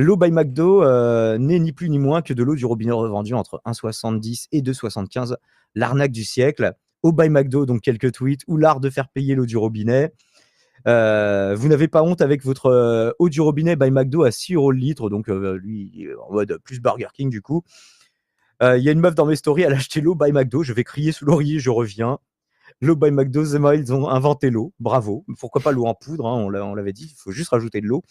L'eau 0.00 0.16
by 0.16 0.30
McDo 0.30 0.82
euh, 0.82 1.36
n'est 1.36 1.58
ni 1.58 1.72
plus 1.72 1.90
ni 1.90 1.98
moins 1.98 2.22
que 2.22 2.32
de 2.32 2.42
l'eau 2.42 2.54
du 2.54 2.64
robinet 2.64 2.92
revendue 2.92 3.34
entre 3.34 3.60
1,70 3.66 4.46
et 4.50 4.62
2,75. 4.62 5.36
L'arnaque 5.74 6.10
du 6.10 6.24
siècle. 6.24 6.72
Eau 7.02 7.12
by 7.12 7.28
McDo, 7.28 7.66
donc 7.66 7.82
quelques 7.82 8.10
tweets, 8.12 8.40
ou 8.46 8.56
l'art 8.56 8.80
de 8.80 8.88
faire 8.88 9.08
payer 9.10 9.34
l'eau 9.34 9.44
du 9.44 9.58
robinet. 9.58 10.14
Euh, 10.88 11.54
vous 11.54 11.68
n'avez 11.68 11.86
pas 11.86 12.02
honte 12.02 12.22
avec 12.22 12.42
votre 12.42 12.66
euh, 12.66 13.12
eau 13.18 13.28
du 13.28 13.42
robinet 13.42 13.76
by 13.76 13.90
McDo 13.90 14.22
à 14.22 14.30
6 14.30 14.54
euros 14.54 14.72
le 14.72 14.78
litre, 14.78 15.10
donc 15.10 15.28
lui 15.28 16.08
en 16.26 16.32
mode 16.32 16.56
plus 16.64 16.80
Burger 16.80 17.08
King 17.12 17.28
du 17.28 17.42
coup. 17.42 17.62
Il 18.62 18.82
y 18.82 18.88
a 18.88 18.92
une 18.92 19.00
meuf 19.00 19.14
dans 19.14 19.26
mes 19.26 19.36
stories, 19.36 19.62
elle 19.62 19.74
a 19.74 19.76
acheté 19.76 20.00
l'eau 20.00 20.14
by 20.14 20.32
McDo, 20.32 20.62
je 20.62 20.72
vais 20.72 20.84
crier 20.84 21.12
sous 21.12 21.26
l'oreiller, 21.26 21.58
je 21.58 21.68
reviens. 21.68 22.18
L'eau 22.82 22.96
by 22.96 23.10
McDo, 23.10 23.44
Zema, 23.44 23.74
ils 23.74 23.92
ont 23.92 24.08
inventé 24.08 24.48
l'eau, 24.48 24.72
bravo. 24.80 25.26
Pourquoi 25.38 25.60
pas 25.60 25.72
l'eau 25.72 25.84
en 25.84 25.94
poudre, 25.94 26.26
hein, 26.26 26.36
on 26.42 26.74
l'avait 26.74 26.92
dit, 26.94 27.12
il 27.12 27.18
faut 27.18 27.32
juste 27.32 27.50
rajouter 27.50 27.82
de 27.82 27.86
l'eau 27.86 28.02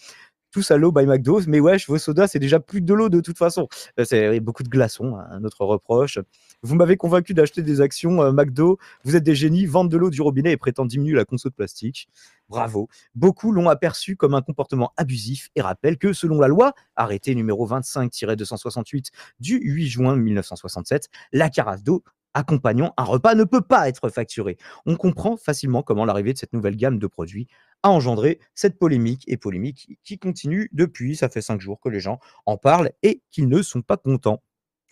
tous 0.51 0.71
à 0.71 0.77
l'eau 0.77 0.91
by 0.91 1.05
McDo. 1.05 1.41
Mais 1.47 1.59
wesh, 1.59 1.88
vos 1.88 1.97
sodas, 1.97 2.27
c'est 2.27 2.39
déjà 2.39 2.59
plus 2.59 2.81
de 2.81 2.93
l'eau 2.93 3.09
de 3.09 3.21
toute 3.21 3.38
façon. 3.38 3.67
Euh, 3.99 4.05
C'est 4.05 4.39
beaucoup 4.39 4.63
de 4.63 4.69
glaçons, 4.69 5.15
hein, 5.17 5.27
un 5.31 5.43
autre 5.43 5.65
reproche. 5.65 6.19
Vous 6.61 6.76
m'avez 6.76 6.97
convaincu 6.97 7.34
d'acheter 7.34 7.61
des 7.61 7.81
actions 7.81 8.21
euh, 8.21 8.31
McDo. 8.31 8.77
Vous 9.03 9.15
êtes 9.15 9.23
des 9.23 9.35
génies, 9.35 9.65
vendent 9.65 9.91
de 9.91 9.97
l'eau 9.97 10.09
du 10.09 10.21
robinet 10.21 10.51
et 10.51 10.57
prétendent 10.57 10.89
diminuer 10.89 11.15
la 11.15 11.26
conso 11.26 11.49
de 11.49 11.53
plastique. 11.53 12.09
Bravo. 12.49 12.89
Beaucoup 13.15 13.51
l'ont 13.51 13.69
aperçu 13.69 14.15
comme 14.15 14.34
un 14.34 14.41
comportement 14.41 14.91
abusif 14.97 15.49
et 15.55 15.61
rappellent 15.61 15.97
que, 15.97 16.13
selon 16.13 16.39
la 16.39 16.47
loi, 16.47 16.73
arrêté 16.95 17.35
numéro 17.35 17.67
25-268 17.67 19.07
du 19.39 19.59
8 19.61 19.88
juin 19.88 20.15
1967, 20.15 21.09
la 21.31 21.49
carafe 21.49 21.84
d'eau 21.84 22.03
accompagnant 22.34 22.93
un 22.97 23.03
repas 23.03 23.35
ne 23.35 23.43
peut 23.43 23.61
pas 23.61 23.89
être 23.89 24.09
facturée. 24.09 24.57
On 24.85 24.95
comprend 24.95 25.38
facilement 25.38 25.81
comment 25.81 26.05
l'arrivée 26.05 26.34
de 26.34 26.38
cette 26.38 26.53
nouvelle 26.53 26.76
gamme 26.76 26.99
de 26.99 27.07
produits 27.07 27.47
a 27.84 27.89
engendré 27.89 28.39
cette 28.56 28.77
polémique 28.80 29.23
et 29.27 29.38
polémique 29.38 29.97
qui 30.03 30.18
continue 30.19 30.69
depuis. 30.73 31.15
Ça 31.15 31.30
fait 31.30 31.41
cinq 31.41 31.61
jours 31.61 31.80
que 31.80 31.89
les 31.89 31.99
gens 31.99 32.19
en 32.45 32.57
parlent 32.57 32.91
et 33.03 33.22
qu'ils 33.31 33.47
ne 33.47 33.61
sont 33.61 33.81
pas 33.81 33.97
contents. 33.97 34.41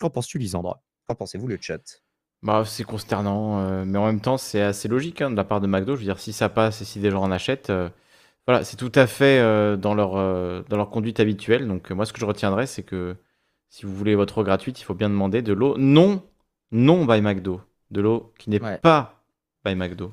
Qu'en 0.00 0.10
penses-tu, 0.10 0.38
Lisandre 0.38 0.80
Qu'en 1.06 1.14
pensez-vous, 1.14 1.48
le 1.48 1.58
chat? 1.60 2.02
Bah, 2.42 2.62
c'est 2.64 2.84
consternant, 2.84 3.60
euh, 3.60 3.84
mais 3.84 3.98
en 3.98 4.06
même 4.06 4.20
temps, 4.20 4.36
c'est 4.38 4.62
assez 4.62 4.86
logique 4.88 5.20
hein, 5.22 5.30
de 5.30 5.36
la 5.36 5.44
part 5.44 5.60
de 5.60 5.66
McDo. 5.66 5.94
Je 5.96 6.00
veux 6.00 6.04
dire, 6.04 6.20
si 6.20 6.32
ça 6.32 6.48
passe 6.48 6.80
et 6.80 6.84
si 6.84 7.00
des 7.00 7.10
gens 7.10 7.22
en 7.22 7.32
achètent, 7.32 7.70
euh, 7.70 7.88
voilà, 8.46 8.62
c'est 8.64 8.76
tout 8.76 8.92
à 8.94 9.06
fait 9.08 9.40
euh, 9.40 9.76
dans 9.76 9.94
leur, 9.94 10.12
dans 10.64 10.76
leur 10.76 10.90
conduite 10.90 11.18
habituelle. 11.20 11.66
Donc, 11.66 11.90
moi, 11.90 12.06
ce 12.06 12.12
que 12.12 12.20
je 12.20 12.24
retiendrai, 12.24 12.66
c'est 12.66 12.84
que 12.84 13.16
si 13.68 13.84
vous 13.86 13.94
voulez 13.94 14.14
votre 14.14 14.38
eau 14.38 14.44
gratuite, 14.44 14.80
il 14.80 14.84
faut 14.84 14.94
bien 14.94 15.10
demander 15.10 15.42
de 15.42 15.52
l'eau 15.52 15.76
non, 15.78 16.22
non 16.70 17.04
by 17.04 17.20
McDo. 17.20 17.60
De 17.90 18.00
l'eau 18.00 18.32
qui 18.38 18.50
n'est 18.50 18.62
Ouais. 18.62 18.78
pas 18.78 19.22
by 19.64 19.74
McDo. 19.74 20.12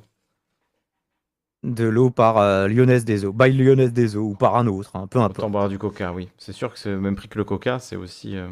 De 1.65 1.85
l'eau 1.85 2.11
par 2.11 2.37
euh, 2.37 2.67
Lyonnaise 2.67 3.05
des 3.05 3.25
Eaux, 3.25 3.33
by 3.33 3.51
Lyonnaise 3.51 3.91
des 3.91 4.15
Eaux 4.15 4.29
ou 4.29 4.35
par 4.35 4.55
un 4.55 4.67
autre, 4.67 4.91
hein, 4.95 5.07
peu 5.07 5.17
Autant 5.19 5.25
importe. 5.25 5.51
boire 5.51 5.67
du 5.69 5.79
coca, 5.79 6.13
oui. 6.13 6.29
C'est 6.37 6.53
sûr 6.53 6.71
que 6.71 6.77
c'est 6.77 6.89
le 6.91 6.99
même 6.99 7.15
prix 7.15 7.27
que 7.27 7.37
le 7.39 7.43
coca, 7.43 7.79
c'est 7.79 7.95
aussi. 7.95 8.37
euh, 8.37 8.47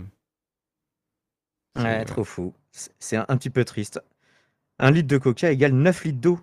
Ouais, 1.77 1.83
ouais. 1.83 2.05
trop 2.05 2.23
fou. 2.23 2.53
C'est 2.99 3.15
un, 3.17 3.25
un 3.29 3.37
petit 3.37 3.49
peu 3.49 3.63
triste. 3.65 4.01
Un 4.79 4.91
litre 4.91 5.07
de 5.07 5.17
coca 5.17 5.51
égale 5.51 5.73
9 5.73 6.03
litres 6.05 6.19
d'eau. 6.19 6.39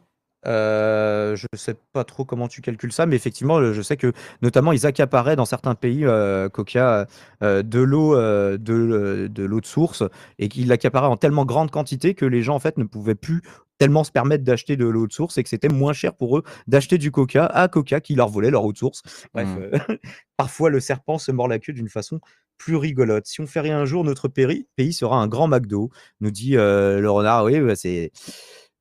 Euh, 0.47 1.36
je 1.36 1.47
sais 1.55 1.76
pas 1.92 2.05
trop 2.05 2.24
comment 2.24 2.48
tu 2.48 2.62
calcules 2.62 2.92
ça, 2.92 3.05
mais 3.05 3.14
effectivement, 3.16 3.59
euh, 3.59 3.72
je 3.74 3.82
sais 3.82 3.97
que 3.98 4.12
notamment 4.40 4.72
ils 4.72 4.86
accaparaient 4.86 5.36
dans 5.36 5.44
certains 5.44 5.74
pays 5.74 6.06
euh, 6.06 6.48
Coca 6.48 7.06
euh, 7.42 7.62
de 7.62 7.80
l'eau 7.80 8.14
euh, 8.16 8.56
de, 8.56 8.72
euh, 8.72 9.28
de 9.28 9.42
l'eau 9.44 9.60
de 9.60 9.66
source 9.66 10.02
et 10.38 10.48
qu'ils 10.48 10.68
l'accaparaient 10.68 11.09
en 11.09 11.18
tellement 11.18 11.44
grande 11.44 11.70
quantité 11.70 12.14
que 12.14 12.24
les 12.24 12.42
gens 12.42 12.55
en 12.55 12.59
fait 12.60 12.78
ne 12.78 12.84
pouvaient 12.84 13.14
plus 13.14 13.42
tellement 13.81 14.05
se 14.05 14.12
permettre 14.12 14.44
d'acheter 14.44 14.77
de 14.77 14.85
l'eau 14.86 15.07
de 15.07 15.12
source 15.12 15.39
et 15.39 15.43
que 15.43 15.48
c'était 15.48 15.70
moins 15.70 15.94
cher 15.94 16.15
pour 16.15 16.36
eux 16.36 16.43
d'acheter 16.66 16.98
du 16.98 17.11
Coca 17.11 17.47
à 17.47 17.66
Coca 17.66 18.02
qui 18.02 18.15
leur 18.15 18.28
volait 18.28 18.51
leur 18.51 18.62
eau 18.62 18.73
de 18.74 18.78
source. 18.78 19.02
Bref, 19.32 19.48
Mm. 19.48 19.59
euh, 19.59 19.70
parfois 20.36 20.69
le 20.69 20.81
serpent 20.81 21.16
se 21.16 21.32
mord 21.32 21.48
la 21.48 21.59
queue 21.59 21.73
d'une 21.73 21.89
façon 21.89 22.20
plus 22.59 22.77
rigolote. 22.77 23.27
Si 23.27 23.40
on 23.40 23.47
fait 23.47 23.61
rien 23.61 23.78
un 23.78 23.86
jour, 23.86 24.05
notre 24.05 24.28
pays 24.28 24.93
sera 24.93 25.16
un 25.16 25.28
grand 25.28 25.48
McDo, 25.48 25.89
nous 26.20 26.31
dit 26.31 26.59
euh, 26.59 27.01
le 27.01 27.11
renard. 27.11 27.44
Oui, 27.44 27.59
bah, 27.59 27.74
c'est 27.74 28.12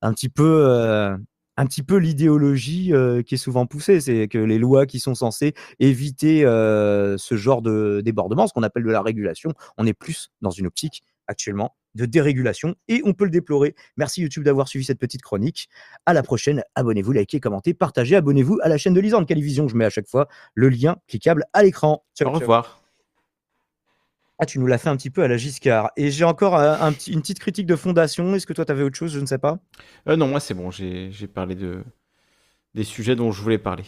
un 0.01 0.11
petit 0.11 0.27
peu, 0.27 0.65
euh, 0.67 1.15
un 1.55 1.65
petit 1.65 1.83
peu 1.83 1.95
l'idéologie 1.95 2.91
qui 3.25 3.35
est 3.35 3.37
souvent 3.37 3.65
poussée. 3.67 4.01
C'est 4.01 4.27
que 4.27 4.37
les 4.37 4.57
lois 4.57 4.85
qui 4.85 4.99
sont 4.99 5.15
censées 5.15 5.53
éviter 5.79 6.41
ce 6.41 7.35
genre 7.37 7.61
de 7.61 8.01
débordement, 8.03 8.47
ce 8.47 8.53
qu'on 8.53 8.63
appelle 8.63 8.83
de 8.83 8.91
la 8.91 9.01
régulation, 9.01 9.53
on 9.77 9.87
est 9.87 9.93
plus 9.93 10.29
dans 10.41 10.51
une 10.51 10.67
optique 10.67 11.03
actuellement 11.29 11.75
de 11.95 12.05
dérégulation 12.05 12.75
et 12.87 13.01
on 13.05 13.13
peut 13.13 13.23
le 13.23 13.31
déplorer. 13.31 13.75
Merci 13.97 14.21
YouTube 14.21 14.43
d'avoir 14.43 14.67
suivi 14.67 14.85
cette 14.85 14.99
petite 14.99 15.21
chronique. 15.21 15.69
À 16.05 16.13
la 16.13 16.23
prochaine. 16.23 16.63
Abonnez-vous, 16.75 17.11
likez, 17.11 17.39
commentez, 17.39 17.73
partagez. 17.73 18.15
Abonnez-vous 18.15 18.59
à 18.61 18.69
la 18.69 18.77
chaîne 18.77 18.93
de 18.93 18.99
Lisande 18.99 19.27
Calivision. 19.27 19.67
Je 19.67 19.75
mets 19.75 19.85
à 19.85 19.89
chaque 19.89 20.07
fois 20.07 20.27
le 20.53 20.69
lien 20.69 20.97
cliquable 21.07 21.45
à 21.53 21.63
l'écran. 21.63 22.03
Ciao, 22.17 22.27
Au 22.27 22.31
ciao. 22.31 22.41
revoir. 22.41 22.83
Ah, 24.39 24.45
tu 24.45 24.57
nous 24.59 24.67
l'as 24.67 24.77
fait 24.77 24.89
un 24.89 24.95
petit 24.95 25.09
peu 25.09 25.21
à 25.21 25.27
la 25.27 25.35
Giscard. 25.35 25.91
Et 25.97 26.11
j'ai 26.11 26.23
encore 26.23 26.55
euh, 26.55 26.75
un 26.79 26.91
une 27.07 27.21
petite 27.21 27.39
critique 27.39 27.65
de 27.65 27.75
fondation. 27.75 28.35
Est-ce 28.35 28.47
que 28.47 28.53
toi, 28.53 28.63
tu 28.65 28.71
avais 28.71 28.83
autre 28.83 28.95
chose? 28.95 29.11
Je 29.11 29.19
ne 29.19 29.25
sais 29.25 29.37
pas. 29.37 29.59
Euh, 30.07 30.15
non, 30.15 30.27
moi 30.27 30.39
c'est 30.39 30.53
bon, 30.53 30.71
j'ai 30.71 31.11
j'ai 31.11 31.27
parlé 31.27 31.55
de 31.55 31.83
des 32.73 32.85
sujets 32.85 33.15
dont 33.15 33.31
je 33.31 33.41
voulais 33.41 33.57
parler. 33.57 33.83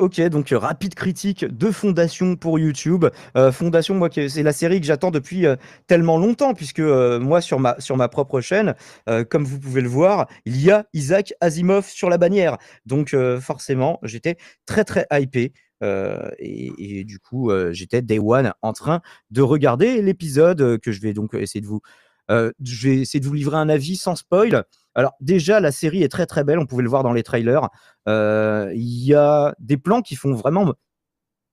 Ok, 0.00 0.18
donc 0.30 0.50
euh, 0.50 0.56
rapide 0.56 0.94
critique 0.94 1.44
de 1.44 1.70
Fondation 1.70 2.34
pour 2.34 2.58
YouTube. 2.58 3.04
Euh, 3.36 3.52
Fondation, 3.52 3.94
moi, 3.94 4.08
c'est 4.10 4.42
la 4.42 4.54
série 4.54 4.80
que 4.80 4.86
j'attends 4.86 5.10
depuis 5.10 5.44
euh, 5.44 5.56
tellement 5.88 6.16
longtemps, 6.16 6.54
puisque 6.54 6.80
moi, 6.80 7.42
sur 7.42 7.60
ma, 7.60 8.08
propre 8.08 8.40
chaîne, 8.40 8.74
comme 9.28 9.44
vous 9.44 9.60
pouvez 9.60 9.82
le 9.82 9.90
voir, 9.90 10.26
il 10.46 10.58
y 10.58 10.70
a 10.70 10.86
Isaac 10.94 11.34
Asimov 11.42 11.86
sur 11.86 12.08
la 12.08 12.16
bannière. 12.16 12.56
Donc, 12.86 13.14
forcément, 13.40 13.98
j'étais 14.02 14.36
très, 14.64 14.84
très 14.84 15.06
hypé. 15.12 15.52
et, 15.82 17.04
du 17.04 17.18
coup, 17.18 17.50
j'étais 17.72 18.00
day 18.00 18.18
one 18.18 18.52
en 18.62 18.72
train 18.72 19.02
de 19.30 19.42
regarder 19.42 20.00
l'épisode 20.00 20.78
que 20.80 20.92
je 20.92 21.00
vais 21.02 21.12
donc 21.12 21.34
essayer 21.34 21.60
de 21.60 21.66
vous. 21.66 21.82
je 22.28 22.88
essayer 22.88 23.20
de 23.20 23.26
vous 23.26 23.34
livrer 23.34 23.58
un 23.58 23.68
avis 23.68 23.96
sans 23.96 24.16
spoil. 24.16 24.64
Alors, 25.00 25.14
déjà, 25.20 25.60
la 25.60 25.72
série 25.72 26.02
est 26.02 26.10
très, 26.10 26.26
très 26.26 26.44
belle. 26.44 26.58
On 26.58 26.66
pouvait 26.66 26.82
le 26.82 26.90
voir 26.90 27.02
dans 27.02 27.14
les 27.14 27.22
trailers. 27.22 27.70
Euh, 28.06 28.70
Il 28.74 29.02
y 29.02 29.14
a 29.14 29.54
des 29.58 29.78
plans 29.78 30.02
qui 30.02 30.14
font 30.14 30.34
vraiment. 30.34 30.74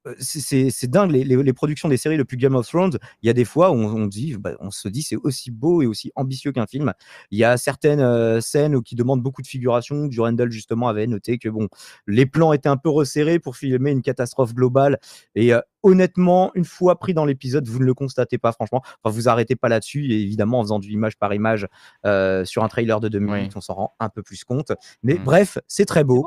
Euh, 0.07 0.15
c'est- 0.19 0.87
dingue, 0.87 1.11
les, 1.11 1.23
les- 1.23 1.41
les 1.43 1.53
productions 1.53 1.89
des 1.89 1.97
séries 1.97 2.17
depuis 2.17 2.37
Game 2.37 2.55
of 2.55 2.67
Thrones, 2.67 2.97
il 3.21 3.27
y 3.27 3.29
a 3.29 3.33
des 3.33 3.45
fois 3.45 3.71
où 3.71 3.75
on, 3.75 4.03
on 4.03 4.07
dit, 4.07 4.35
bah, 4.37 4.51
on 4.59 4.71
se 4.71 4.87
dit 4.87 5.01
c'est 5.03 5.15
aussi 5.17 5.51
beau 5.51 5.81
et 5.81 5.85
aussi 5.85 6.11
ambitieux 6.15 6.51
qu'un 6.51 6.65
film. 6.67 6.93
Il 7.31 7.37
y 7.39 7.43
a 7.43 7.57
certaines 7.57 7.99
euh, 7.99 8.41
scènes 8.41 8.75
où- 8.75 8.81
qui 8.81 8.95
demandent 8.95 9.21
beaucoup 9.21 9.41
de 9.41 9.47
figuration. 9.47 10.07
Durandal 10.07 10.49
justement 10.51 10.87
avait 10.87 11.07
noté 11.07 11.37
que 11.37 11.49
bon, 11.49 11.67
les 12.07 12.25
plans 12.25 12.53
étaient 12.53 12.69
un 12.69 12.77
peu 12.77 12.89
resserrés 12.89 13.39
pour 13.39 13.55
filmer 13.57 13.91
une 13.91 14.01
catastrophe 14.01 14.53
globale. 14.53 14.99
Et 15.35 15.53
euh, 15.53 15.61
honnêtement, 15.83 16.51
une 16.55 16.65
fois 16.65 16.99
pris 16.99 17.13
dans 17.13 17.25
l'épisode, 17.25 17.67
vous 17.67 17.79
ne 17.79 17.85
le 17.85 17.93
constatez 17.93 18.37
pas 18.37 18.51
franchement. 18.51 18.81
Enfin, 19.03 19.13
vous 19.15 19.29
arrêtez 19.29 19.55
pas 19.55 19.69
là-dessus. 19.69 20.05
Et 20.11 20.21
évidemment, 20.21 20.59
en 20.59 20.63
faisant 20.63 20.79
du 20.79 20.91
image 20.91 21.17
par 21.17 21.33
image 21.33 21.67
euh, 22.05 22.45
sur 22.45 22.63
un 22.63 22.67
trailer 22.67 22.99
de 22.99 23.07
2 23.09 23.19
minutes, 23.19 23.43
Oui. 23.49 23.53
on 23.55 23.61
s'en 23.61 23.73
rend 23.73 23.95
un 23.99 24.09
peu 24.09 24.21
plus 24.23 24.43
compte. 24.43 24.71
Mais 25.03 25.15
Mm. 25.15 25.23
bref, 25.23 25.57
c'est 25.67 25.85
très 25.85 26.03
beau. 26.03 26.25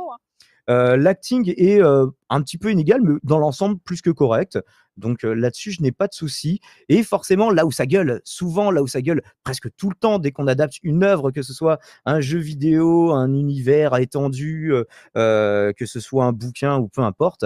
Euh, 0.71 0.97
L'acting 0.97 1.53
est 1.57 1.83
euh, 1.83 2.07
un 2.31 2.41
petit 2.43 2.57
peu 2.57 2.71
inégal, 2.71 3.01
mais 3.03 3.19
dans 3.25 3.39
l'ensemble, 3.39 3.79
plus 3.81 4.01
que 4.03 4.11
correct. 4.11 4.59
Donc 4.97 5.25
euh, 5.25 5.35
là-dessus, 5.35 5.73
je 5.73 5.83
n'ai 5.83 5.93
pas 5.93 6.07
de 6.07 6.15
souci. 6.15 6.61
Et 6.89 7.03
forcément, 7.03 7.51
là 7.51 7.67
où 7.67 7.73
ça 7.73 7.87
gueule, 7.87 8.21
souvent, 8.25 8.71
là 8.71 8.83
où 8.83 8.87
ça 8.87 9.03
gueule, 9.03 9.23
presque 9.43 9.69
tout 9.77 9.89
le 9.91 9.97
temps, 9.97 10.19
dès 10.19 10.31
qu'on 10.31 10.47
adapte 10.47 10.79
une 10.83 11.03
œuvre, 11.03 11.33
que 11.33 11.43
ce 11.43 11.53
soit 11.53 11.81
un 12.05 12.21
jeu 12.21 12.39
vidéo, 12.39 13.13
un 13.13 13.33
univers 13.33 13.97
étendu, 13.97 14.73
euh, 15.17 15.73
que 15.73 15.87
ce 15.87 15.99
soit 16.01 16.25
un 16.25 16.33
bouquin 16.33 16.79
ou 16.79 16.89
peu 16.89 17.03
importe, 17.03 17.45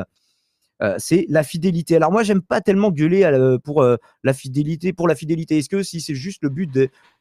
c'est 0.98 1.24
la 1.30 1.42
fidélité. 1.44 1.96
Alors 1.96 2.12
moi, 2.12 2.22
j'aime 2.24 2.42
pas 2.42 2.60
tellement 2.60 2.90
gueuler 2.90 3.26
pour 3.64 3.82
la 4.22 4.34
fidélité, 4.34 4.92
pour 4.92 5.08
la 5.08 5.14
fidélité. 5.14 5.56
Est-ce 5.56 5.70
que 5.70 5.82
si 5.82 6.02
c'est 6.02 6.14
juste 6.14 6.42
le 6.42 6.50
but 6.50 6.70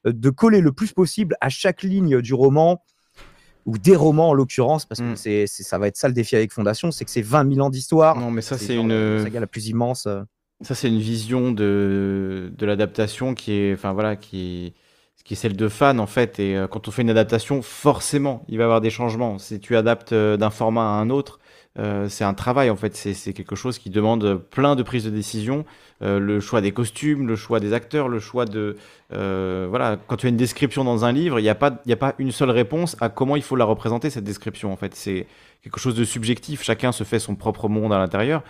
de 0.04 0.30
coller 0.32 0.60
le 0.60 0.74
plus 0.74 0.92
possible 0.92 1.38
à 1.40 1.48
chaque 1.48 1.82
ligne 1.82 2.20
du 2.20 2.34
roman, 2.34 2.82
ou 3.66 3.78
des 3.78 3.96
romans 3.96 4.30
en 4.30 4.34
l'occurrence, 4.34 4.86
parce 4.86 5.00
que 5.02 5.14
Mm. 5.14 5.16
c'est, 5.16 5.48
ça 5.48 5.78
va 5.78 5.88
être 5.88 5.98
ça 5.98 6.08
le 6.08 6.14
défi 6.14 6.36
avec 6.36 6.52
Fondation, 6.52 6.92
c'est 6.92 7.06
que 7.06 7.12
c'est 7.12 7.22
20 7.22 7.54
000 7.56 7.66
ans 7.66 7.70
d'histoire. 7.70 8.18
Non, 8.18 8.30
mais 8.32 8.42
ça 8.42 8.58
c'est 8.58 8.76
genre 8.76 8.88
la 8.88 8.94
une 9.18 9.24
saga 9.24 9.40
la 9.40 9.48
plus 9.48 9.68
immense. 9.68 10.06
euh. 10.08 10.22
ça 10.62 10.76
c'est 10.76 10.88
une 10.90 11.00
vision 11.00 11.52
de 11.52 12.52
de 12.58 12.66
l'adaptation 12.66 13.34
qui 13.34 13.54
est 13.54 13.74
enfin 13.74 13.94
voilà 13.94 14.16
qui 14.16 14.68
est 14.68 15.24
qui 15.24 15.34
est 15.36 15.38
celle 15.38 15.56
de 15.56 15.70
fan 15.70 16.00
en 16.02 16.06
fait 16.08 16.40
et 16.40 16.58
euh, 16.58 16.68
quand 16.68 16.88
on 16.88 16.92
fait 16.92 17.02
une 17.02 17.10
adaptation 17.10 17.62
forcément 17.62 18.44
il 18.50 18.58
va 18.58 18.64
y 18.64 18.66
avoir 18.66 18.82
des 18.82 18.90
changements 18.90 19.40
si 19.40 19.60
tu 19.62 19.76
adaptes 19.78 20.12
euh, 20.14 20.36
d'un 20.38 20.50
format 20.50 20.82
à 20.84 20.94
un 21.02 21.10
autre 21.10 21.40
euh, 21.80 22.08
c'est 22.08 22.24
un 22.24 22.34
travail 22.34 22.70
en 22.70 22.76
fait. 22.76 22.96
C'est 22.96 23.34
quelque 23.34 23.56
chose 23.56 23.80
qui 23.80 23.90
demande 23.90 24.38
plein 24.38 24.76
de 24.76 24.84
prises 24.84 25.06
de 25.06 25.10
décision. 25.10 25.66
Euh, 26.02 26.20
le 26.20 26.40
choix 26.40 26.62
des 26.62 26.72
costumes 26.72 27.28
le 27.28 27.36
choix 27.36 27.60
des 27.60 27.72
acteurs 27.72 28.10
le 28.10 28.20
choix 28.20 28.46
de 28.46 28.78
euh, 29.14 29.68
voilà. 29.70 29.98
Quand 30.08 30.18
tu 30.18 30.28
as 30.28 30.30
une 30.30 30.38
description 30.38 30.84
dans 30.84 31.06
un 31.06 31.12
livre 31.12 31.40
il 31.40 31.44
n'y 31.44 31.50
a 31.50 31.56
pas 31.56 31.82
a 31.88 31.96
pas 31.96 32.14
une 32.20 32.32
seule 32.32 32.50
réponse 32.52 32.98
à 33.00 33.10
comment 33.10 33.36
il 33.36 33.42
faut 33.42 33.56
la 33.56 33.66
représenter 33.66 34.10
cette 34.10 34.24
description 34.24 34.72
en 34.72 34.76
fait. 34.76 34.96
C'est 34.96 35.28
quelque 35.64 35.80
chose 35.80 35.96
de 35.96 36.04
subjectif. 36.04 36.62
Chacun 36.64 36.92
se 36.92 37.04
fait 37.04 37.20
son 37.20 37.36
propre 37.36 37.70
monde 37.70 37.94
à 37.94 37.98
l'intérieur. 37.98 38.44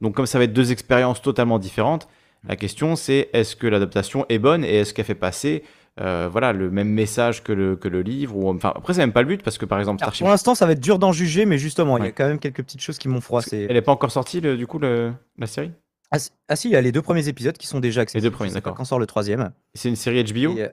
Donc 0.00 0.14
comme 0.14 0.26
ça 0.26 0.38
va 0.38 0.44
être 0.44 0.52
deux 0.52 0.70
expériences 0.70 1.20
totalement 1.20 1.58
différentes, 1.58 2.08
la 2.48 2.54
question 2.54 2.94
c'est 2.94 3.30
est-ce 3.32 3.56
que 3.56 3.66
l'adaptation 3.66 4.24
est 4.28 4.38
bonne 4.38 4.64
et 4.64 4.76
est-ce 4.76 4.94
qu'elle 4.94 5.04
fait 5.04 5.16
passer 5.16 5.64
euh, 6.00 6.28
voilà, 6.30 6.52
le 6.52 6.70
même 6.70 6.88
message 6.88 7.42
que 7.42 7.52
le, 7.52 7.76
que 7.76 7.88
le 7.88 8.02
livre 8.02 8.36
ou, 8.36 8.48
enfin, 8.50 8.72
Après, 8.74 8.94
c'est 8.94 9.00
même 9.00 9.12
pas 9.12 9.22
le 9.22 9.28
but 9.28 9.42
parce 9.42 9.58
que 9.58 9.64
par 9.66 9.78
exemple, 9.78 10.02
Alors, 10.02 10.08
Starship, 10.10 10.24
pour 10.24 10.30
l'instant, 10.30 10.54
ça 10.54 10.66
va 10.66 10.72
être 10.72 10.80
dur 10.80 10.98
d'en 10.98 11.12
juger, 11.12 11.44
mais 11.46 11.58
justement, 11.58 11.98
il 11.98 12.04
y 12.04 12.08
a 12.08 12.12
quand 12.12 12.26
même 12.26 12.38
quelques 12.38 12.62
petites 12.62 12.80
choses 12.80 12.98
qui 12.98 13.08
m'ont 13.08 13.20
froissé. 13.20 13.66
elle 13.68 13.74
n'est 13.74 13.82
pas 13.82 13.92
encore 13.92 14.12
sortie 14.12 14.40
le- 14.40 14.56
du 14.56 14.66
coup 14.66 14.78
le- 14.78 15.12
la 15.38 15.46
série? 15.46 15.72
Ah, 16.10 16.18
si- 16.18 16.30
ah 16.48 16.56
si, 16.56 16.68
il 16.68 16.72
y 16.72 16.76
a 16.76 16.80
les 16.80 16.92
deux 16.92 17.02
premiers 17.02 17.28
épisodes 17.28 17.56
qui 17.58 17.66
sont 17.66 17.80
déjà 17.80 18.00
accessibles. 18.02 18.24
Les 18.24 18.30
deux 18.30 18.34
premiers, 18.34 18.52
d'accord. 18.52 18.74
Quand 18.74 18.84
sort 18.84 18.98
le 18.98 19.06
troisième 19.06 19.52
C'est 19.74 19.88
une 19.88 19.96
série 19.96 20.22
HBO 20.24 20.56
euh, 20.58 20.68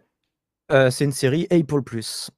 euh, 0.71 0.89
C'est 0.91 1.03
une 1.05 1.11
série 1.11 1.47
Apple 1.51 1.81
Plus 1.81 2.29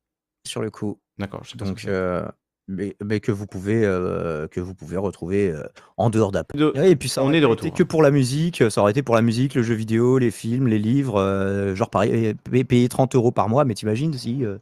sur 0.48 0.62
le 0.62 0.72
coup. 0.72 1.00
D'accord, 1.20 1.44
je 1.44 1.52
sais 1.52 1.58
pas 1.58 1.66
ce 1.66 1.70
Donc, 1.72 1.82
que 1.86 2.24
mais, 2.68 2.96
mais 3.04 3.20
que 3.20 3.32
vous 3.32 3.48
pouvez 3.48 3.84
euh, 3.86 4.48
que 4.48 4.60
vous 4.60 4.74
pouvez 4.74 4.98
retrouver 4.98 5.50
euh, 5.52 5.64
en 5.98 6.10
dehors 6.10 6.32
d'Apple. 6.32 6.58
De- 6.58 6.74
Et 6.84 6.96
puis 6.96 7.10
ça 7.10 7.24
on 7.24 7.32
est 7.34 7.40
de 7.42 7.46
retour, 7.46 7.68
été 7.68 7.76
que 7.78 7.84
hein. 7.84 7.88
pour 7.90 8.02
la 8.04 8.12
musique, 8.12 8.64
ça 8.70 8.82
aurait 8.82 8.92
été 8.92 9.04
pour 9.04 9.16
la 9.16 9.22
musique, 9.22 9.56
le 9.56 9.64
jeu 9.64 9.74
vidéo, 9.76 10.18
les 10.18 10.32
films, 10.32 10.68
les 10.68 10.80
livres, 10.80 11.20
euh, 11.20 11.76
genre 11.76 11.90
pareil, 11.90 12.34
payer- 12.50 12.64
payer 12.64 12.90
30 12.90 13.16
euros 13.16 13.32
par 13.32 13.50
mois, 13.50 13.64
mais 13.66 13.74
t'imagines 13.74 14.14
si 14.14 14.44
euh, 14.46 14.58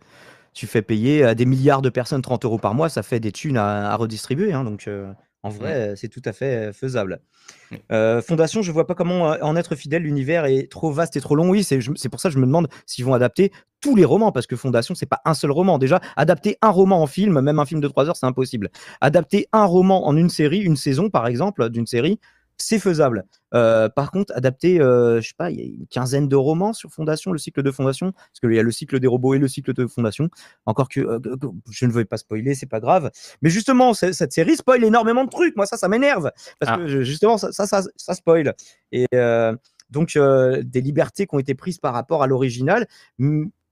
tu 0.53 0.67
fais 0.67 0.81
payer 0.81 1.23
à 1.23 1.35
des 1.35 1.45
milliards 1.45 1.81
de 1.81 1.89
personnes 1.89 2.21
30 2.21 2.45
euros 2.45 2.57
par 2.59 2.73
mois, 2.75 2.87
ça 2.89 3.03
fait 3.03 3.19
des 3.19 3.31
thunes 3.31 3.57
à, 3.57 3.91
à 3.91 3.95
redistribuer, 3.95 4.53
hein, 4.53 4.63
donc 4.63 4.87
euh, 4.87 5.11
en 5.45 5.49
vrai, 5.49 5.73
euh, 5.73 5.95
c'est 5.95 6.09
tout 6.09 6.23
à 6.25 6.33
fait 6.33 6.69
euh, 6.69 6.73
faisable. 6.73 7.21
Mm. 7.69 7.75
Euh, 7.91 8.21
Fondation, 8.23 8.63
je 8.63 8.71
vois 8.71 8.87
pas 8.87 8.95
comment 8.95 9.35
en 9.39 9.55
être 9.55 9.75
fidèle, 9.75 10.01
l'univers 10.01 10.45
est 10.45 10.71
trop 10.71 10.91
vaste 10.91 11.15
et 11.17 11.21
trop 11.21 11.35
long. 11.35 11.49
Oui, 11.49 11.63
c'est 11.63 12.09
pour 12.09 12.19
ça 12.19 12.29
que 12.29 12.33
je 12.33 12.39
me 12.39 12.47
demande 12.47 12.67
s'ils 12.87 13.05
vont 13.05 13.13
adapter 13.13 13.51
tous 13.79 13.95
les 13.95 14.05
romans, 14.05 14.31
parce 14.31 14.47
que 14.47 14.55
Fondation, 14.55 14.95
c'est 14.95 15.05
pas 15.05 15.21
un 15.23 15.35
seul 15.35 15.51
roman. 15.51 15.77
Déjà, 15.77 16.01
adapter 16.15 16.57
un 16.63 16.71
roman 16.71 16.99
en 16.99 17.05
film, 17.05 17.39
même 17.41 17.59
un 17.59 17.65
film 17.65 17.79
de 17.79 17.87
3 17.87 18.09
heures, 18.09 18.15
c'est 18.15 18.25
impossible. 18.25 18.71
Adapter 19.01 19.47
un 19.53 19.65
roman 19.65 20.07
en 20.07 20.17
une 20.17 20.29
série, 20.29 20.61
une 20.61 20.77
saison 20.77 21.11
par 21.11 21.27
exemple, 21.27 21.69
d'une 21.69 21.85
série, 21.85 22.19
c'est 22.57 22.79
faisable. 22.79 23.25
Euh, 23.53 23.89
par 23.89 24.11
contre, 24.11 24.33
adapter, 24.35 24.79
euh, 24.81 25.21
je 25.21 25.27
sais 25.29 25.33
pas, 25.37 25.49
il 25.51 25.59
y 25.59 25.61
a 25.61 25.65
une 25.65 25.87
quinzaine 25.87 26.27
de 26.27 26.35
romans 26.35 26.73
sur 26.73 26.89
Fondation, 26.91 27.31
le 27.31 27.37
cycle 27.37 27.63
de 27.63 27.71
Fondation, 27.71 28.11
parce 28.11 28.39
qu'il 28.41 28.53
y 28.53 28.59
a 28.59 28.63
le 28.63 28.71
cycle 28.71 28.99
des 28.99 29.07
robots 29.07 29.33
et 29.33 29.39
le 29.39 29.47
cycle 29.47 29.73
de 29.73 29.87
Fondation. 29.87 30.29
Encore 30.65 30.89
que 30.89 30.99
euh, 31.01 31.19
que- 31.19 31.47
je 31.71 31.85
ne 31.85 31.91
veux 31.91 32.05
pas 32.05 32.17
spoiler, 32.17 32.55
c'est 32.55 32.65
pas 32.65 32.79
grave. 32.79 33.11
Mais 33.41 33.49
justement, 33.49 33.93
cette 33.93 34.31
série 34.31 34.55
spoil 34.55 34.83
énormément 34.83 35.23
de 35.25 35.29
trucs. 35.29 35.55
Moi, 35.55 35.65
ça, 35.65 35.77
ça 35.77 35.87
m'énerve. 35.87 36.31
Parce 36.59 36.71
Ah. 36.73 36.77
que 36.77 37.03
justement, 37.03 37.37
ça, 37.37 37.51
ça, 37.51 37.65
ça, 37.67 37.83
ça 37.95 38.13
spoil. 38.13 38.53
Et 38.91 39.05
euh, 39.13 39.55
donc, 39.89 40.15
euh, 40.15 40.61
des 40.63 40.81
libertés 40.81 41.27
qui 41.27 41.35
ont 41.35 41.39
été 41.39 41.55
prises 41.55 41.77
par 41.77 41.93
rapport 41.93 42.23
à 42.23 42.27
l'original, 42.27 42.87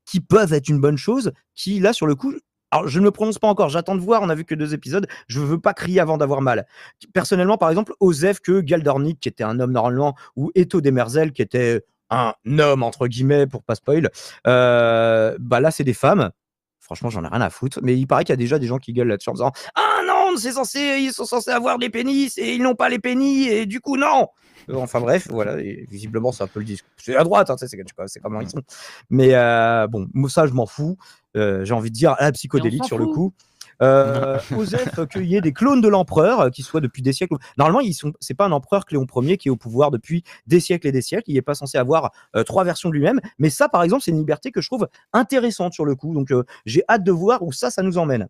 qui 0.05 0.19
peuvent 0.19 0.53
être 0.53 0.69
une 0.69 0.79
bonne 0.81 0.97
chose, 0.97 1.31
qui, 1.55 1.79
là, 1.79 1.93
sur 1.93 2.05
le 2.07 2.15
coup, 2.15 2.33
alors, 2.73 2.87
je 2.87 2.99
ne 2.99 3.05
me 3.05 3.11
prononce 3.11 3.37
pas 3.37 3.47
encore, 3.47 3.69
j'attends 3.69 3.93
de 3.93 4.01
voir, 4.01 4.23
on 4.23 4.29
a 4.29 4.35
vu 4.35 4.45
que 4.45 4.55
deux 4.55 4.73
épisodes, 4.73 5.05
je 5.27 5.39
veux 5.39 5.59
pas 5.59 5.75
crier 5.75 5.99
avant 5.99 6.17
d'avoir 6.17 6.41
mal. 6.41 6.65
Personnellement, 7.13 7.57
par 7.57 7.69
exemple, 7.69 7.93
Osef 7.99 8.39
que 8.39 8.61
Galdornik, 8.61 9.19
qui 9.19 9.29
était 9.29 9.43
un 9.43 9.59
homme 9.59 9.71
normalement, 9.71 10.15
ou 10.35 10.51
Eto 10.55 10.81
Demerzel, 10.81 11.33
qui 11.33 11.43
était 11.43 11.85
un 12.09 12.33
homme, 12.57 12.81
entre 12.81 13.07
guillemets, 13.07 13.45
pour 13.45 13.63
pas 13.63 13.75
spoil, 13.75 14.09
euh, 14.47 15.37
bah 15.39 15.59
là, 15.59 15.69
c'est 15.69 15.83
des 15.83 15.93
femmes. 15.93 16.31
Franchement, 16.79 17.11
j'en 17.11 17.23
ai 17.23 17.27
rien 17.27 17.41
à 17.41 17.51
foutre. 17.51 17.79
Mais 17.83 17.95
il 17.95 18.07
paraît 18.07 18.23
qu'il 18.23 18.33
y 18.33 18.33
a 18.33 18.37
déjà 18.37 18.57
des 18.57 18.67
gens 18.67 18.79
qui 18.79 18.91
gueulent 18.91 19.07
là-dessus 19.07 19.29
en 19.29 19.33
disant 19.33 19.51
Ah 19.75 20.01
non, 20.07 20.35
ils 20.35 21.11
sont 21.13 21.25
censés 21.25 21.51
avoir 21.51 21.77
des 21.77 21.89
pénis 21.89 22.37
et 22.37 22.55
ils 22.55 22.61
n'ont 22.61 22.75
pas 22.75 22.89
les 22.89 22.99
pénis 22.99 23.49
et 23.49 23.65
du 23.65 23.79
coup, 23.81 23.97
non 23.97 24.29
Euh, 24.69 24.75
Enfin 24.75 24.99
bref, 24.99 25.27
voilà, 25.29 25.59
et 25.59 25.85
visiblement, 25.89 26.31
c'est 26.31 26.43
un 26.43 26.47
peu 26.47 26.59
le 26.59 26.65
discours. 26.65 26.89
C'est 26.97 27.15
à 27.15 27.23
droite, 27.23 27.49
hein, 27.49 27.55
c'est 27.57 27.77
comment 28.21 28.41
ils 28.41 28.49
sont. 28.49 28.61
Mais 29.09 29.33
euh, 29.33 29.87
bon, 29.87 30.07
ça, 30.27 30.47
je 30.47 30.53
m'en 30.53 30.65
fous. 30.65 30.97
Euh, 31.35 31.65
j'ai 31.65 31.73
envie 31.73 31.89
de 31.89 31.95
dire, 31.95 32.15
à 32.17 32.25
la 32.25 32.31
psychodélique 32.31 32.83
s'en 32.83 32.87
sur 32.87 32.97
le 32.97 33.07
coup. 33.07 33.33
Euh, 33.81 34.39
Osef 34.55 35.07
qu'il 35.11 35.25
y 35.25 35.35
ait 35.35 35.41
des 35.41 35.53
clones 35.53 35.81
de 35.81 35.87
l'empereur 35.87 36.39
euh, 36.39 36.49
qui 36.49 36.61
soient 36.63 36.81
depuis 36.81 37.01
des 37.01 37.13
siècles. 37.13 37.35
Normalement, 37.57 37.79
ils 37.79 37.93
sont. 37.93 38.13
C'est 38.19 38.33
pas 38.33 38.45
un 38.45 38.51
empereur 38.51 38.85
Cléon 38.85 39.05
Ier 39.21 39.37
qui 39.37 39.47
est 39.47 39.51
au 39.51 39.55
pouvoir 39.55 39.91
depuis 39.91 40.23
des 40.47 40.59
siècles 40.59 40.87
et 40.87 40.91
des 40.91 41.01
siècles. 41.01 41.25
Il 41.27 41.35
n'est 41.35 41.41
pas 41.41 41.55
censé 41.55 41.77
avoir 41.77 42.11
euh, 42.35 42.43
trois 42.43 42.63
versions 42.63 42.89
de 42.89 42.95
lui-même. 42.95 43.19
Mais 43.39 43.49
ça, 43.49 43.69
par 43.69 43.83
exemple, 43.83 44.03
c'est 44.03 44.11
une 44.11 44.19
liberté 44.19 44.51
que 44.51 44.61
je 44.61 44.67
trouve 44.67 44.87
intéressante 45.11 45.73
sur 45.73 45.85
le 45.85 45.95
coup. 45.95 46.13
Donc, 46.13 46.31
euh, 46.31 46.43
j'ai 46.65 46.83
hâte 46.89 47.03
de 47.03 47.11
voir 47.11 47.41
où 47.43 47.51
ça, 47.51 47.71
ça 47.71 47.81
nous 47.83 47.97
emmène. 47.97 48.27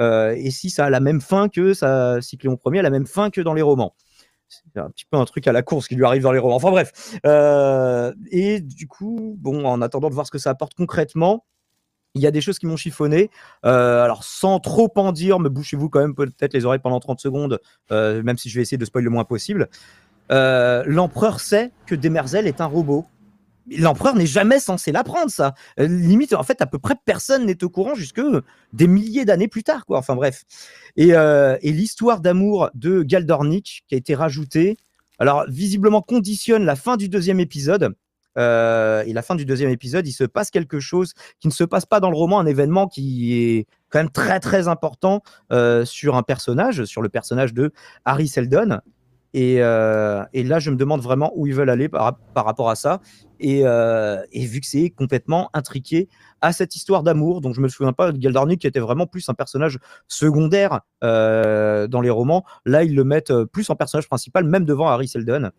Et 0.00 0.50
si 0.50 0.70
ça 0.70 0.86
a 0.86 0.90
la 0.90 0.98
même 0.98 1.20
fin 1.20 1.48
que 1.48 1.72
ça, 1.72 2.20
si 2.20 2.36
Cléon 2.36 2.58
Ier 2.66 2.80
a 2.80 2.82
la 2.82 2.90
même 2.90 3.06
fin 3.06 3.30
que 3.30 3.40
dans 3.40 3.54
les 3.54 3.62
romans. 3.62 3.94
C'est 4.48 4.80
un 4.80 4.90
petit 4.90 5.04
peu 5.08 5.16
un 5.16 5.24
truc 5.24 5.46
à 5.46 5.52
la 5.52 5.62
course 5.62 5.86
qui 5.86 5.94
lui 5.94 6.04
arrive 6.04 6.22
dans 6.22 6.32
les 6.32 6.40
romans. 6.40 6.56
Enfin 6.56 6.70
bref. 6.70 7.16
Et 8.32 8.60
du 8.60 8.88
coup, 8.88 9.36
bon, 9.38 9.64
en 9.64 9.80
attendant 9.82 10.08
de 10.08 10.14
voir 10.14 10.26
ce 10.26 10.32
que 10.32 10.38
ça 10.38 10.50
apporte 10.50 10.74
concrètement, 10.74 11.44
il 12.14 12.22
y 12.22 12.26
a 12.26 12.30
des 12.30 12.40
choses 12.40 12.58
qui 12.58 12.66
m'ont 12.66 12.76
chiffonné. 12.76 13.30
Euh, 13.64 14.04
alors, 14.04 14.24
sans 14.24 14.60
trop 14.60 14.90
en 14.96 15.12
dire, 15.12 15.40
me 15.40 15.48
bouchez-vous 15.48 15.88
quand 15.88 16.00
même 16.00 16.14
peut-être 16.14 16.54
les 16.54 16.64
oreilles 16.64 16.80
pendant 16.80 17.00
30 17.00 17.20
secondes, 17.20 17.60
euh, 17.90 18.22
même 18.22 18.38
si 18.38 18.48
je 18.48 18.56
vais 18.56 18.62
essayer 18.62 18.78
de 18.78 18.84
spoiler 18.84 19.04
le 19.04 19.10
moins 19.10 19.24
possible. 19.24 19.68
Euh, 20.30 20.84
L'empereur 20.86 21.40
sait 21.40 21.72
que 21.86 21.94
Demerzel 21.94 22.46
est 22.46 22.60
un 22.60 22.66
robot. 22.66 23.04
L'empereur 23.78 24.14
n'est 24.14 24.26
jamais 24.26 24.60
censé 24.60 24.92
l'apprendre, 24.92 25.30
ça. 25.30 25.54
Limite, 25.78 26.34
en 26.34 26.42
fait, 26.42 26.60
à 26.60 26.66
peu 26.66 26.78
près 26.78 26.94
personne 27.04 27.46
n'est 27.46 27.64
au 27.64 27.70
courant 27.70 27.94
jusque 27.94 28.20
des 28.72 28.86
milliers 28.86 29.24
d'années 29.24 29.48
plus 29.48 29.62
tard, 29.62 29.86
quoi. 29.86 29.98
Enfin 29.98 30.14
bref. 30.14 30.44
Et, 30.96 31.08
et 31.12 31.72
l'histoire 31.72 32.20
d'amour 32.20 32.68
de 32.74 33.02
Galdornik 33.02 33.84
qui 33.88 33.94
a 33.94 33.98
été 33.98 34.14
rajoutée, 34.14 34.76
alors 35.18 35.46
visiblement 35.48 36.02
conditionne 36.02 36.66
la 36.66 36.76
fin 36.76 36.98
du 36.98 37.08
deuxième 37.08 37.40
épisode. 37.40 37.94
Euh, 38.38 39.02
et 39.06 39.12
la 39.12 39.22
fin 39.22 39.34
du 39.34 39.44
deuxième 39.44 39.70
épisode, 39.70 40.06
il 40.06 40.12
se 40.12 40.24
passe 40.24 40.50
quelque 40.50 40.80
chose 40.80 41.14
qui 41.40 41.48
ne 41.48 41.52
se 41.52 41.64
passe 41.64 41.86
pas 41.86 42.00
dans 42.00 42.10
le 42.10 42.16
roman, 42.16 42.40
un 42.40 42.46
événement 42.46 42.88
qui 42.88 43.34
est 43.34 43.66
quand 43.90 44.00
même 44.00 44.10
très 44.10 44.40
très 44.40 44.68
important 44.68 45.22
euh, 45.52 45.84
sur 45.84 46.16
un 46.16 46.22
personnage, 46.22 46.84
sur 46.84 47.02
le 47.02 47.08
personnage 47.08 47.54
de 47.54 47.72
Harry 48.04 48.28
Seldon. 48.28 48.80
Et, 49.34 49.56
euh, 49.58 50.24
et 50.32 50.44
là, 50.44 50.60
je 50.60 50.70
me 50.70 50.76
demande 50.76 51.02
vraiment 51.02 51.32
où 51.34 51.48
ils 51.48 51.54
veulent 51.54 51.68
aller 51.68 51.88
par, 51.88 52.16
par 52.34 52.44
rapport 52.44 52.70
à 52.70 52.76
ça. 52.76 53.00
Et, 53.40 53.62
euh, 53.64 54.22
vu 54.32 54.60
que 54.60 54.66
c'est 54.66 54.90
complètement 54.90 55.50
intriqué 55.54 56.08
à 56.40 56.52
cette 56.52 56.76
histoire 56.76 57.02
d'amour, 57.02 57.40
donc 57.40 57.54
je 57.54 57.60
me 57.60 57.66
souviens 57.66 57.92
pas 57.92 58.12
de 58.12 58.18
Galdornik 58.18 58.60
qui 58.60 58.68
était 58.68 58.78
vraiment 58.78 59.08
plus 59.08 59.28
un 59.28 59.34
personnage 59.34 59.80
secondaire 60.06 60.82
euh, 61.02 61.88
dans 61.88 62.00
les 62.00 62.10
romans. 62.10 62.44
Là, 62.64 62.84
ils 62.84 62.94
le 62.94 63.02
mettent 63.02 63.34
plus 63.46 63.68
en 63.70 63.74
personnage 63.74 64.06
principal, 64.06 64.44
même 64.44 64.64
devant 64.64 64.86
Harry 64.86 65.08
Seldon. 65.08 65.50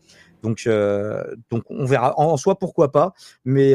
Donc, 0.42 0.70
donc 1.50 1.64
on 1.70 1.86
verra 1.86 2.18
en, 2.18 2.38
soi 2.38 2.58
pourquoi 2.58 2.94
pas, 2.94 3.14
mais, 3.44 3.74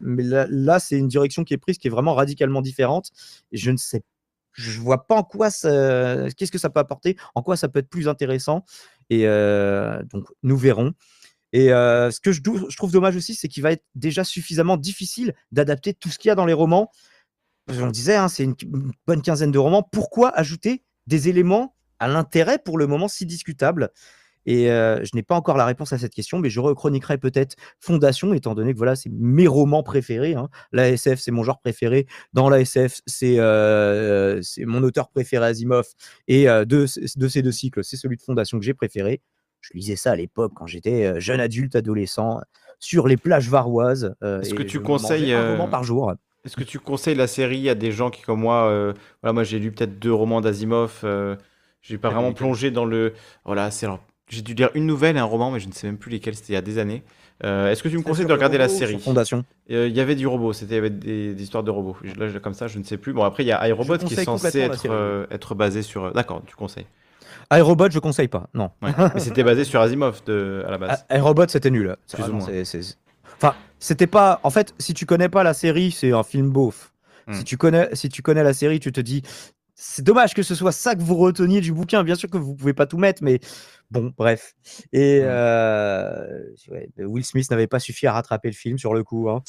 mais 0.00 0.22
là, 0.22 0.78
c'est 0.78 0.96
une 0.96 1.08
direction 1.08 1.44
qui 1.44 1.52
est 1.52 1.58
prise 1.58 1.76
qui 1.76 1.88
est 1.88 1.90
vraiment 1.90 2.14
radicalement 2.14 2.62
différente. 2.62 3.10
Je 3.50 3.72
ne 3.72 3.76
sais, 3.76 4.02
je 4.52 4.80
vois 4.80 5.06
pas 5.06 5.16
en 5.16 5.22
quoi 5.22 5.50
ça, 5.50 6.30
qu'est-ce 6.36 6.52
que 6.52 6.58
ça 6.58 6.70
peut 6.70 6.80
apporter, 6.80 7.16
en 7.34 7.42
quoi 7.42 7.56
ça 7.56 7.68
peut 7.68 7.80
être 7.80 7.88
plus 7.88 8.08
intéressant. 8.08 8.64
Et 9.12 9.26
euh, 9.26 10.02
donc 10.04 10.24
nous 10.42 10.56
verrons. 10.56 10.94
Et 11.52 11.70
euh, 11.70 12.10
ce 12.10 12.18
que 12.18 12.32
je, 12.32 12.40
trouve 12.74 12.92
dommage 12.92 13.14
aussi, 13.14 13.34
c'est 13.34 13.46
qu'il 13.46 13.62
va 13.62 13.72
être 13.72 13.84
déjà 13.94 14.24
suffisamment 14.24 14.78
difficile 14.78 15.34
d'adapter 15.50 15.92
tout 15.92 16.08
ce 16.08 16.18
qu'il 16.18 16.30
y 16.30 16.32
a 16.32 16.34
dans 16.34 16.46
les 16.46 16.54
romans. 16.54 16.90
On 17.68 17.84
le 17.84 17.92
disait, 17.92 18.16
hein, 18.16 18.28
c'est 18.28 18.44
une 18.44 18.54
bonne 19.06 19.20
quinzaine 19.20 19.52
de 19.52 19.58
romans. 19.58 19.82
Pourquoi 19.82 20.30
ajouter 20.30 20.82
des 21.06 21.28
éléments 21.28 21.76
à 21.98 22.08
l'intérêt 22.08 22.58
pour 22.58 22.78
le 22.78 22.86
moment 22.86 23.06
si 23.06 23.26
discutable? 23.26 23.90
Et 24.46 24.70
euh, 24.70 25.02
je 25.04 25.10
n'ai 25.14 25.22
pas 25.22 25.34
encore 25.36 25.56
la 25.56 25.64
réponse 25.66 25.92
à 25.92 25.98
cette 25.98 26.12
question, 26.14 26.38
mais 26.38 26.50
je 26.50 26.60
rechroniquerai 26.60 27.18
peut-être 27.18 27.54
Fondation, 27.80 28.34
étant 28.34 28.54
donné 28.54 28.72
que 28.72 28.78
voilà, 28.78 28.96
c'est 28.96 29.10
mes 29.10 29.46
romans 29.46 29.82
préférés. 29.82 30.34
hein. 30.34 30.48
La 30.72 30.88
SF, 30.88 31.20
c'est 31.20 31.30
mon 31.30 31.42
genre 31.44 31.60
préféré. 31.60 32.06
Dans 32.32 32.48
la 32.48 32.60
SF, 32.60 33.00
c'est 33.06 33.36
euh, 33.38 34.40
mon 34.66 34.82
auteur 34.82 35.08
préféré 35.10 35.46
Asimov. 35.46 35.86
Et 36.28 36.48
euh, 36.48 36.64
de, 36.64 36.86
de 37.16 37.28
ces 37.28 37.42
deux 37.42 37.52
cycles, 37.52 37.84
c'est 37.84 37.96
celui 37.96 38.16
de 38.16 38.22
Fondation 38.22 38.58
que 38.58 38.64
j'ai 38.64 38.74
préféré. 38.74 39.20
Je 39.60 39.70
lisais 39.74 39.96
ça 39.96 40.12
à 40.12 40.16
l'époque 40.16 40.52
quand 40.56 40.66
j'étais 40.66 41.20
jeune 41.20 41.38
adulte, 41.40 41.76
adolescent, 41.76 42.40
sur 42.80 43.06
les 43.06 43.16
plages 43.16 43.48
varoises. 43.48 44.14
Est-ce 44.22 44.54
que 44.54 44.62
tu 44.64 44.80
conseilles, 44.80 45.32
un 45.32 45.52
roman 45.52 45.68
par 45.68 45.84
jour 45.84 46.12
Est-ce 46.44 46.56
que 46.56 46.64
tu 46.64 46.80
conseilles 46.80 47.14
la 47.14 47.28
série 47.28 47.68
à 47.68 47.76
des 47.76 47.92
gens 47.92 48.10
qui, 48.10 48.22
comme 48.22 48.40
moi, 48.40 48.92
voilà, 49.22 49.32
moi 49.32 49.44
j'ai 49.44 49.60
lu 49.60 49.70
peut-être 49.70 50.00
deux 50.00 50.12
romans 50.12 50.40
d'Asimov, 50.40 51.04
j'ai 51.80 51.96
pas 51.96 52.08
Ah, 52.08 52.14
vraiment 52.14 52.32
plongé 52.32 52.72
dans 52.72 52.84
le. 52.84 53.12
Voilà, 53.44 53.70
c'est 53.70 53.86
alors, 53.86 54.00
j'ai 54.28 54.42
dû 54.42 54.54
lire 54.54 54.70
une 54.74 54.86
nouvelle 54.86 55.16
et 55.16 55.20
un 55.20 55.24
roman, 55.24 55.50
mais 55.50 55.60
je 55.60 55.68
ne 55.68 55.72
sais 55.72 55.86
même 55.86 55.98
plus 55.98 56.10
lesquels, 56.10 56.34
c'était 56.34 56.52
il 56.52 56.54
y 56.54 56.58
a 56.58 56.62
des 56.62 56.78
années. 56.78 57.02
Euh, 57.44 57.70
Est-ce 57.70 57.82
que 57.82 57.88
tu 57.88 57.98
me 57.98 58.02
conseilles 58.02 58.26
de 58.26 58.32
regarder 58.32 58.56
la 58.58 58.68
série? 58.68 58.98
Fondation. 59.00 59.44
Euh, 59.70 59.88
Il 59.88 59.96
y 59.96 60.00
avait 60.00 60.14
du 60.14 60.26
robot, 60.26 60.52
c'était 60.52 60.74
il 60.74 60.76
y 60.76 60.78
avait 60.78 60.90
des, 60.90 61.34
des 61.34 61.42
histoires 61.42 61.64
de 61.64 61.70
robots. 61.70 61.96
Je- 62.04 62.14
Là, 62.18 62.28
je- 62.28 62.38
comme 62.38 62.54
ça, 62.54 62.68
je 62.68 62.78
ne 62.78 62.84
sais 62.84 62.96
plus. 62.98 63.12
Bon, 63.12 63.24
après, 63.24 63.42
il 63.42 63.46
y 63.46 63.52
a 63.52 63.66
iRobot 63.68 63.98
qui 63.98 64.14
est 64.14 64.24
conseille 64.24 64.24
censé 64.24 64.60
être, 64.60 64.86
euh, 64.90 65.26
être 65.30 65.54
basé 65.54 65.82
sur. 65.82 66.12
D'accord, 66.12 66.42
tu 66.46 66.54
conseilles. 66.54 66.86
iRobot, 67.52 67.90
je 67.90 67.98
conseille 67.98 68.28
pas. 68.28 68.48
Non. 68.54 68.70
Ouais. 68.80 68.90
Mais 69.14 69.20
c'était 69.20 69.42
basé 69.42 69.64
sur 69.64 69.80
Asimov 69.80 70.22
de, 70.24 70.62
à 70.66 70.70
la 70.70 70.78
base. 70.78 71.04
Ah, 71.08 71.18
iRobot, 71.18 71.48
c'était 71.48 71.70
nul. 71.70 71.96
Plus 72.12 72.22
ou 72.24 72.32
moins. 72.34 72.46
Enfin, 73.36 73.54
c'était 73.80 74.06
pas. 74.06 74.38
En 74.44 74.50
fait, 74.50 74.72
si 74.78 74.94
tu 74.94 75.04
connais 75.06 75.28
pas 75.28 75.42
la 75.42 75.52
série, 75.54 75.90
c'est 75.90 76.12
un 76.12 76.22
film 76.22 76.50
beauf. 76.50 76.92
Hmm. 77.26 77.32
Si 77.34 77.44
tu 77.44 77.56
connais, 77.56 77.88
si 77.94 78.08
tu 78.08 78.22
connais 78.22 78.42
la 78.44 78.52
série, 78.52 78.78
tu 78.80 78.92
te 78.92 79.00
dis, 79.00 79.22
c'est 79.84 80.02
dommage 80.04 80.32
que 80.32 80.42
ce 80.44 80.54
soit 80.54 80.70
ça 80.72 80.94
que 80.94 81.02
vous 81.02 81.16
reteniez 81.16 81.60
du 81.60 81.72
bouquin. 81.72 82.04
Bien 82.04 82.14
sûr 82.14 82.30
que 82.30 82.38
vous 82.38 82.54
pouvez 82.54 82.72
pas 82.72 82.86
tout 82.86 82.98
mettre, 82.98 83.22
mais 83.24 83.40
bon, 83.90 84.12
bref. 84.16 84.54
Et 84.92 85.20
euh, 85.22 86.44
ouais, 86.68 86.88
Will 86.98 87.24
Smith 87.24 87.50
n'avait 87.50 87.66
pas 87.66 87.80
suffi 87.80 88.06
à 88.06 88.12
rattraper 88.12 88.48
le 88.48 88.54
film 88.54 88.78
sur 88.78 88.94
le 88.94 89.02
coup. 89.02 89.28
hein. 89.28 89.42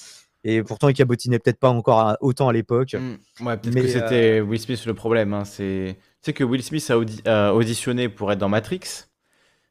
Et 0.43 0.61
pourtant, 0.63 0.89
il 0.89 0.93
cabotinait 0.95 1.39
peut-être 1.39 1.59
pas 1.59 1.69
encore 1.69 1.99
à- 1.99 2.17
autant 2.19 2.49
à 2.49 2.53
l'époque. 2.53 2.95
Mm. 2.95 3.45
Ouais, 3.45 3.57
peut-être 3.57 3.73
Mais, 3.75 3.81
que 3.81 3.87
c'était 3.87 4.41
Will 4.41 4.59
Smith 4.59 4.85
le 4.85 4.93
problème. 4.93 5.33
Hein. 5.33 5.45
C'est, 5.45 5.95
tu 5.97 6.03
sais 6.21 6.33
que 6.33 6.43
Will 6.43 6.63
Smith 6.63 6.85
a, 6.89 6.97
audi- 6.97 7.21
a 7.25 7.53
auditionné 7.53 8.09
pour 8.09 8.31
être 8.31 8.39
dans 8.39 8.49
Matrix 8.49 9.05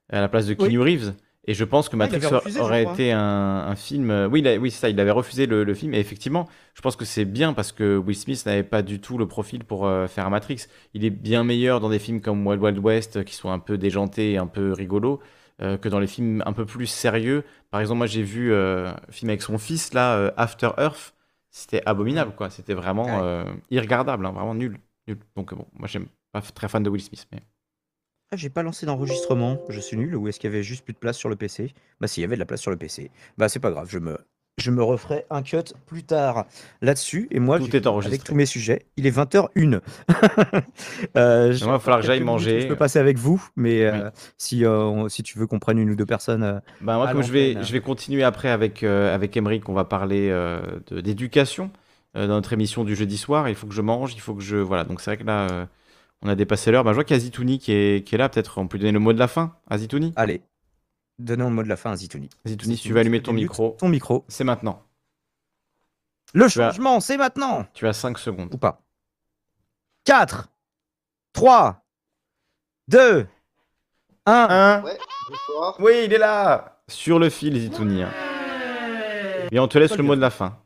à 0.09 0.21
la 0.21 0.29
place 0.29 0.47
de 0.47 0.53
Oui. 0.59 0.69
Keanu 0.69 0.81
Reeves. 0.81 1.13
Et 1.49 1.55
je 1.55 1.65
pense 1.65 1.89
que 1.89 1.95
Ah, 1.95 1.99
Matrix 1.99 2.21
refusé, 2.27 2.61
aurait 2.61 2.85
été 2.85 3.13
un, 3.13 3.21
un 3.21 3.75
film. 3.77 4.11
euh, 4.11 4.29
Oui, 4.29 4.47
a- 4.47 4.57
oui, 4.59 4.71
c'est 4.71 4.79
ça. 4.81 4.89
Il 4.89 5.01
avait 5.01 5.11
refusé 5.11 5.47
le, 5.47 5.65
le 5.65 5.75
film. 5.75 5.93
Et 5.95 5.99
effectivement, 5.99 6.49
je 6.75 6.81
pense 6.83 6.95
que 6.95 7.05
c'est 7.05 7.25
bien 7.25 7.53
parce 7.53 7.73
que 7.73 7.97
Will 7.97 8.15
Smith 8.17 8.45
n'avait 8.47 8.63
pas 8.63 8.83
du 8.83 9.01
tout 9.01 9.19
le 9.19 9.27
profil 9.27 9.65
pour 9.65 9.87
euh, 9.87 10.07
faire 10.07 10.25
un 10.27 10.31
Matrix. 10.31 10.67
Il 10.95 11.05
est 11.05 11.11
bien 11.11 11.43
meilleur 11.43 11.81
dans 11.81 11.89
des 11.91 11.99
films 11.99 12.21
comme 12.21 12.47
Wild 12.47 12.63
Wild 12.63 12.79
West, 12.79 13.25
qui 13.25 13.35
sont 13.35 13.51
un 13.51 13.59
peu 13.59 13.77
déjantés, 13.77 14.33
et 14.33 14.39
un 14.39 14.47
peu 14.47 14.73
rigolos, 14.73 15.21
euh, 15.61 15.77
que 15.77 15.89
dans 15.89 15.99
les 15.99 16.07
films 16.07 16.43
un 16.47 16.53
peu 16.53 16.65
plus 16.65 16.87
sérieux. 16.87 17.45
Par 17.71 17.81
exemple, 17.81 17.99
moi, 17.99 18.07
j'ai 18.07 18.23
vu 18.23 18.53
euh, 18.53 18.91
un 18.93 19.13
film 19.13 19.31
avec 19.31 19.43
son 19.43 19.59
fils 19.59 19.93
là, 19.95 20.33
After 20.37 20.71
Earth. 20.79 21.15
C'était 21.51 21.83
abominable, 21.87 22.35
quoi. 22.37 22.51
C'était 22.51 22.75
vraiment 22.75 23.25
irregardable, 23.71 24.25
hein, 24.27 24.33
vraiment 24.33 24.55
nul, 24.55 24.79
nul. 25.09 25.19
Donc 25.37 25.53
bon, 25.55 25.67
moi, 25.75 25.87
j'aime 25.89 26.07
pas 26.33 26.41
très 26.41 26.69
fan 26.69 26.83
de 26.83 26.89
Will 26.91 27.03
Smith, 27.03 27.27
mais 27.33 27.41
Ah, 28.33 28.37
j'ai 28.37 28.49
pas 28.49 28.63
lancé 28.63 28.87
d'enregistrement, 28.87 29.59
je 29.69 29.79
suis 29.79 29.95
nul, 29.99 30.17
ou 30.17 30.27
est-ce 30.27 30.41
qu'il 30.41 30.51
y 30.51 30.53
avait 30.55 30.63
juste 30.63 30.85
plus 30.85 30.95
de 30.95 30.99
place 30.99 31.19
sur 31.19 31.29
le 31.29 31.37
PC 31.37 31.75
Bah 32.01 32.09
s'il 32.09 32.23
y 32.23 32.25
avait 32.25 32.35
de 32.37 32.41
la 32.41 32.47
place 32.47 32.63
sur 32.63 32.71
le 32.71 32.79
PC. 32.79 33.11
Bah 33.37 33.51
c'est 33.51 33.61
pas 33.61 33.71
grave, 33.71 33.89
je 33.91 33.99
me, 33.99 34.17
je 34.57 34.71
me 34.71 34.83
referai 34.83 35.27
un 35.29 35.43
cut 35.43 35.59
plus 35.85 36.03
tard 36.05 36.47
là-dessus. 36.81 37.29
Et 37.31 37.41
moi, 37.41 37.59
Tout 37.59 37.77
est 37.77 37.87
enregistré. 37.87 38.15
Avec 38.15 38.25
tous 38.25 38.35
mes 38.35 38.47
sujets, 38.47 38.87
il 38.97 39.07
est 39.07 39.11
20h01. 39.11 39.81
euh, 41.19 41.53
je- 41.53 41.65
moi, 41.65 41.75
il 41.75 41.77
va 41.77 41.79
falloir 41.79 42.01
que 42.01 42.07
j'aille 42.07 42.21
manger. 42.23 42.63
Je 42.63 42.69
peux 42.69 42.77
passer 42.77 42.99
avec 42.99 43.19
vous, 43.19 43.45
mais 43.55 43.85
euh, 43.85 44.11
si, 44.39 44.65
euh, 44.65 44.79
on- 44.79 45.09
si 45.11 45.23
tu 45.23 45.39
veux 45.39 45.47
qu'on 45.47 45.59
prenne 45.59 45.79
une 45.79 45.91
ou 45.91 45.95
deux 45.97 46.07
personnes. 46.07 46.63
Bah, 46.81 46.97
moi, 46.97 47.13
comme 47.13 47.23
je 47.23 47.33
vais, 47.33 47.63
je 47.63 47.73
vais 47.73 47.81
continuer 47.81 48.23
après 48.23 48.49
avec, 48.49 48.83
avec 48.83 49.37
Emeric, 49.37 49.69
on 49.69 49.75
va 49.75 49.85
parler 49.85 50.35
d'éducation 50.91 51.71
dans 52.15 52.27
notre 52.29 52.55
émission 52.55 52.85
du 52.85 52.97
jeudi 52.97 53.19
soir. 53.19 53.51
Il 53.51 53.55
faut 53.57 53.67
que 53.67 53.75
je 53.75 53.83
mange, 53.83 54.15
il 54.15 54.21
faut 54.23 54.35
que 54.35 54.43
je. 54.43 54.57
Voilà, 54.57 54.85
donc 54.85 55.03
c'est 55.03 55.11
vrai 55.11 55.17
que 55.19 55.25
là, 55.25 55.69
on 56.23 56.29
a 56.29 56.35
dépassé 56.35 56.71
l'heure. 56.71 56.85
Bah, 56.85 56.91
je 56.93 56.95
vois 56.95 57.05
qu'il 57.05 57.17
y 57.17 57.19
a 57.19 57.21
Zitouni 57.21 57.59
qui 57.59 57.73
est, 57.73 58.07
qui 58.07 58.15
est 58.15 58.19
là. 58.19 58.29
Peut-être 58.29 58.59
on 58.59 58.69
peut 58.69 58.77
lui 58.77 58.83
donner 58.83 58.93
le 58.93 58.99
mot 59.01 59.13
de 59.13 59.19
la 59.19 59.29
fin 59.29 59.57
à 59.69 59.79
Zitouni. 59.79 60.13
Allez, 60.17 60.43
donnons 61.19 61.49
le 61.49 61.55
mot 61.55 61.63
de 61.63 61.69
la 61.69 61.77
fin 61.77 61.91
à 61.93 61.97
Zitouni. 61.97 62.31
Zitouni, 62.47 62.77
si 62.77 62.83
tu 62.85 62.93
veux 62.93 63.01
allumer 63.01 63.23
ton 63.23 63.33
micro, 63.33 63.77
Ton 63.79 63.89
micro. 63.89 64.25
c'est 64.29 64.45
maintenant. 64.45 64.83
Le 66.35 66.49
Tu 66.49 66.61
as- 66.63 66.71
changement, 66.71 67.01
c'est 67.01 67.17
maintenant 67.19 67.67
Tu 67.75 67.87
as 67.87 67.93
5 67.93 68.17
secondes. 68.19 68.55
Ou 68.55 68.59
pas 68.59 68.81
4, 70.05 70.49
3, 71.33 71.85
2, 72.89 73.27
1. 74.27 74.33
Un. 74.33 74.83
Ouais, 74.83 74.99
bonsoir. 75.29 75.77
Oui, 75.81 75.93
il 76.07 76.13
est 76.13 76.19
là 76.19 76.81
Sur 76.89 77.19
le 77.19 77.29
fil, 77.31 77.57
Zitouni. 77.59 78.03
hein. 78.03 78.11
Et 79.51 79.59
on 79.61 79.69
te 79.69 79.77
laisse 79.79 79.97
le 79.97 80.03
mot 80.03 80.17
de 80.17 80.21
la 80.21 80.31
fin. 80.31 80.59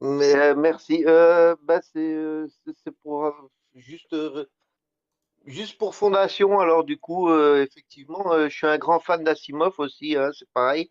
Mais, 0.00 0.34
euh, 0.36 0.54
merci. 0.54 1.04
Euh, 1.06 1.56
bah, 1.64 1.80
c'est 1.82 1.98
euh, 2.14 2.46
c'est- 2.84 2.90
pour 3.02 3.24
euh, 3.26 3.32
juste, 3.74 4.12
euh, 4.12 4.46
juste 5.46 5.78
pour 5.78 5.94
Fondation. 5.94 6.60
Alors, 6.60 6.84
du 6.84 6.98
coup, 6.98 7.28
euh, 7.30 7.64
effectivement, 7.64 8.32
euh, 8.32 8.48
je 8.48 8.56
suis 8.56 8.66
un 8.66 8.78
grand 8.78 9.00
fan 9.00 9.24
d'Asimov 9.24 9.74
aussi. 9.78 10.16
hein, 10.16 10.30
c'est 10.38 10.48
pareil. 10.52 10.90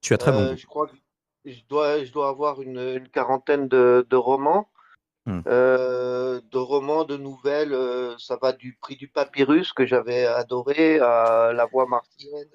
Tu 0.00 0.14
as 0.14 0.18
très 0.18 0.32
bon 0.32 0.56
je 0.56 0.66
crois 0.66 0.86
que 0.86 0.96
je 1.44 1.60
dois, 1.68 2.04
je 2.04 2.12
dois 2.12 2.28
avoir 2.28 2.62
une, 2.62 2.78
une 2.78 3.08
quarantaine 3.08 3.68
de, 3.68 4.06
de 4.08 4.16
romans. 4.16 4.70
Hmm. 5.26 5.42
Euh, 5.46 6.40
de 6.50 6.58
romans, 6.58 7.04
de 7.04 7.16
nouvelles. 7.16 7.74
euh, 7.74 8.16
ça 8.18 8.38
va 8.40 8.52
du 8.52 8.78
prix 8.80 8.96
du 8.96 9.08
papyrus 9.08 9.72
que 9.74 9.84
j'avais 9.84 10.24
adoré 10.24 11.00
à 11.00 11.52
La 11.52 11.66
Voix 11.66 11.86
martienne. 11.86 12.48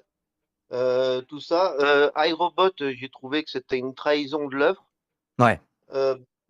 Euh, 0.72 1.20
tout 1.22 1.38
ça. 1.40 1.76
IRobot, 2.16 2.72
j'ai 2.78 3.08
trouvé 3.10 3.44
que 3.44 3.50
c'était 3.50 3.78
une 3.78 3.94
trahison 3.94 4.48
de 4.48 4.56
l'œuvre. 4.56 4.84
Ouais. 5.38 5.60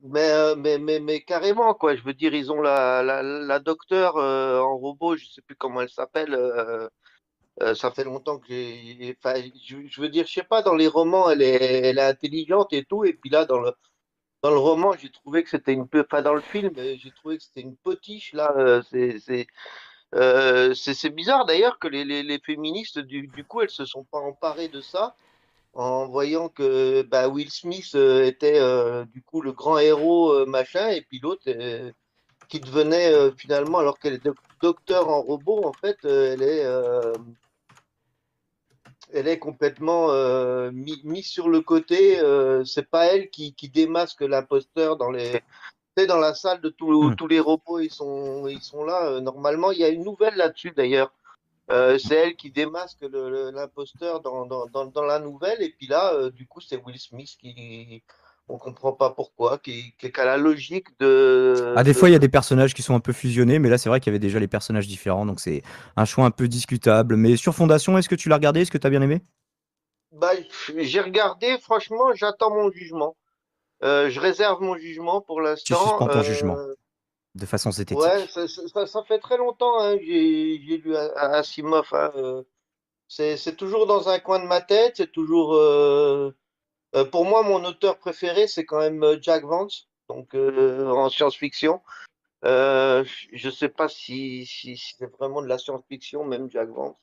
Mais, 0.05 0.31
euh, 0.31 0.55
mais, 0.57 0.79
mais, 0.79 1.01
mais 1.01 1.23
carrément, 1.23 1.75
quoi. 1.75 1.97
Je 1.97 2.03
veux 2.03 2.13
dire, 2.15 2.35
ils 2.35 2.53
ont 2.53 2.61
la, 2.61 3.03
la, 3.03 3.23
la 3.23 3.59
docteure 3.59 4.17
euh, 4.19 4.61
en 4.61 4.77
robot, 4.77 5.17
je 5.17 5.25
sais 5.27 5.43
plus 5.43 5.57
comment 5.57 5.81
elle 5.81 5.89
s'appelle. 5.91 6.35
euh, 7.63 7.75
ça 7.75 7.91
fait 7.93 8.05
longtemps 8.05 8.39
que 8.39 8.49
j'ai. 8.49 9.17
Enfin, 9.25 9.41
je, 9.65 10.01
veux 10.01 10.09
dire, 10.09 10.27
je 10.27 10.33
sais 10.35 10.43
pas, 10.45 10.63
dans 10.63 10.75
les 10.75 10.89
romans, 10.89 11.31
elle 11.31 11.43
est, 11.43 11.57
elle 11.91 11.99
est 11.99 12.03
intelligente 12.03 12.73
et 12.73 12.85
tout. 12.85 13.05
Et 13.05 13.15
puis 13.15 13.31
là, 13.31 13.45
dans 13.47 13.61
le, 13.61 13.73
dans 14.43 14.51
le 14.51 14.59
roman, 14.59 14.95
j'ai 14.95 15.11
trouvé 15.11 15.45
que 15.45 15.51
c'était 15.51 15.73
une 15.75 15.89
peu. 15.89 16.05
Pas 16.05 16.23
dans 16.23 16.35
le 16.35 16.41
film, 16.43 16.73
j'ai 16.77 17.13
trouvé 17.13 17.39
que 17.39 17.45
c'était 17.45 17.63
une 17.63 17.77
potiche. 17.77 18.33
Là, 18.35 18.83
c'est, 18.91 19.19
c'est 20.75 21.11
bizarre 21.11 21.45
d'ailleurs 21.47 21.79
que 21.79 21.89
les, 21.89 22.05
les, 22.05 22.23
les 22.23 22.39
féministes, 22.41 22.99
du, 22.99 23.29
du 23.29 23.45
coup, 23.45 23.61
elles 23.63 23.71
se 23.71 23.85
sont 23.85 24.05
pas 24.05 24.19
emparées 24.19 24.69
de 24.69 24.81
ça 24.81 25.17
en 25.75 26.07
voyant 26.09 26.49
que 26.49 27.03
bah, 27.03 27.29
Will 27.29 27.51
Smith 27.51 27.95
euh, 27.95 28.25
était 28.27 28.59
euh, 28.61 29.05
du 29.07 29.23
coup 29.23 29.41
le 29.43 29.53
grand 29.53 29.79
héros 29.79 30.33
euh, 30.33 30.47
machin, 30.47 30.89
et 30.91 31.03
puis 31.03 31.21
l'autre 31.21 31.45
qui 32.49 32.61
devenait 32.61 33.33
finalement, 33.37 33.79
alors 33.79 33.99
qu'elle 33.99 34.15
est 34.15 34.25
doc- 34.25 34.39
docteur 34.63 35.09
en 35.09 35.21
robot, 35.23 35.67
en 35.67 35.75
fait, 35.83 35.99
elle 36.05 36.43
est, 36.43 36.65
elle 39.13 39.29
est 39.29 39.39
complètement 39.39 40.11
euh, 40.11 40.71
mis, 40.73 41.01
mise 41.05 41.27
sur 41.29 41.49
le 41.49 41.61
côté. 41.61 42.19
euh, 42.21 42.65
c'est 42.65 42.89
pas 42.91 43.07
elle 43.07 43.31
qui, 43.31 43.55
qui 43.55 43.69
démasque 43.69 44.23
l'imposteur 44.23 44.97
dans 44.97 45.11
les. 45.11 45.41
Dans 46.09 46.19
la 46.19 46.35
salle 46.35 46.61
de 46.63 46.71
tous 46.71 47.11
Hmm. 47.11 47.15
tous 47.17 47.27
les 47.29 47.41
robots, 47.41 47.81
ils 47.81 47.91
sont, 47.91 48.47
ils 48.49 48.63
sont 48.63 48.85
là. 48.85 49.09
euh, 49.11 49.21
normalement, 49.21 49.73
il 49.73 49.79
y 49.81 49.85
a 49.85 49.89
une 49.91 50.05
nouvelle 50.05 50.37
là-dessus 50.37 50.73
d'ailleurs. 50.73 51.13
Euh, 51.71 51.99
c'est 51.99 52.15
elle 52.17 52.37
qui 52.37 52.51
démasque 52.51 52.99
l'imposteur 53.03 54.21
dans, 54.21 54.47
dans, 54.47 54.67
dans, 54.67 54.87
dans 54.87 55.03
la 55.05 55.19
nouvelle. 55.19 55.63
Et 55.63 55.71
puis 55.71 55.87
là, 55.87 56.13
euh, 56.15 56.31
du 56.31 56.47
coup, 56.47 56.61
c'est 56.61 56.77
Will 56.77 56.99
Smith 56.99 57.37
qui. 57.41 58.03
On 58.47 58.59
comprend 58.59 58.93
pas 58.93 59.09
pourquoi, 59.11 59.57
qui, 59.59 59.95
qui, 59.97 60.13
qui 60.13 60.21
a 60.21 60.25
la 60.27 60.37
logique 60.37 60.89
de. 61.01 61.77
Ah, 61.77 61.83
des 61.85 61.95
de- 61.95 61.99
fois, 61.99 62.09
il 62.09 62.13
y 62.13 62.15
a 62.15 62.19
des 62.19 62.29
personnages 62.29 62.75
qui 62.75 62.83
sont 62.83 62.95
un 62.95 63.01
peu 63.01 63.13
fusionnés, 63.13 63.59
mais 63.59 63.69
là, 63.69 63.79
c'est 63.79 63.89
vrai 63.89 64.01
qu'il 64.01 64.11
y 64.11 64.13
avait 64.13 64.19
déjà 64.21 64.39
les 64.39 64.49
personnages 64.49 64.87
différents, 64.87 65.27
donc 65.27 65.41
c'est 65.41 65.63
un 65.97 66.05
choix 66.05 66.25
un 66.25 66.31
peu 66.31 66.47
discutable. 66.49 67.17
Mais 67.17 67.37
sur 67.37 67.55
Fondation, 67.55 67.99
est-ce 67.99 68.09
que 68.09 68.15
tu 68.15 68.29
l'as 68.29 68.37
regardé? 68.37 68.61
Est-ce 68.61 68.71
que 68.71 68.79
tu 68.79 68.87
as 68.87 68.91
bien 68.91 69.03
aimé? 69.03 69.23
Bah, 70.13 70.31
j'ai 70.79 71.01
regardé, 71.01 71.59
franchement, 71.59 72.15
j'attends 72.15 72.51
mon 72.55 72.71
jugement. 72.71 73.17
Euh, 73.85 74.11
je 74.11 74.21
réserve 74.21 74.63
mon 74.63 74.77
jugement 74.77 75.21
pour 75.21 75.41
l'instant. 75.41 75.77
suspends 75.77 76.09
ton 76.09 76.23
jugement. 76.23 76.59
De 77.35 77.47
façon 77.47 77.71
zététique 77.71 78.03
Ouais, 78.05 78.27
ça, 78.29 78.47
ça- 78.47 78.69
ça- 78.69 78.87
ça 78.87 79.03
fait 79.05 79.19
très 79.19 79.37
longtemps 79.37 79.81
hein, 79.81 79.97
que 79.97 80.05
j'ai 80.05 80.59
lu 80.79 80.97
Asimov. 80.97 81.87
hein, 81.93 82.11
euh, 82.17 82.43
c'est 83.09 83.57
toujours 83.57 83.87
dans 83.87 84.09
un 84.09 84.19
coin 84.19 84.39
de 84.41 84.47
ma 84.47 84.61
tête. 84.61 84.95
C'est 84.97 85.13
toujours. 85.13 85.55
euh, 85.55 86.31
euh, 86.97 87.05
pour 87.05 87.25
moi, 87.25 87.43
mon 87.43 87.65
auteur 87.65 87.99
préféré, 87.99 88.47
c'est 88.47 88.65
quand 88.65 88.79
même 88.79 89.05
Jack 89.21 89.45
Vance, 89.45 89.89
donc 90.09 90.35
en 90.35 91.09
science-fiction. 91.11 91.81
Je 92.45 93.51
sais 93.51 93.69
pas 93.69 93.89
si, 93.89 94.47
si, 94.47 94.77
si 94.77 94.95
c'est 94.99 95.11
vraiment 95.19 95.43
de 95.43 95.49
la 95.49 95.59
science-fiction, 95.59 96.25
même 96.25 96.51
Jack 96.51 96.69
Vance. 96.69 96.97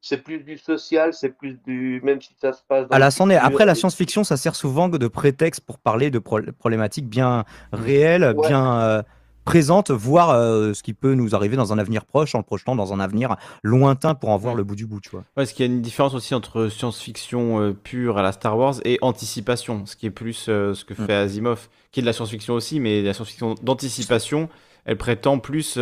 C'est 0.00 0.22
plus 0.22 0.44
du 0.44 0.56
social, 0.58 1.12
c'est 1.12 1.30
plus 1.30 1.54
du. 1.66 2.00
Même 2.04 2.22
si 2.22 2.32
ça 2.40 2.52
se 2.52 2.62
passe 2.68 2.82
dans 2.84 2.94
est. 3.30 3.34
futur, 3.34 3.48
Après, 3.48 3.64
la 3.66 3.74
science-fiction, 3.74 4.22
ça 4.22 4.36
sert 4.36 4.54
souvent 4.54 4.88
de 4.88 5.08
prétexte 5.08 5.60
pour 5.62 5.78
parler 5.80 6.10
de 6.10 6.20
pro- 6.20 6.40
problématiques 6.58 7.08
bien 7.08 7.44
réelles, 7.72 8.32
Ouais. 8.36 8.48
bien 8.48 9.02
présentes, 9.48 9.90
voir 9.90 10.28
euh, 10.28 10.74
ce 10.74 10.82
qui 10.82 10.92
peut 10.92 11.14
nous 11.14 11.34
arriver 11.34 11.56
dans 11.56 11.72
un 11.72 11.78
avenir 11.78 12.04
proche 12.04 12.34
en 12.34 12.38
le 12.38 12.44
projetant 12.44 12.76
dans 12.76 12.92
un 12.92 13.00
avenir 13.00 13.36
lointain 13.62 14.14
pour 14.14 14.28
en 14.28 14.36
voir 14.36 14.54
le 14.54 14.62
bout 14.62 14.76
du 14.76 14.84
bout, 14.84 15.00
tu 15.00 15.08
vois. 15.08 15.20
Ouais, 15.20 15.24
parce 15.36 15.52
qu'il 15.52 15.64
y 15.64 15.68
a 15.70 15.72
une 15.72 15.80
différence 15.80 16.12
aussi 16.12 16.34
entre 16.34 16.68
science-fiction 16.68 17.58
euh, 17.58 17.72
pure 17.72 18.18
à 18.18 18.22
la 18.22 18.32
Star 18.32 18.58
Wars 18.58 18.74
et 18.84 18.98
anticipation, 19.00 19.86
ce 19.86 19.96
qui 19.96 20.04
est 20.04 20.10
plus 20.10 20.50
euh, 20.50 20.74
ce 20.74 20.84
que 20.84 20.92
Mm. 20.92 21.06
fait 21.06 21.14
Asimov, 21.14 21.68
qui 21.92 22.00
est 22.00 22.02
de 22.02 22.06
la 22.06 22.12
science-fiction 22.12 22.52
aussi, 22.52 22.78
mais 22.78 23.00
la 23.00 23.14
science-fiction 23.14 23.54
d'anticipation, 23.62 24.50
elle 24.84 24.98
prétend 24.98 25.38
plus 25.38 25.78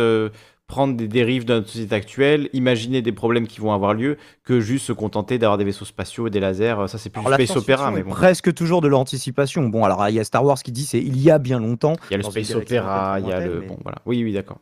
prendre 0.67 0.95
des 0.97 1.07
dérives 1.07 1.45
de 1.45 1.53
notre 1.53 1.69
société 1.69 1.95
actuelle, 1.95 2.49
imaginer 2.53 3.01
des 3.01 3.13
problèmes 3.13 3.47
qui 3.47 3.61
vont 3.61 3.73
avoir 3.73 3.93
lieu, 3.93 4.17
que 4.43 4.59
juste 4.59 4.85
se 4.85 4.93
contenter 4.93 5.37
d'avoir 5.39 5.57
des 5.57 5.63
vaisseaux 5.63 5.85
spatiaux 5.85 6.27
et 6.27 6.29
des 6.29 6.39
lasers. 6.41 6.75
Euh, 6.79 6.87
Ça, 6.87 6.97
c'est 6.97 7.09
plus 7.09 7.21
Alors, 7.25 7.33
space 7.39 7.55
opéra, 7.55 7.89
mais 7.91 8.03
bon. 8.03 8.09
presque 8.11 8.53
toujours 8.53 8.81
de 8.81 8.87
l'anticipation. 8.89 9.63
Bon, 9.69 9.83
alors 9.85 10.07
il 10.09 10.15
y 10.15 10.19
a 10.19 10.23
Star 10.25 10.43
Wars 10.43 10.61
qui 10.61 10.71
dit 10.73 10.85
c'est 10.85 10.99
il 10.99 11.19
y 11.21 11.31
a 11.31 11.39
bien 11.39 11.59
longtemps. 11.59 11.93
Il 12.09 12.11
y 12.11 12.13
a 12.15 12.17
le 12.17 12.23
space 12.23 12.53
opéra, 12.53 13.19
il 13.19 13.27
y 13.27 13.31
a 13.31 13.39
le. 13.39 13.61
mais- 13.61 13.67
Bon, 13.67 13.77
voilà. 13.81 13.99
Oui, 14.05 14.23
oui, 14.23 14.33
d'accord. 14.33 14.59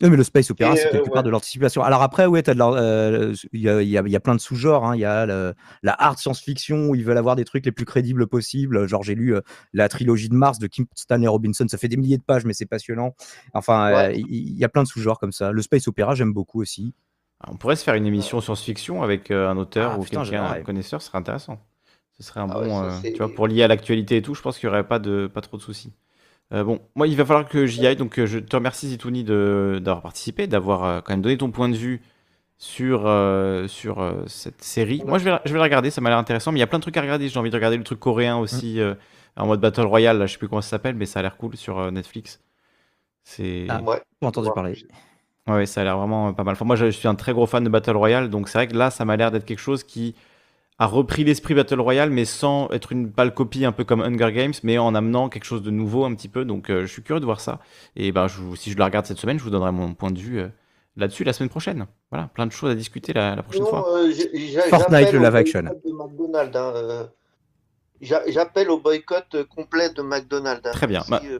Non, 0.00 0.10
mais 0.10 0.16
le 0.16 0.22
space 0.22 0.50
opéra, 0.50 0.76
c'est 0.76 0.86
euh, 0.86 0.90
quelque 0.92 1.06
part 1.08 1.16
ouais. 1.16 1.22
de 1.24 1.30
l'anticipation. 1.30 1.82
Alors 1.82 2.02
après, 2.02 2.26
la- 2.28 2.66
euh, 2.66 3.34
il 3.52 3.60
y, 3.60 3.68
a, 3.68 3.82
il 3.82 3.88
y 3.88 3.98
a- 3.98 4.02
il 4.06 4.10
y 4.10 4.16
a 4.16 4.20
plein 4.20 4.34
de 4.36 4.40
sous-genres. 4.40 4.84
hein. 4.84 4.94
Il 4.94 5.00
y 5.00 5.04
a 5.04 5.26
le- 5.26 5.54
la 5.82 5.96
hard 6.00 6.18
science-fiction 6.18 6.86
où 6.88 6.94
ils 6.94 7.04
veulent 7.04 7.18
avoir 7.18 7.34
des 7.34 7.44
trucs 7.44 7.64
les 7.66 7.72
plus 7.72 7.84
crédibles 7.84 8.26
possibles. 8.28 8.86
Genre, 8.86 9.02
j'ai 9.02 9.16
lu 9.16 9.34
euh, 9.34 9.40
la 9.72 9.88
trilogie 9.88 10.28
de 10.28 10.34
Mars 10.34 10.58
de 10.60 10.68
Kim 10.68 10.86
Stanley 10.94 11.26
Robinson. 11.26 11.66
Ça 11.68 11.78
fait 11.78 11.88
des 11.88 11.96
milliers 11.96 12.18
de 12.18 12.22
pages, 12.22 12.44
mais 12.44 12.52
c'est 12.52 12.66
passionnant. 12.66 13.14
Enfin, 13.54 13.92
Ouais. 13.92 14.18
il 14.18 14.56
y, 14.56 14.64
a 14.64 14.68
plein 14.68 14.84
de 14.84 14.88
sous-genres 14.88 15.18
comme 15.18 15.32
ça. 15.32 15.50
Le 15.50 15.62
space 15.62 15.88
opéra, 15.88 16.14
j'aime 16.14 16.32
beaucoup 16.32 16.60
aussi. 16.60 16.94
On 17.46 17.56
pourrait 17.56 17.76
se 17.76 17.84
faire 17.84 17.94
une 17.94 18.06
émission 18.06 18.40
science-fiction 18.40 19.02
avec 19.02 19.30
euh, 19.30 19.48
un 19.48 19.56
auteur 19.56 19.92
Ah, 19.94 19.98
ou 19.98 20.02
putain, 20.02 20.22
quelqu'un, 20.22 20.44
un 20.44 20.60
connaisseur, 20.62 21.00
ce 21.02 21.08
serait 21.08 21.18
intéressant. 21.18 21.60
Ce 22.16 22.22
serait 22.24 22.40
un 22.40 22.48
Ah 22.50 22.58
ouais, 22.60 22.66
bon, 22.68 22.90
ça, 22.90 22.96
euh, 23.06 23.10
tu 23.12 23.16
vois, 23.18 23.32
pour 23.32 23.46
lier 23.46 23.62
à 23.62 23.68
l'actualité 23.68 24.16
et 24.16 24.22
tout, 24.22 24.34
je 24.34 24.42
pense 24.42 24.58
qu'il 24.58 24.68
n'y 24.68 24.74
aurait 24.74 24.86
pas, 24.88 24.98
de, 24.98 25.28
pas 25.32 25.40
trop 25.40 25.56
de 25.56 25.62
soucis. 25.62 25.92
Euh, 26.52 26.64
bon, 26.64 26.80
moi, 26.94 27.06
il 27.06 27.16
va 27.16 27.24
falloir 27.26 27.46
que 27.48 27.66
j'y 27.66 27.86
aille, 27.86 27.96
donc 27.96 28.18
euh, 28.18 28.26
je 28.26 28.38
te 28.38 28.56
remercie, 28.56 28.88
Zitouni, 28.88 29.22
de- 29.24 29.80
d'avoir 29.82 30.02
participé, 30.02 30.46
d'avoir 30.46 30.84
euh, 30.84 31.00
quand 31.02 31.12
même 31.12 31.20
donné 31.22 31.36
ton 31.36 31.50
point 31.50 31.68
de 31.68 31.76
vue 31.76 32.00
sur, 32.56 33.02
euh, 33.06 33.68
sur 33.68 34.00
euh, 34.00 34.22
cette 34.26 34.62
série. 34.64 35.02
Moi, 35.06 35.18
je 35.18 35.24
vais, 35.24 35.30
la- 35.30 35.42
je 35.44 35.52
vais 35.52 35.58
la 35.58 35.64
regarder, 35.64 35.90
ça 35.90 36.00
m'a 36.00 36.08
l'air 36.08 36.18
intéressant, 36.18 36.50
mais 36.52 36.58
il 36.58 36.60
y 36.60 36.64
a 36.64 36.66
plein 36.66 36.78
de 36.78 36.82
trucs 36.82 36.96
à 36.96 37.02
regarder. 37.02 37.28
J'ai 37.28 37.38
envie 37.38 37.50
de 37.50 37.54
regarder 37.54 37.76
le 37.76 37.84
truc 37.84 38.00
coréen 38.00 38.38
aussi, 38.38 38.80
euh, 38.80 38.94
en 39.36 39.46
mode 39.46 39.60
Battle 39.60 39.82
Royale, 39.82 40.18
là, 40.18 40.26
je 40.26 40.32
sais 40.32 40.38
plus 40.38 40.48
comment 40.48 40.62
ça 40.62 40.70
s'appelle, 40.70 40.94
mais 40.96 41.06
ça 41.06 41.20
a 41.20 41.22
l'air 41.22 41.36
cool 41.36 41.56
sur 41.56 41.78
euh, 41.78 41.90
Netflix. 41.90 42.40
C'est... 43.24 43.66
Ah. 43.68 43.82
Ouais. 43.82 44.00
J'ai 44.22 44.28
entendu 44.28 44.48
Ouais. 44.48 44.54
parler. 44.54 44.78
Ouais, 45.46 45.54
ouais, 45.54 45.66
ça 45.66 45.82
a 45.82 45.84
l'air 45.84 45.98
vraiment 45.98 46.32
pas 46.32 46.44
mal. 46.44 46.52
Enfin, 46.54 46.64
moi, 46.64 46.76
je 46.76 46.90
suis 46.90 47.08
un 47.08 47.14
très 47.14 47.32
gros 47.32 47.46
fan 47.46 47.62
de 47.62 47.68
Battle 47.68 47.96
Royale, 47.96 48.30
donc 48.30 48.48
c'est 48.48 48.58
vrai 48.58 48.68
que 48.68 48.76
là, 48.76 48.90
ça 48.90 49.04
m'a 49.04 49.16
l'air 49.16 49.30
d'être 49.30 49.44
quelque 49.44 49.58
chose 49.60 49.84
qui 49.84 50.14
a 50.80 50.86
repris 50.86 51.24
l'esprit 51.24 51.54
Battle 51.54 51.80
Royale, 51.80 52.10
mais 52.10 52.24
sans 52.24 52.68
être 52.70 52.92
une 52.92 53.10
pâle 53.10 53.34
copie 53.34 53.64
un 53.64 53.72
peu 53.72 53.82
comme 53.84 54.00
Hunger 54.00 54.32
Games, 54.32 54.52
mais 54.62 54.78
en 54.78 54.94
amenant 54.94 55.28
quelque 55.28 55.44
chose 55.44 55.62
de 55.62 55.70
nouveau 55.70 56.04
un 56.04 56.14
petit 56.14 56.28
peu. 56.28 56.44
Donc, 56.44 56.70
euh, 56.70 56.82
je 56.82 56.86
suis 56.92 57.02
curieux 57.02 57.18
de 57.20 57.24
voir 57.24 57.40
ça. 57.40 57.58
Et 57.96 58.12
ben, 58.12 58.28
je 58.28 58.40
si 58.54 58.70
je 58.70 58.78
la 58.78 58.84
regarde 58.84 59.04
cette 59.06 59.18
semaine, 59.18 59.38
je 59.38 59.44
vous 59.44 59.50
donnerai 59.50 59.72
mon 59.72 59.94
point 59.94 60.10
de 60.12 60.18
vue 60.20 60.38
euh, 60.40 60.48
là-dessus 60.96 61.24
la 61.24 61.32
semaine 61.32 61.48
prochaine. 61.48 61.86
Voilà, 62.12 62.28
plein 62.28 62.46
de 62.46 62.52
choses 62.52 62.70
à 62.70 62.74
discuter 62.76 63.12
la, 63.12 63.34
la 63.34 63.42
prochaine 63.42 63.66
fois. 63.66 63.84
euh, 63.96 64.12
Fortnite, 64.68 65.12
le 65.12 65.18
live 65.18 65.34
action. 65.36 65.62
hein, 66.54 67.08
j'a- 68.00 68.22
J'appelle 68.28 68.70
au 68.70 68.78
boycott 68.78 69.36
complet 69.48 69.90
de 69.92 70.02
McDonald's. 70.02 70.64
hein. 70.66 70.70
Très 70.72 70.86
bien. 70.86 71.02
Bah, 71.08 71.20
euh, 71.24 71.38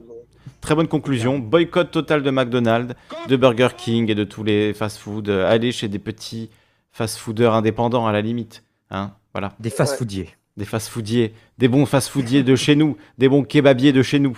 Très 0.61 0.75
bonne 0.75 0.89
conclusion. 0.89 1.39
Boycott 1.39 1.91
total 1.91 2.21
de 2.23 2.29
McDonald's, 2.31 2.93
de 3.29 3.35
Burger 3.37 3.69
King 3.77 4.11
et 4.11 4.15
de 4.15 4.25
tous 4.25 4.43
les 4.43 4.73
fast-food. 4.73 5.29
Allez 5.29 5.71
chez 5.71 5.87
des 5.87 5.99
petits 5.99 6.49
fast-fooders 6.91 7.53
indépendants 7.53 8.05
à 8.05 8.11
la 8.11 8.19
limite. 8.19 8.63
Hein, 8.91 9.13
voilà. 9.39 9.55
Des 9.59 9.69
fast-foodiers. 9.69 10.29
Des 10.57 10.65
fast-foodiers, 10.65 11.33
des 11.57 11.67
bons 11.67 11.85
fast-foodiers 11.85 12.43
de 12.43 12.55
chez 12.55 12.75
nous, 12.75 12.97
des 13.17 13.29
bons 13.29 13.43
kebabiers 13.43 13.93
de 13.93 14.03
chez 14.03 14.19
nous. 14.19 14.37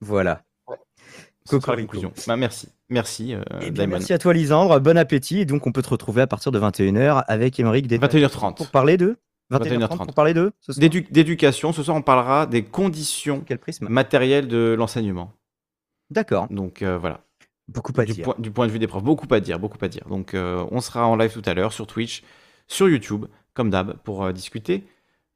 Voilà. 0.00 0.42
Ce 1.44 1.58
sera 1.60 1.74
la 1.76 1.82
conclusion. 1.82 2.12
Bah, 2.26 2.36
merci, 2.36 2.68
merci 2.88 3.34
euh, 3.34 3.42
Eh 3.62 3.70
bien, 3.70 3.86
merci 3.86 4.12
à 4.12 4.18
toi, 4.18 4.32
Lisandre. 4.32 4.80
Bon 4.80 4.96
appétit. 4.96 5.40
Et 5.40 5.44
donc, 5.44 5.66
on 5.66 5.72
peut 5.72 5.82
te 5.82 5.88
retrouver 5.90 6.22
à 6.22 6.26
partir 6.26 6.52
de 6.52 6.58
21h 6.58 7.24
avec 7.26 7.58
Émeric 7.58 7.86
Détat- 7.86 8.06
21h30. 8.08 8.56
pour 8.56 8.70
parler 8.70 8.96
de 8.96 9.16
21h30. 9.52 9.96
pour 10.06 10.14
parler 10.14 10.34
de 10.34 10.52
D'éducation, 11.10 11.72
ce 11.72 11.82
soir 11.82 11.96
on 11.96 12.02
parlera 12.02 12.46
des 12.46 12.64
conditions 12.64 13.42
Quel 13.46 13.58
prisme 13.58 13.86
matérielles 13.88 14.48
de 14.48 14.74
l'enseignement. 14.78 15.32
D'accord. 16.10 16.46
Donc 16.50 16.82
euh, 16.82 16.96
voilà, 16.96 17.20
Beaucoup 17.68 17.92
à 17.98 18.04
du, 18.04 18.12
dire. 18.12 18.24
point, 18.24 18.34
du 18.38 18.50
point 18.50 18.66
de 18.66 18.72
vue 18.72 18.78
des 18.78 18.86
profs, 18.86 19.02
beaucoup 19.02 19.26
à 19.34 19.40
dire, 19.40 19.58
beaucoup 19.58 19.82
à 19.84 19.88
dire. 19.88 20.04
Donc 20.08 20.34
euh, 20.34 20.64
on 20.70 20.80
sera 20.80 21.06
en 21.06 21.16
live 21.16 21.32
tout 21.32 21.42
à 21.44 21.54
l'heure 21.54 21.72
sur 21.72 21.86
Twitch, 21.86 22.22
sur 22.66 22.88
YouTube, 22.88 23.26
comme 23.54 23.70
d'hab, 23.70 23.96
pour 23.98 24.24
euh, 24.24 24.32
discuter 24.32 24.84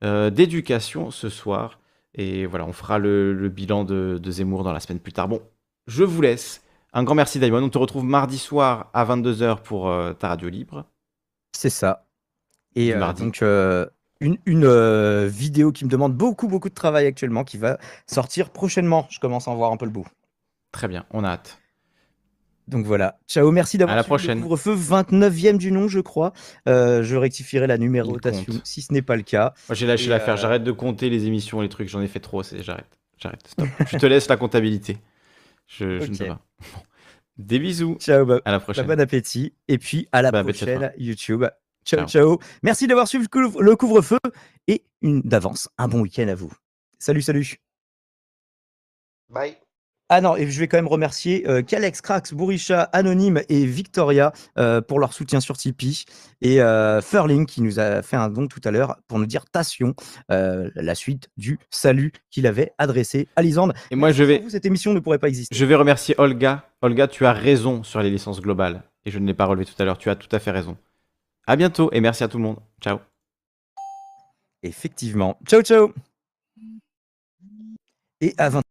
euh, 0.05 0.31
d'éducation 0.31 1.11
ce 1.11 1.29
soir. 1.29 1.81
Et 2.15 2.47
voilà, 2.47 2.67
on 2.67 2.73
fera 2.73 2.99
le, 2.99 3.35
le 3.35 3.49
bilan 3.49 3.85
de, 3.85 4.19
de 4.23 4.31
Zemmour 4.31 4.65
dans 4.65 4.73
la 4.73 4.81
semaine 4.81 5.01
plus 5.01 5.13
tard. 5.13 5.29
Bon, 5.29 5.43
je 5.87 6.05
vous 6.05 6.23
laisse. 6.23 6.63
Un 6.93 7.05
grand 7.05 7.15
merci 7.15 7.39
Daimon. 7.39 7.63
On 7.63 7.69
te 7.69 7.79
retrouve 7.79 8.05
mardi 8.05 8.39
soir 8.39 8.91
à 8.95 9.05
22h 9.05 9.63
pour 9.63 9.89
euh, 9.89 10.13
ta 10.15 10.29
radio 10.29 10.49
libre. 10.49 10.87
C'est 11.53 11.71
ça. 11.71 12.07
Et 12.75 12.95
mardi. 12.95 13.23
donc, 13.23 13.43
une, 14.21 14.39
une, 14.47 14.65
euh, 14.65 15.29
vidéo 15.31 15.73
qui 15.73 15.85
me 15.85 15.91
demande 15.91 16.15
beaucoup, 16.15 16.49
beaucoup 16.49 16.69
de 16.69 16.75
travail 16.75 17.07
actuellement, 17.07 17.45
qui 17.45 17.59
va 17.59 17.79
sortir 18.07 18.51
prochainement. 18.51 19.07
Je 19.11 19.21
commence 19.21 19.49
à 19.49 19.51
en 19.51 19.57
voir 19.57 19.73
un 19.73 19.77
peu 19.77 19.85
le 19.85 19.91
bout. 19.91 20.07
Très 20.73 20.89
bien, 20.89 21.05
on 21.11 21.25
a 21.25 21.29
hâte. 21.29 21.59
Donc 22.69 22.85
voilà. 22.85 23.19
Ciao, 23.29 23.51
merci 23.53 23.79
d'avoir 23.79 23.93
À 23.95 23.97
la 23.97 24.03
suivi 24.03 24.13
le 24.15 24.19
prochaine. 24.19 24.43
couvre-feu 24.43 24.75
29e 24.75 25.57
du 25.57 25.71
nom, 25.71 25.87
je 25.89 26.01
crois. 26.01 26.33
Euh, 26.69 27.03
je 27.05 27.15
rectifierai 27.17 27.67
la 27.69 27.79
numérotation 27.79 28.55
si 28.65 28.83
ce 28.83 28.93
n'est 28.93 29.03
pas 29.03 29.15
le 29.17 29.23
cas. 29.23 29.55
Moi, 29.69 29.77
j'ai 29.77 29.87
lâché 29.87 30.09
l'affaire. 30.09 30.35
euh, 30.35 30.37
J'arrête 30.39 30.65
de 30.65 30.73
compter 30.73 31.09
les 31.09 31.27
émissions, 31.27 31.61
les 31.61 31.69
trucs. 31.69 31.89
J'en 31.89 32.01
ai 32.01 32.09
fait 32.09 32.19
trop. 32.21 32.43
c'est- 32.43 32.63
J'arrête. 32.63 32.99
J'arrête. 33.19 33.47
Stop. 33.47 33.69
je 33.91 33.99
te 33.99 34.07
laisse 34.07 34.29
la 34.29 34.37
comptabilité. 34.37 34.99
Je, 35.69 36.01
je 36.01 36.11
ne 36.11 36.17
peux 36.17 36.27
pas. 36.27 36.41
Bon. 36.75 36.81
Des 37.39 37.59
bisous. 37.59 37.97
Ciao, 38.01 38.25
bah, 38.27 38.41
À 38.45 38.51
la 38.51 38.59
bah, 38.59 38.65
prochaine. 38.65 38.87
bon 38.87 39.01
appétit. 39.01 39.55
Et 39.69 39.79
puis 39.79 40.09
à 40.13 40.23
la 40.23 40.29
à 40.31 40.43
prochaine 40.43 40.93
YouTube. 40.99 41.45
Ciao, 41.85 42.01
Ciao. 42.01 42.09
ciao. 42.09 42.39
Merci 42.65 42.89
d'avoir 42.89 43.07
suivi 43.07 43.27
le 43.33 43.77
couvre-feu 43.77 44.19
et 44.67 44.85
une 45.03 45.21
d'avance, 45.23 45.69
un 45.79 45.87
bon 45.87 46.01
week-end 46.01 46.27
à 46.27 46.35
vous. 46.35 46.53
Salut, 46.99 47.23
salut. 47.23 47.59
Bye. 49.29 49.57
Ah 50.09 50.21
non, 50.21 50.37
et 50.37 50.49
je 50.49 50.61
vais 50.61 50.69
quand 50.69 50.79
même 50.79 50.87
remercier 50.87 51.49
euh, 51.49 51.63
Kalex, 51.63 52.01
Krax, 52.01 52.33
Bouricha, 52.33 52.83
Anonyme 52.93 53.43
et 53.49 53.67
Victoria 53.67 54.33
euh, 54.57 54.81
pour 54.81 55.01
leur 55.01 55.13
soutien 55.13 55.41
sur 55.41 55.57
Tipeee. 55.57 56.05
Et 56.43 56.63
euh, 56.63 57.01
Furling 57.03 57.45
qui 57.45 57.61
nous 57.61 57.81
a 57.81 58.03
fait 58.03 58.17
un 58.17 58.29
don 58.29 58.47
tout 58.47 58.61
à 58.65 58.71
l'heure 58.71 58.99
pour 59.09 59.19
nous 59.19 59.27
dire 59.27 59.47
Tation, 59.47 59.95
euh, 60.31 60.71
la 60.77 60.95
suite 60.95 61.29
du 61.37 61.59
salut 61.71 62.13
qu'il 62.31 62.47
avait 62.47 62.73
adressé 62.79 63.27
à 63.35 63.43
Lisande. 63.43 63.75
Et 63.91 63.97
moi, 63.97 64.13
je 64.13 64.23
vais, 64.23 64.39
vous, 64.39 64.51
cette 64.51 64.65
émission 64.65 64.95
ne 64.95 65.01
pourrait 65.01 65.19
pas 65.19 65.29
exister. 65.29 65.55
je 65.55 65.65
vais 65.65 65.75
remercier 65.75 66.15
Olga. 66.19 66.65
Olga, 66.83 67.09
tu 67.09 67.27
as 67.27 67.33
raison 67.33 67.83
sur 67.83 68.01
les 68.01 68.11
licences 68.11 68.41
globales. 68.41 68.85
Et 69.07 69.11
je 69.11 69.19
ne 69.19 69.27
l'ai 69.27 69.35
pas 69.35 69.47
relevé 69.47 69.65
tout 69.65 69.75
à 69.81 69.85
l'heure. 69.85 69.99
Tu 69.99 70.09
as 70.09 70.15
tout 70.15 70.29
à 70.31 70.39
fait 70.39 70.53
raison. 70.53 70.77
À 71.49 71.57
bientôt 71.57 71.91
et 71.93 72.01
merci 72.01 72.23
à 72.23 72.29
tout 72.29 72.39
le 72.39 72.45
monde. 72.45 72.59
Ciao. 72.81 72.99
Effectivement. 74.63 75.39
Ciao, 75.47 75.63
ciao 75.63 75.93
Et 78.21 78.35
à 78.39 78.49
20 78.51 78.63